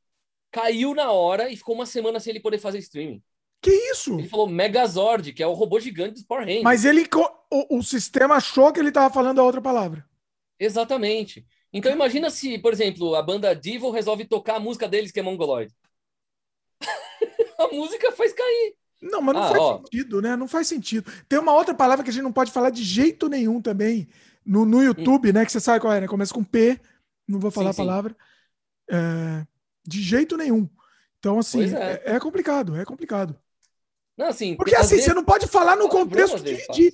Caiu 0.50 0.94
na 0.94 1.10
hora 1.12 1.50
e 1.50 1.56
ficou 1.56 1.74
uma 1.74 1.86
semana 1.86 2.18
sem 2.18 2.30
ele 2.30 2.40
poder 2.40 2.58
fazer 2.58 2.78
streaming. 2.78 3.22
Que 3.60 3.70
isso? 3.70 4.18
Ele 4.18 4.28
falou 4.28 4.48
Megazord, 4.48 5.32
que 5.32 5.42
é 5.42 5.46
o 5.46 5.52
robô 5.52 5.78
gigante 5.80 6.14
dos 6.14 6.22
Power 6.22 6.44
Rangers. 6.44 6.62
Mas 6.62 6.84
ele, 6.84 7.06
o, 7.50 7.78
o 7.78 7.82
sistema 7.82 8.36
achou 8.36 8.72
que 8.72 8.80
ele 8.80 8.88
estava 8.88 9.12
falando 9.12 9.40
a 9.40 9.44
outra 9.44 9.60
palavra. 9.60 10.04
Exatamente. 10.58 11.44
Então 11.72 11.92
imagina 11.92 12.30
se, 12.30 12.58
por 12.58 12.72
exemplo, 12.72 13.14
a 13.14 13.22
banda 13.22 13.54
Devil 13.54 13.90
resolve 13.90 14.24
tocar 14.24 14.56
a 14.56 14.60
música 14.60 14.88
deles, 14.88 15.12
que 15.12 15.20
é 15.20 15.22
mongoloide. 15.22 15.74
a 17.64 17.68
música 17.68 18.12
faz 18.12 18.32
cair. 18.32 18.74
Não, 19.02 19.20
mas 19.20 19.34
não 19.34 19.42
Ah, 19.42 19.48
faz 19.48 19.60
ó. 19.60 19.76
sentido, 19.78 20.22
né? 20.22 20.36
Não 20.36 20.48
faz 20.48 20.66
sentido. 20.66 21.10
Tem 21.28 21.38
uma 21.38 21.52
outra 21.52 21.74
palavra 21.74 22.02
que 22.02 22.10
a 22.10 22.12
gente 22.12 22.22
não 22.22 22.32
pode 22.32 22.50
falar 22.50 22.70
de 22.70 22.82
jeito 22.82 23.28
nenhum 23.28 23.60
também 23.60 24.08
no, 24.44 24.64
no 24.64 24.82
YouTube, 24.82 25.32
né? 25.32 25.44
Que 25.44 25.52
você 25.52 25.60
sabe 25.60 25.80
qual 25.80 25.92
é, 25.92 26.00
né? 26.00 26.08
Começa 26.08 26.32
com 26.32 26.42
P, 26.42 26.80
não 27.28 27.38
vou 27.38 27.50
falar 27.50 27.72
Sim, 27.72 27.82
a 27.82 27.84
palavra. 27.84 28.16
É, 28.90 29.46
de 29.86 30.02
jeito 30.02 30.36
nenhum. 30.36 30.68
Então, 31.18 31.38
assim, 31.38 31.74
é. 31.74 32.02
é. 32.04 32.14
é 32.16 32.20
complicado, 32.20 32.76
é 32.76 32.84
complicado. 32.84 33.38
Não, 34.16 34.28
assim, 34.28 34.56
Porque 34.56 34.74
assim, 34.74 34.90
vezes- 34.96 35.04
você 35.04 35.14
não 35.14 35.24
pode 35.24 35.46
falar 35.46 35.76
no 35.76 35.88
contexto 35.88 36.42
de, 36.42 36.56
de- 36.72 36.92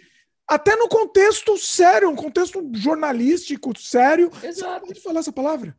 Até 0.49 0.75
no 0.75 0.89
contexto 0.89 1.57
sério, 1.57 2.11
um 2.11 2.17
contexto 2.17 2.69
jornalístico 2.75 3.79
sério, 3.79 4.29
você 4.31 4.47
não 4.47 4.49
Exato. 4.51 4.87
pode 4.87 5.01
falar 5.01 5.21
essa 5.21 5.33
palavra. 5.33 5.77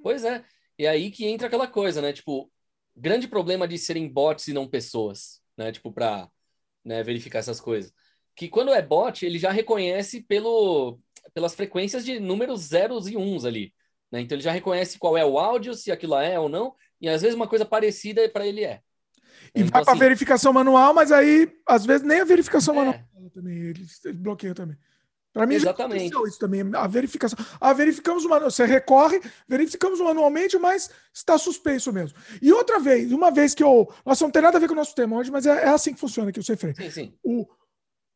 Pois 0.00 0.24
é. 0.24 0.44
E 0.78 0.86
aí 0.86 1.10
que 1.10 1.26
entra 1.26 1.48
aquela 1.48 1.66
coisa, 1.66 2.00
né? 2.00 2.12
Tipo, 2.12 2.50
grande 2.96 3.28
problema 3.28 3.66
de 3.66 3.78
serem 3.78 4.08
bots 4.08 4.48
e 4.48 4.52
não 4.52 4.68
pessoas, 4.68 5.40
né? 5.56 5.72
Tipo, 5.72 5.92
pra 5.92 6.28
né, 6.84 7.02
verificar 7.02 7.38
essas 7.38 7.60
coisas. 7.60 7.92
Que 8.36 8.48
quando 8.48 8.72
é 8.72 8.82
bot, 8.82 9.24
ele 9.24 9.38
já 9.38 9.50
reconhece 9.50 10.22
pelo, 10.22 10.98
pelas 11.32 11.54
frequências 11.54 12.04
de 12.04 12.18
números 12.18 12.60
zeros 12.62 13.08
e 13.08 13.16
uns 13.16 13.44
ali. 13.44 13.72
Né? 14.10 14.20
Então 14.20 14.36
ele 14.36 14.42
já 14.42 14.52
reconhece 14.52 14.98
qual 14.98 15.16
é 15.16 15.24
o 15.24 15.38
áudio, 15.38 15.74
se 15.74 15.90
aquilo 15.90 16.16
é 16.16 16.38
ou 16.38 16.48
não, 16.48 16.74
e 17.00 17.08
às 17.08 17.22
vezes 17.22 17.34
uma 17.34 17.48
coisa 17.48 17.64
parecida 17.64 18.28
para 18.28 18.46
ele 18.46 18.64
é. 18.64 18.80
E 19.54 19.60
Então, 19.60 19.68
vai 19.68 19.82
para 19.84 19.92
assim, 19.92 20.00
verificação 20.00 20.52
manual, 20.52 20.94
mas 20.94 21.12
aí, 21.12 21.50
às 21.66 21.84
vezes, 21.84 22.06
nem 22.06 22.20
a 22.20 22.24
verificação 22.24 22.74
É. 22.74 22.76
manual 22.78 23.30
também, 23.32 23.56
ele, 23.56 23.86
ele 24.04 24.14
bloqueia 24.14 24.54
também. 24.54 24.76
Para 25.34 25.46
mim, 25.46 25.56
Exatamente. 25.56 26.14
isso 26.28 26.38
também. 26.38 26.62
A 26.74 26.86
verificação. 26.86 27.36
Ah, 27.60 27.72
verificamos 27.72 28.24
manual. 28.24 28.48
Você 28.48 28.64
recorre, 28.64 29.20
verificamos 29.48 29.98
manualmente, 29.98 30.56
mas 30.56 30.88
está 31.12 31.36
suspenso 31.36 31.92
mesmo. 31.92 32.16
E 32.40 32.52
outra 32.52 32.78
vez, 32.78 33.10
uma 33.10 33.32
vez 33.32 33.52
que 33.52 33.62
eu. 33.62 33.92
Nossa, 34.06 34.24
não 34.24 34.30
tem 34.30 34.40
nada 34.40 34.58
a 34.58 34.60
ver 34.60 34.68
com 34.68 34.74
o 34.74 34.76
nosso 34.76 34.94
tema 34.94 35.16
hoje, 35.16 35.32
mas 35.32 35.44
é, 35.44 35.64
é 35.64 35.68
assim 35.68 35.92
que 35.92 35.98
funciona 35.98 36.30
aqui 36.30 36.38
o 36.38 36.44
Sem 36.44 36.56
Freio. 36.56 36.76
Sim, 36.76 36.90
sim. 36.90 37.14
O, 37.24 37.48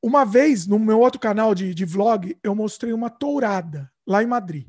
uma 0.01 0.25
vez, 0.25 0.65
no 0.65 0.79
meu 0.79 1.01
outro 1.01 1.21
canal 1.21 1.57
de, 1.57 1.75
de 1.75 1.85
vlog, 1.85 2.39
eu 2.41 2.55
mostrei 2.55 2.93
uma 2.93 3.11
tourada 3.11 3.91
lá 4.07 4.23
em 4.23 4.27
Madrid. 4.27 4.69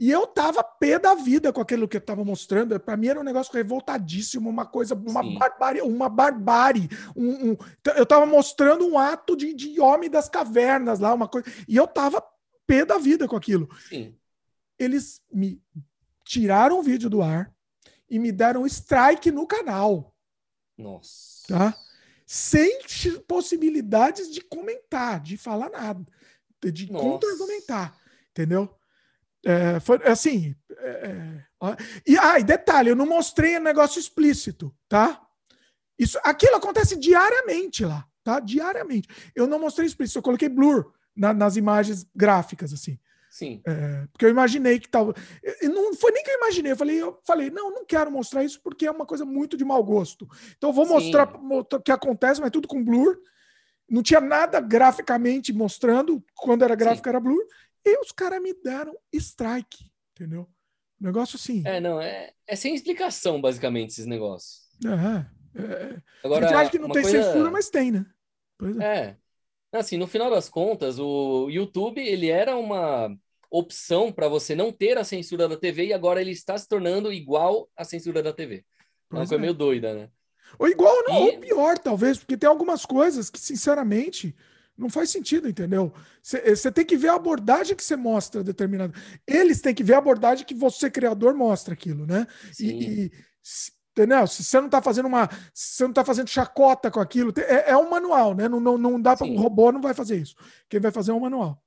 E 0.00 0.10
eu 0.10 0.26
tava 0.28 0.62
pé 0.62 0.98
da 0.98 1.14
vida 1.14 1.52
com 1.52 1.60
aquilo 1.60 1.88
que 1.88 1.96
eu 1.96 2.00
tava 2.00 2.24
mostrando. 2.24 2.78
Para 2.78 2.96
mim 2.96 3.08
era 3.08 3.18
um 3.20 3.24
negócio 3.24 3.52
revoltadíssimo, 3.52 4.48
uma 4.48 4.64
coisa, 4.64 4.94
uma 4.94 5.22
Sim. 5.22 5.36
barbárie, 5.38 5.82
uma 5.82 6.08
barbárie. 6.08 6.88
Um, 7.16 7.50
um- 7.52 7.56
eu 7.96 8.06
tava 8.06 8.24
mostrando 8.24 8.86
um 8.86 8.96
ato 8.96 9.36
de, 9.36 9.52
de 9.52 9.80
homem 9.80 10.08
das 10.08 10.28
cavernas 10.28 11.00
lá, 11.00 11.12
uma 11.12 11.26
coisa. 11.26 11.48
E 11.66 11.74
eu 11.76 11.86
tava 11.86 12.22
pé 12.66 12.84
da 12.84 12.96
vida 12.98 13.26
com 13.26 13.34
aquilo. 13.34 13.68
Sim. 13.88 14.14
Eles 14.78 15.20
me 15.32 15.60
tiraram 16.24 16.78
o 16.78 16.82
vídeo 16.82 17.10
do 17.10 17.20
ar 17.20 17.52
e 18.08 18.18
me 18.20 18.30
deram 18.30 18.64
strike 18.66 19.30
no 19.32 19.46
canal 19.46 20.14
Nossa. 20.76 21.46
tá? 21.48 21.76
Sem 22.24 22.78
possibilidades 23.26 24.30
de 24.32 24.40
comentar, 24.42 25.20
de 25.20 25.36
falar 25.36 25.70
nada, 25.70 26.06
de- 26.72 26.86
contra-argumentar, 26.86 27.98
entendeu? 28.30 28.72
É, 29.44 29.80
foi 29.80 29.98
assim. 30.04 30.54
é, 30.78 30.88
é, 30.88 31.76
e, 32.06 32.16
ah, 32.18 32.38
e 32.38 32.44
detalhe, 32.44 32.90
eu 32.90 32.96
não 32.96 33.06
mostrei 33.06 33.56
o 33.56 33.60
negócio 33.60 33.98
explícito, 33.98 34.74
tá? 34.88 35.20
Isso, 35.98 36.18
aquilo 36.22 36.56
acontece 36.56 36.96
diariamente 36.96 37.84
lá, 37.84 38.04
tá? 38.22 38.38
Diariamente. 38.40 39.08
Eu 39.34 39.46
não 39.46 39.58
mostrei 39.58 39.86
explícito, 39.86 40.18
eu 40.18 40.22
coloquei 40.22 40.48
blur 40.48 40.92
na- 41.16 41.34
nas 41.34 41.56
imagens 41.56 42.06
gráficas, 42.14 42.72
assim. 42.72 42.98
Sim. 43.30 43.60
É, 43.66 44.06
porque 44.12 44.24
eu 44.24 44.30
imaginei 44.30 44.78
que 44.80 44.88
tava. 44.88 45.14
e 45.60 45.68
Não 45.68 45.94
foi 45.94 46.10
nem 46.12 46.22
que 46.24 46.30
eu 46.30 46.36
imaginei, 46.38 46.72
eu 46.72 46.76
falei, 46.76 46.96
eu 47.02 47.20
falei, 47.26 47.50
não, 47.50 47.70
não 47.72 47.84
quero 47.84 48.10
mostrar 48.10 48.42
isso 48.42 48.60
porque 48.62 48.86
é 48.86 48.90
uma 48.90 49.04
coisa 49.06 49.24
muito 49.24 49.56
de 49.56 49.64
mau 49.64 49.82
gosto. 49.84 50.26
Então 50.56 50.70
eu 50.70 50.74
vou 50.74 50.86
Sim. 50.86 50.92
mostrar 50.94 51.38
mo- 51.38 51.60
o 51.72 51.80
que 51.80 51.92
acontece, 51.92 52.40
mas 52.40 52.50
tudo 52.50 52.66
com 52.68 52.82
blur. 52.82 53.18
Não 53.90 54.02
tinha 54.02 54.20
nada 54.20 54.60
graficamente 54.60 55.52
mostrando. 55.52 56.22
Quando 56.34 56.62
era 56.62 56.74
gráfico, 56.74 57.08
era 57.08 57.18
blur. 57.20 57.42
E 57.88 58.00
os 58.00 58.12
caras 58.12 58.40
me 58.42 58.54
deram 58.54 58.96
strike, 59.12 59.90
entendeu? 60.12 60.48
Negócio 61.00 61.36
assim. 61.36 61.62
É, 61.64 61.80
não, 61.80 62.00
é, 62.00 62.32
é 62.46 62.56
sem 62.56 62.74
explicação, 62.74 63.40
basicamente, 63.40 63.90
esses 63.90 64.06
negócios. 64.06 64.68
É, 64.84 65.60
é. 65.62 66.02
Agora, 66.24 66.44
a 66.44 66.48
gente 66.48 66.56
acha 66.58 66.70
que 66.70 66.78
não 66.78 66.86
uma 66.86 66.94
tem 66.94 67.02
coisa- 67.02 67.22
censura, 67.22 67.50
mas 67.50 67.70
tem, 67.70 67.90
né? 67.92 68.06
É. 68.80 68.84
É. 68.84 69.16
Assim, 69.78 69.96
no 69.96 70.06
final 70.06 70.30
das 70.30 70.48
contas, 70.48 70.98
o 70.98 71.48
YouTube, 71.50 72.00
ele 72.00 72.28
era 72.28 72.56
uma 72.56 73.14
opção 73.50 74.10
para 74.12 74.28
você 74.28 74.54
não 74.54 74.72
ter 74.72 74.98
a 74.98 75.04
censura 75.04 75.46
da 75.48 75.56
TV 75.56 75.86
e 75.86 75.92
agora 75.92 76.20
ele 76.20 76.32
está 76.32 76.56
se 76.58 76.68
tornando 76.68 77.12
igual 77.12 77.68
à 77.76 77.84
censura 77.84 78.22
da 78.22 78.32
TV. 78.32 78.56
É 78.56 78.58
uma 78.58 78.64
Pois 79.08 79.20
coisa 79.28 79.34
é. 79.36 79.38
meio 79.38 79.54
doida, 79.54 79.94
né? 79.94 80.10
Ou 80.58 80.66
igual, 80.68 80.94
não, 81.06 81.28
E- 81.28 81.30
ou 81.34 81.38
pior, 81.40 81.78
talvez, 81.78 82.18
porque 82.18 82.36
tem 82.36 82.48
algumas 82.48 82.84
coisas 82.86 83.28
que, 83.30 83.38
sinceramente, 83.38 84.34
não 84.78 84.88
faz 84.88 85.10
sentido, 85.10 85.48
entendeu? 85.48 85.92
Você 86.22 86.70
tem 86.70 86.86
que 86.86 86.96
ver 86.96 87.08
a 87.08 87.14
abordagem 87.14 87.74
que 87.74 87.82
você 87.82 87.96
mostra 87.96 88.44
determinada. 88.44 88.94
Eles 89.26 89.60
têm 89.60 89.74
que 89.74 89.82
ver 89.82 89.94
a 89.94 89.98
abordagem 89.98 90.46
que 90.46 90.54
você, 90.54 90.88
criador, 90.88 91.34
mostra 91.34 91.74
aquilo, 91.74 92.06
né? 92.06 92.26
Sim. 92.52 92.66
E, 92.66 93.04
e, 93.06 93.12
entendeu? 93.90 94.26
Se 94.28 94.44
você 94.44 94.58
não 94.58 94.66
está 94.66 94.80
fazendo 94.80 95.06
uma. 95.06 95.28
Você 95.52 95.82
não 95.82 95.90
está 95.90 96.04
fazendo 96.04 96.28
chacota 96.28 96.90
com 96.90 97.00
aquilo, 97.00 97.32
é, 97.36 97.72
é 97.72 97.76
um 97.76 97.90
manual, 97.90 98.34
né? 98.34 98.48
Não, 98.48 98.60
não, 98.60 98.78
não 98.78 99.00
dá 99.00 99.16
para 99.16 99.26
um 99.26 99.36
robô, 99.36 99.72
não 99.72 99.82
vai 99.82 99.94
fazer 99.94 100.16
isso. 100.16 100.36
Quem 100.68 100.78
vai 100.78 100.92
fazer 100.92 101.10
é 101.10 101.14
um 101.14 101.20
manual. 101.20 101.60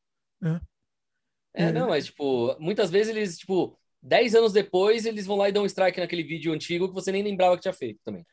É, 1.53 1.65
É. 1.65 1.71
não, 1.73 1.89
mas, 1.89 2.05
tipo, 2.05 2.55
muitas 2.59 2.89
vezes 2.89 3.13
eles, 3.13 3.37
tipo, 3.39 3.77
10 4.01 4.35
anos 4.35 4.53
depois, 4.53 5.05
eles 5.05 5.25
vão 5.25 5.35
lá 5.35 5.49
e 5.49 5.51
dão 5.51 5.63
um 5.63 5.67
strike 5.67 5.99
naquele 5.99 6.23
vídeo 6.23 6.53
antigo 6.53 6.87
que 6.87 6.93
você 6.93 7.11
nem 7.11 7.23
lembrava 7.23 7.57
que 7.57 7.63
tinha 7.63 7.73
feito 7.73 7.99
também. 8.05 8.25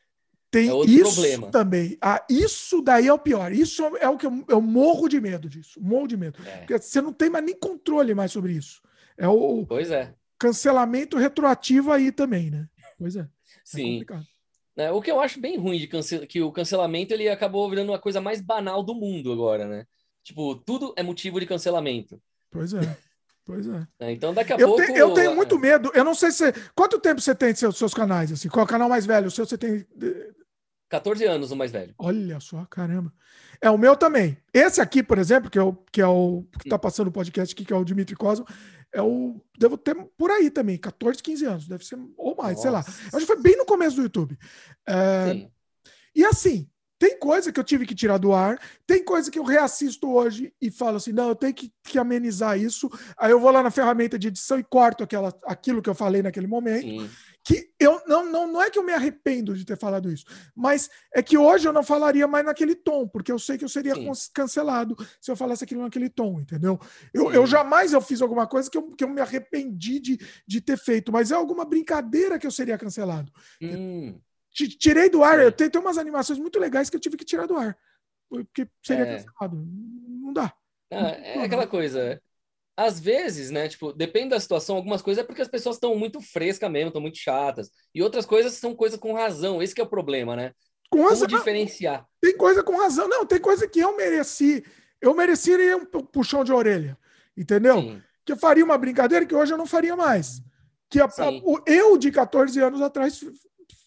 Tem 0.51 0.69
É 0.69 0.73
outro 0.73 0.91
isso 0.91 1.13
problema. 1.13 1.51
também. 1.51 1.97
Ah, 2.01 2.25
isso 2.29 2.81
daí 2.81 3.07
é 3.07 3.13
o 3.13 3.19
pior. 3.19 3.51
Isso 3.51 3.83
é 3.97 4.09
o 4.09 4.17
que 4.17 4.25
eu, 4.25 4.43
eu 4.47 4.61
morro 4.61 5.07
de 5.07 5.19
medo 5.21 5.47
disso. 5.47 5.79
Morro 5.81 6.07
de 6.07 6.17
medo. 6.17 6.39
É. 6.45 6.57
Porque 6.59 6.77
você 6.77 7.01
não 7.01 7.13
tem 7.13 7.29
mais 7.29 7.45
nem 7.45 7.55
controle 7.55 8.13
mais 8.15 8.31
sobre 8.31 8.53
isso. 8.53 8.81
É 9.17 9.27
o 9.27 9.65
Pois 9.67 9.91
é. 9.91 10.13
cancelamento 10.39 11.17
retroativo 11.17 11.91
aí 11.91 12.11
também, 12.11 12.49
né? 12.49 12.67
Pois 12.97 13.15
é. 13.15 13.21
é 13.21 13.27
Sim. 13.63 14.03
né? 14.75 14.91
O 14.91 15.01
que 15.01 15.11
eu 15.11 15.19
acho 15.19 15.39
bem 15.39 15.57
ruim 15.57 15.77
de 15.77 15.87
cance... 15.87 16.25
que 16.25 16.41
o 16.41 16.51
cancelamento 16.51 17.13
ele 17.13 17.29
acabou 17.29 17.69
virando 17.69 17.91
uma 17.91 17.99
coisa 17.99 18.19
mais 18.19 18.41
banal 18.41 18.81
do 18.81 18.95
mundo 18.95 19.31
agora, 19.31 19.67
né? 19.67 19.85
Tipo, 20.23 20.55
tudo 20.55 20.93
é 20.97 21.03
motivo 21.03 21.39
de 21.39 21.45
cancelamento. 21.45 22.19
Pois 22.51 22.73
é. 22.73 22.79
Pois 23.51 23.65
é. 23.65 23.71
né? 23.71 24.11
Então, 24.11 24.31
daqui 24.31 24.53
a 24.53 24.57
Eu, 24.57 24.67
pouco. 24.67 24.85
te- 24.85 24.91
eu 24.95 25.11
tenho 25.15 25.35
muito 25.35 25.57
medo. 25.57 25.91
Eu 25.95 26.03
não 26.03 26.13
sei 26.13 26.29
se. 26.29 26.53
Quanto 26.75 26.99
tempo 26.99 27.19
você 27.19 27.33
tem 27.33 27.51
de 27.51 27.57
seus, 27.57 27.75
seus 27.79 27.95
canais? 27.95 28.31
Assim? 28.31 28.47
Qual 28.47 28.61
é 28.61 28.63
o 28.63 28.69
canal 28.69 28.87
mais 28.87 29.07
velho? 29.07 29.27
O 29.27 29.31
seu 29.31 29.43
você 29.43 29.57
tem. 29.57 29.87
14 30.87 31.25
anos 31.25 31.49
o 31.51 31.55
mais 31.55 31.71
velho. 31.71 31.93
Olha 31.97 32.39
só, 32.39 32.63
caramba. 32.65 33.11
É 33.59 33.69
o 33.71 33.77
meu 33.77 33.95
também. 33.95 34.37
Esse 34.53 34.79
aqui, 34.81 35.01
por 35.01 35.17
exemplo, 35.17 35.49
que 35.49 35.57
é 35.57 35.63
o 35.63 35.73
que 35.91 35.99
é 35.99 36.05
o 36.07 36.45
que 36.61 36.69
tá 36.69 36.77
passando 36.77 37.07
o 37.07 37.11
podcast 37.11 37.53
aqui, 37.53 37.65
que 37.65 37.73
é 37.73 37.75
o 37.75 37.83
Dimitri 37.83 38.15
Cosmo, 38.15 38.45
é 38.93 39.01
o 39.01 39.41
devo 39.57 39.77
ter 39.77 39.95
por 40.15 40.29
aí 40.29 40.51
também, 40.51 40.77
14, 40.77 41.21
15 41.23 41.45
anos, 41.45 41.67
deve 41.67 41.83
ser 41.83 41.97
ou 42.17 42.35
mais, 42.35 42.61
sei 42.61 42.69
lá. 42.69 42.79
Nossa. 42.79 42.91
Acho 43.17 43.19
que 43.25 43.33
foi 43.33 43.41
bem 43.41 43.57
no 43.57 43.65
começo 43.65 43.95
do 43.95 44.03
YouTube. 44.03 44.37
É, 44.87 45.31
Sim. 45.33 45.51
E 46.15 46.23
assim, 46.23 46.69
tem 46.99 47.17
coisa 47.17 47.49
que 47.49 47.57
eu 47.57 47.63
tive 47.63 47.85
que 47.85 47.95
tirar 47.95 48.17
do 48.17 48.33
ar, 48.33 48.59
tem 48.85 49.01
coisa 49.03 49.31
que 49.31 49.39
eu 49.39 49.43
reassisto 49.43 50.11
hoje 50.11 50.53
e 50.61 50.69
falo 50.69 50.97
assim, 50.97 51.13
não, 51.13 51.29
eu 51.29 51.35
tenho 51.35 51.53
que, 51.53 51.71
que 51.81 51.97
amenizar 51.97 52.59
isso. 52.59 52.89
Aí 53.17 53.31
eu 53.31 53.39
vou 53.39 53.49
lá 53.49 53.63
na 53.63 53.71
ferramenta 53.71 54.19
de 54.19 54.27
edição 54.27 54.59
e 54.59 54.63
corto 54.63 55.05
aquela, 55.05 55.33
aquilo 55.45 55.81
que 55.81 55.89
eu 55.89 55.95
falei 55.95 56.21
naquele 56.21 56.45
momento. 56.45 56.81
Sim. 56.81 57.09
Que 57.41 57.71
eu 57.79 58.01
não, 58.05 58.29
não, 58.29 58.51
não 58.51 58.61
é 58.61 58.69
que 58.69 58.77
eu 58.77 58.83
me 58.83 58.91
arrependo 58.91 59.55
de 59.55 59.63
ter 59.63 59.77
falado 59.77 60.11
isso, 60.11 60.25
mas 60.53 60.89
é 61.15 61.23
que 61.23 61.37
hoje 61.37 61.67
eu 61.67 61.71
não 61.71 61.81
falaria 61.81 62.27
mais 62.27 62.45
naquele 62.45 62.75
tom, 62.75 63.07
porque 63.07 63.31
eu 63.31 63.39
sei 63.39 63.57
que 63.57 63.63
eu 63.63 63.69
seria 63.69 63.93
cancelado 64.33 64.95
se 65.21 65.31
eu 65.31 65.37
falasse 65.37 65.63
aquilo 65.63 65.81
naquele 65.81 66.09
tom, 66.09 66.41
entendeu? 66.41 66.77
Eu, 67.13 67.29
Sim. 67.29 67.35
eu 67.37 67.47
jamais 67.47 67.93
eu 67.93 68.01
fiz 68.01 68.21
alguma 68.21 68.45
coisa 68.45 68.69
que 68.69 68.77
eu, 68.77 68.91
que 68.91 69.05
eu 69.05 69.09
me 69.09 69.21
arrependi 69.21 70.01
de, 70.01 70.19
de 70.45 70.59
ter 70.59 70.77
feito, 70.77 71.13
mas 71.13 71.31
é 71.31 71.35
alguma 71.35 71.63
brincadeira 71.63 72.37
que 72.37 72.45
eu 72.45 72.51
seria 72.51 72.77
cancelado. 72.77 73.31
Hum, 73.61 74.19
Tirei 74.51 75.09
do 75.09 75.23
ar, 75.23 75.37
Sim. 75.37 75.43
eu 75.45 75.51
tenho, 75.51 75.69
tem 75.71 75.81
umas 75.81 75.97
animações 75.97 76.39
muito 76.39 76.59
legais 76.59 76.89
que 76.89 76.95
eu 76.95 76.99
tive 76.99 77.15
que 77.17 77.25
tirar 77.25 77.45
do 77.45 77.55
ar. 77.55 77.77
Porque 78.29 78.67
seria 78.83 79.03
É. 79.05 79.15
cancelado. 79.23 79.57
Não 80.21 80.33
dá. 80.33 80.53
ah, 80.91 81.09
é 81.11 81.43
aquela 81.43 81.67
coisa. 81.67 82.21
Às 82.75 82.99
vezes, 82.99 83.51
né? 83.51 83.67
Tipo, 83.67 83.91
depende 83.93 84.29
da 84.29 84.39
situação. 84.39 84.75
Algumas 84.75 85.01
coisas 85.01 85.21
é 85.23 85.25
porque 85.27 85.41
as 85.41 85.47
pessoas 85.47 85.75
estão 85.75 85.95
muito 85.95 86.21
frescas 86.21 86.71
mesmo, 86.71 86.87
estão 86.89 87.01
muito 87.01 87.17
chatas. 87.17 87.69
E 87.93 88.01
outras 88.01 88.25
coisas 88.25 88.53
são 88.53 88.73
coisas 88.73 88.99
com 88.99 89.13
razão. 89.13 89.61
Esse 89.61 89.75
que 89.75 89.81
é 89.81 89.83
o 89.83 89.87
problema, 89.89 90.35
né? 90.35 90.53
Com 90.89 90.99
Como 90.99 91.09
razão, 91.09 91.27
diferenciar? 91.27 92.05
tem 92.21 92.35
coisa 92.37 92.63
com 92.63 92.75
razão. 92.77 93.07
Não, 93.07 93.25
tem 93.25 93.39
coisa 93.39 93.67
que 93.67 93.79
eu 93.79 93.95
mereci. 93.97 94.63
Eu 95.01 95.13
mereceria 95.13 95.77
um 95.77 95.85
pu- 95.85 96.03
puxão 96.05 96.43
de 96.43 96.51
orelha. 96.51 96.97
Entendeu? 97.37 97.79
Sim. 97.81 98.01
Que 98.25 98.31
eu 98.31 98.37
faria 98.37 98.63
uma 98.65 98.77
brincadeira 98.77 99.25
que 99.25 99.35
hoje 99.35 99.53
eu 99.53 99.57
não 99.57 99.65
faria 99.67 99.95
mais. 99.95 100.41
Que 100.89 100.99
a- 101.01 101.05
a- 101.05 101.29
o 101.43 101.61
eu 101.67 101.97
de 101.97 102.11
14 102.11 102.59
anos 102.61 102.81
atrás 102.81 103.19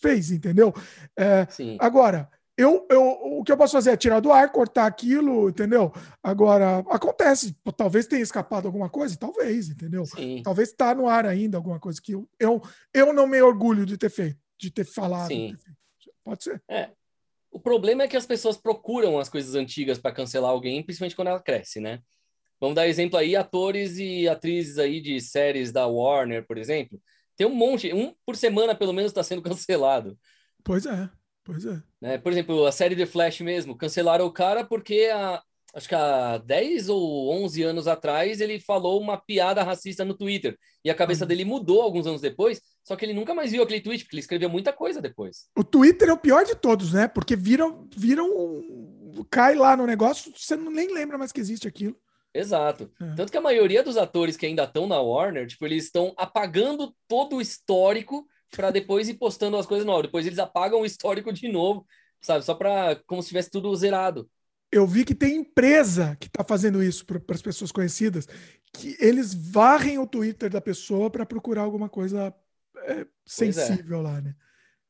fez, 0.02 0.30
entendeu? 0.30 0.74
É. 1.16 1.46
Agora, 1.78 2.28
eu, 2.56 2.86
eu, 2.90 3.02
o 3.02 3.44
que 3.44 3.50
eu 3.50 3.56
posso 3.56 3.72
fazer 3.72 3.92
é 3.92 3.96
tirar 3.96 4.20
do 4.20 4.30
ar, 4.30 4.52
cortar 4.52 4.86
aquilo, 4.86 5.48
entendeu? 5.48 5.92
Agora, 6.22 6.78
acontece. 6.90 7.56
Talvez 7.76 8.06
tenha 8.06 8.22
escapado 8.22 8.66
alguma 8.66 8.90
coisa, 8.90 9.16
talvez, 9.16 9.70
entendeu? 9.70 10.04
Sim. 10.04 10.42
Talvez 10.42 10.68
está 10.68 10.94
no 10.94 11.08
ar 11.08 11.24
ainda 11.24 11.56
alguma 11.56 11.80
coisa 11.80 12.00
que 12.00 12.12
eu, 12.12 12.28
eu, 12.38 12.60
eu 12.92 13.12
não 13.12 13.26
me 13.26 13.40
orgulho 13.40 13.86
de 13.86 13.96
ter 13.96 14.10
feito, 14.10 14.38
de 14.58 14.70
ter 14.70 14.84
falado. 14.84 15.28
Sim. 15.28 15.56
ter. 15.56 15.72
Pode 16.22 16.44
ser. 16.44 16.62
É. 16.68 16.90
O 17.50 17.58
problema 17.58 18.02
é 18.02 18.08
que 18.08 18.16
as 18.16 18.26
pessoas 18.26 18.56
procuram 18.56 19.18
as 19.18 19.28
coisas 19.28 19.54
antigas 19.54 19.98
para 19.98 20.14
cancelar 20.14 20.50
alguém, 20.50 20.82
principalmente 20.82 21.16
quando 21.16 21.28
ela 21.28 21.40
cresce, 21.40 21.80
né? 21.80 22.00
Vamos 22.60 22.76
dar 22.76 22.86
exemplo 22.86 23.18
aí, 23.18 23.34
atores 23.34 23.98
e 23.98 24.28
atrizes 24.28 24.78
aí 24.78 25.00
de 25.00 25.20
séries 25.20 25.72
da 25.72 25.86
Warner, 25.86 26.46
por 26.46 26.56
exemplo. 26.56 27.00
Tem 27.42 27.50
um 27.50 27.54
monte, 27.56 27.92
um 27.92 28.14
por 28.24 28.36
semana 28.36 28.72
pelo 28.72 28.92
menos 28.92 29.10
está 29.10 29.20
sendo 29.24 29.42
cancelado. 29.42 30.16
Pois 30.62 30.86
é, 30.86 31.10
pois 31.42 31.66
é. 31.66 31.82
Né? 32.00 32.18
Por 32.18 32.30
exemplo, 32.30 32.64
a 32.64 32.70
série 32.70 32.94
The 32.94 33.04
Flash 33.04 33.40
mesmo, 33.40 33.76
cancelaram 33.76 34.26
o 34.26 34.32
cara 34.32 34.64
porque 34.64 35.10
a, 35.12 35.42
acho 35.74 35.88
que 35.88 35.94
há 35.96 36.38
10 36.38 36.88
ou 36.88 37.32
11 37.42 37.64
anos 37.64 37.88
atrás, 37.88 38.40
ele 38.40 38.60
falou 38.60 39.00
uma 39.00 39.16
piada 39.16 39.64
racista 39.64 40.04
no 40.04 40.14
Twitter. 40.14 40.56
E 40.84 40.90
a 40.90 40.94
cabeça 40.94 41.24
uhum. 41.24 41.28
dele 41.28 41.44
mudou 41.44 41.82
alguns 41.82 42.06
anos 42.06 42.20
depois, 42.20 42.62
só 42.84 42.94
que 42.94 43.04
ele 43.04 43.14
nunca 43.14 43.34
mais 43.34 43.50
viu 43.50 43.64
aquele 43.64 43.80
tweet, 43.80 44.04
porque 44.04 44.14
ele 44.14 44.20
escreveu 44.20 44.48
muita 44.48 44.72
coisa 44.72 45.02
depois. 45.02 45.48
O 45.56 45.64
Twitter 45.64 46.10
é 46.10 46.12
o 46.12 46.18
pior 46.18 46.44
de 46.44 46.54
todos, 46.54 46.92
né? 46.92 47.08
Porque 47.08 47.34
viram, 47.34 47.88
viram 47.96 48.30
cai 49.28 49.56
lá 49.56 49.76
no 49.76 49.84
negócio, 49.84 50.32
você 50.36 50.56
nem 50.56 50.94
lembra 50.94 51.18
mais 51.18 51.32
que 51.32 51.40
existe 51.40 51.66
aquilo. 51.66 51.96
Exato. 52.34 52.90
É. 53.00 53.14
Tanto 53.14 53.30
que 53.30 53.38
a 53.38 53.42
maioria 53.42 53.82
dos 53.82 53.96
atores 53.96 54.36
que 54.36 54.46
ainda 54.46 54.64
estão 54.64 54.86
na 54.86 55.00
Warner, 55.00 55.46
tipo, 55.46 55.66
eles 55.66 55.84
estão 55.84 56.14
apagando 56.16 56.94
todo 57.06 57.36
o 57.36 57.40
histórico 57.40 58.26
para 58.50 58.70
depois 58.70 59.08
ir 59.08 59.14
postando 59.14 59.56
as 59.56 59.66
coisas 59.66 59.86
novas. 59.86 60.02
Depois 60.02 60.26
eles 60.26 60.38
apagam 60.38 60.80
o 60.80 60.86
histórico 60.86 61.32
de 61.32 61.48
novo, 61.48 61.86
sabe? 62.20 62.44
Só 62.44 62.54
para 62.54 62.96
como 63.06 63.22
se 63.22 63.28
tivesse 63.28 63.50
tudo 63.50 63.74
zerado 63.76 64.28
eu 64.72 64.86
vi 64.86 65.04
que 65.04 65.14
tem 65.14 65.36
empresa 65.36 66.16
que 66.18 66.26
está 66.26 66.42
fazendo 66.42 66.82
isso 66.82 67.04
para 67.04 67.20
as 67.28 67.42
pessoas 67.42 67.70
conhecidas, 67.70 68.26
que 68.72 68.96
eles 68.98 69.34
varrem 69.34 69.98
o 69.98 70.06
Twitter 70.06 70.48
da 70.48 70.62
pessoa 70.62 71.10
para 71.10 71.26
procurar 71.26 71.60
alguma 71.60 71.90
coisa 71.90 72.34
é, 72.78 73.02
é, 73.02 73.06
sensível 73.26 73.98
é. 73.98 74.02
lá, 74.02 74.20
né? 74.22 74.34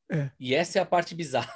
É. 0.08 0.30
E 0.38 0.54
essa 0.54 0.78
é 0.78 0.82
a 0.82 0.86
parte 0.86 1.14
bizarra. 1.16 1.52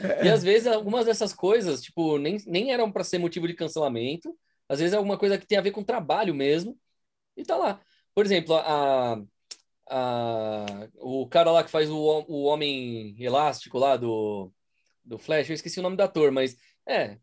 É, 0.00 0.26
e 0.26 0.28
às 0.30 0.42
vezes 0.42 0.66
algumas 0.66 1.06
dessas 1.06 1.32
coisas, 1.32 1.82
tipo, 1.82 2.18
nem, 2.18 2.38
nem 2.46 2.72
eram 2.72 2.92
para 2.92 3.02
ser 3.02 3.18
motivo 3.18 3.48
de 3.48 3.54
cancelamento, 3.54 4.34
às 4.68 4.78
vezes 4.78 4.92
é 4.94 4.96
alguma 4.96 5.18
coisa 5.18 5.38
que 5.38 5.46
tem 5.46 5.58
a 5.58 5.62
ver 5.62 5.70
com 5.70 5.82
trabalho 5.82 6.34
mesmo, 6.34 6.78
e 7.36 7.44
tá 7.44 7.56
lá. 7.56 7.80
Por 8.14 8.26
exemplo, 8.26 8.54
a, 8.56 9.22
a, 9.88 10.88
o 10.96 11.26
cara 11.28 11.50
lá 11.52 11.64
que 11.64 11.70
faz 11.70 11.90
o, 11.90 11.96
o 12.28 12.44
Homem 12.44 13.14
Elástico 13.18 13.78
lá 13.78 13.96
do, 13.96 14.52
do 15.04 15.18
Flash, 15.18 15.48
eu 15.48 15.54
esqueci 15.54 15.80
o 15.80 15.82
nome 15.82 15.96
do 15.96 16.02
ator, 16.02 16.30
mas 16.30 16.56
é. 16.86 17.18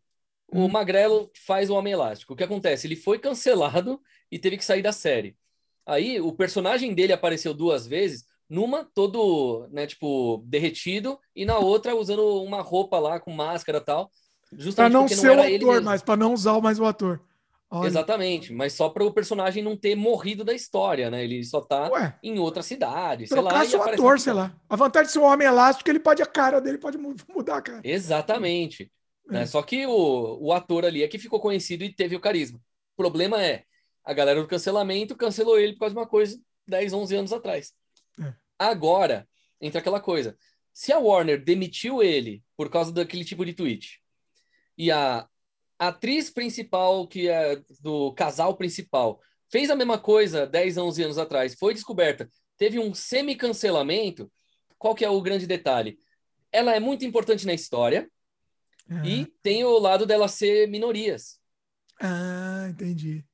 O 0.48 0.60
hum. 0.60 0.68
Magrelo 0.68 1.30
faz 1.44 1.70
o 1.70 1.74
Homem 1.74 1.92
Elástico. 1.92 2.32
O 2.32 2.36
que 2.36 2.44
acontece? 2.44 2.86
Ele 2.86 2.96
foi 2.96 3.18
cancelado 3.18 4.00
e 4.30 4.38
teve 4.38 4.56
que 4.56 4.64
sair 4.64 4.82
da 4.82 4.92
série. 4.92 5.36
Aí 5.84 6.20
o 6.20 6.32
personagem 6.32 6.94
dele 6.94 7.12
apareceu 7.12 7.54
duas 7.54 7.86
vezes, 7.86 8.24
numa 8.48 8.84
todo, 8.84 9.68
né, 9.70 9.86
tipo, 9.86 10.42
derretido, 10.46 11.18
e 11.34 11.44
na 11.44 11.58
outra 11.58 11.94
usando 11.94 12.42
uma 12.42 12.60
roupa 12.60 12.98
lá 12.98 13.20
com 13.20 13.30
máscara 13.30 13.78
e 13.78 13.84
tal. 13.84 14.10
Justamente 14.52 14.92
pra 14.92 15.00
não 15.00 15.08
ser 15.08 15.36
não 15.36 15.42
o 15.44 15.56
ator, 15.56 15.82
mas 15.82 16.02
para 16.02 16.16
não 16.16 16.32
usar 16.32 16.60
mais 16.60 16.80
o 16.80 16.84
ator. 16.84 17.20
Olha. 17.68 17.88
Exatamente, 17.88 18.52
mas 18.52 18.74
só 18.74 18.88
para 18.88 19.04
o 19.04 19.12
personagem 19.12 19.62
não 19.62 19.76
ter 19.76 19.96
morrido 19.96 20.44
da 20.44 20.54
história, 20.54 21.10
né? 21.10 21.24
Ele 21.24 21.42
só 21.42 21.60
tá 21.60 21.90
Ué, 21.90 22.16
em 22.22 22.38
outra 22.38 22.62
cidade, 22.62 23.26
sei 23.26 23.40
lá. 23.40 23.64
o 23.64 23.82
ator, 23.82 24.20
sei 24.20 24.32
lá. 24.32 24.56
A 24.68 24.76
vantagem 24.76 25.06
de 25.06 25.12
ser 25.12 25.18
um 25.18 25.24
homem 25.24 25.48
elástico, 25.48 25.90
ele 25.90 25.98
pode, 25.98 26.22
a 26.22 26.26
cara 26.26 26.60
dele 26.60 26.78
pode 26.78 26.96
mudar 26.96 27.56
a 27.56 27.62
cara. 27.62 27.80
Exatamente. 27.82 28.90
Né? 29.28 29.42
É. 29.42 29.46
Só 29.46 29.62
que 29.62 29.84
o, 29.84 30.38
o 30.40 30.52
ator 30.52 30.84
ali 30.84 31.02
é 31.02 31.08
que 31.08 31.18
ficou 31.18 31.40
conhecido 31.40 31.82
e 31.82 31.92
teve 31.92 32.14
o 32.14 32.20
carisma. 32.20 32.58
O 32.58 32.96
problema 32.96 33.42
é, 33.42 33.64
a 34.04 34.12
galera 34.12 34.40
do 34.40 34.46
cancelamento 34.46 35.16
cancelou 35.16 35.58
ele 35.58 35.72
por 35.72 35.80
causa 35.80 35.94
de 35.94 35.98
uma 35.98 36.06
coisa 36.06 36.40
10, 36.68 36.92
11 36.92 37.16
anos 37.16 37.32
atrás. 37.32 37.72
É. 38.20 38.32
Agora, 38.56 39.28
entra 39.60 39.80
aquela 39.80 40.00
coisa. 40.00 40.36
Se 40.72 40.92
a 40.92 40.98
Warner 40.98 41.42
demitiu 41.42 42.00
ele 42.00 42.44
por 42.56 42.70
causa 42.70 42.92
daquele 42.92 43.24
tipo 43.24 43.44
de 43.44 43.52
tweet, 43.52 44.00
e 44.78 44.90
a 44.90 45.26
atriz 45.78 46.30
principal, 46.30 47.06
que 47.06 47.28
é 47.28 47.60
do 47.80 48.12
casal 48.14 48.56
principal, 48.56 49.20
fez 49.50 49.70
a 49.70 49.76
mesma 49.76 49.98
coisa 49.98 50.46
10, 50.46 50.78
11 50.78 51.02
anos 51.04 51.18
atrás, 51.18 51.54
foi 51.58 51.74
descoberta, 51.74 52.28
teve 52.56 52.78
um 52.78 52.94
semi-cancelamento, 52.94 54.30
qual 54.78 54.94
que 54.94 55.04
é 55.04 55.10
o 55.10 55.22
grande 55.22 55.46
detalhe? 55.46 55.98
Ela 56.50 56.74
é 56.74 56.80
muito 56.80 57.04
importante 57.04 57.46
na 57.46 57.54
história, 57.54 58.10
e 59.04 59.26
tem 59.42 59.64
o 59.64 59.78
lado 59.78 60.06
dela 60.06 60.28
ser 60.28 60.68
minorias. 60.68 61.40
Ah, 62.00 62.68
entendi. 62.70 63.24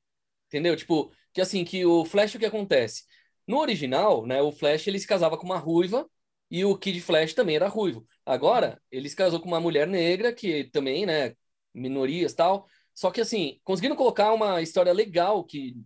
Entendeu? 0.47 0.75
Tipo, 0.77 1.13
que 1.33 1.41
assim, 1.41 1.65
que 1.65 1.85
o 1.85 2.05
Flash, 2.05 2.35
o 2.35 2.39
que 2.39 2.47
acontece? 2.47 3.05
No 3.47 3.59
original, 3.59 4.27
né, 4.27 4.41
o 4.41 4.53
Flash, 4.53 4.87
ele 4.87 4.99
se 4.99 5.07
casava 5.07 5.37
com 5.37 5.45
uma 5.45 5.59
ruiva 5.59 6.09
e 6.51 6.65
o 6.65 6.77
Kid 6.77 7.01
Flash 7.01 7.35
também 7.35 7.57
era 7.57 7.69
ruivo. 7.69 8.07
Agora, 8.25 8.81
ele 8.91 9.09
se 9.09 9.17
casou 9.17 9.41
com 9.41 9.49
uma 9.49 9.61
mulher 9.61 9.87
negra, 9.87 10.33
que 10.33 10.65
também, 10.65 11.05
né, 11.05 11.35
minorias 11.75 12.35
tal. 12.35 12.67
Só 12.95 13.11
que, 13.11 13.21
assim, 13.21 13.61
conseguiram 13.65 13.97
colocar 13.97 14.33
uma 14.33 14.61
história 14.61 14.93
legal 14.93 15.45
que 15.45 15.77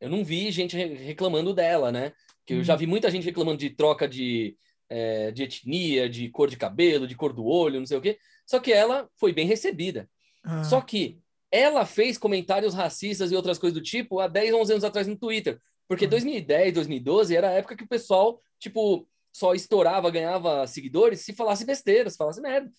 eu 0.00 0.10
não 0.10 0.24
vi 0.24 0.50
gente 0.50 0.76
reclamando 0.76 1.54
dela, 1.54 1.90
né? 1.90 2.12
Que 2.44 2.54
eu 2.54 2.64
já 2.64 2.74
uhum. 2.74 2.78
vi 2.78 2.86
muita 2.86 3.10
gente 3.10 3.24
reclamando 3.24 3.58
de 3.58 3.70
troca 3.70 4.06
de, 4.06 4.56
é, 4.88 5.30
de 5.30 5.44
etnia, 5.44 6.08
de 6.08 6.28
cor 6.28 6.48
de 6.48 6.56
cabelo, 6.56 7.06
de 7.06 7.16
cor 7.16 7.32
do 7.32 7.44
olho, 7.44 7.78
não 7.78 7.86
sei 7.86 7.96
o 7.96 8.00
quê. 8.00 8.18
Só 8.46 8.60
que 8.60 8.72
ela 8.72 9.08
foi 9.16 9.32
bem 9.32 9.46
recebida. 9.46 10.08
Ah. 10.44 10.62
Só 10.64 10.80
que 10.80 11.18
ela 11.50 11.86
fez 11.86 12.18
comentários 12.18 12.74
racistas 12.74 13.32
e 13.32 13.36
outras 13.36 13.58
coisas 13.58 13.78
do 13.78 13.82
tipo 13.82 14.20
há 14.20 14.28
10, 14.28 14.54
11 14.54 14.72
anos 14.72 14.84
atrás 14.84 15.06
no 15.06 15.16
Twitter. 15.16 15.60
Porque 15.88 16.04
ah. 16.04 16.08
2010, 16.08 16.74
2012 16.74 17.34
era 17.34 17.48
a 17.48 17.52
época 17.52 17.76
que 17.76 17.84
o 17.84 17.88
pessoal, 17.88 18.38
tipo, 18.58 19.08
só 19.32 19.54
estourava, 19.54 20.10
ganhava 20.10 20.66
seguidores 20.66 21.20
se 21.20 21.32
falasse 21.32 21.64
besteira, 21.64 22.10
se 22.10 22.16
falasse 22.16 22.40
merda. 22.40 22.70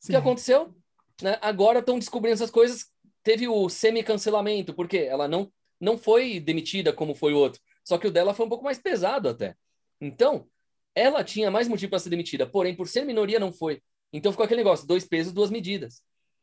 Sim. 0.00 0.08
O 0.08 0.10
que 0.10 0.16
aconteceu? 0.16 0.74
Né? 1.22 1.38
Agora 1.40 1.80
estão 1.80 1.98
descobrindo 1.98 2.34
essas 2.34 2.50
coisas. 2.50 2.86
Teve 3.22 3.48
o 3.48 3.68
semi-cancelamento, 3.68 4.72
porque 4.74 4.98
ela 4.98 5.28
não, 5.28 5.52
não 5.80 5.98
foi 5.98 6.40
demitida 6.40 6.92
como 6.92 7.14
foi 7.14 7.32
o 7.32 7.38
outro. 7.38 7.60
Só 7.84 7.98
que 7.98 8.06
o 8.06 8.10
dela 8.10 8.34
foi 8.34 8.46
um 8.46 8.48
pouco 8.48 8.64
mais 8.64 8.78
pesado 8.78 9.28
até. 9.28 9.54
Então, 10.00 10.46
ela 10.94 11.24
tinha 11.24 11.50
mais 11.50 11.68
motivo 11.68 11.90
para 11.90 11.98
ser 11.98 12.10
demitida, 12.10 12.46
porém, 12.46 12.74
por 12.74 12.88
ser 12.88 13.04
minoria, 13.04 13.38
não 13.38 13.52
foi. 13.52 13.82
Então 14.12 14.32
ficou 14.32 14.44
aquele 14.44 14.62
negócio, 14.62 14.86
dois 14.86 15.04
pesos, 15.04 15.32
duas 15.32 15.50
medidas. 15.50 16.02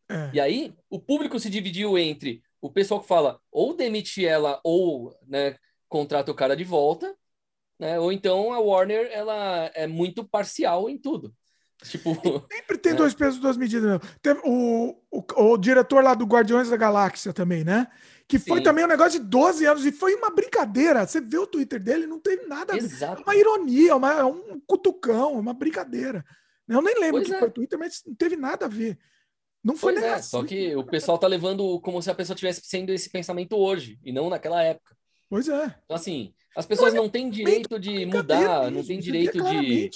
É. 0.09 0.31
E 0.33 0.39
aí 0.39 0.73
o 0.89 0.99
público 0.99 1.39
se 1.39 1.49
dividiu 1.49 1.97
entre 1.97 2.41
o 2.61 2.69
pessoal 2.71 3.01
que 3.01 3.07
fala 3.07 3.39
ou 3.51 3.75
demite 3.75 4.25
ela 4.25 4.59
ou 4.63 5.15
né, 5.27 5.57
contrata 5.89 6.31
o 6.31 6.35
cara 6.35 6.55
de 6.55 6.63
volta, 6.63 7.15
né? 7.79 7.99
Ou 7.99 8.11
então 8.11 8.53
a 8.53 8.59
Warner 8.59 9.09
ela 9.11 9.71
é 9.73 9.87
muito 9.87 10.23
parcial 10.23 10.89
em 10.89 10.97
tudo. 10.97 11.33
Tipo, 11.83 12.15
sempre 12.51 12.77
tem 12.77 12.93
né? 12.93 12.97
dois 12.97 13.13
pesos, 13.13 13.39
duas 13.39 13.57
medidas. 13.57 13.99
Teve 14.21 14.39
o, 14.43 14.95
o, 15.11 15.51
o, 15.51 15.57
diretor 15.57 16.03
lá 16.03 16.13
do 16.13 16.25
Guardiões 16.25 16.69
da 16.69 16.77
Galáxia 16.77 17.33
também, 17.33 17.63
né? 17.63 17.87
Que 18.27 18.39
foi 18.39 18.59
Sim. 18.59 18.63
também 18.63 18.85
um 18.85 18.87
negócio 18.87 19.19
de 19.19 19.25
12 19.25 19.65
anos 19.65 19.85
e 19.85 19.91
foi 19.91 20.15
uma 20.15 20.31
brincadeira. 20.31 21.05
Você 21.05 21.21
vê 21.21 21.37
o 21.37 21.45
Twitter 21.45 21.79
dele, 21.79 22.07
não 22.07 22.19
teve 22.19 22.47
nada. 22.47 22.75
Exato. 22.75 23.21
É 23.21 23.23
uma 23.23 23.35
ironia, 23.35 23.95
uma, 23.95 24.11
é 24.13 24.23
um 24.23 24.59
cutucão, 24.65 25.33
uma 25.33 25.53
brincadeira. 25.53 26.25
Eu 26.67 26.81
nem 26.81 26.95
lembro 26.95 27.17
pois 27.17 27.27
que 27.27 27.35
é. 27.35 27.39
foi 27.39 27.51
Twitter, 27.51 27.77
mas 27.77 28.01
não 28.05 28.15
teve 28.15 28.35
nada 28.35 28.65
a 28.65 28.69
ver. 28.69 28.97
Não 29.63 29.75
foi 29.75 29.93
pois 29.93 30.05
é, 30.05 30.21
só 30.21 30.43
que 30.43 30.75
o 30.75 30.83
pessoal 30.83 31.17
tá 31.17 31.27
levando 31.27 31.79
como 31.81 32.01
se 32.01 32.09
a 32.09 32.15
pessoa 32.15 32.35
tivesse 32.35 32.61
sendo 32.63 32.91
esse 32.91 33.09
pensamento 33.09 33.55
hoje 33.57 33.99
e 34.03 34.11
não 34.11 34.29
naquela 34.29 34.61
época. 34.63 34.95
Pois 35.29 35.49
é. 35.49 35.75
Então, 35.85 35.95
assim, 35.95 36.33
as 36.55 36.65
pessoas 36.65 36.93
não 36.93 37.09
têm 37.09 37.29
direito 37.29 37.79
de 37.79 38.05
mudar, 38.05 38.71
não 38.71 38.83
têm 38.83 38.99
direito 38.99 39.41
de. 39.41 39.89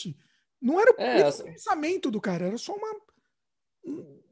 Não 0.61 0.79
era 0.79 0.91
o 0.91 1.01
é, 1.01 1.21
essa... 1.21 1.43
pensamento 1.43 2.11
do 2.11 2.19
cara, 2.19 2.47
era 2.47 2.57
só 2.57 2.73
uma. 2.73 2.95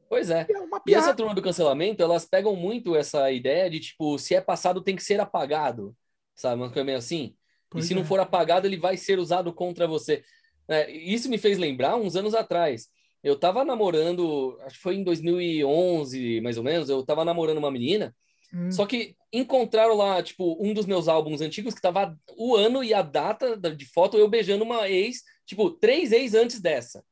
Pois 0.08 0.30
é. 0.30 0.46
E 0.86 0.94
essa 0.94 1.14
turma 1.14 1.34
do 1.34 1.42
cancelamento, 1.42 2.02
elas 2.02 2.24
pegam 2.24 2.56
muito 2.56 2.96
essa 2.96 3.30
ideia 3.30 3.68
de, 3.68 3.80
tipo, 3.80 4.18
se 4.18 4.34
é 4.34 4.40
passado, 4.40 4.82
tem 4.82 4.96
que 4.96 5.02
ser 5.02 5.20
apagado. 5.20 5.94
Sabe? 6.34 6.62
Uma 6.62 6.68
coisa 6.68 6.84
meio 6.84 6.98
assim. 6.98 7.34
Pois 7.68 7.84
e 7.84 7.88
se 7.88 7.94
é. 7.94 7.96
não 7.96 8.04
for 8.04 8.20
apagado, 8.20 8.66
ele 8.66 8.78
vai 8.78 8.96
ser 8.96 9.18
usado 9.18 9.52
contra 9.52 9.86
você. 9.86 10.22
É, 10.68 10.90
isso 10.90 11.28
me 11.28 11.38
fez 11.38 11.58
lembrar 11.58 11.96
uns 11.96 12.16
anos 12.16 12.34
atrás. 12.34 12.88
Eu 13.22 13.38
tava 13.38 13.64
namorando, 13.64 14.58
acho 14.62 14.76
que 14.76 14.82
foi 14.82 14.94
em 14.94 15.02
2011, 15.02 16.40
mais 16.40 16.56
ou 16.56 16.64
menos, 16.64 16.88
eu 16.88 17.04
tava 17.04 17.24
namorando 17.24 17.58
uma 17.58 17.70
menina, 17.70 18.14
hum. 18.54 18.70
só 18.70 18.86
que 18.86 19.16
encontraram 19.32 19.94
lá, 19.94 20.22
tipo, 20.22 20.56
um 20.64 20.72
dos 20.72 20.86
meus 20.86 21.08
álbuns 21.08 21.40
antigos 21.40 21.74
que 21.74 21.80
tava 21.80 22.16
o 22.36 22.54
ano 22.54 22.82
e 22.82 22.94
a 22.94 23.02
data 23.02 23.56
de 23.56 23.84
foto 23.86 24.16
eu 24.16 24.28
beijando 24.28 24.62
uma 24.62 24.88
ex, 24.88 25.22
tipo, 25.48 25.70
três 25.70 26.12
ex 26.12 26.34
antes 26.34 26.60
dessa. 26.60 27.02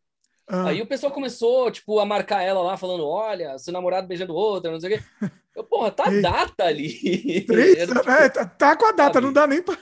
Ah. 0.47 0.68
Aí 0.68 0.81
o 0.81 0.86
pessoal 0.86 1.10
começou, 1.10 1.70
tipo, 1.70 1.98
a 1.98 2.05
marcar 2.05 2.42
ela 2.42 2.62
lá, 2.62 2.76
falando, 2.76 3.05
olha, 3.05 3.58
seu 3.58 3.73
namorado 3.73 4.06
beijando 4.06 4.34
outra, 4.34 4.70
não 4.70 4.78
sei 4.78 4.94
o 4.94 4.98
quê. 4.98 5.31
Eu, 5.56 5.65
porra, 5.65 5.90
tá 5.90 6.05
a 6.05 6.20
data 6.20 6.65
ali. 6.65 7.40
Três, 7.47 7.76
Era, 7.81 7.94
tipo, 7.94 8.10
é, 8.10 8.28
tá, 8.28 8.47
tá, 8.47 8.76
com 8.76 8.84
a 8.84 8.92
data, 8.92 9.15
sabe? 9.15 9.26
não 9.26 9.32
dá 9.32 9.47
nem 9.47 9.62
pra... 9.62 9.76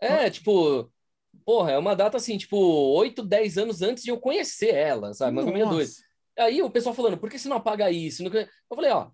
É, 0.00 0.30
tipo, 0.30 0.90
porra, 1.44 1.72
é 1.72 1.78
uma 1.78 1.94
data 1.94 2.16
assim, 2.16 2.38
tipo, 2.38 2.56
8, 2.56 3.22
10 3.22 3.58
anos 3.58 3.82
antes 3.82 4.02
de 4.02 4.10
eu 4.10 4.18
conhecer 4.18 4.74
ela, 4.74 5.12
sabe? 5.12 5.34
Mais 5.34 5.46
ou 5.46 5.52
menos 5.52 5.70
dois. 5.70 6.02
Aí 6.38 6.62
o 6.62 6.70
pessoal 6.70 6.94
falando, 6.94 7.18
por 7.18 7.30
que 7.30 7.38
você 7.38 7.48
não 7.48 7.56
apaga 7.56 7.90
isso? 7.90 8.22
Eu 8.22 8.48
falei, 8.74 8.90
ó, 8.90 9.10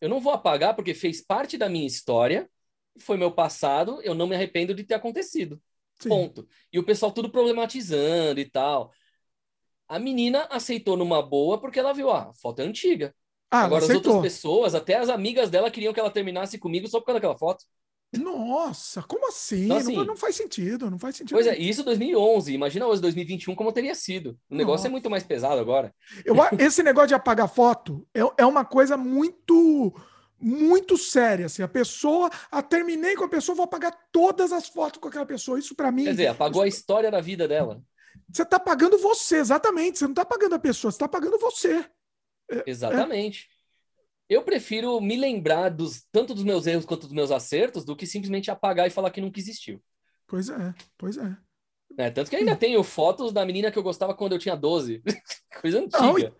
eu 0.00 0.08
não 0.08 0.20
vou 0.20 0.32
apagar 0.32 0.74
porque 0.74 0.94
fez 0.94 1.20
parte 1.24 1.56
da 1.56 1.68
minha 1.68 1.86
história, 1.86 2.48
foi 2.98 3.16
meu 3.16 3.30
passado, 3.30 4.00
eu 4.02 4.14
não 4.14 4.26
me 4.26 4.34
arrependo 4.34 4.74
de 4.74 4.84
ter 4.84 4.94
acontecido. 4.94 5.60
Sim. 5.98 6.08
Ponto. 6.08 6.46
E 6.72 6.78
o 6.78 6.84
pessoal 6.84 7.12
tudo 7.12 7.30
problematizando 7.30 8.40
e 8.40 8.44
tal. 8.48 8.92
A 9.88 9.98
menina 9.98 10.46
aceitou 10.50 10.96
numa 10.96 11.22
boa 11.22 11.60
porque 11.60 11.78
ela 11.78 11.92
viu, 11.94 12.10
ah, 12.10 12.30
a 12.30 12.34
foto 12.34 12.60
é 12.60 12.64
antiga. 12.64 13.14
Ah, 13.50 13.62
Agora, 13.62 13.84
as 13.84 13.90
outras 13.90 14.20
pessoas, 14.20 14.74
até 14.74 14.96
as 14.96 15.08
amigas 15.08 15.48
dela, 15.48 15.70
queriam 15.70 15.92
que 15.92 16.00
ela 16.00 16.10
terminasse 16.10 16.58
comigo 16.58 16.88
só 16.88 16.98
por 16.98 17.06
causa 17.06 17.20
daquela 17.20 17.38
foto. 17.38 17.64
Nossa, 18.16 19.02
como 19.02 19.28
assim? 19.28 19.64
Então, 19.64 19.76
Não- 19.76 19.82
assim- 19.82 20.04
não, 20.06 20.16
faz 20.16 20.36
sentido, 20.36 20.90
não 20.90 20.98
faz 20.98 21.16
sentido. 21.16 21.34
Pois 21.36 21.46
é, 21.46 21.58
e 21.58 21.68
isso 21.68 21.82
2011. 21.84 22.52
Imagina 22.52 22.86
hoje, 22.86 23.00
2021, 23.02 23.54
como 23.54 23.72
teria 23.72 23.94
sido. 23.94 24.38
O 24.48 24.54
negócio 24.56 24.76
Nossa. 24.78 24.88
é 24.88 24.90
muito 24.90 25.10
mais 25.10 25.22
pesado 25.24 25.60
agora. 25.60 25.94
Eu 26.24 26.34
esse 26.58 26.82
negócio 26.82 27.08
de 27.08 27.14
apagar 27.14 27.48
foto 27.48 28.06
é, 28.14 28.20
é 28.38 28.46
uma 28.46 28.64
coisa 28.64 28.96
muito 28.96 29.92
muito 30.40 30.96
séria. 30.98 31.46
Assim, 31.46 31.62
a 31.62 31.68
pessoa, 31.68 32.30
ah, 32.50 32.62
terminei 32.62 33.14
com 33.16 33.24
a 33.24 33.28
pessoa, 33.28 33.56
vou 33.56 33.64
apagar 33.64 33.96
todas 34.12 34.52
as 34.52 34.68
fotos 34.68 35.00
com 35.00 35.08
aquela 35.08 35.26
pessoa. 35.26 35.58
Isso 35.58 35.74
para 35.74 35.90
mim, 35.92 36.04
Quer 36.04 36.10
dizer, 36.10 36.26
apagou 36.28 36.62
a 36.62 36.68
história 36.68 37.10
da 37.10 37.20
vida 37.20 37.46
dela. 37.48 37.82
você 38.28 38.44
tá 38.44 38.58
pagando 38.60 38.98
você, 38.98 39.36
exatamente. 39.36 39.98
Você 39.98 40.06
não 40.06 40.14
tá 40.14 40.24
pagando 40.24 40.54
a 40.54 40.58
pessoa, 40.58 40.90
você 40.92 40.98
tá 40.98 41.08
pagando 41.08 41.38
você. 41.38 41.84
Exatamente. 42.66 43.48
Eu 44.28 44.42
prefiro 44.42 45.00
me 45.00 45.16
lembrar 45.16 45.68
dos 45.70 46.04
tanto 46.10 46.34
dos 46.34 46.42
meus 46.42 46.66
erros 46.66 46.84
quanto 46.84 47.02
dos 47.02 47.12
meus 47.12 47.30
acertos 47.30 47.84
do 47.84 47.94
que 47.94 48.06
simplesmente 48.06 48.50
apagar 48.50 48.86
e 48.86 48.90
falar 48.90 49.10
que 49.10 49.20
nunca 49.20 49.38
existiu. 49.38 49.80
Pois 50.26 50.48
é, 50.48 50.74
pois 50.98 51.16
é. 51.16 51.36
né? 51.96 52.10
Tanto 52.10 52.28
que 52.30 52.34
ainda 52.36 52.56
tenho 52.56 52.82
fotos 52.82 53.32
da 53.32 53.46
menina 53.46 53.70
que 53.70 53.78
eu 53.78 53.82
gostava 53.82 54.14
quando 54.14 54.32
eu 54.32 54.38
tinha 54.38 54.56
12. 54.56 55.00
Coisa 55.60 55.78
antiga. 55.78 56.00
Não, 56.00 56.18
e- 56.18 56.32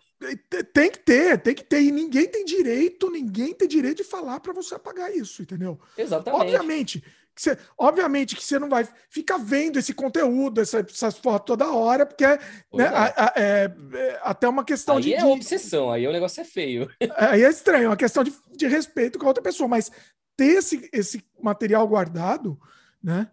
Tem 0.73 0.91
que 0.91 0.99
ter, 1.01 1.39
tem 1.39 1.55
que 1.55 1.65
ter. 1.65 1.81
E 1.83 1.91
ninguém 1.93 2.27
tem 2.27 2.45
direito, 2.45 3.11
ninguém 3.11 3.53
tem 3.55 3.69
direito 3.69 3.99
de 3.99 4.05
falar 4.05 4.41
para 4.41 4.53
você 4.53 4.75
apagar 4.75 5.15
isso, 5.15 5.43
entendeu? 5.43 5.79
Exatamente. 5.97 6.43
Obviamente, 6.43 7.01
que 7.35 7.43
você, 7.43 7.59
obviamente 7.77 8.35
que 8.35 8.43
você 8.43 8.59
não 8.59 8.69
vai 8.71 8.89
ficar 9.11 9.37
vendo 9.37 9.79
esse 9.79 9.93
conteúdo, 9.93 10.59
essa- 10.63 10.81
essas 10.81 11.19
fotos 11.19 11.47
toda 11.49 11.71
hora, 11.71 12.07
porque 12.07 12.25
é, 12.25 12.39
né, 12.73 12.85
é. 12.85 12.87
a- 12.87 13.15
a- 13.15 13.33
é- 13.37 13.75
é 13.93 14.21
até 14.23 14.49
uma 14.49 14.65
questão 14.65 14.97
Aí 14.97 15.03
de, 15.03 15.15
é 15.15 15.19
de- 15.19 15.25
obsessão, 15.27 15.93
aí 15.93 16.07
o 16.09 16.13
negócio 16.13 16.41
é 16.41 16.45
feio. 16.45 16.89
Aí 17.35 17.45
é 17.45 17.51
estranho, 17.51 17.85
é 17.85 17.89
uma 17.89 17.97
questão 17.97 18.25
de, 18.25 18.33
de 18.57 18.67
respeito 18.67 19.19
com 19.19 19.27
a 19.27 19.29
outra 19.29 19.43
pessoa, 19.43 19.69
mas 19.69 19.91
ter 20.35 20.57
esse, 20.59 20.89
esse 20.95 21.23
material 21.43 21.87
guardado, 21.87 22.59
né? 23.03 23.29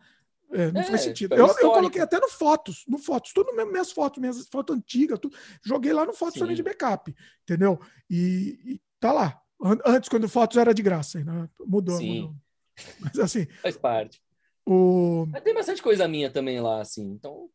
É, 0.53 0.71
não 0.71 0.81
É, 0.81 0.83
faz 0.85 1.01
sentido. 1.01 1.33
é 1.35 1.39
Eu, 1.39 1.47
eu 1.47 1.71
coloquei 1.71 2.01
até 2.01 2.19
no 2.19 2.29
fotos, 2.29 2.83
no 2.87 2.97
fotos, 2.97 3.33
tudo 3.33 3.53
mesmo, 3.55 3.71
minhas 3.71 3.91
fotos, 3.91 4.19
minhas 4.19 4.47
fotos 4.47 4.75
antigas, 4.75 5.19
tudo, 5.19 5.35
joguei 5.63 5.91
lá 5.93 6.05
no 6.05 6.13
fotos 6.13 6.35
Sim. 6.35 6.39
também 6.41 6.55
de 6.55 6.63
backup, 6.63 7.13
entendeu? 7.43 7.79
E, 8.09 8.59
e 8.65 8.81
tá 8.99 9.11
lá. 9.11 9.41
An- 9.61 9.79
Antes, 9.85 10.09
quando 10.09 10.27
fotos 10.29 10.57
era 10.57 10.73
de 10.73 10.81
graça, 10.81 11.23
né? 11.23 11.49
mudou, 11.65 11.97
Sim. 11.97 12.21
mudou. 12.21 12.35
Mas 12.99 13.19
assim, 13.19 13.45
Faz 13.61 13.77
parte. 13.77 14.21
o. 14.65 15.25
Mas 15.31 15.43
tem 15.43 15.53
bastante 15.53 15.81
coisa 15.81 16.07
minha 16.07 16.29
também 16.29 16.59
lá, 16.59 16.81
assim. 16.81 17.03
Então, 17.11 17.49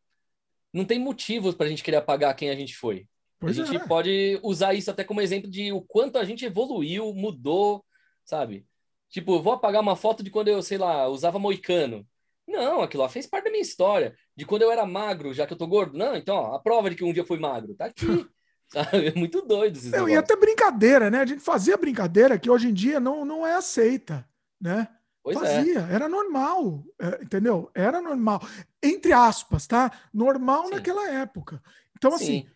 não 0.73 0.85
tem 0.85 0.99
motivos 0.99 1.55
pra 1.55 1.67
gente 1.67 1.83
querer 1.83 1.97
apagar 1.97 2.35
quem 2.35 2.49
a 2.49 2.55
gente 2.55 2.75
foi. 2.75 3.07
Pois 3.39 3.57
a 3.57 3.65
gente 3.65 3.81
é. 3.81 3.87
pode 3.87 4.39
usar 4.43 4.73
isso 4.73 4.91
até 4.91 5.03
como 5.03 5.21
exemplo 5.21 5.49
de 5.49 5.71
o 5.71 5.81
quanto 5.81 6.17
a 6.17 6.25
gente 6.25 6.43
evoluiu, 6.45 7.13
mudou, 7.13 7.85
sabe? 8.25 8.65
Tipo, 9.09 9.41
vou 9.41 9.53
apagar 9.53 9.81
uma 9.81 9.95
foto 9.95 10.21
de 10.21 10.29
quando 10.29 10.49
eu, 10.49 10.61
sei 10.61 10.77
lá, 10.77 11.07
usava 11.07 11.39
moicano. 11.39 12.05
Não, 12.49 12.81
aquilo 12.81 13.03
lá 13.03 13.09
fez 13.09 13.27
parte 13.27 13.45
da 13.45 13.51
minha 13.51 13.61
história. 13.61 14.15
De 14.35 14.45
quando 14.45 14.63
eu 14.63 14.71
era 14.71 14.85
magro, 14.85 15.33
já 15.33 15.45
que 15.45 15.53
eu 15.53 15.57
tô 15.57 15.67
gordo. 15.67 15.97
Não, 15.97 16.15
então, 16.15 16.35
ó, 16.35 16.55
a 16.55 16.59
prova 16.59 16.89
de 16.89 16.95
que 16.95 17.03
um 17.03 17.13
dia 17.13 17.21
eu 17.21 17.27
fui 17.27 17.39
magro. 17.39 17.75
Tá 17.75 17.85
aqui. 17.85 18.05
É 18.71 19.17
muito 19.17 19.41
doido 19.41 19.77
esses 19.77 19.89
Não, 19.89 20.07
e 20.07 20.15
até 20.15 20.35
brincadeira, 20.35 21.09
né? 21.09 21.21
A 21.21 21.25
gente 21.25 21.41
fazia 21.41 21.75
brincadeira 21.75 22.37
que 22.37 22.51
hoje 22.51 22.69
em 22.69 22.73
dia 22.73 22.99
não, 22.99 23.25
não 23.25 23.43
é 23.43 23.55
aceita, 23.55 24.23
né? 24.61 24.87
Pois 25.23 25.41
é. 25.41 25.55
Fazia, 25.55 25.79
era 25.91 26.07
normal, 26.07 26.83
é, 26.99 27.23
entendeu? 27.23 27.71
Era 27.73 27.99
normal. 27.99 28.39
Entre 28.81 29.11
aspas, 29.11 29.65
tá? 29.65 29.91
Normal 30.13 30.65
Sim. 30.65 30.75
naquela 30.75 31.09
época. 31.09 31.61
Então, 31.97 32.13
assim, 32.13 32.43
Sim, 32.43 32.47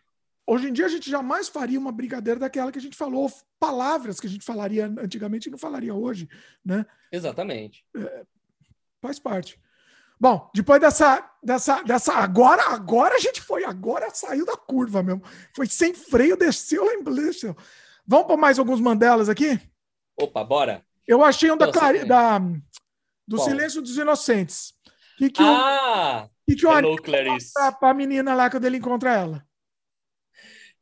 hoje 0.45 0.69
em 0.69 0.73
dia 0.73 0.85
a 0.85 0.89
gente 0.89 1.09
jamais 1.09 1.49
faria 1.49 1.80
uma 1.80 1.91
brincadeira 1.91 2.39
daquela 2.39 2.72
que 2.72 2.77
a 2.77 2.81
gente 2.81 2.95
falou, 2.95 3.31
palavras 3.59 4.19
que 4.19 4.27
a 4.27 4.30
gente 4.30 4.45
falaria 4.45 4.85
antigamente 4.85 5.49
e 5.49 5.51
não 5.51 5.57
falaria 5.57 5.95
hoje, 5.95 6.30
né? 6.63 6.85
exatamente. 7.11 7.83
Faz 9.01 9.17
parte. 9.17 9.59
Bom, 10.19 10.50
depois 10.53 10.80
dessa, 10.80 11.30
dessa, 11.43 11.82
dessa, 11.83 12.14
agora, 12.14 12.69
agora 12.69 13.16
a 13.16 13.19
gente 13.19 13.42
foi, 13.42 13.64
agora 13.66 14.09
saiu 14.14 14.45
da 14.45 14.56
curva 14.56 15.03
mesmo. 15.03 15.22
Foi 15.56 15.67
sem 15.67 15.93
freio, 15.93 16.38
desceu 16.38 16.85
lá 16.85 16.93
embaixo. 16.93 17.56
Vamos 18.08 18.27
para 18.27 18.38
mais 18.38 18.58
alguns 18.59 18.80
Mandelas 18.80 19.27
aqui? 19.30 19.59
Opa, 20.17 20.43
bora. 20.43 20.85
Eu 21.08 21.24
achei 21.24 21.51
um 21.51 21.58
da, 21.58 21.66
Nossa, 21.67 21.80
Clari- 21.80 22.00
é. 22.00 22.06
da 22.06 22.40
do 22.40 23.38
Qual? 23.38 23.50
Silêncio 23.50 23.82
dos 23.82 23.98
Inocentes. 23.98 24.74
Que 25.17 25.30
que 25.30 25.42
o, 25.43 25.45
Ah! 25.45 26.30
que 26.48 26.56
que 26.56 26.66
o 26.66 26.72
Hello, 26.77 26.93
Ari 26.93 27.01
Clarice. 27.01 27.53
pra, 27.53 27.72
pra 27.72 27.93
menina 27.93 28.33
lá 28.33 28.50
quando 28.50 28.66
ele 28.66 28.77
encontra 28.77 29.14
ela? 29.14 29.45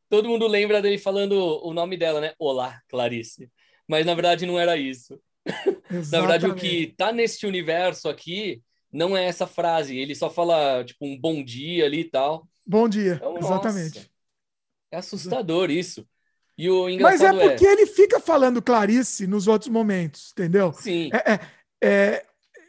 Todo 0.09 0.27
mundo 0.27 0.45
lembra 0.47 0.81
dele 0.81 0.97
falando 0.97 1.33
o 1.65 1.73
nome 1.73 1.95
dela, 1.97 2.19
né? 2.19 2.33
Olá, 2.37 2.81
Clarice. 2.89 3.49
Mas 3.87 4.05
na 4.05 4.13
verdade 4.13 4.45
não 4.45 4.59
era 4.59 4.75
isso. 4.77 5.19
Na 6.11 6.19
verdade, 6.19 6.45
o 6.45 6.55
que 6.55 6.93
tá 6.97 7.11
neste 7.11 7.45
universo 7.47 8.07
aqui 8.07 8.61
não 8.91 9.15
é 9.15 9.25
essa 9.25 9.47
frase. 9.47 9.97
Ele 9.97 10.15
só 10.15 10.29
fala, 10.29 10.83
tipo, 10.83 11.05
um 11.05 11.17
bom 11.19 11.43
dia 11.43 11.85
ali 11.85 12.01
e 12.01 12.09
tal. 12.09 12.47
Bom 12.67 12.87
dia, 12.87 13.15
Então, 13.15 13.37
exatamente. 13.37 13.99
nossa, 13.99 14.09
é 14.91 14.97
assustador 14.97 15.69
isso. 15.71 16.07
E 16.57 16.69
o 16.69 16.87
Mas 16.87 16.89
é 16.89 16.93
engraçado 16.93 17.39
porque 17.39 17.65
ele 17.65 17.85
fica 17.87 18.19
falando 18.19 18.61
Clarice 18.61 19.25
nos 19.25 19.47
outros 19.47 19.69
momentos, 19.69 20.31
entendeu? 20.31 20.73
Sim, 20.73 21.09
É, 21.13 21.33
é, 21.33 21.39
é, 21.83 22.25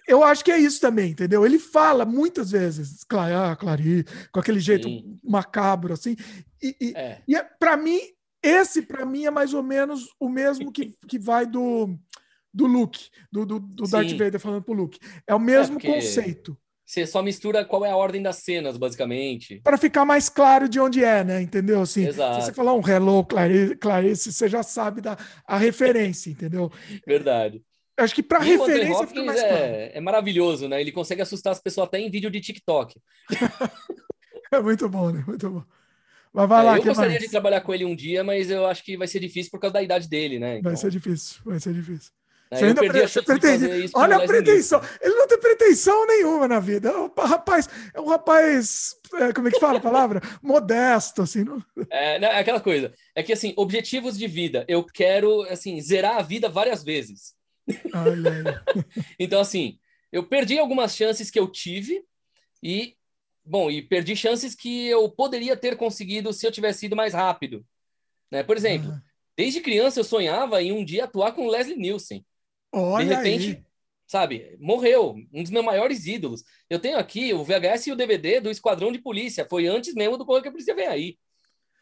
eu 0.09 0.25
acho 0.25 0.45
que 0.45 0.51
é 0.51 0.59
isso 0.59 0.81
também, 0.81 1.11
entendeu? 1.11 1.45
Ele 1.45 1.59
fala 1.59 2.05
muitas 2.05 2.51
vezes, 2.51 3.05
Cla- 3.05 3.53
ah, 3.53 3.57
Clarice, 3.57 4.05
com 4.33 4.41
aquele 4.41 4.61
jeito 4.61 4.89
Sim. 4.89 5.19
macabro, 5.23 5.93
assim. 5.93 6.17
E, 6.63 6.77
e, 6.81 6.93
é. 6.97 7.23
e 7.29 7.37
é, 7.37 7.43
para 7.43 7.77
mim, 7.77 8.01
esse 8.43 8.83
para 8.83 9.05
mim 9.05 9.27
é 9.27 9.31
mais 9.31 9.53
ou 9.55 9.63
menos 9.63 10.09
o 10.19 10.29
mesmo 10.29 10.73
que, 10.73 10.97
que 11.07 11.19
vai 11.19 11.47
do, 11.47 11.97
do 12.53 12.67
Luke, 12.67 13.09
do, 13.31 13.45
do, 13.47 13.59
do 13.61 13.85
Darth. 13.89 14.11
Vader 14.13 14.39
falando 14.41 14.63
pro 14.63 14.75
Luke. 14.75 14.99
É 15.27 15.35
o 15.35 15.39
mesmo 15.41 15.77
porque- 15.77 15.93
conceito. 15.93 16.57
Você 16.85 17.07
só 17.07 17.23
mistura 17.23 17.65
qual 17.65 17.87
é 17.87 17.91
a 17.91 17.97
ordem 17.97 18.21
das 18.21 18.37
cenas, 18.37 18.77
basicamente. 18.77 19.61
Para 19.65 19.79
ficar 19.79 20.05
mais 20.05 20.29
claro 20.29 20.69
de 20.69 20.79
onde 20.79 21.03
é, 21.03 21.25
né? 21.25 21.41
Entendeu? 21.41 21.81
Assim, 21.81 22.07
Exato. 22.07 22.41
se 22.41 22.47
você 22.47 22.53
falar 22.53 22.75
um 22.75 22.87
hello, 22.87 23.25
Clarice, 23.25 23.77
Clarice, 23.77 24.31
você 24.33 24.47
já 24.47 24.63
sabe 24.63 25.01
da, 25.01 25.17
a 25.47 25.57
referência, 25.57 26.29
entendeu? 26.29 26.71
Verdade. 27.07 27.63
Acho 27.97 28.15
que 28.15 28.23
para 28.23 28.41
referência 28.41 29.07
fica 29.07 29.23
mais 29.25 29.41
claro. 29.41 29.55
é, 29.57 29.93
é 29.95 30.01
maravilhoso, 30.01 30.69
né? 30.69 30.81
Ele 30.83 30.93
consegue 30.93 31.23
assustar 31.23 31.53
as 31.53 31.61
pessoas 31.63 31.87
até 31.87 31.99
em 31.99 32.11
vídeo 32.11 32.31
de 32.31 32.41
TikTok. 32.41 32.95
É 34.53 34.61
muito 34.61 34.87
bom, 34.87 35.11
né? 35.11 35.25
Muito 35.27 35.49
bom. 35.49 35.65
Mas 36.31 36.49
vai 36.49 36.61
É, 36.61 36.63
lá, 36.63 36.77
eu 36.77 36.83
gostaria 36.85 37.11
mais? 37.13 37.23
de 37.23 37.31
trabalhar 37.31 37.61
com 37.63 37.73
ele 37.73 37.87
um 37.87 37.97
dia, 37.97 38.23
mas 38.23 38.51
eu 38.51 38.67
acho 38.67 38.85
que 38.85 38.99
vai 38.99 39.07
ser 39.09 39.19
difícil 39.21 39.51
por 39.51 39.59
causa 39.59 39.73
da 39.75 39.83
idade 39.83 40.09
dele, 40.09 40.39
né? 40.39 40.59
Então, 40.59 40.71
Vai 40.71 40.77
ser 40.79 40.91
difícil, 40.91 41.41
vai 41.45 41.59
ser 41.59 41.73
difícil. 41.73 42.11
Né, 42.53 42.59
Você 42.59 42.65
ainda 42.67 42.81
pre- 42.87 43.03
a 43.03 43.09
chance 43.09 43.13
você 43.15 43.21
de 43.21 43.27
pretende- 43.27 43.67
fazer 43.69 43.85
isso 43.85 43.93
Olha 43.97 44.13
o 44.13 44.19
a 44.19 44.23
Leslie 44.23 44.43
pretensão. 44.43 44.81
Ele 45.01 45.15
não 45.15 45.27
tem 45.29 45.41
pretensão 45.41 46.07
nenhuma 46.07 46.47
na 46.49 46.61
vida. 46.61 46.89
É 46.91 46.97
um 46.97 47.09
pa- 47.09 47.25
rapaz, 47.27 47.69
é 47.95 48.01
um 48.01 48.07
rapaz, 48.09 48.95
é, 49.15 49.33
como 49.33 49.49
é 49.49 49.51
que 49.51 49.59
fala 49.61 49.79
a 49.79 49.83
palavra? 49.83 50.21
Modesto, 50.43 51.23
assim. 51.23 51.45
Não... 51.45 51.63
É, 51.91 52.19
não, 52.19 52.29
é 52.29 52.39
aquela 52.39 52.61
coisa. 52.61 52.93
É 53.15 53.23
que, 53.23 53.33
assim, 53.33 53.55
objetivos 53.57 54.19
de 54.19 54.27
vida. 54.27 54.65
Eu 54.69 54.85
quero, 54.85 55.43
assim, 55.45 55.81
zerar 55.81 56.17
a 56.19 56.23
vida 56.23 56.49
várias 56.49 56.83
vezes. 56.85 57.35
Então, 59.19 59.41
assim, 59.41 59.79
eu 60.11 60.23
perdi 60.25 60.59
algumas 60.59 60.95
chances 60.97 61.31
que 61.31 61.39
eu 61.39 61.49
tive 61.49 62.05
e, 62.63 62.95
bom, 63.45 63.71
e 63.71 63.83
perdi 63.83 64.15
chances 64.17 64.55
que 64.55 64.87
eu 64.89 65.09
poderia 65.11 65.57
ter 65.57 65.77
conseguido 65.77 66.33
se 66.33 66.47
eu 66.47 66.53
tivesse 66.53 66.87
ido 66.87 66.97
mais 66.97 67.15
rápido. 67.15 67.65
Né? 68.31 68.43
Por 68.43 68.57
exemplo, 68.57 68.91
Ah, 68.91 69.03
desde 69.37 69.61
criança 69.61 70.01
eu 70.01 70.05
sonhava 70.05 70.63
em 70.63 70.73
um 70.73 70.85
dia 70.85 71.05
atuar 71.05 71.33
com 71.33 71.47
o 71.47 71.51
Leslie 71.51 71.77
Nielsen. 71.77 72.25
Olha 72.73 73.07
de 73.07 73.15
repente, 73.15 73.49
aí. 73.51 73.65
sabe, 74.07 74.57
morreu. 74.61 75.15
Um 75.33 75.43
dos 75.43 75.51
meus 75.53 75.65
maiores 75.65 76.07
ídolos. 76.07 76.43
Eu 76.71 76.79
tenho 76.79 76.99
aqui 76.99 77.35
o 77.35 77.45
VHS 77.45 77.87
e 77.89 77.93
o 77.93 77.97
DVD 77.97 78.41
do 78.41 78.51
Esquadrão 78.51 78.91
de 78.91 78.99
Polícia. 78.99 79.47
Foi 79.49 79.67
antes 79.67 79.95
mesmo 79.95 80.17
do 80.17 80.25
Correio 80.25 80.43
que 80.43 80.49
a 80.49 80.53
Polícia 80.53 80.75
Vem 80.75 80.87
Aí. 80.87 81.19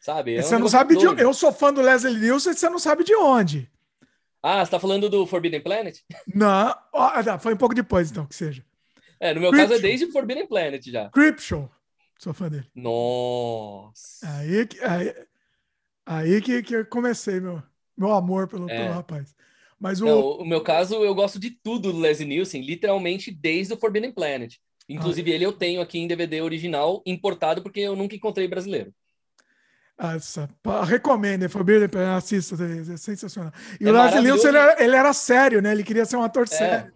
Sabe? 0.01 0.36
É 0.36 0.41
um 0.41 0.43
você 0.43 0.59
não 0.59 0.69
sabe 0.69 0.97
de 0.97 1.05
doido. 1.05 1.20
Eu 1.20 1.33
sou 1.35 1.52
fã 1.52 1.73
do 1.73 1.81
Leslie 1.83 2.19
Nielsen, 2.19 2.55
você 2.55 2.69
não 2.69 2.78
sabe 2.78 3.05
de 3.05 3.15
onde. 3.15 3.70
Ah, 4.43 4.65
você 4.65 4.70
tá 4.70 4.81
falando 4.81 5.10
do 5.10 5.27
Forbidden 5.27 5.60
Planet? 5.60 5.99
Não, 6.35 6.75
foi 7.39 7.52
um 7.52 7.59
pouco 7.59 7.75
depois, 7.75 8.10
então, 8.10 8.25
que 8.25 8.35
seja. 8.35 8.65
É, 9.20 9.35
no 9.35 9.41
meu 9.41 9.51
caso 9.52 9.75
é 9.75 9.78
desde 9.78 10.07
o 10.07 10.12
Forbidden 10.12 10.47
Planet 10.47 10.83
já. 10.86 11.10
Creepshow. 11.10 11.70
Sou 12.19 12.33
fã 12.33 12.49
dele. 12.49 12.67
Nossa. 12.75 14.27
Aí, 14.39 14.67
que- 14.67 14.83
aí, 14.83 15.15
aí 16.07 16.41
que, 16.41 16.62
que 16.62 16.75
eu 16.75 16.86
comecei 16.86 17.39
meu, 17.39 17.62
meu 17.97 18.12
amor 18.12 18.49
pelo, 18.49 18.69
É. 18.70 18.78
pelo 18.83 18.94
rapaz. 18.94 19.35
Mas 19.81 20.00
o. 20.00 20.05
Não, 20.05 20.20
o 20.20 20.44
meu 20.44 20.60
caso, 20.60 20.97
eu 21.02 21.15
gosto 21.15 21.39
de 21.41 21.50
tudo 21.50 21.91
do 21.91 21.99
Leslie 21.99 22.28
Nielsen, 22.28 22.62
literalmente 22.62 23.31
desde 23.31 23.73
o 23.73 23.78
Forbidden 23.78 24.12
Planet. 24.12 24.57
Inclusive, 24.89 25.31
ele 25.31 25.44
eu 25.44 25.52
tenho 25.52 25.81
aqui 25.81 25.99
em 25.99 26.07
DVD 26.07 26.42
original, 26.42 27.00
importado, 27.07 27.62
porque 27.62 27.81
eu 27.81 27.97
nunca 27.97 28.15
encontrei 28.15 28.47
brasileiro. 28.47 28.92
Pá, 30.62 30.84
recomendo, 30.84 31.49
Forbidden 31.49 31.89
Planet, 31.89 32.18
assista, 32.18 32.57
é, 32.62 32.94
é 32.94 32.97
sensacional. 32.97 33.52
E 33.81 33.86
É 33.86 33.91
o 33.91 33.92
Leslie 33.92 34.23
Nielsen, 34.23 34.49
ele 34.49 34.59
era, 34.59 34.84
ele 34.84 34.97
era 34.97 35.12
sério, 35.12 35.62
né? 35.62 35.73
Ele 35.73 35.84
queria 35.84 36.05
ser 36.05 36.17
um 36.17 36.23
ator 36.23 36.49
sério. 36.49 36.92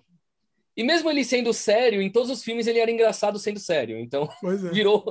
E 0.77 0.83
mesmo 0.83 1.09
ele 1.09 1.25
sendo 1.25 1.53
sério, 1.53 2.03
em 2.03 2.11
todos 2.11 2.31
os 2.31 2.43
filmes 2.43 2.67
ele 2.67 2.81
era 2.81 2.91
engraçado 2.91 3.39
sendo 3.39 3.61
sério. 3.61 3.99
Então, 3.99 4.29
é. 4.43 4.57
virou. 4.73 5.05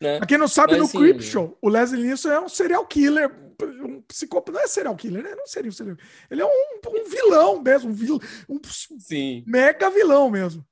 Né? 0.00 0.18
Pra 0.18 0.26
quem 0.26 0.38
não 0.38 0.48
sabe, 0.48 0.72
Mas, 0.72 0.80
no 0.80 0.84
assim- 0.86 0.98
Creep 0.98 1.20
Show, 1.20 1.56
o 1.62 1.68
Leslie 1.68 2.02
Nielsen 2.02 2.32
é 2.32 2.40
um 2.40 2.48
serial 2.48 2.84
killer, 2.86 3.30
um 3.64 4.02
psicópata. 4.02 4.52
Não 4.52 4.60
é 4.60 4.66
serial 4.66 4.96
killer, 4.96 5.22
né? 5.22 5.34
Não 5.34 5.46
seria 5.46 5.68
um 5.68 5.72
serial 5.72 5.96
Ele 6.30 6.42
é 6.42 6.46
um, 6.46 6.80
um 6.88 7.04
vilão 7.08 7.62
mesmo, 7.62 7.90
um, 7.90 7.94
vil, 7.94 8.20
um 8.48 8.60
Sim, 8.98 9.44
mega 9.46 9.90
vilão 9.90 10.30
mesmo. 10.30 10.64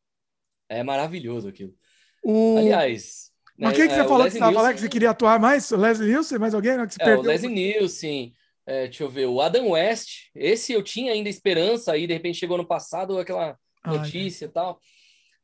é 0.69 0.83
maravilhoso 0.83 1.49
aquilo. 1.49 1.75
O... 2.23 2.57
Aliás. 2.59 3.33
Mas 3.57 3.71
né, 3.71 3.77
quem 3.77 3.87
que 3.89 3.95
é, 3.95 3.97
você 3.97 4.03
o 4.03 4.09
falou 4.09 4.25
que 4.27 4.33
você 4.33 4.39
Nielsen- 4.41 4.75
que 4.75 4.81
você 4.81 4.89
queria 4.89 5.11
atuar 5.11 5.39
mais? 5.39 5.71
O 5.71 5.77
Leslie 5.77 6.09
Nielsen? 6.09 6.39
Mais 6.39 6.55
alguém? 6.55 6.77
Não, 6.77 6.87
que 6.87 6.95
É, 7.01 7.05
o 7.05 7.07
perdeu? 7.07 7.23
Leslie 7.31 7.53
Nielsen, 7.53 8.33
é, 8.67 8.85
deixa 8.85 9.05
eu 9.05 9.09
ver, 9.11 9.27
o 9.27 9.41
Adam 9.41 9.71
West, 9.71 10.31
esse 10.35 10.73
eu 10.73 10.83
tinha 10.83 11.13
ainda 11.13 11.29
esperança, 11.29 11.93
aí 11.93 12.07
de 12.07 12.13
repente 12.13 12.39
chegou 12.39 12.57
no 12.59 12.67
passado 12.67 13.19
aquela 13.19 13.57
notícia 13.87 14.47
e 14.47 14.49
tal. 14.49 14.81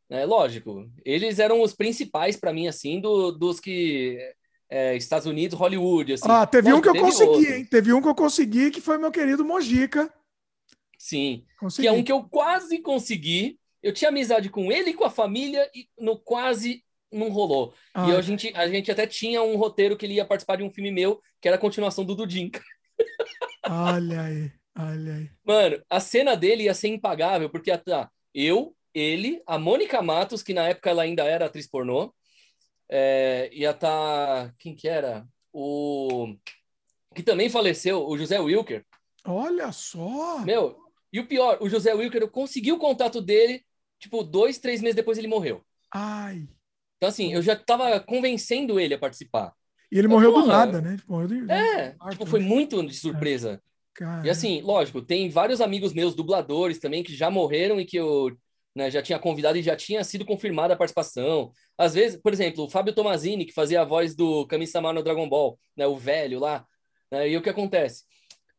É 0.09 0.25
lógico, 0.27 0.91
eles 1.05 1.39
eram 1.39 1.61
os 1.63 1.73
principais 1.73 2.37
para 2.37 2.53
mim, 2.53 2.67
assim, 2.67 3.01
do, 3.01 3.31
dos 3.31 3.61
que 3.61 4.19
é, 4.71 4.97
Estados 4.97 5.27
Unidos, 5.27 5.59
Hollywood, 5.59 6.13
assim. 6.15 6.29
Ah, 6.29 6.47
teve 6.47 6.73
um 6.73 6.81
que 6.81 6.89
eu 6.89 6.93
teve 6.93 7.05
consegui, 7.05 7.29
outros. 7.31 7.51
hein? 7.51 7.65
Teve 7.65 7.93
um 7.93 8.01
que 8.01 8.09
eu 8.09 8.15
consegui, 8.15 8.71
que 8.71 8.81
foi 8.81 8.97
meu 8.99 9.11
querido 9.11 9.45
Mojica. 9.45 10.13
Sim, 10.99 11.45
Consegui. 11.59 11.83
que 11.83 11.89
é 11.89 11.93
um 11.93 12.03
que 12.05 12.13
eu 12.13 12.23
quase 12.25 12.79
consegui. 12.81 13.59
Eu 13.83 13.93
tinha 13.93 14.11
amizade 14.11 14.51
com 14.51 14.71
ele 14.71 14.91
e 14.91 14.95
com 14.95 15.05
a 15.05 15.11
família 15.11 15.69
e 15.75 15.89
no 15.99 16.19
quase 16.19 16.85
não 17.11 17.31
rolou. 17.31 17.75
Ah, 17.95 18.09
E 18.09 18.13
a 18.15 18.21
gente, 18.21 18.53
a 18.55 18.69
gente 18.69 18.91
até 18.91 19.07
tinha 19.07 19.43
um 19.43 19.57
roteiro 19.57 19.97
que 19.97 20.07
ele 20.07 20.15
ia 20.15 20.25
participar 20.25 20.57
de 20.57 20.63
um 20.63 20.71
filme 20.71 20.91
meu, 20.93 21.21
que 21.41 21.49
era 21.49 21.57
a 21.57 21.61
continuação 21.61 22.05
do 22.05 22.15
Dudinka. 22.15 22.63
Olha 23.69 24.23
aí, 24.23 24.53
olha 24.79 25.15
aí. 25.15 25.31
Mano, 25.45 25.83
a 25.89 26.01
cena 26.01 26.37
dele 26.37 26.65
ia 26.65 26.75
ser 26.75 26.89
impagável, 26.89 27.49
porque 27.51 27.77
tá 27.79 28.11
eu, 28.35 28.75
ele, 28.95 29.43
a 29.47 29.59
Mônica 29.59 30.01
Matos, 30.03 30.43
que 30.43 30.55
na 30.55 30.69
época 30.69 30.91
ela 30.91 31.03
ainda 31.03 31.25
era 31.25 31.47
atriz 31.47 31.67
pornô, 31.67 32.13
é, 32.91 33.49
ia 33.53 33.73
tá. 33.73 34.53
Quem 34.59 34.75
que 34.75 34.89
era? 34.89 35.27
O. 35.53 36.35
Que 37.15 37.23
também 37.23 37.49
faleceu, 37.49 38.07
o 38.07 38.19
José 38.19 38.39
Wilker. 38.41 38.85
Olha 39.25 39.71
só. 39.71 40.41
Meu, 40.41 40.77
e 41.13 41.21
o 41.21 41.27
pior, 41.27 41.59
o 41.61 41.69
José 41.69 41.95
Wilker, 41.95 42.23
eu 42.23 42.29
consegui 42.29 42.73
o 42.73 42.79
contato 42.79 43.21
dele, 43.21 43.65
tipo, 43.99 44.23
dois, 44.23 44.59
três 44.59 44.81
meses 44.81 44.97
depois 44.97 45.19
ele 45.19 45.29
morreu. 45.29 45.63
Ai. 45.93 46.49
Então, 46.97 47.09
assim, 47.09 47.33
eu 47.33 47.43
já 47.43 47.57
tava 47.57 47.99
convencendo 48.01 48.79
ele 48.79 48.95
a 48.95 48.99
participar. 48.99 49.55
E 49.91 49.99
ele 49.99 50.09
morreu 50.09 50.33
do 50.33 50.43
Porra. 50.43 50.47
nada, 50.47 50.81
né? 50.81 50.99
Morreu 51.09 51.27
de... 51.27 51.51
É, 51.51 51.97
tipo, 52.11 52.27
foi 52.27 52.41
né? 52.41 52.47
muito 52.47 52.85
de 52.87 52.95
surpresa. 52.95 53.61
Cara. 53.95 54.25
E 54.27 54.31
assim, 54.31 54.61
lógico, 54.63 55.03
tem 55.03 55.29
vários 55.29 55.61
amigos 55.61 55.93
meus, 55.93 56.15
dubladores 56.15 56.79
também, 56.79 57.03
que 57.03 57.15
já 57.15 57.29
morreram 57.29 57.81
e 57.81 57.85
que 57.85 57.97
eu 57.97 58.37
né, 58.75 58.91
já 58.91 59.03
tinha 59.03 59.19
convidado 59.19 59.59
e 59.59 59.63
já 59.63 59.77
tinha 59.77 60.03
sido 60.05 60.25
confirmada 60.25 60.75
a 60.75 60.77
participação. 60.77 61.53
Às 61.77 61.95
vezes, 61.95 62.21
por 62.21 62.33
exemplo, 62.33 62.65
o 62.65 62.71
Fábio 62.71 62.95
Tomazini, 62.95 63.45
que 63.45 63.53
fazia 63.53 63.83
a 63.83 63.85
voz 63.85 64.15
do 64.15 64.47
Kami-sama 64.47 64.93
no 64.93 65.03
Dragon 65.03 65.29
Ball, 65.29 65.59
né, 65.77 65.87
o 65.87 65.97
velho 65.97 66.39
lá. 66.39 66.65
Né, 67.11 67.31
e 67.31 67.37
o 67.37 67.43
que 67.43 67.51
acontece? 67.51 68.05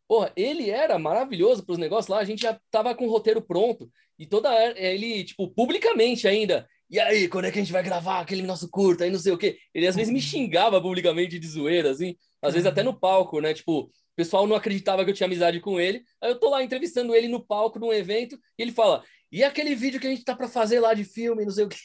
Porra, 0.08 0.32
ele 0.36 0.70
era 0.70 1.00
maravilhoso 1.00 1.66
para 1.66 1.74
os 1.74 1.80
negócios 1.80 2.10
lá, 2.10 2.20
a 2.20 2.26
gente 2.26 2.42
já 2.42 2.60
tava 2.70 2.94
com 2.94 3.08
o 3.08 3.10
roteiro 3.10 3.42
pronto. 3.42 3.90
E 4.20 4.26
toda 4.26 4.54
ele, 4.78 5.24
tipo, 5.24 5.48
publicamente 5.50 6.28
ainda. 6.28 6.68
E 6.90 7.00
aí, 7.00 7.30
quando 7.30 7.46
é 7.46 7.52
que 7.52 7.58
a 7.58 7.62
gente 7.62 7.72
vai 7.72 7.82
gravar 7.82 8.20
aquele 8.20 8.42
nosso 8.42 8.70
curto 8.70 9.04
aí, 9.04 9.10
não 9.10 9.18
sei 9.18 9.32
o 9.32 9.38
quê? 9.38 9.58
Ele 9.74 9.88
às 9.88 9.96
vezes 9.96 10.12
me 10.12 10.22
xingava 10.22 10.82
publicamente 10.82 11.40
de 11.40 11.48
zoeira, 11.48 11.90
assim. 11.90 12.16
Às 12.42 12.54
vezes 12.54 12.68
até 12.68 12.84
no 12.84 13.00
palco, 13.00 13.40
né? 13.40 13.54
Tipo, 13.54 13.84
o 13.84 13.90
pessoal 14.16 14.46
não 14.46 14.56
acreditava 14.58 15.06
que 15.06 15.12
eu 15.12 15.16
tinha 15.16 15.26
amizade 15.26 15.62
com 15.62 15.80
ele. 15.80 16.04
Aí 16.22 16.30
eu 16.30 16.40
tô 16.40 16.50
lá 16.50 16.62
entrevistando 16.62 17.16
ele 17.16 17.30
no 17.30 17.44
palco, 17.44 17.80
num 17.80 17.94
evento, 17.94 18.36
e 18.60 18.62
ele 18.62 18.74
fala: 18.74 19.04
e 19.32 19.44
aquele 19.44 19.76
vídeo 19.76 20.00
que 20.00 20.08
a 20.08 20.10
gente 20.10 20.26
tá 20.26 20.36
para 20.36 20.48
fazer 20.48 20.80
lá 20.80 20.94
de 20.94 21.04
filme, 21.04 21.46
não 21.46 21.52
sei 21.52 21.66
o 21.66 21.70
quê. 21.70 21.78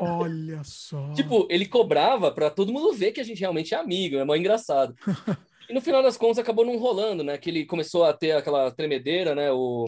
Olha 0.00 0.62
só. 0.62 1.12
Tipo, 1.14 1.46
ele 1.50 1.66
cobrava 1.66 2.30
para 2.30 2.50
todo 2.50 2.72
mundo 2.72 2.92
ver 2.92 3.12
que 3.12 3.20
a 3.20 3.24
gente 3.24 3.40
realmente 3.40 3.74
é 3.74 3.78
amigo, 3.78 4.16
é 4.16 4.24
mó 4.24 4.34
engraçado. 4.34 4.94
e 5.68 5.72
no 5.72 5.80
final 5.80 6.02
das 6.02 6.16
contas 6.16 6.38
acabou 6.38 6.64
não 6.64 6.76
rolando, 6.76 7.24
né? 7.24 7.38
Que 7.38 7.50
ele 7.50 7.64
começou 7.64 8.04
a 8.04 8.12
ter 8.12 8.32
aquela 8.32 8.70
tremedeira, 8.70 9.34
né? 9.34 9.50
O. 9.50 9.86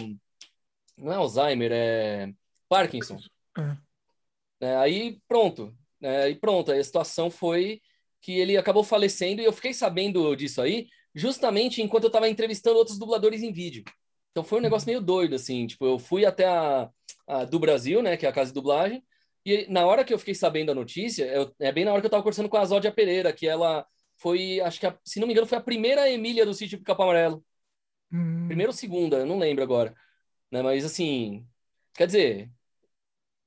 Não 0.96 1.12
é 1.12 1.16
Alzheimer, 1.16 1.70
é 1.72 2.32
Parkinson. 2.68 3.18
É. 3.58 3.76
É, 4.68 4.76
aí 4.76 5.18
pronto. 5.28 5.74
É, 6.00 6.30
e 6.30 6.34
pronto, 6.34 6.72
aí 6.72 6.80
a 6.80 6.84
situação 6.84 7.30
foi 7.30 7.80
que 8.20 8.32
ele 8.32 8.56
acabou 8.56 8.84
falecendo 8.84 9.42
e 9.42 9.44
eu 9.44 9.52
fiquei 9.52 9.74
sabendo 9.74 10.34
disso 10.34 10.62
aí 10.62 10.88
justamente 11.14 11.82
enquanto 11.82 12.04
eu 12.04 12.08
estava 12.08 12.28
entrevistando 12.28 12.78
outros 12.78 12.98
dubladores 12.98 13.42
em 13.42 13.52
vídeo. 13.52 13.84
Então 14.30 14.42
foi 14.42 14.58
um 14.58 14.62
negócio 14.62 14.86
meio 14.86 15.00
doido, 15.00 15.34
assim. 15.34 15.66
Tipo, 15.66 15.84
eu 15.84 15.98
fui 15.98 16.24
até 16.24 16.46
a, 16.46 16.88
a 17.26 17.44
do 17.44 17.58
Brasil, 17.58 18.02
né? 18.02 18.16
Que 18.16 18.26
é 18.26 18.28
a 18.28 18.32
casa 18.32 18.50
de 18.50 18.54
dublagem. 18.54 19.04
E 19.44 19.66
na 19.68 19.86
hora 19.86 20.04
que 20.04 20.12
eu 20.14 20.18
fiquei 20.18 20.34
sabendo 20.34 20.70
a 20.72 20.74
notícia, 20.74 21.24
eu- 21.26 21.54
é 21.60 21.72
bem 21.72 21.84
na 21.84 21.92
hora 21.92 22.00
que 22.00 22.06
eu 22.06 22.10
tava 22.10 22.22
conversando 22.22 22.48
com 22.48 22.56
a 22.56 22.64
Zódia 22.64 22.92
Pereira, 22.92 23.32
que 23.32 23.46
ela 23.48 23.86
foi, 24.16 24.60
acho 24.60 24.78
que, 24.80 24.86
a- 24.86 24.98
se 25.04 25.18
não 25.20 25.26
me 25.26 25.32
engano, 25.32 25.46
foi 25.48 25.58
a 25.58 25.60
primeira 25.60 26.08
Emília 26.10 26.46
do 26.46 26.54
sítio 26.54 26.80
Capão 26.82 27.04
Amarelo. 27.06 27.44
Hum, 28.10 28.42
Primeira 28.46 28.70
ou 28.70 28.76
segunda, 28.76 29.18
eu 29.18 29.26
não 29.26 29.38
lembro 29.38 29.62
agora. 29.64 29.94
Né? 30.50 30.62
Mas 30.62 30.84
assim, 30.84 31.46
quer 31.94 32.06
dizer, 32.06 32.50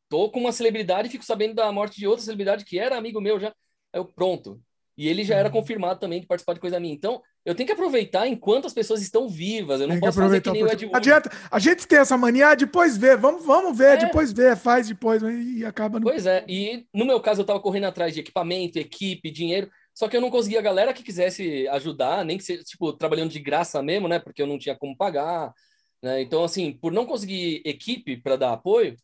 tô 0.10 0.30
com 0.32 0.40
uma 0.40 0.52
celebridade 0.52 1.08
e 1.08 1.12
fico 1.12 1.26
sabendo 1.26 1.56
da 1.56 1.72
morte 1.72 1.98
de 1.98 2.08
outra 2.08 2.24
celebridade 2.24 2.66
que 2.66 2.80
era 2.80 2.98
amigo 2.98 3.22
meu 3.22 3.40
já. 3.40 3.50
Aí 3.94 4.00
eu, 4.00 4.06
pronto. 4.06 4.64
E 4.98 5.07
ele 5.09 5.24
já 5.25 5.35
era 5.35 5.49
Uhum. 5.49 5.56
confirmado 5.56 5.99
também 5.99 6.22
de 6.22 6.25
participar 6.25 6.53
de 6.53 6.59
coisa 6.61 6.80
minha. 6.80 6.93
Então, 6.93 7.22
eu 7.43 7.53
tenho 7.53 7.67
que 7.67 7.74
aproveitar 7.74 8.27
enquanto 8.27 8.65
as 8.65 8.74
pessoas 8.74 9.01
estão 9.01 9.27
vivas. 9.27 9.82
Eu 9.82 9.88
não 9.88 9.95
tem 9.95 9.99
posso 10.01 10.19
fazer 10.19 10.40
que 10.41 10.49
nem 10.51 10.64
o. 10.64 10.67
Ed 10.72 10.85
Wood. 10.85 10.95
adianta. 10.98 11.30
A 11.51 11.59
gente 11.59 11.85
tem 11.88 11.99
essa 11.99 12.17
mania, 12.17 12.49
ah, 12.49 12.56
depois 12.56 12.95
vê, 12.98 13.15
vamos, 13.17 13.45
vamos 13.45 13.77
ver, 13.77 13.95
É. 13.95 13.98
depois 13.98 14.32
vê, 14.32 14.56
faz 14.56 14.88
depois, 14.88 15.22
e 15.22 15.65
acaba 15.65 15.99
no. 15.99 16.06
Pois 16.06 16.25
é, 16.25 16.45
e 16.48 16.85
no 16.93 17.06
meu 17.06 17.19
caso 17.19 17.41
eu 17.41 17.45
tava 17.45 17.59
correndo 17.59 17.85
atrás 17.85 18.14
de 18.14 18.22
equipamento, 18.22 18.80
equipe, 18.80 19.30
dinheiro, 19.30 19.69
só 19.93 20.07
que 20.07 20.15
eu 20.15 20.22
não 20.22 20.30
conseguia 20.32 20.59
a 20.59 20.61
galera 20.64 20.93
que 20.93 21.03
quisesse 21.03 21.67
ajudar, 21.69 22.24
nem 22.24 22.38
que 22.38 22.43
seja, 22.43 22.64
tipo, 22.64 22.93
trabalhando 22.93 23.32
de 23.32 23.40
graça 23.40 23.82
mesmo, 23.83 24.07
né? 24.07 24.17
Porque 24.19 24.41
eu 24.41 24.48
não 24.48 24.57
tinha 24.57 24.75
como 24.77 24.95
pagar, 24.95 25.53
né? 26.01 26.22
Então, 26.22 26.43
assim, 26.43 26.72
por 26.72 26.91
não 26.93 27.06
conseguir 27.06 27.61
equipe 27.65 28.15
para 28.17 28.35
dar 28.38 28.53
apoio, 28.53 28.95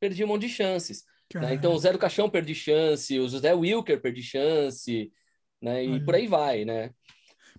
perdi 0.00 0.24
um 0.24 0.28
monte 0.28 0.42
de 0.46 0.48
chances. 0.54 1.04
né? 1.34 1.54
Então, 1.54 1.72
o 1.74 1.78
Zé 1.78 1.92
do 1.92 1.98
Caixão 1.98 2.30
perdi 2.30 2.54
chance, 2.54 3.18
o 3.18 3.28
José 3.28 3.52
Wilker 3.52 4.00
perdi 4.00 4.22
chance, 4.22 5.10
né? 5.60 5.84
E 5.84 5.92
Olha. 5.92 6.04
por 6.04 6.14
aí 6.14 6.26
vai, 6.26 6.64
né? 6.64 6.90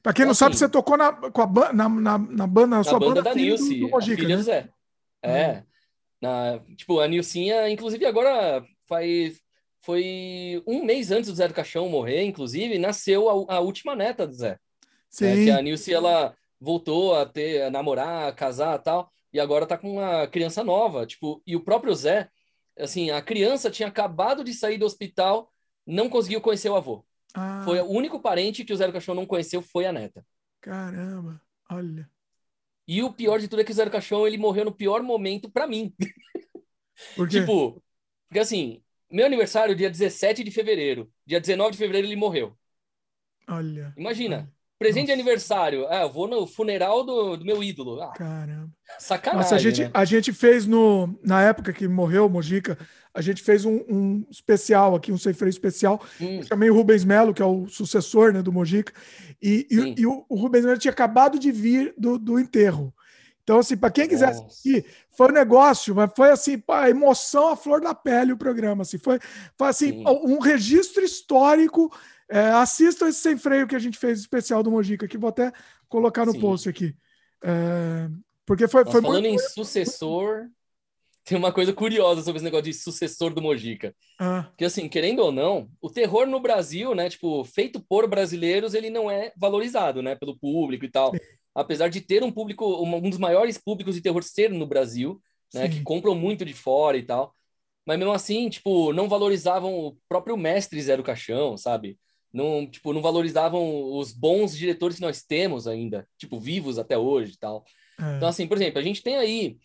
Pra 0.01 0.14
quem 0.14 0.26
não 0.26 0.32
assim, 0.32 0.40
sabe, 0.40 0.56
você 0.56 0.69
tocou 0.69 0.98
na, 0.98 1.11
com 1.14 1.42
a, 1.42 1.74
na, 1.74 1.90
na, 1.90 2.17
na 2.17 2.48
banda, 2.48 2.67
na 2.67 2.77
Na 2.77 2.84
sua 2.84 3.00
banda 3.00 3.16
banda 3.16 3.24
da 3.24 3.32
do, 3.32 3.38
Nilce, 3.38 3.80
do 3.80 3.88
a 3.88 3.90
Mojica, 3.90 4.22
filha 4.22 4.30
né? 4.30 4.35
do 4.38 4.43
Zé. 4.43 4.69
É. 5.24 5.64
Na, 6.22 6.59
tipo, 6.76 7.00
a 7.00 7.08
Nilcinha, 7.08 7.69
inclusive, 7.69 8.06
agora 8.06 8.64
faz. 8.88 9.40
Foi 9.82 10.61
um 10.67 10.84
mês 10.84 11.11
antes 11.11 11.30
do 11.30 11.35
Zé 11.35 11.48
do 11.48 11.53
Caixão 11.53 11.88
morrer, 11.88 12.24
inclusive, 12.24 12.77
nasceu 12.77 13.30
a, 13.50 13.56
a 13.56 13.59
última 13.59 13.95
neta 13.95 14.27
do 14.27 14.34
Zé. 14.34 14.51
né? 14.51 14.58
Sim. 15.09 15.43
Que 15.45 15.51
a 15.51 15.61
Nilce, 15.61 15.93
ela 15.93 16.35
voltou 16.59 17.16
a 17.16 17.26
ter, 17.26 17.64
a 17.64 17.69
namorar, 17.69 18.27
a 18.27 18.32
casar 18.32 18.80
e 18.80 18.84
tal, 18.84 19.11
e 19.32 19.40
agora 19.40 19.66
tá 19.66 19.77
com 19.77 19.93
uma 19.93 20.27
criança 20.27 20.64
nova. 20.64 21.06
Tipo, 21.06 21.42
e 21.45 21.56
o 21.56 21.64
próprio 21.64 21.93
Zé, 21.93 22.30
assim, 22.77 23.11
a 23.11 23.22
criança 23.22 23.69
tinha 23.69 23.88
acabado 23.88 24.43
de 24.43 24.53
sair 24.53 24.77
do 24.77 24.85
hospital, 24.85 25.51
não 25.85 26.09
conseguiu 26.09 26.42
conhecer 26.42 26.69
o 26.69 26.76
avô. 26.76 27.06
Ah, 27.40 27.61
Foi 27.64 27.80
o 27.80 27.85
único 27.90 28.19
parente 28.19 28.64
que 28.66 28.74
o 28.74 28.77
Zé 28.77 28.88
do 28.88 28.93
Caixão 28.93 29.16
não 29.16 29.25
conheceu, 29.25 29.61
foi 29.61 29.85
a 29.85 29.93
neta. 29.93 30.25
Caramba, 30.61 31.41
olha. 31.69 32.07
E 32.88 33.03
o 33.03 33.11
pior 33.14 33.40
de 33.40 33.48
tudo 33.48 33.61
é 33.61 33.64
que 33.66 33.72
o 33.72 33.74
Zé 33.74 33.83
do 33.85 33.91
Caixão, 33.91 34.25
ele 34.25 34.38
morreu 34.38 34.66
no 34.66 34.72
pior 34.74 35.03
momento 35.03 35.49
pra 35.49 35.67
mim. 35.67 35.93
Por 37.16 37.27
quê? 37.30 37.40
Tipo, 37.40 37.83
porque 38.27 38.40
assim, 38.40 38.83
meu 39.11 39.25
aniversário 39.25 39.72
é 39.74 39.75
dia 39.75 39.90
17 39.90 40.43
de 40.43 40.51
fevereiro. 40.51 41.11
Dia 41.25 41.40
19 41.40 41.72
de 41.74 41.77
fevereiro 41.77 42.07
ele 42.07 42.16
morreu. 42.16 42.57
olha. 43.48 43.93
Imagina. 43.98 44.49
Presente 44.80 45.07
de 45.07 45.11
Nossa. 45.11 45.22
aniversário. 45.22 45.88
Ah, 45.89 46.01
eu 46.03 46.11
vou 46.11 46.27
no 46.27 46.45
funeral 46.45 47.03
do, 47.03 47.38
do 47.38 47.45
meu 47.45 47.64
ídolo. 47.64 47.99
Ah, 48.01 48.14
Caramba. 48.14 48.69
sacanagem. 48.99 49.41
Nossa, 49.41 49.56
a 49.56 49.59
gente, 49.59 49.83
né? 49.83 49.91
a 49.93 50.06
gente 50.06 50.31
fez 50.31 50.67
no. 50.67 51.17
Na 51.23 51.41
época 51.41 51.73
que 51.73 51.88
morreu 51.88 52.27
o 52.27 52.30
Mojica, 52.30 52.77
a 53.14 53.22
gente 53.22 53.41
fez 53.41 53.65
um, 53.65 53.77
um 53.89 54.25
especial 54.30 54.95
aqui, 54.95 55.11
um 55.11 55.17
sem 55.17 55.33
freio 55.33 55.49
especial. 55.49 55.99
Hum, 56.22 56.38
Eu 56.38 56.43
chamei 56.43 56.69
o 56.69 56.75
Rubens 56.75 57.03
Melo, 57.03 57.33
que 57.33 57.41
é 57.41 57.45
o 57.45 57.67
sucessor 57.67 58.31
né, 58.31 58.43
do 58.43 58.53
Mojica, 58.53 58.93
e, 59.41 59.65
e, 59.72 60.01
e 60.01 60.06
o, 60.06 60.23
o 60.30 60.35
Rubens 60.35 60.64
Melo 60.64 60.77
tinha 60.77 60.91
acabado 60.91 61.39
de 61.39 61.51
vir 61.51 61.95
do, 61.97 62.19
do 62.19 62.39
enterro. 62.39 62.93
Então, 63.47 63.59
assim, 63.59 63.77
para 63.77 63.89
quem 63.89 64.09
quiser 64.09 64.27
assistir, 64.27 64.85
foi 65.09 65.30
um 65.30 65.33
negócio, 65.33 65.95
mas 65.95 66.11
foi 66.14 66.30
assim, 66.30 66.59
pá, 66.59 66.89
emoção 66.89 67.47
à 67.47 67.56
flor 67.56 67.80
da 67.80 67.95
pele 67.95 68.33
o 68.33 68.38
programa. 68.38 68.81
Assim, 68.81 68.97
foi, 68.97 69.19
foi 69.57 69.67
assim, 69.69 69.91
Sim. 69.91 70.03
um 70.06 70.38
registro 70.38 71.01
histórico. 71.01 71.89
É, 72.30 72.49
assistam 72.49 73.07
esse 73.07 73.19
sem 73.22 73.38
freio 73.38 73.67
que 73.67 73.75
a 73.75 73.80
gente 73.80 73.97
fez 73.97 74.19
especial 74.19 74.61
do 74.64 74.72
Mojica, 74.72 75.07
que 75.07 75.17
vou 75.17 75.30
até 75.30 75.51
colocar 75.88 76.25
no 76.25 76.33
Sim. 76.33 76.39
post 76.39 76.67
aqui. 76.69 76.95
É, 77.43 78.09
porque 78.45 78.67
foi, 78.67 78.85
Mas 78.85 78.91
foi 78.91 79.01
falando 79.01 79.25
muito. 79.25 79.27
em 79.27 79.38
sucessor, 79.38 80.47
tem 81.25 81.38
uma 81.38 81.53
coisa 81.53 81.73
curiosa 81.73 82.22
sobre 82.23 82.38
esse 82.38 82.45
negócio 82.45 82.65
de 82.65 82.73
sucessor 82.73 83.33
do 83.33 83.41
Mojica. 83.41 83.95
Ah, 84.19 84.51
Que 84.57 84.65
assim, 84.65 84.89
querendo 84.89 85.19
ou 85.22 85.31
não, 85.31 85.69
o 85.81 85.89
terror 85.89 86.27
no 86.27 86.39
Brasil, 86.41 86.95
né, 86.95 87.09
tipo, 87.09 87.43
feito 87.45 87.81
por 87.81 88.07
brasileiros, 88.09 88.73
ele 88.73 88.89
não 88.89 89.11
é 89.11 89.33
valorizado, 89.38 90.01
né, 90.03 90.15
pelo 90.15 90.38
público 90.39 90.85
e 90.85 90.91
tal. 90.91 91.19
Apesar 91.56 91.89
de 91.89 92.01
ter 92.01 92.23
um 92.23 92.31
público, 92.31 92.65
um 92.83 92.95
um 92.97 93.09
dos 93.09 93.19
maiores 93.19 93.57
públicos 93.57 93.95
de 93.95 94.01
terror 94.01 94.23
ser 94.23 94.51
no 94.51 94.67
Brasil, 94.67 95.22
né, 95.53 95.67
Sim. 95.67 95.69
que 95.69 95.81
compram 95.81 96.15
muito 96.15 96.45
de 96.45 96.53
fora 96.53 96.97
e 96.97 97.03
tal. 97.03 97.35
mas 97.85 97.97
mesmo 97.99 98.14
assim, 98.14 98.49
tipo, 98.49 98.93
não 98.93 99.07
valorizavam 99.09 99.73
o 99.73 99.97
próprio 100.09 100.38
mestre 100.38 100.81
Zero 100.81 101.03
Caixão, 101.03 101.57
sabe? 101.57 101.99
Não, 102.38 102.69
tipo, 102.69 102.93
não 102.93 103.01
valorizavam 103.01 103.91
os 103.98 104.11
bons 104.11 104.56
diretores 104.56 104.98
que 104.98 105.01
nós 105.01 105.24
temos 105.24 105.67
ainda, 105.67 106.07
tipo, 106.17 106.40
vivos 106.40 106.77
até 106.77 106.95
hoje 106.95 107.33
e 107.33 107.38
tal. 107.38 107.66
É. 107.99 108.16
Então, 108.16 108.30
assim, 108.30 108.48
por 108.48 108.57
exemplo, 108.57 108.77
a 108.77 108.83
gente 108.83 109.01
tem 109.01 109.17
aí, 109.17 109.57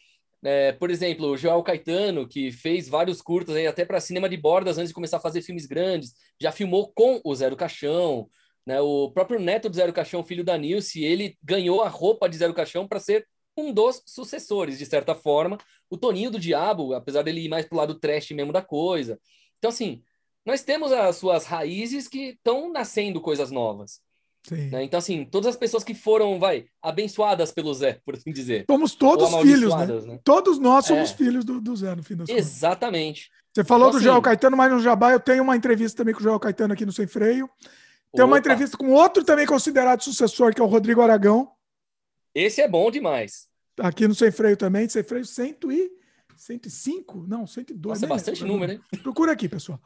é, 0.43 0.73
por 0.73 0.91
exemplo, 0.91 1.27
o 1.27 1.37
Joel 1.37 1.63
Caetano, 1.63 2.27
que 2.27 2.51
fez 2.51 2.89
vários 2.89 3.21
curtas 3.21 3.55
aí 3.57 3.67
até 3.67 3.85
para 3.85 4.01
cinema 4.01 4.27
de 4.27 4.39
bordas 4.39 4.79
antes 4.79 4.89
de 4.89 4.95
começar 4.95 5.19
a 5.19 5.21
fazer 5.21 5.43
filmes 5.43 5.67
grandes, 5.67 6.15
já 6.41 6.51
filmou 6.51 6.91
com 6.95 7.21
o 7.23 7.35
Zero 7.35 7.57
Caixão, 7.57 8.27
né? 8.67 8.81
O 8.81 9.11
próprio 9.11 9.39
neto 9.39 9.69
do 9.69 9.77
Zero 9.77 9.93
Caixão, 9.93 10.25
filho 10.25 10.43
da 10.43 10.57
Nilce, 10.57 11.05
ele 11.05 11.37
ganhou 11.43 11.83
a 11.83 11.89
roupa 11.89 12.27
de 12.27 12.39
Zero 12.39 12.55
Caixão 12.55 12.89
para 12.89 13.01
ser 13.01 13.27
um 13.55 13.71
dos 13.71 14.03
sucessores, 14.07 14.79
de 14.79 14.87
certa 14.87 15.15
forma. 15.15 15.59
O 15.91 15.99
Toninho 15.99 16.31
do 16.31 16.41
Diabo, 16.41 16.95
apesar 16.95 17.23
dele 17.23 17.45
ir 17.45 17.49
mais 17.49 17.67
pro 17.67 17.77
lado 17.77 17.95
trash 17.95 18.31
mesmo 18.31 18.51
da 18.53 18.63
coisa. 18.63 19.21
Então, 19.59 19.69
assim, 19.69 20.03
nós 20.45 20.63
temos 20.63 20.93
as 20.93 21.17
suas 21.17 21.45
raízes 21.45 22.09
que 22.09 22.31
estão 22.31 22.73
nascendo 22.73 23.21
coisas 23.21 23.51
novas. 23.51 24.01
Né? 24.51 24.83
Então, 24.83 24.99
assim, 24.99 25.25
todas 25.25 25.51
as 25.51 25.57
pessoas 25.57 25.85
que 25.85 25.95
foram, 25.95 26.39
vai, 26.41 26.67
abençoadas 26.83 27.53
pelo 27.53 27.73
Zé, 27.73 28.01
por 28.05 28.17
assim 28.17 28.33
dizer. 28.33 28.65
Somos 28.69 28.95
todos 28.95 29.33
filhos, 29.37 29.75
né? 29.75 29.87
né? 29.87 30.19
Todos 30.25 30.59
nós 30.59 30.85
somos 30.87 31.13
é. 31.13 31.15
filhos 31.15 31.45
do, 31.45 31.61
do, 31.61 31.77
Zé, 31.77 31.95
no 31.95 32.03
fim 32.03 32.17
das 32.17 32.29
Exatamente. 32.29 33.29
Contas. 33.29 33.43
Você 33.55 33.65
falou 33.65 33.89
então, 33.89 33.93
do 33.93 33.97
assim, 33.99 34.07
Joel 34.07 34.23
Caetano, 34.23 34.57
mas 34.57 34.73
no 34.73 34.81
Jabá 34.81 35.13
eu 35.13 35.21
tenho 35.21 35.43
uma 35.43 35.57
entrevista 35.57 35.99
também 35.99 36.15
com 36.15 36.21
o 36.21 36.23
Joel 36.23 36.41
Caetano 36.41 36.73
aqui 36.73 36.85
no 36.85 36.93
Sem 36.93 37.07
Freio. 37.07 37.49
Tem 38.15 38.25
uma 38.25 38.39
entrevista 38.39 38.77
com 38.77 38.91
outro 38.91 39.25
também 39.25 39.47
considerado 39.47 40.03
sucessor, 40.03 40.55
que 40.55 40.61
é 40.61 40.65
o 40.65 40.69
Rodrigo 40.69 41.01
Aragão. 41.01 41.51
Esse 42.35 42.61
é 42.61 42.69
bom 42.69 42.91
demais. 42.91 43.47
Aqui 43.79 44.09
no 44.09 44.15
Sem 44.15 44.31
Freio 44.31 44.57
também, 44.57 44.89
Sem 44.89 45.03
Freio 45.03 45.25
100 45.25 45.57
e 45.71 45.91
105? 46.37 47.27
Não, 47.29 47.47
102. 47.47 48.01
Nossa, 48.01 48.07
é 48.07 48.09
bastante 48.09 48.45
número, 48.45 48.73
hein? 48.73 48.81
Procura 49.03 49.33
aqui, 49.33 49.49
pessoal. 49.49 49.81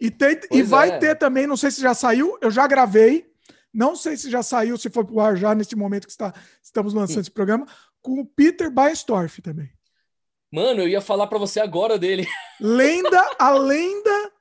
E, 0.00 0.10
tem, 0.10 0.40
e 0.50 0.62
vai 0.62 0.90
é. 0.92 0.98
ter 0.98 1.14
também, 1.16 1.46
não 1.46 1.56
sei 1.56 1.70
se 1.70 1.80
já 1.80 1.92
saiu, 1.92 2.38
eu 2.40 2.50
já 2.50 2.66
gravei, 2.66 3.30
não 3.72 3.94
sei 3.94 4.16
se 4.16 4.30
já 4.30 4.42
saiu, 4.42 4.78
se 4.78 4.88
for 4.88 5.04
pro 5.04 5.20
ar 5.20 5.36
já 5.36 5.54
neste 5.54 5.76
momento 5.76 6.06
que 6.06 6.12
está, 6.12 6.32
estamos 6.62 6.94
lançando 6.94 7.20
esse 7.20 7.30
programa, 7.30 7.66
com 8.00 8.20
o 8.20 8.26
Peter 8.26 8.70
Bainstorff 8.70 9.42
também. 9.42 9.70
Mano, 10.50 10.82
eu 10.82 10.88
ia 10.88 11.00
falar 11.00 11.26
para 11.26 11.38
você 11.38 11.60
agora 11.60 11.98
dele. 11.98 12.26
Lenda, 12.58 13.36
a 13.38 13.52
lenda 13.52 14.32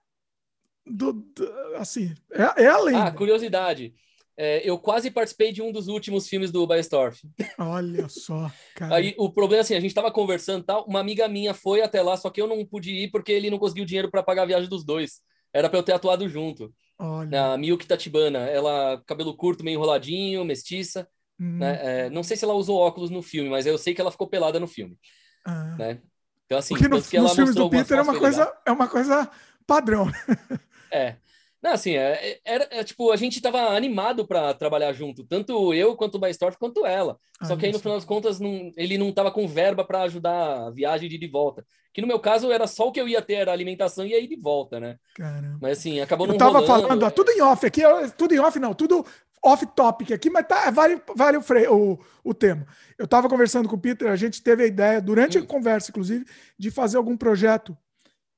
do, 0.85 1.13
do 1.13 1.75
assim, 1.75 2.15
é, 2.31 2.63
é 2.63 2.67
a 2.67 2.79
lenda. 2.79 3.03
Ah, 3.03 3.11
curiosidade. 3.11 3.93
É, 4.35 4.61
eu 4.67 4.79
quase 4.79 5.11
participei 5.11 5.51
de 5.51 5.61
um 5.61 5.69
dos 5.69 5.89
últimos 5.89 6.27
filmes 6.27 6.49
do 6.49 6.65
Baestorff. 6.65 7.27
Olha 7.57 8.07
só, 8.09 8.49
cara. 8.73 8.95
Aí 8.95 9.13
o 9.17 9.29
problema 9.29 9.59
é 9.59 9.63
assim, 9.63 9.75
a 9.75 9.81
gente 9.81 9.93
tava 9.93 10.09
conversando 10.11 10.63
tal, 10.63 10.85
uma 10.87 11.01
amiga 11.01 11.27
minha 11.27 11.53
foi 11.53 11.81
até 11.81 12.01
lá, 12.01 12.15
só 12.15 12.29
que 12.29 12.41
eu 12.41 12.47
não 12.47 12.65
pude 12.65 12.89
ir 12.91 13.11
porque 13.11 13.33
ele 13.33 13.49
não 13.49 13.59
conseguiu 13.59 13.83
dinheiro 13.83 14.09
para 14.09 14.23
pagar 14.23 14.43
a 14.43 14.45
viagem 14.45 14.69
dos 14.69 14.85
dois. 14.85 15.21
Era 15.53 15.69
para 15.69 15.79
eu 15.79 15.83
ter 15.83 15.93
atuado 15.93 16.27
junto. 16.27 16.73
Olha. 16.97 17.53
A 17.53 17.57
Milk 17.57 17.85
Tatibana, 17.85 18.39
ela 18.39 19.01
cabelo 19.05 19.35
curto, 19.35 19.63
meio 19.63 19.75
enroladinho, 19.75 20.45
mestiça. 20.45 21.07
Hum. 21.39 21.57
Né? 21.57 21.79
É, 21.81 22.09
não 22.09 22.23
sei 22.23 22.35
se 22.35 22.43
ela 22.43 22.53
usou 22.53 22.77
óculos 22.77 23.09
no 23.09 23.21
filme, 23.21 23.49
mas 23.49 23.65
eu 23.65 23.77
sei 23.77 23.93
que 23.93 24.01
ela 24.01 24.11
ficou 24.11 24.27
pelada 24.27 24.59
no 24.59 24.67
filme. 24.67 24.97
Ah. 25.45 25.75
Né? 25.77 26.01
Então, 26.45 26.57
assim, 26.57 26.73
Porque 26.73 26.87
no, 26.87 27.01
que 27.01 27.19
nos 27.19 27.35
filmes 27.35 27.55
do 27.55 27.69
Peter 27.69 27.97
é 27.97 28.01
uma, 28.01 28.17
coisa, 28.17 28.53
é 28.65 28.71
uma 28.71 28.87
coisa 28.87 29.29
padrão. 29.65 30.07
É. 30.91 31.17
Não, 31.61 31.71
assim, 31.71 31.95
é, 31.95 32.13
é, 32.13 32.39
era, 32.45 32.67
é, 32.71 32.83
tipo, 32.83 33.11
a 33.11 33.17
gente 33.17 33.41
tava 33.41 33.75
animado 33.75 34.25
para 34.25 34.53
trabalhar 34.53 34.93
junto, 34.93 35.25
tanto 35.25 35.73
eu 35.73 35.95
quanto 35.95 36.15
o 36.15 36.19
Baistorff 36.19 36.57
quanto 36.57 36.85
ela. 36.85 37.17
Ah, 37.39 37.45
Só 37.45 37.57
que 37.57 37.65
aí, 37.65 37.71
no 37.71 37.79
final 37.79 37.95
das 37.95 38.05
contas, 38.05 38.39
não, 38.39 38.71
ele 38.77 38.97
não 38.97 39.11
tava 39.11 39.29
com 39.29 39.47
verba 39.47 39.83
para 39.83 40.03
ajudar 40.03 40.67
a 40.67 40.69
viagem 40.71 41.09
de 41.09 41.15
ir 41.15 41.19
de 41.19 41.27
volta. 41.27 41.65
Que 41.93 42.01
no 42.01 42.07
meu 42.07 42.19
caso 42.19 42.51
era 42.51 42.65
só 42.65 42.87
o 42.87 42.91
que 42.91 43.01
eu 43.01 43.07
ia 43.07 43.21
ter, 43.21 43.33
era 43.33 43.51
alimentação 43.51 44.05
e 44.05 44.13
aí 44.13 44.27
de 44.27 44.37
volta, 44.37 44.79
né? 44.79 44.97
Caramba. 45.15 45.57
Mas 45.61 45.79
assim, 45.79 45.99
acabou 45.99 46.27
não 46.27 46.35
Eu 46.35 46.39
tava 46.39 46.59
rolando. 46.59 46.81
falando, 46.81 47.03
ó, 47.03 47.09
tudo 47.09 47.31
em 47.31 47.41
off 47.41 47.65
aqui, 47.65 47.81
tudo 48.17 48.33
em 48.33 48.39
off 48.39 48.57
não, 48.57 48.73
tudo 48.73 49.05
off-topic 49.43 50.11
aqui, 50.11 50.29
mas 50.29 50.45
tá, 50.47 50.69
vale, 50.69 51.01
vale 51.15 51.37
o, 51.37 51.41
freio, 51.41 51.73
o, 51.73 51.99
o 52.23 52.33
tema. 52.33 52.65
Eu 52.97 53.07
tava 53.07 53.29
conversando 53.29 53.67
com 53.67 53.75
o 53.75 53.79
Peter, 53.79 54.09
a 54.09 54.15
gente 54.15 54.41
teve 54.43 54.63
a 54.63 54.67
ideia, 54.67 55.01
durante 55.01 55.37
hum. 55.37 55.43
a 55.43 55.45
conversa, 55.45 55.91
inclusive, 55.91 56.25
de 56.57 56.69
fazer 56.69 56.97
algum 56.97 57.15
projeto 57.17 57.75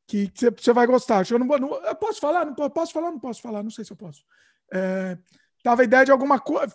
que 0.07 0.31
você 0.57 0.73
vai 0.73 0.85
gostar. 0.85 1.30
Eu, 1.30 1.39
não, 1.39 1.45
não, 1.45 1.85
eu 1.85 1.95
posso 1.95 2.19
falar? 2.19 2.45
Não 2.45 2.53
posso 2.53 2.91
falar? 2.91 3.11
Não 3.11 3.19
posso 3.19 3.41
falar? 3.41 3.63
Não 3.63 3.71
sei 3.71 3.85
se 3.85 3.91
eu 3.91 3.97
posso. 3.97 4.23
É, 4.73 5.17
tava 5.63 5.81
a 5.81 5.85
ideia 5.85 6.05
de 6.05 6.11
alguma 6.11 6.39
coisa. 6.39 6.73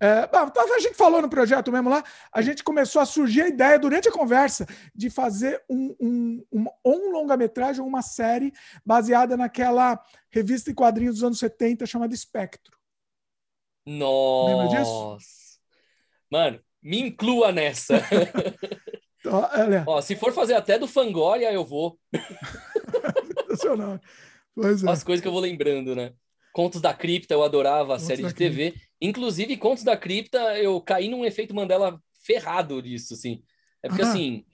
É, 0.00 0.28
a 0.32 0.80
gente 0.80 0.94
falou 0.94 1.22
no 1.22 1.30
projeto 1.30 1.70
mesmo 1.70 1.88
lá, 1.88 2.04
a 2.32 2.42
gente 2.42 2.64
começou 2.64 3.00
a 3.00 3.06
surgir 3.06 3.42
a 3.42 3.48
ideia 3.48 3.78
durante 3.78 4.08
a 4.08 4.12
conversa 4.12 4.66
de 4.94 5.08
fazer 5.08 5.62
um, 5.70 5.96
um, 6.00 6.44
um, 6.52 6.66
um 6.84 7.10
longa-metragem, 7.12 7.82
uma 7.82 8.02
série 8.02 8.52
baseada 8.84 9.36
naquela 9.36 9.98
revista 10.30 10.70
em 10.70 10.74
quadrinhos 10.74 11.16
dos 11.16 11.24
anos 11.24 11.38
70 11.38 11.86
chamada 11.86 12.12
Espectro. 12.12 12.76
Nossa! 13.86 14.56
Lembra 14.56 14.78
disso? 14.78 15.58
Mano, 16.30 16.60
me 16.82 17.00
inclua 17.00 17.52
nessa. 17.52 17.94
Ó, 19.86 20.00
se 20.00 20.16
for 20.16 20.32
fazer 20.32 20.54
até 20.54 20.78
do 20.78 20.86
Fangoria, 20.86 21.52
eu 21.52 21.64
vou. 21.64 21.98
Pois 24.54 24.84
é. 24.84 24.90
As 24.90 25.02
coisas 25.02 25.20
que 25.20 25.28
eu 25.28 25.32
vou 25.32 25.40
lembrando, 25.40 25.94
né? 25.94 26.12
Contos 26.52 26.80
da 26.80 26.94
Cripta, 26.94 27.34
eu 27.34 27.42
adorava 27.42 27.94
a 27.94 27.96
Contos 27.96 28.06
série 28.06 28.22
de 28.22 28.34
TV. 28.34 28.70
Cripta. 28.70 28.88
Inclusive, 29.00 29.56
Contos 29.56 29.82
da 29.82 29.96
Cripta, 29.96 30.38
eu 30.58 30.80
caí 30.80 31.08
num 31.08 31.24
efeito 31.24 31.54
Mandela 31.54 32.00
ferrado 32.24 32.80
disso, 32.80 33.14
assim. 33.14 33.42
É 33.82 33.88
porque, 33.88 34.02
ah. 34.02 34.08
assim, 34.08 34.44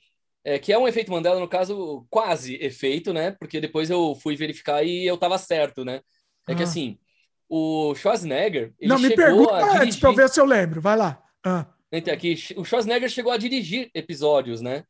é, 0.42 0.58
que 0.58 0.72
é 0.72 0.78
um 0.78 0.88
efeito 0.88 1.12
Mandela, 1.12 1.38
no 1.38 1.48
caso, 1.48 2.06
quase 2.08 2.54
efeito, 2.56 3.12
né? 3.12 3.32
Porque 3.32 3.60
depois 3.60 3.90
eu 3.90 4.14
fui 4.14 4.34
verificar 4.34 4.82
e 4.82 5.06
eu 5.06 5.18
tava 5.18 5.36
certo, 5.36 5.84
né? 5.84 6.00
É 6.48 6.52
ah. 6.52 6.54
que, 6.54 6.62
assim, 6.62 6.98
o 7.48 7.94
Schwarzenegger, 7.94 8.72
Não, 8.80 8.98
me 8.98 9.14
pergunta 9.14 9.56
antes 9.56 9.78
dirigir... 9.78 10.00
pra 10.00 10.10
eu 10.10 10.14
ver 10.14 10.28
se 10.28 10.40
eu 10.40 10.44
lembro. 10.44 10.80
Vai 10.80 10.96
lá. 10.96 11.22
Ah. 11.44 11.66
Tem 11.90 12.02
aqui, 12.12 12.36
o 12.56 12.64
Schwarzenegger 12.64 13.08
chegou 13.08 13.32
a 13.32 13.36
dirigir 13.36 13.90
episódios, 13.92 14.60
né? 14.60 14.84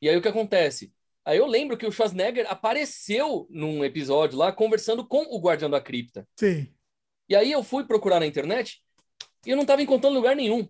E 0.00 0.08
aí 0.08 0.16
o 0.16 0.22
que 0.22 0.28
acontece? 0.28 0.92
Aí 1.24 1.36
eu 1.36 1.46
lembro 1.46 1.76
que 1.76 1.86
o 1.86 1.92
Schwarzenegger 1.92 2.50
apareceu 2.50 3.46
num 3.50 3.84
episódio 3.84 4.38
lá 4.38 4.50
conversando 4.50 5.06
com 5.06 5.24
o 5.24 5.40
Guardião 5.40 5.68
da 5.68 5.80
Cripta. 5.80 6.26
Sim. 6.36 6.72
E 7.28 7.36
aí 7.36 7.52
eu 7.52 7.62
fui 7.62 7.84
procurar 7.84 8.18
na 8.18 8.26
internet 8.26 8.82
e 9.44 9.50
eu 9.50 9.56
não 9.56 9.62
estava 9.62 9.82
encontrando 9.82 10.16
lugar 10.16 10.34
nenhum. 10.34 10.66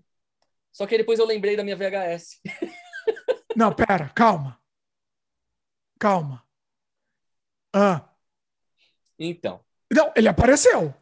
Só 0.72 0.84
que 0.84 0.98
depois 0.98 1.20
eu 1.20 1.26
lembrei 1.26 1.56
da 1.56 1.62
minha 1.62 1.76
VHS. 1.76 2.40
Não, 3.56 3.74
pera, 3.74 4.08
calma. 4.10 4.60
Calma. 5.98 6.44
Ah. 7.72 8.08
Então. 9.18 9.64
Não, 9.92 10.12
ele 10.14 10.28
apareceu. 10.28 10.94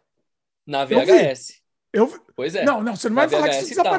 Na 0.67 0.85
VHS. 0.85 1.63
Eu, 1.93 2.07
eu 2.07 2.27
Pois 2.35 2.55
é. 2.55 2.65
Não, 2.65 2.83
não, 2.83 2.97
você 2.97 3.09
não 3.09 3.17
vai 3.17 3.29
falar 3.29 3.49
que 3.49 3.57
isso 3.57 3.75
tá. 3.83 3.91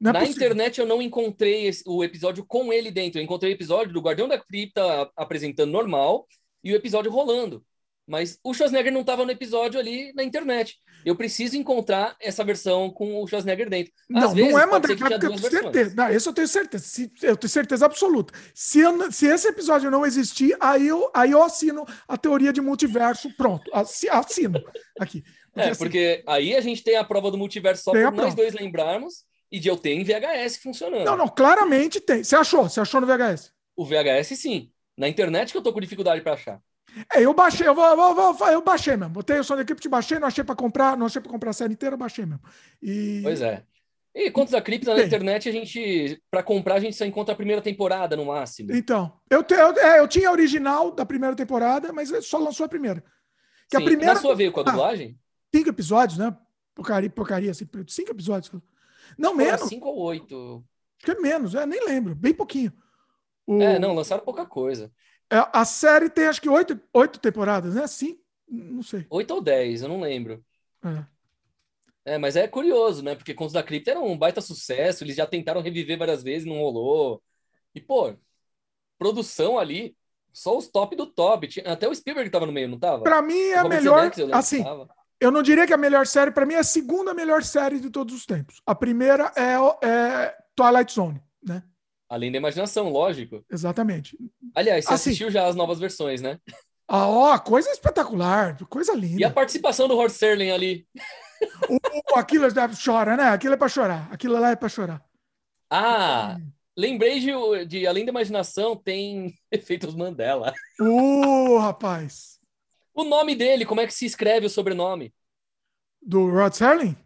Não 0.00 0.10
é 0.10 0.14
Na 0.14 0.24
internet 0.26 0.78
eu 0.78 0.86
não 0.86 1.00
encontrei 1.00 1.70
o 1.86 2.04
episódio 2.04 2.44
com 2.44 2.72
ele 2.72 2.90
dentro. 2.90 3.18
Eu 3.18 3.24
encontrei 3.24 3.52
o 3.52 3.54
episódio 3.54 3.92
do 3.92 4.00
Guardião 4.00 4.28
da 4.28 4.38
Cripta 4.38 5.10
apresentando 5.16 5.70
normal 5.70 6.26
e 6.62 6.72
o 6.72 6.76
episódio 6.76 7.10
rolando. 7.10 7.64
Mas 8.06 8.38
o 8.44 8.54
Schwarzenegger 8.54 8.92
não 8.92 9.00
estava 9.00 9.24
no 9.24 9.32
episódio 9.32 9.80
ali 9.80 10.12
na 10.14 10.22
internet. 10.22 10.76
Eu 11.04 11.16
preciso 11.16 11.56
encontrar 11.56 12.16
essa 12.20 12.44
versão 12.44 12.88
com 12.88 13.20
o 13.20 13.26
Schwarzenegger 13.26 13.68
dentro. 13.68 13.92
Às 14.14 14.22
não, 14.22 14.34
vezes, 14.34 14.52
não 14.52 14.60
é 14.60 14.66
Mandela, 14.66 15.10
eu 15.10 15.18
tenho 15.18 15.38
certeza. 15.38 15.94
Não, 15.96 16.10
isso 16.10 16.28
eu 16.28 16.32
tenho 16.32 16.48
certeza. 16.48 16.84
Se, 16.84 17.12
eu 17.22 17.36
tenho 17.36 17.50
certeza 17.50 17.86
absoluta. 17.86 18.32
Se, 18.54 18.78
eu, 18.78 19.10
se 19.10 19.26
esse 19.26 19.48
episódio 19.48 19.90
não 19.90 20.06
existir, 20.06 20.56
aí 20.60 20.86
eu, 20.86 21.10
aí 21.12 21.32
eu 21.32 21.42
assino 21.42 21.84
a 22.06 22.16
teoria 22.16 22.52
de 22.52 22.60
multiverso. 22.60 23.28
Pronto, 23.36 23.68
assino 23.74 24.62
aqui. 25.00 25.22
Porque, 25.52 25.68
é, 25.68 25.70
assim, 25.70 25.78
porque 25.78 26.24
aí 26.28 26.54
a 26.54 26.60
gente 26.60 26.84
tem 26.84 26.96
a 26.96 27.04
prova 27.04 27.30
do 27.30 27.38
multiverso 27.38 27.84
só 27.84 27.90
por 27.90 28.12
nós 28.12 28.34
dois 28.34 28.54
lembrarmos 28.54 29.24
e 29.50 29.60
de 29.60 29.68
eu 29.68 29.76
ter 29.76 29.92
em 29.92 30.04
VHS 30.04 30.58
funcionando. 30.58 31.04
Não, 31.04 31.16
não, 31.16 31.28
claramente 31.28 32.00
tem. 32.00 32.24
Você 32.24 32.36
achou? 32.36 32.68
Você 32.68 32.80
achou 32.80 33.00
no 33.00 33.06
VHS? 33.06 33.52
O 33.76 33.84
VHS, 33.84 34.36
sim. 34.36 34.70
Na 34.96 35.08
internet 35.08 35.52
que 35.52 35.58
eu 35.58 35.62
tô 35.62 35.72
com 35.72 35.80
dificuldade 35.80 36.22
para 36.22 36.32
achar. 36.32 36.60
É, 37.12 37.22
eu 37.22 37.34
baixei, 37.34 37.68
eu, 37.68 37.74
vou, 37.74 38.14
vou, 38.14 38.34
vou, 38.34 38.48
eu 38.48 38.62
baixei 38.62 38.96
mesmo. 38.96 39.12
Botei 39.12 39.38
o 39.38 39.44
som 39.44 39.54
da 39.54 39.62
equipe, 39.62 39.88
baixei, 39.88 40.18
não 40.18 40.28
achei 40.28 40.42
para 40.42 40.54
comprar, 40.54 40.96
não 40.96 41.06
achei 41.06 41.20
para 41.20 41.30
comprar 41.30 41.50
a 41.50 41.52
série 41.52 41.74
inteira, 41.74 41.94
eu 41.94 41.98
baixei 41.98 42.24
mesmo. 42.24 42.42
E... 42.82 43.20
Pois 43.22 43.42
é. 43.42 43.62
E 44.14 44.30
contos 44.30 44.52
da 44.52 44.62
cripta 44.62 44.94
na 44.94 45.02
internet, 45.02 45.46
a 45.46 45.52
gente, 45.52 46.22
para 46.30 46.42
comprar, 46.42 46.76
a 46.76 46.80
gente 46.80 46.96
só 46.96 47.04
encontra 47.04 47.34
a 47.34 47.36
primeira 47.36 47.60
temporada 47.60 48.16
no 48.16 48.24
máximo. 48.24 48.74
Então, 48.74 49.12
eu, 49.28 49.42
te, 49.42 49.52
eu, 49.52 49.76
é, 49.76 50.00
eu 50.00 50.08
tinha 50.08 50.30
a 50.30 50.32
original 50.32 50.90
da 50.90 51.04
primeira 51.04 51.36
temporada, 51.36 51.92
mas 51.92 52.10
só 52.24 52.38
lançou 52.38 52.64
a 52.64 52.68
primeira. 52.68 53.04
Que 53.68 53.76
Sim, 53.76 53.82
a 53.82 53.84
primeira... 53.84 54.14
Na 54.14 54.20
sua 54.20 54.34
veio 54.34 54.52
com 54.52 54.60
a 54.60 54.62
ah, 54.62 54.70
dublagem? 54.70 55.18
Ah, 55.18 55.48
cinco 55.54 55.68
episódios, 55.68 56.16
né? 56.18 56.34
Porcaria, 56.74 57.10
porcaria, 57.10 57.50
assim, 57.50 57.68
cinco 57.88 58.10
episódios. 58.10 58.50
Não, 59.18 59.34
menos. 59.34 59.68
Cinco 59.68 59.88
ou 59.88 59.98
oito. 60.04 60.64
Acho 60.98 61.06
que 61.06 61.10
é 61.18 61.20
menos, 61.20 61.54
é, 61.54 61.66
nem 61.66 61.84
lembro, 61.84 62.14
bem 62.14 62.32
pouquinho. 62.32 62.72
O... 63.46 63.60
É, 63.60 63.78
não, 63.78 63.94
lançaram 63.94 64.24
pouca 64.24 64.46
coisa. 64.46 64.92
É, 65.30 65.36
a 65.52 65.64
série 65.64 66.08
tem 66.08 66.26
acho 66.26 66.40
que 66.40 66.48
oito, 66.48 66.80
oito 66.92 67.18
temporadas, 67.18 67.74
né? 67.74 67.86
Sim, 67.86 68.18
não 68.48 68.82
sei. 68.82 69.06
Oito 69.10 69.34
ou 69.34 69.40
dez, 69.40 69.82
eu 69.82 69.88
não 69.88 70.00
lembro. 70.00 70.44
É. 70.84 72.14
é. 72.14 72.18
mas 72.18 72.36
é 72.36 72.46
curioso, 72.46 73.02
né? 73.02 73.14
Porque 73.14 73.34
Contos 73.34 73.52
da 73.52 73.62
Cripta 73.62 73.90
era 73.92 74.00
um 74.00 74.16
baita 74.16 74.40
sucesso, 74.40 75.04
eles 75.04 75.16
já 75.16 75.26
tentaram 75.26 75.60
reviver 75.60 75.98
várias 75.98 76.22
vezes, 76.22 76.46
não 76.46 76.58
rolou. 76.58 77.22
E, 77.74 77.80
pô, 77.80 78.14
produção 78.98 79.58
ali 79.58 79.96
só 80.32 80.56
os 80.56 80.68
top 80.68 80.94
do 80.94 81.06
top. 81.06 81.48
Até 81.64 81.88
o 81.88 81.94
Spielberg 81.94 82.30
tava 82.30 82.46
no 82.46 82.52
meio, 82.52 82.68
não 82.68 82.78
tava? 82.78 83.02
Pra 83.02 83.22
mim 83.22 83.38
é 83.38 83.58
a 83.58 83.64
melhor. 83.64 84.12
eu 84.18 84.34
assim, 84.34 84.62
eu 85.20 85.30
não 85.30 85.42
diria 85.42 85.66
que 85.66 85.72
é 85.72 85.74
a 85.74 85.78
melhor 85.78 86.06
série, 86.06 86.30
para 86.30 86.46
mim 86.46 86.54
é 86.54 86.58
a 86.58 86.64
segunda 86.64 87.14
melhor 87.14 87.42
série 87.42 87.80
de 87.80 87.90
todos 87.90 88.14
os 88.14 88.26
tempos. 88.26 88.60
A 88.66 88.74
primeira 88.74 89.32
é, 89.36 89.54
é 89.86 90.34
Twilight 90.54 90.92
Zone, 90.92 91.22
né? 91.42 91.62
Além 92.08 92.30
da 92.30 92.38
imaginação, 92.38 92.88
lógico. 92.88 93.44
Exatamente. 93.50 94.16
Aliás, 94.54 94.84
você 94.84 94.94
assim, 94.94 95.10
assistiu 95.10 95.30
já 95.30 95.46
as 95.46 95.56
novas 95.56 95.78
versões, 95.78 96.22
né? 96.22 96.38
Ah, 96.88 97.08
ó, 97.08 97.36
coisa 97.38 97.68
espetacular, 97.70 98.56
coisa 98.68 98.94
linda. 98.94 99.20
E 99.20 99.24
a 99.24 99.30
participação 99.30 99.88
do 99.88 99.96
Hort 99.96 100.12
Sterling 100.12 100.50
ali? 100.50 100.86
O, 101.68 102.18
aquilo 102.18 102.46
chora, 102.82 103.14
né? 103.14 103.24
Aquilo 103.24 103.52
é 103.52 103.56
para 103.58 103.68
chorar. 103.68 104.08
Aquilo 104.10 104.40
lá 104.40 104.52
é 104.52 104.56
para 104.56 104.70
chorar. 104.70 105.04
Ah, 105.68 106.38
lembrei 106.74 107.20
de, 107.20 107.66
de 107.66 107.86
Além 107.86 108.06
da 108.06 108.10
Imaginação 108.10 108.74
tem 108.74 109.34
efeitos 109.52 109.94
Mandela. 109.94 110.54
Uh, 110.80 111.58
rapaz. 111.58 112.35
O 112.96 113.04
nome 113.04 113.36
dele, 113.36 113.66
como 113.66 113.82
é 113.82 113.86
que 113.86 113.92
se 113.92 114.06
escreve 114.06 114.46
o 114.46 114.50
sobrenome? 114.50 115.14
Do 116.00 116.30
Rod 116.30 116.54
Serling? 116.54 116.96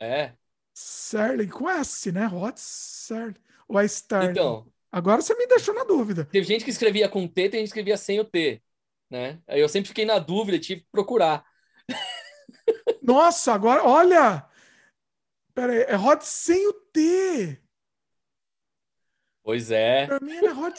É. 0.00 0.32
Serling, 0.74 1.46
com 1.46 1.70
S, 1.70 2.10
né? 2.10 2.26
Rod 2.26 2.56
Serling. 2.56 3.36
Ou 3.68 3.78
é 3.78 3.84
Sterling? 3.84 4.30
Então. 4.32 4.66
Agora 4.90 5.22
você 5.22 5.36
me 5.36 5.46
deixou 5.46 5.72
na 5.72 5.84
dúvida. 5.84 6.24
Teve 6.24 6.44
gente 6.44 6.64
que 6.64 6.70
escrevia 6.70 7.08
com 7.08 7.28
T, 7.28 7.48
tem 7.48 7.60
gente 7.60 7.66
que 7.66 7.78
escrevia 7.78 7.96
sem 7.96 8.18
o 8.18 8.24
T, 8.24 8.60
né? 9.08 9.40
Aí 9.46 9.60
eu 9.60 9.68
sempre 9.68 9.88
fiquei 9.88 10.04
na 10.04 10.18
dúvida, 10.18 10.58
tive 10.58 10.80
que 10.80 10.88
procurar. 10.90 11.44
Nossa, 13.00 13.52
agora, 13.52 13.84
olha! 13.84 14.44
Pera 15.54 15.72
aí, 15.72 15.82
é 15.82 15.94
Rod 15.94 16.20
sem 16.22 16.66
o 16.66 16.72
T. 16.72 17.62
Pois 19.44 19.70
é. 19.70 20.06
Pra 20.06 20.18
mim 20.20 20.34
era 20.34 20.52
Rod 20.52 20.74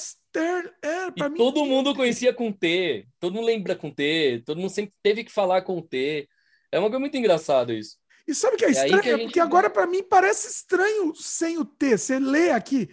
É, 0.82 1.11
pra 1.11 1.30
mim... 1.30 1.38
todo 1.38 1.66
mundo 1.66 1.95
conhecia 1.95 2.33
com 2.33 2.51
T. 2.51 3.08
Todo 3.19 3.33
mundo 3.33 3.45
lembra 3.45 3.75
com 3.75 3.91
T. 3.91 4.43
Todo 4.45 4.59
mundo 4.59 4.69
sempre 4.69 4.93
teve 5.01 5.24
que 5.24 5.32
falar 5.32 5.64
com 5.64 5.82
T. 5.82 6.30
É 6.72 6.80
uma 6.80 6.90
coisa 6.90 6.99
muito 6.99 7.17
engraçada 7.17 7.74
isso. 7.74 7.98
E 8.27 8.35
sabe 8.35 8.56
o 8.56 8.58
que 8.58 8.66
é, 8.66 8.67
é 8.67 8.72
estranho? 8.72 9.16
É 9.16 9.17
porque 9.24 9.40
agora 9.40 9.69
para 9.69 9.88
mim 9.88 10.03
parece 10.03 10.48
estranho 10.48 11.16
sem 11.16 11.58
o 11.58 11.66
T. 11.66 11.98
Você 11.98 12.19
lê 12.19 12.51
aqui 12.51 12.90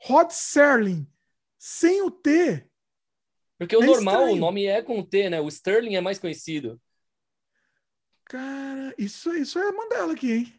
Rod 0.00 0.30
Serling 0.30 1.06
sem 1.58 2.00
o 2.02 2.10
T. 2.10 2.64
Porque 3.58 3.76
o 3.76 3.82
é 3.82 3.86
normal, 3.86 4.14
estranho. 4.14 4.36
o 4.36 4.40
nome 4.40 4.66
é 4.66 4.80
com 4.80 5.00
o 5.00 5.04
T, 5.04 5.28
né? 5.28 5.40
O 5.40 5.48
Sterling 5.48 5.96
é 5.96 6.00
mais 6.00 6.18
conhecido. 6.18 6.80
Cara, 8.24 8.94
isso, 8.96 9.34
isso 9.34 9.58
é 9.58 9.72
Mandela 9.72 10.12
aqui, 10.12 10.32
hein? 10.32 10.54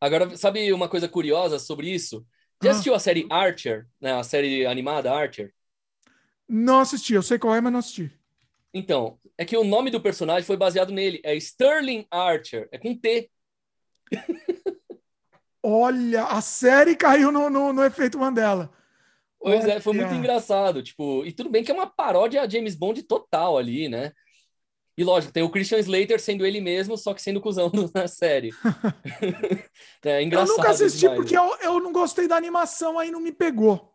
Agora, 0.00 0.36
sabe 0.36 0.72
uma 0.72 0.88
coisa 0.88 1.08
curiosa 1.08 1.58
sobre 1.58 1.90
isso? 1.90 2.26
Já 2.62 2.70
ah. 2.70 2.72
assistiu 2.72 2.94
a 2.94 2.98
série 2.98 3.26
Archer, 3.30 3.86
né? 4.00 4.12
A 4.12 4.22
série 4.22 4.66
animada 4.66 5.12
Archer? 5.12 5.52
Não 6.48 6.80
assisti, 6.80 7.14
eu 7.14 7.22
sei 7.22 7.38
qual 7.38 7.54
é, 7.54 7.60
mas 7.60 7.72
não 7.72 7.80
assisti. 7.80 8.10
Então, 8.72 9.18
é 9.38 9.44
que 9.44 9.56
o 9.56 9.64
nome 9.64 9.90
do 9.90 10.00
personagem 10.00 10.46
foi 10.46 10.56
baseado 10.56 10.92
nele. 10.92 11.20
É 11.24 11.34
Sterling 11.34 12.06
Archer. 12.10 12.68
É 12.70 12.78
com 12.78 12.96
T. 12.96 13.30
Olha, 15.62 16.24
a 16.24 16.40
série 16.40 16.94
caiu 16.94 17.32
no, 17.32 17.50
no, 17.50 17.72
no 17.72 17.84
efeito 17.84 18.18
Mandela. 18.18 18.70
Pois 19.38 19.64
Olha. 19.64 19.72
é, 19.72 19.80
foi 19.80 19.94
muito 19.94 20.14
engraçado. 20.14 20.82
Tipo, 20.82 21.24
e 21.24 21.32
tudo 21.32 21.50
bem 21.50 21.64
que 21.64 21.70
é 21.70 21.74
uma 21.74 21.86
paródia 21.86 22.42
a 22.42 22.48
James 22.48 22.74
Bond 22.74 23.02
total 23.02 23.58
ali, 23.58 23.88
né? 23.88 24.12
E 24.96 25.04
lógico, 25.04 25.32
tem 25.32 25.42
o 25.42 25.50
Christian 25.50 25.78
Slater 25.78 26.18
sendo 26.18 26.46
ele 26.46 26.60
mesmo, 26.60 26.96
só 26.96 27.12
que 27.12 27.20
sendo 27.20 27.40
cuzão 27.40 27.70
na 27.94 28.08
série. 28.08 28.50
é 30.02 30.22
engraçado. 30.22 30.50
Eu 30.50 30.56
nunca 30.56 30.70
assisti 30.70 31.00
demais. 31.00 31.18
porque 31.18 31.36
eu, 31.36 31.56
eu 31.60 31.80
não 31.80 31.92
gostei 31.92 32.26
da 32.26 32.36
animação, 32.36 32.98
aí 32.98 33.10
não 33.10 33.20
me 33.20 33.32
pegou. 33.32 33.92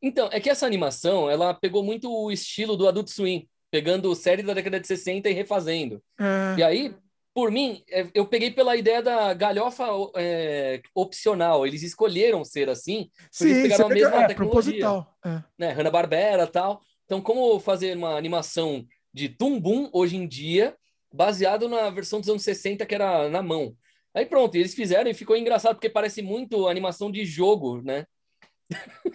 Então, 0.00 0.28
é 0.32 0.38
que 0.40 0.48
essa 0.48 0.66
animação, 0.66 1.28
ela 1.28 1.52
pegou 1.52 1.82
muito 1.82 2.10
o 2.10 2.30
estilo 2.30 2.76
do 2.76 2.86
Adult 2.86 3.08
Swim, 3.08 3.48
pegando 3.70 4.14
série 4.14 4.42
da 4.42 4.54
década 4.54 4.78
de 4.78 4.86
60 4.86 5.28
e 5.28 5.32
refazendo. 5.32 6.02
É... 6.18 6.58
E 6.58 6.62
aí, 6.62 6.94
por 7.34 7.50
mim, 7.50 7.82
é, 7.88 8.06
eu 8.14 8.26
peguei 8.26 8.50
pela 8.50 8.76
ideia 8.76 9.02
da 9.02 9.34
galhofa 9.34 9.86
é, 10.16 10.80
opcional. 10.94 11.66
Eles 11.66 11.82
escolheram 11.82 12.44
ser 12.44 12.68
assim, 12.68 13.10
Sim, 13.30 13.48
eles 13.48 13.62
pegaram 13.62 13.86
a 13.86 13.88
mesma 13.88 14.22
é, 14.22 14.26
tecnologia. 14.26 15.06
É. 15.24 15.42
Né? 15.58 15.70
Hanna-Barbera 15.72 16.46
tal. 16.46 16.80
Então, 17.04 17.20
como 17.20 17.58
fazer 17.58 17.96
uma 17.96 18.16
animação 18.16 18.86
de 19.12 19.28
Tumbum 19.28 19.90
hoje 19.92 20.16
em 20.16 20.26
dia, 20.26 20.76
baseado 21.12 21.68
na 21.68 21.90
versão 21.90 22.20
dos 22.20 22.28
anos 22.28 22.42
60 22.42 22.86
que 22.86 22.94
era 22.94 23.28
na 23.28 23.42
mão. 23.42 23.76
Aí 24.14 24.26
pronto, 24.26 24.54
eles 24.56 24.74
fizeram 24.74 25.10
e 25.10 25.14
ficou 25.14 25.36
engraçado 25.36 25.74
porque 25.76 25.88
parece 25.88 26.22
muito 26.22 26.68
animação 26.68 27.10
de 27.10 27.24
jogo, 27.24 27.80
né? 27.82 28.06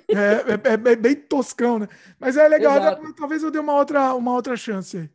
É, 0.09 0.53
é, 0.53 0.89
é, 0.89 0.91
é 0.91 0.95
bem 0.95 1.15
toscão, 1.15 1.79
né? 1.79 1.87
Mas 2.19 2.37
é 2.37 2.47
legal, 2.47 2.79
né? 2.79 3.13
talvez 3.17 3.43
eu 3.43 3.51
dê 3.51 3.59
uma 3.59 3.75
outra, 3.75 4.13
uma 4.13 4.33
outra 4.33 4.55
chance. 4.55 5.09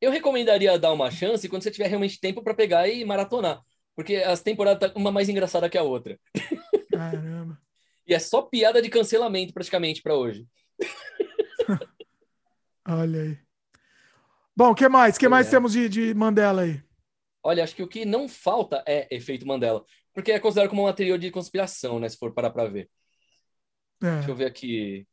Eu 0.00 0.10
recomendaria 0.10 0.78
dar 0.78 0.92
uma 0.92 1.10
chance 1.10 1.48
quando 1.48 1.62
você 1.62 1.70
tiver 1.70 1.88
realmente 1.88 2.20
tempo 2.20 2.42
para 2.42 2.54
pegar 2.54 2.88
e 2.88 3.04
maratonar, 3.04 3.62
porque 3.94 4.16
as 4.16 4.42
temporadas 4.42 4.92
tá 4.92 4.98
uma 4.98 5.12
mais 5.12 5.28
engraçada 5.28 5.68
que 5.68 5.78
a 5.78 5.82
outra. 5.82 6.18
Caramba. 6.90 7.58
e 8.06 8.14
é 8.14 8.18
só 8.18 8.42
piada 8.42 8.82
de 8.82 8.88
cancelamento 8.88 9.52
praticamente 9.52 10.02
para 10.02 10.14
hoje. 10.14 10.46
Olha 12.88 13.22
aí. 13.22 13.49
Bom, 14.56 14.70
o 14.70 14.74
que 14.74 14.88
mais? 14.88 15.16
que 15.16 15.28
mais 15.28 15.46
é. 15.46 15.50
temos 15.50 15.72
de, 15.72 15.88
de 15.88 16.14
Mandela 16.14 16.62
aí? 16.62 16.82
Olha, 17.42 17.64
acho 17.64 17.74
que 17.74 17.82
o 17.82 17.88
que 17.88 18.04
não 18.04 18.28
falta 18.28 18.82
é 18.86 19.08
efeito 19.14 19.46
Mandela, 19.46 19.84
porque 20.12 20.32
é 20.32 20.38
considerado 20.38 20.70
como 20.70 20.82
uma 20.82 20.92
teoria 20.92 21.18
de 21.18 21.30
conspiração, 21.30 21.98
né? 21.98 22.08
Se 22.08 22.18
for 22.18 22.34
parar 22.34 22.50
para 22.50 22.68
ver. 22.68 22.90
É. 24.02 24.16
Deixa 24.16 24.30
eu 24.30 24.36
ver 24.36 24.46
aqui. 24.46 25.06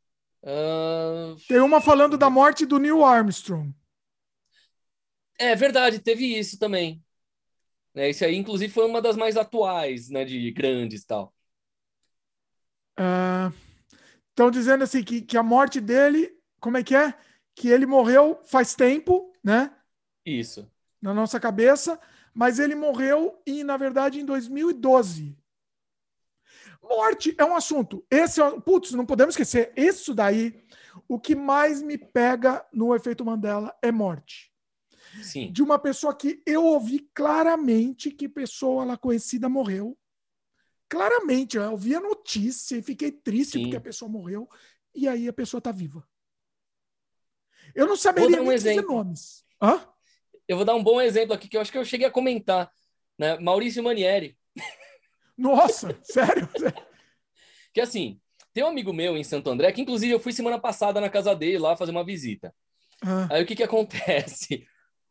Uh... 0.43 1.35
Tem 1.48 1.59
uma 1.59 1.82
falando 1.82 2.17
da 2.17 2.30
morte 2.30 2.66
do 2.66 2.80
Neil 2.80 3.03
Armstrong. 3.03 3.74
É 5.40 5.56
verdade, 5.56 5.99
teve 5.99 6.25
isso 6.38 6.57
também. 6.57 7.03
Né, 7.93 8.09
esse 8.09 8.25
aí, 8.25 8.35
inclusive, 8.35 8.72
foi 8.72 8.85
uma 8.85 9.01
das 9.01 9.16
mais 9.16 9.38
atuais, 9.38 10.09
né? 10.09 10.25
De 10.25 10.51
grandes 10.51 11.03
e 11.03 11.07
tal. 11.07 11.33
Estão 14.30 14.48
uh... 14.48 14.51
dizendo 14.51 14.83
assim 14.83 15.03
que, 15.03 15.22
que 15.22 15.38
a 15.38 15.43
morte 15.43 15.80
dele, 15.80 16.35
como 16.59 16.77
é 16.77 16.83
que 16.83 16.95
é? 16.95 17.14
Que 17.58 17.69
ele 17.69 17.86
morreu 17.86 18.40
faz 18.44 18.76
tempo 18.76 19.27
né? 19.48 19.72
Isso. 20.26 20.69
Na 21.02 21.14
nossa 21.14 21.40
cabeça, 21.40 21.98
mas 22.34 22.60
ele 22.60 22.76
morreu 22.76 23.42
e 23.45 23.64
na 23.64 23.77
verdade 23.77 24.19
em 24.19 24.26
2012. 24.26 25.38
Morte 26.84 27.34
é 27.38 27.45
um 27.45 27.56
assunto. 27.56 28.06
Esse 28.11 28.42
é, 28.42 28.60
putz, 28.60 28.92
não 28.92 29.06
podemos 29.06 29.34
esquecer. 29.34 29.72
Isso 29.76 30.14
daí, 30.14 30.61
o 31.08 31.18
que 31.18 31.34
mais 31.34 31.82
me 31.82 31.98
pega 31.98 32.66
no 32.74 32.94
efeito 32.94 33.24
Mandela 33.24 33.74
é 33.82 33.90
morte. 33.90 34.52
Sim. 35.24 35.50
De 35.50 35.64
uma 35.64 35.80
pessoa 35.80 36.14
que 36.14 36.44
eu 36.45 36.66
ouvi 36.66 37.00
claramente 37.14 38.11
que 38.11 38.27
pessoa 38.27 38.84
lá 38.84 38.98
conhecida 38.98 39.48
morreu. 39.48 39.98
Claramente, 40.90 41.56
eu 41.56 41.72
ouvi 41.72 41.95
a 41.95 42.02
notícia 42.02 42.76
e 42.76 42.82
fiquei 42.82 43.11
triste 43.11 43.53
Sim. 43.53 43.64
porque 43.64 43.77
a 43.77 43.82
pessoa 43.82 44.11
morreu 44.11 44.50
e 44.94 45.08
aí 45.08 45.27
a 45.27 45.34
pessoa 45.34 45.60
está 45.60 45.72
viva. 45.72 46.06
Eu 47.76 47.88
não 47.88 47.96
saberia 47.96 48.42
um 48.42 48.50
dizer 48.50 48.82
nomes. 48.82 49.44
Hã? 49.62 49.82
Eu 50.48 50.56
vou 50.58 50.66
dar 50.66 50.76
um 50.76 50.84
bom 50.84 51.02
exemplo 51.02 51.34
aqui 51.34 51.48
que 51.48 51.58
eu 51.58 51.62
acho 51.62 51.72
que 51.72 51.78
eu 51.78 51.86
cheguei 51.86 52.08
a 52.08 52.12
comentar. 52.12 52.72
Né? 53.18 53.38
Maurício 53.40 53.84
Manieri. 53.84 54.38
Nossa, 55.38 55.98
sério? 56.04 56.50
que 57.74 57.82
assim, 57.82 58.20
tem 58.54 58.64
um 58.64 58.68
amigo 58.68 58.92
meu 58.92 59.18
em 59.18 59.24
Santo 59.24 59.50
André, 59.50 59.72
que 59.72 59.82
inclusive 59.82 60.12
eu 60.14 60.20
fui 60.20 60.32
semana 60.34 60.60
passada 60.60 61.00
na 61.00 61.10
casa 61.10 61.36
dele 61.36 61.60
lá 61.60 61.76
fazer 61.76 61.92
uma 61.92 62.06
visita. 62.06 62.54
Ah. 63.04 63.28
Aí 63.32 63.44
o 63.44 63.46
que 63.46 63.56
que 63.56 63.64
acontece? 63.64 64.66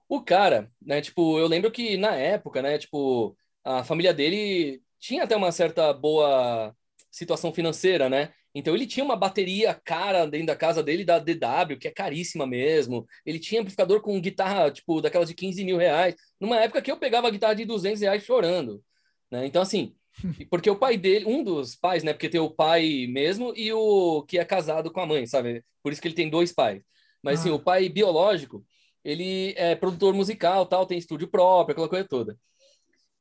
O 0.09 0.23
cara, 0.23 0.71
né, 0.81 1.01
tipo, 1.01 1.39
eu 1.39 1.47
lembro 1.47 1.71
que 1.71 1.97
na 1.97 2.15
época, 2.15 2.63
né, 2.63 2.79
tipo, 2.79 3.37
a 3.65 3.85
família 3.85 4.15
dele 4.15 4.83
tinha 4.99 5.25
até 5.25 5.37
uma 5.37 5.53
certa 5.53 5.93
boa 5.93 6.75
situação 7.11 7.53
financeira, 7.53 8.09
né? 8.09 8.33
Então 8.59 8.75
ele 8.75 8.87
tinha 8.87 9.05
uma 9.05 9.15
bateria 9.15 9.75
cara 9.85 10.25
dentro 10.27 10.47
da 10.47 10.57
casa 10.57 10.83
dele 10.83 11.05
da 11.05 11.19
DW, 11.19 11.77
que 11.79 11.89
é 11.89 11.91
caríssima 11.91 12.47
mesmo. 12.47 13.07
Ele 13.27 13.39
tinha 13.39 13.61
amplificador 13.61 14.01
com 14.01 14.19
guitarra, 14.19 14.71
tipo, 14.71 15.03
daquelas 15.03 15.29
de 15.29 15.35
15 15.35 15.63
mil 15.63 15.77
reais. 15.77 16.15
Numa 16.41 16.59
época 16.59 16.81
que 16.81 16.91
eu 16.91 16.97
pegava 16.97 17.31
guitarra 17.31 17.53
de 17.53 17.67
200 17.67 18.01
reais 18.01 18.25
chorando. 18.25 18.83
Né? 19.31 19.45
Então, 19.45 19.61
assim, 19.61 19.95
porque 20.51 20.71
o 20.71 20.79
pai 20.79 20.97
dele, 20.97 21.27
um 21.27 21.45
dos 21.45 21.77
pais, 21.77 22.03
né? 22.03 22.15
Porque 22.15 22.31
tem 22.31 22.41
o 22.41 22.49
pai 22.49 23.07
mesmo 23.11 23.53
e 23.55 23.71
o 23.75 24.23
que 24.23 24.39
é 24.39 24.45
casado 24.45 24.91
com 24.91 25.01
a 25.01 25.07
mãe, 25.07 25.27
sabe? 25.27 25.63
Por 25.83 25.93
isso 25.93 26.01
que 26.01 26.09
ele 26.09 26.15
tem 26.15 26.31
dois 26.31 26.51
pais. 26.51 26.83
Mas, 27.23 27.41
ah. 27.41 27.43
assim, 27.43 27.51
o 27.51 27.61
pai 27.61 27.91
biológico, 27.91 28.65
ele 29.05 29.53
é 29.59 29.75
produtor 29.75 30.15
musical, 30.15 30.65
tal, 30.65 30.87
tem 30.87 30.97
estúdio 30.97 31.29
próprio, 31.29 31.73
aquela 31.73 31.91
coisa 31.91 32.09
toda. 32.09 32.39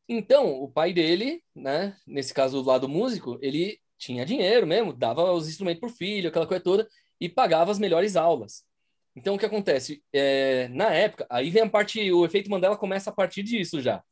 Então, 0.07 0.53
o 0.61 0.71
pai 0.71 0.93
dele, 0.93 1.43
né? 1.53 1.97
Nesse 2.07 2.33
caso, 2.33 2.61
do 2.63 2.69
lado 2.69 2.87
músico, 2.87 3.37
ele 3.41 3.81
tinha 3.97 4.25
dinheiro 4.25 4.67
mesmo, 4.67 4.93
dava 4.93 5.31
os 5.31 5.47
instrumentos 5.47 5.79
para 5.79 5.89
o 5.89 5.93
filho, 5.93 6.29
aquela 6.29 6.47
coisa 6.47 6.63
toda, 6.63 6.87
e 7.19 7.29
pagava 7.29 7.71
as 7.71 7.79
melhores 7.79 8.15
aulas. 8.15 8.63
Então, 9.15 9.35
o 9.35 9.39
que 9.39 9.45
acontece? 9.45 10.03
É, 10.11 10.67
na 10.69 10.91
época, 10.91 11.25
aí 11.29 11.49
vem 11.49 11.63
a 11.63 11.69
parte, 11.69 12.11
o 12.11 12.25
efeito 12.25 12.49
Mandela 12.49 12.75
começa 12.75 13.09
a 13.09 13.13
partir 13.13 13.43
disso 13.43 13.81
já, 13.81 14.03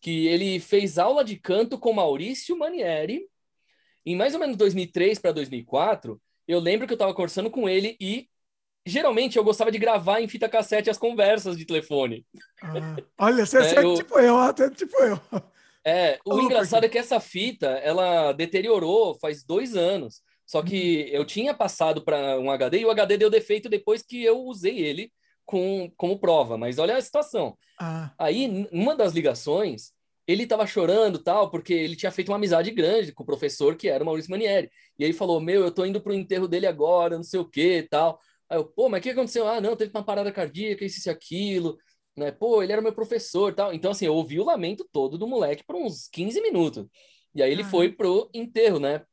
que 0.00 0.26
ele 0.26 0.58
fez 0.58 0.98
aula 0.98 1.24
de 1.24 1.36
canto 1.36 1.78
com 1.78 1.92
Maurício 1.92 2.56
Manieri, 2.56 3.28
em 4.06 4.16
mais 4.16 4.32
ou 4.32 4.40
menos 4.40 4.56
2003 4.56 5.18
para 5.18 5.32
2004, 5.32 6.20
eu 6.46 6.58
lembro 6.58 6.86
que 6.86 6.92
eu 6.92 6.96
estava 6.96 7.12
conversando 7.12 7.50
com 7.50 7.68
ele 7.68 7.94
e 8.00 8.26
geralmente 8.86 9.36
eu 9.36 9.44
gostava 9.44 9.70
de 9.70 9.78
gravar 9.78 10.20
em 10.20 10.28
fita 10.28 10.48
cassete 10.48 10.88
as 10.88 10.96
conversas 10.96 11.58
de 11.58 11.66
telefone. 11.66 12.24
Ah, 12.62 12.96
olha, 13.18 13.44
você 13.44 13.58
é, 13.58 13.74
é 13.74 13.84
eu... 13.84 13.94
tipo 13.94 14.18
eu, 14.18 14.38
até 14.38 14.70
tipo 14.70 14.96
eu. 15.02 15.20
É, 15.86 16.18
o 16.24 16.40
engraçado 16.40 16.84
é 16.84 16.88
que 16.88 16.98
essa 16.98 17.20
fita, 17.20 17.66
ela 17.66 18.32
deteriorou 18.32 19.18
faz 19.18 19.44
dois 19.44 19.76
anos. 19.76 20.22
Só 20.46 20.62
que 20.62 21.02
uhum. 21.02 21.08
eu 21.08 21.24
tinha 21.24 21.52
passado 21.52 22.02
para 22.02 22.38
um 22.38 22.50
HD 22.50 22.80
e 22.80 22.84
o 22.86 22.90
HD 22.90 23.18
deu 23.18 23.30
defeito 23.30 23.68
depois 23.68 24.02
que 24.02 24.24
eu 24.24 24.40
usei 24.44 24.78
ele 24.78 25.12
com, 25.44 25.90
como 25.96 26.18
prova. 26.18 26.56
Mas 26.56 26.78
olha 26.78 26.96
a 26.96 27.02
situação. 27.02 27.56
Ah. 27.78 28.12
Aí, 28.18 28.68
numa 28.72 28.96
das 28.96 29.12
ligações, 29.12 29.92
ele 30.26 30.42
estava 30.42 30.66
chorando 30.66 31.18
tal, 31.18 31.50
porque 31.50 31.72
ele 31.72 31.96
tinha 31.96 32.12
feito 32.12 32.28
uma 32.28 32.36
amizade 32.36 32.70
grande 32.70 33.12
com 33.12 33.22
o 33.22 33.26
professor 33.26 33.76
que 33.76 33.88
era 33.88 34.02
o 34.02 34.06
Maurício 34.06 34.30
Manieri. 34.30 34.70
E 34.98 35.04
aí 35.04 35.12
falou: 35.12 35.40
Meu, 35.40 35.62
eu 35.62 35.70
tô 35.70 35.86
indo 35.86 36.00
pro 36.02 36.12
enterro 36.12 36.46
dele 36.46 36.66
agora, 36.66 37.16
não 37.16 37.24
sei 37.24 37.40
o 37.40 37.48
que 37.48 37.86
tal. 37.90 38.20
Aí 38.48 38.58
eu, 38.58 38.64
pô, 38.64 38.88
mas 38.88 39.00
o 39.00 39.02
que 39.02 39.10
aconteceu? 39.10 39.48
Ah, 39.48 39.60
não, 39.60 39.76
teve 39.76 39.90
uma 39.90 40.04
parada 40.04 40.30
cardíaca, 40.30 40.84
isso 40.84 41.06
e 41.08 41.10
aquilo. 41.10 41.78
Né? 42.18 42.32
Pô, 42.32 42.62
ele 42.62 42.72
era 42.72 42.82
meu 42.82 42.92
professor 42.92 43.54
tal. 43.54 43.72
Então, 43.72 43.92
assim, 43.92 44.06
eu 44.06 44.14
ouvi 44.14 44.40
o 44.40 44.44
lamento 44.44 44.86
todo 44.92 45.16
do 45.16 45.26
moleque 45.26 45.64
por 45.64 45.76
uns 45.76 46.08
15 46.08 46.40
minutos. 46.40 46.86
E 47.34 47.42
aí 47.42 47.52
ele 47.52 47.62
ah. 47.62 47.68
foi 47.68 47.92
pro 47.92 48.28
enterro, 48.34 48.80
né? 48.80 49.04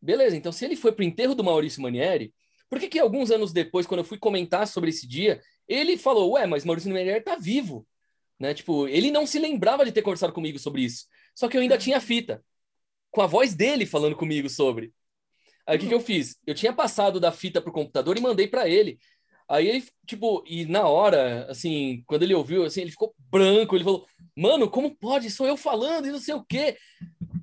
Beleza, 0.00 0.36
então 0.36 0.52
se 0.52 0.64
ele 0.64 0.76
foi 0.76 0.92
pro 0.92 1.04
enterro 1.04 1.34
do 1.34 1.44
Maurício 1.44 1.82
Manieri, 1.82 2.34
por 2.68 2.78
que 2.78 2.88
que 2.88 2.98
alguns 2.98 3.30
anos 3.30 3.52
depois, 3.52 3.86
quando 3.86 4.00
eu 4.00 4.04
fui 4.04 4.18
comentar 4.18 4.66
sobre 4.66 4.90
esse 4.90 5.06
dia, 5.06 5.40
ele 5.68 5.96
falou, 5.96 6.32
ué, 6.32 6.46
mas 6.46 6.64
Maurício 6.64 6.90
Manieri 6.90 7.22
tá 7.22 7.36
vivo, 7.36 7.86
né? 8.38 8.54
Tipo, 8.54 8.88
ele 8.88 9.10
não 9.10 9.26
se 9.26 9.38
lembrava 9.38 9.84
de 9.84 9.92
ter 9.92 10.02
conversado 10.02 10.32
comigo 10.32 10.58
sobre 10.58 10.82
isso. 10.82 11.06
Só 11.34 11.48
que 11.48 11.56
eu 11.56 11.60
ainda 11.60 11.78
tinha 11.78 12.00
fita, 12.00 12.42
com 13.10 13.20
a 13.22 13.26
voz 13.26 13.54
dele 13.54 13.86
falando 13.86 14.16
comigo 14.16 14.48
sobre. 14.48 14.92
Aí 15.66 15.76
o 15.76 15.80
que, 15.80 15.88
que 15.88 15.94
eu 15.94 16.00
fiz? 16.00 16.36
Eu 16.46 16.54
tinha 16.54 16.72
passado 16.72 17.20
da 17.20 17.32
fita 17.32 17.60
pro 17.60 17.72
computador 17.72 18.16
e 18.16 18.20
mandei 18.20 18.48
para 18.48 18.68
ele. 18.68 18.98
Aí 19.50 19.68
ele, 19.68 19.84
tipo, 20.06 20.44
e 20.46 20.64
na 20.64 20.86
hora, 20.86 21.50
assim, 21.50 22.04
quando 22.06 22.22
ele 22.22 22.32
ouviu, 22.32 22.64
assim, 22.64 22.82
ele 22.82 22.92
ficou 22.92 23.12
branco, 23.18 23.74
ele 23.74 23.82
falou, 23.82 24.06
mano, 24.36 24.70
como 24.70 24.94
pode? 24.94 25.28
Sou 25.28 25.44
eu 25.44 25.56
falando 25.56 26.06
e 26.06 26.12
não 26.12 26.20
sei 26.20 26.34
o 26.34 26.44
quê. 26.44 26.78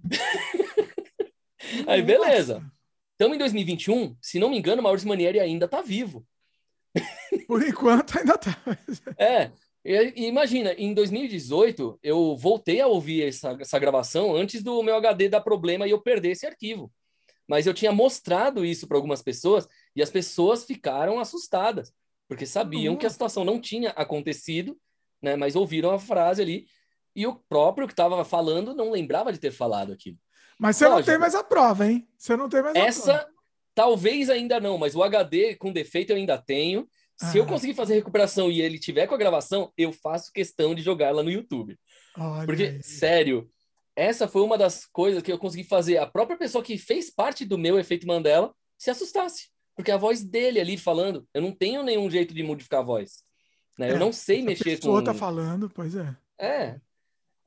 Aí, 1.86 2.02
beleza. 2.02 2.64
Estamos 3.12 3.36
em 3.36 3.40
2021, 3.40 4.16
se 4.22 4.40
não 4.40 4.50
me 4.50 4.58
engano, 4.58 4.82
Maurício 4.82 5.10
Manieri 5.10 5.38
ainda 5.38 5.66
está 5.66 5.82
vivo. 5.82 6.26
Por 7.46 7.62
enquanto 7.68 8.18
ainda 8.18 8.36
está. 8.36 8.58
é, 9.20 9.52
e, 9.84 10.28
imagina, 10.28 10.72
em 10.78 10.94
2018, 10.94 12.00
eu 12.02 12.38
voltei 12.38 12.80
a 12.80 12.88
ouvir 12.88 13.28
essa, 13.28 13.58
essa 13.60 13.78
gravação 13.78 14.34
antes 14.34 14.64
do 14.64 14.82
meu 14.82 14.96
HD 14.96 15.28
dar 15.28 15.42
problema 15.42 15.86
e 15.86 15.92
eu 15.92 16.00
perder 16.00 16.32
esse 16.32 16.48
arquivo. 16.48 16.90
Mas 17.48 17.66
eu 17.66 17.74
tinha 17.74 17.92
mostrado 17.92 18.66
isso 18.66 18.88
para 18.88 18.98
algumas 18.98 19.22
pessoas 19.22 19.68
e 19.98 20.02
as 20.04 20.12
pessoas 20.12 20.64
ficaram 20.64 21.20
assustadas, 21.20 21.92
porque 22.28 22.46
sabiam 22.46 22.94
uhum. 22.94 23.00
que 23.00 23.08
a 23.08 23.10
situação 23.10 23.44
não 23.44 23.60
tinha 23.60 23.90
acontecido, 23.90 24.78
né? 25.20 25.36
Mas 25.36 25.56
ouviram 25.56 25.90
a 25.90 25.98
frase 25.98 26.40
ali 26.40 26.68
e 27.16 27.26
o 27.26 27.34
próprio 27.34 27.88
que 27.88 27.94
estava 27.94 28.24
falando 28.24 28.76
não 28.76 28.92
lembrava 28.92 29.34
de 29.34 29.40
ter 29.40 29.50
falado 29.50 29.92
aquilo. 29.92 30.20
Mas 30.60 30.78
você 30.78 30.86
Lógico. 30.86 31.00
não 31.00 31.06
tem 31.14 31.20
mais 31.20 31.34
a 31.34 31.44
prova, 31.44 31.88
hein? 31.88 32.08
Você 32.16 32.38
não 32.38 32.48
tem 32.48 32.62
mais 32.62 32.76
Essa, 32.76 33.12
a 33.12 33.18
prova. 33.18 33.34
talvez 33.74 34.30
ainda 34.30 34.60
não, 34.60 34.78
mas 34.78 34.94
o 34.94 35.02
HD 35.02 35.56
com 35.56 35.74
defeito 35.74 36.12
eu 36.12 36.16
ainda 36.16 36.38
tenho. 36.38 36.88
Se 37.16 37.40
ah. 37.40 37.42
eu 37.42 37.48
conseguir 37.48 37.74
fazer 37.74 37.96
recuperação 37.96 38.52
e 38.52 38.62
ele 38.62 38.78
tiver 38.78 39.08
com 39.08 39.16
a 39.16 39.18
gravação, 39.18 39.74
eu 39.76 39.92
faço 39.92 40.32
questão 40.32 40.76
de 40.76 40.84
jogar 40.84 41.08
ela 41.08 41.24
no 41.24 41.32
YouTube. 41.32 41.76
Olha 42.16 42.46
Porque, 42.46 42.64
aí. 42.64 42.84
sério, 42.84 43.50
essa 43.96 44.28
foi 44.28 44.44
uma 44.44 44.60
das 44.60 44.86
coisas 44.86 45.24
que 45.24 45.32
eu 45.32 45.40
consegui 45.40 45.64
fazer. 45.64 45.98
A 45.98 46.06
própria 46.06 46.38
pessoa 46.38 46.64
que 46.64 46.78
fez 46.78 47.10
parte 47.10 47.44
do 47.44 47.58
meu 47.58 47.80
efeito 47.80 48.06
Mandela 48.06 48.54
se 48.78 48.92
assustasse. 48.92 49.57
Porque 49.78 49.92
a 49.92 49.98
voz 49.98 50.24
dele 50.24 50.60
ali 50.60 50.78
falando, 50.78 51.26
eu 51.34 51.42
não 51.42 51.54
tenho 51.54 51.84
nenhum 51.84 52.10
jeito 52.10 52.34
de 52.34 52.44
modificar 52.44 52.82
a 52.82 52.84
voz. 52.84 53.24
Né? 53.78 53.90
É, 53.90 53.92
eu 53.94 54.00
não 54.00 54.12
sei 54.12 54.42
mexer 54.42 54.64
com... 54.64 54.72
A 54.72 54.76
pessoa 54.76 55.04
tá 55.04 55.14
falando, 55.14 55.70
pois 55.70 55.96
é. 55.96 56.18
É, 56.38 56.82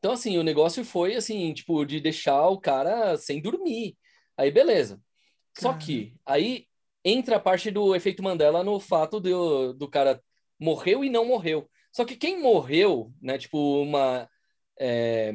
então, 0.01 0.13
assim, 0.13 0.39
o 0.39 0.43
negócio 0.43 0.83
foi, 0.83 1.15
assim, 1.15 1.53
tipo, 1.53 1.85
de 1.85 2.01
deixar 2.01 2.49
o 2.49 2.59
cara 2.59 3.19
sem 3.19 3.41
dormir. 3.41 3.97
Aí, 4.35 4.51
beleza. 4.51 4.99
Só 5.59 5.75
que, 5.75 6.15
aí 6.25 6.67
entra 7.05 7.37
a 7.37 7.41
parte 7.41 7.71
do 7.71 7.95
efeito 7.95 8.23
Mandela 8.23 8.65
no 8.65 8.81
fato 8.81 9.21
do, 9.21 9.75
do 9.75 9.89
cara 9.89 10.23
morreu 10.59 11.05
e 11.05 11.11
não 11.11 11.27
morreu. 11.27 11.69
Só 11.93 12.05
que 12.05 12.17
quem 12.17 12.41
morreu, 12.41 13.13
né, 13.21 13.37
tipo, 13.37 13.83
uma 13.83 14.29
é, 14.79 15.35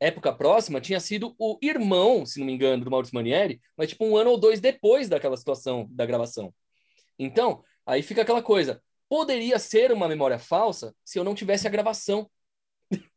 época 0.00 0.32
próxima, 0.32 0.80
tinha 0.80 1.00
sido 1.00 1.34
o 1.38 1.58
irmão, 1.62 2.26
se 2.26 2.38
não 2.38 2.46
me 2.46 2.52
engano, 2.52 2.84
do 2.84 2.90
Maurício 2.90 3.14
Manieri, 3.14 3.60
mas, 3.76 3.90
tipo, 3.90 4.04
um 4.04 4.16
ano 4.16 4.30
ou 4.30 4.38
dois 4.38 4.60
depois 4.60 5.08
daquela 5.08 5.36
situação 5.36 5.86
da 5.90 6.06
gravação. 6.06 6.52
Então, 7.18 7.62
aí 7.84 8.02
fica 8.02 8.22
aquela 8.22 8.42
coisa. 8.42 8.82
Poderia 9.08 9.58
ser 9.58 9.92
uma 9.92 10.08
memória 10.08 10.38
falsa 10.38 10.94
se 11.04 11.18
eu 11.18 11.24
não 11.24 11.34
tivesse 11.34 11.66
a 11.66 11.70
gravação. 11.70 12.30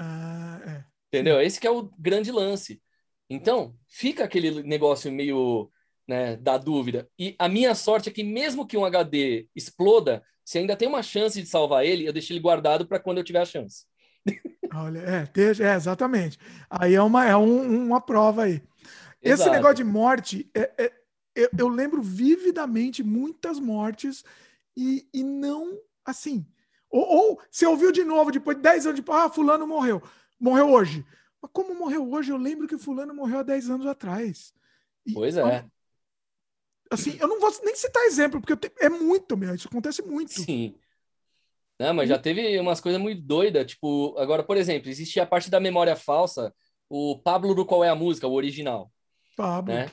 Ah, 0.00 0.60
é. 0.64 0.84
Entendeu? 1.08 1.40
Esse 1.40 1.58
que 1.58 1.66
é 1.66 1.70
o 1.70 1.90
grande 1.98 2.30
lance. 2.30 2.80
Então, 3.28 3.76
fica 3.88 4.22
aquele 4.22 4.62
negócio 4.62 5.10
meio 5.10 5.70
né, 6.06 6.36
da 6.36 6.56
dúvida. 6.56 7.10
E 7.18 7.34
a 7.38 7.48
minha 7.48 7.74
sorte 7.74 8.08
é 8.08 8.12
que 8.12 8.22
mesmo 8.22 8.66
que 8.66 8.76
um 8.76 8.84
HD 8.84 9.48
exploda, 9.54 10.24
se 10.44 10.58
ainda 10.58 10.76
tem 10.76 10.88
uma 10.88 11.02
chance 11.02 11.40
de 11.40 11.48
salvar 11.48 11.84
ele, 11.84 12.06
eu 12.06 12.12
deixo 12.12 12.32
ele 12.32 12.40
guardado 12.40 12.86
para 12.86 13.00
quando 13.00 13.18
eu 13.18 13.24
tiver 13.24 13.40
a 13.40 13.44
chance. 13.44 13.84
Olha, 14.74 14.98
é, 14.98 15.40
é 15.62 15.74
exatamente. 15.74 16.38
Aí 16.68 16.94
é 16.94 17.02
uma, 17.02 17.24
é 17.24 17.36
um, 17.36 17.86
uma 17.86 18.00
prova 18.00 18.44
aí. 18.44 18.62
Exato. 19.22 19.42
Esse 19.42 19.50
negócio 19.50 19.76
de 19.76 19.84
morte, 19.84 20.50
é, 20.54 20.70
é, 20.78 20.92
eu, 21.34 21.48
eu, 21.58 21.68
lembro 21.68 22.02
vividamente 22.02 23.02
muitas 23.02 23.58
mortes 23.58 24.24
e, 24.76 25.08
e 25.12 25.22
não 25.22 25.78
assim. 26.04 26.46
Ou, 26.90 27.02
ou 27.02 27.40
você 27.50 27.66
ouviu 27.66 27.92
de 27.92 28.04
novo, 28.04 28.30
depois 28.30 28.56
de 28.56 28.62
10 28.62 28.86
anos, 28.86 29.00
depois, 29.00 29.18
ah, 29.18 29.30
fulano 29.30 29.66
morreu. 29.66 30.02
Morreu 30.38 30.70
hoje. 30.70 31.04
Mas 31.40 31.50
como 31.52 31.74
morreu 31.74 32.10
hoje? 32.10 32.30
Eu 32.30 32.36
lembro 32.36 32.66
que 32.66 32.78
fulano 32.78 33.14
morreu 33.14 33.40
há 33.40 33.42
10 33.42 33.70
anos 33.70 33.86
atrás. 33.86 34.52
E, 35.06 35.12
pois 35.12 35.36
é. 35.36 35.64
Assim, 36.90 37.16
eu 37.20 37.28
não 37.28 37.38
vou 37.38 37.52
nem 37.64 37.76
citar 37.76 38.02
exemplo, 38.04 38.40
porque 38.40 38.56
te, 38.56 38.72
é 38.80 38.88
muito, 38.88 39.36
meu. 39.36 39.54
Isso 39.54 39.68
acontece 39.68 40.02
muito. 40.02 40.32
Sim. 40.32 40.74
Não, 41.78 41.94
mas 41.94 42.08
já 42.08 42.18
teve 42.18 42.58
umas 42.58 42.80
coisas 42.80 43.00
muito 43.00 43.22
doidas. 43.22 43.66
Tipo, 43.66 44.16
agora, 44.18 44.42
por 44.42 44.56
exemplo, 44.56 44.90
existe 44.90 45.20
a 45.20 45.26
parte 45.26 45.50
da 45.50 45.60
memória 45.60 45.94
falsa, 45.94 46.52
o 46.88 47.18
Pablo 47.18 47.54
do 47.54 47.64
Qual 47.64 47.84
é 47.84 47.88
a 47.88 47.94
Música, 47.94 48.26
o 48.26 48.32
original. 48.32 48.90
Pablo. 49.36 49.72
Né? 49.72 49.90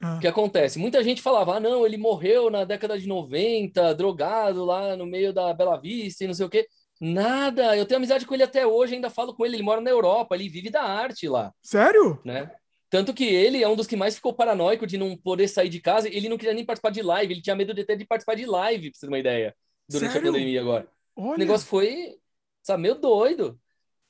Ah. 0.00 0.16
O 0.16 0.20
que 0.20 0.26
acontece? 0.26 0.78
Muita 0.78 1.02
gente 1.02 1.22
falava, 1.22 1.56
ah, 1.56 1.60
não, 1.60 1.84
ele 1.84 1.96
morreu 1.96 2.50
na 2.50 2.64
década 2.64 2.98
de 2.98 3.06
90, 3.06 3.94
drogado 3.94 4.64
lá 4.64 4.96
no 4.96 5.06
meio 5.06 5.32
da 5.32 5.52
Bela 5.52 5.76
Vista 5.76 6.24
e 6.24 6.26
não 6.26 6.34
sei 6.34 6.46
o 6.46 6.50
quê. 6.50 6.66
Nada, 6.98 7.76
eu 7.76 7.84
tenho 7.84 7.98
amizade 7.98 8.24
com 8.24 8.32
ele 8.32 8.42
até 8.42 8.66
hoje, 8.66 8.94
ainda 8.94 9.10
falo 9.10 9.34
com 9.34 9.44
ele, 9.44 9.56
ele 9.56 9.62
mora 9.62 9.82
na 9.82 9.90
Europa, 9.90 10.34
ele 10.34 10.48
vive 10.48 10.70
da 10.70 10.82
arte 10.82 11.28
lá. 11.28 11.52
Sério? 11.62 12.18
Né? 12.24 12.50
Tanto 12.88 13.12
que 13.12 13.24
ele 13.24 13.62
é 13.62 13.68
um 13.68 13.76
dos 13.76 13.86
que 13.86 13.96
mais 13.96 14.14
ficou 14.14 14.32
paranoico 14.32 14.86
de 14.86 14.96
não 14.96 15.16
poder 15.16 15.48
sair 15.48 15.68
de 15.68 15.80
casa, 15.80 16.08
ele 16.08 16.28
não 16.28 16.38
queria 16.38 16.54
nem 16.54 16.64
participar 16.64 16.90
de 16.90 17.02
live, 17.02 17.34
ele 17.34 17.42
tinha 17.42 17.56
medo 17.56 17.74
de 17.74 17.84
ter 17.84 17.96
de 17.96 18.06
participar 18.06 18.34
de 18.34 18.46
live, 18.46 18.90
pra 18.90 18.98
você 18.98 19.06
ter 19.06 19.12
uma 19.12 19.18
ideia, 19.18 19.54
durante 19.88 20.12
Sério? 20.12 20.28
a 20.28 20.32
pandemia 20.32 20.60
agora. 20.60 20.88
Olha. 21.16 21.34
O 21.34 21.38
negócio 21.38 21.66
foi, 21.66 22.18
sabe, 22.62 22.82
meio 22.82 22.94
doido. 22.94 23.58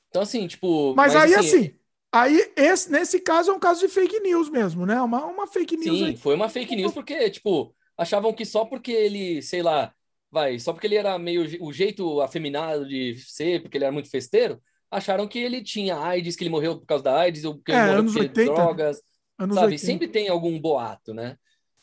Então, 0.09 0.21
assim, 0.21 0.45
tipo. 0.47 0.93
Mas, 0.95 1.13
mas 1.13 1.23
aí, 1.23 1.35
assim, 1.35 1.57
assim 1.57 1.77
Aí, 2.11 2.51
esse, 2.55 2.91
nesse 2.91 3.19
caso, 3.19 3.51
é 3.51 3.53
um 3.53 3.59
caso 3.59 3.81
de 3.81 3.87
fake 3.89 4.19
news 4.21 4.49
mesmo, 4.49 4.85
né? 4.85 4.99
Uma, 5.01 5.25
uma 5.25 5.45
fake 5.45 5.75
news. 5.75 5.99
Sim, 5.99 6.05
aí. 6.05 6.17
foi 6.17 6.35
uma 6.35 6.49
fake 6.49 6.75
news 6.75 6.93
porque, 6.93 7.29
tipo, 7.29 7.75
achavam 7.97 8.33
que 8.33 8.45
só 8.45 8.63
porque 8.63 8.91
ele, 8.91 9.41
sei 9.41 9.61
lá, 9.61 9.93
vai, 10.31 10.57
só 10.57 10.71
porque 10.71 10.87
ele 10.87 10.95
era 10.95 11.19
meio 11.19 11.45
o 11.61 11.73
jeito 11.73 12.21
afeminado 12.21 12.87
de 12.87 13.17
ser, 13.17 13.61
porque 13.61 13.77
ele 13.77 13.83
era 13.83 13.91
muito 13.91 14.09
festeiro, 14.09 14.61
acharam 14.89 15.27
que 15.27 15.37
ele 15.37 15.61
tinha 15.61 15.97
AIDS, 15.99 16.35
que 16.35 16.43
ele 16.43 16.49
morreu 16.49 16.79
por 16.79 16.85
causa 16.85 17.03
da 17.03 17.19
AIDS, 17.19 17.43
ou 17.43 17.59
que 17.59 17.71
é, 17.71 17.75
ele 17.75 17.83
morreu 17.83 17.99
anos 17.99 18.15
80, 18.15 18.53
drogas, 18.53 19.01
anos 19.37 19.55
sabe? 19.55 19.73
80. 19.73 19.85
Sempre 19.85 20.07
tem 20.07 20.29
algum 20.29 20.57
boato, 20.59 21.13
né? 21.13 21.37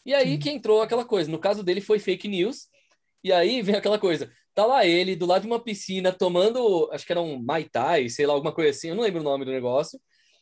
E 0.07 0.15
aí 0.15 0.33
Sim. 0.33 0.39
que 0.39 0.51
entrou 0.51 0.81
aquela 0.83 1.05
coisa. 1.05 1.31
No 1.31 1.39
caso 1.39 1.63
dele 1.63 1.81
foi 1.83 1.99
fake 1.99 2.29
news, 2.29 2.69
e 3.23 3.31
aí 3.31 3.61
vem 3.61 3.77
aquela 3.77 3.99
coisa. 3.99 4.33
Tá 4.55 4.65
lá 4.65 4.87
ele, 4.87 5.17
do 5.17 5.27
lado 5.27 5.43
de 5.43 5.49
uma 5.49 5.61
piscina, 5.61 6.13
tomando, 6.13 6.89
acho 6.93 7.05
que 7.05 7.13
era 7.13 7.21
um 7.21 7.43
Mai 7.43 7.65
Tai, 7.65 8.09
sei 8.09 8.27
lá, 8.27 8.35
alguma 8.35 8.53
coisa 8.53 8.71
assim, 8.71 8.89
eu 8.89 8.95
não 8.95 9.03
lembro 9.03 9.21
o 9.21 9.25
nome 9.25 9.45
do 9.45 9.51
negócio 9.51 9.99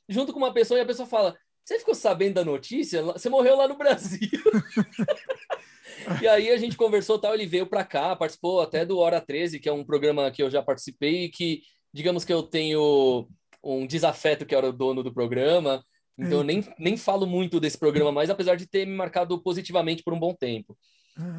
junto 0.09 0.33
com 0.33 0.39
uma 0.39 0.53
pessoa 0.53 0.79
e 0.79 0.83
a 0.83 0.87
pessoa 0.87 1.09
fala: 1.09 1.37
Você 1.65 1.79
ficou 1.79 1.95
sabendo 1.95 2.35
da 2.35 2.45
notícia? 2.45 3.03
Você 3.03 3.29
morreu 3.29 3.57
lá 3.57 3.67
no 3.67 3.77
Brasil. 3.77 4.29
e 6.21 6.29
aí 6.29 6.51
a 6.51 6.57
gente 6.57 6.77
conversou 6.77 7.19
tal, 7.19 7.35
ele 7.35 7.47
veio 7.47 7.67
para 7.67 7.85
cá, 7.85 8.15
participou 8.15 8.61
até 8.61 8.85
do 8.85 8.99
Hora 8.99 9.21
13, 9.21 9.59
que 9.59 9.69
é 9.69 9.73
um 9.73 9.85
programa 9.85 10.31
que 10.31 10.43
eu 10.43 10.51
já 10.51 10.63
participei, 10.63 11.29
que 11.29 11.63
digamos 11.93 12.25
que 12.25 12.33
eu 12.33 12.43
tenho 12.43 13.29
um 13.63 13.87
desafeto 13.87 14.45
que 14.45 14.55
era 14.55 14.69
o 14.69 14.73
dono 14.73 15.03
do 15.03 15.13
programa. 15.13 15.85
Então 16.19 16.39
eu 16.39 16.45
nem, 16.45 16.63
nem 16.79 16.97
falo 16.97 17.27
muito 17.27 17.59
desse 17.59 17.79
programa 17.79 18.13
mais, 18.13 18.29
apesar 18.29 18.55
de 18.55 18.67
ter 18.67 18.87
me 18.87 18.95
marcado 18.95 19.43
positivamente 19.43 20.03
por 20.03 20.13
um 20.13 20.21
bom 20.21 20.35
tempo. 20.35 20.77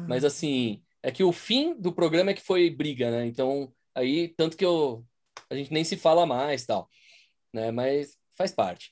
Mas 0.08 0.24
assim, 0.24 0.82
é 1.06 1.12
que 1.12 1.22
o 1.22 1.32
fim 1.32 1.74
do 1.78 1.92
programa 1.92 2.30
é 2.30 2.34
que 2.34 2.40
foi 2.42 2.70
briga, 2.70 3.10
né? 3.10 3.26
Então, 3.26 3.70
aí, 3.94 4.28
tanto 4.36 4.56
que 4.56 4.64
eu, 4.64 5.04
a 5.50 5.54
gente 5.54 5.72
nem 5.72 5.84
se 5.84 5.96
fala 5.96 6.24
mais 6.24 6.64
tal, 6.64 6.88
né? 7.52 7.70
Mas 7.70 8.16
faz 8.36 8.50
parte. 8.52 8.90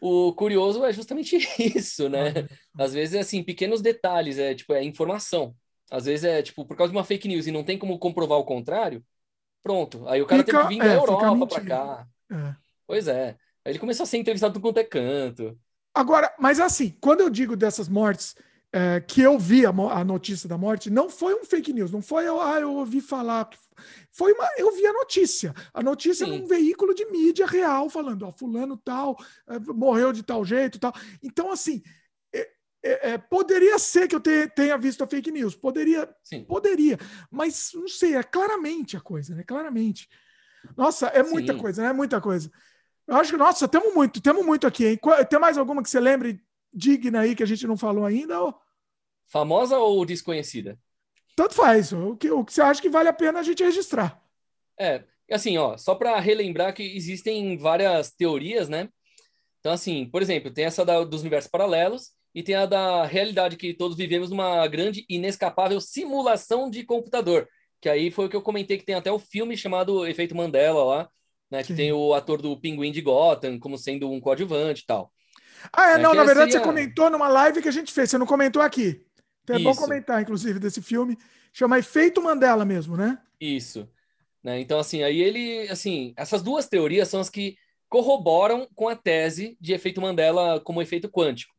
O 0.00 0.32
curioso 0.34 0.84
é 0.84 0.92
justamente 0.92 1.36
isso, 1.58 2.08
né? 2.08 2.32
Às 2.78 2.92
vezes, 2.92 3.14
assim, 3.18 3.42
pequenos 3.42 3.80
detalhes, 3.82 4.38
é 4.38 4.54
tipo, 4.54 4.72
é 4.74 4.84
informação. 4.84 5.54
às 5.90 6.04
vezes 6.04 6.24
é 6.24 6.42
tipo 6.42 6.64
por 6.66 6.76
causa 6.76 6.92
de 6.92 6.96
uma 6.96 7.04
fake 7.04 7.26
news 7.26 7.46
e 7.46 7.50
não 7.52 7.64
tem 7.64 7.78
como 7.78 7.98
comprovar 7.98 8.38
o 8.38 8.44
contrário, 8.44 9.02
pronto. 9.62 10.06
Aí 10.08 10.20
o 10.22 10.26
cara 10.26 10.44
Fica- 10.44 10.58
teve 10.58 10.68
que 10.68 10.74
vir 10.74 10.86
da 10.86 10.92
é, 10.94 10.96
Europa 10.96 11.46
pra 11.46 11.60
cá. 11.64 12.06
É. 12.30 12.54
Pois 12.86 13.08
é. 13.08 13.36
Aí 13.64 13.72
ele 13.72 13.78
começou 13.78 14.04
a 14.04 14.06
ser 14.06 14.18
entrevistado 14.18 14.54
tudo 14.54 14.62
quanto 14.62 14.78
é 14.78 14.84
canto. 14.84 15.58
Agora, 15.94 16.34
mas 16.38 16.60
assim, 16.60 16.96
quando 17.00 17.20
eu 17.20 17.28
digo 17.30 17.56
dessas 17.56 17.88
mortes, 17.88 18.34
é, 18.72 19.00
que 19.00 19.20
eu 19.20 19.38
vi 19.38 19.66
a, 19.66 19.70
a 19.70 20.04
notícia 20.04 20.48
da 20.48 20.56
morte, 20.56 20.90
não 20.90 21.10
foi 21.10 21.34
um 21.34 21.44
fake 21.44 21.72
news, 21.72 21.90
não 21.90 22.00
foi 22.00 22.26
eu, 22.26 22.40
ah, 22.40 22.60
eu 22.60 22.72
ouvi 22.74 23.00
falar. 23.00 23.50
Foi 24.12 24.32
uma, 24.32 24.48
eu 24.56 24.74
vi 24.74 24.86
a 24.86 24.92
notícia. 24.92 25.54
A 25.74 25.82
notícia 25.82 26.26
Sim. 26.26 26.40
num 26.40 26.46
veículo 26.46 26.94
de 26.94 27.04
mídia 27.06 27.46
real, 27.46 27.88
falando, 27.90 28.26
ó, 28.26 28.30
fulano 28.30 28.76
tal, 28.76 29.16
é, 29.48 29.58
morreu 29.58 30.12
de 30.12 30.22
tal 30.22 30.44
jeito 30.44 30.76
e 30.76 30.80
tal. 30.80 30.92
Então, 31.22 31.50
assim, 31.50 31.82
é, 32.32 32.48
é, 32.82 33.10
é, 33.12 33.18
poderia 33.18 33.78
ser 33.78 34.06
que 34.06 34.14
eu 34.14 34.20
te- 34.20 34.48
tenha 34.54 34.78
visto 34.78 35.02
a 35.02 35.06
fake 35.06 35.32
news, 35.32 35.56
poderia, 35.56 36.08
Sim. 36.22 36.44
poderia, 36.44 36.98
mas 37.30 37.70
não 37.74 37.88
sei, 37.88 38.14
é 38.16 38.22
claramente 38.22 38.96
a 38.96 39.00
coisa, 39.00 39.34
né? 39.34 39.42
Claramente. 39.42 40.08
Nossa, 40.76 41.06
é 41.08 41.22
muita 41.22 41.54
Sim. 41.54 41.58
coisa, 41.58 41.82
né? 41.82 41.92
Muita 41.92 42.20
coisa. 42.20 42.50
Eu 43.08 43.16
acho 43.16 43.32
que, 43.32 43.36
nossa, 43.36 43.66
temos 43.66 43.92
muito, 43.92 44.20
temos 44.20 44.46
muito 44.46 44.66
aqui, 44.66 44.86
hein? 44.86 45.00
Tem 45.28 45.40
mais 45.40 45.58
alguma 45.58 45.82
que 45.82 45.90
você 45.90 45.98
lembre 45.98 46.40
digna 46.72 47.20
aí 47.20 47.34
que 47.34 47.42
a 47.42 47.46
gente 47.46 47.66
não 47.66 47.76
falou 47.76 48.04
ainda? 48.04 48.40
Ou... 48.40 48.54
Famosa 49.26 49.78
ou 49.78 50.04
desconhecida? 50.04 50.78
Tanto 51.36 51.54
faz. 51.54 51.92
O 51.92 52.16
que, 52.16 52.30
o 52.30 52.44
que 52.44 52.52
você 52.52 52.62
acha 52.62 52.82
que 52.82 52.88
vale 52.88 53.08
a 53.08 53.12
pena 53.12 53.40
a 53.40 53.42
gente 53.42 53.62
registrar? 53.62 54.20
É, 54.78 55.04
assim, 55.30 55.56
ó, 55.58 55.76
só 55.76 55.94
para 55.94 56.18
relembrar 56.18 56.74
que 56.74 56.82
existem 56.82 57.56
várias 57.56 58.10
teorias, 58.10 58.68
né? 58.68 58.88
Então, 59.60 59.72
assim, 59.72 60.06
por 60.06 60.22
exemplo, 60.22 60.52
tem 60.52 60.64
essa 60.64 60.84
da- 60.84 61.04
dos 61.04 61.20
universos 61.20 61.50
paralelos 61.50 62.10
e 62.34 62.42
tem 62.42 62.54
a 62.54 62.66
da 62.66 63.04
realidade 63.04 63.56
que 63.56 63.74
todos 63.74 63.96
vivemos 63.96 64.30
numa 64.30 64.66
grande, 64.66 65.04
inescapável 65.08 65.80
simulação 65.80 66.70
de 66.70 66.84
computador. 66.84 67.48
Que 67.80 67.88
aí 67.88 68.10
foi 68.10 68.26
o 68.26 68.28
que 68.28 68.36
eu 68.36 68.42
comentei 68.42 68.78
que 68.78 68.84
tem 68.84 68.94
até 68.94 69.10
o 69.10 69.18
filme 69.18 69.56
chamado 69.56 70.06
Efeito 70.06 70.34
Mandela 70.34 70.84
lá, 70.84 71.10
né? 71.50 71.62
Que 71.62 71.68
Sim. 71.68 71.76
tem 71.76 71.92
o 71.92 72.14
ator 72.14 72.40
do 72.40 72.58
Pinguim 72.58 72.92
de 72.92 73.00
Gotham 73.00 73.58
como 73.58 73.76
sendo 73.78 74.10
um 74.10 74.20
coadjuvante 74.20 74.82
e 74.82 74.86
tal. 74.86 75.12
Ah, 75.72 75.90
é, 75.90 75.94
É 75.94 75.98
não, 75.98 76.14
na 76.14 76.24
verdade 76.24 76.52
seria- 76.52 76.64
você 76.64 76.70
comentou 76.70 77.10
numa 77.10 77.28
live 77.28 77.62
que 77.62 77.68
a 77.68 77.72
gente 77.72 77.92
fez, 77.92 78.10
você 78.10 78.18
não 78.18 78.26
comentou 78.26 78.62
aqui. 78.62 79.04
Então 79.42 79.56
é 79.56 79.58
bom 79.58 79.70
Isso. 79.70 79.80
comentar, 79.80 80.20
inclusive, 80.22 80.58
desse 80.58 80.80
filme. 80.82 81.16
Chama 81.52 81.78
Efeito 81.78 82.22
Mandela 82.22 82.64
mesmo, 82.64 82.96
né? 82.96 83.18
Isso. 83.40 83.88
Né? 84.42 84.60
Então, 84.60 84.78
assim, 84.78 85.02
aí 85.02 85.20
ele, 85.20 85.68
assim, 85.68 86.14
essas 86.16 86.42
duas 86.42 86.68
teorias 86.68 87.08
são 87.08 87.20
as 87.20 87.28
que 87.28 87.56
corroboram 87.88 88.68
com 88.74 88.88
a 88.88 88.94
tese 88.96 89.56
de 89.60 89.72
efeito 89.72 90.00
Mandela 90.00 90.60
como 90.60 90.80
efeito 90.80 91.10
quântico. 91.10 91.52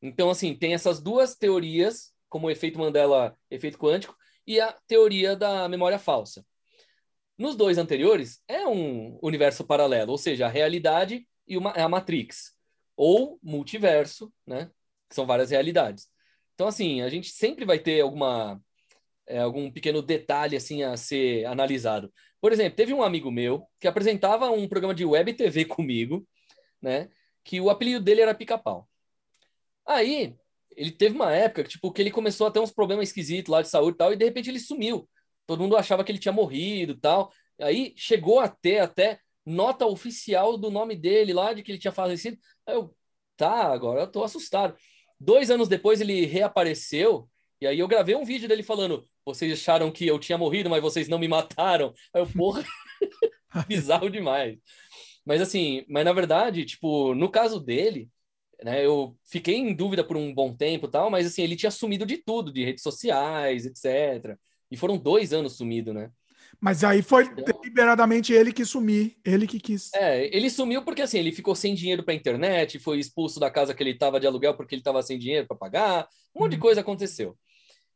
Então, 0.00 0.30
assim, 0.30 0.54
tem 0.54 0.74
essas 0.74 1.00
duas 1.00 1.36
teorias, 1.36 2.12
como 2.28 2.50
efeito 2.50 2.78
Mandela, 2.78 3.36
efeito 3.50 3.78
quântico, 3.78 4.16
e 4.46 4.60
a 4.60 4.72
teoria 4.86 5.36
da 5.36 5.68
memória 5.68 5.98
falsa. 5.98 6.44
Nos 7.36 7.54
dois 7.54 7.78
anteriores, 7.78 8.40
é 8.48 8.66
um 8.66 9.18
universo 9.22 9.64
paralelo, 9.64 10.10
ou 10.12 10.18
seja, 10.18 10.46
a 10.46 10.50
realidade 10.50 11.28
e 11.46 11.56
uma, 11.56 11.70
a 11.72 11.88
Matrix, 11.88 12.52
ou 12.98 13.38
multiverso, 13.40 14.32
né? 14.44 14.70
Que 15.08 15.14
são 15.14 15.24
várias 15.24 15.50
realidades. 15.52 16.08
Então, 16.54 16.66
assim, 16.66 17.00
a 17.00 17.08
gente 17.08 17.30
sempre 17.30 17.64
vai 17.64 17.78
ter 17.78 18.00
alguma 18.00 18.60
é, 19.26 19.38
algum 19.38 19.70
pequeno 19.70 20.02
detalhe 20.02 20.56
assim 20.56 20.82
a 20.82 20.96
ser 20.96 21.44
analisado. 21.46 22.12
Por 22.40 22.52
exemplo, 22.52 22.76
teve 22.76 22.92
um 22.92 23.02
amigo 23.02 23.30
meu 23.30 23.66
que 23.80 23.86
apresentava 23.86 24.50
um 24.50 24.68
programa 24.68 24.94
de 24.94 25.04
web 25.04 25.32
TV 25.32 25.64
comigo, 25.66 26.26
né? 26.82 27.08
Que 27.44 27.60
o 27.60 27.70
apelido 27.70 28.00
dele 28.04 28.22
era 28.22 28.34
Pica-Pau. 28.34 28.88
Aí 29.86 30.36
ele 30.76 30.90
teve 30.90 31.14
uma 31.14 31.32
época 31.32 31.64
que, 31.64 31.70
tipo, 31.70 31.92
que 31.92 32.02
ele 32.02 32.10
começou 32.10 32.48
a 32.48 32.50
ter 32.50 32.60
uns 32.60 32.72
problemas 32.72 33.08
esquisitos 33.08 33.50
lá 33.50 33.62
de 33.62 33.68
saúde 33.68 33.94
e 33.94 33.98
tal, 33.98 34.12
e 34.12 34.16
de 34.16 34.24
repente 34.24 34.50
ele 34.50 34.60
sumiu. 34.60 35.08
Todo 35.46 35.62
mundo 35.62 35.76
achava 35.76 36.04
que 36.04 36.12
ele 36.12 36.18
tinha 36.18 36.32
morrido 36.32 36.98
tal. 36.98 37.32
Aí 37.60 37.94
chegou 37.96 38.40
a 38.40 38.48
ter 38.48 38.80
até 38.80 39.20
nota 39.48 39.86
oficial 39.86 40.56
do 40.56 40.70
nome 40.70 40.96
dele 40.96 41.32
lá, 41.32 41.52
de 41.52 41.62
que 41.62 41.72
ele 41.72 41.78
tinha 41.78 41.92
falecido. 41.92 42.38
Aí 42.66 42.74
eu, 42.74 42.94
tá, 43.36 43.72
agora 43.72 44.02
eu 44.02 44.06
tô 44.10 44.22
assustado. 44.24 44.76
Dois 45.18 45.50
anos 45.50 45.68
depois 45.68 46.00
ele 46.00 46.26
reapareceu, 46.26 47.28
e 47.60 47.66
aí 47.66 47.78
eu 47.78 47.88
gravei 47.88 48.14
um 48.14 48.24
vídeo 48.24 48.48
dele 48.48 48.62
falando: 48.62 49.04
vocês 49.24 49.52
acharam 49.52 49.90
que 49.90 50.06
eu 50.06 50.18
tinha 50.18 50.38
morrido, 50.38 50.70
mas 50.70 50.82
vocês 50.82 51.08
não 51.08 51.18
me 51.18 51.28
mataram. 51.28 51.92
Aí 52.14 52.22
eu, 52.22 52.26
porra, 52.26 52.64
bizarro 53.68 54.10
demais. 54.10 54.58
Mas 55.24 55.40
assim, 55.42 55.84
mas 55.88 56.04
na 56.04 56.12
verdade, 56.12 56.64
tipo, 56.64 57.14
no 57.14 57.30
caso 57.30 57.60
dele, 57.60 58.10
né, 58.64 58.84
eu 58.84 59.16
fiquei 59.24 59.56
em 59.56 59.74
dúvida 59.74 60.04
por 60.04 60.16
um 60.16 60.34
bom 60.34 60.54
tempo 60.56 60.88
tal, 60.88 61.10
mas 61.10 61.26
assim, 61.26 61.42
ele 61.42 61.56
tinha 61.56 61.70
sumido 61.70 62.06
de 62.06 62.18
tudo, 62.18 62.52
de 62.52 62.64
redes 62.64 62.82
sociais, 62.82 63.66
etc. 63.66 64.38
E 64.70 64.76
foram 64.76 64.96
dois 64.98 65.32
anos 65.32 65.56
sumido, 65.56 65.92
né? 65.92 66.10
Mas 66.60 66.82
aí 66.82 67.02
foi 67.02 67.24
Então- 67.24 67.44
deliberadamente 67.44 68.32
ele 68.32 68.52
que 68.52 68.64
sumir, 68.64 69.16
ele 69.24 69.46
que 69.46 69.60
quis. 69.60 69.92
É, 69.94 70.26
ele 70.36 70.50
sumiu 70.50 70.82
porque 70.82 71.02
assim, 71.02 71.18
ele 71.18 71.30
ficou 71.30 71.54
sem 71.54 71.74
dinheiro 71.74 72.02
para 72.02 72.14
internet, 72.14 72.78
foi 72.80 72.98
expulso 72.98 73.38
da 73.38 73.48
casa 73.50 73.72
que 73.72 73.82
ele 73.82 73.90
estava 73.90 74.18
de 74.18 74.26
aluguel 74.26 74.54
porque 74.56 74.74
ele 74.74 74.80
estava 74.80 75.00
sem 75.02 75.18
dinheiro 75.18 75.46
para 75.46 75.56
pagar, 75.56 76.08
um 76.34 76.40
monte 76.40 76.50
de 76.52 76.56
Uhum. 76.56 76.62
coisa 76.62 76.80
aconteceu. 76.80 77.38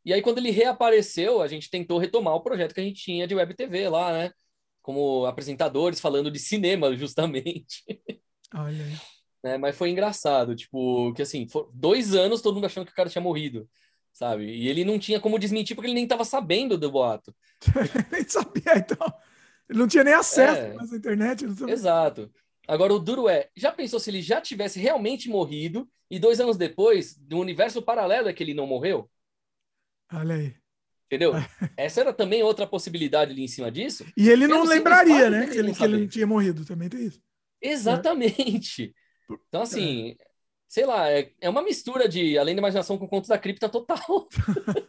E 0.04 0.12
aí, 0.12 0.20
quando 0.22 0.38
ele 0.38 0.50
reapareceu, 0.50 1.40
a 1.40 1.46
gente 1.48 1.70
tentou 1.70 1.98
retomar 1.98 2.34
o 2.34 2.40
projeto 2.42 2.74
que 2.74 2.80
a 2.80 2.84
gente 2.84 3.02
tinha 3.02 3.26
de 3.26 3.34
web 3.34 3.54
TV 3.54 3.88
lá, 3.88 4.12
né? 4.12 4.32
Como 4.80 5.26
apresentadores 5.26 6.00
falando 6.00 6.30
de 6.30 6.38
cinema, 6.40 6.88
justamente. 6.96 7.84
Olha 8.54 8.84
aí. 8.84 8.96
né? 9.44 9.56
Mas 9.58 9.76
foi 9.76 9.90
engraçado, 9.90 10.54
tipo, 10.56 11.12
que 11.14 11.22
assim, 11.22 11.46
dois 11.72 12.14
anos 12.14 12.40
todo 12.42 12.54
mundo 12.54 12.66
achando 12.66 12.84
que 12.86 12.92
o 12.92 12.94
cara 12.94 13.08
tinha 13.08 13.22
morrido, 13.22 13.68
sabe? 14.12 14.44
E 14.44 14.68
ele 14.68 14.84
não 14.84 14.98
tinha 14.98 15.18
como 15.20 15.38
desmentir 15.38 15.74
porque 15.74 15.86
ele 15.88 15.94
nem 15.94 16.04
estava 16.04 16.24
sabendo 16.24 16.76
do 16.78 16.90
boato. 16.90 17.34
Nem 18.12 18.28
sabia, 18.28 18.76
então. 18.76 19.12
Ele 19.68 19.78
não 19.78 19.88
tinha 19.88 20.04
nem 20.04 20.14
acesso 20.14 20.60
É. 20.60 20.76
à 20.78 20.96
internet. 20.96 21.44
Exato. 21.68 22.30
Agora, 22.68 22.92
o 22.92 22.98
duro 22.98 23.28
é, 23.28 23.48
já 23.56 23.72
pensou 23.72 23.98
se 23.98 24.10
ele 24.10 24.20
já 24.22 24.40
tivesse 24.40 24.78
realmente 24.78 25.28
morrido 25.28 25.88
e 26.10 26.18
dois 26.18 26.40
anos 26.40 26.56
depois, 26.56 27.18
no 27.30 27.40
universo 27.40 27.80
paralelo, 27.82 28.28
é 28.28 28.32
que 28.32 28.42
ele 28.42 28.54
não 28.54 28.66
morreu? 28.66 29.10
Olha 30.12 30.34
aí. 30.34 30.54
Entendeu? 31.06 31.32
Essa 31.76 32.00
era 32.00 32.12
também 32.12 32.42
outra 32.42 32.66
possibilidade 32.66 33.32
ali 33.32 33.42
em 33.42 33.48
cima 33.48 33.70
disso. 33.70 34.04
E 34.16 34.28
ele 34.28 34.46
não 34.46 34.64
lembraria, 34.64 35.30
né? 35.30 35.46
Que 35.46 35.58
ele, 35.58 35.68
não 35.68 35.74
que 35.74 35.84
ele 35.84 35.98
não 35.98 36.08
tinha 36.08 36.26
morrido. 36.26 36.64
Também 36.64 36.88
tem 36.88 37.06
isso. 37.06 37.20
Exatamente. 37.60 38.94
Então, 39.48 39.62
assim, 39.62 40.16
sei 40.72 40.86
lá, 40.86 41.10
é, 41.10 41.30
é 41.38 41.50
uma 41.50 41.60
mistura 41.60 42.08
de 42.08 42.38
Além 42.38 42.54
da 42.54 42.60
Imaginação 42.60 42.96
com 42.96 43.06
Contos 43.06 43.28
da 43.28 43.36
Cripta 43.36 43.68
total. 43.68 44.26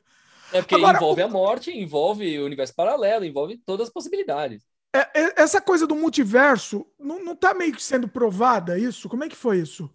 é 0.53 0.61
porque 0.61 0.75
Agora, 0.75 0.95
envolve 0.95 1.21
a 1.21 1.27
morte, 1.27 1.77
envolve 1.77 2.39
o 2.39 2.45
universo 2.45 2.73
paralelo, 2.73 3.25
envolve 3.25 3.57
todas 3.65 3.87
as 3.87 3.93
possibilidades. 3.93 4.63
É, 4.95 4.99
é, 4.99 5.41
essa 5.41 5.59
coisa 5.59 5.85
do 5.85 5.93
multiverso 5.93 6.87
não, 6.97 7.21
não 7.21 7.35
tá 7.35 7.53
meio 7.53 7.73
que 7.73 7.83
sendo 7.83 8.07
provada 8.07 8.79
isso? 8.79 9.09
Como 9.09 9.25
é 9.25 9.29
que 9.29 9.35
foi 9.35 9.59
isso? 9.59 9.89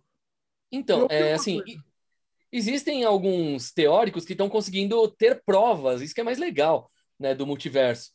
Então, 0.70 1.06
é 1.08 1.32
assim, 1.32 1.62
coisa. 1.62 1.82
existem 2.52 3.04
alguns 3.04 3.72
teóricos 3.72 4.26
que 4.26 4.32
estão 4.32 4.50
conseguindo 4.50 5.08
ter 5.12 5.42
provas, 5.42 6.02
isso 6.02 6.14
que 6.14 6.20
é 6.20 6.24
mais 6.24 6.36
legal, 6.36 6.90
né, 7.18 7.34
do 7.34 7.46
multiverso. 7.46 8.10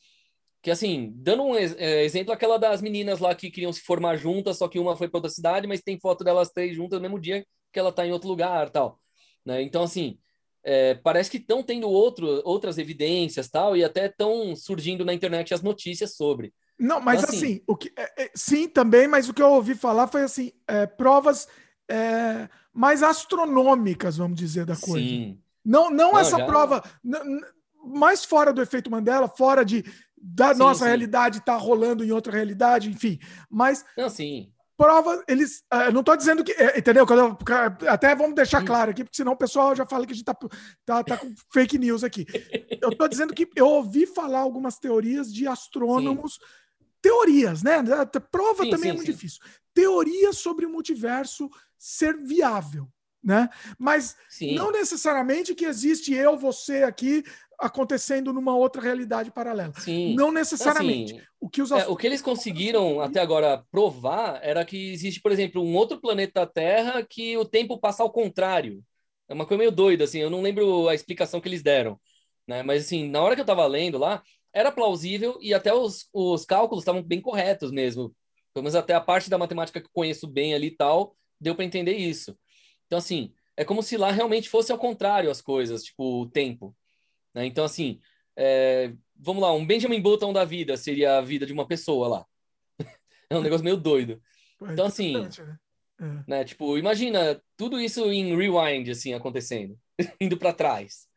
Que 0.61 0.69
assim, 0.69 1.11
dando 1.15 1.41
um 1.41 1.55
é, 1.55 2.03
exemplo, 2.03 2.31
aquela 2.31 2.59
das 2.59 2.83
meninas 2.83 3.17
lá 3.17 3.33
que 3.33 3.49
queriam 3.49 3.73
se 3.73 3.81
formar 3.81 4.15
juntas, 4.15 4.59
só 4.59 4.67
que 4.67 4.77
uma 4.77 4.95
foi 4.95 5.07
para 5.07 5.17
outra 5.17 5.31
cidade, 5.31 5.65
mas 5.65 5.81
tem 5.81 5.99
foto 5.99 6.23
delas 6.23 6.51
três 6.51 6.75
juntas 6.75 6.99
no 6.99 7.01
mesmo 7.01 7.19
dia 7.19 7.43
que 7.73 7.79
ela 7.79 7.91
tá 7.91 8.05
em 8.05 8.11
outro 8.11 8.29
lugar, 8.29 8.69
tal. 8.69 8.99
Né? 9.45 9.61
Então, 9.63 9.83
assim, 9.83 10.17
é, 10.63 10.93
parece 10.95 11.29
que 11.29 11.37
estão 11.37 11.61
tendo 11.63 11.89
outro, 11.89 12.41
outras 12.45 12.77
evidências, 12.77 13.49
tal, 13.49 13.75
e 13.75 13.83
até 13.83 14.05
estão 14.05 14.55
surgindo 14.55 15.03
na 15.03 15.13
internet 15.13 15.53
as 15.53 15.61
notícias 15.61 16.15
sobre. 16.15 16.53
Não, 16.79 17.01
mas 17.01 17.21
Então, 17.23 17.29
assim- 17.35 17.45
assim, 17.45 17.61
o 17.67 17.75
que, 17.75 17.91
é, 17.97 18.23
é, 18.25 18.31
sim, 18.35 18.67
também, 18.69 19.07
mas 19.07 19.27
o 19.27 19.33
que 19.33 19.41
eu 19.41 19.49
ouvi 19.51 19.75
falar 19.75 20.07
foi 20.07 20.21
assim: 20.23 20.51
é, 20.67 20.85
provas 20.85 21.47
é, 21.89 22.47
mais 22.73 23.03
astronômicas, 23.03 24.17
vamos 24.17 24.37
dizer, 24.37 24.65
da 24.65 24.75
coisa. 24.75 25.05
Sim, 25.05 25.39
Não, 25.65 25.89
não, 25.89 26.13
Não, 26.13 26.19
essa 26.19 26.37
já- 26.37 26.45
prova 26.45 26.81
mais 27.83 28.23
fora 28.23 28.53
do 28.53 28.61
efeito 28.61 28.89
Mandela, 28.89 29.27
fora 29.27 29.63
de 29.65 29.83
da 30.17 30.53
Sim, 30.53 30.59
nossa 30.59 30.83
sim. 30.85 30.89
realidade 30.89 31.39
estar 31.39 31.57
rolando 31.57 32.03
em 32.03 32.11
outra 32.11 32.31
realidade, 32.31 32.89
enfim. 32.89 33.19
Mas 33.49 33.83
não, 33.97 34.09
sim. 34.09 34.53
Prova, 34.83 35.23
eles. 35.27 35.63
ah, 35.69 35.91
não 35.91 36.01
estou 36.01 36.15
dizendo 36.17 36.43
que. 36.43 36.51
é, 36.53 36.77
entendeu? 36.77 37.05
Eu- 37.09 37.37
até 37.89 38.15
vamos 38.15 38.35
deixar 38.35 38.61
Hum. 38.61 38.65
claro 38.65 38.91
aqui, 38.91 39.03
porque 39.03 39.15
senão 39.17 39.31
o 39.33 39.37
pessoal 39.37 39.75
já 39.75 39.85
fala 39.85 40.05
que 40.05 40.11
a 40.13 40.15
gente 40.15 40.25
tá, 40.25 40.35
tá, 40.85 41.03
tá 41.03 41.17
com 41.17 41.33
fake 41.51 41.77
news 41.77 42.03
aqui. 42.03 42.25
Eu 42.81 42.89
estou 42.89 43.07
dizendo 43.07 43.33
que 43.33 43.47
eu 43.55 43.67
ouvi 43.67 44.05
falar 44.05 44.39
algumas 44.39 44.77
teorias 44.77 45.33
de 45.33 45.47
astrônomos. 45.47 46.39
Teorias, 47.01 47.63
né? 47.63 47.81
Prova 48.31 48.63
Sim, 48.63 48.69
também 48.69 48.89
é 48.89 48.91
sim, 48.91 48.97
muito 48.97 49.07
sim. 49.07 49.11
difícil. 49.13 49.41
Teorias 49.73 50.37
sobre 50.37 50.65
o 50.65 50.69
multiverso 50.69 51.49
ser 51.77 52.15
viável, 52.17 52.87
né? 53.23 53.49
Mas 53.79 54.15
Sim. 54.29 54.55
não 54.55 54.71
necessariamente 54.71 55.55
que 55.55 55.65
existe 55.65 56.13
eu, 56.13 56.37
você 56.37 56.83
aqui 56.83 57.23
acontecendo 57.59 58.33
numa 58.33 58.55
outra 58.55 58.81
realidade 58.81 59.31
paralela. 59.31 59.71
sim. 59.77 60.13
Não 60.15 60.31
necessariamente. 60.31 61.13
Assim, 61.13 61.23
o 61.39 61.49
que 61.49 61.61
os 61.61 61.71
É, 61.71 61.87
o 61.87 61.95
que 61.95 62.05
eles 62.05 62.21
conseguiram 62.21 62.99
até 62.99 63.21
agora 63.21 63.63
provar 63.71 64.39
era 64.43 64.65
que 64.65 64.91
existe, 64.91 65.21
por 65.21 65.31
exemplo, 65.31 65.63
um 65.63 65.75
outro 65.75 65.99
planeta 66.01 66.45
Terra 66.45 67.03
que 67.03 67.37
o 67.37 67.45
tempo 67.45 67.79
passa 67.79 68.03
ao 68.03 68.11
contrário. 68.11 68.83
É 69.29 69.33
uma 69.33 69.45
coisa 69.45 69.59
meio 69.59 69.71
doida, 69.71 70.03
assim, 70.03 70.19
eu 70.19 70.29
não 70.29 70.41
lembro 70.41 70.89
a 70.89 70.95
explicação 70.95 71.39
que 71.39 71.47
eles 71.47 71.63
deram. 71.63 71.99
né? 72.47 72.63
Mas 72.63 72.85
assim, 72.85 73.09
na 73.09 73.21
hora 73.21 73.35
que 73.35 73.41
eu 73.41 73.43
estava 73.43 73.65
lendo 73.65 73.97
lá, 73.97 74.21
era 74.51 74.71
plausível 74.71 75.37
e 75.41 75.53
até 75.53 75.73
os, 75.73 76.07
os 76.13 76.45
cálculos 76.45 76.83
estavam 76.83 77.01
bem 77.01 77.21
corretos 77.21 77.71
mesmo. 77.71 78.13
Pelo 78.53 78.63
menos 78.63 78.75
até 78.75 78.93
a 78.93 79.01
parte 79.01 79.29
da 79.29 79.37
matemática 79.37 79.79
que 79.79 79.87
eu 79.87 79.91
conheço 79.93 80.27
bem 80.27 80.53
ali 80.53 80.67
e 80.67 80.75
tal, 80.75 81.15
deu 81.39 81.55
para 81.55 81.65
entender 81.65 81.93
isso. 81.93 82.37
Então, 82.85 82.97
assim, 82.97 83.33
é 83.55 83.63
como 83.63 83.83
se 83.83 83.97
lá 83.97 84.11
realmente 84.11 84.49
fosse 84.49 84.71
ao 84.71 84.77
contrário 84.77 85.29
as 85.29 85.41
coisas, 85.41 85.83
tipo, 85.83 86.21
o 86.21 86.29
tempo. 86.29 86.75
Né? 87.33 87.45
Então, 87.45 87.63
assim, 87.63 87.99
é, 88.35 88.93
vamos 89.15 89.41
lá, 89.41 89.51
um 89.53 89.65
Benjamin 89.65 90.01
Button 90.01 90.33
da 90.33 90.45
vida 90.45 90.77
seria 90.77 91.17
a 91.17 91.21
vida 91.21 91.45
de 91.45 91.53
uma 91.53 91.67
pessoa 91.67 92.07
lá. 92.07 92.25
é 93.29 93.37
um 93.37 93.41
negócio 93.41 93.63
meio 93.63 93.77
doido. 93.77 94.21
Então, 94.61 94.85
assim, 94.85 95.13
né? 95.13 95.29
É. 95.99 96.23
né? 96.27 96.43
Tipo, 96.43 96.77
imagina 96.77 97.41
tudo 97.57 97.79
isso 97.79 98.11
em 98.11 98.35
rewind, 98.35 98.89
assim, 98.89 99.13
acontecendo, 99.13 99.77
indo 100.19 100.37
para 100.37 100.53
trás. 100.53 101.07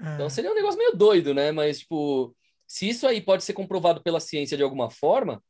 É. 0.00 0.14
Então, 0.14 0.28
seria 0.28 0.50
um 0.50 0.54
negócio 0.54 0.78
meio 0.78 0.96
doido, 0.96 1.32
né? 1.32 1.52
Mas, 1.52 1.80
tipo, 1.80 2.34
se 2.66 2.88
isso 2.88 3.06
aí 3.06 3.20
pode 3.20 3.44
ser 3.44 3.52
comprovado 3.52 4.02
pela 4.02 4.18
ciência 4.18 4.56
de 4.56 4.62
alguma 4.62 4.90
forma, 4.90 5.42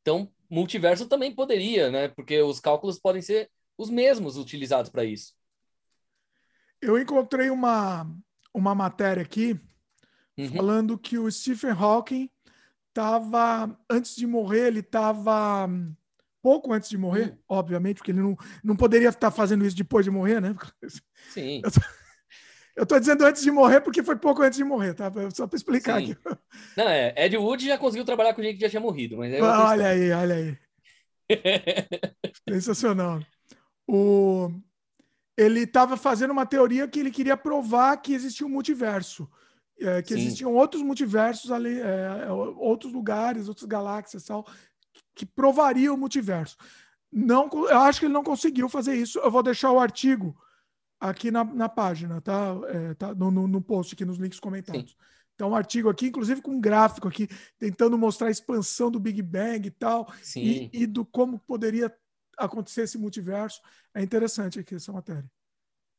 então 0.00 0.32
multiverso 0.48 1.06
também 1.06 1.34
poderia, 1.34 1.90
né? 1.90 2.08
Porque 2.08 2.40
os 2.40 2.58
cálculos 2.58 2.98
podem 2.98 3.22
ser 3.22 3.50
os 3.80 3.88
mesmos 3.88 4.36
utilizados 4.36 4.90
para 4.90 5.04
isso. 5.04 5.32
Eu 6.82 6.98
encontrei 6.98 7.48
uma, 7.48 8.06
uma 8.52 8.74
matéria 8.74 9.22
aqui 9.22 9.58
uhum. 10.36 10.52
falando 10.52 10.98
que 10.98 11.18
o 11.18 11.30
Stephen 11.30 11.70
Hawking 11.70 12.30
estava, 12.88 13.74
antes 13.88 14.14
de 14.14 14.26
morrer, 14.26 14.66
ele 14.66 14.80
estava 14.80 15.66
pouco 16.42 16.74
antes 16.74 16.90
de 16.90 16.98
morrer, 16.98 17.30
uhum. 17.30 17.38
obviamente, 17.48 17.96
porque 17.96 18.10
ele 18.10 18.20
não, 18.20 18.36
não 18.62 18.76
poderia 18.76 19.08
estar 19.08 19.30
fazendo 19.30 19.64
isso 19.64 19.76
depois 19.76 20.04
de 20.04 20.10
morrer, 20.10 20.40
né? 20.40 20.54
Sim. 21.30 21.62
Eu 22.76 22.86
tô, 22.86 22.98
dizendo 22.98 23.24
antes 23.24 23.42
de 23.42 23.50
morrer 23.50 23.80
porque 23.80 24.02
foi 24.02 24.16
pouco 24.16 24.42
antes 24.42 24.56
de 24.56 24.64
morrer, 24.64 24.94
tá? 24.94 25.10
Só 25.34 25.46
para 25.46 25.56
explicar 25.56 26.00
Sim. 26.00 26.12
aqui. 26.12 26.38
Não, 26.76 26.88
é, 26.88 27.12
Ed 27.16 27.36
Wood 27.36 27.66
já 27.66 27.76
conseguiu 27.76 28.04
trabalhar 28.04 28.32
com 28.32 28.42
gente 28.42 28.54
que 28.56 28.62
já 28.62 28.70
tinha 28.70 28.80
morrido, 28.80 29.18
mas 29.18 29.32
é 29.32 29.40
Olha 29.42 29.88
aí, 29.88 30.12
olha 30.12 30.34
aí. 30.34 30.58
Sensacional. 32.48 33.20
O, 33.92 34.52
ele 35.36 35.60
estava 35.60 35.96
fazendo 35.96 36.30
uma 36.30 36.46
teoria 36.46 36.86
que 36.86 37.00
ele 37.00 37.10
queria 37.10 37.36
provar 37.36 37.96
que 37.96 38.12
existia 38.12 38.46
um 38.46 38.50
multiverso. 38.50 39.28
É, 39.80 40.02
que 40.02 40.14
Sim. 40.14 40.20
existiam 40.20 40.54
outros 40.54 40.82
multiversos 40.82 41.50
ali, 41.50 41.80
é, 41.80 42.30
outros 42.30 42.92
lugares, 42.92 43.48
outras 43.48 43.66
galáxias 43.66 44.24
tal, 44.24 44.46
que 45.14 45.24
provaria 45.24 45.92
o 45.92 45.96
multiverso. 45.96 46.56
Não, 47.10 47.48
eu 47.52 47.78
acho 47.78 47.98
que 47.98 48.06
ele 48.06 48.12
não 48.12 48.22
conseguiu 48.22 48.68
fazer 48.68 48.94
isso. 48.94 49.18
Eu 49.18 49.30
vou 49.30 49.42
deixar 49.42 49.72
o 49.72 49.80
artigo 49.80 50.36
aqui 51.00 51.30
na, 51.30 51.42
na 51.42 51.68
página, 51.68 52.20
tá? 52.20 52.54
É, 52.68 52.94
tá 52.94 53.14
no, 53.14 53.30
no, 53.30 53.48
no, 53.48 53.60
post, 53.60 53.94
aqui 53.94 54.04
nos 54.04 54.18
links 54.18 54.38
comentados. 54.38 54.90
Sim. 54.90 54.96
Então, 55.34 55.50
um 55.50 55.56
artigo 55.56 55.88
aqui, 55.88 56.08
inclusive 56.08 56.42
com 56.42 56.50
um 56.50 56.60
gráfico 56.60 57.08
aqui, 57.08 57.26
tentando 57.58 57.96
mostrar 57.96 58.28
a 58.28 58.30
expansão 58.30 58.90
do 58.90 59.00
Big 59.00 59.22
Bang 59.22 59.66
e 59.66 59.70
tal, 59.70 60.12
e, 60.36 60.68
e, 60.70 60.86
do 60.86 61.04
como 61.04 61.38
poderia 61.38 61.90
acontecer 62.38 62.82
esse 62.82 62.98
multiverso. 62.98 63.60
É 63.94 64.02
interessante 64.02 64.58
aqui 64.58 64.74
essa 64.74 64.92
matéria. 64.92 65.30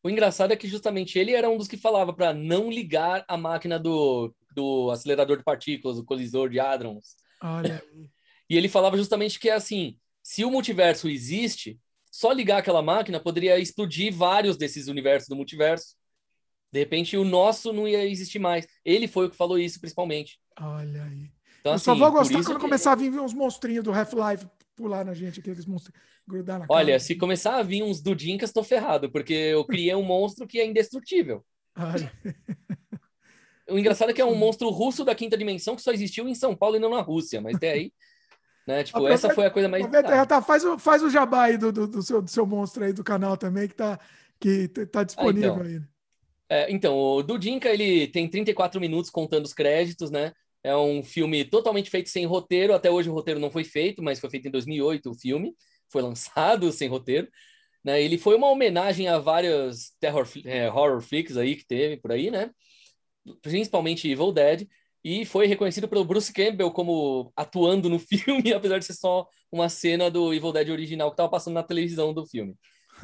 O 0.03 0.09
engraçado 0.09 0.51
é 0.51 0.55
que 0.55 0.67
justamente 0.67 1.19
ele 1.19 1.33
era 1.33 1.49
um 1.49 1.57
dos 1.57 1.67
que 1.67 1.77
falava 1.77 2.11
para 2.11 2.33
não 2.33 2.71
ligar 2.71 3.23
a 3.27 3.37
máquina 3.37 3.77
do, 3.77 4.33
do 4.55 4.89
acelerador 4.89 5.37
de 5.37 5.43
partículas, 5.43 5.97
o 5.97 6.03
colisor 6.03 6.49
de 6.49 6.59
hadrons. 6.59 7.15
Olha 7.41 7.83
E 8.49 8.57
ele 8.57 8.67
falava 8.67 8.97
justamente 8.97 9.39
que 9.39 9.49
é 9.49 9.53
assim, 9.53 9.97
se 10.21 10.43
o 10.43 10.51
multiverso 10.51 11.07
existe, 11.07 11.79
só 12.11 12.33
ligar 12.33 12.57
aquela 12.57 12.81
máquina 12.81 13.17
poderia 13.17 13.57
explodir 13.57 14.13
vários 14.13 14.57
desses 14.57 14.89
universos 14.89 15.29
do 15.29 15.37
multiverso. 15.37 15.95
De 16.69 16.79
repente, 16.79 17.15
o 17.15 17.23
nosso 17.23 17.71
não 17.71 17.87
ia 17.87 18.05
existir 18.05 18.39
mais. 18.39 18.67
Ele 18.83 19.07
foi 19.07 19.27
o 19.27 19.29
que 19.29 19.37
falou 19.37 19.57
isso, 19.57 19.79
principalmente. 19.79 20.37
Olha 20.59 21.03
aí. 21.03 21.31
Então, 21.61 21.71
Eu 21.71 21.75
assim, 21.75 21.85
só 21.85 21.95
vou 21.95 22.11
gostar 22.11 22.43
quando 22.43 22.55
que... 22.55 22.61
começar 22.61 22.91
a 22.91 22.95
vir 22.95 23.11
uns 23.17 23.33
monstrinhos 23.33 23.85
do 23.85 23.93
Half-Life 23.93 24.45
pular 24.81 25.05
na 25.05 25.13
gente, 25.13 25.39
aqueles 25.39 25.65
monstros 25.65 25.95
grudar 26.27 26.59
na 26.59 26.65
Olha, 26.69 26.93
cara. 26.93 26.99
se 26.99 27.15
começar 27.15 27.57
a 27.57 27.63
vir 27.63 27.83
uns 27.83 28.01
Dudinkas, 28.01 28.51
tô 28.51 28.63
ferrado, 28.63 29.11
porque 29.11 29.33
eu 29.33 29.63
criei 29.65 29.93
um 29.95 30.03
monstro 30.03 30.47
que 30.47 30.59
é 30.59 30.65
indestrutível. 30.65 31.45
Olha. 31.77 32.11
O 33.69 33.77
engraçado 33.77 34.09
é 34.09 34.13
que 34.13 34.21
é 34.21 34.25
um 34.25 34.35
monstro 34.35 34.69
russo 34.69 35.05
da 35.05 35.15
quinta 35.15 35.37
dimensão 35.37 35.75
que 35.75 35.81
só 35.81 35.91
existiu 35.91 36.27
em 36.27 36.35
São 36.35 36.55
Paulo 36.55 36.75
e 36.75 36.79
não 36.79 36.89
na 36.89 37.01
Rússia, 37.01 37.39
mas 37.39 37.55
até 37.55 37.71
aí 37.71 37.93
né? 38.67 38.83
Tipo, 38.83 39.07
essa 39.07 39.33
foi 39.33 39.45
a 39.45 39.51
coisa 39.51 39.67
mais. 39.67 39.85
Aproveita, 39.85 40.25
tá, 40.25 40.41
faz, 40.41 40.63
o, 40.63 40.77
faz 40.77 41.03
o 41.03 41.09
jabá 41.09 41.43
aí 41.43 41.57
do, 41.57 41.71
do, 41.71 41.87
do, 41.87 42.01
seu, 42.01 42.21
do 42.21 42.29
seu 42.29 42.45
monstro 42.45 42.83
aí 42.83 42.93
do 42.93 43.03
canal 43.03 43.37
também, 43.37 43.67
que 43.67 43.75
tá, 43.75 43.99
que 44.39 44.67
tá 44.67 45.03
disponível 45.03 45.53
ah, 45.53 45.57
então. 45.57 45.67
aí. 45.67 45.81
É, 46.49 46.71
então, 46.71 46.97
o 46.97 47.23
Dudinka, 47.23 47.69
ele 47.69 48.07
tem 48.07 48.29
34 48.29 48.79
minutos 48.81 49.09
contando 49.09 49.45
os 49.45 49.53
créditos, 49.53 50.11
né? 50.11 50.33
É 50.63 50.75
um 50.75 51.03
filme 51.03 51.43
totalmente 51.43 51.89
feito 51.89 52.09
sem 52.09 52.25
roteiro. 52.25 52.73
Até 52.73 52.89
hoje 52.89 53.09
o 53.09 53.13
roteiro 53.13 53.39
não 53.39 53.51
foi 53.51 53.63
feito, 53.63 54.01
mas 54.03 54.19
foi 54.19 54.29
feito 54.29 54.47
em 54.47 54.51
2008 54.51 55.09
o 55.09 55.15
filme. 55.15 55.55
Foi 55.89 56.01
lançado 56.03 56.71
sem 56.71 56.87
roteiro. 56.87 57.27
Né? 57.83 58.01
Ele 58.01 58.17
foi 58.17 58.35
uma 58.35 58.49
homenagem 58.49 59.07
a 59.07 59.17
vários 59.17 59.91
terror, 59.99 60.27
é, 60.45 60.69
horror 60.69 61.01
flicks 61.01 61.37
aí 61.37 61.55
que 61.55 61.65
teve 61.65 61.97
por 61.97 62.11
aí, 62.11 62.29
né? 62.29 62.51
Principalmente 63.41 64.09
Evil 64.09 64.31
Dead 64.31 64.67
e 65.03 65.25
foi 65.25 65.47
reconhecido 65.47 65.87
pelo 65.87 66.05
Bruce 66.05 66.31
Campbell 66.31 66.71
como 66.71 67.31
atuando 67.35 67.89
no 67.89 67.97
filme, 67.99 68.53
apesar 68.53 68.77
de 68.77 68.85
ser 68.85 68.93
só 68.93 69.27
uma 69.51 69.67
cena 69.67 70.11
do 70.11 70.33
Evil 70.33 70.51
Dead 70.51 70.69
original 70.69 71.09
que 71.09 71.13
estava 71.13 71.29
passando 71.29 71.55
na 71.55 71.63
televisão 71.63 72.13
do 72.13 72.25
filme. 72.25 72.55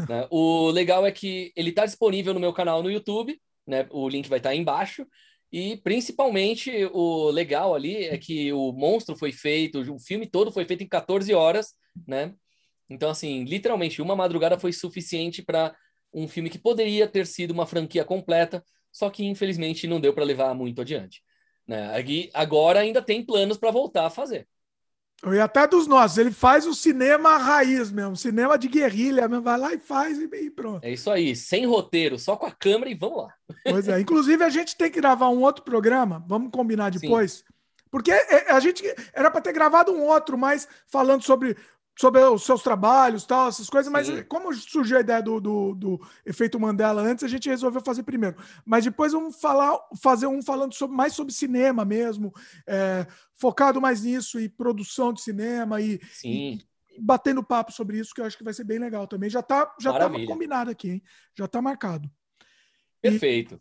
né? 0.07 0.27
O 0.29 0.69
legal 0.69 1.05
é 1.05 1.11
que 1.11 1.51
ele 1.55 1.69
está 1.69 1.85
disponível 1.85 2.33
no 2.33 2.39
meu 2.39 2.53
canal 2.53 2.83
no 2.83 2.91
YouTube, 2.91 3.39
né? 3.65 3.87
o 3.89 4.07
link 4.07 4.29
vai 4.29 4.37
estar 4.39 4.49
tá 4.49 4.53
aí 4.53 4.59
embaixo, 4.59 5.07
e 5.51 5.77
principalmente 5.77 6.71
o 6.93 7.29
legal 7.29 7.73
ali 7.73 8.05
é 8.05 8.17
que 8.17 8.51
o 8.51 8.71
monstro 8.71 9.15
foi 9.15 9.31
feito, 9.31 9.79
o 9.79 9.99
filme 9.99 10.27
todo 10.27 10.51
foi 10.51 10.65
feito 10.65 10.83
em 10.83 10.87
14 10.87 11.33
horas, 11.33 11.73
né? 12.05 12.33
Então, 12.89 13.09
assim, 13.09 13.43
literalmente, 13.43 14.01
uma 14.01 14.15
madrugada 14.15 14.59
foi 14.59 14.71
suficiente 14.71 15.41
para 15.41 15.75
um 16.13 16.27
filme 16.27 16.49
que 16.49 16.57
poderia 16.57 17.07
ter 17.07 17.25
sido 17.25 17.51
uma 17.51 17.65
franquia 17.65 18.03
completa, 18.03 18.63
só 18.91 19.09
que 19.09 19.25
infelizmente 19.25 19.87
não 19.87 19.99
deu 19.99 20.13
para 20.13 20.23
levar 20.23 20.53
muito 20.53 20.81
adiante. 20.81 21.21
Né? 21.67 21.89
Agora 22.33 22.79
ainda 22.79 23.01
tem 23.01 23.25
planos 23.25 23.57
para 23.57 23.71
voltar 23.71 24.05
a 24.05 24.09
fazer. 24.09 24.47
E 25.25 25.39
até 25.39 25.65
dos 25.67 25.87
nossos, 25.87 26.17
ele 26.19 26.31
faz 26.31 26.67
o 26.67 26.75
cinema 26.75 27.37
raiz 27.37 27.91
mesmo, 27.91 28.15
cinema 28.15 28.57
de 28.57 28.67
guerrilha 28.67 29.27
mesmo, 29.27 29.43
vai 29.43 29.57
lá 29.57 29.73
e 29.73 29.79
faz 29.79 30.19
e 30.19 30.49
pronto. 30.51 30.83
É 30.83 30.91
isso 30.91 31.09
aí, 31.09 31.35
sem 31.35 31.65
roteiro, 31.65 32.19
só 32.19 32.35
com 32.35 32.45
a 32.45 32.51
câmera 32.51 32.91
e 32.91 32.93
vamos 32.93 33.23
lá. 33.23 33.33
Pois 33.63 33.87
é, 33.87 33.99
inclusive 33.99 34.43
a 34.43 34.49
gente 34.49 34.75
tem 34.75 34.91
que 34.91 35.01
gravar 35.01 35.29
um 35.29 35.41
outro 35.41 35.63
programa, 35.63 36.23
vamos 36.27 36.51
combinar 36.51 36.91
depois, 36.91 37.31
Sim. 37.33 37.43
porque 37.89 38.11
é, 38.11 38.51
a 38.51 38.59
gente 38.59 38.83
era 39.11 39.31
para 39.31 39.41
ter 39.41 39.53
gravado 39.53 39.91
um 39.91 40.03
outro, 40.03 40.37
mas 40.37 40.67
falando 40.85 41.23
sobre 41.23 41.57
sobre 41.97 42.21
os 42.21 42.43
seus 42.43 42.61
trabalhos, 42.61 43.25
tal, 43.25 43.47
essas 43.47 43.69
coisas, 43.69 43.91
mas 43.91 44.05
Sim. 44.05 44.23
como 44.23 44.53
surgiu 44.53 44.97
a 44.97 45.01
ideia 45.01 45.21
do, 45.21 45.41
do, 45.41 45.73
do, 45.73 46.07
efeito 46.25 46.59
Mandela 46.59 47.01
antes, 47.01 47.23
a 47.23 47.27
gente 47.27 47.49
resolveu 47.49 47.81
fazer 47.81 48.03
primeiro. 48.03 48.37
Mas 48.63 48.85
depois 48.85 49.13
vamos 49.13 49.35
falar, 49.41 49.79
fazer 49.99 50.27
um 50.27 50.41
falando 50.43 50.73
sobre, 50.73 50.95
mais 50.95 51.13
sobre 51.13 51.33
cinema 51.33 51.83
mesmo, 51.83 52.31
é, 52.67 53.07
focado 53.33 53.81
mais 53.81 54.03
nisso, 54.03 54.39
e 54.39 54.47
produção 54.47 55.11
de 55.11 55.21
cinema, 55.21 55.81
e, 55.81 55.99
e, 56.23 56.59
batendo 56.99 57.43
papo 57.43 57.71
sobre 57.71 57.97
isso, 57.97 58.13
que 58.13 58.21
eu 58.21 58.25
acho 58.25 58.37
que 58.37 58.43
vai 58.43 58.53
ser 58.53 58.63
bem 58.63 58.77
legal 58.77 59.07
também. 59.07 59.29
Já 59.29 59.39
está 59.39 59.75
já 59.81 59.91
tá 59.91 60.07
combinado 60.27 60.69
aqui, 60.69 60.91
hein? 60.91 61.03
Já 61.35 61.45
está 61.45 61.61
marcado. 61.61 62.09
Perfeito. 63.01 63.59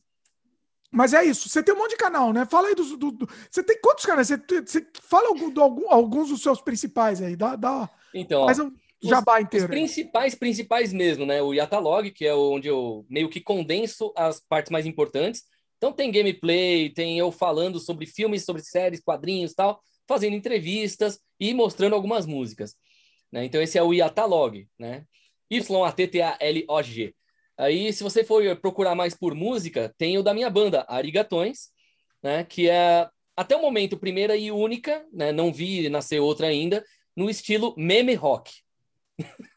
Mas 0.90 1.12
é 1.12 1.24
isso. 1.24 1.48
Você 1.48 1.62
tem 1.62 1.74
um 1.74 1.78
monte 1.78 1.90
de 1.90 1.96
canal, 1.96 2.32
né? 2.32 2.46
Fala 2.46 2.68
aí 2.68 2.74
dos. 2.74 2.96
Do, 2.96 3.10
do, 3.10 3.28
você 3.50 3.62
tem 3.62 3.80
quantos 3.80 4.04
canais? 4.04 4.28
Você, 4.28 4.36
você 4.36 4.86
fala 5.02 5.28
algum, 5.28 5.50
do, 5.50 5.62
algum, 5.62 5.90
alguns 5.90 6.28
dos 6.28 6.42
seus 6.42 6.60
principais 6.60 7.20
aí. 7.20 7.36
Dá, 7.36 7.56
dá, 7.56 7.90
então, 8.14 8.46
faz 8.46 8.58
um 8.58 8.72
jabá 9.02 9.40
inteiro. 9.40 9.66
Os 9.66 9.70
principais, 9.70 10.34
principais 10.34 10.92
mesmo, 10.92 11.26
né? 11.26 11.42
O 11.42 11.52
Yatalog, 11.52 12.10
que 12.10 12.26
é 12.26 12.34
onde 12.34 12.68
eu 12.68 13.04
meio 13.08 13.28
que 13.28 13.40
condenso 13.40 14.12
as 14.16 14.40
partes 14.40 14.70
mais 14.70 14.86
importantes. 14.86 15.42
Então 15.76 15.92
tem 15.92 16.10
gameplay, 16.10 16.90
tem 16.90 17.18
eu 17.18 17.30
falando 17.30 17.78
sobre 17.78 18.06
filmes, 18.06 18.44
sobre 18.44 18.62
séries, 18.62 19.00
quadrinhos 19.00 19.54
tal, 19.54 19.82
fazendo 20.08 20.34
entrevistas 20.34 21.20
e 21.38 21.52
mostrando 21.52 21.94
algumas 21.94 22.24
músicas. 22.26 22.74
Né? 23.30 23.44
Então 23.44 23.60
esse 23.60 23.76
é 23.76 23.82
o 23.82 23.92
Yatalog, 23.92 24.66
né? 24.78 25.04
Y-A-T-T-A-L-O-G. 25.50 27.14
Aí, 27.58 27.92
se 27.92 28.02
você 28.02 28.22
for 28.22 28.56
procurar 28.56 28.94
mais 28.94 29.14
por 29.14 29.34
música, 29.34 29.94
tem 29.96 30.18
o 30.18 30.22
da 30.22 30.34
minha 30.34 30.50
banda, 30.50 30.84
Arigatões, 30.88 31.70
né? 32.22 32.44
Que 32.44 32.68
é 32.68 33.08
até 33.36 33.56
o 33.56 33.62
momento 33.62 33.98
primeira 33.98 34.36
e 34.36 34.50
única, 34.50 35.06
né? 35.12 35.32
Não 35.32 35.52
vi 35.52 35.88
nascer 35.88 36.20
outra 36.20 36.48
ainda, 36.48 36.84
no 37.16 37.30
estilo 37.30 37.74
meme 37.76 38.14
rock. 38.14 38.52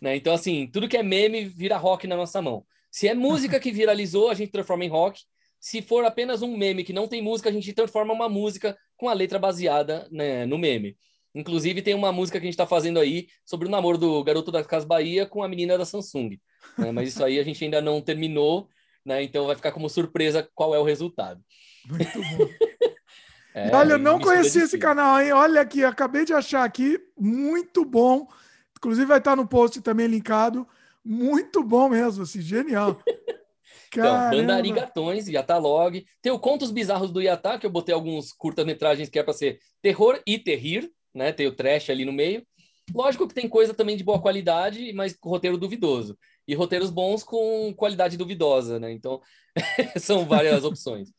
né? 0.00 0.16
Então, 0.16 0.34
assim, 0.34 0.66
tudo 0.66 0.88
que 0.88 0.96
é 0.96 1.02
meme 1.02 1.44
vira 1.44 1.76
rock 1.76 2.06
na 2.06 2.16
nossa 2.16 2.42
mão. 2.42 2.66
Se 2.90 3.08
é 3.08 3.14
música 3.14 3.60
que 3.60 3.70
viralizou, 3.70 4.30
a 4.30 4.34
gente 4.34 4.52
transforma 4.52 4.84
em 4.84 4.88
rock. 4.88 5.22
Se 5.60 5.82
for 5.82 6.04
apenas 6.04 6.42
um 6.42 6.56
meme 6.56 6.84
que 6.84 6.92
não 6.92 7.08
tem 7.08 7.22
música, 7.22 7.48
a 7.48 7.52
gente 7.52 7.72
transforma 7.72 8.12
uma 8.12 8.28
música 8.28 8.76
com 8.96 9.08
a 9.08 9.14
letra 9.14 9.38
baseada 9.38 10.08
né, 10.10 10.46
no 10.46 10.58
meme. 10.58 10.96
Inclusive, 11.36 11.82
tem 11.82 11.94
uma 11.94 12.10
música 12.10 12.38
que 12.40 12.44
a 12.44 12.48
gente 12.48 12.54
está 12.54 12.66
fazendo 12.66 12.98
aí 12.98 13.28
sobre 13.44 13.68
o 13.68 13.70
namoro 13.70 13.98
do 13.98 14.24
garoto 14.24 14.50
da 14.50 14.64
Casa 14.64 14.86
Bahia 14.86 15.26
com 15.26 15.42
a 15.42 15.48
menina 15.48 15.76
da 15.76 15.84
Samsung. 15.84 16.40
Né? 16.78 16.90
Mas 16.90 17.10
isso 17.10 17.22
aí 17.22 17.38
a 17.38 17.44
gente 17.44 17.62
ainda 17.62 17.82
não 17.82 18.00
terminou. 18.00 18.68
né? 19.04 19.22
Então 19.22 19.46
vai 19.46 19.54
ficar 19.54 19.70
como 19.70 19.88
surpresa 19.90 20.48
qual 20.54 20.74
é 20.74 20.78
o 20.78 20.84
resultado. 20.84 21.40
Muito 21.86 22.18
bom. 22.18 22.48
é, 23.54 23.70
Olha, 23.76 23.92
eu 23.92 23.98
não 23.98 24.18
conhecia 24.18 24.64
esse 24.64 24.78
canal, 24.78 25.20
hein? 25.20 25.32
Olha 25.32 25.60
aqui, 25.60 25.84
acabei 25.84 26.24
de 26.24 26.32
achar 26.32 26.64
aqui, 26.64 26.98
muito 27.18 27.84
bom. 27.84 28.26
Inclusive 28.78 29.06
vai 29.06 29.18
estar 29.18 29.36
no 29.36 29.46
post 29.46 29.82
também 29.82 30.06
linkado. 30.06 30.66
Muito 31.04 31.62
bom 31.62 31.90
mesmo, 31.90 32.22
assim, 32.22 32.40
genial. 32.40 32.98
Então, 33.88 34.30
Banda 34.30 34.56
Arigatões, 34.56 35.28
Yatalog. 35.28 36.04
Tem 36.20 36.32
o 36.32 36.38
Contos 36.38 36.70
Bizarros 36.70 37.10
do 37.10 37.20
Yatá, 37.20 37.58
que 37.58 37.64
eu 37.64 37.70
botei 37.70 37.94
alguns 37.94 38.32
curtas-metragens 38.32 39.08
que 39.08 39.18
é 39.18 39.22
para 39.22 39.32
ser 39.32 39.58
terror 39.80 40.20
e 40.26 40.38
terrir, 40.38 40.90
né? 41.16 41.32
Tem 41.32 41.46
o 41.46 41.54
trash 41.54 41.90
ali 41.90 42.04
no 42.04 42.12
meio. 42.12 42.46
Lógico 42.94 43.26
que 43.26 43.34
tem 43.34 43.48
coisa 43.48 43.74
também 43.74 43.96
de 43.96 44.04
boa 44.04 44.20
qualidade, 44.20 44.92
mas 44.92 45.16
roteiro 45.22 45.58
duvidoso. 45.58 46.16
E 46.46 46.54
roteiros 46.54 46.90
bons 46.90 47.24
com 47.24 47.74
qualidade 47.74 48.16
duvidosa, 48.16 48.78
né? 48.78 48.92
Então, 48.92 49.20
são 49.98 50.24
várias 50.24 50.64
opções. 50.64 51.10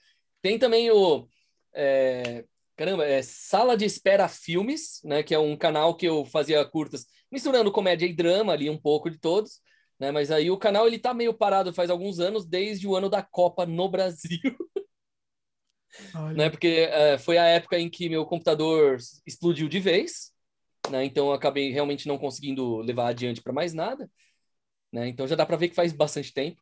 Tem 0.42 0.58
também 0.58 0.90
o. 0.92 1.27
É, 1.74 2.45
caramba, 2.77 3.06
é 3.06 3.22
Sala 3.22 3.76
de 3.76 3.85
Espera 3.85 4.27
Filmes, 4.30 5.01
né? 5.03 5.24
Que 5.24 5.35
é 5.35 5.40
um 5.40 5.58
canal 5.58 5.95
que 5.95 6.08
eu 6.08 6.24
fazia 6.26 6.64
curtas, 6.64 7.06
misturando 7.32 7.72
comédia 7.72 8.06
e 8.06 8.14
drama 8.14 8.53
ali, 8.53 8.69
um 8.69 8.77
pouco 8.77 9.09
de 9.09 9.19
todos. 9.19 9.59
Né? 10.00 10.11
Mas 10.11 10.32
aí 10.32 10.50
o 10.51 10.58
canal 10.58 10.88
ele 10.88 11.00
tá 11.00 11.14
meio 11.14 11.34
parado 11.34 11.74
faz 11.74 11.90
alguns 11.90 12.19
anos, 12.19 12.45
desde 12.45 12.88
o 12.88 12.95
ano 12.95 13.09
da 13.09 13.24
Copa 13.24 13.66
no 13.66 13.90
Brasil. 13.90 14.40
né? 16.35 16.49
Porque 16.49 16.88
é, 16.91 17.17
foi 17.17 17.38
a 17.38 17.45
época 17.45 17.80
em 17.80 17.90
que 17.90 18.09
meu 18.09 18.25
computador 18.25 18.98
explodiu 19.25 19.67
de 19.67 19.80
vez 19.80 20.32
né? 20.90 21.06
Então 21.06 21.27
eu 21.27 21.33
acabei 21.33 21.72
realmente 21.72 22.07
não 22.07 22.17
conseguindo 22.17 22.77
levar 22.77 23.09
adiante 23.09 23.41
para 23.41 23.53
mais 23.53 23.74
nada, 23.74 24.09
né? 24.91 25.07
Então 25.07 25.27
já 25.27 25.35
dá 25.35 25.45
para 25.45 25.57
ver 25.57 25.69
que 25.69 25.75
faz 25.75 25.93
bastante 25.93 26.33
tempo. 26.33 26.61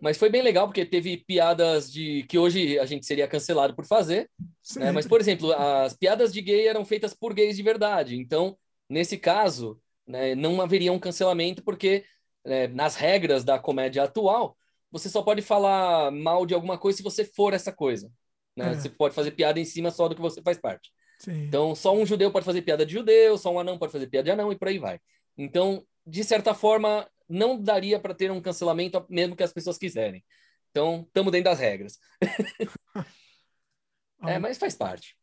Mas 0.00 0.18
foi 0.18 0.28
bem 0.28 0.42
legal 0.42 0.66
porque 0.66 0.84
teve 0.84 1.18
piadas 1.18 1.92
de 1.92 2.24
que 2.24 2.38
hoje 2.38 2.78
a 2.78 2.86
gente 2.86 3.06
seria 3.06 3.28
cancelado 3.28 3.74
por 3.74 3.86
fazer, 3.86 4.30
né? 4.76 4.90
Mas 4.90 5.06
por 5.06 5.20
exemplo, 5.20 5.52
as 5.52 5.94
piadas 5.94 6.32
de 6.32 6.40
gay 6.40 6.66
eram 6.66 6.84
feitas 6.84 7.14
por 7.14 7.34
gays 7.34 7.56
de 7.56 7.62
verdade. 7.62 8.16
Então, 8.16 8.56
nesse 8.88 9.16
caso, 9.16 9.80
né, 10.06 10.34
não 10.34 10.60
haveria 10.60 10.92
um 10.92 10.98
cancelamento 10.98 11.62
porque 11.62 12.04
né, 12.44 12.66
nas 12.68 12.96
regras 12.96 13.44
da 13.44 13.58
comédia 13.58 14.02
atual, 14.02 14.56
você 14.90 15.08
só 15.08 15.22
pode 15.22 15.40
falar 15.40 16.10
mal 16.10 16.44
de 16.44 16.54
alguma 16.54 16.76
coisa 16.76 16.96
se 16.98 17.02
você 17.02 17.24
for 17.24 17.54
essa 17.54 17.72
coisa. 17.72 18.10
Né? 18.56 18.72
É. 18.72 18.74
Você 18.74 18.88
pode 18.88 19.14
fazer 19.14 19.32
piada 19.32 19.58
em 19.58 19.64
cima 19.64 19.90
só 19.90 20.08
do 20.08 20.14
que 20.14 20.20
você 20.20 20.42
faz 20.42 20.58
parte. 20.58 20.90
Sim. 21.18 21.44
Então, 21.44 21.74
só 21.74 21.94
um 21.94 22.04
judeu 22.04 22.30
pode 22.30 22.44
fazer 22.44 22.62
piada 22.62 22.84
de 22.84 22.92
judeu, 22.94 23.38
só 23.38 23.52
um 23.52 23.58
anão 23.58 23.78
pode 23.78 23.92
fazer 23.92 24.08
piada 24.08 24.24
de 24.24 24.30
anão 24.30 24.52
e 24.52 24.58
por 24.58 24.68
aí 24.68 24.78
vai. 24.78 24.98
Então, 25.38 25.86
de 26.06 26.24
certa 26.24 26.52
forma, 26.52 27.08
não 27.28 27.60
daria 27.60 27.98
para 27.98 28.14
ter 28.14 28.30
um 28.30 28.40
cancelamento 28.40 29.04
mesmo 29.08 29.36
que 29.36 29.42
as 29.42 29.52
pessoas 29.52 29.78
quiserem. 29.78 30.24
Então, 30.70 31.04
estamos 31.06 31.30
dentro 31.30 31.50
das 31.50 31.58
regras. 31.58 31.98
é, 34.26 34.38
mas 34.38 34.58
faz 34.58 34.74
parte. 34.74 35.16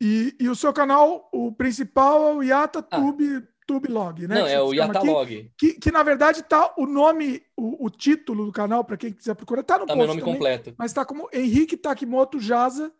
E, 0.00 0.34
e, 0.40 0.48
o 0.48 0.56
seu 0.56 0.72
canal, 0.72 1.28
o 1.32 1.52
principal 1.52 2.28
é 2.28 2.34
o 2.34 2.42
Yata 2.42 2.78
ah. 2.78 2.82
Tube, 2.82 3.46
Tube 3.70 3.88
Log, 3.88 4.26
né? 4.26 4.34
Não, 4.34 4.46
é 4.46 4.60
o 4.60 4.74
Yata 4.74 5.00
Log. 5.00 5.52
Que, 5.56 5.74
que, 5.74 5.92
na 5.92 6.02
verdade 6.02 6.42
tá 6.42 6.74
o 6.76 6.86
nome, 6.86 7.42
o, 7.56 7.86
o 7.86 7.90
título 7.90 8.46
do 8.46 8.52
canal, 8.52 8.82
para 8.82 8.96
quem 8.96 9.12
quiser 9.12 9.34
procurar, 9.34 9.62
tá 9.62 9.78
no 9.78 9.86
tá 9.86 9.94
post 9.94 9.98
meu 9.98 10.06
nome 10.08 10.20
também, 10.20 10.34
completo. 10.34 10.74
Mas 10.76 10.92
tá 10.92 11.04
como 11.04 11.28
Henrique 11.32 11.76
Takimoto 11.76 12.40
Jaza 12.40 12.92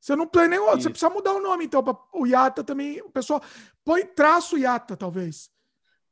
você 0.00 0.14
não 0.14 0.26
põe 0.26 0.48
nem 0.48 0.58
outro, 0.58 0.82
você 0.82 0.90
precisa 0.90 1.10
mudar 1.10 1.32
o 1.34 1.40
nome, 1.40 1.64
então, 1.64 1.82
para 1.82 1.96
o 2.14 2.26
Yata 2.26 2.62
também. 2.62 3.00
O 3.02 3.10
pessoal 3.10 3.42
põe 3.84 4.06
traço 4.06 4.56
Yata, 4.56 4.96
talvez. 4.96 5.50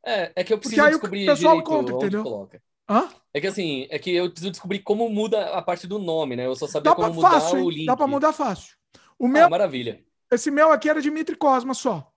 É, 0.05 0.32
é 0.36 0.44
que 0.44 0.52
eu 0.52 0.58
preciso 0.58 0.86
descobrir 0.88 1.24
o 1.24 1.34
pessoal 1.34 1.62
conta, 1.62 1.92
entendeu? 1.92 2.22
coloca. 2.22 2.60
Hã? 2.88 3.08
É 3.32 3.40
que 3.40 3.46
assim, 3.46 3.86
é 3.90 3.98
que 3.98 4.14
eu 4.14 4.30
preciso 4.30 4.50
descobrir 4.50 4.80
como 4.80 5.08
muda 5.08 5.50
a 5.50 5.62
parte 5.62 5.86
do 5.86 5.98
nome, 5.98 6.36
né? 6.36 6.46
Eu 6.46 6.55
só 6.55 6.66
sabia 6.66 6.94
como 6.94 7.14
mudar 7.14 7.32
fácil, 7.32 7.64
o 7.64 7.70
link. 7.70 7.86
Dá 7.86 7.96
para 7.96 8.06
mudar 8.06 8.32
fácil. 8.32 8.76
O 9.18 9.26
meu, 9.26 9.46
ah, 9.46 9.50
maravilha. 9.50 10.05
Esse 10.30 10.50
meu 10.50 10.70
aqui 10.70 10.88
era 10.88 11.00
Dimitri 11.00 11.36
Cosma 11.36 11.74
só. 11.74 12.12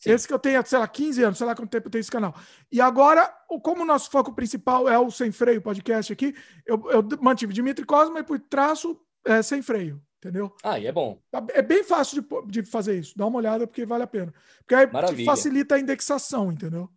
Sim. 0.00 0.12
Esse 0.12 0.26
que 0.26 0.32
eu 0.32 0.38
tenho, 0.38 0.64
sei 0.64 0.78
lá, 0.78 0.88
15 0.88 1.22
anos, 1.22 1.38
sei 1.38 1.46
lá 1.46 1.54
quanto 1.54 1.70
tempo 1.70 1.86
eu 1.86 1.90
tenho 1.90 2.00
esse 2.00 2.10
canal. 2.10 2.34
E 2.72 2.80
agora, 2.80 3.26
como 3.62 3.82
o 3.82 3.86
nosso 3.86 4.10
foco 4.10 4.34
principal 4.34 4.88
é 4.88 4.98
o 4.98 5.10
Sem 5.10 5.30
Freio 5.30 5.60
podcast 5.60 6.12
aqui, 6.12 6.34
eu, 6.66 6.90
eu 6.90 7.06
mantive 7.20 7.52
Dimitri 7.52 7.84
Cosma 7.84 8.20
e 8.20 8.22
por 8.22 8.38
traço 8.38 8.98
é, 9.26 9.42
Sem 9.42 9.60
Freio. 9.60 10.02
Entendeu? 10.18 10.54
Ah, 10.62 10.78
e 10.78 10.86
é 10.86 10.92
bom. 10.92 11.18
Tá, 11.30 11.42
é 11.50 11.62
bem 11.62 11.82
fácil 11.82 12.20
de, 12.20 12.62
de 12.62 12.68
fazer 12.68 12.98
isso. 12.98 13.16
Dá 13.16 13.26
uma 13.26 13.38
olhada 13.38 13.66
porque 13.66 13.86
vale 13.86 14.02
a 14.02 14.06
pena. 14.06 14.34
Porque 14.58 14.74
aí 14.74 15.24
facilita 15.24 15.76
a 15.76 15.78
indexação, 15.78 16.52
entendeu? 16.52 16.90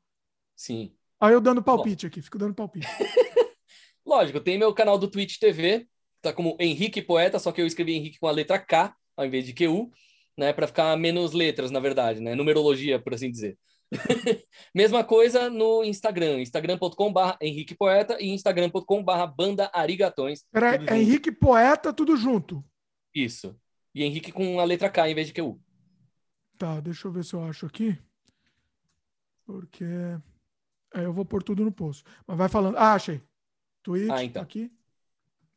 Sim. 0.55 0.93
Aí 1.19 1.33
eu 1.33 1.39
dando 1.39 1.63
palpite 1.63 2.05
bom. 2.05 2.07
aqui, 2.07 2.21
fico 2.21 2.37
dando 2.37 2.53
palpite. 2.53 2.85
Lógico, 4.05 4.41
tem 4.41 4.57
meu 4.57 4.73
canal 4.73 4.97
do 4.97 5.07
Twitch 5.07 5.39
TV, 5.39 5.87
tá 6.21 6.33
como 6.33 6.57
Henrique 6.59 7.01
Poeta, 7.01 7.39
só 7.39 7.53
que 7.53 7.61
eu 7.61 7.65
escrevi 7.65 7.93
Henrique 7.93 8.19
com 8.19 8.27
a 8.27 8.31
letra 8.31 8.59
K 8.59 8.93
ao 9.15 9.25
invés 9.25 9.45
de 9.45 9.53
QU, 9.53 9.91
né, 10.37 10.53
para 10.53 10.67
ficar 10.67 10.97
menos 10.97 11.33
letras, 11.33 11.71
na 11.71 11.79
verdade, 11.79 12.19
né, 12.19 12.35
numerologia, 12.35 12.99
por 12.99 13.13
assim 13.13 13.29
dizer. 13.29 13.57
Mesma 14.73 15.03
coisa 15.03 15.49
no 15.49 15.83
Instagram, 15.83 16.41
instagram.com.br 16.41 17.37
Henrique 17.41 17.75
Poeta 17.75 18.17
e 18.19 18.29
instagram.com.br 18.29 19.25
Banda 19.35 19.69
Arigatões. 19.73 20.43
Peraí, 20.51 20.85
é 20.87 20.97
Henrique 20.97 21.31
Poeta, 21.31 21.93
tudo 21.93 22.15
junto. 22.15 22.63
Isso. 23.13 23.55
E 23.93 24.03
Henrique 24.03 24.31
com 24.31 24.59
a 24.59 24.63
letra 24.63 24.89
K 24.89 25.09
em 25.09 25.15
vez 25.15 25.27
de 25.27 25.33
QU. 25.33 25.61
Tá, 26.57 26.79
deixa 26.79 27.07
eu 27.07 27.11
ver 27.11 27.23
se 27.23 27.33
eu 27.33 27.43
acho 27.43 27.65
aqui. 27.65 27.97
Porque. 29.45 29.85
É, 30.95 31.05
eu 31.05 31.13
vou 31.13 31.25
pôr 31.25 31.43
tudo 31.43 31.63
no 31.63 31.71
post. 31.71 32.03
Mas 32.25 32.37
vai 32.37 32.49
falando. 32.49 32.77
Ah, 32.77 32.93
achei. 32.93 33.21
Twitch 33.83 34.09
ah, 34.09 34.23
então. 34.23 34.41
aqui. 34.41 34.71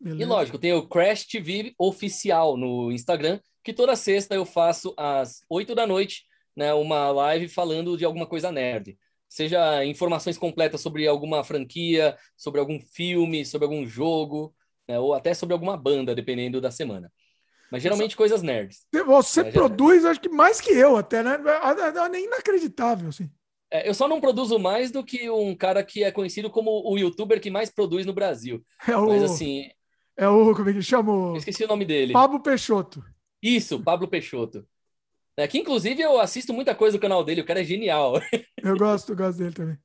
Beleza. 0.01 0.23
E 0.23 0.27
lógico, 0.27 0.59
tem 0.59 0.73
o 0.73 0.87
Crash 0.87 1.27
TV 1.27 1.75
oficial 1.79 2.57
no 2.57 2.93
Instagram, 2.93 3.41
que 3.65 3.73
toda 3.73 3.97
sexta 3.97 4.35
eu 4.35 4.45
faço 4.45 4.95
às 4.97 5.41
8 5.49 5.75
da 5.75 5.87
noite, 5.87 6.25
né, 6.55 6.73
uma 6.75 7.11
live 7.11 7.49
falando 7.49 7.97
de 7.97 8.05
alguma 8.05 8.27
coisa 8.27 8.53
nerd. 8.53 8.99
Seja 9.29 9.85
informações 9.85 10.39
completas 10.39 10.81
sobre 10.81 11.07
alguma 11.07 11.43
franquia, 11.43 12.17
sobre 12.37 12.61
algum 12.61 12.79
filme, 12.81 13.45
sobre 13.45 13.67
algum 13.67 13.85
jogo, 13.87 14.55
né, 14.89 14.99
ou 14.99 15.15
até 15.15 15.35
sobre 15.35 15.53
alguma 15.53 15.77
banda, 15.77 16.15
dependendo 16.15 16.61
da 16.61 16.71
semana. 16.71 17.13
Mas 17.71 17.83
geralmente 17.83 18.17
coisas 18.17 18.43
nerds. 18.43 18.87
Você 19.07 19.41
é, 19.41 19.51
produz, 19.51 20.05
acho 20.05 20.21
que 20.21 20.29
mais 20.29 20.61
que 20.61 20.71
eu 20.71 20.97
até, 20.97 21.23
né? 21.23 21.37
É 22.15 22.21
inacreditável, 22.21 23.09
assim. 23.09 23.29
É, 23.69 23.89
eu 23.89 23.93
só 23.93 24.07
não 24.07 24.21
produzo 24.21 24.59
mais 24.59 24.93
do 24.93 25.03
que 25.03 25.29
um 25.29 25.53
cara 25.55 25.83
que 25.83 26.05
é 26.05 26.13
conhecido 26.13 26.49
como 26.49 26.89
o 26.89 26.97
youtuber 26.97 27.41
que 27.41 27.51
mais 27.51 27.69
produz 27.69 28.07
no 28.07 28.13
Brasil. 28.13 28.65
É 28.87 28.97
o... 28.97 29.09
Mas 29.09 29.25
assim... 29.25 29.69
É 30.17 30.29
o... 30.29 30.55
Como 30.55 30.71
é 30.71 30.73
que 30.73 30.83
chama? 30.83 31.13
Eu 31.13 31.37
esqueci 31.37 31.65
o 31.65 31.69
nome 31.69 31.85
dele. 31.85 32.13
Pablo 32.13 32.41
Peixoto. 32.41 33.05
Isso, 33.43 33.83
Pablo 33.83 34.09
Peixoto. 34.09 34.67
É, 35.37 35.47
que 35.47 35.59
inclusive 35.59 36.01
eu 36.01 36.19
assisto 36.19 36.55
muita 36.55 36.75
coisa 36.75 36.97
do 36.97 37.01
canal 37.01 37.23
dele, 37.23 37.43
o 37.43 37.45
cara 37.45 37.61
é 37.61 37.65
genial. 37.65 38.15
Eu 38.63 38.77
gosto, 38.77 39.13
eu 39.13 39.17
gosto 39.17 39.39
dele 39.39 39.53
também. 39.53 39.79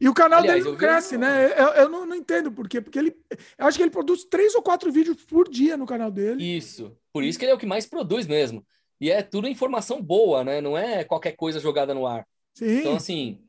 E 0.00 0.08
o 0.08 0.14
canal 0.14 0.40
Aliás, 0.40 0.58
dele 0.58 0.70
não 0.70 0.78
cresce, 0.78 1.16
né? 1.16 1.52
Eu, 1.52 1.68
eu 1.68 1.88
não, 1.88 2.06
não, 2.06 2.16
entendo 2.16 2.50
por 2.50 2.68
quê. 2.68 2.80
Porque 2.80 2.98
ele. 2.98 3.14
Eu 3.58 3.66
acho 3.66 3.76
que 3.76 3.82
ele 3.82 3.90
produz 3.90 4.24
três 4.24 4.54
ou 4.54 4.62
quatro 4.62 4.90
vídeos 4.90 5.24
por 5.24 5.48
dia 5.48 5.76
no 5.76 5.86
canal 5.86 6.10
dele. 6.10 6.42
Isso. 6.42 6.96
Por 7.12 7.22
isso 7.22 7.38
que 7.38 7.44
ele 7.44 7.52
é 7.52 7.54
o 7.54 7.58
que 7.58 7.66
mais 7.66 7.86
produz 7.86 8.26
mesmo. 8.26 8.64
E 9.00 9.10
é 9.10 9.22
tudo 9.22 9.48
informação 9.48 10.02
boa, 10.02 10.44
né? 10.44 10.60
Não 10.60 10.76
é 10.76 11.04
qualquer 11.04 11.32
coisa 11.32 11.58
jogada 11.58 11.94
no 11.94 12.06
ar. 12.06 12.26
Sim. 12.54 12.80
Então, 12.80 12.96
assim. 12.96 13.40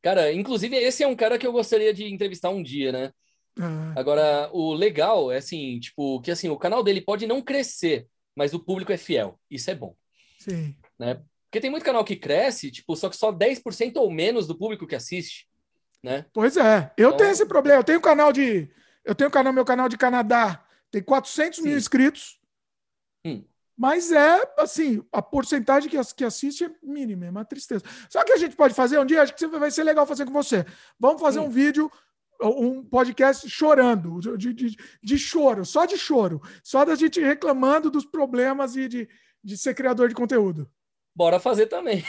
Cara, 0.00 0.32
inclusive, 0.32 0.76
esse 0.76 1.02
é 1.02 1.06
um 1.06 1.14
cara 1.14 1.38
que 1.38 1.46
eu 1.46 1.52
gostaria 1.52 1.94
de 1.94 2.12
entrevistar 2.12 2.50
um 2.50 2.62
dia, 2.62 2.90
né? 2.90 3.12
Ah. 3.60 3.92
Agora, 3.96 4.50
o 4.52 4.72
legal 4.72 5.30
é 5.30 5.38
assim, 5.38 5.78
tipo, 5.80 6.20
que 6.20 6.30
assim, 6.30 6.48
o 6.48 6.58
canal 6.58 6.82
dele 6.82 7.00
pode 7.00 7.26
não 7.26 7.42
crescer, 7.42 8.06
mas 8.34 8.54
o 8.54 8.60
público 8.60 8.92
é 8.92 8.96
fiel. 8.96 9.38
Isso 9.50 9.70
é 9.70 9.74
bom. 9.74 9.94
Sim. 10.38 10.74
Né? 10.98 11.20
Porque 11.44 11.60
tem 11.60 11.70
muito 11.70 11.84
canal 11.84 12.04
que 12.04 12.16
cresce, 12.16 12.70
tipo, 12.70 12.96
só 12.96 13.10
que 13.10 13.16
só 13.16 13.32
10% 13.32 13.96
ou 13.96 14.10
menos 14.10 14.46
do 14.46 14.56
público 14.56 14.86
que 14.86 14.94
assiste 14.94 15.46
né? 16.02 16.26
Pois 16.32 16.56
é. 16.56 16.92
Eu 16.96 17.08
então... 17.08 17.18
tenho 17.18 17.30
esse 17.30 17.46
problema. 17.46 17.80
Eu 17.80 17.84
tenho 17.84 17.98
um 17.98 18.02
canal 18.02 18.32
de. 18.32 18.68
Eu 19.04 19.14
tenho 19.14 19.28
um 19.28 19.32
canal, 19.32 19.52
meu 19.52 19.64
canal 19.64 19.88
de 19.88 19.96
Canadá, 19.96 20.64
tem 20.90 21.02
400 21.02 21.58
Sim. 21.58 21.64
mil 21.64 21.76
inscritos. 21.76 22.40
Hum. 23.24 23.44
Mas 23.76 24.12
é, 24.12 24.42
assim, 24.58 25.02
a 25.10 25.22
porcentagem 25.22 25.88
que, 25.88 25.98
que 26.14 26.24
assiste 26.24 26.64
é 26.64 26.70
mínima, 26.82 27.26
é 27.26 27.30
uma 27.30 27.44
tristeza. 27.44 27.82
O 28.14 28.24
que 28.24 28.32
a 28.32 28.36
gente 28.36 28.54
pode 28.54 28.74
fazer 28.74 28.98
um 28.98 29.06
dia? 29.06 29.22
Acho 29.22 29.34
que 29.34 29.46
vai 29.46 29.70
ser 29.70 29.82
legal 29.82 30.06
fazer 30.06 30.24
com 30.24 30.32
você. 30.32 30.64
Vamos 30.98 31.20
fazer 31.20 31.40
hum. 31.40 31.46
um 31.46 31.50
vídeo, 31.50 31.90
um 32.42 32.84
podcast 32.84 33.48
chorando, 33.48 34.20
de, 34.36 34.52
de, 34.52 34.76
de, 35.02 35.18
choro, 35.18 35.64
só 35.64 35.84
de 35.84 35.96
choro. 35.96 36.40
Só 36.62 36.84
da 36.84 36.94
gente 36.94 37.20
reclamando 37.20 37.90
dos 37.90 38.04
problemas 38.04 38.76
e 38.76 38.88
de, 38.88 39.08
de 39.42 39.56
ser 39.56 39.74
criador 39.74 40.08
de 40.08 40.14
conteúdo. 40.14 40.70
Bora 41.14 41.38
fazer 41.38 41.66
também. 41.66 42.04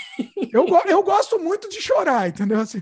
eu, 0.51 0.65
eu 0.85 1.03
gosto 1.03 1.37
muito 1.39 1.69
de 1.69 1.81
chorar, 1.81 2.29
entendeu? 2.29 2.59
Assim, 2.59 2.81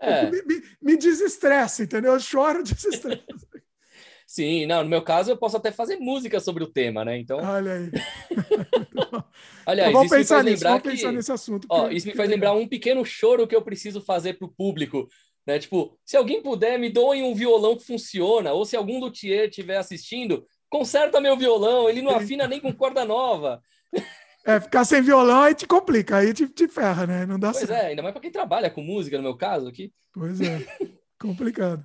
é. 0.00 0.28
Me, 0.30 0.42
me, 0.42 0.62
me 0.80 0.96
desestressa, 0.96 1.82
entendeu? 1.82 2.12
Eu 2.12 2.20
choro, 2.20 2.62
desestressa. 2.62 3.24
Sim, 4.26 4.66
não, 4.66 4.82
no 4.82 4.90
meu 4.90 5.00
caso 5.00 5.30
eu 5.30 5.38
posso 5.38 5.56
até 5.56 5.72
fazer 5.72 5.96
música 5.96 6.38
sobre 6.38 6.62
o 6.62 6.66
tema, 6.66 7.02
né? 7.02 7.16
Então. 7.18 7.38
Olha 7.38 7.72
aí. 7.72 7.90
Aliás, 9.64 9.88
então, 9.88 10.00
vamos 10.00 10.14
pensar 10.14 10.44
nisso, 10.44 10.64
vamos 10.64 10.82
que... 10.82 10.90
pensar 10.90 11.12
nesse 11.12 11.32
assunto. 11.32 11.66
Ó, 11.70 11.88
isso 11.88 12.06
me 12.06 12.14
faz 12.14 12.28
lembrar 12.28 12.52
um 12.52 12.68
pequeno 12.68 13.02
choro 13.06 13.46
que 13.46 13.56
eu 13.56 13.62
preciso 13.62 14.02
fazer 14.02 14.34
para 14.34 14.46
o 14.46 14.52
público 14.52 15.08
Né? 15.48 15.58
Tipo, 15.58 15.98
se 16.04 16.14
alguém 16.14 16.42
puder, 16.42 16.78
me 16.78 16.90
doem 16.90 17.22
um 17.22 17.34
violão 17.34 17.74
que 17.74 17.86
funciona, 17.86 18.52
ou 18.52 18.66
se 18.66 18.76
algum 18.76 19.00
luthier 19.00 19.48
estiver 19.48 19.78
assistindo, 19.78 20.46
conserta 20.68 21.22
meu 21.22 21.38
violão, 21.38 21.88
ele 21.88 22.02
não 22.02 22.14
afina 22.14 22.46
nem 22.46 22.60
com 22.60 22.70
corda 22.70 23.02
nova. 23.02 23.62
É, 24.44 24.60
ficar 24.60 24.84
sem 24.84 25.00
violão 25.00 25.40
aí 25.40 25.54
te 25.54 25.66
complica, 25.66 26.18
aí 26.18 26.34
te, 26.34 26.46
te 26.50 26.68
ferra, 26.68 27.06
né? 27.06 27.24
Não 27.24 27.38
dá 27.38 27.50
pois 27.50 27.66
certo. 27.66 27.82
é, 27.82 27.86
ainda 27.86 28.02
mais 28.02 28.12
para 28.12 28.20
quem 28.20 28.30
trabalha 28.30 28.68
com 28.68 28.82
música, 28.82 29.16
no 29.16 29.22
meu 29.22 29.38
caso 29.38 29.66
aqui. 29.68 29.90
Pois 30.12 30.38
é, 30.38 30.66
complicado. 31.18 31.82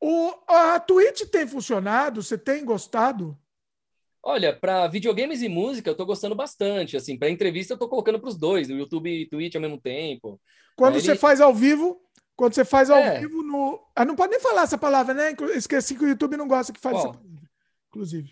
O, 0.00 0.32
a 0.48 0.80
Twitch 0.80 1.22
tem 1.30 1.46
funcionado? 1.46 2.20
Você 2.20 2.36
tem 2.36 2.64
gostado? 2.64 3.38
Olha, 4.24 4.52
para 4.52 4.88
videogames 4.88 5.40
e 5.40 5.48
música, 5.48 5.88
eu 5.88 5.94
tô 5.94 6.04
gostando 6.04 6.34
bastante. 6.34 6.96
Assim, 6.96 7.16
para 7.16 7.30
entrevista, 7.30 7.74
eu 7.74 7.78
tô 7.78 7.88
colocando 7.88 8.18
para 8.18 8.28
os 8.28 8.36
dois, 8.36 8.68
no 8.68 8.76
YouTube 8.76 9.08
e 9.08 9.28
Twitch 9.28 9.54
ao 9.54 9.60
mesmo 9.60 9.80
tempo. 9.80 10.40
Quando 10.76 10.96
Ele... 10.96 11.02
você 11.02 11.14
faz 11.14 11.40
ao 11.40 11.54
vivo, 11.54 12.00
quando 12.38 12.54
você 12.54 12.64
faz 12.64 12.88
ao 12.88 12.96
É. 12.98 13.18
vivo 13.18 13.42
no. 13.42 13.80
Ah, 13.96 14.04
não 14.04 14.14
pode 14.14 14.30
nem 14.30 14.38
falar 14.40 14.62
essa 14.62 14.78
palavra, 14.78 15.12
né? 15.12 15.34
Esqueci 15.56 15.96
que 15.96 16.04
o 16.04 16.08
YouTube 16.08 16.36
não 16.36 16.46
gosta 16.46 16.72
que 16.72 16.78
fale 16.78 16.94
Qual? 16.94 17.04
essa 17.08 17.18
palavra. 17.18 17.50
Inclusive. 17.88 18.30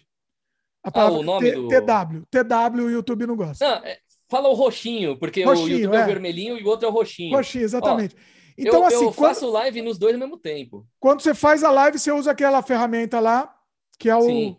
A 0.85 0.91
Ah, 1.03 1.11
o 1.11 1.23
nome 1.25 1.51
T- 1.51 1.57
do- 1.57 1.69
TW. 1.69 2.23
TW 2.31 2.85
o 2.85 2.91
YouTube 2.91 3.27
não 3.27 3.35
gosta. 3.35 3.65
Não, 3.69 3.85
é, 3.85 3.99
fala 4.31 4.49
o 4.49 4.55
roxinho, 4.55 5.19
porque 5.19 5.43
o 5.45 5.49
Roxinho, 5.49 5.79
YouTube 5.81 5.97
é. 5.97 6.01
é. 6.01 6.03
o 6.05 6.07
vermelhinho 6.07 6.57
e 6.57 6.63
o 6.63 6.69
outro 6.69 6.87
é 6.87 6.89
o 6.89 6.93
roxinho. 6.93 7.35
Roxinho, 7.37 7.65
exatamente. 7.65 8.15
então, 8.57 8.81
eu, 8.81 8.85
assim, 8.87 8.95
eu 9.07 9.13
quando, 9.13 9.29
faço 9.35 9.51
live 9.51 9.83
nos 9.83 9.99
dois 9.99 10.15
ao 10.15 10.21
mesmo 10.21 10.39
tempo. 10.39 10.87
quando 11.01 11.21
você 11.23 11.35
faz 11.35 11.65
a 11.65 11.71
live, 11.73 11.99
você 11.99 12.13
usa 12.13 12.31
aquela 12.31 12.63
ferramenta 12.63 13.19
lá, 13.19 13.53
que 13.99 14.09
é 14.09 14.15
o. 14.17 14.23
Sim. 14.23 14.57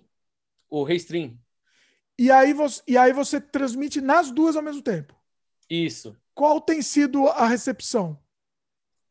O 0.70 0.84
Restream. 0.84 1.38
E 2.20 2.30
aí, 2.30 2.52
você, 2.52 2.82
e 2.86 2.98
aí 2.98 3.14
você 3.14 3.40
transmite 3.40 4.02
nas 4.02 4.30
duas 4.30 4.58
ao 4.58 4.62
mesmo 4.62 4.82
tempo. 4.82 5.16
Isso. 5.70 6.14
Qual 6.36 6.60
tem 6.60 6.82
sido 6.82 7.26
a 7.30 7.48
recepção? 7.48 8.20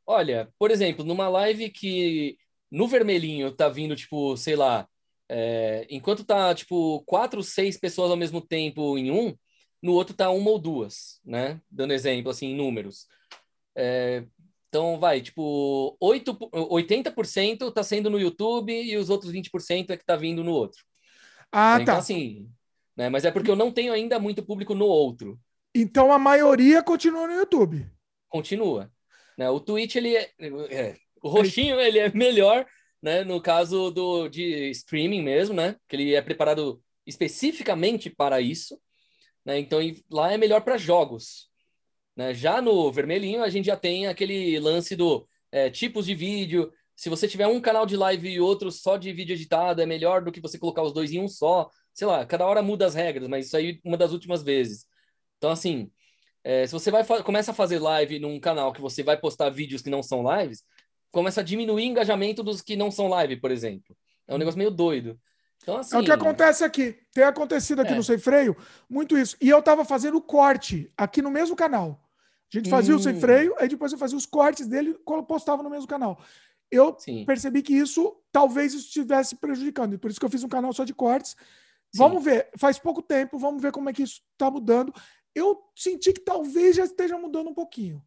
Olha, 0.06 0.48
por 0.58 0.70
exemplo, 0.70 1.04
numa 1.04 1.28
live 1.28 1.68
que 1.70 2.38
no 2.70 2.86
vermelhinho 2.86 3.50
tá 3.52 3.68
vindo, 3.68 3.96
tipo, 3.96 4.36
sei 4.36 4.54
lá, 4.54 4.88
é, 5.28 5.86
enquanto 5.90 6.24
tá, 6.24 6.54
tipo, 6.54 7.02
quatro, 7.04 7.42
seis 7.42 7.76
pessoas 7.76 8.10
ao 8.10 8.16
mesmo 8.16 8.40
tempo 8.40 8.96
em 8.96 9.10
um, 9.10 9.36
no 9.82 9.92
outro 9.92 10.14
tá 10.14 10.30
uma 10.30 10.50
ou 10.50 10.58
duas, 10.58 11.20
né? 11.24 11.60
Dando 11.70 11.92
exemplo, 11.92 12.30
assim, 12.30 12.46
em 12.48 12.56
números. 12.56 13.06
É, 13.74 14.24
então, 14.68 14.98
vai, 14.98 15.20
tipo, 15.20 15.96
8, 16.00 16.38
80% 16.52 17.72
tá 17.72 17.82
sendo 17.82 18.10
no 18.10 18.20
YouTube 18.20 18.72
e 18.72 18.96
os 18.96 19.10
outros 19.10 19.32
20% 19.32 19.90
é 19.90 19.96
que 19.96 20.04
tá 20.04 20.16
vindo 20.16 20.44
no 20.44 20.52
outro. 20.52 20.82
Ah, 21.50 21.78
então, 21.80 21.94
tá. 21.94 21.98
assim, 21.98 22.48
né? 22.96 23.08
Mas 23.08 23.24
é 23.24 23.30
porque 23.30 23.50
eu 23.50 23.56
não 23.56 23.72
tenho 23.72 23.92
ainda 23.92 24.18
muito 24.18 24.44
público 24.44 24.74
no 24.74 24.86
outro. 24.86 25.38
Então 25.74 26.12
a 26.12 26.18
maioria 26.18 26.82
continua 26.82 27.26
no 27.26 27.34
YouTube. 27.34 27.86
continua. 28.28 28.90
Né? 29.36 29.48
O 29.50 29.60
Twitch, 29.60 29.96
ele 29.96 30.16
é, 30.16 30.32
é, 30.70 30.96
O 31.22 31.28
roxinho, 31.28 31.78
ele 31.80 31.98
é 31.98 32.10
melhor, 32.12 32.66
né? 33.02 33.24
No 33.24 33.40
caso 33.40 33.90
do, 33.90 34.28
de 34.28 34.70
streaming 34.70 35.22
mesmo, 35.22 35.54
né? 35.54 35.76
Que 35.88 35.96
ele 35.96 36.14
é 36.14 36.22
preparado 36.22 36.82
especificamente 37.06 38.10
para 38.10 38.40
isso. 38.40 38.78
Né? 39.44 39.60
Então, 39.60 39.78
lá 40.10 40.32
é 40.32 40.36
melhor 40.36 40.62
para 40.62 40.76
jogos. 40.76 41.48
Né? 42.16 42.34
Já 42.34 42.60
no 42.60 42.90
vermelhinho, 42.90 43.42
a 43.42 43.48
gente 43.48 43.66
já 43.66 43.76
tem 43.76 44.08
aquele 44.08 44.58
lance 44.58 44.96
do 44.96 45.28
é, 45.52 45.70
tipos 45.70 46.06
de 46.06 46.14
vídeo. 46.14 46.72
Se 46.96 47.08
você 47.08 47.28
tiver 47.28 47.46
um 47.46 47.60
canal 47.60 47.86
de 47.86 47.96
live 47.96 48.28
e 48.28 48.40
outro 48.40 48.72
só 48.72 48.96
de 48.96 49.12
vídeo 49.12 49.34
editado, 49.34 49.80
é 49.80 49.86
melhor 49.86 50.24
do 50.24 50.32
que 50.32 50.40
você 50.40 50.58
colocar 50.58 50.82
os 50.82 50.92
dois 50.92 51.12
em 51.12 51.20
um 51.20 51.28
só. 51.28 51.70
Sei 51.94 52.06
lá, 52.06 52.26
cada 52.26 52.46
hora 52.46 52.62
muda 52.62 52.86
as 52.86 52.94
regras, 52.94 53.28
mas 53.28 53.46
isso 53.46 53.56
aí 53.56 53.80
uma 53.84 53.96
das 53.96 54.12
últimas 54.12 54.42
vezes. 54.42 54.86
Então, 55.38 55.50
assim, 55.50 55.90
é, 56.48 56.64
se 56.64 56.72
você 56.72 56.92
vai 56.92 57.04
começa 57.24 57.50
a 57.50 57.54
fazer 57.54 57.80
live 57.80 58.20
num 58.20 58.38
canal 58.38 58.72
que 58.72 58.80
você 58.80 59.02
vai 59.02 59.16
postar 59.16 59.50
vídeos 59.50 59.82
que 59.82 59.90
não 59.90 60.00
são 60.00 60.22
lives, 60.38 60.62
começa 61.10 61.40
a 61.40 61.44
diminuir 61.44 61.82
o 61.82 61.84
engajamento 61.86 62.42
dos 62.44 62.62
que 62.62 62.76
não 62.76 62.88
são 62.88 63.08
live, 63.08 63.36
por 63.40 63.50
exemplo. 63.50 63.96
É 64.28 64.34
um 64.34 64.38
negócio 64.38 64.56
meio 64.58 64.70
doido. 64.70 65.18
Então, 65.60 65.78
assim, 65.78 65.96
É 65.96 65.98
o 65.98 66.04
que 66.04 66.12
acontece 66.12 66.62
aqui. 66.62 66.96
Tem 67.12 67.24
acontecido 67.24 67.80
aqui 67.80 67.92
É. 67.92 67.96
no 67.96 68.04
Sem 68.04 68.18
Freio 68.18 68.56
muito 68.88 69.18
isso. 69.18 69.36
E 69.40 69.48
eu 69.48 69.60
tava 69.60 69.84
fazendo 69.84 70.18
o 70.18 70.22
corte 70.22 70.88
aqui 70.96 71.20
no 71.20 71.30
mesmo 71.32 71.56
canal. 71.56 72.00
A 72.52 72.56
gente 72.56 72.70
fazia 72.70 72.94
o 72.94 72.98
Sem 73.00 73.16
Hum. 73.16 73.20
Freio, 73.20 73.54
aí 73.58 73.66
depois 73.66 73.90
eu 73.90 73.98
fazia 73.98 74.16
os 74.16 74.26
cortes 74.26 74.68
dele 74.68 74.90
e 74.90 75.22
postava 75.24 75.64
no 75.64 75.70
mesmo 75.70 75.88
canal. 75.88 76.20
Eu 76.70 76.94
sim, 76.98 77.24
percebi 77.24 77.60
que 77.60 77.74
isso 77.74 78.16
talvez 78.30 78.72
isso 78.72 78.86
estivesse 78.86 79.34
prejudicando. 79.34 79.94
E 79.94 79.98
por 79.98 80.10
isso 80.10 80.20
que 80.20 80.26
eu 80.26 80.30
fiz 80.30 80.44
um 80.44 80.48
canal 80.48 80.72
só 80.72 80.84
de 80.84 80.94
cortes. 80.94 81.32
sim. 81.32 81.98
Vamos 81.98 82.22
ver. 82.22 82.50
Faz 82.56 82.78
pouco 82.78 83.02
tempo, 83.02 83.36
vamos 83.36 83.60
ver 83.60 83.72
como 83.72 83.88
é 83.88 83.92
que 83.92 84.02
isso 84.02 84.20
está 84.32 84.48
mudando. 84.48 84.92
Eu 85.36 85.60
senti 85.74 86.12
que 86.14 86.20
talvez 86.20 86.74
já 86.76 86.84
esteja 86.84 87.18
mudando 87.18 87.50
um 87.50 87.54
pouquinho. 87.54 88.02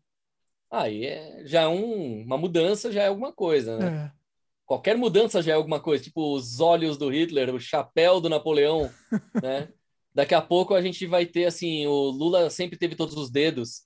Aí 0.72 1.06
é, 1.06 1.44
já 1.46 1.62
é 1.62 1.68
um- 1.68 2.24
uma 2.24 2.38
mudança, 2.38 2.92
já 2.92 3.04
é 3.04 3.08
alguma 3.08 3.32
coisa, 3.32 3.78
né? 3.78 4.12
É. 4.16 4.20
Qualquer 4.66 4.98
mudança 4.98 5.42
já 5.42 5.52
é 5.54 5.56
alguma 5.56 5.80
coisa, 5.80 6.04
tipo 6.04 6.34
os 6.36 6.60
olhos 6.60 6.98
do 6.98 7.10
Hitler, 7.10 7.54
o 7.54 7.60
chapéu 7.60 8.20
do 8.20 8.30
Napoleão, 8.30 8.90
né? 9.44 9.70
Daqui 10.14 10.34
a 10.36 10.42
pouco 10.42 10.74
a 10.74 10.82
gente 10.82 11.06
vai 11.06 11.26
ter 11.26 11.46
assim, 11.46 11.86
o 11.88 12.10
Lula 12.10 12.50
sempre 12.50 12.78
teve 12.78 12.96
todos 12.96 13.16
os 13.16 13.30
dedos. 13.32 13.84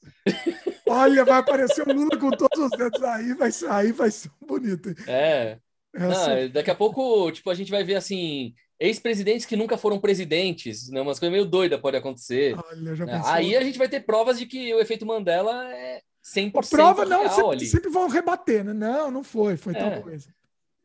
Olha, 0.87 1.23
vai 1.25 1.39
aparecer 1.39 1.87
o 1.87 1.93
Lula 1.93 2.17
com 2.17 2.31
todos 2.31 2.59
os 2.59 2.71
dedos 2.77 3.01
aí, 3.03 3.33
vai 3.33 3.51
sair, 3.51 3.91
vai 3.91 4.09
ser 4.11 4.31
bonito. 4.45 4.89
É, 5.07 5.59
Essa- 5.93 6.47
daqui 6.49 6.71
a 6.71 6.75
pouco, 6.75 7.31
tipo, 7.31 7.49
a 7.49 7.53
gente 7.53 7.71
vai 7.71 7.83
ver 7.83 7.95
assim, 7.95 8.53
ex-presidentes 8.85 9.45
que 9.45 9.55
nunca 9.55 9.77
foram 9.77 9.97
presidentes, 9.99 10.89
né? 10.89 10.99
Umas 11.01 11.17
coisas 11.19 11.31
meio 11.31 11.45
doidas 11.45 11.79
podem 11.79 11.99
acontecer. 11.99 12.53
Olha, 12.57 12.95
já 12.95 13.05
né? 13.05 13.21
Aí 13.25 13.55
a 13.55 13.63
gente 13.63 13.77
vai 13.77 13.87
ter 13.87 14.01
provas 14.01 14.37
de 14.37 14.45
que 14.45 14.73
o 14.73 14.79
efeito 14.81 15.05
Mandela 15.05 15.73
é 15.73 16.01
100% 16.23 16.51
A 16.57 16.69
prova 16.69 17.05
não, 17.05 17.29
sempre, 17.29 17.65
sempre 17.65 17.89
vão 17.89 18.09
rebater, 18.09 18.63
né? 18.63 18.73
Não, 18.73 19.09
não 19.09 19.23
foi, 19.23 19.55
foi 19.55 19.73
tal 19.73 19.87
É. 19.89 20.01
coisa. 20.01 20.27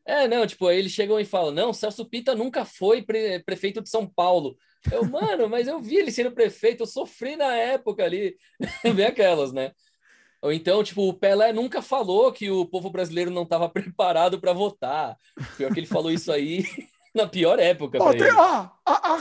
É, 0.05 0.27
não, 0.27 0.47
tipo, 0.47 0.65
aí 0.65 0.79
eles 0.79 0.91
chegam 0.91 1.19
e 1.19 1.25
falam, 1.25 1.51
não, 1.51 1.71
Celso 1.73 2.03
Pita 2.03 2.33
nunca 2.33 2.65
foi 2.65 3.01
pre- 3.01 3.39
prefeito 3.43 3.81
de 3.81 3.89
São 3.89 4.07
Paulo. 4.07 4.57
Eu, 4.91 5.03
mano, 5.05 5.47
mas 5.49 5.67
eu 5.67 5.79
vi 5.81 5.97
ele 5.97 6.09
sendo 6.11 6.31
prefeito, 6.31 6.81
eu 6.83 6.87
sofri 6.87 7.35
na 7.35 7.53
época 7.55 8.03
ali. 8.05 8.35
Vê 8.95 9.05
aquelas, 9.05 9.51
né? 9.53 9.71
Ou 10.41 10.53
então, 10.53 10.81
tipo, 10.85 11.07
o 11.07 11.13
Pelé 11.13 11.51
nunca 11.51 11.81
falou 11.81 12.31
que 12.31 12.49
o 12.49 12.65
povo 12.65 12.89
brasileiro 12.89 13.29
não 13.29 13.43
estava 13.43 13.67
preparado 13.69 14.39
para 14.39 14.53
votar. 14.53 15.17
Pior 15.57 15.71
que 15.73 15.79
ele 15.81 15.85
falou 15.85 16.09
isso 16.09 16.31
aí 16.31 16.63
na 17.13 17.27
pior 17.27 17.59
época 17.59 17.97
Ó, 18.01 18.11
tem- 18.13 18.31
ó, 18.31 18.67
a, 18.85 18.93
a, 18.93 19.19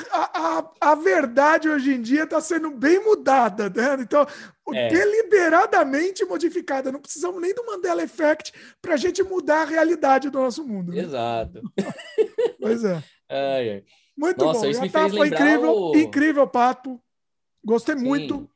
a, 0.58 0.70
a, 0.92 0.94
verdade 0.94 1.68
hoje 1.68 1.94
em 1.94 2.02
dia 2.02 2.24
está 2.24 2.40
sendo 2.40 2.70
bem 2.70 3.02
mudada, 3.02 3.68
né? 3.70 3.96
Então, 4.00 4.26
É. 4.74 4.88
deliberadamente 4.88 6.24
modificada. 6.24 6.92
Não 6.92 7.00
precisamos 7.00 7.40
nem 7.40 7.54
do 7.54 7.64
Mandela 7.64 8.02
Effect 8.02 8.52
para 8.82 8.94
a 8.94 8.96
gente 8.96 9.22
mudar 9.22 9.62
a 9.62 9.66
realidade 9.66 10.28
do 10.30 10.38
nosso 10.38 10.66
mundo. 10.66 10.92
né? 10.92 11.00
Exato. 11.02 11.60
Pois 12.60 12.84
é. 12.84 13.02
Ai, 13.30 13.70
ai. 13.70 13.84
Muito 14.16 14.44
Nossa, 14.44 14.60
bom. 14.62 14.66
isso 14.70 14.80
Já 14.80 14.84
me 14.86 14.90
tá, 14.90 15.08
foi 15.08 15.28
incrível, 15.28 15.72
o- 15.72 15.96
incrível, 15.96 16.46
Pato. 16.46 17.00
Gostei 17.64 17.96
Sim. 17.96 18.04
muito. 18.04 18.50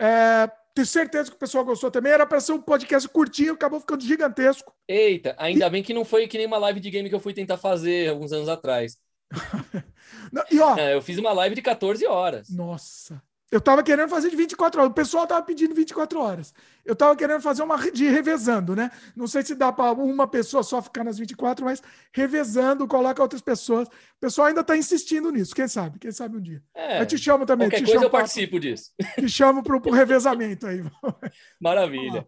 É, 0.00 0.48
tenho 0.78 0.86
certeza 0.86 1.30
que 1.30 1.36
o 1.36 1.38
pessoal 1.38 1.64
gostou 1.64 1.90
também. 1.90 2.12
Era 2.12 2.26
para 2.26 2.40
ser 2.40 2.52
um 2.52 2.60
podcast 2.60 3.08
curtinho, 3.08 3.54
acabou 3.54 3.80
ficando 3.80 4.04
gigantesco. 4.04 4.72
Eita, 4.86 5.34
ainda 5.38 5.68
bem 5.68 5.82
que 5.82 5.92
não 5.92 6.04
foi 6.04 6.28
que 6.28 6.38
nem 6.38 6.46
uma 6.46 6.58
live 6.58 6.78
de 6.78 6.90
game 6.90 7.08
que 7.08 7.14
eu 7.14 7.20
fui 7.20 7.34
tentar 7.34 7.56
fazer 7.56 8.08
alguns 8.08 8.32
anos 8.32 8.48
atrás. 8.48 8.96
Não, 10.32 10.42
E 10.50 10.58
ó, 10.60 10.76
É, 10.76 10.94
eu 10.94 11.02
fiz 11.02 11.18
uma 11.18 11.32
live 11.32 11.54
de 11.54 11.62
14 11.62 12.06
horas. 12.06 12.48
Nossa. 12.48 13.20
Eu 13.50 13.60
tava 13.60 13.82
querendo 13.82 14.08
fazer 14.10 14.30
de 14.30 14.36
24 14.36 14.80
horas. 14.80 14.90
O 14.90 14.94
pessoal 14.94 15.26
tava 15.26 15.44
pedindo 15.44 15.74
24 15.74 16.20
horas. 16.20 16.52
Eu 16.88 16.96
tava 16.96 17.14
querendo 17.14 17.42
fazer 17.42 17.62
uma 17.62 17.76
de 17.92 18.08
revezando, 18.08 18.74
né? 18.74 18.90
Não 19.14 19.26
sei 19.26 19.42
se 19.42 19.54
dá 19.54 19.70
para 19.70 19.92
uma 19.92 20.26
pessoa 20.26 20.62
só 20.62 20.80
ficar 20.80 21.04
nas 21.04 21.18
24, 21.18 21.64
mas 21.64 21.82
revezando, 22.14 22.88
coloca 22.88 23.22
outras 23.22 23.42
pessoas. 23.42 23.86
O 23.86 24.20
pessoal 24.20 24.48
ainda 24.48 24.64
tá 24.64 24.74
insistindo 24.76 25.30
nisso. 25.30 25.54
Quem 25.54 25.68
sabe? 25.68 25.98
Quem 25.98 26.10
sabe 26.10 26.38
um 26.38 26.40
dia. 26.40 26.62
É, 26.74 27.00
eu 27.02 27.06
te 27.06 27.18
chamo 27.18 27.44
também. 27.44 27.68
qualquer 27.68 27.84
Te 27.84 27.84
coisa 27.84 27.92
chamo, 27.96 28.06
eu 28.06 28.10
pra- 28.10 28.20
participo 28.20 28.58
disso. 28.58 28.90
te 29.16 29.28
chamo 29.28 29.62
pro, 29.62 29.80
pro 29.80 29.92
revezamento 29.92 30.66
aí. 30.66 30.82
Maravilha. 31.60 32.26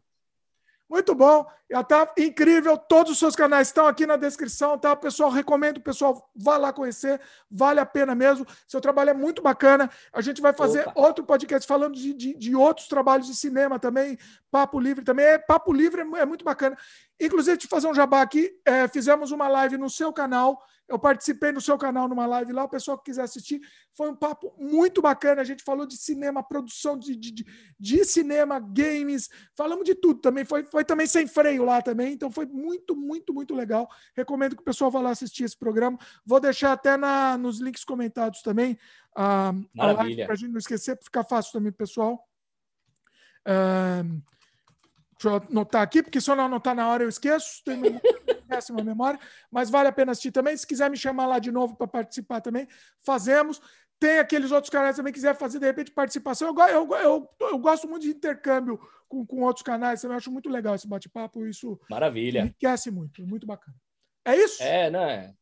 Muito 0.90 1.14
bom. 1.14 1.46
Já 1.70 1.84
tá 1.84 2.12
incrível. 2.18 2.76
Todos 2.76 3.12
os 3.12 3.18
seus 3.20 3.36
canais 3.36 3.68
estão 3.68 3.86
aqui 3.86 4.04
na 4.06 4.16
descrição, 4.16 4.76
tá? 4.76 4.96
Pessoal, 4.96 5.30
recomendo 5.30 5.76
o 5.76 5.80
pessoal 5.80 6.28
vá 6.34 6.56
lá 6.56 6.72
conhecer. 6.72 7.20
Vale 7.48 7.78
a 7.78 7.86
pena 7.86 8.12
mesmo. 8.12 8.44
Seu 8.66 8.80
trabalho 8.80 9.10
é 9.10 9.14
muito 9.14 9.40
bacana. 9.40 9.88
A 10.12 10.20
gente 10.20 10.42
vai 10.42 10.52
fazer 10.52 10.88
Opa. 10.88 11.00
outro 11.00 11.24
podcast 11.24 11.64
falando 11.64 11.94
de, 11.94 12.12
de, 12.12 12.34
de 12.34 12.56
outros 12.56 12.88
trabalhos 12.88 13.28
de 13.28 13.36
cinema 13.36 13.78
também. 13.78 14.18
Papo 14.50 14.80
Livre 14.80 15.04
também. 15.04 15.24
É, 15.24 15.38
Papo 15.38 15.72
Livre 15.72 16.00
é, 16.00 16.22
é 16.22 16.26
muito 16.26 16.44
bacana. 16.44 16.76
Inclusive, 17.20 17.56
te 17.56 17.68
fazer 17.68 17.86
um 17.86 17.94
jabá 17.94 18.20
aqui. 18.20 18.50
é, 18.64 18.88
fizemos 18.88 19.30
uma 19.30 19.46
live 19.46 19.78
no 19.78 19.88
seu 19.88 20.12
canal. 20.12 20.60
Eu 20.90 20.98
participei 20.98 21.52
no 21.52 21.60
seu 21.60 21.78
canal 21.78 22.08
numa 22.08 22.26
live 22.26 22.52
lá. 22.52 22.64
O 22.64 22.68
pessoal 22.68 22.98
que 22.98 23.04
quiser 23.04 23.22
assistir. 23.22 23.60
Foi 23.94 24.10
um 24.10 24.16
papo 24.16 24.52
muito 24.58 25.00
bacana. 25.00 25.40
A 25.40 25.44
gente 25.44 25.62
falou 25.62 25.86
de 25.86 25.96
cinema, 25.96 26.42
produção 26.42 26.98
de, 26.98 27.14
de, 27.14 27.46
de, 27.78 28.04
cinema, 28.04 28.58
games. 28.58 29.28
Falamos 29.56 29.84
de 29.84 29.94
tudo 29.94 30.20
também. 30.20 30.44
Foi, 30.44 30.64
foi 30.64 30.84
também 30.84 31.06
sem 31.06 31.28
freio 31.28 31.64
lá 31.64 31.80
também. 31.80 32.12
Então 32.12 32.28
foi 32.28 32.44
muito, 32.44 32.96
muito, 32.96 33.32
muito 33.32 33.54
legal. 33.54 33.88
Recomendo 34.16 34.56
que 34.56 34.62
o 34.62 34.64
pessoal 34.64 34.90
vá 34.90 35.00
lá 35.00 35.10
assistir 35.10 35.44
esse 35.44 35.56
programa. 35.56 35.96
Vou 36.26 36.40
deixar 36.40 36.72
até 36.72 36.96
na, 36.96 37.38
nos 37.38 37.60
links 37.60 37.84
comentados 37.84 38.42
também. 38.42 38.76
A, 39.14 39.48
a 39.48 39.52
live 39.52 39.68
Maravilha. 39.74 40.24
para 40.24 40.34
a 40.34 40.36
gente 40.36 40.50
não 40.50 40.58
esquecer, 40.58 40.96
para 40.96 41.04
ficar 41.04 41.22
fácil 41.22 41.52
também, 41.52 41.70
pessoal. 41.70 42.28
Ah, 43.46 44.02
Deixa 45.20 45.36
eu 45.36 45.50
anotar 45.50 45.82
aqui, 45.82 46.02
porque 46.02 46.18
se 46.18 46.30
eu 46.30 46.34
não 46.34 46.46
anotar 46.46 46.74
na 46.74 46.88
hora 46.88 47.04
eu 47.04 47.08
esqueço, 47.08 47.62
tenho 47.62 47.82
péssima 48.48 48.82
memória, 48.82 49.20
mas 49.50 49.68
vale 49.68 49.88
a 49.88 49.92
pena 49.92 50.12
assistir 50.12 50.32
também. 50.32 50.56
Se 50.56 50.66
quiser 50.66 50.88
me 50.88 50.96
chamar 50.96 51.26
lá 51.26 51.38
de 51.38 51.52
novo 51.52 51.76
para 51.76 51.86
participar 51.86 52.40
também, 52.40 52.66
fazemos. 53.04 53.60
Tem 53.98 54.18
aqueles 54.18 54.50
outros 54.50 54.70
canais 54.70 54.96
também, 54.96 55.12
quiser 55.12 55.36
fazer 55.36 55.58
de 55.58 55.66
repente 55.66 55.90
participação. 55.90 56.48
Eu, 56.48 56.66
eu, 56.68 56.96
eu, 56.96 57.30
eu 57.38 57.58
gosto 57.58 57.86
muito 57.86 58.02
de 58.02 58.12
intercâmbio 58.12 58.80
com, 59.06 59.26
com 59.26 59.42
outros 59.42 59.62
canais, 59.62 60.02
eu 60.02 60.10
acho 60.12 60.32
muito 60.32 60.48
legal 60.48 60.74
esse 60.74 60.88
bate-papo. 60.88 61.44
Isso 61.44 61.78
Maravilha. 61.90 62.40
enriquece 62.40 62.90
muito, 62.90 63.26
muito 63.26 63.46
bacana. 63.46 63.76
É 64.24 64.34
isso? 64.34 64.62
É, 64.62 64.90
né? 64.90 65.34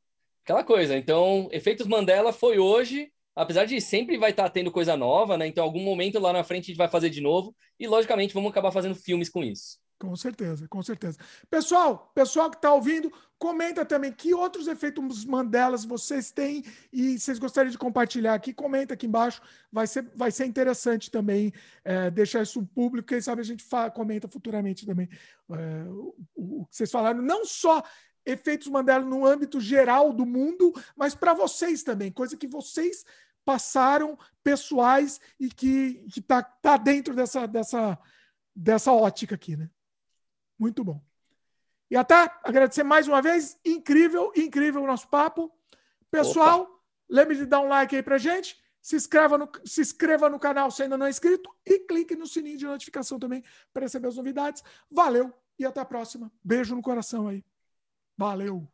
Aquela 0.42 0.64
coisa. 0.64 0.96
Então, 0.96 1.48
Efeitos 1.52 1.86
Mandela 1.86 2.32
foi 2.32 2.58
hoje 2.58 3.12
apesar 3.38 3.64
de 3.64 3.80
sempre 3.80 4.18
vai 4.18 4.30
estar 4.30 4.44
tá 4.44 4.50
tendo 4.50 4.70
coisa 4.70 4.96
nova, 4.96 5.38
né? 5.38 5.46
Então, 5.46 5.64
algum 5.64 5.82
momento 5.82 6.18
lá 6.18 6.32
na 6.32 6.44
frente 6.44 6.64
a 6.64 6.66
gente 6.66 6.76
vai 6.76 6.88
fazer 6.88 7.08
de 7.08 7.20
novo 7.20 7.54
e, 7.78 7.86
logicamente, 7.86 8.34
vamos 8.34 8.50
acabar 8.50 8.72
fazendo 8.72 8.94
filmes 8.94 9.28
com 9.28 9.42
isso. 9.42 9.78
Com 9.98 10.14
certeza, 10.14 10.68
com 10.68 10.80
certeza. 10.80 11.18
Pessoal, 11.50 12.12
pessoal 12.14 12.48
que 12.50 12.56
está 12.56 12.72
ouvindo, 12.72 13.12
comenta 13.36 13.84
também 13.84 14.12
que 14.12 14.32
outros 14.32 14.68
efeitos 14.68 15.24
Mandelas 15.24 15.84
vocês 15.84 16.30
têm 16.30 16.64
e 16.92 17.18
vocês 17.18 17.38
gostariam 17.38 17.72
de 17.72 17.78
compartilhar 17.78 18.34
aqui, 18.34 18.52
comenta 18.52 18.94
aqui 18.94 19.06
embaixo. 19.06 19.42
Vai 19.72 19.88
ser, 19.88 20.08
vai 20.14 20.30
ser 20.30 20.46
interessante 20.46 21.10
também 21.10 21.52
é, 21.84 22.12
deixar 22.12 22.42
isso 22.42 22.64
público. 22.66 23.08
Quem 23.08 23.20
sabe 23.20 23.40
a 23.40 23.44
gente 23.44 23.64
fala, 23.64 23.90
comenta 23.90 24.28
futuramente 24.28 24.86
também 24.86 25.08
é, 25.50 25.84
o, 25.88 26.14
o, 26.36 26.66
que 26.66 26.76
vocês 26.76 26.92
falaram. 26.92 27.20
Não 27.20 27.44
só 27.44 27.82
efeitos 28.24 28.68
Mandela 28.68 29.04
no 29.04 29.26
âmbito 29.26 29.60
geral 29.60 30.12
do 30.12 30.24
mundo, 30.24 30.72
mas 30.94 31.14
para 31.14 31.34
vocês 31.34 31.82
também, 31.82 32.12
coisa 32.12 32.36
que 32.36 32.46
vocês 32.46 33.04
passaram 33.48 34.18
pessoais 34.44 35.18
e 35.40 35.48
que 35.48 36.04
está 36.14 36.42
tá 36.42 36.76
dentro 36.76 37.14
dessa, 37.14 37.48
dessa, 37.48 37.98
dessa 38.54 38.92
ótica 38.92 39.36
aqui, 39.36 39.56
né? 39.56 39.70
Muito 40.58 40.84
bom. 40.84 41.02
E 41.90 41.96
até 41.96 42.30
agradecer 42.44 42.82
mais 42.82 43.08
uma 43.08 43.22
vez. 43.22 43.58
Incrível, 43.64 44.30
incrível 44.36 44.82
o 44.82 44.86
nosso 44.86 45.08
papo. 45.08 45.50
Pessoal, 46.10 46.60
Opa. 46.60 46.72
lembre 47.08 47.36
de 47.36 47.46
dar 47.46 47.60
um 47.60 47.68
like 47.68 47.96
aí 47.96 48.02
pra 48.02 48.18
gente. 48.18 48.62
Se 48.82 48.96
inscreva, 48.96 49.38
no, 49.38 49.50
se 49.64 49.80
inscreva 49.80 50.28
no 50.28 50.38
canal 50.38 50.70
se 50.70 50.82
ainda 50.82 50.98
não 50.98 51.06
é 51.06 51.10
inscrito 51.10 51.50
e 51.64 51.78
clique 51.78 52.14
no 52.14 52.26
sininho 52.26 52.58
de 52.58 52.66
notificação 52.66 53.18
também 53.18 53.42
para 53.72 53.84
receber 53.84 54.08
as 54.08 54.16
novidades. 54.16 54.62
Valeu 54.90 55.32
e 55.58 55.64
até 55.64 55.80
a 55.80 55.86
próxima. 55.86 56.30
Beijo 56.44 56.76
no 56.76 56.82
coração 56.82 57.28
aí. 57.28 57.42
Valeu. 58.14 58.70